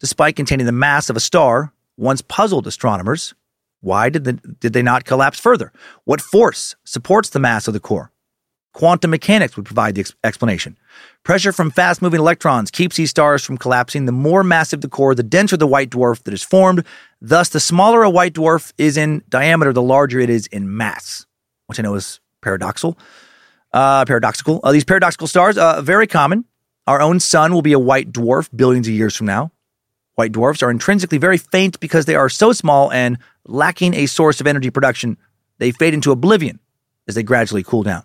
despite 0.00 0.34
containing 0.34 0.66
the 0.66 0.72
mass 0.72 1.08
of 1.10 1.16
a 1.16 1.20
star, 1.20 1.72
once 1.96 2.22
puzzled 2.22 2.66
astronomers. 2.66 3.34
Why 3.82 4.08
did, 4.08 4.24
the, 4.24 4.32
did 4.32 4.72
they 4.72 4.82
not 4.82 5.04
collapse 5.04 5.38
further? 5.38 5.72
What 6.04 6.20
force 6.20 6.74
supports 6.84 7.28
the 7.28 7.38
mass 7.38 7.68
of 7.68 7.74
the 7.74 7.80
core? 7.80 8.10
Quantum 8.72 9.10
mechanics 9.10 9.56
would 9.56 9.66
provide 9.66 9.94
the 9.94 10.00
ex- 10.00 10.14
explanation. 10.24 10.76
Pressure 11.22 11.52
from 11.52 11.70
fast 11.70 12.02
moving 12.02 12.20
electrons 12.20 12.70
keeps 12.70 12.96
these 12.96 13.10
stars 13.10 13.44
from 13.44 13.58
collapsing. 13.58 14.06
The 14.06 14.12
more 14.12 14.42
massive 14.42 14.80
the 14.80 14.88
core, 14.88 15.14
the 15.14 15.22
denser 15.22 15.56
the 15.56 15.66
white 15.66 15.90
dwarf 15.90 16.22
that 16.24 16.34
is 16.34 16.42
formed. 16.42 16.84
Thus, 17.20 17.50
the 17.50 17.60
smaller 17.60 18.02
a 18.02 18.10
white 18.10 18.34
dwarf 18.34 18.72
is 18.76 18.96
in 18.96 19.22
diameter, 19.28 19.72
the 19.72 19.82
larger 19.82 20.20
it 20.20 20.30
is 20.30 20.46
in 20.48 20.76
mass, 20.76 21.26
which 21.66 21.78
I 21.78 21.82
know 21.82 21.94
is 21.94 22.20
paradoxical. 22.46 22.96
Uh, 23.72 24.04
paradoxical. 24.04 24.60
Uh, 24.62 24.70
these 24.70 24.84
paradoxical 24.84 25.26
stars, 25.26 25.58
uh, 25.58 25.82
very 25.82 26.06
common. 26.06 26.44
Our 26.86 27.00
own 27.02 27.18
sun 27.18 27.52
will 27.52 27.62
be 27.62 27.72
a 27.72 27.78
white 27.78 28.12
dwarf 28.12 28.48
billions 28.54 28.86
of 28.86 28.94
years 28.94 29.16
from 29.16 29.26
now. 29.26 29.50
White 30.14 30.32
dwarfs 30.32 30.62
are 30.62 30.70
intrinsically 30.70 31.18
very 31.18 31.38
faint 31.38 31.80
because 31.80 32.06
they 32.06 32.14
are 32.14 32.28
so 32.28 32.52
small 32.52 32.92
and 32.92 33.18
lacking 33.44 33.94
a 33.94 34.06
source 34.06 34.40
of 34.40 34.46
energy 34.46 34.70
production. 34.70 35.18
They 35.58 35.72
fade 35.72 35.92
into 35.92 36.12
oblivion 36.12 36.60
as 37.08 37.16
they 37.16 37.24
gradually 37.24 37.64
cool 37.64 37.82
down. 37.82 38.04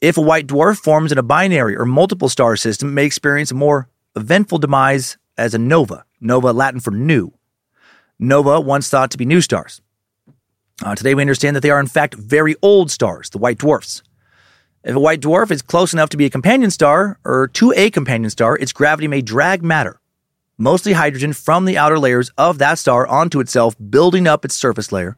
If 0.00 0.16
a 0.16 0.22
white 0.22 0.46
dwarf 0.46 0.78
forms 0.78 1.12
in 1.12 1.18
a 1.18 1.22
binary 1.22 1.76
or 1.76 1.84
multiple 1.84 2.28
star 2.28 2.56
system, 2.56 2.88
it 2.90 2.92
may 2.92 3.04
experience 3.04 3.50
a 3.50 3.54
more 3.54 3.88
eventful 4.14 4.58
demise 4.58 5.18
as 5.36 5.52
a 5.52 5.58
nova. 5.58 6.04
Nova, 6.20 6.52
Latin 6.52 6.80
for 6.80 6.92
new. 6.92 7.32
Nova, 8.18 8.60
once 8.60 8.88
thought 8.88 9.10
to 9.10 9.18
be 9.18 9.26
new 9.26 9.40
stars. 9.40 9.82
Uh, 10.80 10.94
today, 10.94 11.14
we 11.14 11.22
understand 11.22 11.54
that 11.54 11.60
they 11.60 11.70
are, 11.70 11.80
in 11.80 11.86
fact, 11.86 12.14
very 12.14 12.56
old 12.62 12.90
stars, 12.90 13.30
the 13.30 13.38
white 13.38 13.58
dwarfs. 13.58 14.02
If 14.84 14.96
a 14.96 15.00
white 15.00 15.20
dwarf 15.20 15.50
is 15.50 15.62
close 15.62 15.92
enough 15.92 16.08
to 16.10 16.16
be 16.16 16.24
a 16.24 16.30
companion 16.30 16.70
star 16.70 17.18
or 17.24 17.48
to 17.48 17.72
a 17.76 17.90
companion 17.90 18.30
star, 18.30 18.56
its 18.56 18.72
gravity 18.72 19.06
may 19.06 19.22
drag 19.22 19.62
matter, 19.62 20.00
mostly 20.58 20.94
hydrogen, 20.94 21.32
from 21.32 21.66
the 21.66 21.78
outer 21.78 21.98
layers 21.98 22.30
of 22.36 22.58
that 22.58 22.78
star 22.78 23.06
onto 23.06 23.38
itself, 23.38 23.76
building 23.90 24.26
up 24.26 24.44
its 24.44 24.56
surface 24.56 24.90
layer. 24.90 25.16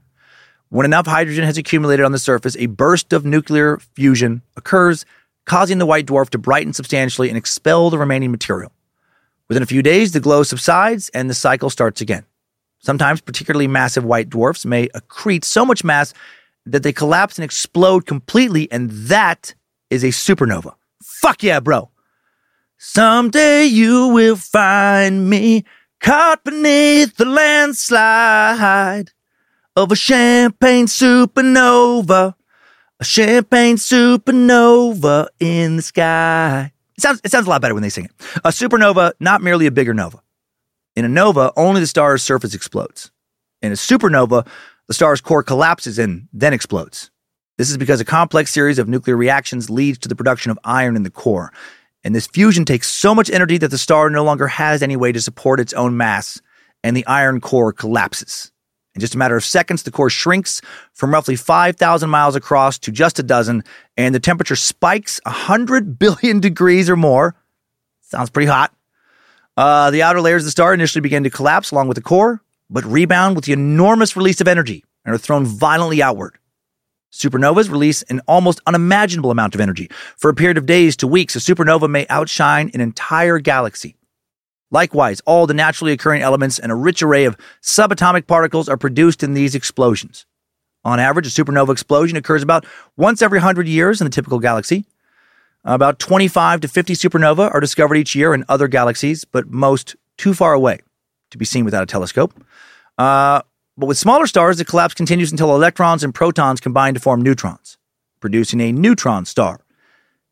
When 0.68 0.84
enough 0.84 1.06
hydrogen 1.06 1.44
has 1.44 1.56
accumulated 1.56 2.04
on 2.04 2.12
the 2.12 2.18
surface, 2.18 2.56
a 2.58 2.66
burst 2.66 3.12
of 3.12 3.24
nuclear 3.24 3.78
fusion 3.94 4.42
occurs, 4.56 5.06
causing 5.46 5.78
the 5.78 5.86
white 5.86 6.06
dwarf 6.06 6.30
to 6.30 6.38
brighten 6.38 6.72
substantially 6.72 7.28
and 7.28 7.38
expel 7.38 7.88
the 7.88 7.98
remaining 7.98 8.32
material. 8.32 8.72
Within 9.48 9.62
a 9.62 9.66
few 9.66 9.82
days, 9.82 10.12
the 10.12 10.20
glow 10.20 10.42
subsides 10.42 11.10
and 11.10 11.30
the 11.30 11.34
cycle 11.34 11.70
starts 11.70 12.00
again. 12.00 12.24
Sometimes, 12.84 13.22
particularly 13.22 13.66
massive 13.66 14.04
white 14.04 14.28
dwarfs 14.28 14.66
may 14.66 14.88
accrete 14.88 15.42
so 15.42 15.64
much 15.64 15.82
mass 15.84 16.12
that 16.66 16.82
they 16.82 16.92
collapse 16.92 17.38
and 17.38 17.44
explode 17.44 18.04
completely, 18.04 18.70
and 18.70 18.90
that 18.90 19.54
is 19.88 20.04
a 20.04 20.08
supernova. 20.08 20.74
Fuck 21.02 21.42
yeah, 21.42 21.60
bro. 21.60 21.88
Someday 22.76 23.64
you 23.64 24.08
will 24.08 24.36
find 24.36 25.30
me 25.30 25.64
caught 25.98 26.44
beneath 26.44 27.16
the 27.16 27.24
landslide 27.24 29.12
of 29.74 29.90
a 29.90 29.96
champagne 29.96 30.84
supernova, 30.84 32.34
a 33.00 33.04
champagne 33.04 33.76
supernova 33.76 35.28
in 35.40 35.76
the 35.76 35.82
sky. 35.82 36.70
It 36.98 37.00
sounds, 37.00 37.22
it 37.24 37.30
sounds 37.30 37.46
a 37.46 37.50
lot 37.50 37.62
better 37.62 37.72
when 37.72 37.82
they 37.82 37.88
sing 37.88 38.04
it. 38.04 38.12
A 38.44 38.50
supernova, 38.50 39.12
not 39.20 39.40
merely 39.40 39.64
a 39.64 39.70
bigger 39.70 39.94
nova. 39.94 40.20
In 40.96 41.04
a 41.04 41.08
nova, 41.08 41.52
only 41.56 41.80
the 41.80 41.86
star's 41.86 42.22
surface 42.22 42.54
explodes. 42.54 43.10
In 43.62 43.72
a 43.72 43.74
supernova, 43.74 44.46
the 44.86 44.94
star's 44.94 45.20
core 45.20 45.42
collapses 45.42 45.98
and 45.98 46.28
then 46.32 46.52
explodes. 46.52 47.10
This 47.56 47.70
is 47.70 47.78
because 47.78 48.00
a 48.00 48.04
complex 48.04 48.50
series 48.50 48.78
of 48.78 48.88
nuclear 48.88 49.16
reactions 49.16 49.70
leads 49.70 49.98
to 49.98 50.08
the 50.08 50.16
production 50.16 50.50
of 50.50 50.58
iron 50.64 50.96
in 50.96 51.02
the 51.02 51.10
core. 51.10 51.52
And 52.04 52.14
this 52.14 52.26
fusion 52.26 52.64
takes 52.64 52.90
so 52.90 53.14
much 53.14 53.30
energy 53.30 53.58
that 53.58 53.70
the 53.70 53.78
star 53.78 54.10
no 54.10 54.24
longer 54.24 54.46
has 54.46 54.82
any 54.82 54.96
way 54.96 55.12
to 55.12 55.20
support 55.20 55.60
its 55.60 55.72
own 55.72 55.96
mass, 55.96 56.40
and 56.82 56.96
the 56.96 57.06
iron 57.06 57.40
core 57.40 57.72
collapses. 57.72 58.52
In 58.94 59.00
just 59.00 59.14
a 59.14 59.18
matter 59.18 59.36
of 59.36 59.44
seconds, 59.44 59.82
the 59.82 59.90
core 59.90 60.10
shrinks 60.10 60.60
from 60.92 61.12
roughly 61.12 61.34
5,000 61.34 62.10
miles 62.10 62.36
across 62.36 62.78
to 62.80 62.92
just 62.92 63.18
a 63.18 63.22
dozen, 63.22 63.64
and 63.96 64.14
the 64.14 64.20
temperature 64.20 64.56
spikes 64.56 65.20
100 65.24 65.98
billion 65.98 66.40
degrees 66.40 66.90
or 66.90 66.96
more. 66.96 67.34
Sounds 68.02 68.30
pretty 68.30 68.46
hot. 68.46 68.72
Uh, 69.56 69.90
the 69.90 70.02
outer 70.02 70.20
layers 70.20 70.42
of 70.42 70.46
the 70.46 70.50
star 70.50 70.74
initially 70.74 71.00
begin 71.00 71.24
to 71.24 71.30
collapse 71.30 71.70
along 71.70 71.88
with 71.88 71.94
the 71.94 72.02
core, 72.02 72.42
but 72.68 72.84
rebound 72.84 73.36
with 73.36 73.44
the 73.44 73.52
enormous 73.52 74.16
release 74.16 74.40
of 74.40 74.48
energy 74.48 74.84
and 75.04 75.14
are 75.14 75.18
thrown 75.18 75.44
violently 75.44 76.02
outward. 76.02 76.38
Supernovas 77.12 77.70
release 77.70 78.02
an 78.04 78.20
almost 78.26 78.60
unimaginable 78.66 79.30
amount 79.30 79.54
of 79.54 79.60
energy. 79.60 79.88
For 80.16 80.28
a 80.28 80.34
period 80.34 80.58
of 80.58 80.66
days 80.66 80.96
to 80.96 81.06
weeks, 81.06 81.36
a 81.36 81.38
supernova 81.38 81.88
may 81.88 82.06
outshine 82.10 82.72
an 82.74 82.80
entire 82.80 83.38
galaxy. 83.38 83.96
Likewise, 84.72 85.20
all 85.20 85.46
the 85.46 85.54
naturally 85.54 85.92
occurring 85.92 86.22
elements 86.22 86.58
and 86.58 86.72
a 86.72 86.74
rich 86.74 87.00
array 87.04 87.24
of 87.24 87.36
subatomic 87.62 88.26
particles 88.26 88.68
are 88.68 88.76
produced 88.76 89.22
in 89.22 89.34
these 89.34 89.54
explosions. 89.54 90.26
On 90.84 90.98
average, 90.98 91.28
a 91.28 91.30
supernova 91.30 91.70
explosion 91.70 92.16
occurs 92.16 92.42
about 92.42 92.66
once 92.96 93.22
every 93.22 93.38
100 93.38 93.68
years 93.68 94.00
in 94.00 94.04
the 94.04 94.10
typical 94.10 94.40
galaxy. 94.40 94.84
About 95.66 95.98
25 95.98 96.60
to 96.60 96.68
50 96.68 96.92
supernova 96.92 97.52
are 97.52 97.60
discovered 97.60 97.94
each 97.94 98.14
year 98.14 98.34
in 98.34 98.44
other 98.48 98.68
galaxies, 98.68 99.24
but 99.24 99.48
most 99.48 99.96
too 100.18 100.34
far 100.34 100.52
away 100.52 100.80
to 101.30 101.38
be 101.38 101.46
seen 101.46 101.64
without 101.64 101.82
a 101.82 101.86
telescope. 101.86 102.34
Uh, 102.98 103.40
but 103.76 103.86
with 103.86 103.96
smaller 103.96 104.26
stars, 104.26 104.58
the 104.58 104.64
collapse 104.64 104.92
continues 104.92 105.32
until 105.32 105.54
electrons 105.54 106.04
and 106.04 106.14
protons 106.14 106.60
combine 106.60 106.92
to 106.94 107.00
form 107.00 107.22
neutrons, 107.22 107.78
producing 108.20 108.60
a 108.60 108.72
neutron 108.72 109.24
star. 109.24 109.60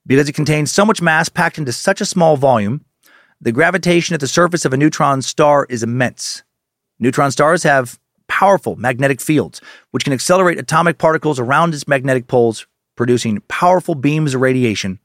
Because 0.07 0.29
it 0.29 0.35
contains 0.35 0.71
so 0.71 0.85
much 0.85 1.01
mass 1.01 1.29
packed 1.29 1.59
into 1.59 1.73
such 1.73 2.01
a 2.01 2.07
small 2.07 2.37
volume, 2.37 2.85
the 3.41 3.53
gravitation 3.53 4.15
at 4.15 4.21
the 4.21 4.29
surface 4.29 4.65
of 4.65 4.73
a 4.73 4.77
neutron 4.77 5.23
star 5.23 5.67
is 5.71 5.83
immense. 5.83 6.43
Neutron 6.99 7.31
stars 7.31 7.63
have 7.63 7.99
powerful 8.29 8.77
magnetic 8.77 9.21
fields, 9.21 9.61
which 9.93 10.05
can 10.05 10.13
accelerate 10.13 10.59
atomic 10.59 10.99
particles 10.99 11.41
around 11.41 11.75
its 11.75 11.89
magnetic 11.89 12.27
poles, 12.27 12.67
producing 12.97 13.41
powerful 13.49 13.95
beams 13.95 14.35
of 14.35 14.41
radiation. 14.41 14.99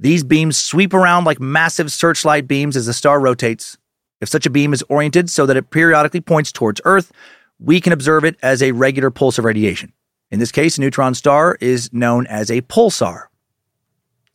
These 0.00 0.24
beams 0.24 0.56
sweep 0.56 0.94
around 0.94 1.24
like 1.24 1.40
massive 1.40 1.90
searchlight 1.90 2.46
beams 2.46 2.76
as 2.76 2.86
the 2.86 2.92
star 2.92 3.20
rotates. 3.20 3.76
If 4.20 4.28
such 4.28 4.46
a 4.46 4.50
beam 4.50 4.72
is 4.72 4.82
oriented 4.88 5.30
so 5.30 5.46
that 5.46 5.56
it 5.56 5.70
periodically 5.70 6.20
points 6.20 6.52
towards 6.52 6.80
Earth, 6.84 7.12
we 7.58 7.80
can 7.80 7.92
observe 7.92 8.24
it 8.24 8.36
as 8.42 8.62
a 8.62 8.72
regular 8.72 9.10
pulse 9.10 9.38
of 9.38 9.44
radiation. 9.44 9.92
In 10.30 10.38
this 10.38 10.52
case, 10.52 10.78
a 10.78 10.80
neutron 10.80 11.14
star 11.14 11.56
is 11.60 11.92
known 11.92 12.26
as 12.26 12.50
a 12.50 12.60
pulsar. 12.62 13.24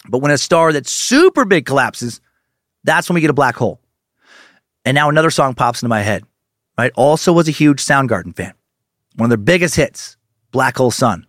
But 0.10 0.20
when 0.20 0.32
a 0.32 0.38
star 0.38 0.74
that's 0.74 0.92
super 0.92 1.46
big 1.46 1.66
collapses, 1.66 2.20
that's 2.84 3.08
when 3.08 3.16
we 3.16 3.22
get 3.22 3.30
a 3.30 3.34
black 3.34 3.56
hole. 3.56 3.80
And 4.86 4.96
now 4.96 5.08
another 5.08 5.30
song 5.30 5.54
pops 5.54 5.82
into 5.82 5.90
my 5.90 6.02
head. 6.02 6.24
Right? 6.78 6.92
Also 6.96 7.32
was 7.32 7.48
a 7.48 7.52
huge 7.52 7.82
Soundgarden 7.82 8.36
fan. 8.36 8.54
One 9.16 9.28
of 9.28 9.30
their 9.30 9.38
biggest 9.38 9.76
hits, 9.76 10.18
Black 10.52 10.78
Hole 10.78 10.92
Sun. 10.92 11.28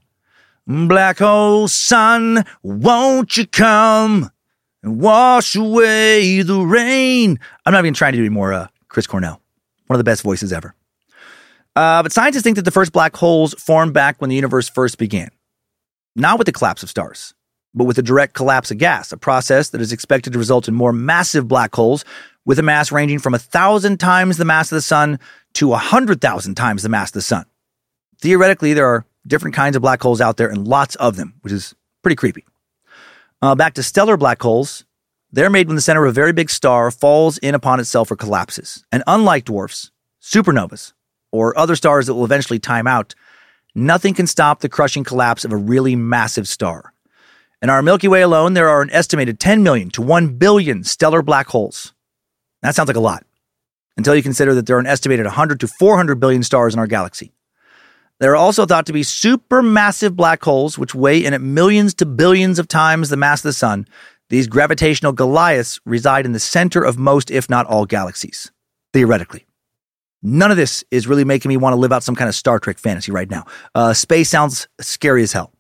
Black 0.67 1.19
hole 1.19 1.69
sun, 1.69 2.43
won't 2.63 3.37
you 3.37 3.47
come 3.47 4.31
and 4.83 4.99
wash 4.99 5.55
away 5.55 6.41
the 6.41 6.59
rain? 6.61 7.39
I'm 7.67 7.73
not 7.75 7.85
even 7.85 7.93
trying 7.93 8.13
to 8.13 8.17
do 8.17 8.23
any 8.23 8.31
more 8.31 8.55
uh, 8.55 8.69
Chris 8.89 9.07
Cornell. 9.07 9.43
One 9.89 9.97
of 9.97 9.99
the 9.99 10.11
best 10.11 10.23
voices 10.23 10.55
ever. 10.55 10.75
Uh, 11.77 12.03
but 12.03 12.13
scientists 12.13 12.45
think 12.45 12.57
that 12.57 12.65
the 12.65 12.71
first 12.71 12.93
black 12.93 13.15
holes 13.15 13.53
formed 13.55 13.93
back 13.93 14.21
when 14.23 14.31
the 14.31 14.37
universe 14.37 14.71
first 14.71 14.97
began. 14.97 15.29
Not 16.17 16.39
with 16.39 16.47
the 16.47 16.53
collapse 16.53 16.83
of 16.83 16.89
stars, 16.89 17.35
but 17.75 17.85
with 17.85 17.97
the 17.97 18.03
direct 18.03 18.33
collapse 18.33 18.71
of 18.71 18.79
gas, 18.79 19.13
a 19.13 19.19
process 19.19 19.69
that 19.71 19.83
is 19.83 19.93
expected 19.93 20.33
to 20.33 20.39
result 20.39 20.67
in 20.67 20.75
more 20.75 20.95
massive 20.95 21.47
black 21.47 21.75
holes 21.75 22.07
with 22.47 22.59
a 22.59 22.63
mass 22.63 22.91
ranging 22.91 23.19
from 23.19 23.35
a 23.35 23.39
thousand 23.39 24.01
times 24.01 24.39
the 24.39 24.47
mass 24.47 24.73
of 24.73 24.77
the 24.77 24.83
sun 24.83 25.19
to 25.55 25.75
a 25.75 25.79
hundred 25.79 26.23
thousand 26.23 26.55
times 26.55 26.83
the 26.83 26.89
mass 26.89 27.11
of 27.11 27.15
the 27.15 27.23
sun. 27.23 27.45
Theoretically, 28.21 28.73
there 28.73 28.87
are 28.87 29.05
different 29.27 29.55
kinds 29.55 29.77
of 29.77 29.83
black 29.83 30.03
holes 30.03 30.21
out 30.21 30.37
there 30.37 30.49
and 30.49 30.67
lots 30.67 30.95
of 30.97 31.17
them, 31.17 31.35
which 31.43 31.53
is 31.53 31.75
pretty 32.03 32.17
creepy. 32.17 32.45
Uh, 33.43 33.55
back 33.55 33.75
to 33.75 33.83
stellar 33.83 34.17
black 34.17 34.41
holes, 34.41 34.85
they're 35.33 35.51
made 35.51 35.67
when 35.67 35.77
the 35.77 35.83
center 35.83 36.05
of 36.05 36.11
a 36.11 36.15
very 36.15 36.33
big 36.33 36.49
star 36.49 36.91
falls 36.91 37.39
in 37.39 37.55
upon 37.55 37.81
itself 37.81 38.11
or 38.11 38.17
collapses. 38.17 38.85
And 38.93 39.03
unlike 39.07 39.45
dwarfs, 39.45 39.91
supernovas, 40.23 40.93
or 41.33 41.59
other 41.59 41.77
stars 41.77 42.07
that 42.07 42.15
will 42.15 42.25
eventually 42.25 42.59
time 42.59 42.87
out, 42.87 43.15
nothing 43.75 44.15
can 44.15 44.27
stop 44.27 44.61
the 44.61 44.69
crushing 44.69 45.05
collapse 45.05 45.45
of 45.45 45.53
a 45.53 45.57
really 45.57 45.97
massive 45.97 46.47
star. 46.47 46.95
In 47.61 47.69
our 47.69 47.83
Milky 47.83 48.09
Way 48.09 48.23
alone, 48.23 48.55
there 48.55 48.69
are 48.69 48.81
an 48.81 48.91
estimated 48.91 49.41
10 49.41 49.63
million 49.63 49.91
to 49.91 50.03
1 50.03 50.39
billion 50.39 50.85
stellar 50.85 51.23
black 51.23 51.49
holes. 51.49 51.93
That 52.63 52.75
sounds 52.75 52.87
like 52.87 52.97
a 52.97 53.01
lot, 53.01 53.27
until 53.97 54.15
you 54.15 54.23
consider 54.23 54.55
that 54.55 54.67
there 54.67 54.77
are 54.77 54.81
an 54.81 54.87
estimated 54.87 55.27
100 55.27 55.61
to 55.61 55.69
400 55.69 56.21
billion 56.21 56.43
stars 56.43 56.73
in 56.73 56.81
our 56.81 56.87
galaxy. 56.87 57.34
There 58.21 58.33
are 58.33 58.37
also 58.37 58.65
thought 58.65 58.87
to 58.87 58.93
be 58.93 59.03
supermassive 59.03 60.15
black 60.15 60.43
holes, 60.43 60.79
which 60.79 60.95
weigh 60.95 61.25
in 61.25 61.35
at 61.35 61.41
millions 61.41 61.95
to 61.95 62.07
billions 62.07 62.59
of 62.59 62.69
times 62.69 63.09
the 63.09 63.17
mass 63.17 63.41
of 63.41 63.49
the 63.49 63.53
sun. 63.53 63.87
These 64.31 64.47
gravitational 64.47 65.13
Goliaths 65.13 65.81
reside 65.85 66.25
in 66.25 66.33
the 66.33 66.41
center 66.41 66.83
of 66.83 66.97
most, 66.97 67.31
if 67.31 67.51
not 67.51 67.67
all, 67.67 67.87
galaxies, 67.87 68.51
theoretically. 68.93 69.47
None 70.23 70.51
of 70.51 70.57
this 70.57 70.83
is 70.91 71.07
really 71.07 71.25
making 71.25 71.51
me 71.51 71.57
want 71.57 71.75
to 71.75 71.79
live 71.79 71.93
out 71.93 72.03
some 72.03 72.17
kind 72.17 72.29
of 72.29 72.35
Star 72.35 72.59
Trek 72.59 72.79
fantasy 72.79 73.13
right 73.13 73.29
now. 73.29 73.45
Uh, 73.75 73.93
space 73.93 74.31
sounds 74.31 74.69
scary 74.81 75.23
as 75.23 75.33
hell. 75.33 75.53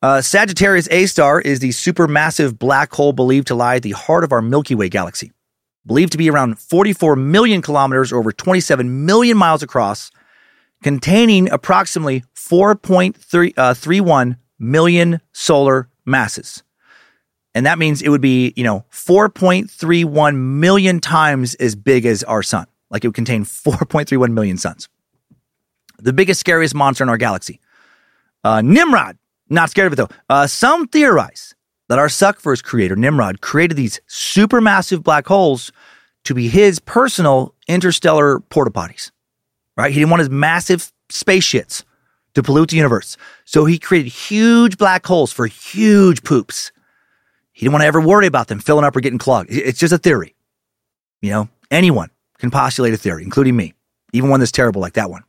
Uh, 0.00 0.20
Sagittarius 0.20 0.86
A 0.92 1.06
star 1.06 1.40
is 1.40 1.58
the 1.58 1.70
supermassive 1.70 2.56
black 2.56 2.92
hole 2.92 3.12
believed 3.12 3.48
to 3.48 3.56
lie 3.56 3.76
at 3.76 3.82
the 3.82 3.90
heart 3.90 4.22
of 4.22 4.30
our 4.30 4.40
Milky 4.40 4.76
Way 4.76 4.88
galaxy. 4.88 5.32
Believed 5.86 6.12
to 6.12 6.18
be 6.18 6.30
around 6.30 6.60
44 6.60 7.16
million 7.16 7.62
kilometers 7.62 8.12
or 8.12 8.18
over 8.18 8.30
27 8.30 9.06
million 9.06 9.36
miles 9.36 9.64
across, 9.64 10.12
containing 10.82 11.50
approximately 11.50 12.22
4.31 12.34 14.32
uh, 14.32 14.34
million 14.58 15.20
solar 15.32 15.88
masses. 16.04 16.62
And 17.54 17.66
that 17.66 17.78
means 17.78 18.02
it 18.02 18.10
would 18.10 18.20
be, 18.20 18.52
you 18.56 18.64
know, 18.64 18.84
4.31 18.92 20.36
million 20.36 21.00
times 21.00 21.54
as 21.56 21.74
big 21.74 22.06
as 22.06 22.22
our 22.24 22.42
sun. 22.42 22.66
Like 22.90 23.04
it 23.04 23.08
would 23.08 23.14
contain 23.14 23.44
4.31 23.44 24.32
million 24.32 24.56
suns. 24.58 24.88
The 25.98 26.12
biggest, 26.12 26.40
scariest 26.40 26.74
monster 26.74 27.02
in 27.02 27.10
our 27.10 27.16
galaxy. 27.16 27.60
Uh, 28.44 28.62
Nimrod. 28.62 29.18
Not 29.50 29.70
scared 29.70 29.86
of 29.86 29.92
it 29.94 29.96
though. 29.96 30.16
Uh, 30.28 30.46
some 30.46 30.86
theorize 30.88 31.54
that 31.88 31.98
our 31.98 32.08
suck 32.08 32.38
Suckverse 32.38 32.62
creator, 32.62 32.96
Nimrod, 32.96 33.40
created 33.40 33.76
these 33.76 34.00
supermassive 34.08 35.02
black 35.02 35.26
holes 35.26 35.72
to 36.24 36.34
be 36.34 36.48
his 36.48 36.78
personal 36.78 37.54
interstellar 37.66 38.40
porta 38.40 38.70
potties. 38.70 39.10
Right? 39.78 39.92
He 39.92 40.00
didn't 40.00 40.10
want 40.10 40.20
his 40.20 40.30
massive 40.30 40.92
space 41.08 41.44
shits 41.44 41.84
to 42.34 42.42
pollute 42.42 42.70
the 42.70 42.76
universe. 42.76 43.16
So 43.44 43.64
he 43.64 43.78
created 43.78 44.10
huge 44.10 44.76
black 44.76 45.06
holes 45.06 45.32
for 45.32 45.46
huge 45.46 46.24
poops. 46.24 46.72
He 47.52 47.64
didn't 47.64 47.74
want 47.74 47.82
to 47.82 47.86
ever 47.86 48.00
worry 48.00 48.26
about 48.26 48.48
them 48.48 48.58
filling 48.58 48.84
up 48.84 48.96
or 48.96 49.00
getting 49.00 49.18
clogged. 49.18 49.50
It's 49.50 49.78
just 49.78 49.92
a 49.92 49.98
theory. 49.98 50.34
You 51.22 51.30
know, 51.30 51.48
anyone 51.70 52.10
can 52.38 52.50
postulate 52.50 52.92
a 52.92 52.96
theory, 52.96 53.22
including 53.22 53.56
me, 53.56 53.74
even 54.12 54.30
one 54.30 54.40
that's 54.40 54.52
terrible 54.52 54.80
like 54.80 54.94
that 54.94 55.10
one. 55.10 55.22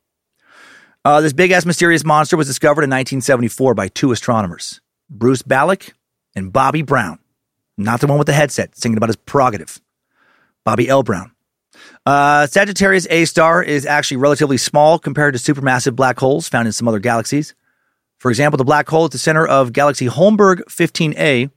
Uh, 1.06 1.22
this 1.22 1.34
big 1.34 1.52
ass 1.52 1.66
mysterious 1.66 2.04
monster 2.04 2.36
was 2.36 2.48
discovered 2.48 2.84
in 2.84 2.90
1974 2.90 3.74
by 3.74 3.88
two 3.88 4.12
astronomers, 4.12 4.82
Bruce 5.10 5.42
Balick 5.42 5.94
and 6.36 6.52
Bobby 6.52 6.82
Brown. 6.82 7.20
Not 7.78 8.02
the 8.02 8.08
one 8.08 8.18
with 8.18 8.28
the 8.28 8.34
headset 8.34 8.76
singing 8.78 8.98
about 8.98 9.10
his 9.10 9.16
prerogative, 9.16 9.80
Bobby 10.66 10.90
L. 10.90 11.04
Brown. 11.04 11.32
Uh, 12.10 12.48
Sagittarius 12.48 13.06
A 13.12 13.26
star 13.26 13.62
is 13.62 13.86
actually 13.86 14.18
relatively 14.18 14.58
small 14.58 14.98
compared 14.98 15.36
to 15.36 15.40
supermassive 15.40 15.96
black 15.96 16.18
holes 16.18 16.50
found 16.50 16.68
in 16.68 16.72
some 16.72 16.88
other 16.88 16.98
galaxies. 16.98 17.54
For 18.18 18.32
example, 18.32 18.58
the 18.58 18.64
black 18.64 18.90
hole 18.90 19.06
at 19.06 19.12
the 19.12 19.20
center 19.20 19.46
of 19.46 19.74
galaxy 19.74 20.08
Holmberg 20.08 20.64
15A 20.64 21.52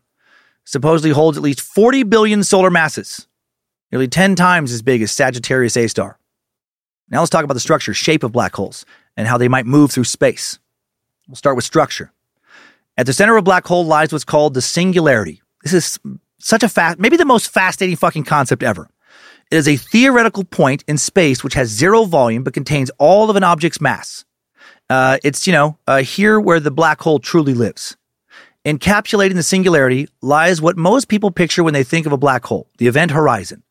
supposedly 0.67 1.11
holds 1.11 1.39
at 1.39 1.43
least 1.43 1.63
40 1.63 2.03
billion 2.03 2.45
solar 2.45 2.69
masses, 2.69 3.27
nearly 3.91 4.09
10 4.09 4.35
times 4.35 4.73
as 4.73 4.83
big 4.83 5.01
as 5.01 5.11
Sagittarius 5.11 5.75
A 5.79 5.89
star. 5.89 6.19
Now 7.09 7.21
let's 7.21 7.31
talk 7.31 7.45
about 7.45 7.55
the 7.55 7.61
structure, 7.61 7.95
shape 7.95 8.23
of 8.23 8.33
black 8.33 8.55
holes, 8.55 8.85
and 9.17 9.27
how 9.27 9.39
they 9.39 9.49
might 9.49 9.65
move 9.65 9.91
through 9.91 10.05
space. 10.05 10.59
We'll 11.29 11.37
start 11.37 11.57
with 11.57 11.65
structure. 11.65 12.13
At 12.99 13.07
the 13.07 13.15
center 13.15 13.37
of 13.37 13.41
a 13.41 13.43
black 13.43 13.67
hole 13.67 13.87
lies 13.87 14.13
what's 14.13 14.23
called 14.23 14.53
the 14.53 14.61
singularity. 14.61 15.41
This 15.63 15.73
is 15.73 15.99
such 16.41 16.63
a 16.63 16.69
fast, 16.69 16.99
maybe 16.99 17.17
the 17.17 17.25
most 17.25 17.49
fascinating 17.49 17.97
fucking 17.97 18.25
concept 18.25 18.63
ever. 18.63 18.91
It 19.53 19.57
is 19.57 19.69
a 19.69 19.77
theoretical 19.77 20.45
point 20.45 20.83
in 20.89 20.97
space 20.97 21.45
which 21.45 21.53
has 21.53 21.69
zero 21.69 22.05
volume 22.05 22.43
but 22.43 22.55
contains 22.55 22.91
all 22.97 23.29
of 23.29 23.37
an 23.37 23.45
object's 23.45 23.83
mass. 23.83 24.25
Uh, 24.89 25.19
it's, 25.23 25.47
you 25.47 25.53
know, 25.53 25.77
uh, 25.87 25.99
here 25.99 26.41
where 26.41 26.59
the 26.59 26.71
black 26.71 27.03
hole 27.03 27.19
truly 27.19 27.53
lives. 27.53 27.99
Encapsulating 28.65 29.35
the 29.35 29.43
singularity 29.43 30.09
lies 30.23 30.63
what 30.63 30.79
most 30.79 31.07
people 31.09 31.31
picture 31.31 31.63
when 31.63 31.75
they 31.75 31.85
think 31.85 32.07
of 32.07 32.13
a 32.13 32.17
black 32.17 32.47
hole 32.47 32.67
the 32.79 32.87
event 32.87 33.11
horizon. 33.11 33.63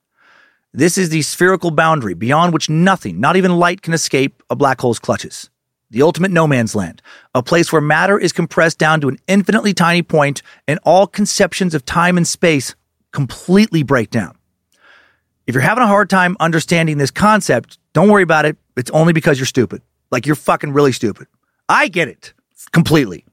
This 0.71 0.99
is 0.99 1.09
the 1.09 1.23
spherical 1.23 1.71
boundary 1.71 2.13
beyond 2.13 2.53
which 2.53 2.69
nothing, 2.69 3.19
not 3.19 3.35
even 3.35 3.57
light, 3.57 3.81
can 3.81 3.95
escape 3.95 4.43
a 4.51 4.55
black 4.55 4.79
hole's 4.81 4.99
clutches. 4.99 5.49
The 5.89 6.03
ultimate 6.03 6.29
no 6.29 6.45
man's 6.45 6.75
land, 6.75 7.01
a 7.33 7.41
place 7.41 7.71
where 7.71 7.81
matter 7.81 8.19
is 8.19 8.33
compressed 8.33 8.77
down 8.77 9.01
to 9.01 9.09
an 9.09 9.17
infinitely 9.27 9.73
tiny 9.73 10.03
point 10.03 10.43
and 10.67 10.79
all 10.83 11.07
conceptions 11.07 11.73
of 11.73 11.85
time 11.85 12.17
and 12.17 12.27
space 12.27 12.75
completely 13.11 13.81
break 13.81 14.11
down. 14.11 14.37
If 15.47 15.55
you're 15.55 15.61
having 15.61 15.83
a 15.83 15.87
hard 15.87 16.09
time 16.09 16.37
understanding 16.39 16.97
this 16.97 17.11
concept, 17.11 17.77
don't 17.93 18.09
worry 18.09 18.23
about 18.23 18.45
it. 18.45 18.57
It's 18.77 18.91
only 18.91 19.13
because 19.13 19.39
you're 19.39 19.45
stupid. 19.45 19.81
Like 20.11 20.25
you're 20.25 20.35
fucking 20.35 20.73
really 20.73 20.91
stupid. 20.91 21.27
I 21.67 21.87
get 21.87 22.07
it 22.07 22.33
completely. 22.71 23.25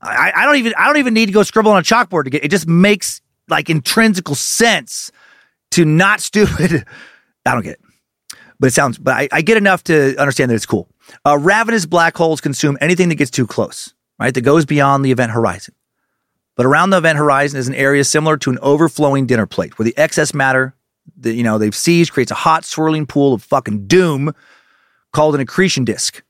I, 0.00 0.32
I 0.34 0.44
don't 0.44 0.56
even 0.56 0.74
I 0.76 0.86
don't 0.86 0.98
even 0.98 1.14
need 1.14 1.26
to 1.26 1.32
go 1.32 1.42
scribble 1.42 1.70
on 1.70 1.78
a 1.78 1.82
chalkboard 1.82 2.24
to 2.24 2.30
get 2.30 2.42
it. 2.42 2.46
It 2.46 2.50
just 2.50 2.66
makes 2.66 3.20
like 3.48 3.70
intrinsical 3.70 4.34
sense 4.34 5.10
to 5.72 5.84
not 5.84 6.20
stupid. 6.30 6.84
I 7.46 7.52
don't 7.52 7.62
get 7.62 7.74
it, 7.74 8.38
but 8.58 8.68
it 8.68 8.72
sounds. 8.72 8.98
But 8.98 9.14
I, 9.14 9.28
I 9.32 9.42
get 9.42 9.56
enough 9.56 9.84
to 9.84 10.16
understand 10.16 10.50
that 10.50 10.56
it's 10.56 10.66
cool. 10.66 10.88
Uh, 11.24 11.38
ravenous 11.38 11.86
black 11.86 12.16
holes 12.16 12.40
consume 12.40 12.78
anything 12.80 13.08
that 13.08 13.16
gets 13.16 13.30
too 13.30 13.46
close, 13.46 13.94
right? 14.18 14.32
That 14.32 14.42
goes 14.42 14.64
beyond 14.64 15.04
the 15.04 15.12
event 15.12 15.32
horizon. 15.32 15.74
But 16.54 16.66
around 16.66 16.90
the 16.90 16.98
event 16.98 17.18
horizon 17.18 17.58
is 17.58 17.68
an 17.68 17.74
area 17.74 18.04
similar 18.04 18.36
to 18.38 18.50
an 18.50 18.58
overflowing 18.60 19.26
dinner 19.26 19.46
plate, 19.46 19.78
where 19.78 19.84
the 19.84 19.96
excess 19.96 20.34
matter 20.34 20.74
that 21.18 21.34
you 21.34 21.42
know 21.42 21.58
they've 21.58 21.74
seized 21.74 22.12
creates 22.12 22.30
a 22.30 22.36
hot 22.36 22.64
swirling 22.64 23.06
pool 23.06 23.34
of 23.34 23.42
fucking 23.42 23.86
doom 23.86 24.34
called 25.12 25.34
an 25.34 25.40
accretion 25.40 25.84
disk. 25.84 26.22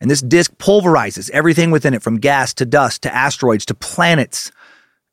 And 0.00 0.10
this 0.10 0.20
disk 0.20 0.56
pulverizes 0.58 1.30
everything 1.30 1.70
within 1.70 1.94
it 1.94 2.02
from 2.02 2.18
gas 2.18 2.52
to 2.54 2.66
dust 2.66 3.02
to 3.02 3.14
asteroids 3.14 3.64
to 3.66 3.74
planets. 3.74 4.50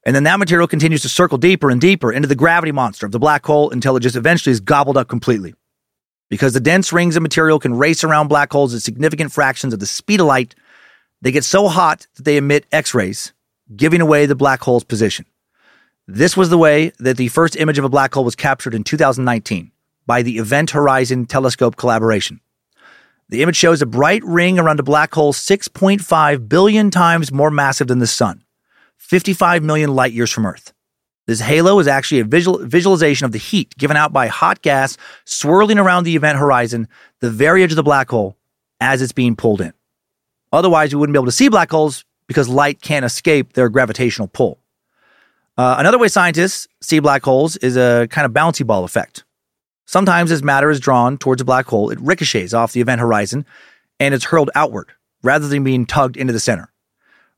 And 0.04 0.16
then 0.16 0.24
that 0.24 0.40
material 0.40 0.68
continues 0.68 1.04
to 1.04 1.10
circle 1.10 1.38
deeper 1.38 1.70
and 1.70 1.80
deeper 1.80 2.12
into 2.12 2.28
the 2.28 2.36
gravity 2.36 2.72
monster 2.72 3.06
of 3.06 3.12
the 3.12 3.20
black 3.20 3.46
hole 3.46 3.70
until 3.70 3.96
it 3.96 4.00
just 4.00 4.16
eventually 4.16 4.52
is 4.52 4.60
gobbled 4.60 4.98
up 4.98 5.08
completely. 5.08 5.54
Because 6.30 6.54
the 6.54 6.60
dense 6.60 6.92
rings 6.92 7.16
of 7.16 7.22
material 7.22 7.60
can 7.60 7.76
race 7.76 8.04
around 8.04 8.30
black 8.30 8.52
holes 8.52 8.74
at 8.74 8.82
significant 8.82 9.32
fractions 9.32 9.74
of 9.74 9.80
the 9.80 9.86
speed 9.86 10.22
of 10.22 10.26
light, 10.26 10.56
they 11.22 11.32
get 11.32 11.44
so 11.44 11.68
hot 11.68 12.08
that 12.16 12.24
they 12.24 12.38
emit 12.38 12.66
X 12.72 12.96
rays, 12.96 13.34
giving 13.76 14.02
away 14.02 14.26
the 14.26 14.36
black 14.36 14.62
hole's 14.62 14.84
position. 14.84 15.26
This 16.12 16.36
was 16.36 16.50
the 16.50 16.58
way 16.58 16.92
that 16.98 17.18
the 17.18 17.28
first 17.28 17.56
image 17.56 17.78
of 17.78 17.86
a 17.86 17.90
black 17.90 18.16
hole 18.16 18.24
was 18.24 18.36
captured 18.36 18.74
in 18.74 18.84
2019 18.84 19.72
by 20.08 20.24
the 20.24 20.40
Event 20.40 20.72
Horizon 20.72 21.28
Telescope 21.28 21.76
collaboration. 21.76 22.42
The 23.30 23.44
image 23.44 23.56
shows 23.56 23.84
a 23.84 23.86
bright 23.86 24.24
ring 24.24 24.58
around 24.58 24.80
a 24.80 24.84
black 24.84 25.14
hole 25.14 25.34
6.5 25.34 26.50
billion 26.50 26.90
times 26.90 27.32
more 27.32 27.52
massive 27.52 27.90
than 27.90 28.00
the 28.00 28.08
sun, 28.08 28.44
55 28.98 29.62
million 29.62 29.94
light 29.94 30.12
years 30.12 30.32
from 30.32 30.48
Earth. 30.48 30.74
This 31.28 31.42
halo 31.42 31.78
is 31.78 31.88
actually 31.88 32.22
a 32.22 32.26
visual, 32.26 32.58
visualization 32.66 33.26
of 33.26 33.32
the 33.32 33.38
heat 33.38 33.78
given 33.78 33.96
out 33.96 34.12
by 34.12 34.26
hot 34.26 34.64
gas 34.64 34.98
swirling 35.26 35.78
around 35.78 36.06
the 36.06 36.16
event 36.16 36.40
horizon, 36.40 36.88
the 37.20 37.30
very 37.30 37.62
edge 37.62 37.72
of 37.72 37.76
the 37.76 37.84
black 37.84 38.10
hole, 38.10 38.36
as 38.82 39.04
it's 39.04 39.12
being 39.14 39.36
pulled 39.36 39.62
in. 39.62 39.74
Otherwise, 40.52 40.92
we 40.92 41.00
wouldn't 41.00 41.14
be 41.14 41.20
able 41.20 41.26
to 41.28 41.32
see 41.32 41.50
black 41.50 41.70
holes 41.70 42.04
because 42.26 42.50
light 42.50 42.82
can't 42.82 43.06
escape 43.06 43.54
their 43.54 43.70
gravitational 43.70 44.28
pull. 44.28 44.60
Uh, 45.60 45.76
another 45.78 45.98
way 46.00 46.08
scientists 46.08 46.70
see 46.82 47.00
black 47.00 47.22
holes 47.22 47.58
is 47.58 47.76
a 47.76 48.08
kind 48.12 48.26
of 48.26 48.32
bouncy 48.32 48.66
ball 48.66 48.86
effect. 48.86 49.26
Sometimes 49.86 50.32
as 50.32 50.42
matter 50.42 50.70
is 50.70 50.80
drawn 50.80 51.18
towards 51.18 51.42
a 51.42 51.46
black 51.46 51.66
hole, 51.66 51.90
it 51.90 52.00
ricochets 52.00 52.54
off 52.54 52.72
the 52.72 52.80
event 52.80 53.02
horizon 53.02 53.46
and 54.00 54.14
it's 54.14 54.24
hurled 54.24 54.50
outward 54.56 54.94
rather 55.22 55.50
than 55.50 55.66
being 55.66 55.86
tugged 55.86 56.16
into 56.16 56.32
the 56.32 56.40
center. 56.40 56.72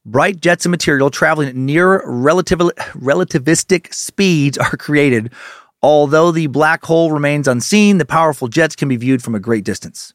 Bright 0.06 0.40
jets 0.40 0.68
of 0.68 0.70
material 0.70 1.10
traveling 1.10 1.50
at 1.50 1.56
near 1.56 2.04
relativ- 2.06 2.76
relativistic 2.94 3.92
speeds 3.92 4.56
are 4.60 4.78
created. 4.78 5.34
Although 5.82 6.30
the 6.30 6.46
black 6.46 6.86
hole 6.86 7.12
remains 7.12 7.48
unseen, 7.48 7.98
the 7.98 8.06
powerful 8.06 8.48
jets 8.48 8.76
can 8.76 8.88
be 8.88 8.98
viewed 8.98 9.24
from 9.24 9.34
a 9.34 9.40
great 9.40 9.64
distance. 9.64 10.14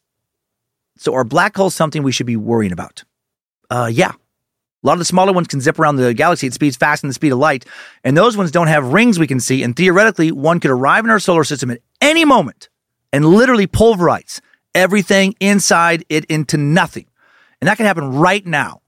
So, 0.97 1.13
are 1.13 1.25
black 1.25 1.57
holes 1.57 1.75
something 1.75 2.05
we 2.05 2.13
should 2.13 2.27
be 2.27 2.37
worrying 2.37 2.71
about? 2.71 3.03
Uh, 3.69 3.91
yeah, 3.93 4.13
a 4.83 4.87
lot 4.87 4.93
of 4.93 4.99
the 4.99 5.05
smaller 5.05 5.33
ones 5.33 5.49
can 5.49 5.61
zip 5.61 5.79
around 5.79 5.97
the 5.97 6.15
galaxy 6.15 6.47
at 6.47 6.53
speeds 6.53 6.77
faster 6.77 7.03
than 7.03 7.09
the 7.09 7.15
speed 7.15 7.33
of 7.33 7.39
light, 7.39 7.65
and 8.05 8.17
those 8.17 8.37
ones 8.37 8.51
don't 8.51 8.67
have 8.69 8.93
rings 8.93 9.19
we 9.19 9.27
can 9.27 9.41
see. 9.41 9.63
And 9.63 9.75
theoretically, 9.75 10.31
one 10.31 10.61
could 10.61 10.71
arrive 10.71 11.05
in 11.05 11.11
our 11.11 11.19
solar 11.19 11.45
system 11.45 11.71
at 11.71 11.81
any 12.01 12.25
moment 12.25 12.69
and 13.13 13.25
literally 13.25 13.67
pulverize 13.67 14.41
everything 14.75 15.35
inside 15.41 16.05
it 16.09 16.25
into 16.27 16.57
nothing. 16.57 17.07
And 17.61 17.69
that 17.69 17.79
can 17.79 17.87
happen 17.87 18.13
right 18.17 18.45
now. 18.45 18.83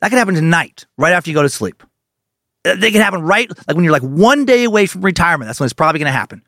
That 0.00 0.10
can 0.10 0.18
happen 0.18 0.34
tonight, 0.34 0.86
right 0.96 1.12
after 1.12 1.30
you 1.30 1.34
go 1.34 1.42
to 1.42 1.48
sleep. 1.48 1.82
Uh, 2.64 2.76
they 2.76 2.92
can 2.92 3.00
happen 3.00 3.22
right, 3.22 3.50
like 3.66 3.74
when 3.74 3.84
you're 3.84 3.92
like 3.92 4.02
one 4.02 4.44
day 4.44 4.64
away 4.64 4.86
from 4.86 5.02
retirement. 5.02 5.48
That's 5.48 5.58
when 5.58 5.66
it's 5.66 5.72
probably 5.72 5.98
going 5.98 6.06
to 6.06 6.12
happen. 6.12 6.42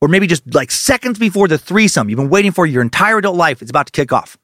Or 0.00 0.08
maybe 0.08 0.26
just 0.26 0.54
like 0.54 0.70
seconds 0.70 1.18
before 1.18 1.46
the 1.48 1.58
threesome 1.58 2.08
you've 2.08 2.16
been 2.16 2.30
waiting 2.30 2.52
for 2.52 2.66
your 2.66 2.82
entire 2.82 3.18
adult 3.18 3.36
life. 3.36 3.60
It's 3.62 3.70
about 3.70 3.86
to 3.86 3.92
kick 3.92 4.12
off. 4.12 4.38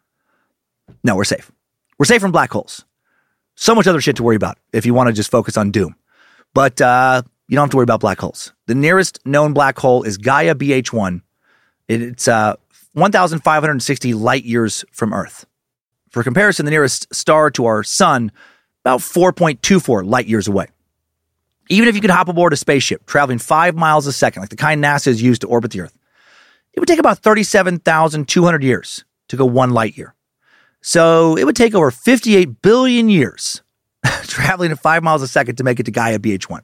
No, 1.03 1.17
we're 1.17 1.25
safe. 1.25 1.51
We're 1.99 2.07
safe 2.07 2.21
from 2.21 2.33
black 2.33 2.53
holes 2.53 2.85
so 3.61 3.75
much 3.75 3.87
other 3.87 4.01
shit 4.01 4.17
to 4.17 4.23
worry 4.23 4.37
about 4.37 4.59
if 4.73 4.87
you 4.87 4.95
want 4.95 5.09
to 5.09 5.13
just 5.13 5.31
focus 5.31 5.57
on 5.59 5.71
doom. 5.71 5.95
But 6.55 6.81
uh, 6.81 7.23
you 7.47 7.57
don't 7.57 7.65
have 7.65 7.71
to 7.71 7.77
worry 7.77 7.85
about 7.85 8.01
black 8.01 8.19
holes. 8.19 8.53
The 8.67 8.75
nearest 8.75 9.21
known 9.27 9.53
black 9.53 9.79
hole 9.79 10.03
is 10.03 10.17
Gaia 10.17 10.55
BH1. 10.55 11.21
It's 11.87 12.27
uh, 12.27 12.57
1,560 12.95 14.15
light 14.15 14.45
years 14.45 14.85
from 14.93 15.13
Earth. 15.13 15.45
For 16.09 16.23
comparison, 16.23 16.65
the 16.65 16.71
nearest 16.71 17.15
star 17.15 17.51
to 17.51 17.67
our 17.67 17.85
sun, 17.85 18.33
about 18.83 19.01
4.24 19.01 20.09
light 20.09 20.27
years 20.27 20.49
away. 20.49 20.69
Even 21.69 21.89
if 21.89 21.95
you 21.95 22.01
could 22.01 22.11
hop 22.11 22.29
aboard 22.29 22.53
a 22.53 22.57
spaceship 22.57 23.05
traveling 23.07 23.39
five 23.39 23.77
miles 23.77 24.07
a 24.07 24.13
second, 24.13 24.41
like 24.41 24.51
the 24.51 24.57
kind 24.57 24.83
NASA 24.83 25.07
has 25.07 25.23
used 25.23 25.43
to 25.43 25.47
orbit 25.49 25.71
the 25.71 25.83
Earth, 25.83 25.97
it 26.73 26.81
would 26.81 26.89
take 26.89 26.99
about 26.99 27.19
37,200 27.19 28.63
years 28.65 29.05
to 29.29 29.37
go 29.37 29.45
one 29.45 29.71
light 29.71 29.99
year. 29.99 30.15
So 30.83 31.37
it 31.37 31.45
would 31.45 31.57
take 31.57 31.75
over 31.75 31.91
58 31.91 32.63
billion 32.63 33.09
years 33.09 33.63
traveling 34.23 34.73
at 34.73 34.79
five 34.79 35.03
miles 35.03 35.23
a 35.23 35.29
second 35.29 35.57
to 35.57 35.65
make 35.65 35.79
it 35.81 35.85
to 35.85 35.91
Gaia 35.91 36.19
BH1. 36.19 36.61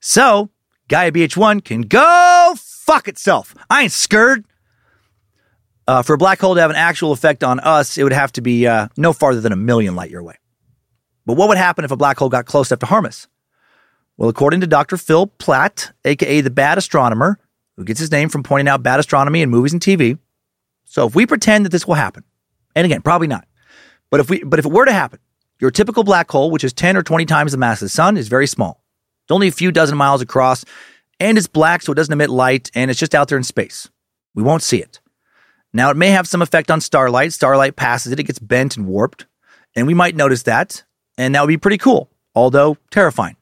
So 0.00 0.50
Gaia 0.88 1.12
BH1 1.12 1.64
can 1.64 1.82
go 1.82 2.54
fuck 2.56 3.08
itself. 3.08 3.54
I 3.68 3.82
ain't 3.82 3.92
scared. 3.92 4.44
Uh, 5.86 6.02
for 6.02 6.14
a 6.14 6.18
black 6.18 6.40
hole 6.40 6.54
to 6.54 6.60
have 6.60 6.70
an 6.70 6.76
actual 6.76 7.10
effect 7.10 7.42
on 7.42 7.58
us, 7.60 7.98
it 7.98 8.04
would 8.04 8.12
have 8.12 8.30
to 8.32 8.40
be 8.40 8.66
uh, 8.66 8.88
no 8.96 9.12
farther 9.12 9.40
than 9.40 9.52
a 9.52 9.56
million 9.56 9.96
light 9.96 10.10
year 10.10 10.20
away. 10.20 10.36
But 11.26 11.34
what 11.34 11.48
would 11.48 11.58
happen 11.58 11.84
if 11.84 11.90
a 11.90 11.96
black 11.96 12.18
hole 12.18 12.28
got 12.28 12.46
close 12.46 12.70
enough 12.70 12.80
to 12.80 12.86
harm 12.86 13.06
us? 13.06 13.26
Well, 14.16 14.28
according 14.28 14.60
to 14.60 14.66
Dr. 14.66 14.96
Phil 14.96 15.26
Platt, 15.26 15.92
aka 16.04 16.40
the 16.42 16.50
bad 16.50 16.78
astronomer, 16.78 17.38
who 17.76 17.84
gets 17.84 17.98
his 17.98 18.12
name 18.12 18.28
from 18.28 18.42
pointing 18.42 18.68
out 18.68 18.82
bad 18.82 19.00
astronomy 19.00 19.42
in 19.42 19.50
movies 19.50 19.72
and 19.72 19.82
TV. 19.82 20.18
So 20.84 21.06
if 21.06 21.14
we 21.14 21.26
pretend 21.26 21.64
that 21.64 21.70
this 21.70 21.86
will 21.86 21.94
happen, 21.94 22.24
and 22.74 22.84
again, 22.84 23.02
probably 23.02 23.26
not. 23.26 23.46
But 24.10 24.20
if 24.20 24.30
we 24.30 24.42
but 24.42 24.58
if 24.58 24.66
it 24.66 24.72
were 24.72 24.84
to 24.84 24.92
happen, 24.92 25.20
your 25.60 25.70
typical 25.70 26.04
black 26.04 26.30
hole, 26.30 26.50
which 26.50 26.64
is 26.64 26.72
10 26.72 26.96
or 26.96 27.02
20 27.02 27.26
times 27.26 27.52
the 27.52 27.58
mass 27.58 27.80
of 27.80 27.86
the 27.86 27.90
sun, 27.90 28.16
is 28.16 28.28
very 28.28 28.46
small. 28.46 28.82
It's 29.24 29.32
only 29.32 29.48
a 29.48 29.52
few 29.52 29.70
dozen 29.70 29.96
miles 29.96 30.22
across, 30.22 30.64
and 31.20 31.38
it's 31.38 31.46
black, 31.46 31.82
so 31.82 31.92
it 31.92 31.96
doesn't 31.96 32.12
emit 32.12 32.30
light, 32.30 32.70
and 32.74 32.90
it's 32.90 32.98
just 32.98 33.14
out 33.14 33.28
there 33.28 33.38
in 33.38 33.44
space. 33.44 33.88
We 34.34 34.42
won't 34.42 34.62
see 34.62 34.78
it. 34.78 35.00
Now, 35.72 35.90
it 35.90 35.96
may 35.96 36.10
have 36.10 36.26
some 36.26 36.42
effect 36.42 36.70
on 36.70 36.80
starlight. 36.80 37.32
Starlight 37.32 37.76
passes 37.76 38.12
it, 38.12 38.18
it 38.18 38.24
gets 38.24 38.40
bent 38.40 38.76
and 38.76 38.86
warped, 38.86 39.26
and 39.76 39.86
we 39.86 39.94
might 39.94 40.16
notice 40.16 40.42
that, 40.44 40.82
and 41.16 41.34
that 41.34 41.42
would 41.42 41.48
be 41.48 41.56
pretty 41.56 41.78
cool, 41.78 42.10
although 42.34 42.76
terrifying. 42.90 43.36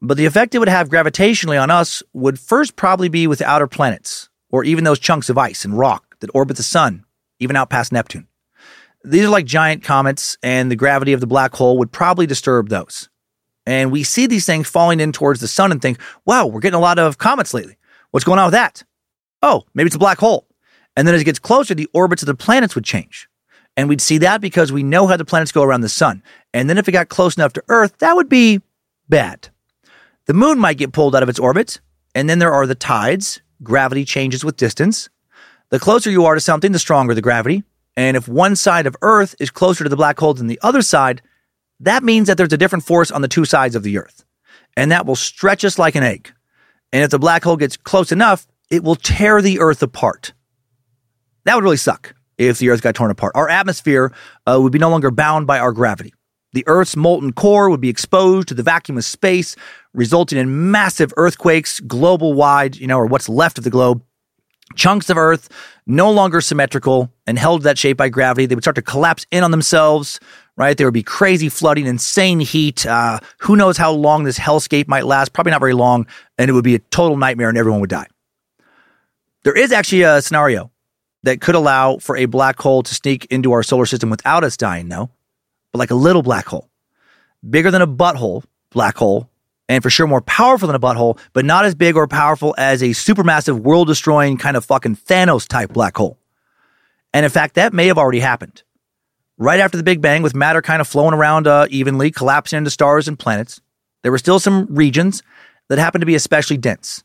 But 0.00 0.16
the 0.16 0.26
effect 0.26 0.54
it 0.54 0.58
would 0.58 0.68
have 0.68 0.90
gravitationally 0.90 1.60
on 1.60 1.70
us 1.70 2.02
would 2.12 2.38
first 2.38 2.76
probably 2.76 3.08
be 3.08 3.26
with 3.26 3.42
outer 3.42 3.66
planets, 3.66 4.28
or 4.50 4.62
even 4.62 4.84
those 4.84 5.00
chunks 5.00 5.28
of 5.28 5.38
ice 5.38 5.64
and 5.64 5.76
rock 5.76 6.16
that 6.20 6.30
orbit 6.34 6.56
the 6.56 6.62
sun, 6.62 7.04
even 7.40 7.56
out 7.56 7.70
past 7.70 7.92
Neptune. 7.92 8.27
These 9.04 9.24
are 9.24 9.30
like 9.30 9.46
giant 9.46 9.82
comets, 9.82 10.36
and 10.42 10.70
the 10.70 10.76
gravity 10.76 11.12
of 11.12 11.20
the 11.20 11.26
black 11.26 11.54
hole 11.54 11.78
would 11.78 11.92
probably 11.92 12.26
disturb 12.26 12.68
those. 12.68 13.08
And 13.66 13.92
we 13.92 14.02
see 14.02 14.26
these 14.26 14.46
things 14.46 14.68
falling 14.68 14.98
in 14.98 15.12
towards 15.12 15.40
the 15.40 15.48
sun 15.48 15.72
and 15.72 15.80
think, 15.80 15.98
wow, 16.24 16.46
we're 16.46 16.60
getting 16.60 16.78
a 16.78 16.80
lot 16.80 16.98
of 16.98 17.18
comets 17.18 17.52
lately. 17.52 17.76
What's 18.10 18.24
going 18.24 18.38
on 18.38 18.46
with 18.46 18.54
that? 18.54 18.82
Oh, 19.42 19.64
maybe 19.74 19.88
it's 19.88 19.96
a 19.96 20.00
black 20.00 20.18
hole. 20.18 20.46
And 20.96 21.06
then 21.06 21.14
as 21.14 21.20
it 21.20 21.26
gets 21.26 21.38
closer, 21.38 21.74
the 21.74 21.88
orbits 21.92 22.22
of 22.22 22.26
the 22.26 22.34
planets 22.34 22.74
would 22.74 22.84
change. 22.84 23.28
And 23.76 23.88
we'd 23.88 24.00
see 24.00 24.18
that 24.18 24.40
because 24.40 24.72
we 24.72 24.82
know 24.82 25.06
how 25.06 25.16
the 25.16 25.24
planets 25.24 25.52
go 25.52 25.62
around 25.62 25.82
the 25.82 25.88
sun. 25.88 26.22
And 26.52 26.68
then 26.68 26.78
if 26.78 26.88
it 26.88 26.92
got 26.92 27.08
close 27.08 27.36
enough 27.36 27.52
to 27.52 27.64
Earth, 27.68 27.98
that 27.98 28.16
would 28.16 28.28
be 28.28 28.60
bad. 29.08 29.50
The 30.26 30.34
moon 30.34 30.58
might 30.58 30.78
get 30.78 30.92
pulled 30.92 31.14
out 31.14 31.22
of 31.22 31.28
its 31.28 31.38
orbit. 31.38 31.80
And 32.14 32.28
then 32.28 32.40
there 32.40 32.52
are 32.52 32.66
the 32.66 32.74
tides. 32.74 33.40
Gravity 33.62 34.04
changes 34.04 34.44
with 34.44 34.56
distance. 34.56 35.08
The 35.68 35.78
closer 35.78 36.10
you 36.10 36.24
are 36.24 36.34
to 36.34 36.40
something, 36.40 36.72
the 36.72 36.78
stronger 36.78 37.14
the 37.14 37.22
gravity. 37.22 37.62
And 37.98 38.16
if 38.16 38.28
one 38.28 38.54
side 38.54 38.86
of 38.86 38.94
Earth 39.02 39.34
is 39.40 39.50
closer 39.50 39.82
to 39.82 39.90
the 39.90 39.96
black 39.96 40.20
hole 40.20 40.32
than 40.32 40.46
the 40.46 40.60
other 40.62 40.82
side, 40.82 41.20
that 41.80 42.04
means 42.04 42.28
that 42.28 42.36
there's 42.36 42.52
a 42.52 42.56
different 42.56 42.84
force 42.84 43.10
on 43.10 43.22
the 43.22 43.28
two 43.28 43.44
sides 43.44 43.74
of 43.74 43.82
the 43.82 43.98
Earth. 43.98 44.24
And 44.76 44.92
that 44.92 45.04
will 45.04 45.16
stretch 45.16 45.64
us 45.64 45.80
like 45.80 45.96
an 45.96 46.04
egg. 46.04 46.32
And 46.92 47.02
if 47.02 47.10
the 47.10 47.18
black 47.18 47.42
hole 47.42 47.56
gets 47.56 47.76
close 47.76 48.12
enough, 48.12 48.46
it 48.70 48.84
will 48.84 48.94
tear 48.94 49.42
the 49.42 49.58
Earth 49.58 49.82
apart. 49.82 50.32
That 51.44 51.56
would 51.56 51.64
really 51.64 51.76
suck 51.76 52.14
if 52.38 52.60
the 52.60 52.68
Earth 52.68 52.82
got 52.82 52.94
torn 52.94 53.10
apart. 53.10 53.32
Our 53.34 53.48
atmosphere 53.48 54.12
uh, 54.46 54.60
would 54.62 54.72
be 54.72 54.78
no 54.78 54.90
longer 54.90 55.10
bound 55.10 55.48
by 55.48 55.58
our 55.58 55.72
gravity. 55.72 56.14
The 56.52 56.62
Earth's 56.68 56.94
molten 56.94 57.32
core 57.32 57.68
would 57.68 57.80
be 57.80 57.88
exposed 57.88 58.46
to 58.46 58.54
the 58.54 58.62
vacuum 58.62 58.96
of 58.96 59.04
space, 59.06 59.56
resulting 59.92 60.38
in 60.38 60.70
massive 60.70 61.12
earthquakes 61.16 61.80
global 61.80 62.32
wide, 62.32 62.76
you 62.76 62.86
know, 62.86 62.98
or 62.98 63.06
what's 63.06 63.28
left 63.28 63.58
of 63.58 63.64
the 63.64 63.70
globe. 63.70 64.04
Chunks 64.76 65.10
of 65.10 65.16
Earth 65.16 65.48
no 65.88 66.12
longer 66.12 66.40
symmetrical 66.40 67.10
and 67.26 67.38
held 67.38 67.62
that 67.62 67.78
shape 67.78 67.96
by 67.96 68.10
gravity. 68.10 68.46
They 68.46 68.54
would 68.54 68.62
start 68.62 68.76
to 68.76 68.82
collapse 68.82 69.26
in 69.30 69.42
on 69.42 69.50
themselves, 69.50 70.20
right? 70.56 70.76
There 70.76 70.86
would 70.86 70.94
be 70.94 71.02
crazy 71.02 71.48
flooding, 71.48 71.86
insane 71.86 72.40
heat. 72.40 72.86
Uh, 72.86 73.18
who 73.38 73.56
knows 73.56 73.78
how 73.78 73.90
long 73.92 74.24
this 74.24 74.38
hellscape 74.38 74.86
might 74.86 75.06
last? 75.06 75.32
Probably 75.32 75.50
not 75.50 75.60
very 75.60 75.72
long. 75.72 76.06
And 76.36 76.50
it 76.50 76.52
would 76.52 76.62
be 76.62 76.74
a 76.74 76.78
total 76.78 77.16
nightmare 77.16 77.48
and 77.48 77.56
everyone 77.56 77.80
would 77.80 77.90
die. 77.90 78.06
There 79.44 79.56
is 79.56 79.72
actually 79.72 80.02
a 80.02 80.20
scenario 80.20 80.70
that 81.22 81.40
could 81.40 81.54
allow 81.54 81.96
for 81.96 82.16
a 82.16 82.26
black 82.26 82.60
hole 82.60 82.82
to 82.82 82.94
sneak 82.94 83.24
into 83.26 83.52
our 83.52 83.62
solar 83.62 83.86
system 83.86 84.10
without 84.10 84.44
us 84.44 84.56
dying, 84.56 84.88
though, 84.88 85.10
but 85.72 85.78
like 85.78 85.90
a 85.90 85.94
little 85.96 86.22
black 86.22 86.46
hole, 86.46 86.68
bigger 87.48 87.70
than 87.70 87.82
a 87.82 87.86
butthole 87.86 88.44
black 88.70 88.96
hole, 88.96 89.28
and 89.68 89.82
for 89.82 89.90
sure 89.90 90.06
more 90.06 90.22
powerful 90.22 90.66
than 90.66 90.76
a 90.76 90.80
butthole, 90.80 91.18
but 91.32 91.44
not 91.44 91.64
as 91.64 91.74
big 91.74 91.96
or 91.96 92.06
powerful 92.06 92.54
as 92.58 92.82
a 92.82 92.88
supermassive, 92.88 93.60
world 93.60 93.86
destroying 93.86 94.36
kind 94.36 94.56
of 94.56 94.64
fucking 94.64 94.96
Thanos 94.96 95.46
type 95.46 95.72
black 95.72 95.96
hole. 95.96 96.18
And 97.12 97.24
in 97.24 97.30
fact, 97.30 97.54
that 97.54 97.72
may 97.72 97.86
have 97.86 97.98
already 97.98 98.20
happened. 98.20 98.62
Right 99.36 99.60
after 99.60 99.76
the 99.76 99.84
Big 99.84 100.00
Bang, 100.00 100.22
with 100.22 100.34
matter 100.34 100.62
kind 100.62 100.80
of 100.80 100.88
flowing 100.88 101.14
around 101.14 101.46
uh, 101.46 101.66
evenly, 101.70 102.10
collapsing 102.10 102.56
into 102.56 102.70
stars 102.70 103.06
and 103.06 103.18
planets, 103.18 103.60
there 104.02 104.10
were 104.10 104.18
still 104.18 104.40
some 104.40 104.66
regions 104.70 105.22
that 105.68 105.78
happened 105.78 106.02
to 106.02 106.06
be 106.06 106.14
especially 106.14 106.56
dense. 106.56 107.04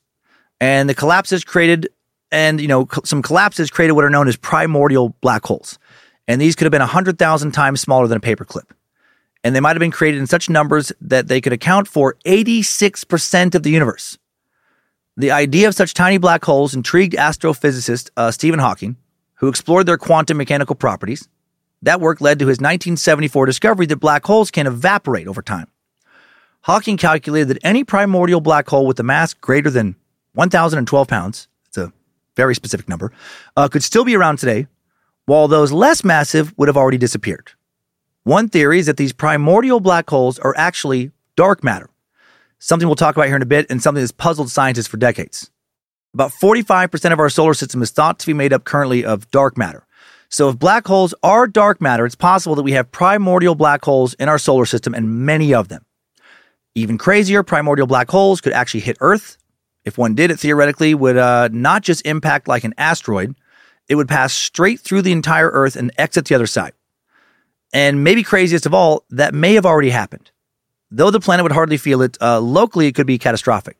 And 0.59 0.89
the 0.89 0.95
collapses 0.95 1.43
created, 1.43 1.89
and 2.31 2.59
you 2.59 2.67
know, 2.67 2.87
some 3.03 3.21
collapses 3.21 3.69
created 3.69 3.93
what 3.93 4.05
are 4.05 4.09
known 4.09 4.27
as 4.27 4.35
primordial 4.35 5.09
black 5.21 5.45
holes. 5.45 5.77
And 6.27 6.39
these 6.39 6.55
could 6.55 6.65
have 6.65 6.71
been 6.71 6.79
100,000 6.79 7.51
times 7.51 7.81
smaller 7.81 8.07
than 8.07 8.17
a 8.17 8.21
paperclip 8.21 8.63
and 9.43 9.55
they 9.55 9.59
might 9.59 9.75
have 9.75 9.79
been 9.79 9.91
created 9.91 10.19
in 10.19 10.27
such 10.27 10.49
numbers 10.49 10.91
that 11.01 11.27
they 11.27 11.41
could 11.41 11.53
account 11.53 11.87
for 11.87 12.15
86% 12.25 13.55
of 13.55 13.63
the 13.63 13.71
universe. 13.71 14.17
The 15.17 15.31
idea 15.31 15.67
of 15.67 15.75
such 15.75 15.93
tiny 15.93 16.17
black 16.17 16.43
holes 16.43 16.73
intrigued 16.73 17.13
astrophysicist 17.13 18.09
uh, 18.17 18.31
Stephen 18.31 18.59
Hawking, 18.59 18.97
who 19.35 19.47
explored 19.47 19.85
their 19.85 19.97
quantum 19.97 20.37
mechanical 20.37 20.75
properties. 20.75 21.27
That 21.81 21.99
work 21.99 22.21
led 22.21 22.39
to 22.39 22.47
his 22.47 22.57
1974 22.57 23.45
discovery 23.45 23.85
that 23.87 23.97
black 23.97 24.25
holes 24.25 24.49
can 24.49 24.65
evaporate 24.65 25.27
over 25.27 25.41
time. 25.41 25.67
Hawking 26.61 26.95
calculated 26.95 27.49
that 27.49 27.59
any 27.61 27.83
primordial 27.83 28.39
black 28.39 28.69
hole 28.69 28.87
with 28.87 28.99
a 28.99 29.03
mass 29.03 29.33
greater 29.33 29.69
than 29.69 29.97
1,012 30.33 31.07
pounds, 31.07 31.49
it's 31.67 31.77
a 31.77 31.91
very 32.37 32.55
specific 32.55 32.87
number, 32.87 33.11
uh, 33.57 33.67
could 33.67 33.83
still 33.83 34.05
be 34.05 34.15
around 34.15 34.37
today, 34.37 34.67
while 35.25 35.49
those 35.49 35.71
less 35.71 36.03
massive 36.03 36.57
would 36.57 36.69
have 36.69 36.77
already 36.77 36.97
disappeared. 36.97 37.51
One 38.23 38.47
theory 38.47 38.79
is 38.79 38.85
that 38.85 38.95
these 38.95 39.11
primordial 39.11 39.81
black 39.81 40.09
holes 40.09 40.39
are 40.39 40.53
actually 40.55 41.11
dark 41.35 41.61
matter, 41.61 41.89
something 42.57 42.87
we'll 42.87 42.95
talk 42.95 43.17
about 43.17 43.27
here 43.27 43.35
in 43.35 43.41
a 43.41 43.45
bit, 43.45 43.65
and 43.69 43.83
something 43.83 44.01
that's 44.01 44.13
puzzled 44.13 44.49
scientists 44.49 44.87
for 44.87 44.95
decades. 44.95 45.49
About 46.13 46.31
45% 46.31 47.11
of 47.11 47.19
our 47.19 47.29
solar 47.29 47.53
system 47.53 47.81
is 47.81 47.91
thought 47.91 48.19
to 48.19 48.25
be 48.25 48.33
made 48.33 48.53
up 48.53 48.63
currently 48.63 49.03
of 49.03 49.29
dark 49.31 49.57
matter. 49.57 49.85
So, 50.29 50.49
if 50.49 50.57
black 50.57 50.87
holes 50.87 51.13
are 51.21 51.47
dark 51.47 51.81
matter, 51.81 52.05
it's 52.05 52.15
possible 52.15 52.55
that 52.55 52.63
we 52.63 52.71
have 52.71 52.91
primordial 52.91 53.55
black 53.55 53.83
holes 53.83 54.13
in 54.15 54.29
our 54.29 54.39
solar 54.39 54.65
system 54.65 54.93
and 54.93 55.25
many 55.25 55.53
of 55.53 55.67
them. 55.67 55.85
Even 56.75 56.97
crazier, 56.97 57.43
primordial 57.43 57.87
black 57.87 58.09
holes 58.09 58.41
could 58.41 58.53
actually 58.53 58.79
hit 58.79 58.97
Earth. 58.99 59.37
If 59.85 59.97
one 59.97 60.15
did, 60.15 60.31
it 60.31 60.39
theoretically 60.39 60.95
would 60.95 61.17
uh, 61.17 61.49
not 61.51 61.83
just 61.83 62.05
impact 62.05 62.47
like 62.47 62.63
an 62.63 62.73
asteroid, 62.77 63.35
it 63.89 63.95
would 63.95 64.07
pass 64.07 64.33
straight 64.33 64.79
through 64.79 65.01
the 65.01 65.11
entire 65.11 65.49
Earth 65.49 65.75
and 65.75 65.91
exit 65.97 66.25
the 66.25 66.35
other 66.35 66.47
side. 66.47 66.73
And 67.73 68.03
maybe 68.03 68.21
craziest 68.21 68.67
of 68.67 68.73
all, 68.73 69.03
that 69.09 69.33
may 69.33 69.55
have 69.55 69.65
already 69.65 69.89
happened. 69.89 70.29
Though 70.91 71.09
the 71.09 71.19
planet 71.19 71.43
would 71.43 71.51
hardly 71.51 71.77
feel 71.77 72.03
it, 72.03 72.19
uh, 72.21 72.39
locally 72.39 72.85
it 72.85 72.93
could 72.93 73.07
be 73.07 73.17
catastrophic. 73.17 73.77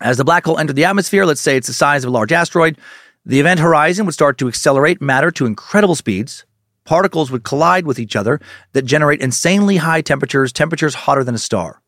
As 0.00 0.16
the 0.16 0.24
black 0.24 0.46
hole 0.46 0.58
entered 0.58 0.76
the 0.76 0.86
atmosphere, 0.86 1.26
let's 1.26 1.42
say 1.42 1.58
it's 1.58 1.66
the 1.66 1.74
size 1.74 2.04
of 2.04 2.08
a 2.08 2.12
large 2.12 2.32
asteroid, 2.32 2.78
the 3.26 3.38
event 3.38 3.60
horizon 3.60 4.06
would 4.06 4.14
start 4.14 4.38
to 4.38 4.48
accelerate 4.48 5.02
matter 5.02 5.30
to 5.32 5.46
incredible 5.46 5.94
speeds. 5.94 6.46
Particles 6.84 7.30
would 7.30 7.44
collide 7.44 7.84
with 7.86 7.98
each 7.98 8.16
other 8.16 8.40
that 8.72 8.82
generate 8.82 9.20
insanely 9.20 9.76
high 9.76 10.00
temperatures, 10.00 10.52
temperatures 10.52 10.94
hotter 10.94 11.24
than 11.24 11.34
a 11.34 11.38
star. 11.38 11.82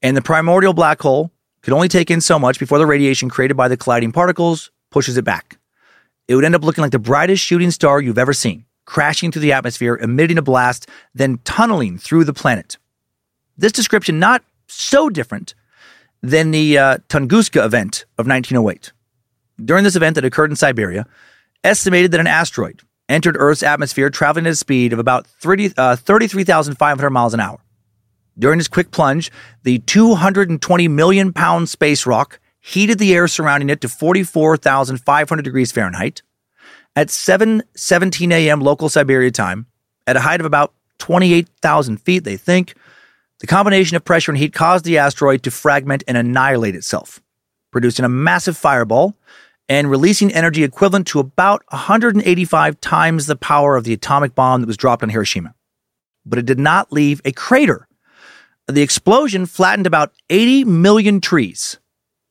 And 0.00 0.16
the 0.16 0.22
primordial 0.22 0.72
black 0.72 1.00
hole 1.02 1.30
could 1.60 1.74
only 1.74 1.88
take 1.88 2.10
in 2.10 2.20
so 2.20 2.38
much 2.38 2.58
before 2.58 2.78
the 2.78 2.86
radiation 2.86 3.28
created 3.28 3.56
by 3.56 3.68
the 3.68 3.76
colliding 3.76 4.12
particles 4.12 4.70
pushes 4.90 5.18
it 5.18 5.24
back. 5.24 5.58
It 6.28 6.36
would 6.36 6.44
end 6.44 6.54
up 6.54 6.62
looking 6.62 6.82
like 6.82 6.92
the 6.92 6.98
brightest 6.98 7.42
shooting 7.42 7.70
star 7.70 8.00
you've 8.00 8.18
ever 8.18 8.32
seen 8.32 8.64
crashing 8.88 9.30
through 9.30 9.42
the 9.42 9.52
atmosphere, 9.52 9.96
emitting 9.96 10.38
a 10.38 10.42
blast, 10.42 10.88
then 11.14 11.38
tunneling 11.44 11.98
through 11.98 12.24
the 12.24 12.32
planet. 12.32 12.78
This 13.58 13.70
description 13.70 14.18
not 14.18 14.42
so 14.66 15.10
different 15.10 15.54
than 16.22 16.52
the 16.52 16.78
uh, 16.78 16.96
Tunguska 17.10 17.62
event 17.62 18.06
of 18.16 18.26
1908. 18.26 18.92
During 19.62 19.84
this 19.84 19.94
event 19.94 20.14
that 20.14 20.24
occurred 20.24 20.48
in 20.48 20.56
Siberia, 20.56 21.06
estimated 21.62 22.12
that 22.12 22.20
an 22.20 22.26
asteroid 22.26 22.80
entered 23.10 23.36
Earth's 23.38 23.62
atmosphere 23.62 24.08
traveling 24.08 24.46
at 24.46 24.52
a 24.52 24.56
speed 24.56 24.94
of 24.94 24.98
about 24.98 25.26
30, 25.26 25.74
uh, 25.76 25.96
33,500 25.96 27.10
miles 27.10 27.34
an 27.34 27.40
hour. 27.40 27.60
During 28.38 28.56
this 28.56 28.68
quick 28.68 28.90
plunge, 28.90 29.30
the 29.64 29.80
220 29.80 30.88
million 30.88 31.34
pound 31.34 31.68
space 31.68 32.06
rock 32.06 32.40
heated 32.58 32.98
the 32.98 33.14
air 33.14 33.28
surrounding 33.28 33.68
it 33.68 33.82
to 33.82 33.88
44,500 33.88 35.42
degrees 35.42 35.72
Fahrenheit, 35.72 36.22
at 36.98 37.10
7:17 37.10 38.32
a.m. 38.32 38.60
local 38.60 38.88
Siberia 38.88 39.30
time, 39.30 39.66
at 40.08 40.16
a 40.16 40.20
height 40.20 40.40
of 40.40 40.46
about 40.46 40.74
28,000 40.98 41.98
feet, 41.98 42.24
they 42.24 42.36
think, 42.36 42.74
the 43.38 43.46
combination 43.46 43.96
of 43.96 44.04
pressure 44.04 44.32
and 44.32 44.38
heat 44.38 44.52
caused 44.52 44.84
the 44.84 44.98
asteroid 44.98 45.44
to 45.44 45.52
fragment 45.52 46.02
and 46.08 46.16
annihilate 46.16 46.74
itself, 46.74 47.22
producing 47.70 48.04
a 48.04 48.08
massive 48.08 48.56
fireball 48.56 49.14
and 49.68 49.88
releasing 49.88 50.34
energy 50.34 50.64
equivalent 50.64 51.06
to 51.06 51.20
about 51.20 51.62
185 51.68 52.80
times 52.80 53.26
the 53.26 53.36
power 53.36 53.76
of 53.76 53.84
the 53.84 53.92
atomic 53.92 54.34
bomb 54.34 54.60
that 54.60 54.66
was 54.66 54.76
dropped 54.76 55.04
on 55.04 55.10
Hiroshima. 55.10 55.54
But 56.26 56.40
it 56.40 56.46
did 56.46 56.58
not 56.58 56.92
leave 56.92 57.20
a 57.24 57.30
crater. 57.30 57.86
The 58.66 58.82
explosion 58.82 59.46
flattened 59.46 59.86
about 59.86 60.12
80 60.30 60.64
million 60.64 61.20
trees 61.20 61.78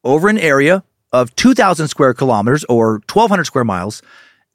over 0.03 0.27
an 0.27 0.37
area 0.37 0.83
of 1.13 1.33
2,000 1.37 1.87
square 1.87 2.13
kilometers 2.13 2.65
or 2.65 2.95
1,200 3.07 3.45
square 3.45 3.63
miles 3.63 4.01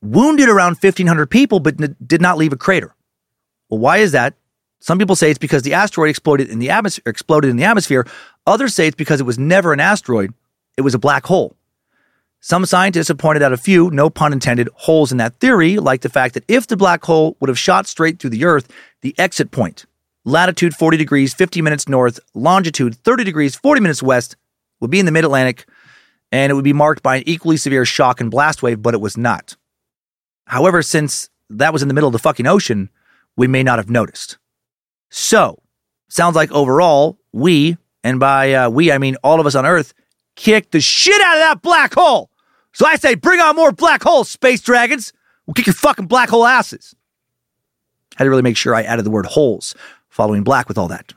wounded 0.03 0.49
around 0.49 0.77
1,500 0.77 1.27
people, 1.27 1.61
but 1.61 1.81
n- 1.81 1.97
did 2.05 2.21
not 2.21 2.37
leave 2.37 2.53
a 2.53 2.57
crater. 2.57 2.95
Well, 3.71 3.81
why 3.81 3.99
is 3.99 4.13
that? 4.13 4.35
Some 4.81 4.99
people 4.99 5.17
say 5.17 5.31
it's 5.31 5.39
because 5.39 5.63
the 5.63 5.75
asteroid 5.75 6.11
exploded 6.11 6.51
in 6.51 6.59
the 6.59 6.71
atmosphere. 6.71 7.05
Exploded 7.07 7.51
in 7.51 7.57
the 7.57 7.65
atmosphere. 7.65 8.07
Others 8.47 8.75
say 8.75 8.89
it's 8.89 8.97
because 8.97 9.21
it 9.21 9.27
was 9.27 9.39
never 9.39 9.73
an 9.73 9.81
asteroid; 9.81 10.35
it 10.77 10.83
was 10.83 10.95
a 10.95 10.99
black 10.99 11.25
hole. 11.25 11.57
Some 12.41 12.67
scientists 12.67 13.07
have 13.07 13.19
pointed 13.19 13.45
out 13.45 13.53
a 13.53 13.57
few, 13.57 13.89
no 13.93 14.11
pun 14.11 14.33
intended, 14.33 14.69
holes 14.75 15.13
in 15.13 15.19
that 15.19 15.37
theory, 15.39 15.77
like 15.77 16.01
the 16.01 16.09
fact 16.09 16.35
that 16.35 16.45
if 16.49 16.67
the 16.67 16.77
black 16.77 17.05
hole 17.05 17.37
would 17.39 17.49
have 17.49 17.59
shot 17.59 17.87
straight 17.87 18.19
through 18.19 18.31
the 18.31 18.45
Earth, 18.45 18.69
the 19.03 19.15
exit 19.17 19.53
point, 19.53 19.87
latitude 20.25 20.75
40 20.75 20.97
degrees 20.97 21.33
50 21.33 21.63
minutes 21.63 21.89
north, 21.89 22.19
longitude 22.35 22.97
30 22.97 23.23
degrees 23.23 23.55
40 23.55 23.81
minutes 23.81 24.03
west, 24.03 24.35
would 24.81 24.91
be 24.91 24.99
in 24.99 25.07
the 25.07 25.13
mid 25.13 25.25
Atlantic, 25.25 25.67
and 26.33 26.51
it 26.51 26.57
would 26.57 26.65
be 26.65 26.73
marked 26.73 27.05
by 27.05 27.19
an 27.19 27.23
equally 27.27 27.57
severe 27.57 27.85
shock 27.85 28.21
and 28.21 28.29
blast 28.29 28.61
wave, 28.61 28.83
but 28.83 28.95
it 28.95 29.01
was 29.01 29.17
not. 29.17 29.55
However, 30.47 30.83
since 30.83 31.31
that 31.51 31.73
was 31.73 31.83
in 31.83 31.89
the 31.89 31.95
middle 31.95 32.09
of 32.09 32.13
the 32.13 32.19
fucking 32.19 32.47
ocean, 32.47 32.91
we 33.37 33.47
may 33.47 33.63
not 33.63 33.79
have 33.79 33.91
noticed. 33.91 34.39
So, 35.11 35.63
sounds 36.09 36.37
like 36.37 36.51
overall, 36.53 37.19
we, 37.33 37.77
and 38.05 38.19
by 38.19 38.53
uh, 38.55 38.71
we, 38.71 38.91
I 38.93 38.99
mean 38.99 39.17
all 39.23 39.41
of 39.41 39.47
us 39.47 39.55
on 39.55 39.67
Earth, 39.67 39.95
kicked 40.37 40.73
the 40.73 40.81
shit 40.81 41.21
out 41.21 41.37
of 41.37 41.41
that 41.41 41.63
black 41.63 41.95
hole. 41.95 42.31
So 42.73 42.87
I 42.87 42.97
say, 42.97 43.15
bring 43.15 43.41
on 43.41 43.57
more 43.57 43.73
black 43.73 44.03
holes, 44.03 44.31
space 44.31 44.61
dragons. 44.61 45.13
We'll 45.47 45.55
kick 45.55 45.67
your 45.67 45.75
fucking 45.75 46.07
black 46.07 46.31
hole 46.31 46.47
asses. 46.47 46.95
Had 48.17 48.25
to 48.25 48.31
really 48.31 48.43
make 48.43 48.57
sure 48.57 48.75
I 48.75 48.83
added 48.83 49.05
the 49.05 49.11
word 49.11 49.27
holes 49.27 49.75
following 50.09 50.43
black 50.43 50.69
with 50.69 50.79
all 50.79 50.89
that. 50.89 51.13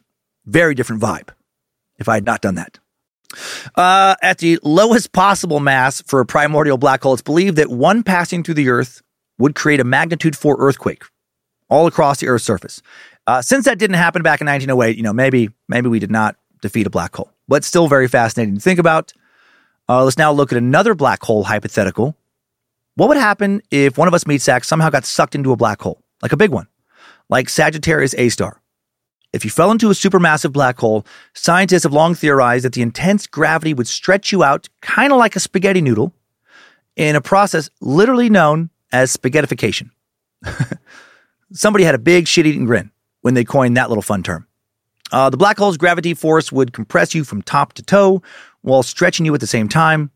Very 0.45 0.75
different 0.75 1.01
vibe 1.01 1.29
if 1.97 2.09
I 2.09 2.15
had 2.15 2.25
not 2.25 2.41
done 2.41 2.55
that. 2.55 2.79
Uh, 3.75 4.15
at 4.21 4.37
the 4.37 4.59
lowest 4.63 5.11
possible 5.11 5.59
mass 5.59 6.01
for 6.01 6.19
a 6.19 6.25
primordial 6.25 6.77
black 6.77 7.03
hole, 7.03 7.13
it's 7.13 7.21
believed 7.21 7.57
that 7.57 7.69
one 7.69 8.03
passing 8.03 8.43
through 8.43 8.53
the 8.53 8.69
Earth 8.69 9.01
would 9.37 9.55
create 9.55 9.79
a 9.79 9.83
magnitude 9.83 10.35
4 10.35 10.55
earthquake 10.59 11.03
all 11.69 11.87
across 11.87 12.19
the 12.19 12.27
Earth's 12.27 12.45
surface. 12.45 12.81
Uh, 13.27 13.41
since 13.41 13.65
that 13.65 13.79
didn't 13.79 13.95
happen 13.95 14.21
back 14.21 14.41
in 14.41 14.47
1908, 14.47 14.95
you 14.95 15.03
know, 15.03 15.13
maybe 15.13 15.49
maybe 15.67 15.89
we 15.89 15.99
did 15.99 16.11
not 16.11 16.35
defeat 16.61 16.87
a 16.87 16.89
black 16.89 17.15
hole, 17.15 17.31
but 17.47 17.63
still 17.63 17.87
very 17.87 18.07
fascinating 18.07 18.55
to 18.55 18.61
think 18.61 18.79
about. 18.79 19.13
Uh, 19.89 20.03
let's 20.03 20.17
now 20.17 20.31
look 20.31 20.51
at 20.51 20.57
another 20.57 20.95
black 20.95 21.23
hole 21.23 21.43
hypothetical. 21.43 22.15
What 22.95 23.09
would 23.09 23.17
happen 23.17 23.61
if 23.71 23.97
one 23.97 24.07
of 24.07 24.13
us 24.13 24.25
meat 24.25 24.41
sacks 24.41 24.67
somehow 24.67 24.89
got 24.89 25.05
sucked 25.05 25.35
into 25.35 25.51
a 25.51 25.57
black 25.57 25.81
hole, 25.81 26.01
like 26.21 26.31
a 26.31 26.37
big 26.37 26.51
one, 26.51 26.67
like 27.29 27.49
Sagittarius 27.49 28.15
A 28.17 28.29
star? 28.29 28.61
If 29.33 29.43
you 29.43 29.51
fell 29.51 29.71
into 29.71 29.89
a 29.89 29.93
supermassive 29.93 30.53
black 30.53 30.79
hole, 30.79 31.05
scientists 31.33 31.83
have 31.83 31.91
long 31.91 32.15
theorized 32.15 32.63
that 32.63 32.71
the 32.71 32.81
intense 32.81 33.27
gravity 33.27 33.73
would 33.73 33.87
stretch 33.87 34.31
you 34.31 34.43
out 34.43 34.69
kind 34.81 35.11
of 35.11 35.19
like 35.19 35.35
a 35.35 35.41
spaghetti 35.41 35.81
noodle 35.81 36.13
in 36.95 37.17
a 37.17 37.21
process 37.21 37.69
literally 37.81 38.29
known 38.29 38.69
as 38.95 39.15
spaghettification. 39.15 39.89
Somebody 41.51 41.83
had 41.83 41.95
a 41.95 41.99
big 41.99 42.27
shit 42.29 42.45
eating 42.45 42.65
grin 42.65 42.91
when 43.21 43.33
they 43.33 43.43
coined 43.43 43.75
that 43.75 43.89
little 43.89 44.01
fun 44.01 44.23
term. 44.23 44.47
Uh, 45.11 45.29
the 45.29 45.37
black 45.37 45.57
hole's 45.57 45.77
gravity 45.77 46.13
force 46.13 46.49
would 46.51 46.71
compress 46.71 47.13
you 47.13 47.25
from 47.25 47.41
top 47.41 47.73
to 47.73 47.83
toe 47.83 48.23
while 48.61 48.83
stretching 48.83 49.25
you 49.25 49.33
at 49.35 49.41
the 49.41 49.47
same 49.47 49.67
time, 49.67 50.11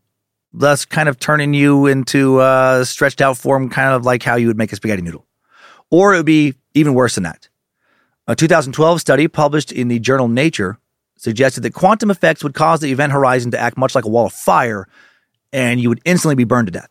thus 0.52 0.86
kind 0.86 1.10
of 1.10 1.18
turning 1.18 1.52
you 1.52 1.86
into 1.86 2.40
a 2.40 2.82
stretched 2.84 3.20
out 3.20 3.36
form, 3.36 3.68
kind 3.68 3.94
of 3.94 4.04
like 4.04 4.22
how 4.22 4.36
you 4.36 4.46
would 4.46 4.58
make 4.58 4.72
a 4.72 4.76
spaghetti 4.76 5.02
noodle. 5.02 5.26
Or 5.90 6.14
it 6.14 6.16
would 6.16 6.26
be 6.26 6.54
even 6.72 6.94
worse 6.94 7.16
than 7.16 7.24
that. 7.24 7.48
A 8.26 8.34
2012 8.34 9.00
study 9.00 9.28
published 9.28 9.72
in 9.72 9.88
the 9.88 9.98
journal 9.98 10.28
Nature 10.28 10.78
suggested 11.16 11.60
that 11.62 11.74
quantum 11.74 12.10
effects 12.10 12.42
would 12.42 12.54
cause 12.54 12.80
the 12.80 12.90
event 12.92 13.12
horizon 13.12 13.50
to 13.50 13.58
act 13.60 13.76
much 13.76 13.94
like 13.94 14.06
a 14.06 14.08
wall 14.08 14.26
of 14.26 14.32
fire 14.32 14.88
and 15.52 15.80
you 15.80 15.90
would 15.90 16.00
instantly 16.06 16.34
be 16.34 16.44
burned 16.44 16.68
to 16.68 16.72
death. 16.72 16.90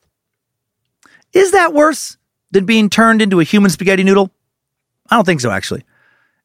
Is 1.34 1.52
that 1.52 1.74
worse 1.74 2.18
than 2.52 2.66
being 2.66 2.90
turned 2.90 3.22
into 3.22 3.40
a 3.40 3.44
human 3.44 3.72
spaghetti 3.72 4.04
noodle? 4.04 4.32
I 5.10 5.16
don't 5.16 5.26
think 5.26 5.42
so, 5.42 5.52
actually. 5.52 5.84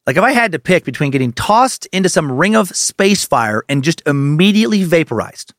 Like, 0.05 0.17
if 0.17 0.23
I 0.23 0.31
had 0.31 0.51
to 0.51 0.59
pick 0.59 0.85
between 0.85 1.11
getting 1.11 1.33
tossed 1.33 1.87
into 1.87 2.09
some 2.09 2.31
ring 2.31 2.55
of 2.55 2.69
space 2.75 3.23
fire 3.23 3.63
and 3.67 3.83
just 3.83 4.03
immediately 4.05 4.83
vaporized, 4.83 5.53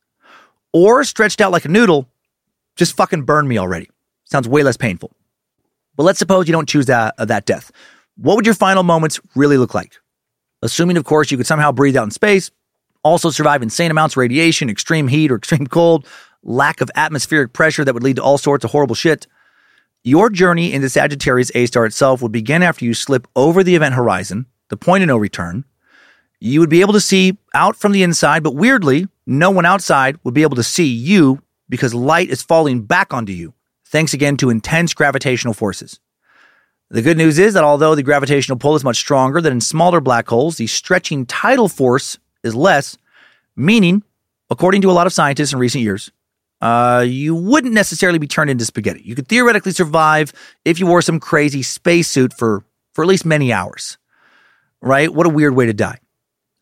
or 0.72 1.02
stretched 1.04 1.40
out 1.40 1.50
like 1.50 1.64
a 1.64 1.68
noodle, 1.68 2.08
just 2.76 2.96
fucking 2.96 3.22
burn 3.22 3.48
me 3.48 3.58
already. 3.58 3.90
Sounds 4.24 4.48
way 4.48 4.62
less 4.62 4.76
painful. 4.76 5.10
But 5.96 6.04
let's 6.04 6.18
suppose 6.18 6.46
you 6.46 6.52
don't 6.52 6.68
choose 6.68 6.86
that, 6.86 7.14
uh, 7.18 7.24
that 7.24 7.46
death. 7.46 7.72
What 8.16 8.36
would 8.36 8.46
your 8.46 8.54
final 8.54 8.82
moments 8.82 9.18
really 9.34 9.56
look 9.56 9.74
like? 9.74 9.96
Assuming, 10.62 10.96
of 10.96 11.04
course, 11.04 11.30
you 11.30 11.36
could 11.36 11.46
somehow 11.46 11.72
breathe 11.72 11.96
out 11.96 12.04
in 12.04 12.10
space, 12.10 12.50
also 13.02 13.30
survive 13.30 13.62
insane 13.62 13.90
amounts 13.90 14.14
of 14.14 14.18
radiation, 14.18 14.68
extreme 14.70 15.08
heat 15.08 15.30
or 15.30 15.36
extreme 15.38 15.66
cold, 15.66 16.06
lack 16.46 16.80
of 16.80 16.90
atmospheric 16.94 17.52
pressure 17.52 17.84
that 17.84 17.92
would 17.92 18.02
lead 18.02 18.16
to 18.16 18.22
all 18.22 18.38
sorts 18.38 18.64
of 18.64 18.70
horrible 18.70 18.94
shit. 18.94 19.26
Your 20.04 20.30
journey 20.30 20.72
into 20.72 20.88
Sagittarius 20.88 21.50
A 21.54 21.66
star 21.66 21.84
itself 21.84 22.22
would 22.22 22.32
begin 22.32 22.62
after 22.62 22.84
you 22.84 22.94
slip 22.94 23.26
over 23.34 23.62
the 23.64 23.74
event 23.74 23.94
horizon, 23.94 24.46
the 24.68 24.76
point 24.76 25.02
of 25.02 25.08
no 25.08 25.16
return. 25.16 25.64
You 26.38 26.60
would 26.60 26.70
be 26.70 26.80
able 26.80 26.92
to 26.92 27.00
see 27.00 27.36
out 27.54 27.76
from 27.76 27.92
the 27.92 28.02
inside, 28.02 28.42
but 28.42 28.54
weirdly, 28.54 29.08
no 29.26 29.50
one 29.50 29.66
outside 29.66 30.18
would 30.22 30.34
be 30.34 30.42
able 30.42 30.56
to 30.56 30.62
see 30.62 30.86
you 30.86 31.42
because 31.68 31.92
light 31.92 32.30
is 32.30 32.42
falling 32.42 32.82
back 32.82 33.12
onto 33.12 33.32
you, 33.32 33.52
thanks 33.84 34.14
again 34.14 34.36
to 34.36 34.50
intense 34.50 34.94
gravitational 34.94 35.54
forces. 35.54 35.98
The 36.88 37.02
good 37.02 37.16
news 37.16 37.40
is 37.40 37.54
that 37.54 37.64
although 37.64 37.96
the 37.96 38.04
gravitational 38.04 38.58
pull 38.58 38.76
is 38.76 38.84
much 38.84 38.98
stronger 38.98 39.40
than 39.40 39.54
in 39.54 39.60
smaller 39.60 40.00
black 40.00 40.28
holes, 40.28 40.56
the 40.56 40.68
stretching 40.68 41.26
tidal 41.26 41.68
force 41.68 42.16
is 42.44 42.54
less, 42.54 42.96
meaning, 43.56 44.04
according 44.50 44.82
to 44.82 44.90
a 44.90 44.92
lot 44.92 45.08
of 45.08 45.12
scientists 45.12 45.52
in 45.52 45.58
recent 45.58 45.82
years, 45.82 46.12
uh, 46.60 47.04
you 47.06 47.34
wouldn't 47.34 47.74
necessarily 47.74 48.18
be 48.18 48.26
turned 48.26 48.50
into 48.50 48.64
spaghetti. 48.64 49.02
You 49.04 49.14
could 49.14 49.28
theoretically 49.28 49.72
survive 49.72 50.32
if 50.64 50.80
you 50.80 50.86
wore 50.86 51.02
some 51.02 51.20
crazy 51.20 51.62
spacesuit 51.62 52.32
for, 52.32 52.64
for 52.94 53.02
at 53.02 53.08
least 53.08 53.24
many 53.24 53.52
hours. 53.52 53.98
Right? 54.82 55.12
What 55.12 55.26
a 55.26 55.30
weird 55.30 55.54
way 55.54 55.66
to 55.66 55.72
die. 55.72 55.98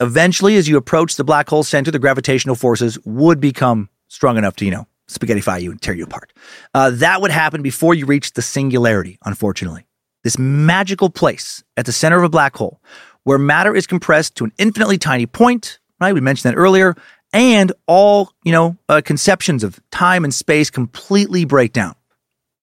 Eventually, 0.01 0.57
as 0.57 0.69
you 0.69 0.77
approach 0.77 1.17
the 1.17 1.25
black 1.25 1.49
hole 1.49 1.63
center, 1.63 1.91
the 1.91 1.99
gravitational 1.99 2.57
forces 2.57 2.99
would 3.05 3.41
become 3.41 3.89
strong 4.09 4.37
enough 4.37 4.57
to, 4.57 4.65
you 4.65 4.71
know, 4.71 4.87
spaghettify 5.09 5.61
you 5.61 5.71
and 5.71 5.81
tear 5.81 5.95
you 5.95 6.05
apart. 6.05 6.33
Uh, 6.73 6.91
that 6.91 7.21
would 7.21 7.31
happen 7.31 7.63
before 7.63 7.95
you 7.95 8.07
reach 8.07 8.33
the 8.33 8.43
singularity, 8.43 9.19
unfortunately. 9.25 9.87
This 10.23 10.39
magical 10.39 11.11
place 11.11 11.63
at 11.77 11.87
the 11.87 11.93
center 11.93 12.17
of 12.17 12.25
a 12.25 12.29
black 12.29 12.57
hole 12.57 12.81
where 13.25 13.39
matter 13.39 13.75
is 13.75 13.87
compressed 13.87 14.37
to 14.37 14.45
an 14.45 14.53
infinitely 14.59 14.99
tiny 14.99 15.27
point, 15.27 15.79
right? 16.01 16.13
We 16.13 16.21
mentioned 16.21 16.53
that 16.53 16.59
earlier, 16.59 16.95
and 17.35 17.73
all, 17.89 18.33
you 18.45 18.53
know, 18.53 18.79
uh, 18.89 19.03
conceptions 19.05 19.65
of 19.65 19.81
time 19.91 20.25
and 20.25 20.33
space 20.33 20.71
completely 20.71 21.45
break 21.45 21.73
down. 21.73 21.95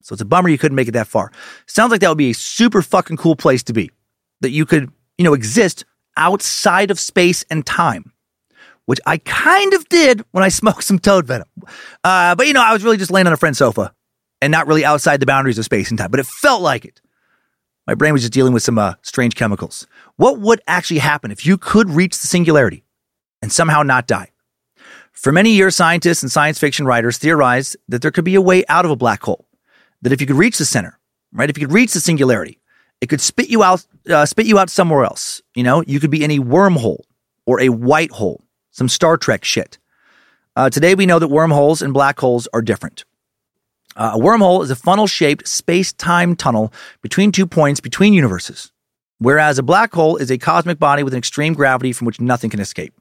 So 0.00 0.14
it's 0.14 0.22
a 0.22 0.24
bummer 0.24 0.48
you 0.48 0.58
couldn't 0.58 0.74
make 0.74 0.88
it 0.88 0.92
that 0.92 1.06
far. 1.06 1.30
Sounds 1.66 1.92
like 1.92 2.00
that 2.00 2.08
would 2.08 2.18
be 2.18 2.30
a 2.30 2.34
super 2.34 2.82
fucking 2.82 3.18
cool 3.18 3.36
place 3.36 3.62
to 3.64 3.72
be. 3.72 3.90
That 4.40 4.50
you 4.50 4.66
could, 4.66 4.90
you 5.18 5.24
know, 5.24 5.34
exist 5.34 5.84
outside 6.16 6.90
of 6.90 6.98
space 6.98 7.44
and 7.50 7.64
time, 7.64 8.12
which 8.86 8.98
I 9.06 9.18
kind 9.18 9.74
of 9.74 9.88
did 9.88 10.24
when 10.32 10.42
I 10.42 10.48
smoked 10.48 10.84
some 10.84 10.98
toad 10.98 11.26
venom. 11.26 11.48
Uh, 12.02 12.34
but, 12.34 12.46
you 12.46 12.54
know, 12.54 12.62
I 12.62 12.72
was 12.72 12.82
really 12.82 12.96
just 12.96 13.12
laying 13.12 13.26
on 13.26 13.32
a 13.32 13.36
friend's 13.36 13.58
sofa 13.58 13.94
and 14.40 14.50
not 14.50 14.66
really 14.66 14.84
outside 14.84 15.20
the 15.20 15.26
boundaries 15.26 15.58
of 15.58 15.66
space 15.66 15.90
and 15.90 15.98
time, 15.98 16.10
but 16.10 16.18
it 16.18 16.26
felt 16.26 16.62
like 16.62 16.84
it. 16.84 17.00
My 17.86 17.94
brain 17.94 18.12
was 18.12 18.22
just 18.22 18.32
dealing 18.32 18.52
with 18.52 18.62
some 18.62 18.78
uh, 18.78 18.94
strange 19.02 19.34
chemicals. 19.34 19.86
What 20.16 20.40
would 20.40 20.60
actually 20.66 21.00
happen 21.00 21.30
if 21.30 21.44
you 21.44 21.58
could 21.58 21.90
reach 21.90 22.18
the 22.18 22.26
singularity 22.26 22.84
and 23.42 23.52
somehow 23.52 23.82
not 23.82 24.06
die? 24.06 24.31
For 25.12 25.30
many 25.30 25.50
years, 25.50 25.76
scientists 25.76 26.22
and 26.22 26.32
science 26.32 26.58
fiction 26.58 26.86
writers 26.86 27.18
theorized 27.18 27.76
that 27.88 28.02
there 28.02 28.10
could 28.10 28.24
be 28.24 28.34
a 28.34 28.40
way 28.40 28.64
out 28.68 28.84
of 28.84 28.90
a 28.90 28.96
black 28.96 29.22
hole. 29.22 29.46
That 30.00 30.12
if 30.12 30.20
you 30.20 30.26
could 30.26 30.36
reach 30.36 30.58
the 30.58 30.64
center, 30.64 30.98
right, 31.32 31.48
if 31.48 31.56
you 31.56 31.66
could 31.66 31.74
reach 31.74 31.92
the 31.92 32.00
singularity, 32.00 32.58
it 33.00 33.08
could 33.08 33.20
spit 33.20 33.48
you 33.48 33.62
out, 33.62 33.86
uh, 34.08 34.26
spit 34.26 34.46
you 34.46 34.58
out 34.58 34.70
somewhere 34.70 35.04
else. 35.04 35.42
You 35.54 35.62
know, 35.62 35.82
you 35.86 36.00
could 36.00 36.10
be 36.10 36.24
in 36.24 36.30
a 36.30 36.38
wormhole 36.38 37.02
or 37.46 37.60
a 37.60 37.68
white 37.68 38.10
hole, 38.10 38.42
some 38.70 38.88
Star 38.88 39.16
Trek 39.16 39.44
shit. 39.44 39.78
Uh, 40.56 40.70
today, 40.70 40.94
we 40.94 41.06
know 41.06 41.18
that 41.18 41.28
wormholes 41.28 41.82
and 41.82 41.92
black 41.94 42.18
holes 42.18 42.48
are 42.52 42.62
different. 42.62 43.04
Uh, 43.94 44.12
a 44.14 44.18
wormhole 44.18 44.62
is 44.62 44.70
a 44.70 44.76
funnel 44.76 45.06
shaped 45.06 45.46
space 45.46 45.92
time 45.92 46.34
tunnel 46.34 46.72
between 47.02 47.30
two 47.30 47.46
points 47.46 47.80
between 47.80 48.12
universes, 48.12 48.72
whereas 49.18 49.58
a 49.58 49.62
black 49.62 49.92
hole 49.92 50.16
is 50.16 50.30
a 50.30 50.38
cosmic 50.38 50.78
body 50.78 51.02
with 51.02 51.12
an 51.12 51.18
extreme 51.18 51.54
gravity 51.54 51.92
from 51.92 52.06
which 52.06 52.20
nothing 52.20 52.50
can 52.50 52.60
escape. 52.60 52.94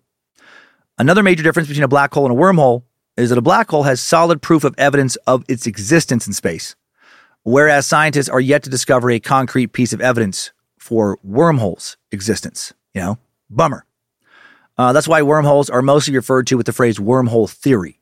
Another 1.02 1.23
major 1.23 1.41
difference 1.41 1.68
between 1.68 1.84
a 1.84 1.88
black 1.88 2.14
hole 2.14 2.28
and 2.28 2.38
a 2.38 2.40
wormhole 2.40 2.84
is 3.18 3.30
that 3.30 3.38
a 3.40 3.41
black 3.41 3.72
hole 3.72 3.82
has 3.82 3.99
solid 3.99 4.40
proof 4.40 4.64
of 4.64 4.76
evidence 4.78 5.15
of 5.26 5.44
its 5.48 5.65
existence 5.65 6.28
in 6.28 6.34
space, 6.34 6.76
whereas 7.41 7.88
scientists 7.88 8.30
are 8.30 8.40
yet 8.40 8.61
to 8.61 8.69
discover 8.69 9.10
a 9.10 9.19
concrete 9.19 9.73
piece 9.73 9.94
of 9.94 9.99
evidence 9.99 10.52
for 10.78 11.18
wormholes' 11.23 11.98
existence. 12.11 12.72
You 12.94 13.02
know, 13.02 13.18
bummer. 13.49 13.84
Uh, 14.78 14.94
that's 14.94 15.07
why 15.07 15.23
wormholes 15.23 15.72
are 15.72 15.82
mostly 15.82 16.15
referred 16.15 16.45
to 16.45 16.56
with 16.56 16.68
the 16.68 16.72
phrase 16.72 16.99
wormhole 16.99 17.49
theory. 17.49 17.99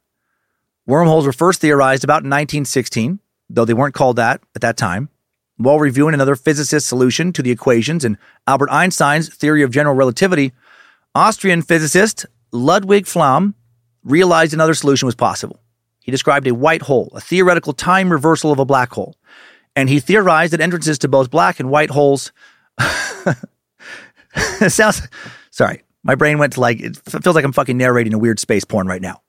Wormholes 0.85 1.25
were 1.25 1.31
first 1.31 1.61
theorized 1.61 2.03
about 2.03 2.23
1916, 2.23 3.19
though 3.49 3.63
they 3.63 3.73
weren't 3.73 3.95
called 3.95 4.17
that 4.17 4.41
at 4.55 4.61
that 4.61 4.75
time, 4.75 5.07
while 5.55 5.79
reviewing 5.79 6.15
another 6.15 6.35
physicist's 6.35 6.89
solution 6.89 7.31
to 7.31 7.41
the 7.41 7.51
equations 7.51 8.03
in 8.03 8.17
Albert 8.45 8.71
Einstein's 8.71 9.33
theory 9.33 9.63
of 9.63 9.71
general 9.71 9.95
relativity. 9.95 10.51
Austrian 11.15 11.61
physicist 11.61 12.25
Ludwig 12.51 13.05
Flamm 13.07 13.55
realized 14.03 14.53
another 14.53 14.73
solution 14.73 15.05
was 15.05 15.15
possible. 15.15 15.59
He 15.99 16.11
described 16.11 16.47
a 16.47 16.55
white 16.55 16.81
hole, 16.81 17.11
a 17.13 17.21
theoretical 17.21 17.73
time 17.73 18.11
reversal 18.11 18.51
of 18.51 18.59
a 18.59 18.65
black 18.65 18.91
hole. 18.91 19.15
And 19.75 19.89
he 19.89 19.99
theorized 19.99 20.53
that 20.53 20.61
entrances 20.61 20.97
to 20.99 21.07
both 21.07 21.29
black 21.29 21.59
and 21.59 21.69
white 21.69 21.89
holes. 21.89 22.31
sounds, 24.67 25.07
sorry, 25.51 25.83
my 26.03 26.15
brain 26.15 26.39
went 26.39 26.53
to 26.53 26.61
like, 26.61 26.79
it 26.79 26.97
feels 26.97 27.35
like 27.35 27.45
I'm 27.45 27.53
fucking 27.53 27.77
narrating 27.77 28.13
a 28.13 28.17
weird 28.17 28.39
space 28.39 28.65
porn 28.65 28.87
right 28.87 29.01
now. 29.01 29.21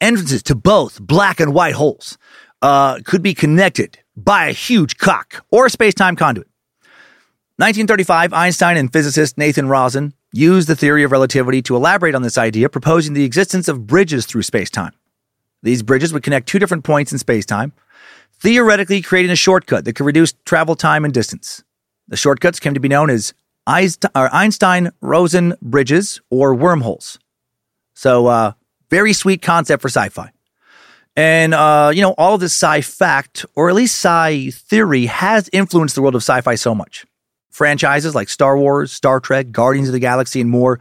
Entrances 0.00 0.42
to 0.44 0.54
both 0.54 1.00
black 1.00 1.40
and 1.40 1.52
white 1.52 1.74
holes 1.74 2.16
uh, 2.62 3.00
could 3.04 3.22
be 3.22 3.34
connected 3.34 3.98
by 4.16 4.46
a 4.46 4.52
huge 4.52 4.96
cock 4.98 5.44
or 5.50 5.66
a 5.66 5.70
space 5.70 5.94
time 5.94 6.16
conduit. 6.16 6.46
1935, 7.56 8.32
Einstein 8.32 8.76
and 8.76 8.92
physicist 8.92 9.36
Nathan 9.36 9.68
Rosen 9.68 10.14
used 10.32 10.68
the 10.68 10.76
theory 10.76 11.02
of 11.02 11.12
relativity 11.12 11.62
to 11.62 11.76
elaborate 11.76 12.14
on 12.14 12.22
this 12.22 12.38
idea, 12.38 12.68
proposing 12.68 13.14
the 13.14 13.24
existence 13.24 13.68
of 13.68 13.86
bridges 13.86 14.26
through 14.26 14.42
spacetime. 14.42 14.92
These 15.62 15.82
bridges 15.82 16.12
would 16.12 16.22
connect 16.22 16.48
two 16.48 16.58
different 16.58 16.84
points 16.84 17.12
in 17.12 17.18
spacetime, 17.18 17.72
theoretically 18.38 19.02
creating 19.02 19.30
a 19.30 19.36
shortcut 19.36 19.84
that 19.84 19.94
could 19.94 20.06
reduce 20.06 20.32
travel 20.44 20.74
time 20.74 21.04
and 21.04 21.12
distance. 21.12 21.62
The 22.08 22.16
shortcuts 22.16 22.60
came 22.60 22.74
to 22.74 22.80
be 22.80 22.88
known 22.88 23.10
as 23.10 23.34
Einstein 23.66 24.90
Rosen 25.00 25.54
bridges 25.60 26.20
or 26.30 26.54
wormholes. 26.54 27.18
So, 27.94 28.26
uh, 28.26 28.52
very 28.88 29.12
sweet 29.12 29.42
concept 29.42 29.82
for 29.82 29.88
sci 29.88 30.08
fi. 30.08 30.30
And, 31.16 31.54
uh, 31.54 31.92
you 31.94 32.02
know, 32.02 32.14
all 32.16 32.34
of 32.34 32.40
this 32.40 32.54
sci 32.54 32.80
fact, 32.80 33.44
or 33.54 33.68
at 33.68 33.74
least 33.74 33.94
sci 33.94 34.50
theory, 34.50 35.06
has 35.06 35.50
influenced 35.52 35.94
the 35.94 36.02
world 36.02 36.14
of 36.14 36.22
sci 36.22 36.40
fi 36.40 36.54
so 36.54 36.74
much 36.74 37.04
franchises 37.50 38.14
like 38.14 38.28
Star 38.28 38.56
Wars, 38.56 38.92
Star 38.92 39.20
Trek, 39.20 39.50
Guardians 39.50 39.88
of 39.88 39.92
the 39.92 39.98
Galaxy, 39.98 40.40
and 40.40 40.50
more, 40.50 40.80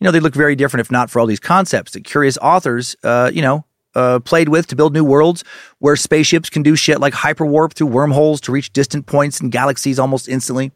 you 0.00 0.04
know, 0.04 0.10
they 0.10 0.20
look 0.20 0.34
very 0.34 0.56
different 0.56 0.80
if 0.80 0.90
not 0.90 1.10
for 1.10 1.20
all 1.20 1.26
these 1.26 1.40
concepts 1.40 1.92
that 1.92 2.04
curious 2.04 2.38
authors, 2.38 2.96
uh, 3.04 3.30
you 3.32 3.42
know, 3.42 3.64
uh, 3.94 4.18
played 4.20 4.48
with 4.48 4.66
to 4.66 4.76
build 4.76 4.92
new 4.92 5.04
worlds 5.04 5.44
where 5.78 5.96
spaceships 5.96 6.50
can 6.50 6.62
do 6.62 6.74
shit 6.74 7.00
like 7.00 7.14
hyperwarp 7.14 7.74
through 7.74 7.86
wormholes 7.86 8.40
to 8.40 8.52
reach 8.52 8.72
distant 8.72 9.06
points 9.06 9.40
in 9.40 9.50
galaxies 9.50 9.98
almost 9.98 10.28
instantly. 10.28 10.72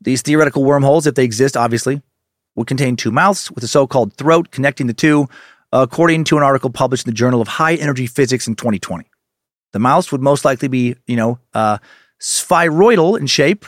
These 0.00 0.22
theoretical 0.22 0.64
wormholes, 0.64 1.06
if 1.06 1.16
they 1.16 1.24
exist, 1.24 1.56
obviously, 1.56 2.02
would 2.54 2.68
contain 2.68 2.96
two 2.96 3.10
mouths 3.10 3.50
with 3.50 3.64
a 3.64 3.68
so 3.68 3.86
called 3.86 4.14
throat 4.14 4.50
connecting 4.50 4.86
the 4.86 4.94
two, 4.94 5.28
according 5.72 6.24
to 6.24 6.36
an 6.36 6.42
article 6.42 6.70
published 6.70 7.06
in 7.06 7.10
the 7.10 7.16
Journal 7.16 7.40
of 7.40 7.48
High 7.48 7.74
Energy 7.74 8.06
Physics 8.06 8.46
in 8.46 8.54
2020. 8.54 9.06
The 9.72 9.78
mouths 9.78 10.10
would 10.12 10.22
most 10.22 10.44
likely 10.44 10.68
be, 10.68 10.94
you 11.06 11.16
know, 11.16 11.38
uh, 11.52 11.78
spheroidal 12.20 13.16
in 13.16 13.26
shape, 13.26 13.66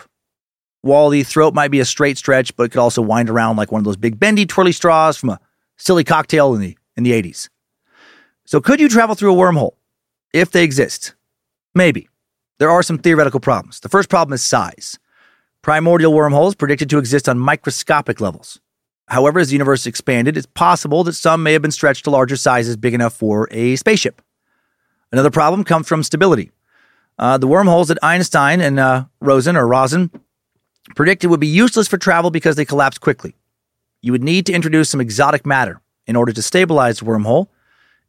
while 0.83 1.11
the 1.11 1.23
throat 1.23 1.55
might 1.55 1.71
be 1.71 1.81
a 1.81 1.85
straight 1.85 2.19
stretch, 2.19 2.55
but 2.57 2.65
it 2.65 2.69
could 2.71 2.81
also 2.81 3.03
wind 3.03 3.29
around 3.29 3.57
like 3.57 3.73
one 3.73 3.81
of 3.81 3.85
those 3.85 3.97
big 3.97 4.19
bendy 4.19 4.47
twirly 4.47 4.73
straws 4.73 5.17
from 5.17 5.31
a 5.31 5.41
silly 5.77 6.05
cocktail 6.05 6.55
in 6.55 6.61
the 6.61 6.77
in 6.97 7.03
the 7.03 7.13
80s. 7.13 7.49
So 8.45 8.61
could 8.61 8.81
you 8.81 8.89
travel 8.89 9.15
through 9.15 9.33
a 9.33 9.37
wormhole? 9.37 9.73
If 10.33 10.51
they 10.51 10.65
exist. 10.65 11.15
Maybe. 11.75 12.09
There 12.59 12.71
are 12.71 12.83
some 12.83 12.99
theoretical 12.99 13.41
problems. 13.41 13.81
The 13.81 13.89
first 13.89 14.09
problem 14.09 14.35
is 14.35 14.43
size. 14.43 14.99
Primordial 15.63 16.13
wormholes 16.13 16.55
predicted 16.55 16.91
to 16.91 16.99
exist 16.99 17.29
on 17.29 17.39
microscopic 17.39 18.21
levels. 18.21 18.61
However, 19.09 19.41
as 19.41 19.49
the 19.49 19.55
universe 19.55 19.87
expanded, 19.87 20.37
it's 20.37 20.47
possible 20.47 21.03
that 21.05 21.15
some 21.15 21.43
may 21.43 21.53
have 21.53 21.63
been 21.63 21.71
stretched 21.71 22.05
to 22.05 22.11
larger 22.11 22.37
sizes 22.37 22.77
big 22.77 22.95
enough 22.95 23.13
for 23.15 23.49
a 23.51 23.77
spaceship. 23.77 24.23
Another 25.11 25.31
problem 25.31 25.65
comes 25.65 25.89
from 25.89 26.03
stability. 26.03 26.53
Uh, 27.19 27.37
the 27.37 27.49
wormholes 27.49 27.89
that 27.89 27.99
Einstein 28.03 28.61
and 28.61 28.79
uh, 28.79 29.05
Rosen 29.21 29.57
or 29.57 29.67
Rosen 29.67 30.11
predicted 30.95 31.31
would 31.31 31.41
be 31.41 31.47
useless 31.47 31.89
for 31.89 31.99
travel 31.99 32.31
because 32.31 32.57
they 32.57 32.65
collapse 32.65 32.99
quickly. 32.99 33.35
You 34.03 34.13
would 34.13 34.25
need 34.25 34.47
to 34.47 34.53
introduce 34.53 34.91
some 34.91 35.01
exotic 35.01 35.45
matter 35.45 35.81
in 36.07 36.17
order 36.17 36.33
to 36.33 36.43
stabilize 36.43 36.99
the 36.99 37.05
wormhole, 37.05 37.49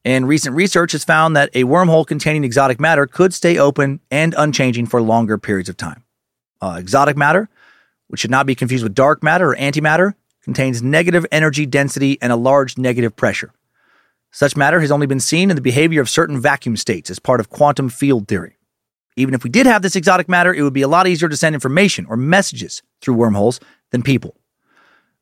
and 0.03 0.27
recent 0.27 0.55
research 0.55 0.93
has 0.93 1.03
found 1.03 1.35
that 1.35 1.49
a 1.53 1.63
wormhole 1.63 2.07
containing 2.07 2.43
exotic 2.43 2.79
matter 2.79 3.05
could 3.05 3.33
stay 3.33 3.57
open 3.57 3.99
and 4.09 4.33
unchanging 4.37 4.87
for 4.87 5.01
longer 5.01 5.37
periods 5.37 5.69
of 5.69 5.77
time. 5.77 6.03
Uh, 6.61 6.77
exotic 6.79 7.17
matter, 7.17 7.49
which 8.07 8.21
should 8.21 8.31
not 8.31 8.45
be 8.45 8.55
confused 8.55 8.83
with 8.83 8.95
dark 8.95 9.21
matter 9.21 9.51
or 9.51 9.55
antimatter, 9.55 10.13
contains 10.43 10.81
negative 10.81 11.25
energy 11.31 11.65
density 11.65 12.17
and 12.21 12.31
a 12.31 12.35
large 12.35 12.77
negative 12.77 13.15
pressure. 13.15 13.51
Such 14.31 14.55
matter 14.55 14.79
has 14.79 14.91
only 14.91 15.07
been 15.07 15.19
seen 15.19 15.49
in 15.49 15.55
the 15.55 15.61
behavior 15.61 16.01
of 16.01 16.09
certain 16.09 16.39
vacuum 16.39 16.77
states 16.77 17.09
as 17.09 17.19
part 17.19 17.39
of 17.39 17.49
quantum 17.49 17.89
field 17.89 18.27
theory. 18.27 18.55
Even 19.15 19.33
if 19.33 19.43
we 19.43 19.49
did 19.49 19.65
have 19.65 19.81
this 19.81 19.95
exotic 19.95 20.29
matter, 20.29 20.53
it 20.53 20.61
would 20.61 20.73
be 20.73 20.81
a 20.81 20.87
lot 20.87 21.07
easier 21.07 21.29
to 21.29 21.37
send 21.37 21.55
information 21.55 22.05
or 22.07 22.15
messages 22.15 22.81
through 23.01 23.15
wormholes 23.15 23.59
than 23.91 24.01
people. 24.01 24.35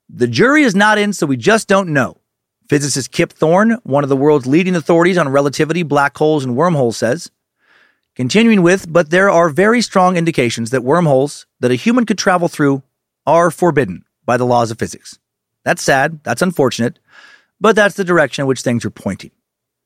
The 0.09 0.27
jury 0.27 0.63
is 0.63 0.75
not 0.75 0.97
in, 0.97 1.13
so 1.13 1.25
we 1.25 1.37
just 1.37 1.67
don't 1.67 1.89
know. 1.89 2.19
Physicist 2.69 3.11
Kip 3.11 3.33
Thorne, 3.33 3.77
one 3.83 4.03
of 4.03 4.09
the 4.09 4.15
world's 4.15 4.45
leading 4.45 4.75
authorities 4.75 5.17
on 5.17 5.29
relativity, 5.29 5.81
black 5.81 6.17
holes, 6.17 6.45
and 6.45 6.55
wormholes, 6.55 6.97
says 6.97 7.31
Continuing 8.15 8.61
with, 8.61 8.91
but 8.91 9.09
there 9.09 9.29
are 9.29 9.49
very 9.49 9.81
strong 9.81 10.17
indications 10.17 10.71
that 10.71 10.83
wormholes 10.83 11.45
that 11.59 11.71
a 11.71 11.75
human 11.75 12.05
could 12.05 12.17
travel 12.17 12.47
through 12.47 12.83
are 13.25 13.49
forbidden 13.49 14.03
by 14.25 14.37
the 14.37 14.45
laws 14.45 14.71
of 14.71 14.77
physics. 14.77 15.17
That's 15.63 15.81
sad, 15.81 16.19
that's 16.23 16.41
unfortunate, 16.41 16.99
but 17.59 17.75
that's 17.75 17.95
the 17.95 18.03
direction 18.03 18.43
in 18.43 18.47
which 18.47 18.61
things 18.61 18.85
are 18.85 18.91
pointing. 18.91 19.31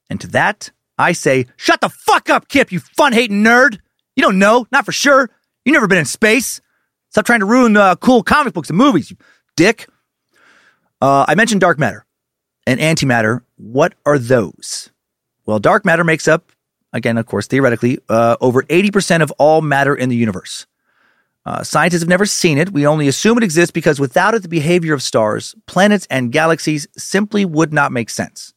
And 0.10 0.20
to 0.22 0.28
that, 0.28 0.72
I 0.98 1.12
say, 1.12 1.48
shut 1.58 1.82
the 1.82 1.90
fuck 1.90 2.30
up, 2.30 2.48
Kip, 2.48 2.72
you 2.72 2.80
fun 2.80 3.14
hating 3.14 3.44
nerd! 3.44 3.80
You 4.16 4.24
don't 4.24 4.40
know, 4.40 4.68
not 4.72 4.86
for 4.86 4.92
sure. 4.92 5.30
You've 5.66 5.74
never 5.74 5.88
been 5.88 5.98
in 5.98 6.06
space. 6.06 6.62
Stop 7.10 7.26
trying 7.26 7.40
to 7.42 7.46
ruin 7.46 7.78
uh, 7.78 7.96
cool 7.96 8.24
comic 8.24 8.54
books 8.54 8.70
and 8.70 8.78
movies, 8.78 9.12
you 9.12 9.18
dick. 9.56 9.88
Uh, 11.02 11.26
I 11.28 11.36
mentioned 11.36 11.62
dark 11.62 11.78
matter 11.78 12.06
and 12.66 12.80
antimatter. 12.80 13.42
What 13.58 13.94
are 14.06 14.18
those? 14.18 14.90
Well, 15.46 15.60
dark 15.60 15.86
matter 15.86 16.04
makes 16.04 16.28
up, 16.28 16.52
again, 16.92 17.18
of 17.18 17.26
course, 17.26 17.48
theoretically, 17.48 18.00
uh, 18.10 18.38
over 18.42 18.64
80% 18.64 19.22
of 19.22 19.32
all 19.38 19.62
matter 19.62 19.94
in 19.94 20.10
the 20.10 20.16
universe. 20.16 20.66
Uh, 21.46 21.62
scientists 21.62 22.02
have 22.02 22.10
never 22.10 22.26
seen 22.26 22.58
it. 22.58 22.72
We 22.72 22.88
only 22.88 23.08
assume 23.10 23.38
it 23.38 23.44
exists 23.44 23.72
because 23.72 24.00
without 24.00 24.34
it, 24.34 24.44
the 24.44 24.48
behavior 24.48 24.94
of 24.94 25.04
stars, 25.04 25.56
planets, 25.68 26.08
and 26.10 26.32
galaxies 26.32 26.88
simply 26.98 27.44
would 27.44 27.74
not 27.74 27.92
make 27.92 28.10
sense. 28.10 28.54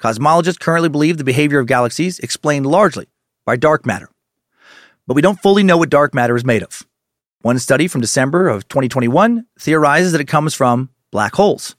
Cosmologists 0.00 0.60
currently 0.60 0.90
believe 0.90 1.16
the 1.16 1.24
behavior 1.24 1.58
of 1.58 1.66
galaxies 1.66 2.18
explained 2.18 2.66
largely 2.66 3.06
by 3.46 3.56
dark 3.56 3.86
matter 3.86 4.10
but 5.10 5.16
we 5.16 5.22
don't 5.22 5.40
fully 5.40 5.64
know 5.64 5.76
what 5.76 5.90
dark 5.90 6.14
matter 6.14 6.36
is 6.36 6.44
made 6.44 6.62
of. 6.62 6.86
One 7.42 7.58
study 7.58 7.88
from 7.88 8.00
December 8.00 8.46
of 8.46 8.68
2021 8.68 9.44
theorizes 9.58 10.12
that 10.12 10.20
it 10.20 10.28
comes 10.28 10.54
from 10.54 10.88
black 11.10 11.34
holes. 11.34 11.74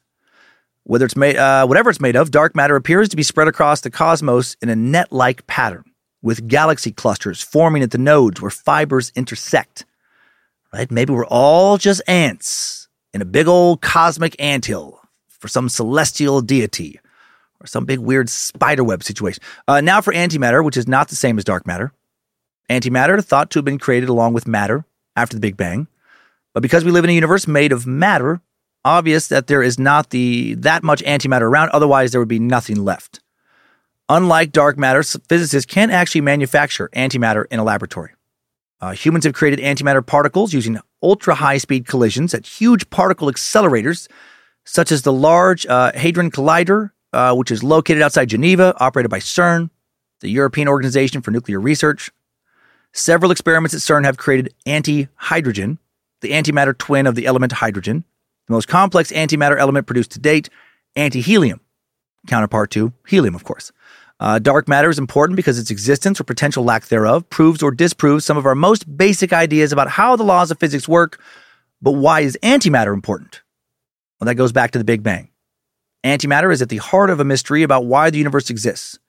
Whether 0.84 1.06
it's 1.06 1.16
made, 1.16 1.38
uh, 1.38 1.66
whatever 1.66 1.90
it's 1.90 2.02
made 2.02 2.18
of, 2.18 2.30
dark 2.30 2.58
matter 2.58 2.76
appears 2.76 3.08
to 3.08 3.16
be 3.16 3.24
spread 3.24 3.48
across 3.48 3.80
the 3.80 3.90
cosmos 3.90 4.58
in 4.62 4.68
a 4.68 4.76
net-like 4.76 5.48
pattern, 5.48 5.86
with 6.22 6.46
galaxy 6.50 6.92
clusters 6.92 7.42
forming 7.42 7.84
at 7.84 7.92
the 7.92 7.98
nodes 7.98 8.42
where 8.42 8.52
fibers 8.52 9.14
intersect. 9.16 9.86
Right? 10.74 10.92
Maybe 10.92 11.14
we're 11.14 11.26
all 11.26 11.78
just 11.78 12.02
ants 12.10 12.90
in 13.14 13.22
a 13.22 13.26
big 13.26 13.48
old 13.48 13.82
cosmic 13.82 14.36
anthill 14.40 15.00
for 15.30 15.48
some 15.48 15.70
celestial 15.70 16.42
deity 16.42 17.00
or 17.62 17.68
some 17.68 17.86
big 17.86 18.00
weird 18.00 18.30
spiderweb 18.30 19.04
situation. 19.04 19.42
Uh, 19.70 19.80
now 19.80 20.02
for 20.02 20.12
antimatter, 20.12 20.66
which 20.66 20.76
is 20.76 20.86
not 20.86 21.08
the 21.08 21.16
same 21.16 21.38
as 21.38 21.46
dark 21.46 21.66
matter. 21.66 21.94
Antimatter 22.72 23.24
thought 23.24 23.52
to 23.52 23.60
have 23.60 23.66
been 23.66 23.78
created 23.78 24.08
along 24.08 24.34
with 24.34 24.48
matter 24.48 24.86
after 25.18 25.36
the 25.36 25.42
Big 25.42 25.58
Bang. 25.58 25.88
But 26.54 26.64
because 26.64 26.86
we 26.86 26.92
live 26.92 27.04
in 27.04 27.10
a 27.10 27.14
universe 27.14 27.46
made 27.46 27.74
of 27.74 27.86
matter, 27.86 28.42
obvious 28.86 29.28
that 29.28 29.48
there 29.48 29.62
is 29.62 29.78
not 29.78 30.10
the 30.12 30.54
that 30.56 30.82
much 30.82 31.04
antimatter 31.04 31.42
around, 31.42 31.70
otherwise 31.70 32.12
there 32.12 32.22
would 32.22 32.28
be 32.30 32.40
nothing 32.40 32.86
left. 32.86 33.20
Unlike 34.08 34.54
dark 34.54 34.78
matter, 34.78 35.04
physicists 35.04 35.72
can't 35.72 35.92
actually 35.92 36.22
manufacture 36.22 36.90
antimatter 36.96 37.46
in 37.52 37.60
a 37.60 37.64
laboratory. 37.64 38.12
Uh, 38.80 38.92
humans 38.92 39.26
have 39.26 39.34
created 39.34 39.60
antimatter 39.60 40.06
particles 40.06 40.54
using 40.54 40.80
ultra 41.04 41.36
high 41.36 41.58
speed 41.58 41.86
collisions 41.86 42.34
at 42.34 42.46
huge 42.46 42.90
particle 42.90 43.28
accelerators, 43.28 44.08
such 44.66 44.92
as 44.92 45.02
the 45.02 45.14
Large 45.14 45.66
uh, 45.66 45.92
Hadron 45.94 46.32
Collider, 46.32 46.92
uh, 47.14 47.36
which 47.36 47.52
is 47.52 47.64
located 47.64 48.02
outside 48.02 48.30
Geneva, 48.30 48.74
operated 48.80 49.12
by 49.12 49.20
CERN, 49.20 49.70
the 50.22 50.30
European 50.30 50.68
Organization 50.68 51.22
for 51.22 51.32
Nuclear 51.32 51.60
Research. 51.60 52.12
Several 52.94 53.32
experiments 53.32 53.74
at 53.74 53.80
CERN 53.80 54.04
have 54.04 54.18
created 54.18 54.54
anti-hydrogen, 54.66 55.80
the 56.22 56.32
antimatter 56.32 56.78
twin 56.78 57.08
of 57.08 57.16
the 57.16 57.26
element 57.26 57.54
hydrogen, 57.54 58.04
the 58.48 58.54
most 58.54 58.68
complex 58.68 59.12
antimatter 59.12 59.58
element 59.58 59.88
produced 59.88 60.12
to 60.12 60.20
date, 60.20 60.50
anti-helium, 60.96 61.62
counterpart 62.28 62.70
to 62.72 62.92
helium, 63.08 63.36
of 63.36 63.44
course. 63.44 63.72
Uh, 64.20 64.38
dark 64.38 64.68
matter 64.68 64.90
is 64.90 65.00
important 65.00 65.36
because 65.36 65.58
its 65.58 65.72
existence 65.72 66.20
or 66.20 66.24
potential 66.24 66.64
lack 66.64 66.86
thereof 66.88 67.28
proves 67.30 67.64
or 67.64 67.72
disproves 67.72 68.24
some 68.24 68.38
of 68.38 68.46
our 68.46 68.54
most 68.54 68.96
basic 68.96 69.34
ideas 69.34 69.72
about 69.72 69.90
how 69.90 70.16
the 70.16 70.24
laws 70.24 70.52
of 70.52 70.60
physics 70.60 70.88
work. 70.88 71.20
But 71.82 71.94
why 71.94 72.20
is 72.20 72.38
antimatter 72.44 72.94
important? 72.94 73.42
Well, 74.20 74.28
that 74.28 74.36
goes 74.36 74.52
back 74.52 74.72
to 74.72 74.78
the 74.78 74.84
Big 74.84 75.02
Bang. 75.02 75.30
Antimatter 76.04 76.54
is 76.54 76.62
at 76.62 76.70
the 76.70 76.78
heart 76.78 77.10
of 77.10 77.20
a 77.20 77.24
mystery 77.24 77.64
about 77.64 77.86
why 77.86 78.12
the 78.12 78.20
universe 78.20 78.52
exists. 78.52 79.00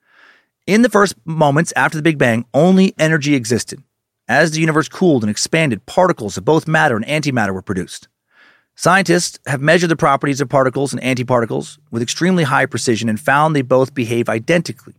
In 0.65 0.81
the 0.81 0.89
first 0.89 1.15
moments 1.25 1.73
after 1.75 1.97
the 1.97 2.01
Big 2.01 2.17
Bang, 2.17 2.45
only 2.53 2.93
energy 2.97 3.35
existed. 3.35 3.83
As 4.29 4.51
the 4.51 4.61
universe 4.61 4.87
cooled 4.87 5.21
and 5.21 5.29
expanded, 5.29 5.85
particles 5.85 6.37
of 6.37 6.45
both 6.45 6.69
matter 6.69 6.95
and 6.95 7.05
antimatter 7.05 7.53
were 7.53 7.61
produced. 7.61 8.07
Scientists 8.73 9.39
have 9.45 9.59
measured 9.59 9.89
the 9.89 9.97
properties 9.97 10.39
of 10.39 10.47
particles 10.47 10.93
and 10.93 11.01
antiparticles 11.01 11.79
with 11.91 12.01
extremely 12.01 12.45
high 12.45 12.65
precision 12.65 13.09
and 13.09 13.19
found 13.19 13.53
they 13.53 13.61
both 13.61 13.93
behave 13.93 14.29
identically. 14.29 14.93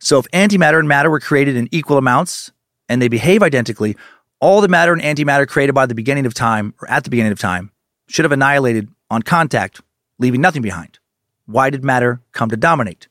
So, 0.00 0.18
if 0.18 0.26
antimatter 0.32 0.80
and 0.80 0.88
matter 0.88 1.10
were 1.10 1.20
created 1.20 1.54
in 1.54 1.68
equal 1.70 1.96
amounts 1.96 2.50
and 2.88 3.00
they 3.00 3.06
behave 3.06 3.40
identically, 3.40 3.96
all 4.40 4.60
the 4.60 4.66
matter 4.66 4.92
and 4.92 5.00
antimatter 5.00 5.46
created 5.46 5.76
by 5.76 5.86
the 5.86 5.94
beginning 5.94 6.26
of 6.26 6.34
time 6.34 6.74
or 6.82 6.90
at 6.90 7.04
the 7.04 7.10
beginning 7.10 7.30
of 7.30 7.38
time 7.38 7.70
should 8.08 8.24
have 8.24 8.32
annihilated 8.32 8.88
on 9.12 9.22
contact, 9.22 9.80
leaving 10.18 10.40
nothing 10.40 10.60
behind. 10.62 10.98
Why 11.46 11.70
did 11.70 11.84
matter 11.84 12.20
come 12.32 12.50
to 12.50 12.56
dominate? 12.56 13.06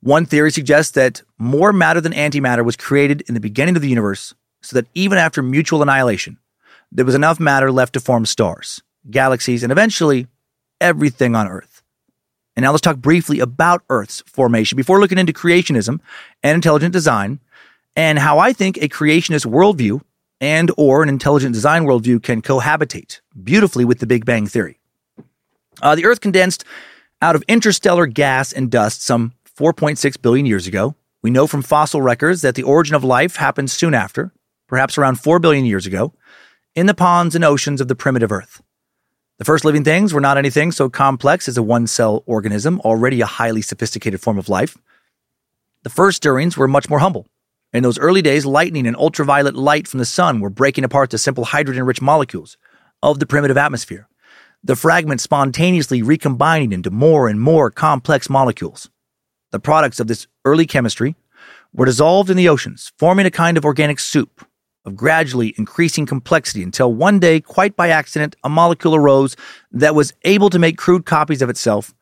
One 0.00 0.26
theory 0.26 0.52
suggests 0.52 0.92
that 0.92 1.22
more 1.38 1.72
matter 1.72 2.00
than 2.00 2.12
antimatter 2.12 2.64
was 2.64 2.76
created 2.76 3.22
in 3.22 3.34
the 3.34 3.40
beginning 3.40 3.76
of 3.76 3.82
the 3.82 3.88
universe 3.88 4.34
so 4.62 4.74
that 4.74 4.86
even 4.94 5.18
after 5.18 5.42
mutual 5.42 5.82
annihilation, 5.82 6.38
there 6.90 7.04
was 7.04 7.14
enough 7.14 7.40
matter 7.40 7.70
left 7.70 7.94
to 7.94 8.00
form 8.00 8.24
stars, 8.24 8.82
galaxies, 9.10 9.62
and 9.62 9.72
eventually 9.72 10.26
everything 10.80 11.34
on 11.34 11.48
Earth. 11.48 11.82
And 12.56 12.64
now 12.64 12.70
let's 12.70 12.80
talk 12.80 12.96
briefly 12.96 13.40
about 13.40 13.82
Earth's 13.88 14.22
formation 14.26 14.76
before 14.76 15.00
looking 15.00 15.18
into 15.18 15.32
creationism 15.32 16.00
and 16.42 16.54
intelligent 16.54 16.92
design 16.92 17.40
and 17.94 18.18
how 18.18 18.38
I 18.38 18.52
think 18.52 18.76
a 18.76 18.88
creationist 18.88 19.46
worldview 19.46 20.00
and 20.40 20.70
or 20.76 21.02
an 21.02 21.08
intelligent 21.08 21.52
design 21.52 21.84
worldview 21.84 22.22
can 22.22 22.42
cohabitate 22.42 23.20
beautifully 23.42 23.84
with 23.84 23.98
the 23.98 24.06
Big 24.06 24.24
Bang 24.24 24.46
Theory. 24.46 24.78
Uh, 25.82 25.94
the 25.94 26.04
Earth 26.04 26.20
condensed 26.20 26.64
out 27.20 27.34
of 27.34 27.42
interstellar 27.48 28.06
gas 28.06 28.52
and 28.52 28.70
dust 28.70 29.02
some 29.02 29.34
4.6 29.58 30.22
billion 30.22 30.46
years 30.46 30.68
ago. 30.68 30.94
We 31.20 31.30
know 31.30 31.48
from 31.48 31.62
fossil 31.62 32.00
records 32.00 32.42
that 32.42 32.54
the 32.54 32.62
origin 32.62 32.94
of 32.94 33.02
life 33.02 33.36
happened 33.36 33.72
soon 33.72 33.92
after, 33.92 34.32
perhaps 34.68 34.96
around 34.96 35.16
4 35.16 35.40
billion 35.40 35.64
years 35.64 35.84
ago, 35.84 36.14
in 36.76 36.86
the 36.86 36.94
ponds 36.94 37.34
and 37.34 37.44
oceans 37.44 37.80
of 37.80 37.88
the 37.88 37.96
primitive 37.96 38.30
Earth. 38.30 38.62
The 39.38 39.44
first 39.44 39.64
living 39.64 39.82
things 39.82 40.14
were 40.14 40.20
not 40.20 40.38
anything 40.38 40.70
so 40.70 40.88
complex 40.88 41.48
as 41.48 41.56
a 41.56 41.62
one 41.62 41.88
cell 41.88 42.22
organism, 42.24 42.80
already 42.82 43.20
a 43.20 43.26
highly 43.26 43.60
sophisticated 43.60 44.20
form 44.20 44.38
of 44.38 44.48
life. 44.48 44.78
The 45.82 45.90
first 45.90 46.18
stirrings 46.18 46.56
were 46.56 46.68
much 46.68 46.88
more 46.88 47.00
humble. 47.00 47.26
In 47.72 47.82
those 47.82 47.98
early 47.98 48.22
days, 48.22 48.46
lightning 48.46 48.86
and 48.86 48.96
ultraviolet 48.96 49.56
light 49.56 49.88
from 49.88 49.98
the 49.98 50.04
sun 50.04 50.38
were 50.38 50.50
breaking 50.50 50.84
apart 50.84 51.10
the 51.10 51.18
simple 51.18 51.46
hydrogen 51.46 51.84
rich 51.84 52.00
molecules 52.00 52.56
of 53.02 53.18
the 53.18 53.26
primitive 53.26 53.56
atmosphere, 53.56 54.08
the 54.62 54.76
fragments 54.76 55.24
spontaneously 55.24 56.00
recombining 56.00 56.72
into 56.72 56.92
more 56.92 57.28
and 57.28 57.40
more 57.40 57.72
complex 57.72 58.30
molecules. 58.30 58.88
The 59.50 59.60
products 59.60 60.00
of 60.00 60.06
this 60.06 60.26
early 60.44 60.66
chemistry 60.66 61.16
were 61.72 61.86
dissolved 61.86 62.30
in 62.30 62.36
the 62.36 62.48
oceans, 62.48 62.92
forming 62.98 63.26
a 63.26 63.30
kind 63.30 63.56
of 63.56 63.64
organic 63.64 63.98
soup 63.98 64.46
of 64.84 64.96
gradually 64.96 65.54
increasing 65.56 66.06
complexity 66.06 66.62
until 66.62 66.92
one 66.92 67.18
day, 67.18 67.40
quite 67.40 67.76
by 67.76 67.88
accident, 67.88 68.36
a 68.42 68.48
molecule 68.48 68.94
arose 68.94 69.36
that 69.70 69.94
was 69.94 70.12
able 70.22 70.50
to 70.50 70.58
make 70.58 70.76
crude 70.76 71.04
copies 71.04 71.42
of 71.42 71.50
itself, 71.50 71.94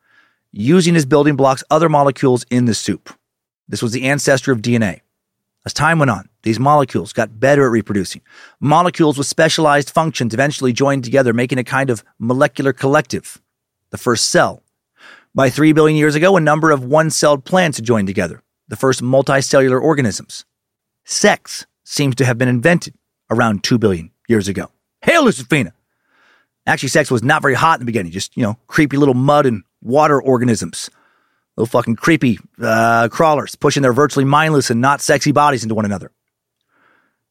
using 0.51 0.95
as 0.95 1.05
building 1.05 1.35
blocks 1.35 1.63
other 1.69 1.89
molecules 1.89 2.45
in 2.49 2.65
the 2.65 2.73
soup. 2.73 3.13
This 3.67 3.81
was 3.81 3.91
the 3.91 4.05
ancestor 4.05 4.51
of 4.51 4.61
DNA. 4.61 5.01
As 5.65 5.73
time 5.73 5.99
went 5.99 6.11
on, 6.11 6.29
these 6.43 6.59
molecules 6.59 7.11
got 7.11 7.41
better 7.41 7.65
at 7.65 7.71
reproducing. 7.71 8.21
Molecules 8.61 9.17
with 9.17 9.27
specialized 9.27 9.89
functions 9.89 10.33
eventually 10.33 10.71
joined 10.71 11.03
together, 11.03 11.33
making 11.33 11.57
a 11.57 11.63
kind 11.63 11.89
of 11.89 12.05
molecular 12.17 12.71
collective, 12.71 13.41
the 13.89 13.97
first 13.97 14.29
cell. 14.29 14.63
By 15.37 15.51
3 15.51 15.71
billion 15.73 15.95
years 15.95 16.15
ago, 16.15 16.35
a 16.35 16.41
number 16.41 16.71
of 16.71 16.83
one 16.83 17.11
celled 17.11 17.45
plants 17.45 17.79
joined 17.79 18.07
together, 18.07 18.41
the 18.69 18.75
first 18.75 19.03
multicellular 19.03 19.79
organisms. 19.79 20.45
Sex 21.05 21.67
seems 21.83 22.15
to 22.15 22.25
have 22.25 22.39
been 22.39 22.47
invented 22.47 22.95
around 23.29 23.63
2 23.63 23.77
billion 23.77 24.09
years 24.27 24.47
ago. 24.47 24.71
Hail, 25.03 25.25
Lucifina! 25.25 25.73
Actually, 26.65 26.89
sex 26.89 27.11
was 27.11 27.21
not 27.21 27.43
very 27.43 27.53
hot 27.53 27.75
in 27.75 27.81
the 27.81 27.85
beginning, 27.85 28.11
just, 28.11 28.35
you 28.35 28.41
know, 28.41 28.57
creepy 28.65 28.97
little 28.97 29.13
mud 29.13 29.45
and 29.45 29.61
water 29.79 30.19
organisms. 30.19 30.89
Little 31.55 31.67
fucking 31.67 31.97
creepy 31.97 32.39
uh, 32.59 33.07
crawlers 33.11 33.53
pushing 33.53 33.83
their 33.83 33.93
virtually 33.93 34.25
mindless 34.25 34.71
and 34.71 34.81
not 34.81 35.01
sexy 35.01 35.31
bodies 35.31 35.61
into 35.61 35.75
one 35.75 35.85
another. 35.85 36.09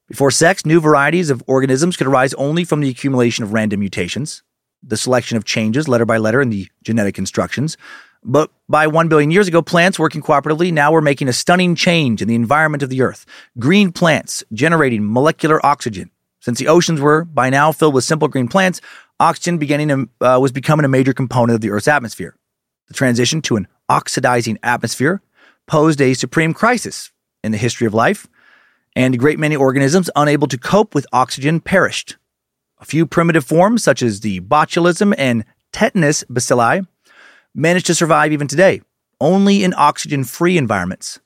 Before 0.07 0.31
sex, 0.31 0.65
new 0.65 0.81
varieties 0.81 1.29
of 1.29 1.43
organisms 1.49 1.97
could 1.97 2.07
arise 2.07 2.35
only 2.35 2.63
from 2.63 2.83
the 2.83 2.89
accumulation 2.89 3.43
of 3.43 3.53
random 3.53 3.81
mutations, 3.81 4.45
the 4.83 4.97
selection 4.97 5.37
of 5.37 5.45
changes 5.45 5.89
letter 5.89 6.05
by 6.05 6.19
letter 6.19 6.41
in 6.41 6.51
the 6.51 6.69
genetic 6.83 7.19
instructions. 7.19 7.77
But 8.23 8.51
by 8.69 8.87
1 8.87 9.09
billion 9.09 9.31
years 9.31 9.47
ago, 9.47 9.63
plants 9.63 9.99
working 9.99 10.21
cooperatively 10.21 10.73
now 10.73 10.91
were 10.91 11.01
making 11.01 11.29
a 11.29 11.33
stunning 11.33 11.75
change 11.75 12.21
in 12.21 12.29
the 12.29 12.35
environment 12.35 12.83
of 12.83 12.91
the 12.91 13.03
Earth. 13.03 13.25
Green 13.59 13.93
plants 13.93 14.43
generating 14.53 15.13
molecular 15.13 15.65
oxygen. 15.65 16.11
Since 16.41 16.59
the 16.59 16.69
oceans 16.69 17.01
were 17.01 17.25
by 17.25 17.51
now 17.51 17.73
filled 17.73 17.95
with 17.95 18.05
simple 18.05 18.29
green 18.29 18.49
plants, 18.49 18.81
oxygen 19.21 19.59
beginning 19.59 19.89
to, 19.89 20.27
uh, 20.27 20.41
was 20.41 20.53
becoming 20.53 20.85
a 20.85 20.89
major 20.89 21.13
component 21.13 21.55
of 21.55 21.61
the 21.61 21.71
Earth's 21.71 21.89
atmosphere. 21.89 22.37
The 22.89 22.95
transition 22.95 23.43
to 23.43 23.57
an 23.57 23.69
oxidizing 23.89 24.59
atmosphere 24.63 25.23
posed 25.67 26.01
a 26.01 26.15
supreme 26.15 26.55
crisis 26.55 27.13
in 27.43 27.53
the 27.53 27.59
history 27.59 27.87
of 27.87 27.95
life, 27.95 28.27
and 28.95 29.15
a 29.15 29.19
great 29.19 29.39
many 29.39 29.57
organisms 29.57 30.11
unable 30.17 30.49
to 30.49 30.59
cope 30.59 30.95
with 30.95 31.07
oxygen 31.13 31.61
perished. 31.61 32.17
A 32.79 32.85
few 32.85 33.07
primitive 33.07 33.45
forms, 33.45 33.83
such 33.83 34.03
as 34.03 34.21
the 34.21 34.41
botulism 34.41 35.15
and 35.17 35.45
tetanus 35.73 36.25
bacilli, 36.25 36.87
managed 37.55 37.87
to 37.87 37.95
survive 37.95 38.33
even 38.33 38.47
today, 38.47 38.83
only 39.21 39.65
in 39.65 39.73
oxygen 39.77 40.25
free 40.25 40.59
environments. 40.59 41.19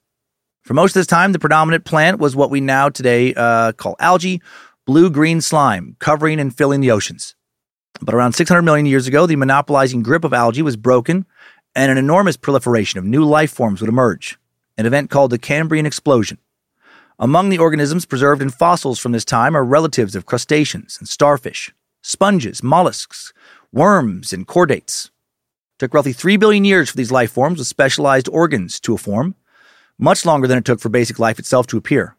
For 0.62 0.74
most 0.74 0.93
of 0.93 1.01
this 1.01 1.06
time, 1.06 1.32
the 1.32 1.39
predominant 1.39 1.85
plant 1.85 2.20
was 2.20 2.36
what 2.36 2.51
we 2.51 2.60
now 2.60 2.89
today 2.89 3.35
uh, 3.35 3.72
call 3.72 3.97
algae, 3.98 4.40
blue 4.86 5.10
green 5.10 5.40
slime, 5.40 5.97
covering 5.98 6.39
and 6.39 6.56
filling 6.56 6.81
the 6.81 6.93
oceans. 6.93 7.35
But 8.01 8.14
around 8.14 8.32
600 8.32 8.62
million 8.62 8.86
years 8.86 9.06
ago, 9.06 9.27
the 9.27 9.36
monopolizing 9.36 10.02
grip 10.02 10.24
of 10.24 10.32
algae 10.32 10.62
was 10.62 10.77
broken 10.77 11.27
and 11.74 11.90
an 11.90 11.98
enormous 11.98 12.36
proliferation 12.36 12.98
of 12.98 13.05
new 13.05 13.24
life 13.24 13.51
forms 13.51 13.81
would 13.81 13.90
emerge, 13.90 14.39
an 14.78 14.86
event 14.86 15.10
called 15.10 15.31
the 15.31 15.39
Cambrian 15.39 15.86
explosion. 15.86 16.39
Among 17.22 17.51
the 17.51 17.59
organisms 17.59 18.06
preserved 18.06 18.40
in 18.40 18.48
fossils 18.48 18.98
from 18.98 19.12
this 19.12 19.26
time 19.26 19.55
are 19.55 19.62
relatives 19.62 20.16
of 20.16 20.24
crustaceans 20.24 20.97
and 20.98 21.06
starfish, 21.06 21.70
sponges, 22.01 22.62
mollusks, 22.62 23.34
worms, 23.70 24.32
and 24.32 24.48
chordates. 24.48 25.09
It 25.09 25.80
took 25.80 25.92
roughly 25.92 26.14
3 26.14 26.38
billion 26.38 26.64
years 26.64 26.88
for 26.88 26.97
these 26.97 27.12
life 27.12 27.30
forms 27.30 27.59
with 27.59 27.66
specialized 27.66 28.26
organs 28.30 28.80
to 28.80 28.97
form, 28.97 29.34
much 29.98 30.24
longer 30.24 30.48
than 30.48 30.56
it 30.56 30.64
took 30.64 30.80
for 30.80 30.88
basic 30.88 31.18
life 31.18 31.38
itself 31.38 31.66
to 31.66 31.76
appear. 31.76 32.16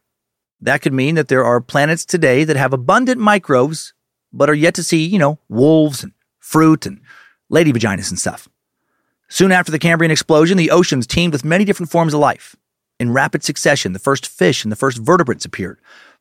That 0.62 0.84
could 0.84 0.94
mean 0.94 1.16
that 1.16 1.30
there 1.30 1.44
are 1.44 1.60
planets 1.62 2.06
today 2.06 2.44
that 2.44 2.56
have 2.56 2.72
abundant 2.72 3.20
microbes, 3.20 3.96
but 4.32 4.52
are 4.52 4.54
yet 4.54 4.76
to 4.76 4.84
see, 4.84 5.04
you 5.04 5.18
know, 5.18 5.40
wolves 5.50 6.04
and 6.04 6.12
fruit 6.38 6.86
and 6.86 7.02
lady 7.50 7.74
vaginas 7.74 8.12
and 8.12 8.20
stuff. 8.20 8.48
Soon 9.30 9.52
after 9.52 9.72
the 9.72 9.80
Cambrian 9.80 10.12
explosion, 10.12 10.60
the 10.60 10.70
oceans 10.70 11.08
teemed 11.08 11.34
with 11.34 11.44
many 11.44 11.66
different 11.66 11.92
forms 11.92 12.14
of 12.14 12.20
life. 12.20 12.56
In 13.02 13.12
rapid 13.12 13.44
succession, 13.44 13.94
the 13.94 13.98
first 13.98 14.28
fish 14.28 14.64
and 14.64 14.72
the 14.72 14.76
first 14.76 15.00
vertebrates 15.00 15.44
appeared. 15.44 15.80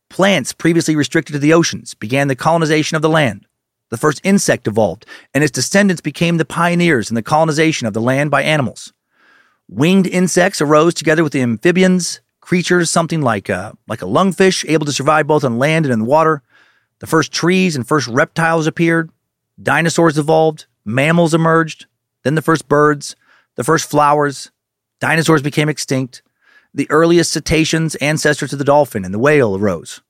Plants 0.08 0.54
previously 0.54 0.96
restricted 0.96 1.34
to 1.34 1.38
the 1.38 1.52
oceans 1.52 1.92
began 1.92 2.28
the 2.28 2.34
colonization 2.34 2.96
of 2.96 3.02
the 3.02 3.08
land. 3.10 3.44
The 3.90 3.98
first 3.98 4.18
insect 4.24 4.66
evolved, 4.66 5.04
and 5.34 5.44
its 5.44 5.50
descendants 5.50 6.00
became 6.00 6.38
the 6.38 6.46
pioneers 6.46 7.10
in 7.10 7.16
the 7.16 7.22
colonization 7.22 7.86
of 7.86 7.92
the 7.92 8.00
land 8.00 8.30
by 8.30 8.42
animals. 8.42 8.94
Winged 9.68 10.06
insects 10.06 10.62
arose 10.62 10.94
together 10.94 11.22
with 11.22 11.34
the 11.34 11.42
amphibians, 11.42 12.22
creatures 12.40 12.90
something 12.90 13.20
like 13.20 13.50
a, 13.50 13.76
like 13.86 14.00
a 14.00 14.06
lungfish, 14.06 14.64
able 14.66 14.86
to 14.86 14.92
survive 14.92 15.26
both 15.26 15.44
on 15.44 15.58
land 15.58 15.84
and 15.84 15.92
in 15.92 16.06
water. 16.06 16.42
The 17.00 17.06
first 17.06 17.30
trees 17.30 17.76
and 17.76 17.86
first 17.86 18.08
reptiles 18.08 18.66
appeared. 18.66 19.10
Dinosaurs 19.62 20.16
evolved. 20.16 20.64
Mammals 20.86 21.34
emerged 21.34 21.84
then 22.22 22.36
the 22.36 22.42
first 22.42 22.68
birds, 22.68 23.16
the 23.56 23.64
first 23.64 23.88
flowers, 23.88 24.50
dinosaurs 24.98 25.42
became 25.42 25.68
extinct, 25.68 26.22
the 26.72 26.90
earliest 26.90 27.32
cetaceans, 27.32 27.94
ancestors 27.96 28.52
of 28.52 28.58
the 28.58 28.64
dolphin 28.64 29.04
and 29.04 29.12
the 29.12 29.18
whale, 29.18 29.56
arose. 29.56 30.00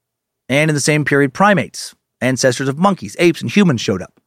And 0.49 0.71
in 0.71 0.75
the 0.75 0.81
same 0.81 1.05
period, 1.05 1.33
primates, 1.33 1.95
ancestors 2.21 2.69
of 2.69 2.79
monkeys, 2.79 3.17
apes, 3.19 3.41
and 3.41 3.51
humans 3.51 3.81
showed 3.81 4.03
up. 4.03 4.21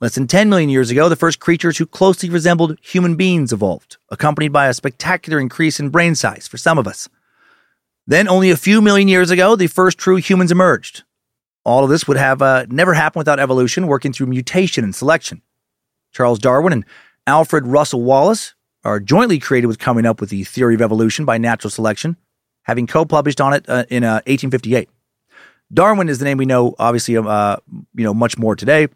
Less 0.00 0.16
than 0.16 0.26
10 0.26 0.48
million 0.48 0.68
years 0.68 0.90
ago, 0.90 1.08
the 1.08 1.14
first 1.14 1.38
creatures 1.38 1.78
who 1.78 1.86
closely 1.86 2.28
resembled 2.28 2.76
human 2.82 3.14
beings 3.14 3.52
evolved, 3.52 3.98
accompanied 4.10 4.52
by 4.52 4.66
a 4.66 4.74
spectacular 4.74 5.38
increase 5.38 5.78
in 5.78 5.90
brain 5.90 6.16
size 6.16 6.48
for 6.48 6.56
some 6.56 6.76
of 6.76 6.88
us. 6.88 7.08
Then, 8.06 8.26
only 8.26 8.50
a 8.50 8.56
few 8.56 8.82
million 8.82 9.06
years 9.06 9.30
ago, 9.30 9.54
the 9.54 9.68
first 9.68 9.98
true 9.98 10.16
humans 10.16 10.50
emerged. 10.50 11.04
All 11.64 11.84
of 11.84 11.90
this 11.90 12.08
would 12.08 12.16
have 12.16 12.42
uh, 12.42 12.66
never 12.68 12.94
happened 12.94 13.20
without 13.20 13.38
evolution 13.38 13.86
working 13.86 14.12
through 14.12 14.26
mutation 14.26 14.82
and 14.82 14.92
selection. 14.92 15.40
Charles 16.10 16.40
Darwin 16.40 16.72
and 16.72 16.84
Alfred 17.28 17.68
Russel 17.68 18.02
Wallace 18.02 18.54
are 18.84 19.00
jointly 19.00 19.38
created 19.38 19.66
with 19.66 19.78
coming 19.78 20.06
up 20.06 20.20
with 20.20 20.30
the 20.30 20.44
theory 20.44 20.74
of 20.74 20.82
evolution 20.82 21.24
by 21.24 21.38
natural 21.38 21.70
selection, 21.70 22.16
having 22.62 22.86
co-published 22.86 23.40
on 23.40 23.52
it 23.52 23.68
uh, 23.68 23.84
in 23.88 24.04
uh, 24.04 24.22
1858. 24.26 24.88
Darwin 25.72 26.08
is 26.08 26.18
the 26.18 26.24
name 26.24 26.38
we 26.38 26.44
know, 26.44 26.74
obviously, 26.78 27.16
uh, 27.16 27.56
you 27.94 28.04
know, 28.04 28.12
much 28.12 28.36
more 28.36 28.54
today. 28.54 28.88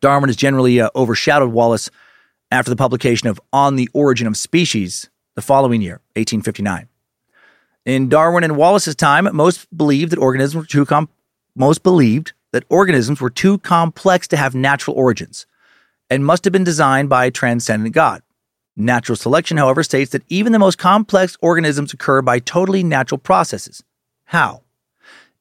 Darwin 0.00 0.28
has 0.28 0.36
generally 0.36 0.80
uh, 0.80 0.90
overshadowed 0.96 1.52
Wallace 1.52 1.90
after 2.50 2.70
the 2.70 2.76
publication 2.76 3.28
of 3.28 3.40
On 3.52 3.76
the 3.76 3.88
Origin 3.92 4.26
of 4.26 4.36
Species 4.36 5.08
the 5.34 5.42
following 5.42 5.80
year, 5.80 6.00
1859. 6.16 6.88
In 7.84 8.08
Darwin 8.08 8.44
and 8.44 8.56
Wallace's 8.56 8.94
time, 8.94 9.28
most 9.34 9.66
believed 9.76 10.12
that 10.12 10.18
organisms 10.18 10.62
were 10.62 10.66
too 10.66 10.86
com- 10.86 11.08
most 11.54 11.82
believed 11.82 12.32
that 12.52 12.64
organisms 12.68 13.20
were 13.20 13.30
too 13.30 13.58
complex 13.58 14.28
to 14.28 14.36
have 14.36 14.54
natural 14.54 14.96
origins 14.96 15.46
and 16.08 16.24
must 16.24 16.44
have 16.44 16.52
been 16.52 16.64
designed 16.64 17.08
by 17.08 17.24
a 17.24 17.30
transcendent 17.30 17.94
God. 17.94 18.22
Natural 18.76 19.16
selection, 19.16 19.58
however, 19.58 19.82
states 19.82 20.12
that 20.12 20.24
even 20.28 20.52
the 20.52 20.58
most 20.58 20.78
complex 20.78 21.36
organisms 21.42 21.92
occur 21.92 22.22
by 22.22 22.38
totally 22.38 22.82
natural 22.82 23.18
processes. 23.18 23.82
How? 24.24 24.62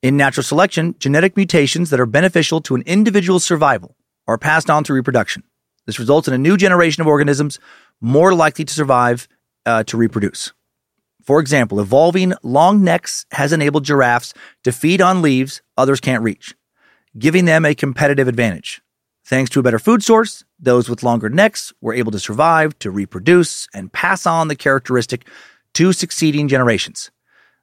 In 0.01 0.17
natural 0.17 0.43
selection, 0.43 0.95
genetic 0.99 1.37
mutations 1.37 1.91
that 1.91 1.99
are 1.99 2.05
beneficial 2.05 2.59
to 2.61 2.75
an 2.75 2.83
individual's 2.85 3.45
survival 3.45 3.95
are 4.27 4.37
passed 4.37 4.69
on 4.69 4.83
through 4.83 4.97
reproduction. 4.97 5.43
This 5.85 5.99
results 5.99 6.27
in 6.27 6.33
a 6.33 6.37
new 6.37 6.57
generation 6.57 7.01
of 7.01 7.07
organisms 7.07 7.59
more 8.01 8.33
likely 8.33 8.65
to 8.65 8.73
survive 8.73 9.27
uh, 9.65 9.83
to 9.85 9.97
reproduce. 9.97 10.51
For 11.23 11.39
example, 11.39 11.79
evolving 11.79 12.33
long 12.43 12.83
necks 12.83 13.25
has 13.31 13.53
enabled 13.53 13.85
giraffes 13.85 14.33
to 14.63 14.71
feed 14.71 15.01
on 15.01 15.21
leaves 15.21 15.61
others 15.77 15.99
can't 15.99 16.23
reach, 16.23 16.55
giving 17.17 17.45
them 17.45 17.63
a 17.63 17.75
competitive 17.75 18.27
advantage. 18.27 18.81
Thanks 19.23 19.49
to 19.51 19.59
a 19.59 19.63
better 19.63 19.79
food 19.79 20.03
source, 20.03 20.43
those 20.59 20.89
with 20.89 21.03
longer 21.03 21.29
necks 21.29 21.71
were 21.79 21.93
able 21.93 22.11
to 22.11 22.19
survive, 22.19 22.77
to 22.79 22.91
reproduce, 22.91 23.67
and 23.73 23.91
pass 23.91 24.25
on 24.25 24.47
the 24.47 24.55
characteristic 24.55 25.27
to 25.75 25.93
succeeding 25.93 26.47
generations. 26.47 27.11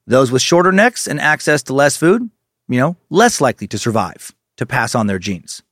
Those 0.07 0.31
with 0.31 0.41
shorter 0.41 0.73
necks 0.73 1.07
and 1.07 1.21
access 1.21 1.63
to 1.65 1.75
less 1.75 1.97
food, 1.97 2.31
you 2.69 2.79
know, 2.79 2.97
less 3.11 3.41
likely 3.41 3.67
to 3.69 3.79
survive, 3.79 4.33
to 4.57 4.67
pass 4.67 4.95
on 4.95 5.07
their 5.07 5.19
genes. 5.19 5.63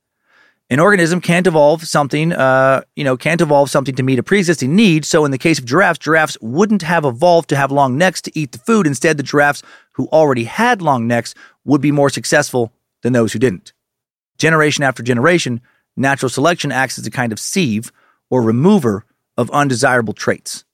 An 0.68 0.80
organism 0.80 1.20
can't 1.20 1.46
evolve 1.46 1.86
something, 1.86 2.32
uh, 2.32 2.82
you 2.96 3.04
know, 3.04 3.16
can't 3.16 3.40
evolve 3.40 3.70
something 3.70 3.94
to 3.94 4.02
meet 4.02 4.18
a 4.18 4.22
pre-existing 4.24 4.74
need. 4.74 5.04
So 5.04 5.24
in 5.24 5.30
the 5.30 5.38
case 5.38 5.60
of 5.60 5.64
giraffes, 5.64 6.00
giraffes 6.00 6.36
wouldn't 6.40 6.82
have 6.82 7.04
evolved 7.04 7.48
to 7.50 7.56
have 7.56 7.70
long 7.70 7.96
necks 7.96 8.20
to 8.22 8.36
eat 8.38 8.50
the 8.50 8.58
food. 8.58 8.84
Instead, 8.84 9.16
the 9.16 9.22
giraffes 9.22 9.62
who 9.92 10.08
already 10.08 10.44
had 10.44 10.82
long 10.82 11.06
necks 11.06 11.34
would 11.64 11.80
be 11.80 11.92
more 11.92 12.10
successful 12.10 12.72
than 13.02 13.12
those 13.12 13.32
who 13.32 13.38
didn't. 13.38 13.72
Generation 14.38 14.82
after 14.82 15.04
generation, 15.04 15.60
natural 15.96 16.28
selection 16.28 16.72
acts 16.72 16.98
as 16.98 17.06
a 17.06 17.10
kind 17.10 17.32
of 17.32 17.40
sieve 17.40 17.92
or 18.30 18.42
remover 18.42 19.04
of 19.36 19.50
undesirable 19.50 20.14
traits. 20.14 20.64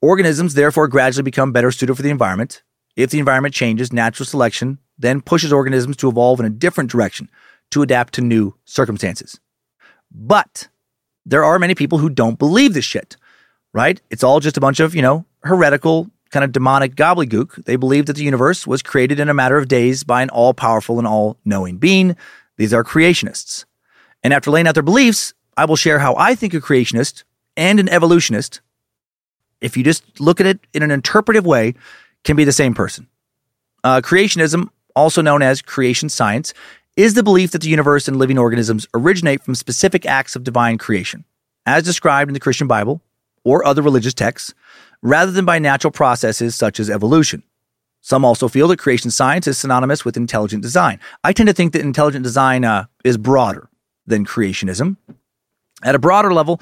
Organisms 0.00 0.54
therefore 0.54 0.88
gradually 0.88 1.22
become 1.22 1.52
better 1.52 1.70
suited 1.70 1.94
for 1.94 2.02
the 2.02 2.10
environment. 2.10 2.62
If 2.96 3.10
the 3.10 3.18
environment 3.18 3.54
changes, 3.54 3.92
natural 3.92 4.26
selection 4.26 4.78
then 4.98 5.22
pushes 5.22 5.52
organisms 5.52 5.96
to 5.96 6.08
evolve 6.08 6.40
in 6.40 6.46
a 6.46 6.50
different 6.50 6.90
direction 6.90 7.30
to 7.70 7.82
adapt 7.82 8.12
to 8.14 8.20
new 8.20 8.54
circumstances. 8.64 9.40
But 10.12 10.68
there 11.24 11.44
are 11.44 11.58
many 11.58 11.74
people 11.74 11.98
who 11.98 12.10
don't 12.10 12.38
believe 12.38 12.74
this 12.74 12.84
shit, 12.84 13.16
right? 13.72 14.00
It's 14.10 14.24
all 14.24 14.40
just 14.40 14.56
a 14.56 14.60
bunch 14.60 14.80
of, 14.80 14.94
you 14.94 15.02
know, 15.02 15.24
heretical, 15.42 16.10
kind 16.30 16.44
of 16.44 16.52
demonic 16.52 16.94
gobbledygook. 16.94 17.64
They 17.64 17.76
believe 17.76 18.06
that 18.06 18.16
the 18.16 18.24
universe 18.24 18.66
was 18.66 18.82
created 18.82 19.20
in 19.20 19.28
a 19.28 19.34
matter 19.34 19.56
of 19.56 19.68
days 19.68 20.04
by 20.04 20.22
an 20.22 20.30
all 20.30 20.54
powerful 20.54 20.98
and 20.98 21.06
all 21.06 21.38
knowing 21.44 21.78
being. 21.78 22.16
These 22.56 22.74
are 22.74 22.84
creationists. 22.84 23.64
And 24.22 24.34
after 24.34 24.50
laying 24.50 24.66
out 24.66 24.74
their 24.74 24.82
beliefs, 24.82 25.32
I 25.56 25.64
will 25.64 25.76
share 25.76 25.98
how 25.98 26.14
I 26.16 26.34
think 26.34 26.54
a 26.54 26.60
creationist 26.60 27.24
and 27.56 27.80
an 27.80 27.88
evolutionist, 27.88 28.60
if 29.60 29.76
you 29.76 29.84
just 29.84 30.20
look 30.20 30.40
at 30.40 30.46
it 30.46 30.60
in 30.72 30.82
an 30.82 30.90
interpretive 30.90 31.46
way, 31.46 31.74
can 32.24 32.36
be 32.36 32.44
the 32.44 32.52
same 32.52 32.74
person. 32.74 33.08
Uh, 33.82 34.00
creationism, 34.00 34.68
also 34.94 35.22
known 35.22 35.42
as 35.42 35.62
creation 35.62 36.08
science, 36.08 36.52
is 36.96 37.14
the 37.14 37.22
belief 37.22 37.52
that 37.52 37.62
the 37.62 37.68
universe 37.68 38.08
and 38.08 38.18
living 38.18 38.38
organisms 38.38 38.86
originate 38.94 39.42
from 39.42 39.54
specific 39.54 40.04
acts 40.04 40.36
of 40.36 40.44
divine 40.44 40.76
creation, 40.76 41.24
as 41.64 41.84
described 41.84 42.28
in 42.28 42.34
the 42.34 42.40
Christian 42.40 42.66
Bible 42.66 43.00
or 43.42 43.64
other 43.64 43.80
religious 43.80 44.12
texts, 44.12 44.52
rather 45.02 45.32
than 45.32 45.46
by 45.46 45.58
natural 45.58 45.90
processes 45.90 46.54
such 46.54 46.78
as 46.78 46.90
evolution. 46.90 47.42
Some 48.02 48.24
also 48.24 48.48
feel 48.48 48.68
that 48.68 48.78
creation 48.78 49.10
science 49.10 49.46
is 49.46 49.56
synonymous 49.56 50.04
with 50.04 50.16
intelligent 50.16 50.62
design. 50.62 51.00
I 51.24 51.32
tend 51.32 51.48
to 51.48 51.54
think 51.54 51.72
that 51.72 51.82
intelligent 51.82 52.22
design 52.22 52.64
uh, 52.64 52.86
is 53.04 53.16
broader 53.16 53.69
than 54.10 54.26
creationism. 54.26 54.96
At 55.82 55.94
a 55.94 55.98
broader 55.98 56.34
level, 56.34 56.60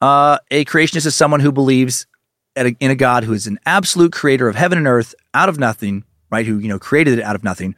uh, 0.00 0.38
a 0.50 0.64
creationist 0.66 1.06
is 1.06 1.16
someone 1.16 1.40
who 1.40 1.52
believes 1.52 2.06
a, 2.56 2.76
in 2.80 2.90
a 2.90 2.94
God 2.94 3.24
who 3.24 3.32
is 3.32 3.46
an 3.46 3.58
absolute 3.64 4.12
creator 4.12 4.48
of 4.48 4.56
heaven 4.56 4.78
and 4.78 4.86
earth 4.86 5.14
out 5.34 5.48
of 5.48 5.58
nothing, 5.58 6.04
right? 6.30 6.46
Who 6.46 6.58
you 6.58 6.68
know 6.68 6.78
created 6.78 7.18
it 7.18 7.22
out 7.22 7.36
of 7.36 7.44
nothing, 7.44 7.74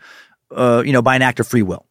uh, 0.50 0.82
you 0.84 0.92
know, 0.92 1.02
by 1.02 1.16
an 1.16 1.22
act 1.22 1.40
of 1.40 1.46
free 1.46 1.62
will. 1.62 1.86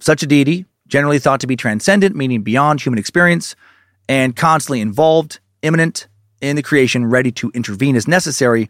Such 0.00 0.22
a 0.22 0.26
deity, 0.26 0.66
generally 0.86 1.18
thought 1.18 1.40
to 1.40 1.46
be 1.46 1.56
transcendent, 1.56 2.14
meaning 2.14 2.42
beyond 2.42 2.80
human 2.80 2.98
experience, 2.98 3.56
and 4.08 4.36
constantly 4.36 4.80
involved, 4.80 5.40
immanent 5.62 6.08
in 6.40 6.56
the 6.56 6.62
creation, 6.62 7.06
ready 7.06 7.32
to 7.32 7.50
intervene 7.54 7.96
as 7.96 8.06
necessary, 8.06 8.68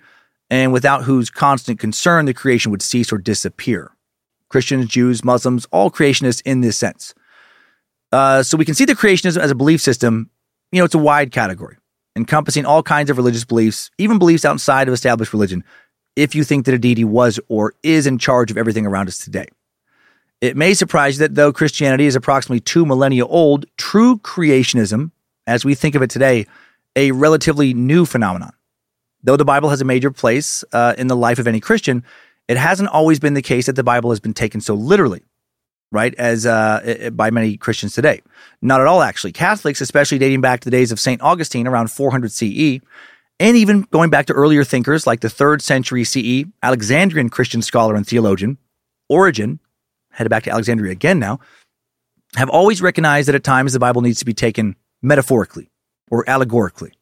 and 0.51 0.73
without 0.73 1.05
whose 1.05 1.31
constant 1.31 1.79
concern 1.79 2.27
the 2.27 2.35
creation 2.35 2.71
would 2.71 2.83
cease 2.83 3.13
or 3.13 3.19
disappear. 3.19 3.91
Christians, 4.49 4.87
Jews, 4.87 5.25
Muslims, 5.25 5.67
all 5.73 5.91
creationists 5.91 6.43
in 6.45 6.61
this 6.61 6.77
sense. 6.77 7.15
Uh, 8.15 8.45
so 8.45 8.57
we 8.57 8.65
can 8.65 8.77
see 8.77 8.85
the 8.85 8.95
creationism 8.95 9.41
as 9.41 9.51
a 9.51 9.57
belief 9.57 9.81
system. 9.81 10.31
You 10.71 10.79
know, 10.79 10.85
it's 10.85 10.95
a 10.95 10.99
wide 10.99 11.33
category, 11.33 11.79
encompassing 12.15 12.65
all 12.65 12.81
kinds 12.81 13.11
of 13.11 13.17
religious 13.17 13.45
beliefs, 13.45 13.91
even 13.99 14.21
beliefs 14.21 14.45
outside 14.45 14.87
of 14.87 14.95
established 14.95 15.33
religion, 15.33 15.65
if 16.15 16.33
you 16.33 16.45
think 16.45 16.65
that 16.67 16.75
a 16.75 16.79
deity 16.79 17.03
was 17.03 17.41
or 17.49 17.75
is 17.83 18.07
in 18.07 18.19
charge 18.19 18.53
of 18.53 18.57
everything 18.57 18.87
around 18.87 19.09
us 19.09 19.19
today. 19.19 19.47
It 20.41 20.57
may 20.57 20.75
surprise 20.75 21.17
you 21.17 21.21
that 21.21 21.35
though 21.35 21.53
Christianity 21.53 22.07
is 22.07 22.15
approximately 22.15 22.61
two 22.61 22.87
millennia 22.87 23.27
old, 23.27 23.67
true 23.79 24.19
creationism, 24.19 25.11
as 25.49 25.65
we 25.65 25.75
think 25.75 25.97
of 25.97 26.03
it 26.03 26.11
today, 26.11 26.47
a 26.95 27.11
relatively 27.11 27.75
new 27.75 28.07
phenomenon. 28.07 28.53
Though 29.25 29.37
the 29.37 29.45
Bible 29.45 29.71
has 29.71 29.81
a 29.81 29.85
major 29.85 30.13
place 30.13 30.63
uh, 30.73 30.95
in 30.97 31.09
the 31.09 31.17
life 31.17 31.41
of 31.41 31.49
any 31.49 31.59
Christian, 31.59 32.05
it 32.47 32.59
hasn't 32.59 32.91
always 32.91 33.19
been 33.19 33.35
the 33.35 33.43
case 33.43 33.67
that 33.67 33.75
the 33.75 33.83
Bible 33.83 34.11
has 34.11 34.21
been 34.21 34.35
taken 34.35 34.61
so 34.61 34.75
literally 34.75 35.23
right, 35.95 36.15
as 36.17 36.45
uh, 36.45 37.11
by 37.15 37.31
many 37.31 37.57
Christians 37.57 37.95
today. 37.95 38.21
Not 38.61 38.81
at 38.81 38.87
all, 38.87 39.03
actually. 39.03 39.33
Catholics, 39.33 39.81
especially 39.81 40.19
dating 40.19 40.41
back 40.41 40.61
to 40.61 40.65
the 40.67 40.77
days 40.77 40.93
of 40.93 41.01
St. 41.01 41.23
Augustine 41.23 41.67
around 41.67 41.91
400 41.91 42.33
CE, 42.33 42.81
and 43.41 43.57
even 43.57 43.83
going 43.91 44.11
back 44.11 44.27
to 44.27 44.33
earlier 44.33 44.65
thinkers 44.65 45.07
like 45.07 45.21
the 45.21 45.31
third 45.31 45.63
century 45.63 46.05
CE, 46.05 46.45
Alexandrian 46.63 47.31
Christian 47.31 47.63
scholar 47.63 47.95
and 47.95 48.07
theologian, 48.07 48.59
Origen, 49.09 49.61
headed 50.11 50.31
back 50.31 50.45
to 50.45 50.51
Alexandria 50.51 50.93
again 50.93 51.19
now, 51.19 51.41
have 52.37 52.49
always 52.49 52.83
recognized 52.83 53.29
that 53.29 53.35
at 53.35 53.45
times 53.45 53.73
the 53.73 53.79
Bible 53.79 54.03
needs 54.03 54.19
to 54.19 54.25
be 54.25 54.35
taken 54.35 54.77
metaphorically 55.03 55.71
or 56.11 56.29
allegorically. 56.29 56.93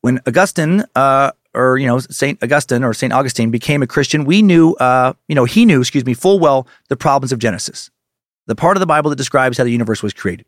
When 0.00 0.20
Augustine, 0.26 0.84
uh, 0.94 1.32
or 1.54 1.78
you 1.78 1.86
know 1.86 1.98
Saint 1.98 2.42
Augustine 2.42 2.84
or 2.84 2.92
Saint 2.92 3.12
Augustine 3.12 3.50
became 3.50 3.82
a 3.82 3.86
Christian, 3.86 4.24
we 4.24 4.42
knew, 4.42 4.74
uh, 4.74 5.14
you 5.26 5.34
know, 5.34 5.44
he 5.44 5.64
knew, 5.64 5.80
excuse 5.80 6.04
me, 6.04 6.14
full 6.14 6.38
well 6.38 6.66
the 6.88 6.96
problems 6.96 7.32
of 7.32 7.38
Genesis 7.38 7.90
the 8.46 8.54
part 8.54 8.76
of 8.76 8.80
the 8.80 8.86
Bible 8.86 9.10
that 9.10 9.16
describes 9.16 9.58
how 9.58 9.64
the 9.64 9.70
universe 9.70 10.02
was 10.02 10.12
created, 10.12 10.46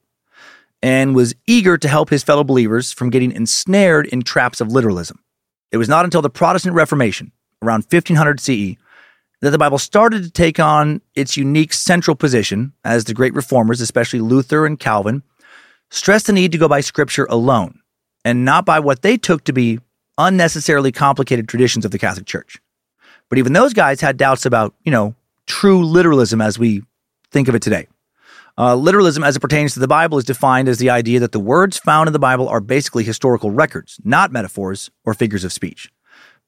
and 0.83 1.15
was 1.15 1.35
eager 1.47 1.77
to 1.77 1.89
help 1.89 2.11
his 2.11 2.23
fellow 2.23 2.45
believers 2.45 2.93
from 2.93 3.11
getting 3.11 3.33
ensnared 3.33 4.07
in 4.07 4.23
traps 4.23 4.61
of 4.61 4.69
literalism. 4.69 5.19
It 5.71 5.77
was 5.77 5.89
not 5.89 6.05
until 6.05 6.23
the 6.23 6.31
Protestant 6.31 6.75
Reformation, 6.75 7.33
around 7.63 7.85
1500 7.91 8.41
CE, 8.41 8.77
that 9.41 9.51
the 9.51 9.59
Bible 9.59 9.79
started 9.79 10.23
to 10.23 10.31
take 10.31 10.59
on 10.59 11.01
its 11.15 11.37
unique 11.37 11.73
central 11.73 12.17
position 12.17 12.73
as 12.85 13.05
the 13.05 13.15
great 13.15 13.35
reformers, 13.35 13.81
especially 13.81 14.21
Luther 14.21 14.67
and 14.67 14.81
Calvin, 14.81 15.23
stressed 15.91 16.27
the 16.27 16.33
need 16.33 16.53
to 16.53 16.59
go 16.59 16.69
by 16.69 16.81
Scripture 16.81 17.27
alone 17.31 17.81
and 18.25 18.45
not 18.45 18.67
by 18.67 18.81
what 18.81 19.03
they 19.03 19.17
took 19.17 19.45
to 19.45 19.53
be 19.53 19.79
unnecessarily 20.19 20.91
complicated 20.91 21.49
traditions 21.49 21.85
of 21.85 21.93
the 21.93 21.99
Catholic 21.99 22.27
Church. 22.27 22.61
But 23.29 23.39
even 23.39 23.53
those 23.53 23.73
guys 23.73 24.01
had 24.01 24.17
doubts 24.17 24.45
about, 24.45 24.75
you 24.85 24.91
know, 24.91 25.15
true 25.47 25.85
literalism 25.85 26.41
as 26.41 26.59
we 26.59 26.83
think 27.31 27.49
of 27.49 27.55
it 27.55 27.63
today. 27.63 27.87
Uh, 28.57 28.75
literalism, 28.75 29.23
as 29.23 29.37
it 29.37 29.41
pertains 29.41 29.75
to 29.75 29.81
the 29.81 29.87
Bible, 29.87 30.19
is 30.19 30.25
defined 30.25 30.69
as 30.69 30.79
the 30.79 30.91
idea 30.91 31.21
that 31.21 31.31
the 31.31 31.39
words 31.39 31.79
found 31.79 32.09
in 32.09 32.13
the 32.13 32.19
Bible 32.19 32.49
are 32.49 32.61
basically 32.61 33.05
historical 33.05 33.53
records, 33.53 34.01
not 34.03 34.33
metaphors 34.33 34.91
or 35.05 35.15
figures 35.15 35.45
of 35.45 35.53
speech, 35.53 35.93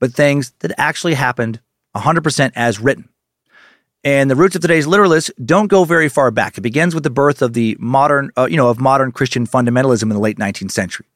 but 0.01 0.12
things 0.12 0.52
that 0.59 0.73
actually 0.77 1.15
happened 1.15 1.61
100% 1.94 2.52
as 2.57 2.81
written. 2.81 3.09
And 4.02 4.31
the 4.31 4.35
roots 4.36 4.57
of 4.57 4.62
today's 4.62 4.86
literalists 4.86 5.31
don't 5.44 5.69
go 5.69 5.85
very 5.85 6.09
far 6.09 6.31
back. 6.31 6.59
It 6.59 6.62
begins 6.62 6.94
with 6.94 7.05
the 7.05 7.11
birth 7.11 7.43
of 7.43 7.52
the 7.52 7.77
modern, 7.78 8.31
uh, 8.36 8.48
you 8.51 8.57
know, 8.57 8.70
of 8.70 8.81
modern 8.81 9.12
Christian 9.12 9.47
fundamentalism 9.47 10.05
in 10.05 10.09
the 10.09 10.19
late 10.19 10.39
19th 10.39 10.70
century. 10.70 11.07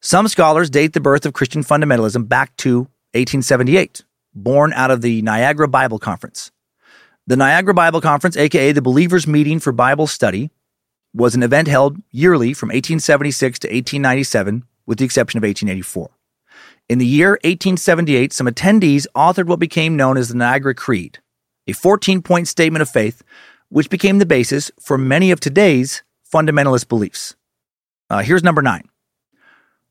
Some 0.00 0.28
scholars 0.28 0.70
date 0.70 0.92
the 0.92 1.00
birth 1.00 1.26
of 1.26 1.32
Christian 1.32 1.64
fundamentalism 1.64 2.28
back 2.28 2.54
to 2.58 2.80
1878, 3.14 4.04
born 4.34 4.72
out 4.74 4.92
of 4.92 5.00
the 5.00 5.22
Niagara 5.22 5.66
Bible 5.66 5.98
Conference. 5.98 6.52
The 7.28 7.36
Niagara 7.36 7.74
Bible 7.74 8.00
Conference, 8.00 8.38
aka 8.38 8.72
the 8.72 8.80
Believers 8.80 9.26
Meeting 9.26 9.60
for 9.60 9.70
Bible 9.70 10.06
Study, 10.06 10.50
was 11.12 11.34
an 11.34 11.42
event 11.42 11.68
held 11.68 11.98
yearly 12.10 12.54
from 12.54 12.68
1876 12.68 13.58
to 13.58 13.68
1897, 13.68 14.64
with 14.86 14.96
the 14.96 15.04
exception 15.04 15.36
of 15.36 15.42
1884. 15.42 16.08
In 16.88 16.96
the 16.96 17.04
year 17.04 17.32
1878, 17.44 18.32
some 18.32 18.46
attendees 18.46 19.06
authored 19.14 19.44
what 19.44 19.58
became 19.58 19.94
known 19.94 20.16
as 20.16 20.30
the 20.30 20.36
Niagara 20.36 20.74
Creed, 20.74 21.18
a 21.66 21.74
14 21.74 22.22
point 22.22 22.48
statement 22.48 22.80
of 22.80 22.88
faith, 22.88 23.22
which 23.68 23.90
became 23.90 24.16
the 24.20 24.24
basis 24.24 24.70
for 24.80 24.96
many 24.96 25.30
of 25.30 25.38
today's 25.38 26.02
fundamentalist 26.32 26.88
beliefs. 26.88 27.36
Uh, 28.08 28.22
here's 28.22 28.42
number 28.42 28.62
nine. 28.62 28.88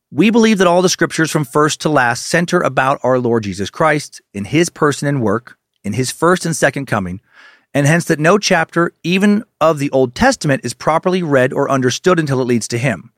We 0.10 0.32
believe 0.32 0.58
that 0.58 0.66
all 0.66 0.82
the 0.82 0.90
scriptures 0.90 1.30
from 1.30 1.46
first 1.46 1.82
to 1.82 1.90
last 1.90 2.26
center 2.26 2.62
about 2.62 3.00
our 3.04 3.20
Lord 3.20 3.44
Jesus 3.44 3.70
Christ 3.70 4.24
in 4.34 4.46
his 4.46 4.72
person 4.72 5.08
and 5.08 5.22
work, 5.22 5.60
in 5.84 5.94
his 5.94 6.12
first 6.12 6.44
and 6.44 6.56
second 6.56 6.88
coming, 6.88 7.22
and 7.78 7.86
hence 7.86 8.06
that 8.06 8.20
no 8.20 8.40
chapter, 8.40 8.92
even 9.04 9.44
of 9.62 9.78
the 9.78 9.92
Old 9.92 10.16
Testament, 10.16 10.66
is 10.66 10.74
properly 10.74 11.22
read 11.22 11.54
or 11.54 11.70
understood 11.70 12.18
until 12.18 12.42
it 12.42 12.46
leads 12.46 12.68
to 12.70 12.78
him. 12.80 13.12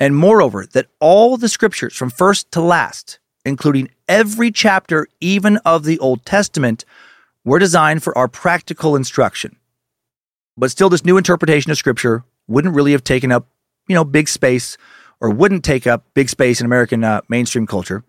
And 0.00 0.16
moreover, 0.16 0.66
that 0.72 0.88
all 0.98 1.36
the 1.36 1.48
scriptures 1.48 1.94
from 1.94 2.10
first 2.10 2.50
to 2.50 2.60
last, 2.60 3.20
including 3.44 3.90
every 4.08 4.50
chapter, 4.50 5.06
even 5.20 5.58
of 5.58 5.84
the 5.84 6.00
Old 6.00 6.26
Testament, 6.26 6.84
were 7.44 7.60
designed 7.60 8.02
for 8.02 8.18
our 8.18 8.26
practical 8.26 8.96
instruction. 8.96 9.54
But 10.56 10.72
still, 10.72 10.88
this 10.88 11.04
new 11.04 11.16
interpretation 11.16 11.70
of 11.70 11.78
scripture 11.78 12.24
wouldn't 12.48 12.74
really 12.74 12.90
have 12.90 13.04
taken 13.04 13.30
up, 13.30 13.46
you 13.86 13.94
know, 13.94 14.02
big 14.02 14.28
space 14.28 14.76
or 15.20 15.30
wouldn't 15.30 15.62
take 15.62 15.86
up 15.86 16.06
big 16.12 16.28
space 16.28 16.58
in 16.58 16.66
American 16.66 17.04
uh, 17.04 17.20
mainstream 17.28 17.68
culture 17.68 18.02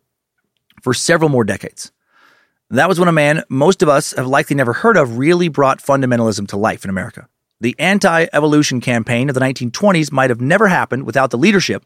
for 0.81 0.95
several 0.95 1.29
more 1.29 1.43
decades. 1.43 1.91
That 2.73 2.89
was 2.89 2.99
when 2.99 3.07
a 3.07 3.11
man 3.13 3.43
most 3.49 3.83
of 3.83 3.89
us 3.89 4.13
have 4.13 4.25
likely 4.25 4.55
never 4.55 4.73
heard 4.73 4.97
of 4.97 5.19
really 5.19 5.47
brought 5.47 5.77
fundamentalism 5.77 6.47
to 6.47 6.57
life 6.57 6.83
in 6.83 6.89
America. 6.89 7.29
The 7.61 7.75
anti 7.77 8.25
evolution 8.33 8.81
campaign 8.81 9.29
of 9.29 9.35
the 9.35 9.41
1920s 9.41 10.11
might 10.11 10.31
have 10.31 10.41
never 10.41 10.67
happened 10.67 11.05
without 11.05 11.29
the 11.29 11.37
leadership 11.37 11.85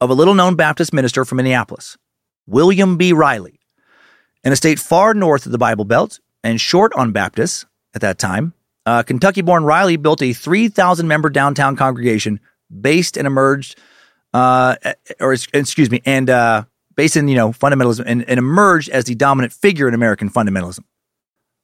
of 0.00 0.08
a 0.08 0.14
little 0.14 0.32
known 0.32 0.56
Baptist 0.56 0.94
minister 0.94 1.26
from 1.26 1.36
Minneapolis, 1.36 1.98
William 2.46 2.96
B. 2.96 3.12
Riley. 3.12 3.60
In 4.42 4.54
a 4.54 4.56
state 4.56 4.78
far 4.78 5.12
north 5.12 5.44
of 5.44 5.52
the 5.52 5.58
Bible 5.58 5.84
Belt 5.84 6.18
and 6.42 6.58
short 6.58 6.94
on 6.94 7.12
Baptists 7.12 7.66
at 7.94 8.00
that 8.00 8.18
time, 8.18 8.54
uh, 8.86 9.02
Kentucky 9.02 9.42
born 9.42 9.64
Riley 9.64 9.98
built 9.98 10.22
a 10.22 10.32
3,000 10.32 11.06
member 11.06 11.28
downtown 11.28 11.76
congregation 11.76 12.40
based 12.80 13.18
and 13.18 13.26
emerged, 13.26 13.78
uh, 14.32 14.76
or 15.20 15.34
excuse 15.34 15.90
me, 15.90 16.00
and 16.06 16.30
uh, 16.30 16.64
based 17.02 17.16
in, 17.16 17.26
you 17.26 17.34
know, 17.34 17.50
fundamentalism 17.50 18.04
and, 18.06 18.24
and 18.28 18.38
emerged 18.38 18.88
as 18.90 19.06
the 19.06 19.16
dominant 19.16 19.52
figure 19.52 19.88
in 19.88 19.94
American 19.94 20.30
fundamentalism. 20.30 20.84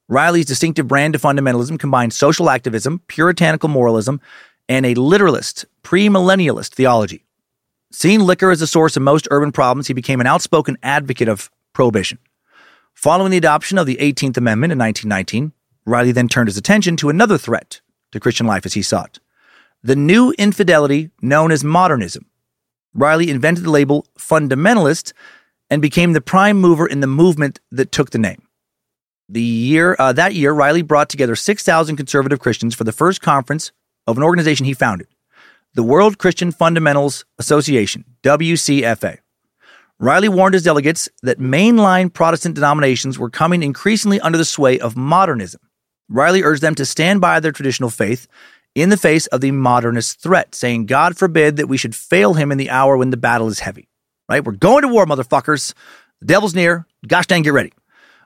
Riley's 0.08 0.46
distinctive 0.46 0.88
brand 0.88 1.14
of 1.14 1.22
fundamentalism 1.22 1.78
combined 1.78 2.12
social 2.12 2.50
activism, 2.50 3.02
puritanical 3.06 3.68
moralism, 3.68 4.20
and 4.68 4.84
a 4.84 4.94
literalist, 4.94 5.64
premillennialist 5.84 6.70
theology. 6.70 7.24
Seeing 7.92 8.18
liquor 8.18 8.50
as 8.50 8.58
the 8.58 8.66
source 8.66 8.96
of 8.96 9.04
most 9.04 9.28
urban 9.30 9.52
problems, 9.52 9.86
he 9.86 9.94
became 9.94 10.20
an 10.20 10.26
outspoken 10.26 10.76
advocate 10.82 11.28
of 11.28 11.52
prohibition. 11.72 12.18
Following 12.94 13.30
the 13.30 13.38
adoption 13.38 13.78
of 13.78 13.86
the 13.86 13.98
18th 13.98 14.38
Amendment 14.38 14.72
in 14.72 14.78
1919, 14.80 15.52
Riley 15.86 16.10
then 16.10 16.26
turned 16.26 16.48
his 16.48 16.56
attention 16.56 16.96
to 16.96 17.10
another 17.10 17.38
threat 17.38 17.80
to 18.10 18.18
Christian 18.18 18.48
life 18.48 18.66
as 18.66 18.74
he 18.74 18.82
saw 18.82 19.04
it 19.04 19.20
the 19.84 19.94
new 19.94 20.32
infidelity 20.32 21.10
known 21.22 21.52
as 21.52 21.62
modernism. 21.62 22.26
Riley 22.94 23.30
invented 23.30 23.64
the 23.64 23.70
label 23.70 24.06
fundamentalist 24.18 25.12
and 25.70 25.82
became 25.82 26.12
the 26.12 26.20
prime 26.20 26.60
mover 26.60 26.86
in 26.86 27.00
the 27.00 27.06
movement 27.06 27.60
that 27.70 27.92
took 27.92 28.10
the 28.10 28.18
name. 28.18 28.42
The 29.28 29.42
year 29.42 29.94
uh, 29.98 30.12
that 30.14 30.34
year, 30.34 30.52
Riley 30.52 30.82
brought 30.82 31.10
together 31.10 31.36
6,000 31.36 31.96
conservative 31.96 32.40
Christians 32.40 32.74
for 32.74 32.84
the 32.84 32.92
first 32.92 33.20
conference 33.20 33.72
of 34.06 34.16
an 34.16 34.22
organization 34.22 34.64
he 34.64 34.72
founded, 34.72 35.06
the 35.74 35.82
World 35.82 36.16
Christian 36.16 36.50
Fundamentals 36.50 37.26
Association 37.38 38.04
(WCFA). 38.22 39.18
Riley 40.00 40.28
warned 40.28 40.54
his 40.54 40.62
delegates 40.62 41.08
that 41.22 41.40
mainline 41.40 42.12
Protestant 42.12 42.54
denominations 42.54 43.18
were 43.18 43.28
coming 43.28 43.62
increasingly 43.62 44.20
under 44.20 44.38
the 44.38 44.44
sway 44.44 44.78
of 44.78 44.96
modernism. 44.96 45.60
Riley 46.08 46.42
urged 46.42 46.62
them 46.62 46.74
to 46.76 46.86
stand 46.86 47.20
by 47.20 47.40
their 47.40 47.52
traditional 47.52 47.90
faith 47.90 48.28
in 48.82 48.90
the 48.90 48.96
face 48.96 49.26
of 49.28 49.40
the 49.40 49.50
modernist 49.50 50.20
threat, 50.20 50.54
saying, 50.54 50.86
God 50.86 51.16
forbid 51.16 51.56
that 51.56 51.68
we 51.68 51.76
should 51.76 51.94
fail 51.94 52.34
him 52.34 52.52
in 52.52 52.58
the 52.58 52.70
hour 52.70 52.96
when 52.96 53.10
the 53.10 53.16
battle 53.16 53.48
is 53.48 53.60
heavy. 53.60 53.88
Right? 54.28 54.44
We're 54.44 54.52
going 54.52 54.82
to 54.82 54.88
war, 54.88 55.06
motherfuckers. 55.06 55.74
The 56.20 56.26
devil's 56.26 56.54
near. 56.54 56.86
Gosh 57.06 57.26
dang, 57.26 57.42
get 57.42 57.52
ready. 57.52 57.72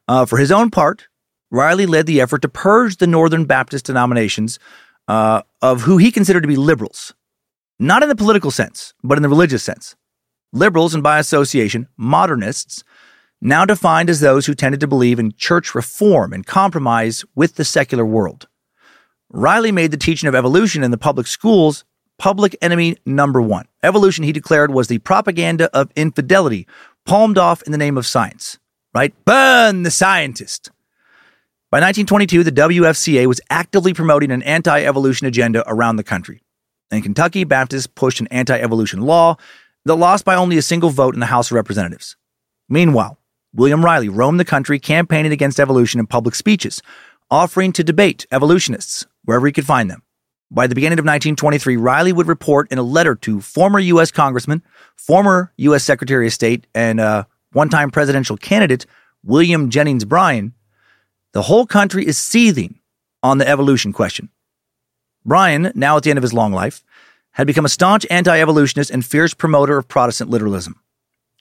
Uh, 0.09 0.27
for 0.27 0.39
his 0.39 0.51
own 0.51 0.70
part, 0.70 1.07
Riley 1.51 1.87
led 1.87 2.07
the 2.07 2.20
effort 2.20 2.43
to 2.43 2.49
purge 2.49 2.97
the 2.97 3.07
Northern 3.07 3.45
Baptist 3.45 3.85
denominations 3.85 4.59
uh, 5.07 5.43
of 5.61 5.83
who 5.83 5.99
he 5.99 6.11
considered 6.11 6.43
to 6.43 6.49
be 6.49 6.57
liberals, 6.57 7.15
not 7.79 8.03
in 8.03 8.09
the 8.09 8.16
political 8.16 8.51
sense, 8.51 8.95
but 9.05 9.19
in 9.19 9.23
the 9.23 9.29
religious 9.29 9.62
sense. 9.62 9.95
Liberals, 10.53 10.95
and 10.95 11.03
by 11.03 11.19
association, 11.19 11.89
modernists, 11.97 12.85
now 13.41 13.65
defined 13.65 14.09
as 14.09 14.20
those 14.20 14.47
who 14.47 14.55
tended 14.55 14.81
to 14.81 14.87
believe 14.87 15.19
in 15.19 15.35
church 15.37 15.74
reform 15.74 16.33
and 16.33 16.47
compromise 16.47 17.24
with 17.35 17.57
the 17.57 17.65
secular 17.65 18.07
world. 18.07 18.49
Riley 19.33 19.73
made 19.73 19.91
the 19.91 19.97
teaching 19.97 20.29
of 20.29 20.35
evolution 20.35 20.85
in 20.85 20.91
the 20.91 20.99
public 20.99 21.27
schools 21.27 21.85
public 22.19 22.55
enemy 22.63 22.97
number 23.05 23.43
one. 23.43 23.67
Evolution, 23.83 24.23
he 24.23 24.33
declared, 24.33 24.71
was 24.71 24.87
the 24.87 24.99
propaganda 24.99 25.69
of 25.77 25.91
infidelity, 25.97 26.69
palmed 27.05 27.37
off 27.37 27.63
in 27.63 27.73
the 27.73 27.79
name 27.79 27.97
of 27.97 28.07
science. 28.07 28.59
Right? 28.95 29.13
Burn 29.25 29.83
the 29.83 29.91
scientist. 29.91 30.71
By 31.71 31.79
1922, 31.79 32.45
the 32.45 32.53
WFCA 32.53 33.27
was 33.27 33.41
actively 33.49 33.95
promoting 33.95 34.31
an 34.31 34.43
anti 34.43 34.85
evolution 34.85 35.27
agenda 35.27 35.65
around 35.67 35.97
the 35.97 36.05
country. 36.05 36.43
In 36.91 37.01
Kentucky, 37.01 37.45
Baptists 37.45 37.87
pushed 37.87 38.21
an 38.21 38.29
anti 38.29 38.57
evolution 38.57 39.01
law 39.01 39.37
that 39.87 39.97
lost 39.97 40.27
by 40.27 40.35
only 40.35 40.59
a 40.59 40.63
single 40.63 40.91
vote 40.91 41.15
in 41.15 41.21
the 41.21 41.27
House 41.27 41.51
of 41.51 41.55
Representatives. 41.55 42.17
Meanwhile, 42.69 43.19
William 43.55 43.83
Riley 43.83 44.11
roamed 44.11 44.39
the 44.39 44.45
country 44.45 44.79
campaigning 44.79 45.33
against 45.33 45.59
evolution 45.59 45.99
in 45.99 46.07
public 46.07 46.35
speeches, 46.35 46.83
offering 47.31 47.73
to 47.73 47.83
debate 47.83 48.27
evolutionists 48.31 49.07
wherever 49.24 49.47
he 49.47 49.53
could 49.53 49.66
find 49.66 49.90
them. 49.90 50.03
By 50.51 50.66
the 50.66 50.74
beginning 50.74 50.99
of 50.99 51.05
1923, 51.05 51.77
Riley 51.77 52.12
would 52.12 52.28
report 52.28 52.70
in 52.70 52.78
a 52.78 52.82
letter 52.82 53.15
to 53.16 53.40
former 53.40 53.78
U.S. 53.78 54.11
Congressman, 54.11 54.62
former 54.97 55.53
U.S. 55.57 55.85
Secretary 55.85 56.27
of 56.27 56.32
State, 56.32 56.66
and 56.74 57.01
uh, 57.01 57.24
one 57.53 57.69
time 57.69 57.90
presidential 57.90 58.36
candidate 58.36 58.85
William 59.24 59.70
Jennings 59.70 60.05
Bryan 60.05 60.53
the 61.32 61.43
whole 61.43 61.66
country 61.66 62.07
is 62.07 62.19
seething 62.19 62.78
on 63.23 63.39
the 63.39 63.49
evolution 63.49 63.93
question. 63.93 64.28
Bryan, 65.24 65.73
now 65.74 65.97
at 65.97 66.03
the 66.03 66.11
end 66.11 66.19
of 66.19 66.23
his 66.23 66.35
long 66.35 66.53
life, 66.53 66.85
had 67.32 67.47
become 67.47 67.65
a 67.65 67.70
staunch 67.70 68.07
anti 68.11 68.39
evolutionist 68.39 68.90
and 68.90 69.05
fierce 69.05 69.32
promoter 69.32 69.78
of 69.78 69.89
Protestant 69.89 70.28
literalism. 70.28 70.78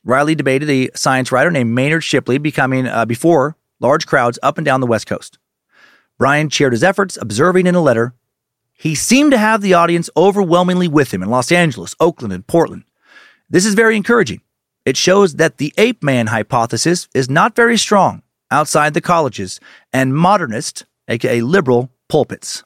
Riley 0.04 0.34
debated 0.34 0.70
a 0.70 0.90
science 0.96 1.32
writer 1.32 1.52
named 1.52 1.72
Maynard 1.72 2.04
Shipley, 2.04 2.38
becoming 2.38 2.88
uh, 2.88 3.06
before 3.06 3.58
large 3.80 4.08
crowds 4.08 4.40
up 4.42 4.58
and 4.58 4.64
down 4.64 4.80
the 4.80 4.88
West 4.88 5.08
Coast. 5.08 5.38
Bryan 6.22 6.50
cheered 6.50 6.74
his 6.74 6.84
efforts, 6.84 7.18
observing 7.20 7.66
in 7.66 7.74
a 7.74 7.82
letter, 7.82 8.14
he 8.74 8.94
seemed 8.94 9.32
to 9.32 9.40
have 9.40 9.62
the 9.62 9.74
audience 9.74 10.08
overwhelmingly 10.16 10.88
with 10.88 11.12
him 11.12 11.24
in 11.24 11.32
Los 11.32 11.52
Angeles, 11.52 11.96
Oakland, 12.00 12.32
and 12.32 12.46
Portland. 12.46 12.84
This 13.50 13.66
is 13.66 13.74
very 13.74 13.96
encouraging. 13.96 14.42
It 14.86 14.98
shows 14.98 15.38
that 15.38 15.58
the 15.58 15.74
ape 15.80 16.04
man 16.04 16.28
hypothesis 16.28 17.08
is 17.16 17.28
not 17.28 17.56
very 17.56 17.76
strong 17.76 18.22
outside 18.52 18.94
the 18.94 19.02
colleges 19.02 19.60
and 19.92 20.16
modernist, 20.16 20.86
aka 21.08 21.42
liberal, 21.42 21.90
pulpits. 22.08 22.64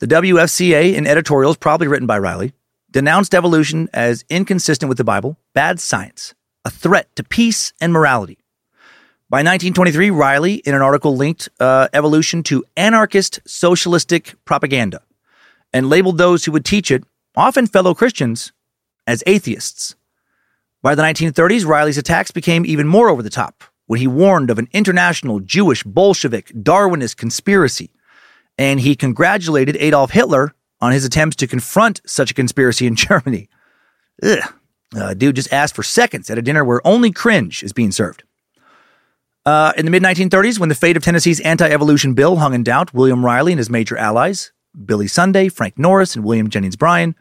The 0.00 0.08
WFCA, 0.08 0.92
in 0.92 1.06
editorials 1.06 1.58
probably 1.58 1.86
written 1.86 2.08
by 2.08 2.18
Riley, 2.18 2.52
denounced 2.90 3.32
evolution 3.32 3.88
as 3.92 4.24
inconsistent 4.28 4.88
with 4.88 4.98
the 4.98 5.04
Bible, 5.04 5.38
bad 5.54 5.78
science, 5.78 6.34
a 6.64 6.70
threat 6.70 7.14
to 7.14 7.22
peace 7.22 7.72
and 7.80 7.92
morality. 7.92 8.38
By 9.28 9.38
1923, 9.38 10.10
Riley, 10.10 10.54
in 10.54 10.76
an 10.76 10.82
article 10.82 11.16
linked 11.16 11.48
uh, 11.58 11.88
evolution 11.92 12.44
to 12.44 12.64
anarchist 12.76 13.40
socialistic 13.44 14.36
propaganda 14.44 15.02
and 15.72 15.88
labeled 15.88 16.16
those 16.16 16.44
who 16.44 16.52
would 16.52 16.64
teach 16.64 16.92
it, 16.92 17.02
often 17.34 17.66
fellow 17.66 17.92
Christians, 17.92 18.52
as 19.04 19.24
atheists. 19.26 19.96
By 20.80 20.94
the 20.94 21.02
1930s, 21.02 21.66
Riley's 21.66 21.98
attacks 21.98 22.30
became 22.30 22.64
even 22.64 22.86
more 22.86 23.08
over 23.08 23.20
the 23.20 23.28
top 23.28 23.64
when 23.86 23.98
he 23.98 24.06
warned 24.06 24.48
of 24.48 24.60
an 24.60 24.68
international 24.72 25.40
Jewish 25.40 25.82
Bolshevik 25.82 26.52
Darwinist 26.54 27.16
conspiracy, 27.16 27.90
and 28.56 28.78
he 28.78 28.94
congratulated 28.94 29.76
Adolf 29.78 30.12
Hitler 30.12 30.54
on 30.80 30.92
his 30.92 31.04
attempts 31.04 31.34
to 31.36 31.48
confront 31.48 32.00
such 32.06 32.30
a 32.30 32.34
conspiracy 32.34 32.86
in 32.86 32.94
Germany. 32.96 33.48
Ugh. 34.22 34.54
Uh, 34.94 35.14
dude 35.14 35.34
just 35.34 35.52
asked 35.52 35.74
for 35.74 35.82
seconds 35.82 36.30
at 36.30 36.38
a 36.38 36.42
dinner 36.42 36.64
where 36.64 36.86
only 36.86 37.10
cringe 37.10 37.64
is 37.64 37.72
being 37.72 37.90
served. 37.90 38.22
Uh, 39.46 39.72
in 39.76 39.84
the 39.84 39.92
mid 39.92 40.02
1930s, 40.02 40.58
when 40.58 40.68
the 40.68 40.74
fate 40.74 40.96
of 40.96 41.04
Tennessee's 41.04 41.38
anti 41.40 41.68
evolution 41.68 42.14
bill 42.14 42.36
hung 42.36 42.52
in 42.52 42.64
doubt, 42.64 42.92
William 42.92 43.24
Riley 43.24 43.52
and 43.52 43.58
his 43.58 43.70
major 43.70 43.96
allies, 43.96 44.50
Billy 44.84 45.06
Sunday, 45.06 45.48
Frank 45.48 45.78
Norris, 45.78 46.16
and 46.16 46.24
William 46.24 46.50
Jennings 46.50 46.74
Bryan, 46.74 47.14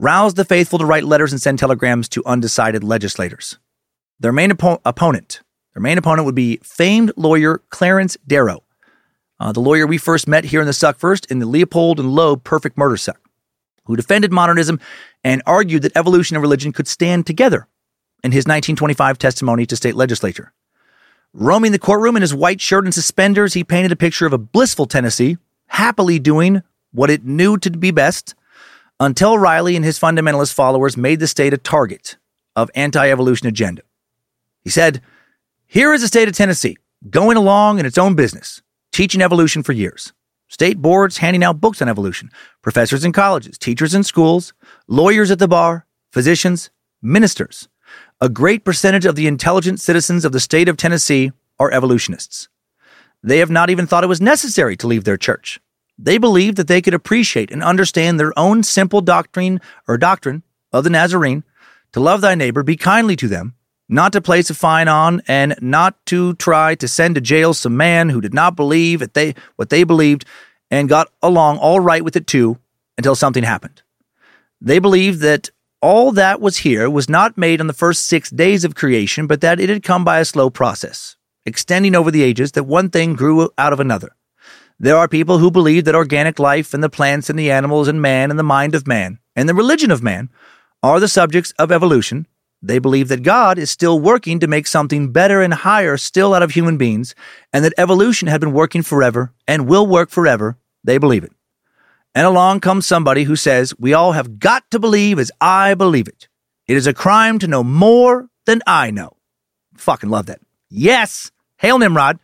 roused 0.00 0.34
the 0.34 0.44
faithful 0.44 0.80
to 0.80 0.84
write 0.84 1.04
letters 1.04 1.30
and 1.30 1.40
send 1.40 1.60
telegrams 1.60 2.08
to 2.08 2.26
undecided 2.26 2.82
legislators. 2.82 3.60
Their 4.18 4.32
main 4.32 4.50
oppo- 4.50 4.80
opponent, 4.84 5.40
their 5.72 5.80
main 5.80 5.98
opponent 5.98 6.26
would 6.26 6.34
be 6.34 6.56
famed 6.64 7.12
lawyer 7.16 7.62
Clarence 7.70 8.16
Darrow, 8.26 8.64
uh, 9.38 9.52
the 9.52 9.60
lawyer 9.60 9.86
we 9.86 9.98
first 9.98 10.26
met 10.26 10.44
here 10.44 10.60
in 10.60 10.66
the 10.66 10.72
Suck 10.72 10.98
First 10.98 11.30
in 11.30 11.38
the 11.38 11.46
Leopold 11.46 12.00
and 12.00 12.10
Loeb 12.10 12.42
Perfect 12.42 12.76
Murder 12.76 12.96
Suck, 12.96 13.20
who 13.84 13.94
defended 13.94 14.32
modernism 14.32 14.80
and 15.22 15.42
argued 15.46 15.82
that 15.82 15.96
evolution 15.96 16.36
and 16.36 16.42
religion 16.42 16.72
could 16.72 16.88
stand 16.88 17.24
together 17.24 17.68
in 18.24 18.32
his 18.32 18.46
1925 18.46 19.16
testimony 19.16 19.64
to 19.66 19.76
state 19.76 19.94
legislature. 19.94 20.52
Roaming 21.34 21.72
the 21.72 21.78
courtroom 21.78 22.16
in 22.16 22.20
his 22.20 22.34
white 22.34 22.60
shirt 22.60 22.84
and 22.84 22.92
suspenders, 22.92 23.54
he 23.54 23.64
painted 23.64 23.90
a 23.90 23.96
picture 23.96 24.26
of 24.26 24.34
a 24.34 24.38
blissful 24.38 24.84
Tennessee, 24.84 25.38
happily 25.68 26.18
doing 26.18 26.62
what 26.92 27.08
it 27.08 27.24
knew 27.24 27.56
to 27.56 27.70
be 27.70 27.90
best, 27.90 28.34
until 29.00 29.38
Riley 29.38 29.74
and 29.74 29.84
his 29.84 29.98
fundamentalist 29.98 30.52
followers 30.52 30.96
made 30.96 31.20
the 31.20 31.26
state 31.26 31.54
a 31.54 31.58
target 31.58 32.18
of 32.54 32.70
anti-evolution 32.74 33.46
agenda. 33.46 33.80
He 34.62 34.68
said, 34.68 35.00
"Here 35.66 35.94
is 35.94 36.02
the 36.02 36.08
state 36.08 36.28
of 36.28 36.36
Tennessee, 36.36 36.76
going 37.08 37.38
along 37.38 37.78
in 37.78 37.86
its 37.86 37.96
own 37.96 38.14
business, 38.14 38.60
teaching 38.92 39.22
evolution 39.22 39.62
for 39.62 39.72
years. 39.72 40.12
State 40.48 40.82
boards 40.82 41.16
handing 41.16 41.42
out 41.42 41.62
books 41.62 41.80
on 41.80 41.88
evolution, 41.88 42.30
professors 42.60 43.06
in 43.06 43.12
colleges, 43.12 43.56
teachers 43.56 43.94
in 43.94 44.04
schools, 44.04 44.52
lawyers 44.86 45.30
at 45.30 45.38
the 45.38 45.48
bar, 45.48 45.86
physicians, 46.12 46.68
ministers, 47.00 47.68
a 48.22 48.28
great 48.28 48.64
percentage 48.64 49.04
of 49.04 49.16
the 49.16 49.26
intelligent 49.26 49.80
citizens 49.80 50.24
of 50.24 50.30
the 50.30 50.38
state 50.38 50.68
of 50.68 50.76
Tennessee 50.76 51.32
are 51.58 51.72
evolutionists. 51.72 52.48
They 53.20 53.38
have 53.38 53.50
not 53.50 53.68
even 53.68 53.84
thought 53.84 54.04
it 54.04 54.08
was 54.08 54.20
necessary 54.20 54.76
to 54.76 54.86
leave 54.86 55.02
their 55.02 55.16
church. 55.16 55.58
They 55.98 56.18
believe 56.18 56.54
that 56.54 56.68
they 56.68 56.80
could 56.80 56.94
appreciate 56.94 57.50
and 57.50 57.64
understand 57.64 58.20
their 58.20 58.32
own 58.38 58.62
simple 58.62 59.00
doctrine 59.00 59.60
or 59.88 59.98
doctrine 59.98 60.44
of 60.72 60.84
the 60.84 60.90
Nazarene 60.90 61.42
to 61.94 61.98
love 61.98 62.20
thy 62.20 62.36
neighbor, 62.36 62.62
be 62.62 62.76
kindly 62.76 63.16
to 63.16 63.26
them, 63.26 63.56
not 63.88 64.12
to 64.12 64.20
place 64.20 64.50
a 64.50 64.54
fine 64.54 64.86
on, 64.86 65.20
and 65.26 65.56
not 65.60 65.96
to 66.06 66.34
try 66.34 66.76
to 66.76 66.86
send 66.86 67.16
to 67.16 67.20
jail 67.20 67.52
some 67.52 67.76
man 67.76 68.08
who 68.08 68.20
did 68.20 68.32
not 68.32 68.54
believe 68.54 69.00
that 69.00 69.14
they, 69.14 69.34
what 69.56 69.68
they 69.70 69.82
believed 69.82 70.24
and 70.70 70.88
got 70.88 71.10
along 71.22 71.58
all 71.58 71.80
right 71.80 72.04
with 72.04 72.14
it 72.14 72.28
too 72.28 72.56
until 72.96 73.16
something 73.16 73.42
happened. 73.42 73.82
They 74.60 74.78
believe 74.78 75.18
that 75.18 75.50
all 75.82 76.12
that 76.12 76.40
was 76.40 76.58
here 76.58 76.88
was 76.88 77.08
not 77.08 77.36
made 77.36 77.60
on 77.60 77.66
the 77.66 77.72
first 77.72 78.06
six 78.06 78.30
days 78.30 78.64
of 78.64 78.76
creation, 78.76 79.26
but 79.26 79.40
that 79.40 79.58
it 79.58 79.68
had 79.68 79.82
come 79.82 80.04
by 80.04 80.20
a 80.20 80.24
slow 80.24 80.48
process, 80.48 81.16
extending 81.44 81.96
over 81.96 82.10
the 82.10 82.22
ages, 82.22 82.52
that 82.52 82.64
one 82.64 82.88
thing 82.88 83.14
grew 83.14 83.50
out 83.58 83.72
of 83.72 83.80
another. 83.80 84.14
There 84.78 84.96
are 84.96 85.08
people 85.08 85.38
who 85.38 85.50
believe 85.50 85.84
that 85.84 85.94
organic 85.94 86.38
life 86.38 86.72
and 86.72 86.82
the 86.82 86.88
plants 86.88 87.28
and 87.28 87.38
the 87.38 87.50
animals 87.50 87.88
and 87.88 88.00
man 88.00 88.30
and 88.30 88.38
the 88.38 88.44
mind 88.44 88.74
of 88.74 88.86
man 88.86 89.18
and 89.34 89.48
the 89.48 89.54
religion 89.54 89.90
of 89.90 90.02
man 90.02 90.30
are 90.82 91.00
the 91.00 91.08
subjects 91.08 91.52
of 91.58 91.72
evolution. 91.72 92.26
They 92.62 92.78
believe 92.78 93.08
that 93.08 93.24
God 93.24 93.58
is 93.58 93.70
still 93.70 93.98
working 93.98 94.38
to 94.38 94.46
make 94.46 94.68
something 94.68 95.10
better 95.10 95.42
and 95.42 95.52
higher 95.52 95.96
still 95.96 96.32
out 96.32 96.44
of 96.44 96.52
human 96.52 96.78
beings, 96.78 97.14
and 97.52 97.64
that 97.64 97.74
evolution 97.76 98.28
had 98.28 98.40
been 98.40 98.52
working 98.52 98.82
forever 98.82 99.32
and 99.48 99.68
will 99.68 99.86
work 99.86 100.10
forever. 100.10 100.58
They 100.84 100.98
believe 100.98 101.24
it. 101.24 101.32
And 102.14 102.26
along 102.26 102.60
comes 102.60 102.86
somebody 102.86 103.24
who 103.24 103.36
says, 103.36 103.74
We 103.78 103.94
all 103.94 104.12
have 104.12 104.38
got 104.38 104.70
to 104.70 104.78
believe 104.78 105.18
as 105.18 105.30
I 105.40 105.74
believe 105.74 106.08
it. 106.08 106.28
It 106.66 106.76
is 106.76 106.86
a 106.86 106.94
crime 106.94 107.38
to 107.38 107.46
know 107.46 107.64
more 107.64 108.28
than 108.46 108.60
I 108.66 108.90
know. 108.90 109.16
Fucking 109.76 110.10
love 110.10 110.26
that. 110.26 110.40
Yes. 110.68 111.30
Hail 111.56 111.78
Nimrod. 111.78 112.18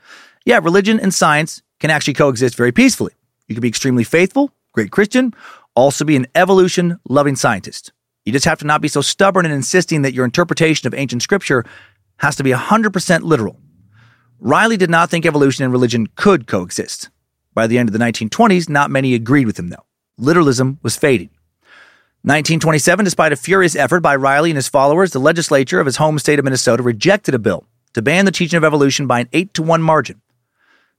Yeah, 0.45 0.61
religion 0.63 1.01
and 1.01 1.13
science 1.13 1.63
can 1.81 1.91
actually 1.91 2.15
coexist 2.15 2.55
very 2.57 2.73
peacefully. 2.73 3.13
You 3.47 3.55
can 3.55 3.63
be 3.63 3.69
extremely 3.69 4.05
faithful, 4.05 4.53
great 4.73 4.91
Christian, 4.91 5.35
also 5.75 6.05
be 6.05 6.17
an 6.17 6.27
evolution 6.35 6.99
loving 7.09 7.37
scientist. 7.37 7.93
You 8.25 8.33
just 8.33 8.45
have 8.45 8.59
to 8.59 8.67
not 8.67 8.83
be 8.83 8.89
so 8.89 9.01
stubborn 9.01 9.47
in 9.47 9.53
insisting 9.53 10.03
that 10.03 10.13
your 10.13 10.25
interpretation 10.25 10.87
of 10.87 10.95
ancient 10.95 11.23
scripture 11.23 11.65
has 12.19 12.37
to 12.37 12.43
be 12.43 12.51
100% 12.51 13.23
literal. 13.23 13.59
Riley 14.39 14.77
did 14.77 14.91
not 14.91 15.09
think 15.09 15.25
evolution 15.25 15.65
and 15.65 15.73
religion 15.73 16.09
could 16.15 16.47
coexist. 16.47 17.11
By 17.59 17.67
the 17.67 17.77
end 17.77 17.89
of 17.89 17.93
the 17.93 17.99
1920s, 17.99 18.69
not 18.69 18.89
many 18.89 19.15
agreed 19.15 19.47
with 19.47 19.59
him, 19.59 19.67
though. 19.67 19.85
Literalism 20.17 20.79
was 20.85 20.97
fading. 20.97 21.31
1927, 22.23 23.05
despite 23.05 23.33
a 23.33 23.37
furious 23.37 23.75
effort 23.75 23.99
by 23.99 24.15
Riley 24.15 24.51
and 24.51 24.57
his 24.57 24.69
followers, 24.69 25.11
the 25.11 25.19
legislature 25.19 25.81
of 25.81 25.87
his 25.87 25.97
home 25.97 26.21
state 26.21 26.39
of 26.39 26.45
Minnesota 26.45 26.85
rejected 26.85 27.35
a 27.35 27.39
bill 27.41 27.67
to 27.95 28.01
ban 28.01 28.27
the 28.27 28.31
teaching 28.31 28.59
of 28.59 28.63
evolution 28.63 29.09
by 29.09 29.19
an 29.19 29.29
8 29.33 29.55
to 29.55 29.65
1 29.65 29.83
margin. 29.83 30.23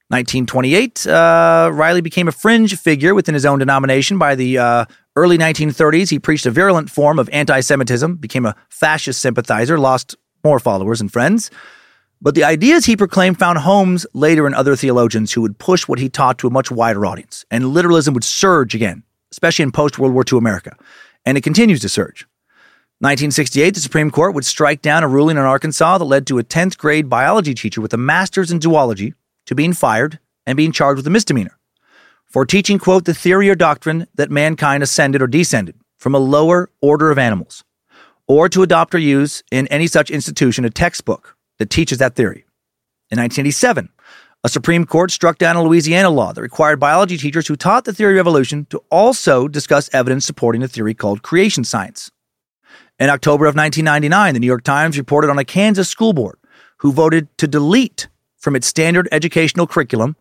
1928, 0.09 1.07
uh, 1.07 1.69
Riley 1.71 2.01
became 2.01 2.27
a 2.27 2.33
fringe 2.33 2.77
figure 2.77 3.15
within 3.15 3.35
his 3.35 3.45
own 3.45 3.59
denomination. 3.59 4.17
By 4.17 4.35
the 4.35 4.57
uh, 4.57 4.85
early 5.15 5.37
1930s, 5.37 6.09
he 6.09 6.19
preached 6.19 6.45
a 6.45 6.51
virulent 6.51 6.89
form 6.89 7.19
of 7.19 7.29
anti 7.29 7.61
Semitism, 7.61 8.17
became 8.17 8.45
a 8.45 8.55
fascist 8.67 9.21
sympathizer, 9.21 9.79
lost 9.79 10.17
more 10.43 10.59
followers 10.59 10.99
and 10.99 11.09
friends. 11.09 11.51
But 12.21 12.35
the 12.35 12.43
ideas 12.43 12.85
he 12.85 12.97
proclaimed 12.97 13.39
found 13.39 13.59
homes 13.59 14.05
later 14.13 14.45
in 14.45 14.53
other 14.53 14.75
theologians 14.75 15.31
who 15.31 15.41
would 15.41 15.57
push 15.57 15.87
what 15.87 15.99
he 15.99 16.09
taught 16.09 16.37
to 16.39 16.47
a 16.47 16.51
much 16.51 16.69
wider 16.69 17.05
audience, 17.05 17.45
and 17.49 17.69
literalism 17.69 18.13
would 18.13 18.25
surge 18.25 18.75
again, 18.75 19.03
especially 19.31 19.63
in 19.63 19.71
post 19.71 19.97
World 19.97 20.13
War 20.13 20.25
II 20.29 20.37
America. 20.37 20.75
And 21.25 21.37
it 21.37 21.43
continues 21.43 21.79
to 21.81 21.89
surge. 21.89 22.27
1968, 22.99 23.73
the 23.73 23.79
Supreme 23.79 24.11
Court 24.11 24.35
would 24.35 24.45
strike 24.45 24.81
down 24.81 25.03
a 25.03 25.07
ruling 25.07 25.37
in 25.37 25.43
Arkansas 25.43 25.97
that 25.97 26.03
led 26.03 26.27
to 26.27 26.39
a 26.39 26.43
10th 26.43 26.77
grade 26.77 27.07
biology 27.07 27.53
teacher 27.53 27.79
with 27.79 27.93
a 27.93 27.97
master's 27.97 28.51
in 28.51 28.59
zoology 28.59 29.13
to 29.45 29.55
being 29.55 29.71
fired 29.71 30.19
and 30.45 30.57
being 30.57 30.73
charged 30.73 30.97
with 30.97 31.07
a 31.07 31.11
misdemeanor 31.11 31.57
for 32.29 32.45
teaching, 32.45 32.77
quote, 32.77 33.05
the 33.05 33.13
theory 33.13 33.49
or 33.49 33.55
doctrine 33.55 34.07
that 34.15 34.29
mankind 34.29 34.83
ascended 34.83 35.21
or 35.21 35.27
descended 35.27 35.75
from 35.97 36.13
a 36.13 36.19
lower 36.19 36.69
order 36.81 37.09
of 37.11 37.17
animals, 37.17 37.63
or 38.27 38.47
to 38.49 38.61
adopt 38.61 38.93
or 38.93 38.99
use 38.99 39.41
in 39.51 39.67
any 39.67 39.87
such 39.87 40.11
institution 40.11 40.63
a 40.63 40.69
textbook 40.69 41.35
that 41.59 41.69
teaches 41.69 41.99
that 41.99 42.15
theory. 42.15 42.45
In 43.11 43.19
1987, 43.19 43.89
a 44.43 44.49
Supreme 44.49 44.85
Court 44.85 45.11
struck 45.11 45.37
down 45.37 45.57
a 45.57 45.63
Louisiana 45.63 46.09
law 46.09 46.31
that 46.31 46.41
required 46.41 46.79
biology 46.79 47.17
teachers 47.17 47.47
who 47.47 47.55
taught 47.55 47.85
the 47.85 47.93
theory 47.93 48.17
of 48.17 48.25
evolution 48.25 48.65
to 48.69 48.81
also 48.89 49.47
discuss 49.47 49.89
evidence 49.91 50.25
supporting 50.25 50.63
a 50.63 50.67
theory 50.67 50.93
called 50.93 51.21
creation 51.21 51.63
science. 51.63 52.09
In 52.99 53.09
October 53.09 53.45
of 53.45 53.55
1999, 53.55 54.33
the 54.33 54.39
New 54.39 54.47
York 54.47 54.63
Times 54.63 54.97
reported 54.97 55.29
on 55.29 55.39
a 55.39 55.45
Kansas 55.45 55.89
school 55.89 56.13
board 56.13 56.37
who 56.77 56.93
voted 56.93 57.27
to 57.37 57.47
delete 57.47 58.07
from 58.37 58.55
its 58.55 58.67
standard 58.67 59.09
educational 59.11 59.67
curriculum 59.67 60.15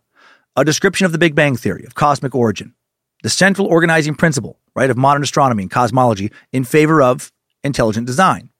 a 0.57 0.65
description 0.65 1.05
of 1.05 1.13
the 1.13 1.19
Big 1.19 1.37
Bang 1.37 1.57
Theory 1.57 1.85
of 1.85 1.95
cosmic 1.95 2.35
origin, 2.35 2.75
the 3.23 3.31
central 3.31 3.69
organizing 3.69 4.17
principle, 4.17 4.59
right, 4.75 4.91
of 4.91 4.97
modern 4.97 5.23
astronomy 5.23 5.63
and 5.63 5.71
cosmology 5.71 6.33
in 6.53 6.65
favor 6.65 7.01
of 7.01 7.33
intelligent 7.63 8.07
design. 8.07 8.51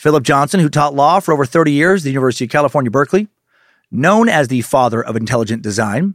Philip 0.00 0.24
Johnson, 0.24 0.60
who 0.60 0.70
taught 0.70 0.94
law 0.94 1.20
for 1.20 1.34
over 1.34 1.44
30 1.44 1.72
years 1.72 2.00
at 2.00 2.04
the 2.04 2.10
University 2.10 2.46
of 2.46 2.50
California, 2.50 2.90
Berkeley, 2.90 3.28
known 3.90 4.30
as 4.30 4.48
the 4.48 4.62
father 4.62 5.04
of 5.04 5.14
intelligent 5.14 5.60
design, 5.62 6.14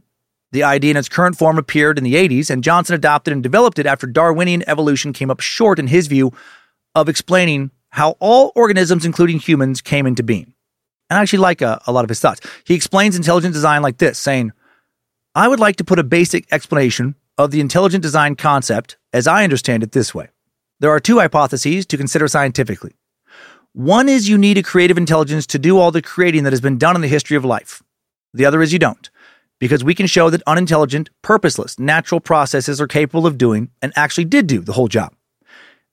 the 0.50 0.64
idea 0.64 0.90
in 0.90 0.96
its 0.96 1.08
current 1.08 1.38
form 1.38 1.56
appeared 1.56 1.96
in 1.96 2.02
the 2.02 2.14
80s, 2.14 2.50
and 2.50 2.64
Johnson 2.64 2.96
adopted 2.96 3.32
and 3.32 3.44
developed 3.44 3.78
it 3.78 3.86
after 3.86 4.08
Darwinian 4.08 4.68
evolution 4.68 5.12
came 5.12 5.30
up 5.30 5.38
short 5.38 5.78
in 5.78 5.86
his 5.86 6.08
view 6.08 6.32
of 6.96 7.08
explaining 7.08 7.70
how 7.90 8.16
all 8.18 8.50
organisms, 8.56 9.06
including 9.06 9.38
humans, 9.38 9.80
came 9.80 10.04
into 10.04 10.24
being. 10.24 10.52
And 11.08 11.16
I 11.16 11.22
actually 11.22 11.38
like 11.38 11.62
a, 11.62 11.80
a 11.86 11.92
lot 11.92 12.02
of 12.02 12.08
his 12.08 12.18
thoughts. 12.18 12.40
He 12.64 12.74
explains 12.74 13.14
intelligent 13.14 13.54
design 13.54 13.82
like 13.82 13.98
this, 13.98 14.18
saying, 14.18 14.50
I 15.36 15.46
would 15.46 15.60
like 15.60 15.76
to 15.76 15.84
put 15.84 16.00
a 16.00 16.04
basic 16.04 16.52
explanation 16.52 17.14
of 17.38 17.52
the 17.52 17.60
intelligent 17.60 18.02
design 18.02 18.34
concept 18.34 18.96
as 19.12 19.28
I 19.28 19.44
understand 19.44 19.84
it 19.84 19.92
this 19.92 20.12
way. 20.12 20.30
There 20.80 20.90
are 20.90 20.98
two 20.98 21.20
hypotheses 21.20 21.86
to 21.86 21.96
consider 21.96 22.26
scientifically. 22.26 22.96
One 23.76 24.08
is 24.08 24.26
you 24.26 24.38
need 24.38 24.56
a 24.56 24.62
creative 24.62 24.96
intelligence 24.96 25.46
to 25.48 25.58
do 25.58 25.78
all 25.78 25.90
the 25.90 26.00
creating 26.00 26.44
that 26.44 26.52
has 26.54 26.62
been 26.62 26.78
done 26.78 26.96
in 26.96 27.02
the 27.02 27.08
history 27.08 27.36
of 27.36 27.44
life. 27.44 27.82
The 28.32 28.46
other 28.46 28.62
is 28.62 28.72
you 28.72 28.78
don't, 28.78 29.10
because 29.60 29.84
we 29.84 29.94
can 29.94 30.06
show 30.06 30.30
that 30.30 30.42
unintelligent, 30.46 31.10
purposeless, 31.20 31.78
natural 31.78 32.18
processes 32.18 32.80
are 32.80 32.86
capable 32.86 33.26
of 33.26 33.36
doing 33.36 33.68
and 33.82 33.92
actually 33.94 34.24
did 34.24 34.46
do 34.46 34.60
the 34.60 34.72
whole 34.72 34.88
job. 34.88 35.12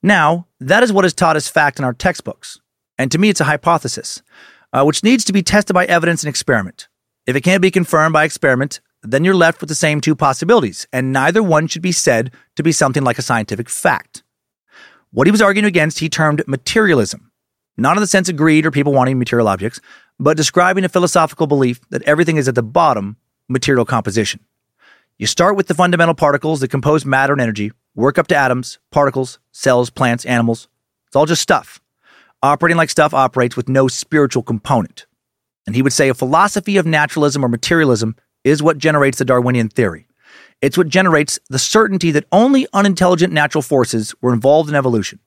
Now, 0.02 0.46
that 0.60 0.82
is 0.82 0.94
what 0.94 1.04
is 1.04 1.12
taught 1.12 1.36
as 1.36 1.46
fact 1.46 1.78
in 1.78 1.84
our 1.84 1.92
textbooks. 1.92 2.58
And 2.96 3.12
to 3.12 3.18
me, 3.18 3.28
it's 3.28 3.42
a 3.42 3.44
hypothesis 3.44 4.22
uh, 4.72 4.84
which 4.84 5.04
needs 5.04 5.22
to 5.26 5.34
be 5.34 5.42
tested 5.42 5.74
by 5.74 5.84
evidence 5.84 6.22
and 6.22 6.30
experiment. 6.30 6.88
If 7.26 7.36
it 7.36 7.42
can't 7.42 7.60
be 7.60 7.70
confirmed 7.70 8.14
by 8.14 8.24
experiment, 8.24 8.80
then 9.02 9.24
you're 9.24 9.34
left 9.34 9.60
with 9.60 9.68
the 9.68 9.74
same 9.74 10.00
two 10.00 10.14
possibilities, 10.14 10.86
and 10.90 11.12
neither 11.12 11.42
one 11.42 11.66
should 11.66 11.82
be 11.82 11.92
said 11.92 12.30
to 12.56 12.62
be 12.62 12.72
something 12.72 13.04
like 13.04 13.18
a 13.18 13.22
scientific 13.22 13.68
fact. 13.68 14.22
What 15.10 15.26
he 15.26 15.30
was 15.30 15.42
arguing 15.42 15.66
against, 15.66 15.98
he 15.98 16.08
termed 16.08 16.42
materialism, 16.46 17.30
not 17.76 17.96
in 17.96 18.00
the 18.00 18.06
sense 18.06 18.28
of 18.28 18.36
greed 18.36 18.66
or 18.66 18.70
people 18.70 18.92
wanting 18.92 19.18
material 19.18 19.48
objects, 19.48 19.80
but 20.18 20.36
describing 20.36 20.84
a 20.84 20.88
philosophical 20.88 21.46
belief 21.46 21.80
that 21.90 22.02
everything 22.02 22.36
is 22.36 22.48
at 22.48 22.54
the 22.54 22.62
bottom 22.62 23.16
material 23.48 23.84
composition. 23.84 24.40
You 25.18 25.26
start 25.26 25.56
with 25.56 25.68
the 25.68 25.74
fundamental 25.74 26.14
particles 26.14 26.60
that 26.60 26.68
compose 26.68 27.04
matter 27.04 27.32
and 27.32 27.42
energy, 27.42 27.72
work 27.94 28.18
up 28.18 28.26
to 28.28 28.36
atoms, 28.36 28.78
particles, 28.90 29.38
cells, 29.52 29.90
plants, 29.90 30.24
animals. 30.24 30.68
It's 31.06 31.16
all 31.16 31.26
just 31.26 31.42
stuff 31.42 31.80
operating 32.44 32.76
like 32.76 32.90
stuff 32.90 33.14
operates 33.14 33.56
with 33.56 33.70
no 33.70 33.88
spiritual 33.88 34.42
component. 34.42 35.06
And 35.66 35.74
he 35.74 35.80
would 35.80 35.94
say 35.94 36.10
a 36.10 36.14
philosophy 36.14 36.76
of 36.76 36.84
naturalism 36.84 37.42
or 37.42 37.48
materialism 37.48 38.16
is 38.44 38.62
what 38.62 38.76
generates 38.76 39.16
the 39.16 39.24
Darwinian 39.24 39.70
theory. 39.70 40.06
It's 40.60 40.76
what 40.76 40.88
generates 40.88 41.38
the 41.48 41.58
certainty 41.58 42.10
that 42.10 42.26
only 42.30 42.66
unintelligent 42.74 43.32
natural 43.32 43.62
forces 43.62 44.14
were 44.20 44.34
involved 44.34 44.68
in 44.68 44.74
evolution, 44.74 45.20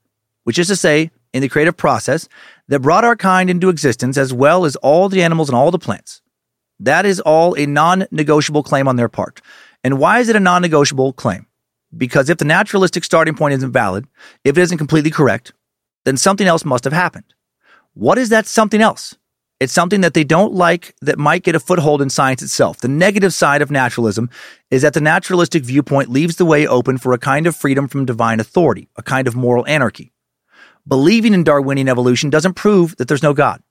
which 0.43 0.59
is 0.59 0.67
to 0.67 0.75
say, 0.75 1.09
in 1.37 1.41
the 1.41 1.49
creative 1.49 1.77
process 1.77 2.27
that 2.67 2.81
brought 2.81 3.05
our 3.05 3.15
kind 3.15 3.49
into 3.49 3.69
existence 3.69 4.17
as 4.17 4.33
well 4.33 4.65
as 4.65 4.75
all 4.77 5.07
the 5.07 5.23
animals 5.23 5.49
and 5.49 5.55
all 5.55 5.71
the 5.71 5.79
plants. 5.79 6.21
That 6.79 7.05
is 7.05 7.19
all 7.19 7.57
a 7.57 7.65
non 7.65 8.05
negotiable 8.11 8.63
claim 8.63 8.87
on 8.87 8.97
their 8.97 9.09
part. 9.09 9.41
And 9.83 9.99
why 9.99 10.19
is 10.19 10.29
it 10.29 10.35
a 10.35 10.39
non 10.41 10.61
negotiable 10.61 11.13
claim? 11.13 11.47
Because 11.95 12.29
if 12.29 12.37
the 12.37 12.45
naturalistic 12.45 13.03
starting 13.03 13.35
point 13.35 13.53
isn't 13.53 13.71
valid, 13.71 14.05
if 14.43 14.57
it 14.57 14.61
isn't 14.61 14.77
completely 14.77 15.09
correct, 15.09 15.53
then 16.05 16.17
something 16.17 16.47
else 16.47 16.65
must 16.65 16.83
have 16.83 16.93
happened. 16.93 17.33
What 17.93 18.17
is 18.17 18.29
that 18.29 18.45
something 18.45 18.81
else? 18.81 19.15
It's 19.59 19.73
something 19.73 20.01
that 20.01 20.13
they 20.13 20.23
don't 20.23 20.53
like 20.53 20.93
that 21.01 21.17
might 21.17 21.41
get 21.41 21.55
a 21.55 21.59
foothold 21.59 22.01
in 22.01 22.11
science 22.11 22.43
itself. 22.43 22.79
The 22.79 22.87
negative 22.87 23.33
side 23.33 23.63
of 23.63 23.71
naturalism 23.71 24.29
is 24.69 24.83
that 24.83 24.93
the 24.93 25.01
naturalistic 25.01 25.63
viewpoint 25.63 26.09
leaves 26.09 26.35
the 26.35 26.45
way 26.45 26.67
open 26.67 26.99
for 26.99 27.13
a 27.13 27.17
kind 27.17 27.47
of 27.47 27.55
freedom 27.55 27.87
from 27.87 28.05
divine 28.05 28.39
authority, 28.39 28.87
a 28.97 29.01
kind 29.01 29.27
of 29.27 29.35
moral 29.35 29.65
anarchy. 29.65 30.13
Believing 30.87 31.33
in 31.33 31.43
Darwinian 31.43 31.89
evolution 31.89 32.29
doesn't 32.29 32.53
prove 32.53 32.95
that 32.95 33.09
there's 33.09 33.23
no 33.23 33.33
God. 33.33 33.61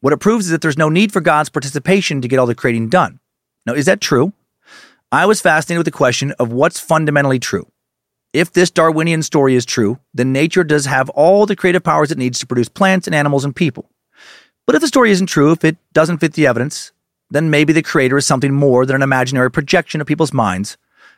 What 0.00 0.12
it 0.12 0.18
proves 0.18 0.44
is 0.44 0.50
that 0.50 0.60
there's 0.60 0.76
no 0.76 0.90
need 0.90 1.10
for 1.10 1.22
God's 1.22 1.48
participation 1.48 2.20
to 2.20 2.28
get 2.28 2.38
all 2.38 2.44
the 2.44 2.54
creating 2.54 2.90
done. 2.90 3.18
Now, 3.64 3.72
is 3.72 3.86
that 3.86 4.02
true? 4.02 4.34
I 5.10 5.24
was 5.24 5.40
fascinated 5.40 5.78
with 5.78 5.86
the 5.86 5.96
question 5.96 6.32
of 6.32 6.52
what's 6.52 6.78
fundamentally 6.78 7.38
true. 7.38 7.72
If 8.34 8.52
this 8.52 8.70
Darwinian 8.70 9.22
story 9.22 9.54
is 9.54 9.64
true, 9.64 9.98
then 10.12 10.34
nature 10.34 10.64
does 10.64 10.84
have 10.84 11.08
all 11.10 11.46
the 11.46 11.56
creative 11.56 11.82
powers 11.82 12.10
it 12.10 12.18
needs 12.18 12.38
to 12.40 12.46
produce 12.46 12.68
plants 12.68 13.06
and 13.06 13.14
animals 13.14 13.46
and 13.46 13.56
people. 13.56 13.88
But 14.66 14.74
if 14.74 14.82
the 14.82 14.88
story 14.88 15.10
isn't 15.12 15.28
true, 15.28 15.52
if 15.52 15.64
it 15.64 15.78
doesn't 15.94 16.18
fit 16.18 16.34
the 16.34 16.46
evidence, 16.46 16.92
then 17.30 17.48
maybe 17.48 17.72
the 17.72 17.82
creator 17.82 18.18
is 18.18 18.26
something 18.26 18.52
more 18.52 18.84
than 18.84 18.96
an 18.96 19.02
imaginary 19.02 19.50
projection 19.50 20.02
of 20.02 20.06
people's 20.06 20.34
minds. 20.34 20.76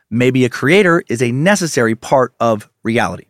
Maybe 0.09 0.45
a 0.45 0.51
creator 0.51 1.03
is 1.09 1.21
a 1.21 1.33
necessary 1.33 1.97
part 1.97 2.33
of 2.39 2.71
reality. 2.85 3.25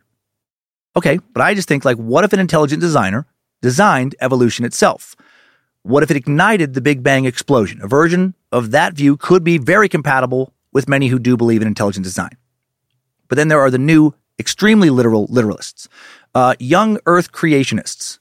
Okay, 0.95 1.19
but 1.33 1.41
I 1.41 1.53
just 1.53 1.67
think 1.67 1.85
like, 1.85 1.97
what 1.97 2.23
if 2.23 2.33
an 2.33 2.39
intelligent 2.39 2.81
designer 2.81 3.25
designed 3.61 4.15
evolution 4.21 4.65
itself? 4.65 5.15
What 5.83 6.03
if 6.03 6.11
it 6.11 6.17
ignited 6.17 6.73
the 6.73 6.81
Big 6.81 7.03
Bang 7.03 7.25
explosion? 7.25 7.79
A 7.81 7.87
version 7.87 8.35
of 8.51 8.71
that 8.71 8.93
view 8.93 9.15
could 9.15 9.43
be 9.43 9.57
very 9.57 9.87
compatible 9.87 10.53
with 10.73 10.89
many 10.89 11.07
who 11.07 11.19
do 11.19 11.37
believe 11.37 11.61
in 11.61 11.67
intelligent 11.67 12.03
design. 12.03 12.35
But 13.27 13.37
then 13.37 13.47
there 13.47 13.61
are 13.61 13.71
the 13.71 13.77
new, 13.77 14.13
extremely 14.39 14.89
literal 14.89 15.27
literalists, 15.27 15.87
uh, 16.35 16.55
young 16.59 16.99
Earth 17.05 17.31
creationists. 17.31 18.19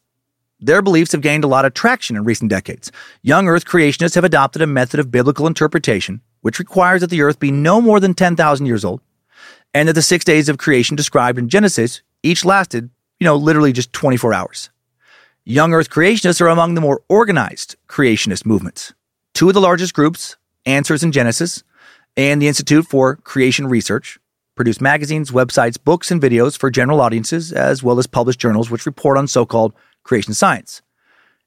Their 0.61 0.83
beliefs 0.83 1.13
have 1.13 1.21
gained 1.21 1.45
a 1.45 1.49
lot 1.49 1.65
of 1.65 1.75
traction 1.75 2.17
in 2.17 2.25
recent 2.25 2.51
decades. 2.51 2.91
Young 3.23 3.49
Earth 3.49 3.65
creationists 3.65 4.15
have 4.15 4.25
adopted 4.25 4.61
a 4.61 4.67
method 4.67 4.99
of 5.01 5.11
biblical 5.11 5.47
interpretation 5.47 6.21
which 6.41 6.59
requires 6.59 7.01
that 7.01 7.11
the 7.11 7.23
Earth 7.23 7.39
be 7.39 7.51
no 7.51 7.81
more 7.81 8.01
than 8.01 8.15
10,000 8.15 8.67
years 8.67 8.85
old, 8.85 9.01
and 9.75 9.89
that 9.89 9.95
the 9.95 10.03
six 10.03 10.25
days 10.25 10.49
of 10.49 10.59
creation 10.59 10.97
described 10.97 11.39
in 11.39 11.49
Genesis 11.49 12.03
each 12.23 12.45
lasted, 12.45 12.91
you 13.21 13.25
know, 13.25 13.37
literally 13.37 13.73
just 13.73 13.93
24 13.93 14.35
hours. 14.35 14.71
Young 15.45 15.73
Earth 15.73 15.91
creationists 15.91 16.41
are 16.41 16.49
among 16.49 16.75
the 16.75 16.81
more 16.81 17.03
organized 17.09 17.77
creationist 17.89 18.45
movements. 18.45 18.93
Two 19.35 19.49
of 19.49 19.55
the 19.55 19.61
largest 19.61 19.95
groups, 19.95 20.37
Answers 20.67 21.03
in 21.03 21.13
Genesis 21.13 21.63
and 22.17 22.43
the 22.43 22.49
Institute 22.49 22.87
for 22.87 23.17
Creation 23.17 23.67
Research, 23.67 24.19
produce 24.55 24.81
magazines, 24.81 25.31
websites, 25.31 25.83
books, 25.83 26.11
and 26.11 26.21
videos 26.21 26.59
for 26.59 26.71
general 26.71 27.01
audiences, 27.01 27.53
as 27.53 27.83
well 27.83 27.99
as 27.99 28.07
publish 28.07 28.37
journals 28.37 28.71
which 28.71 28.85
report 28.85 29.17
on 29.17 29.29
so 29.29 29.47
called 29.47 29.73
creation 30.03 30.35
science. 30.35 30.83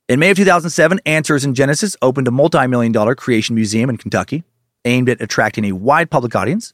In 0.08 0.20
May 0.20 0.32
of 0.32 0.38
2007, 0.38 1.02
Answers 1.06 1.46
in 1.46 1.54
Genesis 1.54 1.96
opened 2.02 2.28
a 2.28 2.32
multi 2.32 2.66
million 2.68 2.92
dollar 2.92 3.14
creation 3.14 3.54
museum 3.54 3.90
in 3.90 3.98
Kentucky 3.98 4.44
aimed 4.86 5.10
at 5.10 5.22
attracting 5.22 5.66
a 5.66 5.72
wide 5.74 6.10
public 6.10 6.36
audience. 6.36 6.74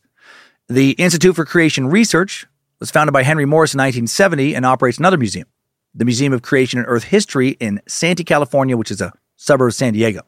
The 0.68 0.92
Institute 0.92 1.36
for 1.36 1.46
Creation 1.46 1.88
Research 1.88 2.46
was 2.80 2.92
founded 2.92 3.14
by 3.14 3.24
Henry 3.24 3.46
Morris 3.46 3.74
in 3.74 3.80
1970 3.80 4.56
and 4.56 4.66
operates 4.66 4.98
another 4.98 5.18
museum, 5.18 5.48
the 5.94 6.06
Museum 6.06 6.34
of 6.34 6.42
Creation 6.42 6.80
and 6.80 6.88
Earth 6.88 7.06
History 7.06 7.50
in 7.60 7.82
Santee, 7.88 8.24
California, 8.24 8.78
which 8.78 8.92
is 8.92 9.02
a 9.02 9.14
suburb 9.36 9.70
of 9.70 9.76
San 9.76 9.94
Diego. 9.94 10.22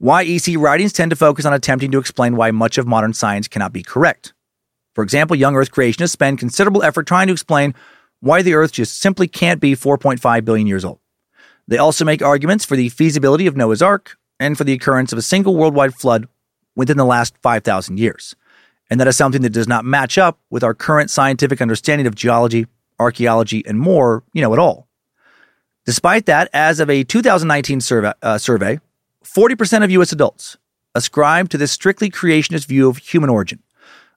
YEC 0.00 0.58
writings 0.58 0.92
tend 0.92 1.10
to 1.10 1.16
focus 1.16 1.44
on 1.44 1.52
attempting 1.52 1.90
to 1.90 1.98
explain 1.98 2.36
why 2.36 2.50
much 2.50 2.78
of 2.78 2.86
modern 2.86 3.14
science 3.14 3.48
cannot 3.48 3.72
be 3.72 3.82
correct. 3.82 4.34
For 4.94 5.02
example, 5.02 5.36
young 5.36 5.56
Earth 5.56 5.72
creationists 5.72 6.10
spend 6.10 6.38
considerable 6.38 6.82
effort 6.82 7.06
trying 7.06 7.26
to 7.26 7.32
explain 7.32 7.74
why 8.20 8.42
the 8.42 8.54
Earth 8.54 8.72
just 8.72 8.98
simply 8.98 9.26
can't 9.26 9.60
be 9.60 9.72
4.5 9.72 10.44
billion 10.44 10.66
years 10.66 10.84
old. 10.84 11.00
They 11.68 11.78
also 11.78 12.04
make 12.04 12.22
arguments 12.22 12.64
for 12.64 12.76
the 12.76 12.88
feasibility 12.90 13.46
of 13.46 13.56
Noah's 13.56 13.82
Ark 13.82 14.16
and 14.38 14.56
for 14.56 14.64
the 14.64 14.72
occurrence 14.72 15.12
of 15.12 15.18
a 15.18 15.22
single 15.22 15.56
worldwide 15.56 15.94
flood 15.94 16.28
within 16.74 16.96
the 16.96 17.04
last 17.04 17.36
5,000 17.38 17.98
years. 17.98 18.36
And 18.90 19.00
that 19.00 19.08
is 19.08 19.16
something 19.16 19.42
that 19.42 19.50
does 19.50 19.68
not 19.68 19.84
match 19.84 20.16
up 20.16 20.38
with 20.50 20.62
our 20.62 20.74
current 20.74 21.10
scientific 21.10 21.60
understanding 21.60 22.06
of 22.06 22.14
geology, 22.14 22.66
archaeology, 22.98 23.64
and 23.66 23.78
more, 23.78 24.22
you 24.32 24.42
know, 24.42 24.52
at 24.52 24.58
all. 24.58 24.86
Despite 25.84 26.26
that, 26.26 26.48
as 26.52 26.80
of 26.80 26.90
a 26.90 27.04
2019 27.04 27.80
survey, 27.80 28.12
uh, 28.22 28.38
survey 28.38 28.80
40% 29.24 29.84
of 29.84 29.90
U.S. 29.92 30.12
adults 30.12 30.56
ascribe 30.94 31.48
to 31.50 31.58
this 31.58 31.72
strictly 31.72 32.10
creationist 32.10 32.66
view 32.66 32.88
of 32.88 32.96
human 32.98 33.30
origin, 33.30 33.62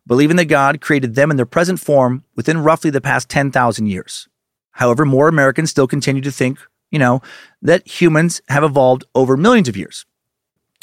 believing 0.08 0.38
that 0.38 0.46
God 0.46 0.82
created 0.82 1.16
them 1.16 1.30
in 1.30 1.38
their 1.38 1.46
present 1.46 1.80
form 1.80 2.24
within 2.36 2.60
roughly 2.60 2.90
the 2.90 3.02
past 3.02 3.30
10,000 3.30 3.86
years. 3.88 4.28
However, 4.72 5.06
more 5.06 5.28
Americans 5.28 5.70
still 5.70 5.88
continue 5.88 6.22
to 6.22 6.32
think, 6.32 6.58
you 6.90 7.00
know, 7.00 7.22
that 7.62 7.88
humans 7.88 8.42
have 8.48 8.64
evolved 8.64 9.04
over 9.14 9.36
millions 9.36 9.68
of 9.68 9.76
years, 9.76 10.06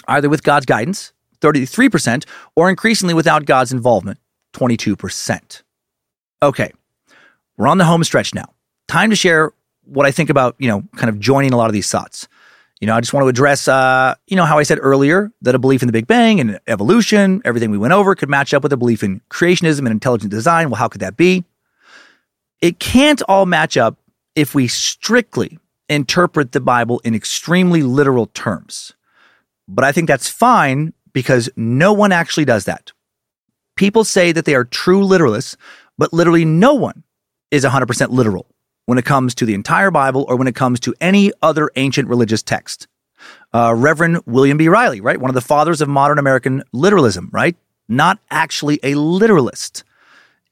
either 0.07 0.29
with 0.29 0.43
God's 0.43 0.67
guidance, 0.67 1.13
33%, 1.41 2.25
or 2.55 2.71
increasingly 2.71 3.15
without 3.15 3.45
God's 3.45 3.73
involvement, 3.73 4.19
22%. 4.55 5.63
Okay, 6.43 6.73
we're 7.57 7.69
on 7.69 7.79
the 7.79 7.85
home 7.85 8.05
stretch 8.05 8.35
now. 8.35 8.53
Time 8.89 9.11
to 9.11 9.17
share 9.17 9.53
what 9.85 10.07
I 10.07 10.11
think 10.11 10.31
about, 10.31 10.57
you 10.59 10.69
know, 10.69 10.83
kind 10.97 11.09
of 11.09 11.19
joining 11.19 11.53
a 11.53 11.57
lot 11.57 11.67
of 11.67 11.73
these 11.73 11.91
thoughts. 11.91 12.29
You 12.81 12.87
know, 12.87 12.95
I 12.95 13.01
just 13.01 13.15
want 13.15 13.25
to 13.25 13.29
address, 13.29 13.69
uh, 13.69 14.15
you 14.27 14.37
know, 14.37 14.45
how 14.45 14.59
I 14.59 14.63
said 14.63 14.79
earlier 14.83 15.33
that 15.41 15.55
a 15.55 15.59
belief 15.59 15.83
in 15.83 15.87
the 15.87 15.93
Big 15.93 16.07
Bang 16.07 16.41
and 16.41 16.61
evolution, 16.67 17.41
everything 17.45 17.71
we 17.71 17.79
went 17.79 17.95
over, 17.95 18.15
could 18.15 18.29
match 18.29 18.53
up 18.53 18.63
with 18.63 18.73
a 18.73 18.77
belief 18.77 19.03
in 19.03 19.23
creationism 19.31 19.81
and 19.81 19.89
intelligent 19.89 20.31
design. 20.31 20.69
Well, 20.69 20.79
how 20.79 20.89
could 20.89 21.01
that 21.01 21.17
be? 21.17 21.45
It 22.61 22.79
can't 22.79 23.23
all 23.29 23.47
match 23.47 23.79
up 23.79 23.97
if 24.35 24.55
we 24.55 24.69
strictly 24.69 25.59
interpret 25.89 26.53
the 26.53 26.61
Bible 26.61 27.01
in 27.05 27.15
extremely 27.15 27.83
literal 27.83 28.27
terms. 28.27 28.93
But 29.69 29.85
I 29.85 29.93
think 29.93 30.09
that's 30.09 30.29
fine 30.29 30.93
because 31.16 31.48
no 31.56 31.94
one 31.94 32.12
actually 32.12 32.44
does 32.44 32.66
that. 32.66 32.93
People 33.74 34.05
say 34.05 34.32
that 34.32 34.44
they 34.44 34.55
are 34.55 34.64
true 34.66 35.01
literalists, 35.01 35.56
but 35.97 36.12
literally 36.12 36.44
no 36.44 36.74
one 36.74 37.05
is 37.51 37.64
100% 37.64 38.10
literal 38.10 38.47
when 38.84 38.98
it 38.98 39.06
comes 39.06 39.34
to 39.36 39.47
the 39.47 39.55
entire 39.55 39.90
Bible 39.90 40.26
or 40.28 40.36
when 40.36 40.47
it 40.47 40.55
comes 40.55 40.78
to 40.80 40.94
any 41.01 41.32
other 41.40 41.70
ancient 41.76 42.06
religious 42.10 42.43
text. 42.43 42.86
Uh, 43.55 43.72
Reverend 43.74 44.20
William 44.26 44.59
B. 44.59 44.68
Riley, 44.68 45.01
right? 45.01 45.18
One 45.18 45.30
of 45.30 45.34
the 45.34 45.40
fathers 45.40 45.80
of 45.80 45.88
modern 45.88 46.18
American 46.18 46.62
literalism, 46.72 47.30
right? 47.32 47.56
Not 47.88 48.18
actually 48.30 48.78
a 48.82 48.94
literalist. 48.94 49.84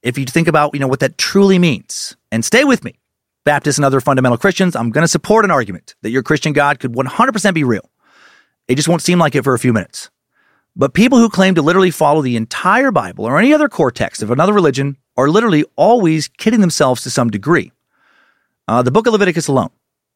If 0.03 0.17
you 0.17 0.25
think 0.25 0.49
about, 0.49 0.73
you 0.73 0.81
know, 0.81 0.89
what 0.89 1.01
that 1.01 1.19
truly 1.19 1.59
means, 1.59 2.17
and 2.33 2.43
stay 2.43 2.65
with 2.65 2.83
me, 2.85 2.99
Baptists 3.45 3.77
and 3.77 3.85
other 3.85 4.01
fundamental 4.01 4.39
Christians, 4.39 4.75
I'm 4.75 4.89
going 4.89 5.05
to 5.05 5.09
support 5.09 5.45
an 5.45 5.51
argument 5.51 5.95
that 6.01 6.09
your 6.09 6.23
Christian 6.23 6.55
God 6.55 6.81
could 6.81 6.95
100% 6.95 7.53
be 7.53 7.65
real. 7.65 7.91
It 8.67 8.77
just 8.77 8.89
won't 8.89 9.03
seem 9.03 9.19
like 9.19 9.35
it 9.35 9.45
for 9.45 9.53
a 9.53 9.59
few 9.59 9.75
minutes. 9.75 10.09
But 10.77 10.93
people 10.93 11.19
who 11.19 11.29
claim 11.29 11.55
to 11.55 11.63
literally 11.63 11.93
follow 11.93 12.21
the 12.21 12.35
entire 12.35 12.91
Bible 12.91 13.27
or 13.27 13.39
any 13.39 13.55
other 13.55 13.69
core 13.69 13.93
text 13.93 14.25
of 14.25 14.31
another 14.33 14.53
religion 14.53 14.97
are 15.17 15.29
literally 15.29 15.65
always 15.77 16.27
kidding 16.27 16.61
themselves 16.61 17.03
to 17.03 17.11
some 17.11 17.31
degree. 17.31 17.71
Uh, 18.67 18.83
the 18.83 18.91
book 18.91 19.07
of 19.07 19.13
Leviticus 19.13 19.47
alone, 19.47 19.71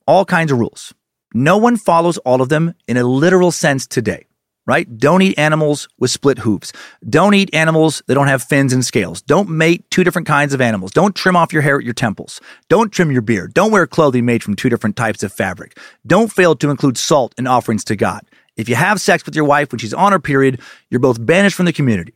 all 0.05 0.25
kinds 0.25 0.51
of 0.51 0.59
rules. 0.59 0.93
No 1.33 1.59
one 1.59 1.77
follows 1.77 2.19
all 2.19 2.43
of 2.43 2.49
them 2.49 2.75
in 2.89 2.97
a 2.97 3.05
literal 3.05 3.53
sense 3.53 3.87
today, 3.87 4.27
right? 4.67 4.99
Don't 4.99 5.23
eat 5.23 5.39
animals 5.39 5.89
with 5.97 6.11
split 6.11 6.39
hooves. 6.39 6.73
Don't 7.09 7.35
eat 7.35 7.55
animals 7.55 8.03
that 8.07 8.15
don't 8.15 8.27
have 8.27 8.43
fins 8.43 8.73
and 8.73 8.85
scales. 8.85 9.23
Don't 9.23 9.49
mate 9.49 9.89
two 9.93 10.03
different 10.03 10.27
kinds 10.27 10.55
of 10.55 10.61
animals. 10.61 10.91
Don't 10.91 11.15
trim 11.15 11.37
off 11.37 11.53
your 11.53 11.63
hair 11.63 11.79
at 11.79 11.85
your 11.85 11.95
temples. 11.95 12.41
Don't 12.69 12.91
trim 12.91 13.13
your 13.13 13.23
beard. 13.23 13.55
Don't 13.55 13.71
wear 13.71 13.87
clothing 13.87 14.25
made 14.25 14.43
from 14.43 14.57
two 14.57 14.71
different 14.71 14.97
types 14.97 15.23
of 15.23 15.33
fabric. 15.33 15.79
Don't 16.05 16.33
fail 16.33 16.57
to 16.57 16.71
include 16.71 16.99
salt 16.99 17.33
in 17.39 17.47
offerings 17.47 17.85
to 17.85 17.95
God. 17.95 18.28
If 18.59 18.69
you 18.69 18.75
have 18.75 19.01
sex 19.01 19.25
with 19.25 19.37
your 19.37 19.45
wife 19.45 19.71
when 19.73 19.79
she's 19.79 19.95
on 19.95 20.13
her 20.13 20.19
period, 20.19 20.61
you're 20.91 21.01
both 21.01 21.25
banished 21.25 21.57
from 21.57 21.67
the 21.67 21.73
community. 21.73 22.13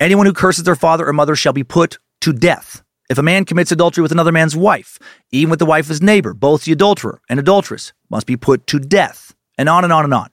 Anyone 0.00 0.26
who 0.26 0.32
curses 0.32 0.64
their 0.64 0.74
father 0.74 1.06
or 1.06 1.12
mother 1.12 1.36
shall 1.36 1.52
be 1.52 1.62
put 1.62 1.98
to 2.22 2.32
death. 2.32 2.82
If 3.10 3.18
a 3.18 3.22
man 3.22 3.44
commits 3.44 3.70
adultery 3.70 4.00
with 4.00 4.10
another 4.10 4.32
man's 4.32 4.56
wife, 4.56 4.98
even 5.30 5.50
with 5.50 5.58
the 5.58 5.66
wife 5.66 5.84
of 5.84 5.90
his 5.90 6.02
neighbor, 6.02 6.32
both 6.32 6.64
the 6.64 6.72
adulterer 6.72 7.20
and 7.28 7.38
adulteress 7.38 7.92
must 8.08 8.26
be 8.26 8.36
put 8.36 8.66
to 8.68 8.80
death, 8.80 9.34
and 9.58 9.68
on 9.68 9.84
and 9.84 9.92
on 9.92 10.04
and 10.04 10.14
on. 10.14 10.30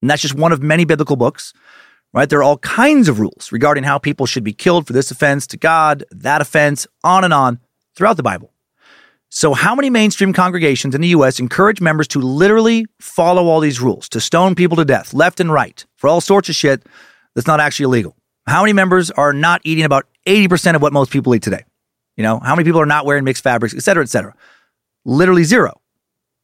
And 0.00 0.08
that's 0.08 0.22
just 0.22 0.36
one 0.36 0.52
of 0.52 0.62
many 0.62 0.84
biblical 0.84 1.16
books, 1.16 1.52
right? 2.14 2.30
There 2.30 2.38
are 2.38 2.44
all 2.44 2.58
kinds 2.58 3.08
of 3.08 3.18
rules 3.18 3.50
regarding 3.50 3.82
how 3.82 3.98
people 3.98 4.26
should 4.26 4.44
be 4.44 4.52
killed 4.52 4.86
for 4.86 4.92
this 4.92 5.10
offense 5.10 5.48
to 5.48 5.56
God, 5.56 6.04
that 6.12 6.40
offense, 6.40 6.86
on 7.02 7.24
and 7.24 7.34
on 7.34 7.58
throughout 7.96 8.16
the 8.16 8.22
Bible. 8.22 8.51
So, 9.34 9.54
how 9.54 9.74
many 9.74 9.88
mainstream 9.88 10.34
congregations 10.34 10.94
in 10.94 11.00
the 11.00 11.08
U.S. 11.08 11.40
encourage 11.40 11.80
members 11.80 12.06
to 12.08 12.18
literally 12.18 12.84
follow 13.00 13.46
all 13.46 13.60
these 13.60 13.80
rules, 13.80 14.06
to 14.10 14.20
stone 14.20 14.54
people 14.54 14.76
to 14.76 14.84
death, 14.84 15.14
left 15.14 15.40
and 15.40 15.50
right, 15.50 15.86
for 15.96 16.08
all 16.08 16.20
sorts 16.20 16.50
of 16.50 16.54
shit 16.54 16.84
that's 17.34 17.46
not 17.46 17.58
actually 17.58 17.84
illegal? 17.84 18.14
How 18.46 18.60
many 18.60 18.74
members 18.74 19.10
are 19.10 19.32
not 19.32 19.62
eating 19.64 19.84
about 19.84 20.06
80% 20.26 20.76
of 20.76 20.82
what 20.82 20.92
most 20.92 21.10
people 21.10 21.34
eat 21.34 21.42
today? 21.42 21.64
You 22.18 22.24
know, 22.24 22.40
how 22.40 22.54
many 22.54 22.66
people 22.66 22.82
are 22.82 22.86
not 22.86 23.06
wearing 23.06 23.24
mixed 23.24 23.42
fabrics, 23.42 23.74
et 23.74 23.82
cetera, 23.82 24.02
et 24.02 24.10
cetera? 24.10 24.34
Literally 25.06 25.44
zero. 25.44 25.80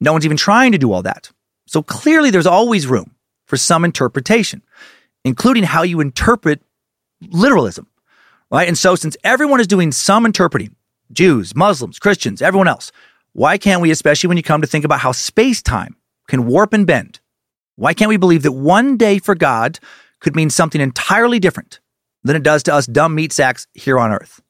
No 0.00 0.12
one's 0.12 0.24
even 0.24 0.38
trying 0.38 0.72
to 0.72 0.78
do 0.78 0.90
all 0.90 1.02
that. 1.02 1.30
So 1.66 1.82
clearly 1.82 2.30
there's 2.30 2.46
always 2.46 2.86
room 2.86 3.14
for 3.44 3.58
some 3.58 3.84
interpretation, 3.84 4.62
including 5.26 5.64
how 5.64 5.82
you 5.82 6.00
interpret 6.00 6.62
literalism, 7.20 7.86
right? 8.50 8.66
And 8.66 8.78
so 8.78 8.94
since 8.94 9.14
everyone 9.24 9.60
is 9.60 9.66
doing 9.66 9.92
some 9.92 10.24
interpreting, 10.24 10.74
Jews, 11.12 11.54
Muslims, 11.54 11.98
Christians, 11.98 12.42
everyone 12.42 12.68
else, 12.68 12.92
why 13.32 13.58
can't 13.58 13.80
we, 13.80 13.90
especially 13.90 14.28
when 14.28 14.36
you 14.36 14.42
come 14.42 14.60
to 14.60 14.66
think 14.66 14.84
about 14.84 15.00
how 15.00 15.12
space 15.12 15.62
time 15.62 15.96
can 16.26 16.46
warp 16.46 16.72
and 16.72 16.86
bend, 16.86 17.20
why 17.76 17.94
can't 17.94 18.08
we 18.08 18.16
believe 18.16 18.42
that 18.42 18.52
one 18.52 18.96
day 18.96 19.18
for 19.18 19.34
God 19.34 19.78
could 20.20 20.34
mean 20.34 20.50
something 20.50 20.80
entirely 20.80 21.38
different 21.38 21.80
than 22.24 22.36
it 22.36 22.42
does 22.42 22.62
to 22.64 22.74
us 22.74 22.86
dumb 22.86 23.14
meat 23.14 23.32
sacks 23.32 23.66
here 23.74 23.98
on 23.98 24.10
earth? 24.10 24.40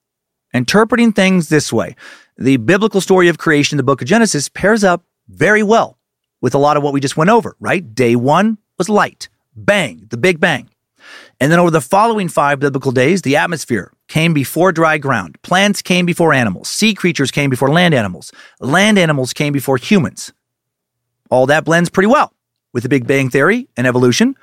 Interpreting 0.55 1.13
things 1.13 1.51
this 1.51 1.73
way, 1.73 1.95
the 2.39 2.57
biblical 2.57 3.01
story 3.01 3.29
of 3.29 3.37
creation 3.37 3.75
in 3.75 3.77
the 3.77 3.83
book 3.83 4.01
of 4.01 4.09
Genesis 4.09 4.49
pairs 4.49 4.83
up 4.83 5.05
very 5.29 5.63
well 5.63 5.99
with 6.41 6.55
a 6.55 6.59
lot 6.59 6.77
of 6.77 6.83
what 6.83 6.93
we 6.93 7.01
just 7.01 7.17
went 7.17 7.31
over, 7.31 7.55
right? 7.61 7.95
Day 7.95 8.17
one 8.17 8.57
was 8.79 8.89
light, 8.89 9.29
bang, 9.55 10.07
the 10.09 10.17
big 10.17 10.41
bang. 10.41 10.71
And 11.41 11.53
then 11.53 11.59
over 11.59 11.71
the 11.71 11.81
following 11.81 12.29
five 12.29 12.61
biblical 12.61 12.93
days, 12.93 13.23
the 13.23 13.37
atmosphere 13.37 13.93
came 14.09 14.35
before 14.35 14.73
dry 14.73 14.99
ground. 14.99 15.41
Plants 15.43 15.83
came 15.83 16.07
before 16.07 16.33
animals. 16.33 16.69
Sea 16.69 16.95
creatures 16.95 17.31
came 17.31 17.51
before 17.51 17.71
land 17.71 17.95
animals. 17.95 18.33
Land 18.61 18.99
animals 18.99 19.33
came 19.33 19.53
before 19.53 19.77
humans. 19.77 20.33
All 21.31 21.47
that 21.47 21.65
blends 21.65 21.91
pretty 21.91 22.09
well 22.09 22.33
with 22.73 22.83
the 22.83 22.89
Big 22.89 23.07
Bang 23.07 23.31
Theory 23.31 23.69
and 23.77 23.87
evolution 23.87 24.35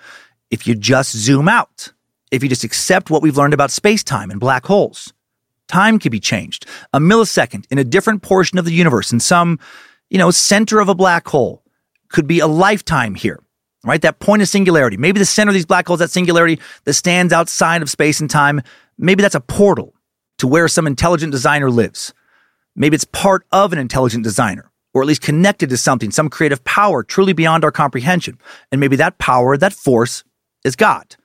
if 0.51 0.67
you 0.67 0.75
just 0.75 1.11
zoom 1.11 1.49
out, 1.49 1.91
if 2.31 2.43
you 2.43 2.49
just 2.49 2.63
accept 2.63 3.09
what 3.09 3.21
we've 3.21 3.37
learned 3.37 3.53
about 3.53 3.71
space 3.71 4.03
time 4.03 4.29
and 4.29 4.39
black 4.39 4.65
holes. 4.65 5.13
Time 5.67 5.97
can 5.97 6.11
be 6.11 6.19
changed. 6.19 6.65
A 6.93 6.99
millisecond 6.99 7.65
in 7.71 7.79
a 7.79 7.83
different 7.83 8.21
portion 8.21 8.59
of 8.59 8.65
the 8.65 8.71
universe, 8.71 9.11
in 9.11 9.19
some, 9.19 9.59
you 10.09 10.17
know, 10.19 10.29
center 10.29 10.79
of 10.79 10.89
a 10.89 10.95
black 10.95 11.27
hole, 11.27 11.63
could 12.09 12.27
be 12.27 12.39
a 12.39 12.47
lifetime 12.47 13.15
here, 13.15 13.41
right? 13.83 14.01
That 14.01 14.19
point 14.19 14.43
of 14.43 14.47
singularity. 14.47 14.95
Maybe 14.95 15.17
the 15.17 15.25
center 15.25 15.49
of 15.49 15.55
these 15.55 15.65
black 15.65 15.87
holes, 15.87 15.99
that 15.99 16.11
singularity 16.11 16.59
that 16.83 16.93
stands 16.93 17.33
outside 17.33 17.81
of 17.81 17.89
space 17.89 18.19
and 18.19 18.29
time, 18.29 18.61
maybe 18.97 19.21
that's 19.21 19.35
a 19.35 19.41
portal 19.41 19.93
to 20.37 20.47
where 20.47 20.67
some 20.67 20.87
intelligent 20.87 21.31
designer 21.31 21.69
lives. 21.69 22.13
Maybe 22.75 22.95
it's 22.95 23.05
part 23.05 23.45
of 23.51 23.71
an 23.71 23.79
intelligent 23.79 24.23
designer, 24.23 24.71
or 24.93 25.01
at 25.01 25.07
least 25.07 25.21
connected 25.21 25.69
to 25.69 25.77
something, 25.77 26.11
some 26.11 26.29
creative 26.29 26.63
power 26.63 27.03
truly 27.03 27.33
beyond 27.33 27.63
our 27.63 27.71
comprehension. 27.71 28.37
And 28.71 28.81
maybe 28.81 28.97
that 28.97 29.17
power, 29.17 29.57
that 29.57 29.73
force, 29.73 30.23
is 30.63 30.75
God. 30.75 31.15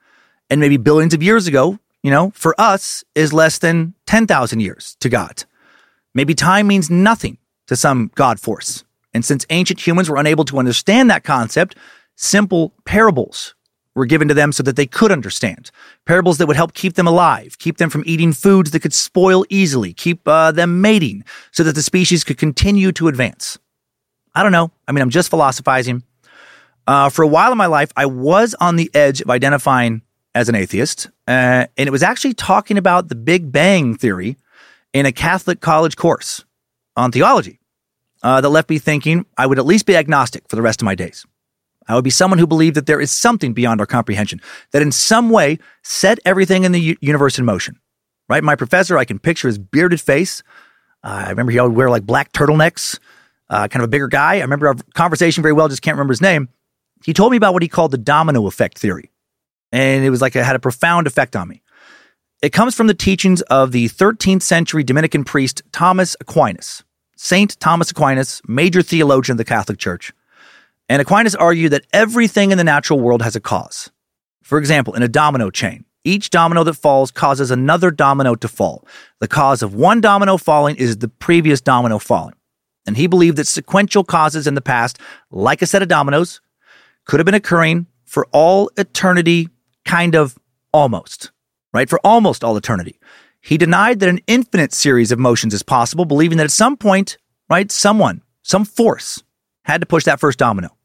And 0.48 0.60
maybe 0.60 0.76
billions 0.76 1.14
of 1.14 1.22
years 1.22 1.46
ago, 1.46 1.78
you 2.02 2.10
know, 2.10 2.30
for 2.34 2.54
us 2.58 3.04
is 3.14 3.32
less 3.32 3.58
than 3.58 3.94
10,000 4.06 4.60
years 4.60 4.96
to 5.00 5.08
God. 5.08 5.44
Maybe 6.14 6.34
time 6.34 6.66
means 6.66 6.90
nothing 6.90 7.38
to 7.66 7.76
some 7.76 8.10
God 8.14 8.40
force. 8.40 8.84
And 9.12 9.24
since 9.24 9.46
ancient 9.50 9.84
humans 9.84 10.08
were 10.08 10.16
unable 10.16 10.44
to 10.46 10.58
understand 10.58 11.10
that 11.10 11.24
concept, 11.24 11.76
simple 12.16 12.74
parables 12.84 13.54
were 14.00 14.06
given 14.06 14.28
to 14.28 14.34
them 14.34 14.50
so 14.50 14.62
that 14.62 14.76
they 14.76 14.86
could 14.86 15.12
understand. 15.12 15.70
Parables 16.06 16.38
that 16.38 16.46
would 16.46 16.56
help 16.56 16.72
keep 16.72 16.94
them 16.94 17.06
alive, 17.06 17.58
keep 17.58 17.76
them 17.76 17.90
from 17.90 18.02
eating 18.06 18.32
foods 18.32 18.70
that 18.70 18.80
could 18.80 18.94
spoil 18.94 19.44
easily, 19.50 19.92
keep 19.92 20.26
uh, 20.26 20.50
them 20.50 20.80
mating 20.80 21.22
so 21.52 21.62
that 21.62 21.74
the 21.74 21.82
species 21.82 22.24
could 22.24 22.38
continue 22.38 22.90
to 22.92 23.08
advance. 23.08 23.58
I 24.34 24.42
don't 24.42 24.52
know. 24.52 24.70
I 24.88 24.92
mean, 24.92 25.02
I'm 25.02 25.10
just 25.10 25.28
philosophizing. 25.28 26.02
Uh, 26.86 27.10
for 27.10 27.22
a 27.22 27.28
while 27.28 27.52
in 27.52 27.58
my 27.58 27.66
life, 27.66 27.92
I 27.94 28.06
was 28.06 28.54
on 28.58 28.76
the 28.76 28.90
edge 28.94 29.20
of 29.20 29.30
identifying 29.30 30.02
as 30.34 30.48
an 30.48 30.54
atheist, 30.54 31.08
uh, 31.28 31.66
and 31.76 31.86
it 31.86 31.90
was 31.90 32.02
actually 32.02 32.34
talking 32.34 32.78
about 32.78 33.08
the 33.08 33.14
Big 33.14 33.52
Bang 33.52 33.94
Theory 33.94 34.36
in 34.92 35.06
a 35.06 35.12
Catholic 35.12 35.60
college 35.60 35.96
course 35.96 36.44
on 36.96 37.12
theology 37.12 37.60
uh, 38.22 38.40
that 38.40 38.48
left 38.48 38.70
me 38.70 38.78
thinking 38.78 39.26
I 39.36 39.46
would 39.46 39.58
at 39.58 39.66
least 39.66 39.86
be 39.86 39.96
agnostic 39.96 40.48
for 40.48 40.56
the 40.56 40.62
rest 40.62 40.80
of 40.80 40.86
my 40.86 40.94
days. 40.94 41.26
I 41.90 41.94
would 41.94 42.04
be 42.04 42.10
someone 42.10 42.38
who 42.38 42.46
believed 42.46 42.76
that 42.76 42.86
there 42.86 43.00
is 43.00 43.10
something 43.10 43.52
beyond 43.52 43.80
our 43.80 43.86
comprehension 43.86 44.40
that 44.70 44.80
in 44.80 44.92
some 44.92 45.28
way 45.28 45.58
set 45.82 46.20
everything 46.24 46.62
in 46.62 46.70
the 46.70 46.80
u- 46.80 46.96
universe 47.00 47.36
in 47.36 47.44
motion. 47.44 47.80
Right? 48.28 48.44
My 48.44 48.54
professor, 48.54 48.96
I 48.96 49.04
can 49.04 49.18
picture 49.18 49.48
his 49.48 49.58
bearded 49.58 50.00
face. 50.00 50.44
Uh, 51.02 51.24
I 51.26 51.30
remember 51.30 51.50
he 51.50 51.60
would 51.60 51.74
wear 51.74 51.90
like 51.90 52.04
black 52.04 52.32
turtlenecks, 52.32 53.00
uh, 53.48 53.66
kind 53.66 53.82
of 53.82 53.88
a 53.88 53.90
bigger 53.90 54.06
guy. 54.06 54.36
I 54.36 54.42
remember 54.42 54.68
our 54.68 54.76
conversation 54.94 55.42
very 55.42 55.52
well, 55.52 55.66
just 55.66 55.82
can't 55.82 55.96
remember 55.96 56.12
his 56.12 56.20
name. 56.20 56.48
He 57.04 57.12
told 57.12 57.32
me 57.32 57.36
about 57.36 57.54
what 57.54 57.62
he 57.62 57.68
called 57.68 57.90
the 57.90 57.98
domino 57.98 58.46
effect 58.46 58.78
theory. 58.78 59.10
And 59.72 60.04
it 60.04 60.10
was 60.10 60.20
like 60.20 60.36
it 60.36 60.44
had 60.44 60.54
a 60.54 60.60
profound 60.60 61.08
effect 61.08 61.34
on 61.34 61.48
me. 61.48 61.60
It 62.40 62.52
comes 62.52 62.76
from 62.76 62.86
the 62.86 62.94
teachings 62.94 63.42
of 63.42 63.72
the 63.72 63.88
13th 63.88 64.42
century 64.42 64.84
Dominican 64.84 65.24
priest 65.24 65.62
Thomas 65.72 66.16
Aquinas. 66.20 66.84
Saint 67.16 67.58
Thomas 67.58 67.90
Aquinas, 67.90 68.40
major 68.46 68.80
theologian 68.80 69.34
of 69.34 69.38
the 69.38 69.44
Catholic 69.44 69.78
Church. 69.78 70.12
And 70.90 71.00
Aquinas 71.00 71.36
argued 71.36 71.70
that 71.70 71.86
everything 71.92 72.50
in 72.50 72.58
the 72.58 72.64
natural 72.64 72.98
world 72.98 73.22
has 73.22 73.36
a 73.36 73.40
cause. 73.40 73.92
For 74.42 74.58
example, 74.58 74.92
in 74.94 75.04
a 75.04 75.08
domino 75.08 75.48
chain, 75.48 75.84
each 76.02 76.30
domino 76.30 76.64
that 76.64 76.74
falls 76.74 77.12
causes 77.12 77.52
another 77.52 77.92
domino 77.92 78.34
to 78.34 78.48
fall. 78.48 78.84
The 79.20 79.28
cause 79.28 79.62
of 79.62 79.72
one 79.72 80.00
domino 80.00 80.36
falling 80.36 80.74
is 80.74 80.96
the 80.96 81.06
previous 81.06 81.60
domino 81.60 82.00
falling. 82.00 82.34
And 82.88 82.96
he 82.96 83.06
believed 83.06 83.36
that 83.36 83.46
sequential 83.46 84.02
causes 84.02 84.48
in 84.48 84.56
the 84.56 84.60
past, 84.60 84.98
like 85.30 85.62
a 85.62 85.66
set 85.66 85.80
of 85.80 85.86
dominoes, 85.86 86.40
could 87.04 87.20
have 87.20 87.24
been 87.24 87.34
occurring 87.34 87.86
for 88.04 88.26
all 88.32 88.68
eternity, 88.76 89.48
kind 89.84 90.16
of 90.16 90.36
almost, 90.72 91.30
right? 91.72 91.88
For 91.88 92.00
almost 92.02 92.42
all 92.42 92.56
eternity. 92.56 92.98
He 93.40 93.56
denied 93.56 94.00
that 94.00 94.08
an 94.08 94.22
infinite 94.26 94.72
series 94.72 95.12
of 95.12 95.20
motions 95.20 95.54
is 95.54 95.62
possible, 95.62 96.04
believing 96.04 96.38
that 96.38 96.44
at 96.46 96.50
some 96.50 96.76
point, 96.76 97.16
right, 97.48 97.70
someone, 97.70 98.22
some 98.42 98.64
force 98.64 99.22
had 99.66 99.80
to 99.82 99.86
push 99.86 100.02
that 100.02 100.18
first 100.18 100.40
domino 100.40 100.76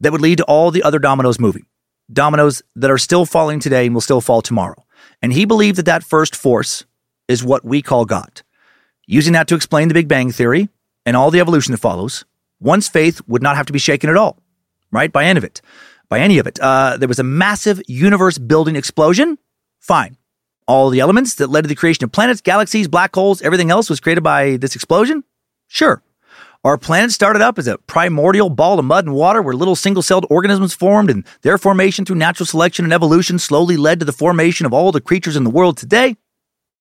that 0.00 0.12
would 0.12 0.20
lead 0.20 0.38
to 0.38 0.44
all 0.44 0.70
the 0.70 0.82
other 0.82 0.98
dominoes 0.98 1.38
moving. 1.38 1.66
Dominoes 2.12 2.62
that 2.76 2.90
are 2.90 2.98
still 2.98 3.24
falling 3.24 3.60
today 3.60 3.86
and 3.86 3.94
will 3.94 4.00
still 4.00 4.20
fall 4.20 4.42
tomorrow. 4.42 4.84
And 5.22 5.32
he 5.32 5.44
believed 5.44 5.78
that 5.78 5.86
that 5.86 6.04
first 6.04 6.36
force 6.36 6.84
is 7.28 7.42
what 7.42 7.64
we 7.64 7.82
call 7.82 8.04
God. 8.04 8.42
Using 9.06 9.32
that 9.32 9.48
to 9.48 9.54
explain 9.54 9.88
the 9.88 9.94
Big 9.94 10.08
Bang 10.08 10.30
Theory 10.30 10.68
and 11.06 11.16
all 11.16 11.30
the 11.30 11.40
evolution 11.40 11.72
that 11.72 11.78
follows, 11.78 12.24
one's 12.60 12.88
faith 12.88 13.20
would 13.26 13.42
not 13.42 13.56
have 13.56 13.66
to 13.66 13.72
be 13.72 13.78
shaken 13.78 14.10
at 14.10 14.16
all, 14.16 14.38
right? 14.90 15.12
By 15.12 15.24
any 15.24 15.38
of 15.38 15.44
it. 15.44 15.60
By 16.08 16.20
any 16.20 16.38
of 16.38 16.46
it. 16.46 16.58
Uh, 16.60 16.96
there 16.98 17.08
was 17.08 17.18
a 17.18 17.24
massive 17.24 17.80
universe 17.86 18.38
building 18.38 18.76
explosion. 18.76 19.38
Fine. 19.80 20.16
All 20.66 20.90
the 20.90 21.00
elements 21.00 21.34
that 21.36 21.50
led 21.50 21.62
to 21.62 21.68
the 21.68 21.74
creation 21.74 22.04
of 22.04 22.12
planets, 22.12 22.40
galaxies, 22.40 22.88
black 22.88 23.14
holes, 23.14 23.42
everything 23.42 23.70
else 23.70 23.90
was 23.90 24.00
created 24.00 24.22
by 24.22 24.56
this 24.56 24.74
explosion? 24.74 25.24
Sure. 25.68 26.02
Our 26.64 26.78
planet 26.78 27.12
started 27.12 27.42
up 27.42 27.58
as 27.58 27.68
a 27.68 27.76
primordial 27.76 28.48
ball 28.48 28.78
of 28.78 28.86
mud 28.86 29.04
and 29.04 29.14
water 29.14 29.42
where 29.42 29.54
little 29.54 29.76
single 29.76 30.02
celled 30.02 30.24
organisms 30.30 30.72
formed, 30.72 31.10
and 31.10 31.26
their 31.42 31.58
formation 31.58 32.06
through 32.06 32.16
natural 32.16 32.46
selection 32.46 32.86
and 32.86 32.92
evolution 32.92 33.38
slowly 33.38 33.76
led 33.76 33.98
to 34.00 34.06
the 34.06 34.12
formation 34.12 34.64
of 34.64 34.72
all 34.72 34.90
the 34.90 35.02
creatures 35.02 35.36
in 35.36 35.44
the 35.44 35.50
world 35.50 35.76
today? 35.76 36.16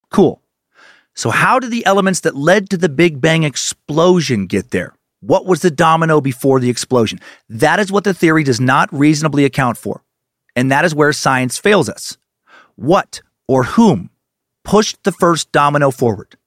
Cool. 0.10 0.42
So, 1.16 1.32
how 1.32 1.60
did 1.60 1.70
the 1.70 1.86
elements 1.86 2.22
that 2.22 2.34
led 2.34 2.70
to 2.70 2.78
the 2.78 2.88
Big 2.88 3.20
Bang 3.20 3.44
explosion 3.44 4.48
get 4.48 4.72
there? 4.72 4.96
What 5.20 5.46
was 5.46 5.62
the 5.62 5.72
domino 5.72 6.22
before 6.22 6.62
the 6.62 6.70
explosion? 6.70 7.20
That 7.50 7.82
is 7.82 7.92
what 7.92 8.06
the 8.06 8.14
theory 8.14 8.46
does 8.46 8.62
not 8.62 8.92
reasonably 8.94 9.44
account 9.44 9.78
for. 9.78 10.02
And 10.56 10.72
that 10.72 10.86
is 10.86 10.96
where 10.96 11.12
science 11.12 11.58
fails 11.58 11.90
us. 11.90 12.18
What 12.76 13.22
or 13.50 13.64
whom 13.64 14.12
pushed 14.64 15.04
the 15.04 15.12
first 15.12 15.52
domino 15.52 15.92
forward? 15.92 16.38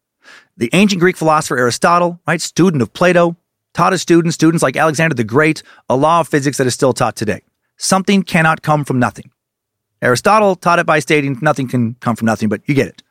The 0.59 0.71
ancient 0.73 1.01
Greek 1.01 1.19
philosopher 1.19 1.59
Aristotle, 1.59 2.19
right, 2.27 2.41
student 2.41 2.83
of 2.83 2.95
Plato, 2.95 3.37
taught 3.75 3.93
his 3.93 4.01
students, 4.01 4.35
students 4.35 4.63
like 4.63 4.75
Alexander 4.75 5.15
the 5.15 5.23
Great, 5.23 5.63
a 5.91 5.97
law 5.97 6.21
of 6.21 6.29
physics 6.29 6.57
that 6.57 6.67
is 6.67 6.73
still 6.73 6.95
taught 6.95 7.15
today. 7.15 7.43
Something 7.77 8.23
cannot 8.23 8.63
come 8.63 8.83
from 8.83 8.99
nothing. 8.99 9.31
Aristotle 10.01 10.57
taught 10.57 10.79
it 10.79 10.87
by 10.87 10.99
stating 10.99 11.39
nothing 11.43 11.69
can 11.69 11.95
come 12.01 12.17
from 12.17 12.25
nothing, 12.25 12.49
but 12.49 12.63
you 12.67 12.75
get 12.75 12.89
it. 12.89 13.03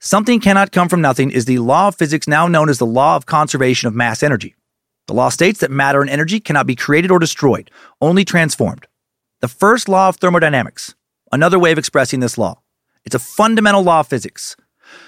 Something 0.00 0.40
cannot 0.40 0.72
come 0.72 0.88
from 0.88 1.00
nothing 1.00 1.30
is 1.30 1.44
the 1.44 1.58
law 1.58 1.86
of 1.86 1.94
physics 1.94 2.26
now 2.26 2.48
known 2.48 2.68
as 2.68 2.78
the 2.78 2.86
law 2.86 3.14
of 3.14 3.26
conservation 3.26 3.86
of 3.86 3.94
mass 3.94 4.24
energy. 4.24 4.56
The 5.06 5.14
law 5.14 5.28
states 5.28 5.60
that 5.60 5.70
matter 5.70 6.00
and 6.00 6.10
energy 6.10 6.40
cannot 6.40 6.66
be 6.66 6.74
created 6.74 7.12
or 7.12 7.20
destroyed, 7.20 7.70
only 8.00 8.24
transformed. 8.24 8.88
The 9.40 9.48
first 9.48 9.88
law 9.88 10.08
of 10.08 10.16
thermodynamics, 10.16 10.96
another 11.30 11.60
way 11.60 11.70
of 11.70 11.78
expressing 11.78 12.18
this 12.18 12.36
law. 12.36 12.60
It's 13.04 13.14
a 13.14 13.20
fundamental 13.20 13.82
law 13.82 14.00
of 14.00 14.08
physics. 14.08 14.56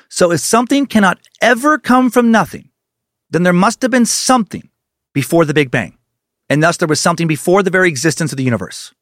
So 0.09 0.31
if 0.33 0.41
something 0.41 0.87
cannot 0.87 1.19
ever 1.41 1.79
come 1.79 2.11
from 2.11 2.31
nothing, 2.31 2.71
then 3.31 3.43
there 3.43 3.53
must 3.53 3.83
have 3.83 3.91
been 3.91 4.07
something 4.07 4.69
before 5.13 5.45
the 5.45 5.55
Big 5.55 5.71
Bang. 5.71 5.99
And 6.49 6.63
thus 6.63 6.77
there 6.77 6.89
was 6.89 7.01
something 7.01 7.27
before 7.27 7.63
the 7.63 7.71
very 7.71 7.89
existence 7.89 8.33
of 8.33 8.37
the 8.37 8.45
universe. 8.45 8.95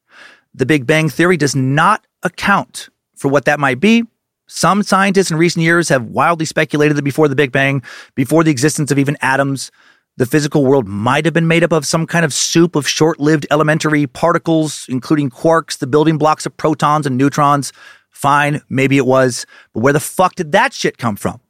The 0.55 0.67
Big 0.67 0.87
Bang 0.87 1.09
theory 1.09 1.37
does 1.37 1.57
not 1.57 2.07
account 2.23 2.89
for 3.17 3.29
what 3.29 3.45
that 3.47 3.61
might 3.61 3.81
be. 3.81 4.05
Some 4.47 4.83
scientists 4.83 5.31
in 5.31 5.37
recent 5.37 5.63
years 5.63 5.89
have 5.89 6.05
wildly 6.05 6.45
speculated 6.45 6.97
that 6.97 7.03
before 7.03 7.29
the 7.29 7.37
Big 7.37 7.53
Bang, 7.53 7.83
before 8.15 8.45
the 8.45 8.51
existence 8.51 8.91
of 8.91 8.99
even 8.99 9.17
atoms, 9.23 9.71
the 10.19 10.27
physical 10.27 10.65
world 10.65 10.87
might 10.87 11.25
have 11.25 11.33
been 11.33 11.49
made 11.49 11.65
up 11.65 11.73
of 11.73 11.87
some 11.87 12.07
kind 12.07 12.25
of 12.25 12.35
soup 12.35 12.77
of 12.77 12.87
short 12.87 13.19
lived 13.19 13.47
elementary 13.51 14.07
particles, 14.07 14.85
including 14.89 15.31
quarks, 15.31 15.79
the 15.79 15.87
building 15.87 16.19
blocks 16.19 16.45
of 16.45 16.55
protons 16.59 17.07
and 17.07 17.17
neutrons, 17.17 17.73
Fine, 18.13 18.63
maybe 18.69 18.97
it 18.97 19.07
was, 19.07 19.47
but 19.73 19.81
where 19.81 19.93
the 19.93 20.01
fuck 20.01 20.37
did 20.37 20.53
that 20.53 20.73
shit 20.73 20.97
come 20.99 21.17
from? 21.17 21.41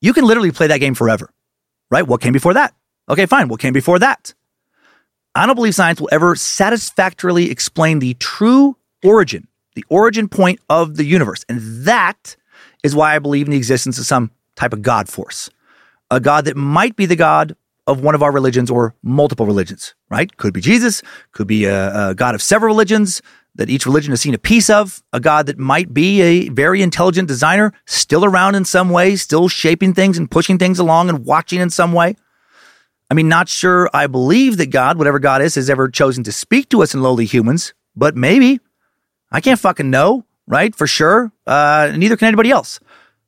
You 0.00 0.12
can 0.12 0.24
literally 0.24 0.52
play 0.52 0.66
that 0.68 0.78
game 0.78 0.94
forever, 0.94 1.30
right? 1.90 2.06
What 2.06 2.20
came 2.20 2.32
before 2.32 2.54
that? 2.54 2.74
Okay, 3.08 3.26
fine. 3.26 3.48
What 3.48 3.58
came 3.58 3.72
before 3.72 3.98
that? 3.98 4.34
I 5.34 5.46
don't 5.46 5.56
believe 5.56 5.74
science 5.74 6.00
will 6.00 6.10
ever 6.12 6.36
satisfactorily 6.36 7.50
explain 7.50 7.98
the 7.98 8.14
true 8.14 8.76
origin, 9.02 9.48
the 9.74 9.84
origin 9.88 10.28
point 10.28 10.60
of 10.70 10.96
the 10.96 11.04
universe. 11.04 11.44
And 11.48 11.60
that 11.84 12.36
is 12.84 12.94
why 12.94 13.16
I 13.16 13.18
believe 13.18 13.46
in 13.46 13.50
the 13.50 13.56
existence 13.56 13.98
of 13.98 14.06
some 14.06 14.30
type 14.54 14.72
of 14.72 14.82
God 14.82 15.08
force, 15.08 15.50
a 16.10 16.20
God 16.20 16.44
that 16.44 16.56
might 16.56 16.94
be 16.94 17.06
the 17.06 17.16
God 17.16 17.56
of 17.86 18.00
one 18.00 18.14
of 18.14 18.22
our 18.22 18.32
religions 18.32 18.70
or 18.70 18.94
multiple 19.02 19.44
religions, 19.44 19.94
right? 20.08 20.36
Could 20.36 20.54
be 20.54 20.60
Jesus, 20.60 21.02
could 21.32 21.46
be 21.46 21.64
a, 21.64 22.10
a 22.10 22.14
God 22.14 22.34
of 22.34 22.42
several 22.42 22.72
religions, 22.72 23.20
that 23.56 23.70
each 23.70 23.86
religion 23.86 24.10
has 24.10 24.20
seen 24.20 24.34
a 24.34 24.38
piece 24.38 24.68
of, 24.68 25.02
a 25.12 25.20
God 25.20 25.46
that 25.46 25.58
might 25.58 25.94
be 25.94 26.20
a 26.20 26.48
very 26.48 26.82
intelligent 26.82 27.28
designer, 27.28 27.72
still 27.86 28.24
around 28.24 28.54
in 28.54 28.64
some 28.64 28.90
way, 28.90 29.16
still 29.16 29.48
shaping 29.48 29.94
things 29.94 30.18
and 30.18 30.30
pushing 30.30 30.58
things 30.58 30.78
along 30.78 31.08
and 31.08 31.24
watching 31.24 31.60
in 31.60 31.70
some 31.70 31.92
way. 31.92 32.16
I 33.10 33.14
mean, 33.14 33.28
not 33.28 33.48
sure 33.48 33.88
I 33.94 34.06
believe 34.06 34.56
that 34.56 34.70
God, 34.70 34.98
whatever 34.98 35.18
God 35.18 35.42
is, 35.42 35.54
has 35.54 35.70
ever 35.70 35.88
chosen 35.88 36.24
to 36.24 36.32
speak 36.32 36.68
to 36.70 36.82
us 36.82 36.94
in 36.94 37.02
lowly 37.02 37.26
humans, 37.26 37.74
but 37.94 38.16
maybe. 38.16 38.60
I 39.30 39.40
can't 39.40 39.60
fucking 39.60 39.90
know, 39.90 40.24
right? 40.46 40.74
For 40.74 40.86
sure. 40.86 41.32
Uh, 41.46 41.92
neither 41.96 42.16
can 42.16 42.28
anybody 42.28 42.50
else. 42.50 42.80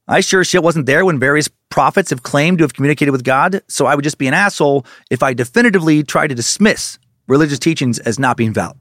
I 0.09 0.20
sure 0.20 0.44
shit 0.44 0.62
wasn't 0.62 0.86
there 0.86 1.05
when 1.05 1.19
various 1.19 1.48
prophets 1.69 2.11
have 2.11 2.23
claimed 2.23 2.59
to 2.59 2.65
have 2.65 2.74
communicated 2.74 3.11
with 3.11 3.24
God, 3.24 3.61
so 3.69 3.86
I 3.86 3.94
would 3.94 4.05
just 4.05 4.19
be 4.19 4.28
an 4.28 4.35
asshole 4.35 4.86
if 5.11 5.23
I 5.23 5.35
definitively 5.35 6.05
tried 6.05 6.28
to 6.28 6.35
dismiss 6.35 6.98
religious 7.27 7.59
teachings 7.59 7.98
as 7.98 8.19
not 8.19 8.36
being 8.36 8.53
valid. 8.53 8.77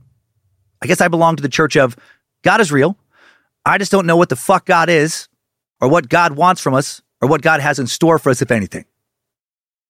I 0.85 0.87
guess 0.87 1.01
I 1.01 1.07
belong 1.07 1.35
to 1.35 1.41
the 1.41 1.49
church 1.49 1.75
of 1.75 1.95
God 2.43 2.61
is 2.61 2.71
real. 2.71 2.95
I 3.65 3.79
just 3.79 3.91
don't 3.91 4.05
know 4.05 4.17
what 4.17 4.29
the 4.29 4.35
fuck 4.35 4.67
God 4.67 4.87
is, 4.87 5.27
or 5.81 5.87
what 5.87 6.09
God 6.09 6.33
wants 6.33 6.61
from 6.61 6.75
us, 6.75 7.01
or 7.21 7.27
what 7.27 7.41
God 7.41 7.59
has 7.59 7.79
in 7.79 7.87
store 7.87 8.19
for 8.19 8.29
us, 8.29 8.43
if 8.43 8.51
anything. 8.51 8.85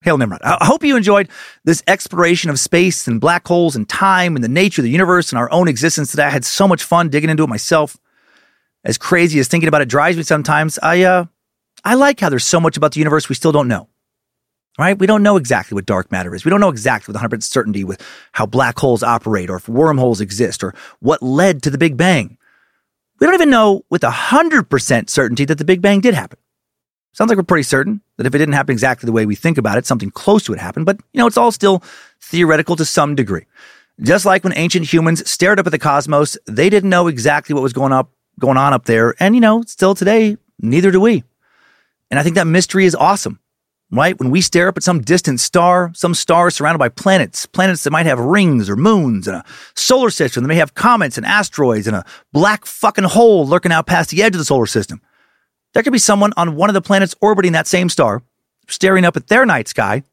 Hail 0.03 0.17
Nimrod. 0.17 0.39
I 0.41 0.63
hope 0.63 0.85
you 0.85 0.95
enjoyed 0.95 1.27
this 1.65 1.83
exploration 1.85 2.49
of 2.49 2.61
space 2.61 3.09
and 3.09 3.19
black 3.19 3.45
holes 3.45 3.75
and 3.75 3.89
time 3.89 4.35
and 4.35 4.43
the 4.43 4.47
nature 4.47 4.81
of 4.81 4.85
the 4.85 4.89
universe 4.89 5.33
and 5.33 5.37
our 5.37 5.51
own 5.51 5.67
existence 5.67 6.11
today. 6.11 6.23
I 6.23 6.29
had 6.29 6.45
so 6.45 6.65
much 6.65 6.81
fun 6.81 7.09
digging 7.09 7.29
into 7.29 7.43
it 7.43 7.49
myself. 7.49 7.97
As 8.85 8.97
crazy 8.97 9.37
as 9.39 9.49
thinking 9.49 9.67
about 9.67 9.81
it 9.81 9.89
drives 9.89 10.15
me 10.15 10.23
sometimes, 10.23 10.79
I 10.81 11.01
uh 11.03 11.25
I 11.83 11.95
like 11.95 12.21
how 12.21 12.29
there's 12.29 12.45
so 12.45 12.61
much 12.61 12.77
about 12.77 12.93
the 12.93 12.99
universe 12.99 13.27
we 13.27 13.35
still 13.35 13.51
don't 13.51 13.67
know 13.67 13.89
right? 14.77 14.97
We 14.97 15.07
don't 15.07 15.23
know 15.23 15.37
exactly 15.37 15.75
what 15.75 15.85
dark 15.85 16.11
matter 16.11 16.33
is. 16.35 16.45
We 16.45 16.49
don't 16.49 16.59
know 16.59 16.69
exactly 16.69 17.11
with 17.11 17.21
100% 17.21 17.43
certainty 17.43 17.83
with 17.83 18.01
how 18.33 18.45
black 18.45 18.77
holes 18.77 19.03
operate 19.03 19.49
or 19.49 19.55
if 19.55 19.69
wormholes 19.69 20.21
exist 20.21 20.63
or 20.63 20.73
what 20.99 21.21
led 21.23 21.63
to 21.63 21.69
the 21.69 21.77
Big 21.77 21.97
Bang. 21.97 22.37
We 23.19 23.27
don't 23.27 23.33
even 23.33 23.49
know 23.49 23.85
with 23.89 24.01
100% 24.01 25.09
certainty 25.09 25.45
that 25.45 25.57
the 25.57 25.65
Big 25.65 25.81
Bang 25.81 26.01
did 26.01 26.13
happen. 26.13 26.37
Sounds 27.13 27.29
like 27.29 27.37
we're 27.37 27.43
pretty 27.43 27.63
certain 27.63 28.01
that 28.17 28.25
if 28.27 28.35
it 28.35 28.39
didn't 28.39 28.55
happen 28.55 28.73
exactly 28.73 29.07
the 29.07 29.13
way 29.13 29.25
we 29.25 29.35
think 29.35 29.57
about 29.57 29.77
it, 29.77 29.85
something 29.85 30.11
close 30.11 30.43
to 30.43 30.53
it 30.53 30.59
happened, 30.59 30.85
but 30.85 30.99
you 31.13 31.19
know, 31.19 31.27
it's 31.27 31.37
all 31.37 31.51
still 31.51 31.81
theoretical 32.19 32.75
to 32.75 32.83
some 32.83 33.15
degree. 33.15 33.45
Just 34.01 34.25
like 34.25 34.43
when 34.43 34.51
ancient 34.57 34.91
humans 34.91 35.29
stared 35.29 35.57
up 35.57 35.65
at 35.65 35.71
the 35.71 35.79
cosmos, 35.79 36.37
they 36.45 36.69
didn't 36.69 36.89
know 36.89 37.07
exactly 37.07 37.53
what 37.53 37.63
was 37.63 37.71
going 37.71 37.93
up 37.93 38.11
going 38.37 38.57
on 38.57 38.73
up 38.73 38.83
there, 38.83 39.15
and 39.21 39.33
you 39.33 39.39
know, 39.39 39.63
still 39.65 39.95
today, 39.95 40.35
neither 40.59 40.91
do 40.91 40.99
we. 40.99 41.23
And 42.11 42.19
I 42.19 42.23
think 42.23 42.35
that 42.35 42.47
mystery 42.47 42.85
is 42.85 42.95
awesome. 42.95 43.39
Right? 43.91 44.19
When 44.19 44.31
we 44.31 44.41
stare 44.41 44.67
up 44.67 44.77
at 44.77 44.83
some 44.83 45.01
distant 45.01 45.39
star, 45.39 45.91
some 45.93 46.15
star 46.15 46.49
surrounded 46.49 46.79
by 46.79 46.89
planets, 46.89 47.45
planets 47.45 47.83
that 47.83 47.91
might 47.91 48.07
have 48.07 48.19
rings 48.19 48.69
or 48.69 48.75
moons, 48.75 49.27
and 49.27 49.37
a 49.37 49.45
solar 49.75 50.09
system 50.09 50.43
that 50.43 50.47
may 50.47 50.55
have 50.55 50.73
comets 50.73 51.17
and 51.17 51.25
asteroids, 51.25 51.87
and 51.87 51.95
a 51.95 52.05
black 52.33 52.65
fucking 52.65 53.03
hole 53.03 53.45
lurking 53.45 53.71
out 53.71 53.85
past 53.85 54.09
the 54.09 54.23
edge 54.23 54.33
of 54.33 54.39
the 54.39 54.45
solar 54.45 54.65
system. 54.65 55.01
There 55.73 55.83
could 55.83 55.93
be 55.93 55.99
someone 55.99 56.33
on 56.35 56.55
one 56.55 56.69
of 56.69 56.73
the 56.73 56.81
planets 56.81 57.15
orbiting 57.21 57.51
that 57.51 57.67
same 57.67 57.89
star, 57.89 58.23
staring 58.67 59.05
up 59.05 59.17
at 59.17 59.27
their 59.27 59.45
night 59.45 59.67
sky, 59.67 60.03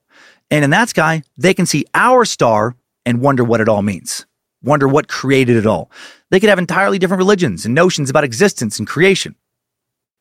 and 0.51 0.65
in 0.65 0.70
that 0.70 0.90
sky, 0.90 1.23
they 1.39 1.55
can 1.55 1.65
see 1.65 1.86
our 1.94 2.27
star 2.27 2.77
and 3.07 3.23
wonder 3.23 3.43
what 3.43 3.61
it 3.62 3.69
all 3.69 3.81
means, 3.81 4.27
wonder 4.62 4.86
what 4.86 5.09
created 5.09 5.57
it 5.57 5.66
all. 5.66 5.90
They 6.31 6.40
could 6.40 6.51
have 6.51 6.59
entirely 6.59 6.99
different 6.99 7.20
religions 7.20 7.65
and 7.65 7.74
notions 7.74 8.11
about 8.11 8.24
existence 8.24 8.78
and 8.78 8.86
creation. 8.86 9.35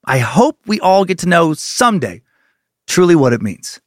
I 0.05 0.19
hope 0.19 0.57
we 0.65 0.79
all 0.79 1.05
get 1.05 1.19
to 1.19 1.27
know 1.27 1.53
someday 1.53 2.21
truly 2.91 3.15
what 3.15 3.33
it 3.33 3.41
means. 3.41 3.79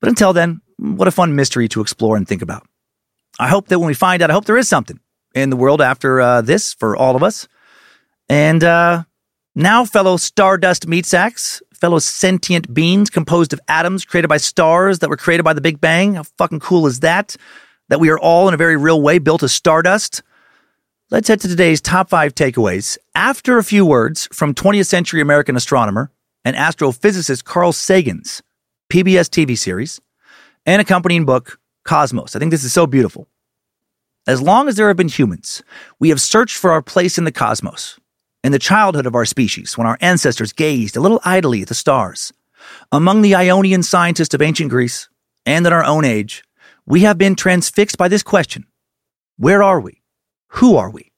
But 0.00 0.10
until 0.10 0.32
then, 0.32 0.60
what 0.76 1.08
a 1.08 1.10
fun 1.10 1.34
mystery 1.34 1.66
to 1.68 1.80
explore 1.80 2.16
and 2.16 2.28
think 2.28 2.42
about. 2.42 2.66
I 3.40 3.48
hope 3.48 3.68
that 3.68 3.78
when 3.78 3.88
we 3.88 3.94
find 3.94 4.22
out, 4.22 4.30
I 4.30 4.34
hope 4.34 4.44
there 4.44 4.58
is 4.58 4.68
something 4.68 5.00
in 5.34 5.50
the 5.50 5.56
world 5.56 5.80
after 5.80 6.20
uh, 6.20 6.42
this 6.42 6.74
for 6.74 6.96
all 6.96 7.16
of 7.16 7.22
us. 7.22 7.48
And 8.28 8.62
uh, 8.62 9.04
now, 9.54 9.84
fellow 9.84 10.18
stardust 10.18 10.86
meat 10.86 11.06
sacks, 11.06 11.62
fellow 11.74 11.98
sentient 11.98 12.72
beings 12.74 13.08
composed 13.08 13.52
of 13.52 13.60
atoms 13.66 14.04
created 14.04 14.28
by 14.28 14.36
stars 14.36 14.98
that 14.98 15.08
were 15.08 15.16
created 15.16 15.44
by 15.44 15.54
the 15.54 15.60
Big 15.60 15.80
Bang. 15.80 16.14
How 16.14 16.24
fucking 16.24 16.60
cool 16.60 16.86
is 16.86 17.00
that? 17.00 17.36
That 17.88 18.00
we 18.00 18.10
are 18.10 18.18
all, 18.18 18.48
in 18.48 18.54
a 18.54 18.58
very 18.58 18.76
real 18.76 19.00
way, 19.00 19.18
built 19.18 19.42
of 19.42 19.50
stardust. 19.50 20.22
Let's 21.10 21.28
head 21.28 21.40
to 21.40 21.48
today's 21.48 21.80
top 21.80 22.10
five 22.10 22.34
takeaways 22.34 22.98
after 23.14 23.56
a 23.56 23.64
few 23.64 23.86
words 23.86 24.28
from 24.30 24.52
20th 24.52 24.86
century 24.86 25.22
American 25.22 25.56
astronomer 25.56 26.10
and 26.48 26.56
astrophysicist 26.56 27.44
Carl 27.44 27.72
Sagan's 27.72 28.42
PBS 28.90 29.28
TV 29.28 29.56
series 29.56 30.00
and 30.64 30.80
accompanying 30.80 31.26
book, 31.26 31.60
Cosmos. 31.84 32.34
I 32.34 32.38
think 32.38 32.52
this 32.52 32.64
is 32.64 32.72
so 32.72 32.86
beautiful. 32.86 33.28
As 34.26 34.40
long 34.40 34.66
as 34.66 34.76
there 34.76 34.88
have 34.88 34.96
been 34.96 35.08
humans, 35.08 35.62
we 36.00 36.08
have 36.08 36.22
searched 36.22 36.56
for 36.56 36.70
our 36.70 36.80
place 36.80 37.18
in 37.18 37.24
the 37.24 37.32
cosmos, 37.32 38.00
in 38.42 38.52
the 38.52 38.58
childhood 38.58 39.04
of 39.04 39.14
our 39.14 39.26
species, 39.26 39.76
when 39.76 39.86
our 39.86 39.98
ancestors 40.00 40.54
gazed 40.54 40.96
a 40.96 41.00
little 41.00 41.20
idly 41.22 41.60
at 41.60 41.68
the 41.68 41.74
stars. 41.74 42.32
Among 42.92 43.20
the 43.20 43.34
Ionian 43.34 43.82
scientists 43.82 44.32
of 44.32 44.40
ancient 44.40 44.70
Greece 44.70 45.10
and 45.44 45.66
in 45.66 45.72
our 45.74 45.84
own 45.84 46.06
age, 46.06 46.44
we 46.86 47.00
have 47.00 47.18
been 47.18 47.34
transfixed 47.34 47.98
by 47.98 48.08
this 48.08 48.22
question 48.22 48.64
Where 49.36 49.62
are 49.62 49.80
we? 49.80 50.00
Who 50.48 50.76
are 50.76 50.88
we? 50.88 51.12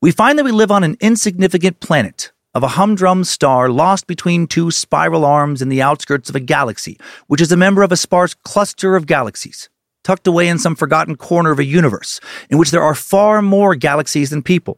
We 0.00 0.10
find 0.10 0.36
that 0.36 0.44
we 0.44 0.50
live 0.50 0.72
on 0.72 0.82
an 0.82 0.96
insignificant 1.00 1.78
planet 1.78 2.32
of 2.58 2.64
a 2.64 2.68
humdrum 2.68 3.22
star 3.22 3.70
lost 3.70 4.08
between 4.08 4.44
two 4.44 4.72
spiral 4.72 5.24
arms 5.24 5.62
in 5.62 5.68
the 5.68 5.80
outskirts 5.80 6.28
of 6.28 6.34
a 6.34 6.40
galaxy, 6.40 6.98
which 7.28 7.40
is 7.40 7.52
a 7.52 7.56
member 7.56 7.84
of 7.84 7.92
a 7.92 7.96
sparse 7.96 8.34
cluster 8.34 8.96
of 8.96 9.06
galaxies, 9.06 9.68
tucked 10.02 10.26
away 10.26 10.48
in 10.48 10.58
some 10.58 10.74
forgotten 10.74 11.14
corner 11.14 11.52
of 11.52 11.60
a 11.60 11.64
universe 11.64 12.18
in 12.50 12.58
which 12.58 12.72
there 12.72 12.82
are 12.82 12.96
far 12.96 13.40
more 13.42 13.76
galaxies 13.76 14.30
than 14.30 14.42
people. 14.42 14.76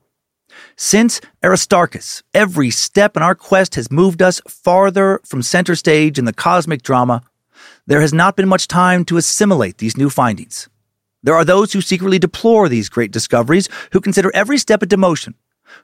Since 0.77 1.23
Aristarchus, 1.43 2.23
every 2.35 2.69
step 2.69 3.17
in 3.17 3.23
our 3.23 3.35
quest 3.35 3.77
has 3.77 3.91
moved 3.91 4.21
us 4.21 4.43
farther 4.47 5.19
from 5.25 5.41
center 5.41 5.75
stage 5.75 6.19
in 6.19 6.27
the 6.27 6.35
cosmic 6.35 6.83
drama. 6.83 7.23
There 7.87 8.03
has 8.03 8.13
not 8.13 8.37
been 8.37 8.47
much 8.47 8.69
time 8.69 9.07
to 9.07 9.17
assimilate 9.17 9.79
these 9.79 9.97
new 9.97 10.11
findings. 10.11 10.69
There 11.23 11.35
are 11.35 11.47
those 11.47 11.73
who 11.73 11.81
secretly 11.81 12.19
deplore 12.19 12.69
these 12.69 12.91
great 12.91 13.11
discoveries, 13.11 13.71
who 13.93 14.03
consider 14.03 14.31
every 14.35 14.59
step 14.59 14.83
a 14.83 14.87
demotion, 14.87 15.33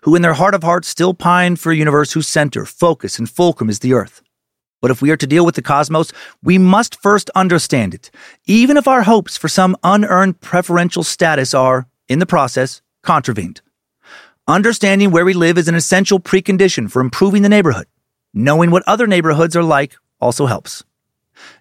who 0.03 0.15
in 0.15 0.23
their 0.23 0.35
heart 0.35 0.55
of 0.55 0.63
hearts 0.63 0.89
still 0.89 1.15
pine 1.15 1.57
for 1.57 1.73
a 1.73 1.77
universe 1.77 2.13
whose 2.13 2.29
center, 2.29 2.65
focus, 2.65 3.19
and 3.19 3.29
fulcrum 3.29 3.69
is 3.69 3.81
the 3.81 3.93
earth. 3.93 4.23
But 4.81 4.91
if 4.91 5.03
we 5.03 5.11
are 5.11 5.17
to 5.17 5.27
deal 5.27 5.45
with 5.45 5.55
the 5.55 5.63
cosmos, 5.63 6.13
we 6.43 6.59
must 6.59 7.01
first 7.01 7.31
understand 7.35 7.95
it, 7.95 8.11
even 8.47 8.77
if 8.77 8.87
our 8.87 9.03
hopes 9.03 9.37
for 9.37 9.49
some 9.49 9.77
unearned 9.83 10.41
preferential 10.41 11.03
status 11.03 11.55
are, 11.55 11.89
in 12.09 12.19
the 12.19 12.27
process, 12.27 12.83
contravened. 13.03 13.63
Understanding 14.47 15.11
where 15.11 15.25
we 15.25 15.33
live 15.33 15.59
is 15.59 15.67
an 15.67 15.75
essential 15.75 16.21
precondition 16.21 16.91
for 16.91 17.01
improving 17.01 17.43
the 17.43 17.49
neighborhood. 17.49 17.87
Knowing 18.33 18.71
what 18.71 18.85
other 18.87 19.07
neighborhoods 19.07 19.57
are 19.57 19.63
like 19.65 19.97
also 20.21 20.47
helps. 20.47 20.85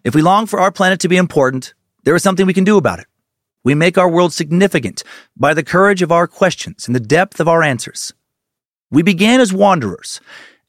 If 0.03 0.13
we 0.13 0.21
long 0.21 0.45
for 0.45 0.59
our 0.59 0.71
planet 0.71 0.99
to 0.99 1.07
be 1.07 1.17
important, 1.17 1.73
there 2.03 2.15
is 2.15 2.21
something 2.21 2.45
we 2.45 2.53
can 2.53 2.63
do 2.63 2.77
about 2.77 2.99
it. 2.99 3.07
We 3.65 3.73
make 3.73 3.97
our 3.97 4.07
world 4.07 4.31
significant 4.31 5.03
by 5.35 5.55
the 5.55 5.63
courage 5.63 6.03
of 6.03 6.11
our 6.11 6.27
questions 6.27 6.85
and 6.85 6.95
the 6.95 6.99
depth 6.99 7.39
of 7.39 7.47
our 7.47 7.63
answers. 7.63 8.13
We 8.91 9.01
began 9.01 9.41
as 9.41 9.51
wanderers, 9.51 10.21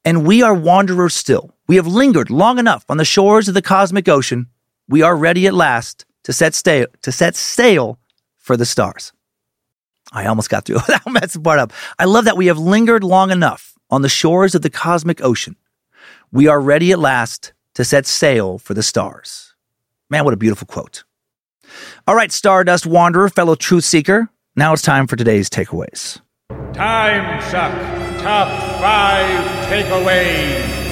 and 0.03 0.27
we 0.27 0.43
are 0.43 0.55
wanderers 0.55 1.15
still. 1.15 1.55
We 1.69 1.77
have 1.77 1.87
lingered 1.87 2.31
long 2.31 2.59
enough 2.59 2.87
on 2.89 2.97
the 2.97 3.05
shores 3.05 3.49
of 3.49 3.55
the 3.55 3.61
cosmic 3.61 4.09
ocean. 4.09 4.47
We 4.89 5.03
are 5.03 5.15
ready 5.15 5.47
at 5.47 5.53
last 5.53 6.07
to 6.25 6.33
set, 6.33 6.55
stay, 6.55 6.87
to 7.03 7.13
set 7.13 7.37
sail 7.37 7.99
for 8.39 8.57
the 8.57 8.65
stars. 8.65 9.13
I 10.13 10.25
almost 10.25 10.49
got 10.49 10.65
through 10.65 10.79
that 10.89 11.03
messed 11.07 11.43
part 11.43 11.59
up. 11.59 11.75
I 11.99 12.07
love 12.07 12.25
that 12.25 12.39
we 12.39 12.47
have 12.47 12.59
lingered 12.59 13.05
long 13.05 13.31
enough 13.31 13.75
on 13.91 14.01
the 14.01 14.09
shores 14.09 14.55
of 14.55 14.63
the 14.63 14.71
cosmic 14.71 15.23
ocean. 15.23 15.57
We 16.33 16.49
are 16.49 16.61
ready 16.61 16.93
at 16.93 16.99
last 16.99 17.53
to 17.75 17.85
set 17.85 18.07
sail 18.07 18.57
for 18.57 18.73
the 18.73 18.83
stars. 18.83 19.55
Man, 20.09 20.25
what 20.25 20.33
a 20.33 20.39
beautiful 20.39 20.67
quote. 20.67 21.05
All 22.07 22.15
right, 22.15 22.33
Stardust 22.33 22.87
Wanderer, 22.87 23.29
fellow 23.29 23.55
truth 23.55 23.85
seeker. 23.85 24.29
Now 24.55 24.73
it's 24.73 24.83
time 24.83 25.07
for 25.07 25.17
today's 25.17 25.51
takeaways. 25.51 26.21
Time 26.73 27.41
Suck 27.43 27.73
Top 28.23 28.49
5 28.81 29.67
Takeaways. 29.67 30.87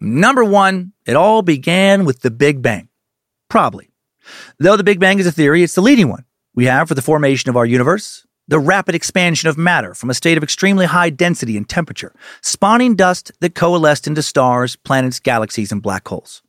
Number 0.00 0.44
one, 0.44 0.92
it 1.06 1.16
all 1.16 1.42
began 1.42 2.04
with 2.04 2.20
the 2.20 2.30
Big 2.30 2.62
Bang. 2.62 2.88
Probably. 3.48 3.90
Though 4.58 4.76
the 4.76 4.84
Big 4.84 5.00
Bang 5.00 5.18
is 5.18 5.26
a 5.26 5.32
theory, 5.32 5.62
it's 5.62 5.74
the 5.74 5.80
leading 5.80 6.08
one 6.08 6.24
we 6.54 6.66
have 6.66 6.88
for 6.88 6.94
the 6.94 7.02
formation 7.02 7.48
of 7.48 7.56
our 7.56 7.66
universe, 7.66 8.26
the 8.48 8.58
rapid 8.58 8.94
expansion 8.94 9.48
of 9.48 9.56
matter 9.56 9.94
from 9.94 10.10
a 10.10 10.14
state 10.14 10.36
of 10.36 10.42
extremely 10.42 10.86
high 10.86 11.10
density 11.10 11.56
and 11.56 11.68
temperature, 11.68 12.12
spawning 12.42 12.96
dust 12.96 13.32
that 13.40 13.54
coalesced 13.54 14.06
into 14.06 14.22
stars, 14.22 14.76
planets, 14.76 15.20
galaxies, 15.20 15.70
and 15.72 15.82
black 15.82 16.06
holes. 16.08 16.42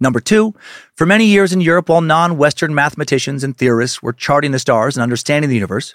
Number 0.00 0.18
two, 0.18 0.54
for 0.94 1.06
many 1.06 1.26
years 1.26 1.52
in 1.52 1.60
Europe, 1.60 1.90
while 1.90 2.00
non 2.00 2.38
Western 2.38 2.74
mathematicians 2.74 3.44
and 3.44 3.56
theorists 3.56 4.02
were 4.02 4.14
charting 4.14 4.52
the 4.52 4.58
stars 4.58 4.96
and 4.96 5.02
understanding 5.02 5.50
the 5.50 5.56
universe, 5.56 5.94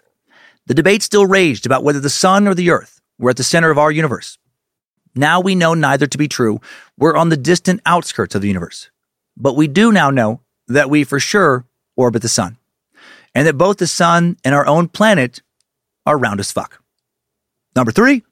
the 0.67 0.75
debate 0.75 1.01
still 1.01 1.25
raged 1.25 1.65
about 1.65 1.83
whether 1.83 1.99
the 1.99 2.09
sun 2.09 2.47
or 2.47 2.53
the 2.53 2.69
earth 2.69 3.01
were 3.17 3.31
at 3.31 3.37
the 3.37 3.43
center 3.43 3.71
of 3.71 3.77
our 3.77 3.91
universe. 3.91 4.37
Now 5.15 5.39
we 5.39 5.55
know 5.55 5.73
neither 5.73 6.07
to 6.07 6.17
be 6.17 6.27
true. 6.27 6.59
We're 6.97 7.15
on 7.15 7.29
the 7.29 7.37
distant 7.37 7.81
outskirts 7.85 8.35
of 8.35 8.41
the 8.41 8.47
universe. 8.47 8.89
But 9.37 9.55
we 9.55 9.67
do 9.67 9.91
now 9.91 10.11
know 10.11 10.41
that 10.67 10.89
we 10.89 11.03
for 11.03 11.19
sure 11.19 11.65
orbit 11.95 12.21
the 12.21 12.29
sun, 12.29 12.57
and 13.33 13.47
that 13.47 13.57
both 13.57 13.77
the 13.77 13.87
sun 13.87 14.37
and 14.43 14.53
our 14.53 14.67
own 14.67 14.87
planet 14.87 15.41
are 16.05 16.17
round 16.17 16.39
as 16.39 16.51
fuck. 16.51 16.81
Number 17.75 17.91
three, 17.91 18.23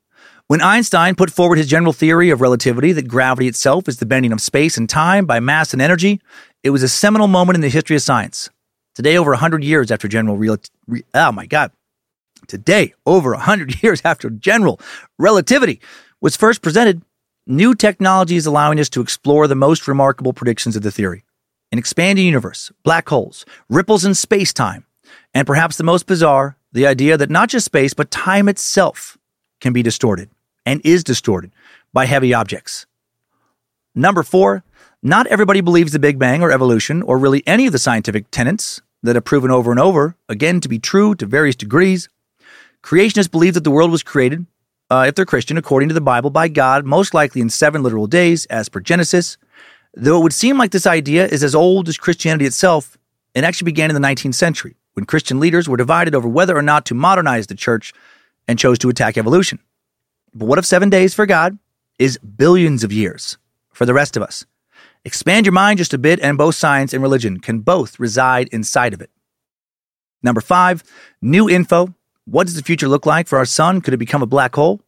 when 0.47 0.61
Einstein 0.61 1.15
put 1.15 1.31
forward 1.31 1.57
his 1.57 1.67
general 1.67 1.93
theory 1.93 2.30
of 2.30 2.41
relativity 2.41 2.91
that 2.91 3.07
gravity 3.07 3.47
itself 3.47 3.88
is 3.88 3.97
the 3.97 4.05
bending 4.05 4.33
of 4.33 4.41
space 4.41 4.77
and 4.77 4.89
time 4.89 5.25
by 5.25 5.39
mass 5.39 5.72
and 5.72 5.81
energy, 5.81 6.22
it 6.63 6.72
was 6.72 6.83
a 6.83 6.89
seminal 6.89 7.27
moment 7.27 7.55
in 7.55 7.61
the 7.61 7.69
history 7.69 7.95
of 7.95 8.01
science. 8.01 8.49
Today, 8.93 9.17
over 9.17 9.31
100 9.31 9.63
years 9.63 9.89
after 9.89 10.07
general 10.07 10.38
relativity, 10.38 10.73
re- 10.88 11.03
oh 11.13 11.31
my 11.31 11.45
God. 11.45 11.72
Today, 12.47 12.93
over 13.05 13.31
100 13.31 13.81
years 13.83 14.01
after 14.03 14.30
general 14.30 14.81
relativity 15.17 15.80
was 16.19 16.35
first 16.35 16.61
presented, 16.61 17.01
new 17.47 17.73
technology 17.73 18.35
is 18.35 18.45
allowing 18.45 18.80
us 18.81 18.89
to 18.89 19.01
explore 19.01 19.47
the 19.47 19.55
most 19.55 19.88
remarkable 19.88 20.33
predictions 20.33 20.75
of 20.75 20.83
the 20.83 20.91
theory. 20.91 21.23
An 21.72 21.80
expanding 21.80 22.25
universe, 22.25 22.69
black 22.83 23.07
holes, 23.07 23.45
ripples 23.69 24.03
in 24.03 24.13
space 24.13 24.51
time, 24.51 24.85
and 25.33 25.47
perhaps 25.47 25.77
the 25.77 25.83
most 25.83 26.05
bizarre, 26.05 26.57
the 26.73 26.85
idea 26.85 27.17
that 27.17 27.30
not 27.30 27.49
just 27.49 27.65
space, 27.65 27.93
but 27.93 28.11
time 28.11 28.49
itself 28.49 29.17
can 29.64 29.74
be 29.74 29.82
distorted 29.82 30.30
and 30.66 30.82
is 30.83 31.03
distorted 31.03 31.51
by 31.92 32.06
heavy 32.06 32.33
objects. 32.33 32.85
Number 33.95 34.22
four, 34.22 34.64
not 35.01 35.25
everybody 35.27 35.61
believes 35.61 35.93
the 35.93 36.00
Big 36.00 36.19
Bang 36.19 36.43
or 36.43 36.51
evolution 36.51 37.01
or 37.01 37.17
really 37.17 37.42
any 37.48 37.66
of 37.66 37.72
the 37.72 37.80
scientific 37.80 38.30
tenets 38.30 38.82
that 39.01 39.16
have 39.16 39.25
proven 39.25 39.51
over 39.51 39.72
and 39.72 39.80
over, 39.80 40.16
again, 40.30 40.59
to 40.61 40.69
be 40.69 40.80
true 40.80 41.16
to 41.16 41.25
various 41.25 41.56
degrees. 41.56 42.09
Creationists 42.83 43.32
believe 43.32 43.53
that 43.53 43.64
the 43.64 43.72
world 43.72 43.92
was 43.92 44.03
created, 44.03 44.45
uh, 44.90 45.06
if 45.08 45.16
they're 45.16 45.25
Christian, 45.25 45.58
according 45.58 45.90
to 45.90 45.95
the 45.95 46.01
Bible, 46.01 46.30
by 46.30 46.48
God, 46.50 46.85
most 46.85 47.14
likely 47.14 47.42
in 47.42 47.50
seven 47.50 47.82
literal 47.83 48.08
days, 48.08 48.45
as 48.48 48.69
per 48.69 48.80
Genesis. 48.80 49.38
Though 49.93 50.19
it 50.19 50.24
would 50.24 50.33
seem 50.33 50.58
like 50.58 50.72
this 50.72 50.88
idea 50.88 51.25
is 51.25 51.43
as 51.43 51.56
old 51.56 51.88
as 51.88 51.98
Christianity 51.98 52.45
itself, 52.45 52.98
it 53.33 53.43
actually 53.43 53.66
began 53.66 53.90
in 53.90 54.00
the 54.00 54.08
19th 54.08 54.35
century, 54.35 54.75
when 54.93 55.06
Christian 55.06 55.40
leaders 55.40 55.69
were 55.69 55.77
divided 55.77 56.16
over 56.16 56.27
whether 56.27 56.58
or 56.58 56.61
not 56.61 56.85
to 56.88 56.93
modernize 56.93 57.48
the 57.48 57.56
church 57.56 57.93
and 58.47 58.59
chose 58.59 58.80
to 58.80 58.89
attack 58.89 59.17
evolution. 59.17 59.59
But 60.33 60.45
what 60.45 60.59
if 60.59 60.65
seven 60.65 60.89
days 60.89 61.13
for 61.13 61.25
God 61.25 61.57
is 61.99 62.17
billions 62.17 62.83
of 62.83 62.91
years 62.91 63.38
for 63.72 63.85
the 63.85 63.93
rest 63.93 64.17
of 64.17 64.23
us? 64.23 64.45
Expand 65.05 65.45
your 65.45 65.53
mind 65.53 65.80
just 65.80 65.93
a 65.93 65.97
bit, 65.97 66.19
and 66.22 66.38
both 66.38 66.55
science 66.55 66.93
and 66.93 67.03
religion 67.03 67.39
can 67.39 67.59
both 67.59 67.99
reside 67.99 68.47
inside 68.49 68.93
of 68.93 69.01
it. 69.01 69.09
Number 70.22 70.41
five, 70.41 70.83
new 71.22 71.49
info. 71.49 71.93
What 72.25 72.47
does 72.47 72.55
the 72.55 72.63
future 72.63 72.88
look 72.88 73.05
like 73.05 73.27
for 73.27 73.38
our 73.38 73.45
sun? 73.45 73.81
Could 73.81 73.93
it 73.93 73.97
become 73.97 74.23
a 74.23 74.27
black 74.27 74.55
hole? 74.55 74.81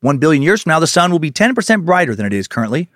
One 0.00 0.18
billion 0.18 0.42
years 0.42 0.62
from 0.62 0.70
now, 0.70 0.78
the 0.78 0.86
sun 0.86 1.10
will 1.10 1.18
be 1.18 1.32
10% 1.32 1.84
brighter 1.84 2.14
than 2.14 2.26
it 2.26 2.32
is 2.32 2.46
currently. 2.46 2.88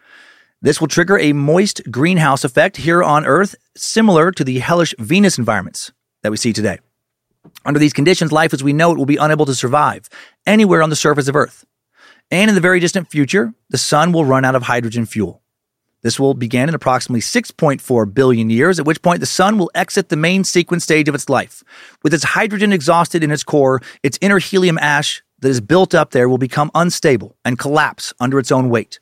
This 0.61 0.81
will 0.81 0.87
trigger 0.87 1.19
a 1.19 1.33
moist 1.33 1.83
greenhouse 1.91 2.45
effect 2.45 2.77
here 2.77 3.03
on 3.03 3.27
Earth, 3.27 3.57
similar 3.77 4.31
to 4.31 4.45
the 4.45 4.61
hellish 4.61 4.95
Venus 5.01 5.37
environments 5.37 5.91
that 6.23 6.31
we 6.31 6.37
see 6.37 6.53
today. 6.53 6.79
Under 7.65 7.79
these 7.79 7.93
conditions, 7.93 8.33
life 8.33 8.53
as 8.53 8.63
we 8.63 8.73
know 8.73 8.93
it 8.93 8.99
will 8.99 9.07
be 9.07 9.17
unable 9.17 9.47
to 9.47 9.55
survive 9.55 10.09
anywhere 10.47 10.83
on 10.83 10.91
the 10.91 10.97
surface 10.97 11.29
of 11.29 11.37
Earth. 11.37 11.65
And 12.31 12.49
in 12.49 12.55
the 12.55 12.61
very 12.61 12.81
distant 12.81 13.11
future, 13.11 13.53
the 13.71 13.79
sun 13.79 14.13
will 14.13 14.25
run 14.25 14.45
out 14.45 14.55
of 14.55 14.63
hydrogen 14.63 15.07
fuel. 15.07 15.43
This 16.03 16.19
will 16.19 16.35
begin 16.35 16.69
in 16.69 16.75
approximately 16.75 17.21
6.4 17.21 18.13
billion 18.13 18.51
years, 18.51 18.81
at 18.81 18.87
which 18.87 19.03
point 19.03 19.21
the 19.21 19.27
sun 19.27 19.57
will 19.57 19.71
exit 19.75 20.09
the 20.09 20.17
main 20.17 20.43
sequence 20.43 20.83
stage 20.83 21.09
of 21.09 21.15
its 21.15 21.29
life. 21.29 21.63
With 22.03 22.13
its 22.13 22.25
hydrogen 22.25 22.73
exhausted 22.73 23.23
in 23.23 23.31
its 23.31 23.45
core, 23.45 23.81
its 24.03 24.19
inner 24.21 24.41
helium 24.41 24.79
ash 24.79 25.23
that 25.41 25.49
is 25.49 25.61
built 25.61 25.95
up 25.95 26.11
there 26.11 26.29
will 26.29 26.39
become 26.39 26.73
unstable 26.75 27.37
and 27.45 27.59
collapse 27.59 28.13
under 28.19 28.41
its 28.41 28.51
own 28.51 28.69
weight. 28.69 28.99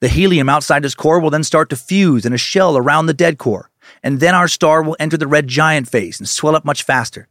The 0.00 0.08
helium 0.08 0.48
outside 0.48 0.84
its 0.84 0.94
core 0.94 1.20
will 1.20 1.30
then 1.30 1.44
start 1.44 1.68
to 1.70 1.76
fuse 1.76 2.24
in 2.24 2.32
a 2.32 2.38
shell 2.38 2.78
around 2.78 3.06
the 3.06 3.14
dead 3.14 3.36
core, 3.38 3.70
and 4.02 4.20
then 4.20 4.34
our 4.34 4.48
star 4.48 4.82
will 4.82 4.96
enter 4.98 5.16
the 5.18 5.26
red 5.26 5.48
giant 5.48 5.88
phase 5.88 6.18
and 6.18 6.28
swell 6.28 6.56
up 6.56 6.64
much 6.64 6.82
faster. 6.82 7.28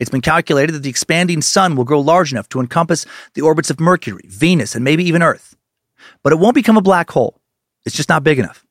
It's 0.00 0.10
been 0.10 0.22
calculated 0.22 0.72
that 0.72 0.82
the 0.82 0.90
expanding 0.90 1.42
sun 1.42 1.76
will 1.76 1.84
grow 1.84 2.00
large 2.00 2.32
enough 2.32 2.48
to 2.48 2.60
encompass 2.60 3.04
the 3.34 3.42
orbits 3.42 3.68
of 3.70 3.78
Mercury, 3.78 4.24
Venus, 4.26 4.74
and 4.74 4.82
maybe 4.82 5.04
even 5.04 5.22
Earth. 5.22 5.54
But 6.22 6.32
it 6.32 6.38
won't 6.38 6.54
become 6.54 6.78
a 6.78 6.82
black 6.82 7.10
hole. 7.10 7.38
It's 7.84 7.94
just 7.94 8.08
not 8.08 8.24
big 8.24 8.38
enough. 8.38 8.64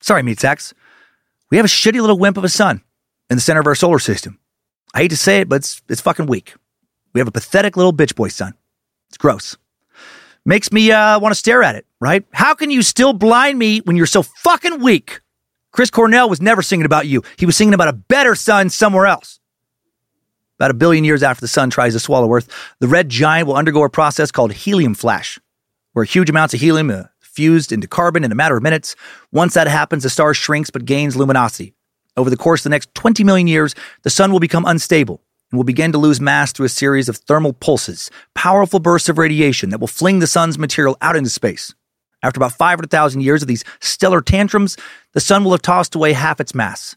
Sorry, 0.00 0.22
meat 0.22 0.40
sacks. 0.40 0.72
We 1.50 1.56
have 1.56 1.66
a 1.66 1.68
shitty 1.68 2.00
little 2.00 2.18
wimp 2.18 2.36
of 2.36 2.44
a 2.44 2.48
sun 2.48 2.82
in 3.28 3.36
the 3.36 3.42
center 3.42 3.60
of 3.60 3.66
our 3.66 3.74
solar 3.74 3.98
system. 3.98 4.38
I 4.94 5.00
hate 5.02 5.08
to 5.08 5.16
say 5.16 5.40
it, 5.40 5.48
but 5.48 5.56
it's, 5.56 5.82
it's 5.88 6.00
fucking 6.00 6.26
weak. 6.26 6.54
We 7.12 7.20
have 7.20 7.28
a 7.28 7.32
pathetic 7.32 7.76
little 7.76 7.92
bitch 7.92 8.14
boy 8.14 8.28
sun. 8.28 8.54
It's 9.08 9.18
gross. 9.18 9.56
Makes 10.44 10.72
me 10.72 10.90
uh, 10.90 11.18
want 11.18 11.32
to 11.32 11.38
stare 11.38 11.62
at 11.62 11.74
it, 11.74 11.86
right? 12.00 12.24
How 12.32 12.54
can 12.54 12.70
you 12.70 12.82
still 12.82 13.12
blind 13.12 13.58
me 13.58 13.80
when 13.80 13.96
you're 13.96 14.06
so 14.06 14.22
fucking 14.22 14.80
weak? 14.80 15.20
Chris 15.72 15.90
Cornell 15.90 16.28
was 16.28 16.40
never 16.40 16.62
singing 16.62 16.86
about 16.86 17.06
you. 17.06 17.22
He 17.36 17.46
was 17.46 17.56
singing 17.56 17.74
about 17.74 17.88
a 17.88 17.92
better 17.92 18.34
sun 18.34 18.70
somewhere 18.70 19.06
else. 19.06 19.40
About 20.62 20.70
a 20.70 20.74
billion 20.74 21.02
years 21.02 21.24
after 21.24 21.40
the 21.40 21.48
sun 21.48 21.70
tries 21.70 21.92
to 21.94 21.98
swallow 21.98 22.32
Earth, 22.32 22.48
the 22.78 22.86
red 22.86 23.08
giant 23.08 23.48
will 23.48 23.56
undergo 23.56 23.82
a 23.82 23.90
process 23.90 24.30
called 24.30 24.52
helium 24.52 24.94
flash, 24.94 25.36
where 25.92 26.04
huge 26.04 26.30
amounts 26.30 26.54
of 26.54 26.60
helium 26.60 26.88
are 26.92 27.10
fused 27.18 27.72
into 27.72 27.88
carbon 27.88 28.22
in 28.22 28.30
a 28.30 28.36
matter 28.36 28.56
of 28.56 28.62
minutes. 28.62 28.94
Once 29.32 29.54
that 29.54 29.66
happens, 29.66 30.04
the 30.04 30.08
star 30.08 30.34
shrinks 30.34 30.70
but 30.70 30.84
gains 30.84 31.16
luminosity. 31.16 31.74
Over 32.16 32.30
the 32.30 32.36
course 32.36 32.60
of 32.60 32.62
the 32.62 32.68
next 32.70 32.94
20 32.94 33.24
million 33.24 33.48
years, 33.48 33.74
the 34.04 34.08
sun 34.10 34.30
will 34.30 34.38
become 34.38 34.64
unstable 34.64 35.20
and 35.50 35.58
will 35.58 35.64
begin 35.64 35.90
to 35.90 35.98
lose 35.98 36.20
mass 36.20 36.52
through 36.52 36.66
a 36.66 36.68
series 36.68 37.08
of 37.08 37.16
thermal 37.16 37.54
pulses, 37.54 38.08
powerful 38.36 38.78
bursts 38.78 39.08
of 39.08 39.18
radiation 39.18 39.70
that 39.70 39.80
will 39.80 39.88
fling 39.88 40.20
the 40.20 40.28
sun's 40.28 40.60
material 40.60 40.96
out 41.00 41.16
into 41.16 41.28
space. 41.28 41.74
After 42.22 42.38
about 42.38 42.52
500,000 42.52 43.20
years 43.20 43.42
of 43.42 43.48
these 43.48 43.64
stellar 43.80 44.20
tantrums, 44.20 44.76
the 45.12 45.20
sun 45.20 45.42
will 45.42 45.50
have 45.50 45.62
tossed 45.62 45.96
away 45.96 46.12
half 46.12 46.40
its 46.40 46.54
mass. 46.54 46.94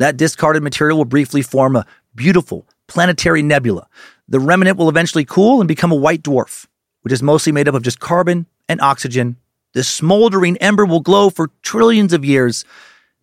That 0.00 0.18
discarded 0.18 0.62
material 0.62 0.98
will 0.98 1.06
briefly 1.06 1.40
form 1.40 1.76
a 1.76 1.86
beautiful 2.14 2.66
planetary 2.88 3.42
nebula. 3.42 3.88
The 4.28 4.40
remnant 4.40 4.76
will 4.76 4.88
eventually 4.88 5.24
cool 5.24 5.60
and 5.60 5.68
become 5.68 5.92
a 5.92 5.96
white 5.96 6.22
dwarf, 6.22 6.66
which 7.02 7.12
is 7.12 7.22
mostly 7.22 7.52
made 7.52 7.68
up 7.68 7.74
of 7.74 7.82
just 7.82 8.00
carbon 8.00 8.46
and 8.68 8.80
oxygen. 8.80 9.36
This 9.72 9.88
smoldering 9.88 10.56
ember 10.56 10.84
will 10.84 11.00
glow 11.00 11.30
for 11.30 11.50
trillions 11.62 12.12
of 12.12 12.24
years 12.24 12.64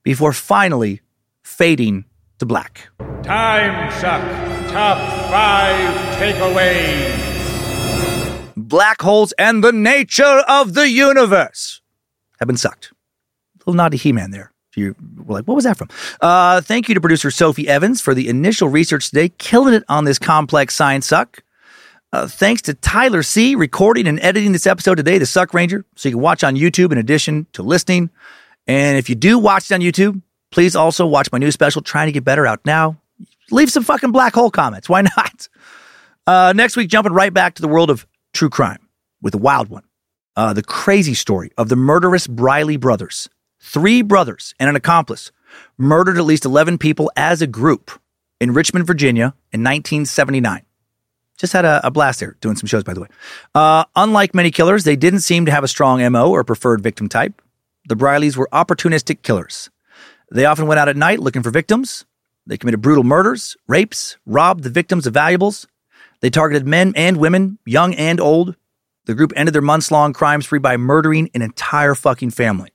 before 0.03 0.33
finally 0.33 1.01
fading 1.43 2.06
to 2.40 2.45
black. 2.45 2.90
Time 3.24 3.92
suck. 4.00 4.22
Top 4.72 4.98
five 5.30 6.16
takeaways. 6.17 7.33
Black 8.56 9.01
holes 9.01 9.33
and 9.38 9.64
the 9.64 9.74
nature 9.74 10.43
of 10.48 10.74
the 10.74 10.90
universe 10.90 11.82
have 12.40 12.48
been 12.48 12.58
sucked. 12.58 12.93
Little 13.59 13.74
naughty 13.74 13.98
He-Man 13.98 14.32
there. 14.32 14.52
You 14.76 14.95
were 15.18 15.35
like, 15.35 15.45
what 15.45 15.56
was 15.56 15.66
that 15.66 15.77
from? 15.77 15.90
Uh, 16.22 16.61
thank 16.61 16.90
you 16.90 16.95
to 16.95 17.02
producer 17.02 17.32
Sophie 17.32 17.68
Evans 17.68 18.02
for 18.02 18.14
the 18.14 18.27
initial 18.27 18.69
research 18.69 19.10
today, 19.10 19.30
killing 19.38 19.74
it 19.74 19.84
on 19.88 20.06
this 20.06 20.19
complex 20.19 20.76
science 20.76 21.08
suck. 21.08 21.43
Uh, 22.11 22.27
thanks 22.27 22.61
to 22.61 22.74
Tyler 22.76 23.24
C. 23.24 23.56
recording 23.56 24.08
and 24.08 24.19
editing 24.19 24.52
this 24.52 24.68
episode 24.68 24.95
today, 24.95 25.18
the 25.18 25.26
Suck 25.26 25.53
Ranger, 25.53 25.84
so 25.95 26.10
you 26.10 26.16
can 26.16 26.22
watch 26.22 26.43
on 26.43 26.56
YouTube 26.56 26.92
in 26.92 27.00
addition 27.00 27.48
to 27.53 27.64
listening. 27.64 28.11
And 28.68 28.98
if 28.98 29.10
you 29.10 29.16
do 29.16 29.40
watch 29.40 29.72
it 29.72 29.74
on 29.74 29.82
YouTube, 29.82 30.22
please 30.52 30.76
also 30.76 31.08
watch 31.08 31.32
my 31.32 31.40
new 31.40 31.52
special, 31.52 31.82
Trying 31.82 32.08
to 32.08 32.11
Get 32.11 32.24
Better, 32.24 32.45
out 32.45 32.60
now. 32.66 33.02
Leave 33.50 33.72
some 33.72 33.84
fucking 33.84 34.11
black 34.11 34.35
hole 34.35 34.52
comments. 34.52 34.88
Why 34.88 35.02
not? 35.18 35.48
Uh, 36.27 36.53
next 36.56 36.77
week, 36.77 36.90
jumping 36.90 37.14
right 37.14 37.34
back 37.34 37.56
to 37.56 37.61
the 37.61 37.68
world 37.68 37.90
of 37.90 38.06
true 38.34 38.50
crime 38.50 38.88
with 39.22 39.34
a 39.34 39.40
wild 39.40 39.69
one. 39.69 39.84
Uh, 40.35 40.53
the 40.53 40.64
crazy 40.64 41.14
story 41.14 41.52
of 41.58 41.69
the 41.69 41.76
murderous 41.76 42.27
Briley 42.27 42.77
brothers. 42.77 43.27
Three 43.66 44.01
brothers 44.01 44.53
and 44.59 44.69
an 44.69 44.75
accomplice 44.75 45.32
murdered 45.77 46.17
at 46.17 46.25
least 46.25 46.43
11 46.43 46.80
people 46.80 47.09
as 47.16 47.42
a 47.42 47.48
group 47.48 47.92
in 48.42 48.53
Richmond, 48.53 48.85
Virginia 48.85 49.33
in 49.53 49.61
1979. 49.61 50.64
Just 51.38 51.53
had 51.53 51.64
a, 51.64 51.80
a 51.88 51.90
blast 51.90 52.19
there 52.19 52.35
doing 52.42 52.58
some 52.58 52.67
shows, 52.67 52.83
by 52.83 52.93
the 52.93 53.00
way. 53.00 53.08
Uh, 53.56 53.85
unlike 53.95 54.35
many 54.35 54.51
killers, 54.51 54.83
they 54.83 54.98
didn't 54.98 55.22
seem 55.22 55.45
to 55.45 55.51
have 55.51 55.64
a 55.64 55.69
strong 55.69 56.06
MO 56.11 56.30
or 56.30 56.43
preferred 56.43 56.83
victim 56.83 57.08
type. 57.08 57.42
The 57.88 57.95
Brileys 57.95 58.35
were 58.35 58.50
opportunistic 58.51 59.22
killers. 59.22 59.69
They 60.30 60.43
often 60.43 60.67
went 60.67 60.80
out 60.80 60.90
at 60.90 60.98
night 60.98 61.22
looking 61.22 61.42
for 61.42 61.50
victims. 61.50 62.03
They 62.45 62.58
committed 62.58 62.82
brutal 62.82 63.06
murders, 63.06 63.56
rapes, 63.69 64.17
robbed 64.25 64.64
the 64.64 64.69
victims 64.69 65.08
of 65.08 65.14
valuables. 65.14 65.67
They 66.19 66.30
targeted 66.30 66.67
men 66.67 66.92
and 66.98 67.16
women, 67.16 67.59
young 67.66 67.93
and 67.95 68.19
old. 68.19 68.58
The 69.06 69.16
group 69.16 69.32
ended 69.38 69.56
their 69.56 69.61
months 69.61 69.90
long 69.90 70.11
crime 70.11 70.42
spree 70.42 70.59
by 70.59 70.75
murdering 70.75 71.30
an 71.33 71.42
entire 71.42 71.95
fucking 71.95 72.32
family. 72.32 72.74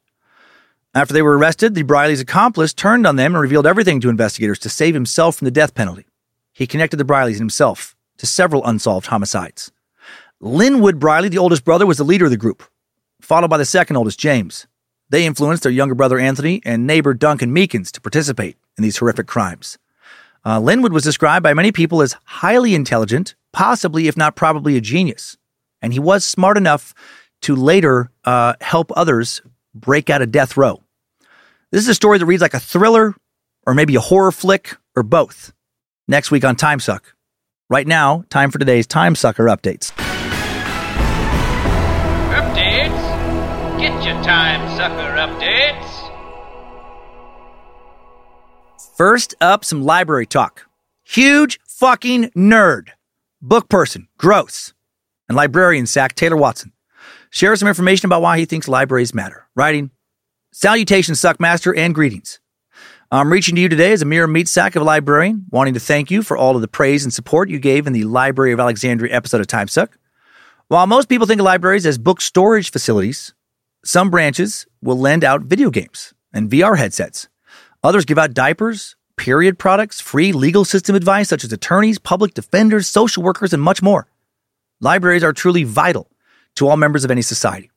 After 0.95 1.13
they 1.13 1.23
were 1.23 1.37
arrested, 1.37 1.75
the 1.75 1.83
Brileys' 1.83 2.23
accomplice 2.23 2.73
turned 2.73 3.07
on 3.07 3.17
them 3.17 3.35
and 3.35 3.43
revealed 3.43 3.67
everything 3.67 4.01
to 4.01 4.09
investigators 4.09 4.59
to 4.61 4.69
save 4.69 4.95
himself 4.95 5.37
from 5.37 5.45
the 5.45 5.51
death 5.51 5.75
penalty. 5.75 6.07
He 6.53 6.67
connected 6.67 6.97
the 6.97 7.05
Brileys 7.05 7.39
himself 7.39 7.95
to 8.17 8.27
several 8.27 8.65
unsolved 8.65 9.07
homicides. 9.07 9.71
Linwood 10.41 10.99
Briley, 10.99 11.29
the 11.29 11.39
oldest 11.39 11.65
brother, 11.65 11.87
was 11.87 11.99
the 11.99 12.05
leader 12.05 12.25
of 12.25 12.31
the 12.31 12.37
group, 12.37 12.63
followed 13.21 13.51
by 13.51 13.59
the 13.59 13.65
second 13.65 13.97
oldest, 13.97 14.19
James. 14.19 14.67
They 15.11 15.27
influenced 15.27 15.63
their 15.63 15.73
younger 15.73 15.95
brother 15.95 16.19
Anthony 16.19 16.61
and 16.65 16.87
neighbor 16.87 17.15
Duncan 17.15 17.55
Meekins 17.55 17.91
to 17.93 18.01
participate 18.01 18.57
in 18.77 18.83
these 18.83 18.97
horrific 18.97 19.27
crimes. 19.27 19.79
Uh, 20.45 20.61
Linwood 20.61 20.93
was 20.93 21.05
described 21.05 21.43
by 21.43 21.55
many 21.55 21.73
people 21.73 22.03
as 22.03 22.17
highly 22.25 22.75
intelligent, 22.75 23.35
possibly, 23.53 24.09
if 24.09 24.17
not 24.17 24.37
probably, 24.37 24.77
a 24.77 24.81
genius. 24.81 25.37
And 25.83 25.93
he 25.93 25.99
was 25.99 26.25
smart 26.25 26.57
enough 26.57 26.95
to 27.43 27.55
later 27.55 28.11
uh, 28.25 28.55
help 28.61 28.93
others 28.97 29.43
break 29.81 30.11
out 30.11 30.23
of 30.23 30.31
death 30.33 30.57
row. 30.57 30.83
This 31.71 31.83
is 31.83 31.89
a 31.89 31.95
story 31.95 32.19
that 32.19 32.27
reads 32.27 32.43
like 32.43 32.55
a 32.55 32.61
thriller 32.61 33.15
or 33.67 33.75
maybe 33.75 33.95
a 33.95 34.01
horror 34.01 34.33
flick 34.33 34.77
or 34.97 35.03
both. 35.03 35.53
Next 36.07 36.31
week 36.31 36.45
on 36.45 36.57
Time 36.57 36.81
Suck. 36.81 37.15
Right 37.69 37.87
now, 37.87 38.25
time 38.31 38.51
for 38.51 38.59
today's 38.59 38.87
Time 38.87 39.15
Sucker 39.15 39.45
updates. 39.45 39.93
Updates? 42.33 43.79
Get 43.79 43.93
your 44.05 44.21
time 44.25 44.77
sucker 44.77 45.15
updates. 45.17 45.87
First 48.97 49.35
up, 49.41 49.65
some 49.65 49.83
library 49.83 50.27
talk. 50.27 50.67
Huge 51.05 51.61
fucking 51.67 52.31
nerd. 52.31 52.89
Book 53.41 53.69
person, 53.69 54.09
gross. 54.19 54.73
And 55.29 55.37
librarian 55.37 55.87
sack, 55.87 56.15
Taylor 56.15 56.37
Watson. 56.37 56.73
Shares 57.31 57.61
some 57.61 57.69
information 57.69 58.07
about 58.07 58.23
why 58.23 58.39
he 58.39 58.45
thinks 58.47 58.69
libraries 58.69 59.15
matter. 59.15 59.47
Writing, 59.55 59.91
Salutations, 60.53 61.21
Suckmaster, 61.21 61.77
and 61.77 61.95
greetings. 61.95 62.41
I'm 63.11 63.31
reaching 63.31 63.55
to 63.55 63.61
you 63.61 63.69
today 63.69 63.93
as 63.93 64.03
a 64.03 64.07
mere 64.07 64.27
meat 64.27 64.49
sack 64.49 64.77
of 64.77 64.83
a 64.83 64.85
librarian, 64.85 65.45
wanting 65.51 65.75
to 65.75 65.81
thank 65.81 66.11
you 66.11 66.23
for 66.23 66.37
all 66.37 66.55
of 66.57 66.63
the 66.63 66.69
praise 66.69 67.05
and 67.05 67.13
support 67.13 67.51
you 67.51 67.59
gave 67.59 67.87
in 67.87 67.93
the 67.93 68.05
Library 68.05 68.53
of 68.53 68.61
Alexandria 68.61 69.15
episode 69.15 69.41
of 69.41 69.47
Time 69.47 69.69
Suck. 69.69 69.99
While 70.69 70.87
most 70.87 71.09
people 71.09 71.27
think 71.27 71.41
of 71.41 71.45
libraries 71.45 71.87
as 71.87 71.99
book 71.99 72.21
storage 72.21 72.71
facilities, 72.71 73.35
some 73.85 74.11
branches 74.11 74.67
will 74.83 74.99
lend 74.99 75.25
out 75.25 75.43
video 75.43 75.71
games 75.71 76.15
and 76.33 76.51
VR 76.51 76.77
headsets. 76.77 77.29
Others 77.83 78.05
give 78.05 78.19
out 78.19 78.35
diapers, 78.35 78.97
period 79.17 79.59
products, 79.59 80.01
free 80.01 80.33
legal 80.33 80.65
system 80.65 80.95
advice 80.95 81.29
such 81.29 81.45
as 81.45 81.53
attorneys, 81.53 81.99
public 81.99 82.35
defenders, 82.35 82.89
social 82.89 83.23
workers, 83.23 83.53
and 83.53 83.63
much 83.63 83.83
more. 83.83 84.07
Libraries 84.81 85.25
are 85.25 85.33
truly 85.33 85.65
vital 85.65 86.11
to 86.57 86.69
all 86.69 86.77
members 86.77 87.05
of 87.05 87.11
any 87.11 87.23
society. 87.23 87.71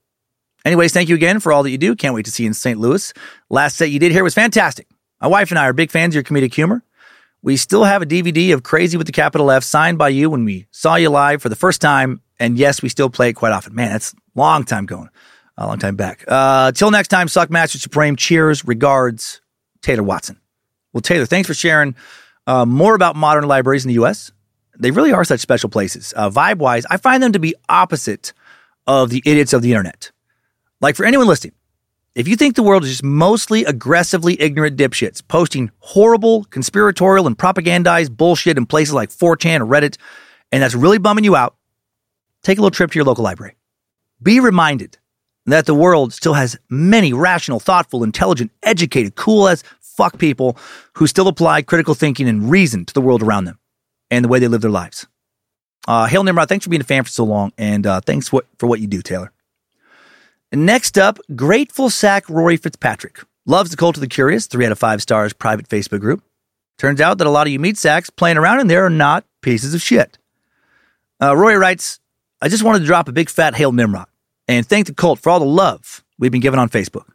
Anyways, 0.63 0.93
thank 0.93 1.09
you 1.09 1.15
again 1.15 1.39
for 1.39 1.51
all 1.51 1.63
that 1.63 1.71
you 1.71 1.77
do. 1.77 1.95
Can't 1.95 2.13
wait 2.13 2.25
to 2.25 2.31
see 2.31 2.43
you 2.43 2.47
in 2.47 2.53
St. 2.53 2.79
Louis. 2.79 3.13
Last 3.49 3.77
set 3.77 3.89
you 3.89 3.99
did 3.99 4.11
here 4.11 4.23
was 4.23 4.33
fantastic. 4.35 4.87
My 5.19 5.27
wife 5.27 5.49
and 5.51 5.57
I 5.59 5.65
are 5.67 5.73
big 5.73 5.91
fans 5.91 6.11
of 6.11 6.15
your 6.15 6.23
comedic 6.23 6.53
humor. 6.53 6.83
We 7.43 7.57
still 7.57 7.83
have 7.83 8.03
a 8.03 8.05
DVD 8.05 8.53
of 8.53 8.61
Crazy 8.61 8.97
with 8.97 9.07
the 9.07 9.13
capital 9.13 9.49
F 9.49 9.63
signed 9.63 9.97
by 9.97 10.09
you 10.09 10.29
when 10.29 10.45
we 10.45 10.67
saw 10.69 10.95
you 10.95 11.09
live 11.09 11.41
for 11.41 11.49
the 11.49 11.55
first 11.55 11.81
time. 11.81 12.21
And 12.39 12.57
yes, 12.57 12.81
we 12.83 12.89
still 12.89 13.09
play 13.09 13.29
it 13.29 13.33
quite 13.33 13.51
often. 13.51 13.73
Man, 13.73 13.91
that's 13.91 14.13
long 14.35 14.63
time 14.63 14.85
going, 14.85 15.09
a 15.57 15.65
long 15.65 15.79
time 15.79 15.95
back. 15.95 16.23
Uh, 16.27 16.71
till 16.71 16.91
next 16.91 17.07
time, 17.07 17.27
Suck 17.27 17.49
Master 17.49 17.79
Supreme. 17.79 18.15
Cheers, 18.15 18.63
regards, 18.65 19.41
Taylor 19.81 20.03
Watson. 20.03 20.39
Well, 20.93 21.01
Taylor, 21.01 21.25
thanks 21.25 21.47
for 21.47 21.53
sharing 21.53 21.95
Uh, 22.47 22.65
more 22.65 22.95
about 22.95 23.15
modern 23.15 23.45
libraries 23.45 23.85
in 23.85 23.87
the 23.89 23.93
U.S. 23.95 24.31
They 24.79 24.89
really 24.91 25.11
are 25.11 25.23
such 25.23 25.39
special 25.39 25.69
places. 25.69 26.13
Uh, 26.15 26.29
Vibe 26.29 26.57
wise, 26.57 26.85
I 26.89 26.97
find 26.97 27.21
them 27.21 27.31
to 27.33 27.39
be 27.39 27.53
opposite 27.69 28.33
of 28.87 29.09
the 29.09 29.21
idiots 29.25 29.53
of 29.53 29.61
the 29.61 29.71
internet. 29.71 30.11
Like 30.79 30.95
for 30.95 31.05
anyone 31.05 31.27
listening, 31.27 31.53
if 32.13 32.27
you 32.27 32.35
think 32.35 32.55
the 32.55 32.63
world 32.63 32.83
is 32.83 32.89
just 32.89 33.03
mostly 33.03 33.63
aggressively 33.63 34.39
ignorant 34.41 34.77
dipshits 34.77 35.25
posting 35.25 35.71
horrible, 35.79 36.43
conspiratorial, 36.45 37.25
and 37.25 37.37
propagandized 37.37 38.17
bullshit 38.17 38.57
in 38.57 38.65
places 38.65 38.93
like 38.93 39.09
4chan 39.09 39.61
or 39.61 39.65
Reddit, 39.65 39.97
and 40.51 40.61
that's 40.61 40.75
really 40.75 40.97
bumming 40.97 41.23
you 41.23 41.35
out, 41.35 41.55
take 42.43 42.57
a 42.57 42.61
little 42.61 42.71
trip 42.71 42.91
to 42.91 42.95
your 42.95 43.05
local 43.05 43.23
library. 43.23 43.55
Be 44.21 44.39
reminded 44.39 44.97
that 45.45 45.65
the 45.65 45.73
world 45.73 46.13
still 46.13 46.33
has 46.33 46.57
many 46.69 47.13
rational, 47.13 47.59
thoughtful, 47.59 48.03
intelligent, 48.03 48.51
educated, 48.61 49.15
cool 49.15 49.47
as 49.47 49.63
fuck 49.79 50.17
people 50.17 50.57
who 50.93 51.07
still 51.07 51.27
apply 51.27 51.61
critical 51.61 51.93
thinking 51.93 52.27
and 52.27 52.51
reason 52.51 52.85
to 52.85 52.93
the 52.93 53.01
world 53.01 53.23
around 53.23 53.45
them 53.45 53.57
and 54.09 54.25
the 54.25 54.29
way 54.29 54.39
they 54.39 54.47
live 54.47 54.61
their 54.61 54.69
lives. 54.69 55.07
Uh, 55.87 56.05
Hail 56.05 56.23
Nimrod, 56.23 56.47
thanks 56.47 56.63
for 56.63 56.69
being 56.69 56.81
a 56.81 56.85
fan 56.85 57.03
for 57.03 57.09
so 57.09 57.23
long, 57.23 57.51
and 57.57 57.87
uh, 57.87 58.01
thanks 58.01 58.29
for, 58.29 58.43
for 58.59 58.67
what 58.67 58.79
you 58.79 58.87
do, 58.87 59.01
Taylor. 59.01 59.31
Next 60.51 60.97
up, 60.97 61.17
Grateful 61.35 61.89
Sack 61.89 62.29
Rory 62.29 62.57
Fitzpatrick. 62.57 63.21
Loves 63.45 63.71
the 63.71 63.77
Cult 63.77 63.97
of 63.97 64.01
the 64.01 64.07
Curious, 64.07 64.45
three 64.45 64.65
out 64.65 64.71
of 64.71 64.79
five 64.79 65.01
stars, 65.01 65.33
private 65.33 65.67
Facebook 65.67 66.01
group. 66.01 66.23
Turns 66.77 67.01
out 67.01 67.17
that 67.17 67.27
a 67.27 67.31
lot 67.31 67.47
of 67.47 67.53
you 67.53 67.59
meat 67.59 67.77
sacks 67.77 68.09
playing 68.09 68.37
around 68.37 68.59
in 68.59 68.67
there 68.67 68.85
are 68.85 68.89
not 68.89 69.25
pieces 69.41 69.73
of 69.73 69.81
shit. 69.81 70.17
Uh, 71.21 71.35
Roy 71.35 71.55
writes, 71.55 71.99
I 72.41 72.49
just 72.49 72.63
wanted 72.63 72.79
to 72.79 72.85
drop 72.85 73.07
a 73.07 73.11
big 73.11 73.29
fat 73.29 73.55
Hail 73.55 73.71
Nimrod 73.71 74.07
and 74.47 74.65
thank 74.65 74.87
the 74.87 74.93
cult 74.93 75.19
for 75.19 75.29
all 75.29 75.39
the 75.39 75.45
love 75.45 76.03
we've 76.19 76.31
been 76.31 76.41
given 76.41 76.59
on 76.59 76.69
Facebook. 76.69 77.05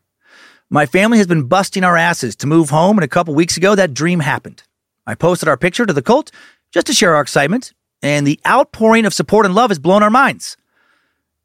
My 0.70 0.86
family 0.86 1.18
has 1.18 1.26
been 1.26 1.44
busting 1.44 1.84
our 1.84 1.96
asses 1.96 2.34
to 2.36 2.46
move 2.46 2.70
home, 2.70 2.98
and 2.98 3.04
a 3.04 3.08
couple 3.08 3.34
weeks 3.34 3.56
ago, 3.56 3.74
that 3.74 3.94
dream 3.94 4.20
happened. 4.20 4.62
I 5.06 5.14
posted 5.14 5.48
our 5.48 5.56
picture 5.56 5.86
to 5.86 5.92
the 5.92 6.02
cult 6.02 6.32
just 6.72 6.88
to 6.88 6.92
share 6.92 7.14
our 7.14 7.22
excitement, 7.22 7.72
and 8.02 8.26
the 8.26 8.40
outpouring 8.46 9.06
of 9.06 9.14
support 9.14 9.46
and 9.46 9.54
love 9.54 9.70
has 9.70 9.78
blown 9.78 10.02
our 10.02 10.10
minds. 10.10 10.56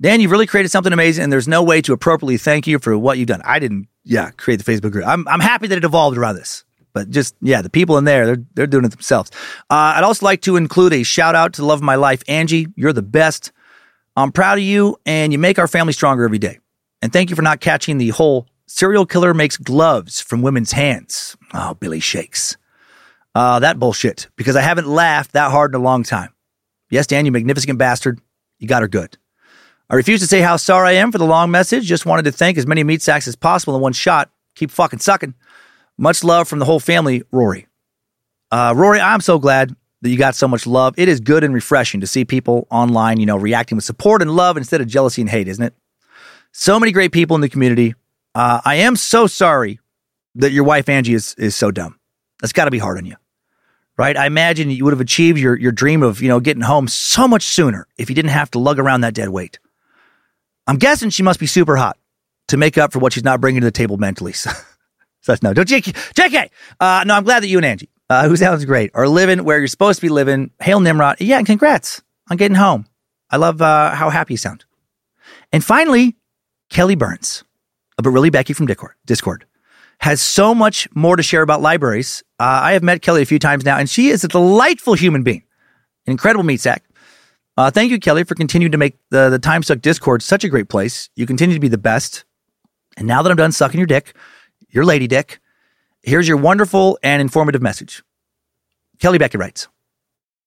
Dan, 0.01 0.19
you've 0.19 0.31
really 0.31 0.47
created 0.47 0.69
something 0.69 0.93
amazing, 0.93 1.23
and 1.23 1.31
there's 1.31 1.47
no 1.47 1.61
way 1.61 1.81
to 1.81 1.93
appropriately 1.93 2.37
thank 2.37 2.65
you 2.65 2.79
for 2.79 2.97
what 2.97 3.17
you've 3.17 3.27
done. 3.27 3.41
I 3.45 3.59
didn't, 3.59 3.87
yeah, 4.03 4.31
create 4.31 4.63
the 4.63 4.71
Facebook 4.71 4.91
group. 4.91 5.05
I'm, 5.05 5.27
I'm 5.27 5.39
happy 5.39 5.67
that 5.67 5.77
it 5.77 5.83
evolved 5.83 6.17
around 6.17 6.35
this, 6.35 6.65
but 6.91 7.11
just, 7.11 7.35
yeah, 7.39 7.61
the 7.61 7.69
people 7.69 7.99
in 7.99 8.05
there, 8.05 8.25
they're, 8.25 8.43
they're 8.55 8.67
doing 8.67 8.85
it 8.85 8.91
themselves. 8.91 9.29
Uh, 9.69 9.93
I'd 9.95 10.03
also 10.03 10.25
like 10.25 10.41
to 10.41 10.55
include 10.55 10.93
a 10.93 11.03
shout 11.03 11.35
out 11.35 11.53
to 11.53 11.61
the 11.61 11.67
love 11.67 11.79
of 11.79 11.83
my 11.83 11.95
life, 11.95 12.23
Angie. 12.27 12.67
You're 12.75 12.93
the 12.93 13.03
best. 13.03 13.51
I'm 14.15 14.31
proud 14.31 14.57
of 14.57 14.63
you, 14.63 14.97
and 15.05 15.31
you 15.31 15.37
make 15.37 15.59
our 15.59 15.67
family 15.67 15.93
stronger 15.93 16.25
every 16.25 16.39
day. 16.39 16.59
And 17.03 17.13
thank 17.13 17.29
you 17.29 17.35
for 17.35 17.43
not 17.43 17.61
catching 17.61 17.97
the 17.99 18.09
whole 18.09 18.47
serial 18.65 19.05
killer 19.05 19.33
makes 19.33 19.57
gloves 19.57 20.19
from 20.19 20.41
women's 20.41 20.71
hands. 20.71 21.37
Oh, 21.53 21.75
Billy 21.75 21.99
shakes. 21.99 22.57
Uh, 23.35 23.59
that 23.59 23.77
bullshit, 23.79 24.29
because 24.35 24.55
I 24.55 24.61
haven't 24.61 24.87
laughed 24.87 25.33
that 25.33 25.51
hard 25.51 25.75
in 25.75 25.79
a 25.79 25.83
long 25.83 26.03
time. 26.03 26.33
Yes, 26.91 27.07
Dan, 27.07 27.25
you 27.25 27.31
magnificent 27.31 27.79
bastard. 27.79 28.19
You 28.59 28.67
got 28.67 28.83
her 28.83 28.87
good. 28.87 29.17
I 29.89 29.95
refuse 29.95 30.19
to 30.21 30.27
say 30.27 30.41
how 30.41 30.57
sorry 30.57 30.89
I 30.89 30.99
am 31.01 31.11
for 31.11 31.17
the 31.17 31.25
long 31.25 31.49
message. 31.49 31.85
Just 31.85 32.05
wanted 32.05 32.23
to 32.25 32.31
thank 32.31 32.57
as 32.57 32.67
many 32.67 32.83
meat 32.83 33.01
sacks 33.01 33.27
as 33.27 33.35
possible 33.35 33.75
in 33.75 33.81
one 33.81 33.93
shot. 33.93 34.29
Keep 34.55 34.71
fucking 34.71 34.99
sucking. 34.99 35.33
Much 35.97 36.23
love 36.23 36.47
from 36.47 36.59
the 36.59 36.65
whole 36.65 36.79
family, 36.79 37.23
Rory. 37.31 37.67
Uh, 38.51 38.73
Rory, 38.75 38.99
I'm 38.99 39.21
so 39.21 39.39
glad 39.39 39.75
that 40.01 40.09
you 40.09 40.17
got 40.17 40.35
so 40.35 40.47
much 40.47 40.67
love. 40.67 40.93
It 40.97 41.07
is 41.07 41.19
good 41.19 41.43
and 41.43 41.53
refreshing 41.53 42.01
to 42.01 42.07
see 42.07 42.25
people 42.25 42.67
online, 42.69 43.19
you 43.19 43.25
know, 43.25 43.37
reacting 43.37 43.75
with 43.75 43.85
support 43.85 44.21
and 44.21 44.35
love 44.35 44.57
instead 44.57 44.81
of 44.81 44.87
jealousy 44.87 45.21
and 45.21 45.29
hate, 45.29 45.47
isn't 45.47 45.63
it? 45.63 45.73
So 46.51 46.79
many 46.79 46.91
great 46.91 47.11
people 47.11 47.35
in 47.35 47.41
the 47.41 47.49
community. 47.49 47.95
Uh, 48.35 48.61
I 48.65 48.75
am 48.75 48.95
so 48.95 49.27
sorry 49.27 49.79
that 50.35 50.51
your 50.51 50.63
wife 50.63 50.89
Angie 50.89 51.13
is 51.13 51.35
is 51.37 51.55
so 51.55 51.71
dumb. 51.71 51.99
That's 52.41 52.53
got 52.53 52.65
to 52.65 52.71
be 52.71 52.79
hard 52.79 52.97
on 52.97 53.05
you, 53.05 53.15
right? 54.01 54.17
I 54.17 54.25
imagine 54.25 54.71
you 54.71 54.83
would 54.83 54.93
have 54.93 54.99
achieved 54.99 55.37
your 55.37 55.55
your 55.55 55.71
dream 55.71 56.01
of 56.01 56.23
you 56.23 56.27
know 56.27 56.39
getting 56.39 56.63
home 56.63 56.87
so 56.87 57.27
much 57.27 57.43
sooner 57.43 57.87
if 57.99 58.09
you 58.09 58.15
didn't 58.15 58.31
have 58.31 58.49
to 58.51 58.59
lug 58.59 58.79
around 58.79 59.01
that 59.01 59.13
dead 59.13 59.29
weight. 59.29 59.59
I'm 60.65 60.77
guessing 60.77 61.11
she 61.11 61.21
must 61.21 61.39
be 61.39 61.45
super 61.45 61.75
hot 61.77 61.97
to 62.47 62.57
make 62.57 62.79
up 62.79 62.91
for 62.91 62.97
what 62.97 63.13
she's 63.13 63.23
not 63.23 63.39
bringing 63.39 63.61
to 63.61 63.67
the 63.67 63.71
table 63.71 63.97
mentally. 63.97 64.33
so 64.33 64.49
that's 65.27 65.43
no, 65.43 65.53
don't 65.53 65.69
JK. 65.69 65.93
JK. 66.15 66.49
Uh, 66.79 67.03
no, 67.05 67.13
I'm 67.13 67.23
glad 67.23 67.43
that 67.43 67.47
you 67.47 67.57
and 67.57 67.65
Angie, 67.65 67.89
uh, 68.09 68.27
who 68.27 68.35
sounds 68.35 68.65
great, 68.65 68.89
are 68.95 69.07
living 69.07 69.43
where 69.43 69.59
you're 69.59 69.67
supposed 69.67 69.99
to 69.99 70.05
be 70.05 70.09
living. 70.09 70.49
Hail 70.59 70.79
Nimrod. 70.79 71.21
Yeah, 71.21 71.37
and 71.37 71.45
congrats 71.45 72.01
on 72.31 72.37
getting 72.37 72.55
home. 72.55 72.87
I 73.29 73.37
love 73.37 73.61
uh, 73.61 73.93
how 73.93 74.09
happy 74.09 74.33
you 74.33 74.37
sound. 74.37 74.65
And 75.53 75.63
finally, 75.63 76.15
Kelly 76.71 76.95
Burns, 76.95 77.43
but 77.97 78.09
really 78.09 78.31
Becky 78.31 78.53
from 78.53 78.65
Discord, 78.65 78.95
Discord 79.05 79.45
has 80.01 80.19
so 80.19 80.55
much 80.55 80.87
more 80.95 81.15
to 81.15 81.23
share 81.23 81.43
about 81.43 81.61
libraries. 81.61 82.23
Uh, 82.39 82.59
I 82.63 82.73
have 82.73 82.81
met 82.81 83.03
Kelly 83.03 83.21
a 83.21 83.25
few 83.25 83.37
times 83.37 83.63
now, 83.63 83.77
and 83.77 83.89
she 83.89 84.09
is 84.09 84.23
a 84.23 84.27
delightful 84.27 84.95
human 84.95 85.21
being, 85.21 85.43
an 86.07 86.11
incredible 86.11 86.43
meat 86.43 86.59
sack. 86.59 86.83
Uh, 87.55 87.69
thank 87.69 87.91
you, 87.91 87.99
Kelly, 87.99 88.23
for 88.23 88.33
continuing 88.33 88.71
to 88.71 88.77
make 88.79 88.97
the, 89.09 89.29
the 89.29 89.37
Time 89.37 89.61
Suck 89.61 89.79
Discord 89.79 90.23
such 90.23 90.43
a 90.43 90.49
great 90.49 90.69
place. 90.69 91.09
You 91.15 91.27
continue 91.27 91.55
to 91.55 91.59
be 91.59 91.67
the 91.67 91.77
best. 91.77 92.25
And 92.97 93.07
now 93.07 93.21
that 93.21 93.29
I'm 93.29 93.37
done 93.37 93.51
sucking 93.51 93.79
your 93.79 93.87
dick, 93.87 94.15
your 94.69 94.85
lady 94.85 95.05
dick, 95.05 95.39
here's 96.01 96.27
your 96.27 96.37
wonderful 96.37 96.97
and 97.03 97.21
informative 97.21 97.61
message. 97.61 98.01
Kelly 98.99 99.19
Becky 99.19 99.37
writes 99.37 99.67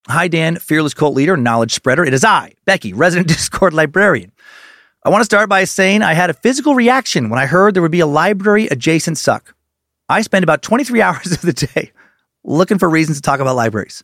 Hi, 0.08 0.26
Dan, 0.26 0.56
fearless 0.56 0.94
cult 0.94 1.14
leader 1.14 1.34
and 1.34 1.44
knowledge 1.44 1.72
spreader. 1.72 2.04
It 2.04 2.12
is 2.12 2.24
I, 2.24 2.54
Becky, 2.64 2.92
resident 2.92 3.28
Discord 3.28 3.72
librarian. 3.72 4.32
I 5.06 5.10
want 5.10 5.20
to 5.20 5.26
start 5.26 5.50
by 5.50 5.64
saying 5.64 6.00
I 6.00 6.14
had 6.14 6.30
a 6.30 6.34
physical 6.34 6.74
reaction 6.74 7.28
when 7.28 7.38
I 7.38 7.44
heard 7.44 7.74
there 7.74 7.82
would 7.82 7.92
be 7.92 8.00
a 8.00 8.06
library 8.06 8.68
adjacent 8.68 9.18
suck. 9.18 9.54
I 10.08 10.22
spend 10.22 10.44
about 10.44 10.62
23 10.62 11.02
hours 11.02 11.30
of 11.30 11.42
the 11.42 11.52
day 11.52 11.92
looking 12.42 12.78
for 12.78 12.88
reasons 12.88 13.18
to 13.18 13.22
talk 13.22 13.38
about 13.38 13.54
libraries. 13.54 14.02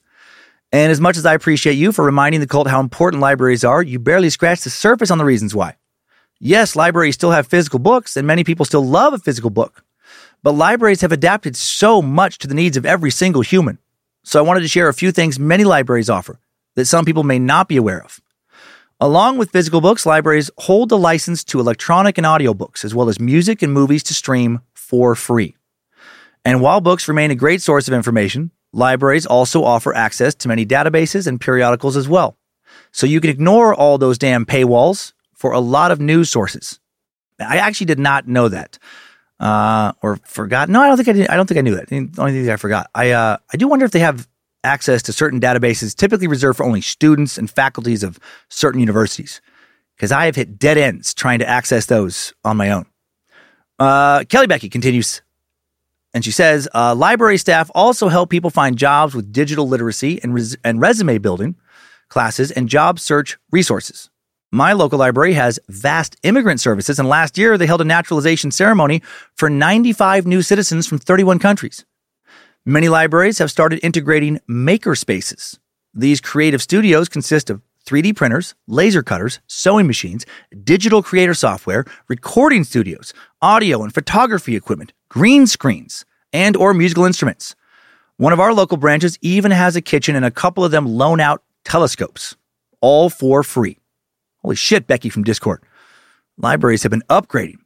And 0.72 0.92
as 0.92 1.00
much 1.00 1.16
as 1.16 1.24
I 1.24 1.32
appreciate 1.32 1.72
you 1.72 1.92
for 1.92 2.04
reminding 2.04 2.40
the 2.40 2.46
cult 2.46 2.68
how 2.68 2.80
important 2.80 3.22
libraries 3.22 3.64
are, 3.64 3.82
you 3.82 3.98
barely 3.98 4.28
scratch 4.28 4.60
the 4.60 4.68
surface 4.68 5.10
on 5.10 5.16
the 5.16 5.24
reasons 5.24 5.54
why. 5.54 5.76
Yes, 6.38 6.76
libraries 6.76 7.14
still 7.14 7.30
have 7.30 7.46
physical 7.46 7.78
books, 7.78 8.14
and 8.14 8.26
many 8.26 8.44
people 8.44 8.66
still 8.66 8.86
love 8.86 9.14
a 9.14 9.18
physical 9.18 9.50
book. 9.50 9.82
But 10.42 10.52
libraries 10.52 11.00
have 11.00 11.12
adapted 11.12 11.56
so 11.56 12.02
much 12.02 12.36
to 12.38 12.46
the 12.46 12.54
needs 12.54 12.76
of 12.76 12.84
every 12.84 13.10
single 13.10 13.40
human. 13.40 13.78
So 14.22 14.38
I 14.38 14.46
wanted 14.46 14.60
to 14.60 14.68
share 14.68 14.88
a 14.88 14.94
few 14.94 15.12
things 15.12 15.38
many 15.38 15.64
libraries 15.64 16.10
offer 16.10 16.38
that 16.74 16.84
some 16.84 17.06
people 17.06 17.22
may 17.22 17.38
not 17.38 17.68
be 17.68 17.78
aware 17.78 18.04
of. 18.04 18.20
Along 19.00 19.38
with 19.38 19.50
physical 19.50 19.80
books, 19.80 20.04
libraries 20.04 20.50
hold 20.58 20.90
the 20.90 20.98
license 20.98 21.42
to 21.44 21.60
electronic 21.60 22.18
and 22.18 22.26
audiobooks, 22.26 22.84
as 22.84 22.94
well 22.94 23.08
as 23.08 23.18
music 23.18 23.62
and 23.62 23.72
movies 23.72 24.02
to 24.04 24.14
stream 24.14 24.60
for 24.74 25.14
free. 25.14 25.56
And 26.44 26.60
while 26.60 26.80
books 26.80 27.08
remain 27.08 27.30
a 27.30 27.34
great 27.34 27.62
source 27.62 27.88
of 27.88 27.94
information, 27.94 28.50
Libraries 28.72 29.26
also 29.26 29.64
offer 29.64 29.94
access 29.94 30.34
to 30.36 30.48
many 30.48 30.64
databases 30.64 31.26
and 31.26 31.40
periodicals 31.40 31.96
as 31.96 32.08
well. 32.08 32.36
So 32.92 33.06
you 33.06 33.20
can 33.20 33.30
ignore 33.30 33.74
all 33.74 33.98
those 33.98 34.18
damn 34.18 34.46
paywalls 34.46 35.12
for 35.34 35.52
a 35.52 35.60
lot 35.60 35.90
of 35.90 36.00
news 36.00 36.30
sources. 36.30 36.78
I 37.40 37.56
actually 37.56 37.86
did 37.86 37.98
not 37.98 38.28
know 38.28 38.48
that. 38.48 38.78
Uh, 39.40 39.92
or 40.02 40.16
forgot. 40.24 40.68
No, 40.68 40.82
I 40.82 40.88
don't 40.88 40.96
think 40.98 41.08
I 41.08 41.12
did. 41.12 41.28
I 41.28 41.36
don't 41.36 41.46
think 41.46 41.58
I 41.58 41.62
knew 41.62 41.74
that. 41.76 41.88
The 41.88 42.10
only 42.18 42.32
thing 42.32 42.50
I 42.50 42.56
forgot. 42.56 42.90
I, 42.94 43.12
uh, 43.12 43.38
I 43.52 43.56
do 43.56 43.66
wonder 43.68 43.86
if 43.86 43.90
they 43.90 44.00
have 44.00 44.28
access 44.64 45.02
to 45.02 45.12
certain 45.12 45.40
databases 45.40 45.94
typically 45.94 46.26
reserved 46.26 46.58
for 46.58 46.64
only 46.64 46.80
students 46.80 47.38
and 47.38 47.50
faculties 47.50 48.02
of 48.02 48.18
certain 48.48 48.80
universities. 48.80 49.40
Because 49.96 50.12
I 50.12 50.26
have 50.26 50.36
hit 50.36 50.58
dead 50.58 50.78
ends 50.78 51.12
trying 51.12 51.38
to 51.40 51.48
access 51.48 51.86
those 51.86 52.32
on 52.44 52.56
my 52.56 52.70
own. 52.70 52.86
Uh, 53.78 54.24
Kelly 54.24 54.46
Becky 54.46 54.68
continues 54.68 55.22
and 56.12 56.24
she 56.24 56.30
says 56.30 56.68
uh, 56.74 56.94
library 56.94 57.38
staff 57.38 57.70
also 57.74 58.08
help 58.08 58.30
people 58.30 58.50
find 58.50 58.76
jobs 58.76 59.14
with 59.14 59.32
digital 59.32 59.68
literacy 59.68 60.20
and, 60.22 60.34
res- 60.34 60.56
and 60.64 60.80
resume 60.80 61.18
building 61.18 61.56
classes 62.08 62.50
and 62.50 62.68
job 62.68 62.98
search 62.98 63.38
resources. 63.52 64.10
My 64.52 64.72
local 64.72 64.98
library 64.98 65.34
has 65.34 65.60
vast 65.68 66.16
immigrant 66.24 66.58
services, 66.58 66.98
and 66.98 67.08
last 67.08 67.38
year 67.38 67.56
they 67.56 67.66
held 67.66 67.80
a 67.80 67.84
naturalization 67.84 68.50
ceremony 68.50 69.00
for 69.36 69.48
95 69.48 70.26
new 70.26 70.42
citizens 70.42 70.88
from 70.88 70.98
31 70.98 71.38
countries. 71.38 71.84
Many 72.66 72.90
libraries 72.90 73.38
have 73.38 73.50
started 73.50 73.80
integrating 73.82 74.38
maker 74.46 74.94
spaces. 74.94 75.58
These 75.94 76.20
creative 76.20 76.60
studios 76.60 77.08
consist 77.08 77.48
of 77.48 77.62
3D 77.86 78.14
printers, 78.14 78.54
laser 78.66 79.02
cutters, 79.02 79.40
sewing 79.46 79.86
machines, 79.86 80.26
digital 80.62 81.02
creator 81.02 81.32
software, 81.32 81.86
recording 82.08 82.64
studios, 82.64 83.14
audio 83.40 83.82
and 83.82 83.94
photography 83.94 84.56
equipment, 84.56 84.92
green 85.08 85.46
screens, 85.46 86.04
and 86.34 86.54
or 86.54 86.74
musical 86.74 87.06
instruments. 87.06 87.56
One 88.18 88.34
of 88.34 88.40
our 88.40 88.52
local 88.52 88.76
branches 88.76 89.18
even 89.22 89.52
has 89.52 89.74
a 89.74 89.80
kitchen 89.80 90.14
and 90.14 90.26
a 90.26 90.30
couple 90.30 90.62
of 90.62 90.70
them 90.70 90.84
loan 90.84 91.18
out 91.18 91.42
telescopes, 91.64 92.36
all 92.82 93.08
for 93.08 93.42
free. 93.42 93.78
Holy 94.42 94.54
shit, 94.54 94.86
Becky 94.86 95.08
from 95.08 95.24
Discord. 95.24 95.62
Libraries 96.36 96.82
have 96.82 96.90
been 96.90 97.04
upgrading. 97.08 97.60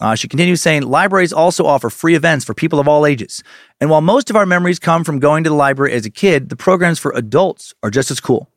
Uh, 0.00 0.14
she 0.14 0.28
continues 0.28 0.60
saying, 0.60 0.82
libraries 0.82 1.32
also 1.32 1.66
offer 1.66 1.88
free 1.88 2.14
events 2.14 2.44
for 2.44 2.52
people 2.52 2.80
of 2.80 2.88
all 2.88 3.06
ages. 3.06 3.42
And 3.80 3.90
while 3.90 4.00
most 4.00 4.28
of 4.28 4.36
our 4.36 4.46
memories 4.46 4.78
come 4.78 5.04
from 5.04 5.20
going 5.20 5.44
to 5.44 5.50
the 5.50 5.56
library 5.56 5.92
as 5.92 6.04
a 6.04 6.10
kid, 6.10 6.48
the 6.48 6.56
programs 6.56 6.98
for 6.98 7.12
adults 7.12 7.74
are 7.82 7.90
just 7.90 8.10
as 8.10 8.20
cool. 8.20 8.50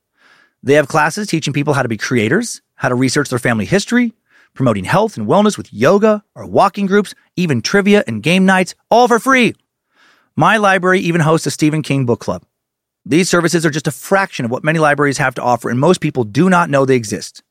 They 0.63 0.73
have 0.73 0.87
classes 0.87 1.27
teaching 1.27 1.53
people 1.53 1.73
how 1.73 1.83
to 1.83 1.89
be 1.89 1.97
creators, 1.97 2.61
how 2.75 2.89
to 2.89 2.95
research 2.95 3.29
their 3.29 3.39
family 3.39 3.65
history, 3.65 4.13
promoting 4.53 4.85
health 4.85 5.15
and 5.15 5.27
wellness 5.27 5.57
with 5.57 5.71
yoga 5.71 6.23
or 6.33 6.47
walking 6.47 6.87
groups, 6.87 7.13
even 7.35 7.61
trivia 7.61 8.03
and 8.07 8.23
game 8.23 8.45
nights, 8.45 8.73
all 8.89 9.07
for 9.07 9.19
free. 9.19 9.55
My 10.35 10.57
library 10.57 10.99
even 11.01 11.21
hosts 11.21 11.47
a 11.47 11.51
Stephen 11.51 11.83
King 11.83 12.05
book 12.05 12.19
club. 12.19 12.43
These 13.05 13.29
services 13.29 13.65
are 13.65 13.69
just 13.69 13.87
a 13.87 13.91
fraction 13.91 14.43
of 14.43 14.51
what 14.51 14.63
many 14.63 14.79
libraries 14.79 15.17
have 15.19 15.35
to 15.35 15.41
offer, 15.41 15.69
and 15.69 15.79
most 15.79 16.01
people 16.01 16.23
do 16.25 16.49
not 16.49 16.69
know 16.69 16.85
they 16.85 16.95
exist. 16.95 17.41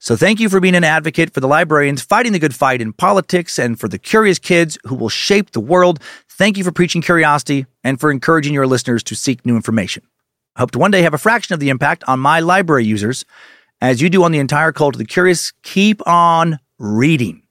So 0.00 0.16
thank 0.16 0.38
you 0.38 0.48
for 0.48 0.60
being 0.60 0.76
an 0.76 0.84
advocate 0.84 1.34
for 1.34 1.40
the 1.40 1.48
librarians 1.48 2.02
fighting 2.02 2.32
the 2.32 2.38
good 2.38 2.54
fight 2.54 2.80
in 2.80 2.92
politics 2.92 3.58
and 3.58 3.78
for 3.78 3.88
the 3.88 3.98
curious 3.98 4.38
kids 4.38 4.78
who 4.84 4.94
will 4.94 5.08
shape 5.08 5.50
the 5.50 5.60
world. 5.60 6.00
Thank 6.28 6.56
you 6.56 6.62
for 6.62 6.70
preaching 6.70 7.02
curiosity 7.02 7.66
and 7.82 7.98
for 7.98 8.12
encouraging 8.12 8.54
your 8.54 8.66
listeners 8.66 9.02
to 9.04 9.16
seek 9.16 9.44
new 9.44 9.56
information. 9.56 10.04
I 10.54 10.60
hope 10.60 10.70
to 10.72 10.78
one 10.78 10.92
day 10.92 11.02
have 11.02 11.14
a 11.14 11.18
fraction 11.18 11.54
of 11.54 11.60
the 11.60 11.68
impact 11.68 12.04
on 12.06 12.20
my 12.20 12.40
library 12.40 12.84
users 12.84 13.24
as 13.80 14.00
you 14.00 14.08
do 14.08 14.22
on 14.22 14.32
the 14.32 14.38
entire 14.38 14.72
cult 14.72 14.94
of 14.94 14.98
the 14.98 15.04
curious. 15.04 15.52
Keep 15.62 16.06
on 16.06 16.58
reading. 16.78 17.42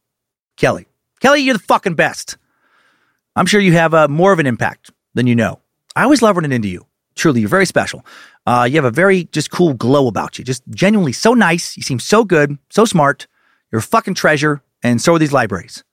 Kelly. 0.55 0.87
Kelly, 1.19 1.41
you're 1.41 1.53
the 1.53 1.59
fucking 1.59 1.95
best. 1.95 2.37
I'm 3.35 3.45
sure 3.45 3.59
you 3.59 3.73
have 3.73 3.93
uh, 3.93 4.07
more 4.07 4.31
of 4.31 4.39
an 4.39 4.47
impact 4.47 4.91
than 5.13 5.27
you 5.27 5.35
know. 5.35 5.59
I 5.95 6.03
always 6.03 6.21
love 6.21 6.37
running 6.37 6.51
into 6.51 6.69
you. 6.69 6.85
Truly, 7.17 7.41
you're 7.41 7.49
very 7.49 7.65
special. 7.65 8.05
Uh, 8.45 8.67
you 8.69 8.75
have 8.75 8.85
a 8.85 8.91
very 8.91 9.25
just 9.25 9.51
cool 9.51 9.73
glow 9.73 10.07
about 10.07 10.37
you. 10.37 10.45
Just 10.45 10.63
genuinely 10.69 11.11
so 11.11 11.33
nice. 11.33 11.75
You 11.75 11.83
seem 11.83 11.99
so 11.99 12.23
good, 12.23 12.57
so 12.69 12.85
smart. 12.85 13.27
You're 13.71 13.79
a 13.79 13.83
fucking 13.83 14.13
treasure, 14.13 14.61
and 14.83 15.01
so 15.01 15.15
are 15.15 15.19
these 15.19 15.33
libraries. 15.33 15.83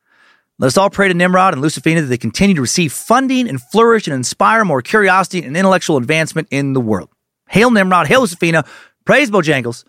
Let 0.59 0.69
us 0.69 0.77
all 0.77 0.91
pray 0.91 1.09
to 1.09 1.15
Nimrod 1.15 1.55
and 1.55 1.63
Lucifina 1.63 2.01
that 2.01 2.07
they 2.07 2.19
continue 2.19 2.55
to 2.55 2.61
receive 2.61 2.93
funding 2.93 3.49
and 3.49 3.61
flourish 3.61 4.07
and 4.07 4.15
inspire 4.15 4.65
more 4.65 4.83
curiosity 4.83 5.43
and 5.43 5.57
intellectual 5.57 5.97
advancement 5.97 6.47
in 6.53 6.75
the 6.75 6.81
world. 6.81 7.09
Hail 7.49 7.73
Nimrod, 7.73 8.07
hail 8.07 8.23
Lucifina, 8.23 8.65
praise 9.05 9.31
Bojangles. 9.31 9.85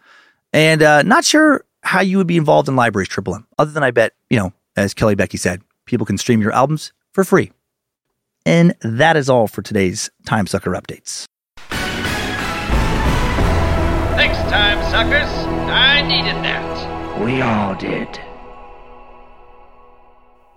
And 0.53 0.81
uh, 0.81 1.03
not 1.03 1.23
sure 1.23 1.65
how 1.83 1.99
you 2.01 2.17
would 2.17 2.27
be 2.27 2.37
involved 2.37 2.67
in 2.67 2.75
libraries, 2.75 3.09
Triple 3.09 3.35
M, 3.35 3.45
other 3.59 3.71
than 3.71 3.83
I 3.83 3.91
bet, 3.91 4.13
you 4.29 4.39
know, 4.39 4.53
as 4.75 4.95
Kelly 4.95 5.13
Becky 5.13 5.37
said, 5.37 5.61
people 5.85 6.05
can 6.05 6.17
stream 6.17 6.41
your 6.41 6.51
albums 6.51 6.93
for 7.11 7.23
free. 7.23 7.51
And 8.45 8.75
that 8.81 9.17
is 9.17 9.29
all 9.29 9.47
for 9.47 9.61
today's 9.61 10.09
Time 10.25 10.47
Sucker 10.47 10.71
updates. 10.71 11.25
Thanks, 14.15 14.37
time 14.49 14.81
suckers. 14.91 15.29
I 15.69 16.01
needed 16.03 16.35
that. 16.43 17.19
We 17.19 17.41
all 17.41 17.75
did. 17.75 18.19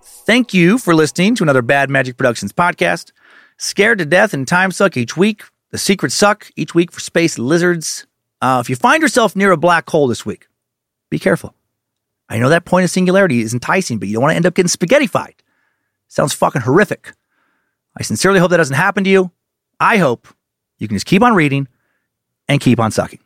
Thank 0.03 0.53
you 0.53 0.77
for 0.77 0.93
listening 0.93 1.33
to 1.35 1.43
another 1.43 1.63
Bad 1.63 1.89
Magic 1.89 2.15
Productions 2.15 2.53
podcast. 2.53 3.11
Scared 3.57 3.97
to 3.97 4.05
Death 4.05 4.33
and 4.33 4.47
Time 4.47 4.71
Suck 4.71 4.95
each 4.95 5.17
week. 5.17 5.43
The 5.71 5.77
Secret 5.77 6.11
Suck 6.11 6.51
each 6.55 6.75
week 6.75 6.91
for 6.91 6.99
Space 6.99 7.39
Lizards. 7.39 8.05
Uh, 8.41 8.59
if 8.63 8.69
you 8.69 8.75
find 8.75 9.01
yourself 9.01 9.35
near 9.35 9.51
a 9.51 9.57
black 9.57 9.89
hole 9.89 10.07
this 10.07 10.25
week, 10.25 10.47
be 11.09 11.19
careful. 11.19 11.55
I 12.29 12.37
know 12.37 12.49
that 12.49 12.65
point 12.65 12.83
of 12.83 12.91
singularity 12.91 13.41
is 13.41 13.53
enticing, 13.53 13.97
but 13.97 14.07
you 14.07 14.13
don't 14.13 14.21
want 14.21 14.31
to 14.33 14.35
end 14.35 14.45
up 14.45 14.53
getting 14.53 14.69
spaghettified. 14.69 15.33
Sounds 16.07 16.33
fucking 16.33 16.61
horrific. 16.61 17.13
I 17.99 18.03
sincerely 18.03 18.39
hope 18.39 18.51
that 18.51 18.57
doesn't 18.57 18.75
happen 18.75 19.03
to 19.03 19.09
you. 19.09 19.31
I 19.79 19.97
hope 19.97 20.27
you 20.77 20.87
can 20.87 20.95
just 20.95 21.05
keep 21.05 21.21
on 21.21 21.35
reading 21.35 21.67
and 22.47 22.61
keep 22.61 22.79
on 22.79 22.91
sucking. 22.91 23.19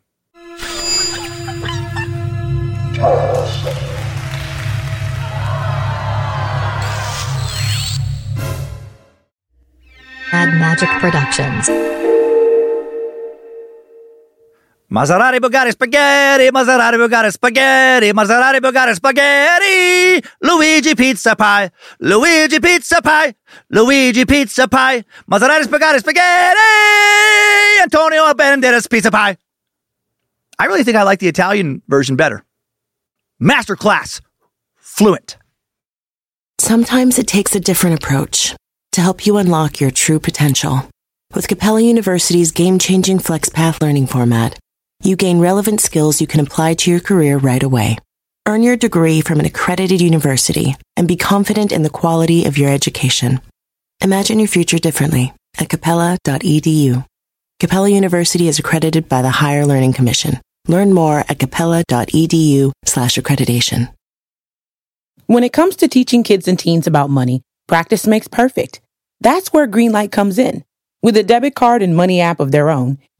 Bad 10.32 10.58
Magic 10.58 10.88
Productions. 10.98 11.93
Maserati 14.88 15.38
Bugatti 15.38 15.70
spaghetti, 15.70 16.50
Maserati 16.50 16.96
Bugatti 16.96 17.30
spaghetti, 17.30 18.12
Maserati 18.12 18.58
Bugatti 18.60 18.94
spaghetti, 18.94 20.22
Luigi 20.40 20.94
pizza 20.94 21.34
pie, 21.34 21.72
Luigi 21.98 22.60
pizza 22.60 23.00
pie, 23.00 23.34
Luigi 23.68 24.24
pizza 24.24 24.68
pie, 24.68 25.04
Maserati 25.26 25.64
spaghetti 25.64 25.98
spaghetti, 25.98 27.80
Antonio 27.82 28.32
Banderas 28.34 28.86
pizza 28.88 29.10
pie. 29.10 29.36
I 30.58 30.66
really 30.66 30.84
think 30.84 30.96
I 30.96 31.02
like 31.02 31.18
the 31.18 31.28
Italian 31.28 31.82
version 31.88 32.14
better. 32.14 32.44
Masterclass, 33.42 34.20
fluent. 34.76 35.36
Sometimes 36.58 37.18
it 37.18 37.26
takes 37.26 37.54
a 37.56 37.60
different 37.60 37.96
approach 37.96 38.54
to 38.92 39.00
help 39.00 39.26
you 39.26 39.38
unlock 39.38 39.80
your 39.80 39.90
true 39.90 40.20
potential. 40.20 40.88
With 41.34 41.48
Capella 41.48 41.80
University's 41.80 42.52
game 42.52 42.78
changing 42.78 43.18
FlexPath 43.18 43.82
learning 43.82 44.06
format, 44.06 44.56
you 45.04 45.16
gain 45.16 45.38
relevant 45.38 45.80
skills 45.80 46.20
you 46.20 46.26
can 46.26 46.40
apply 46.40 46.74
to 46.74 46.90
your 46.90 47.00
career 47.00 47.36
right 47.36 47.62
away. 47.62 47.98
Earn 48.46 48.62
your 48.62 48.76
degree 48.76 49.20
from 49.20 49.40
an 49.40 49.46
accredited 49.46 50.00
university 50.00 50.76
and 50.96 51.06
be 51.06 51.16
confident 51.16 51.72
in 51.72 51.82
the 51.82 51.90
quality 51.90 52.44
of 52.44 52.58
your 52.58 52.70
education. 52.70 53.40
Imagine 54.02 54.38
your 54.38 54.48
future 54.48 54.78
differently 54.78 55.32
at 55.58 55.68
capella.edu. 55.68 57.04
Capella 57.60 57.88
University 57.88 58.48
is 58.48 58.58
accredited 58.58 59.08
by 59.08 59.22
the 59.22 59.30
Higher 59.30 59.64
Learning 59.64 59.92
Commission. 59.92 60.40
Learn 60.66 60.92
more 60.92 61.24
at 61.28 61.38
capella.edu 61.38 62.72
slash 62.84 63.16
accreditation. 63.16 63.92
When 65.26 65.44
it 65.44 65.52
comes 65.52 65.76
to 65.76 65.88
teaching 65.88 66.22
kids 66.22 66.48
and 66.48 66.58
teens 66.58 66.86
about 66.86 67.08
money, 67.08 67.42
practice 67.66 68.06
makes 68.06 68.28
perfect. 68.28 68.80
That's 69.20 69.52
where 69.52 69.66
Greenlight 69.66 70.12
comes 70.12 70.38
in. 70.38 70.64
With 71.02 71.16
a 71.16 71.22
debit 71.22 71.54
card 71.54 71.80
and 71.82 71.96
money 71.96 72.20
app 72.20 72.40
of 72.40 72.50
their 72.50 72.68
own, 72.68 72.98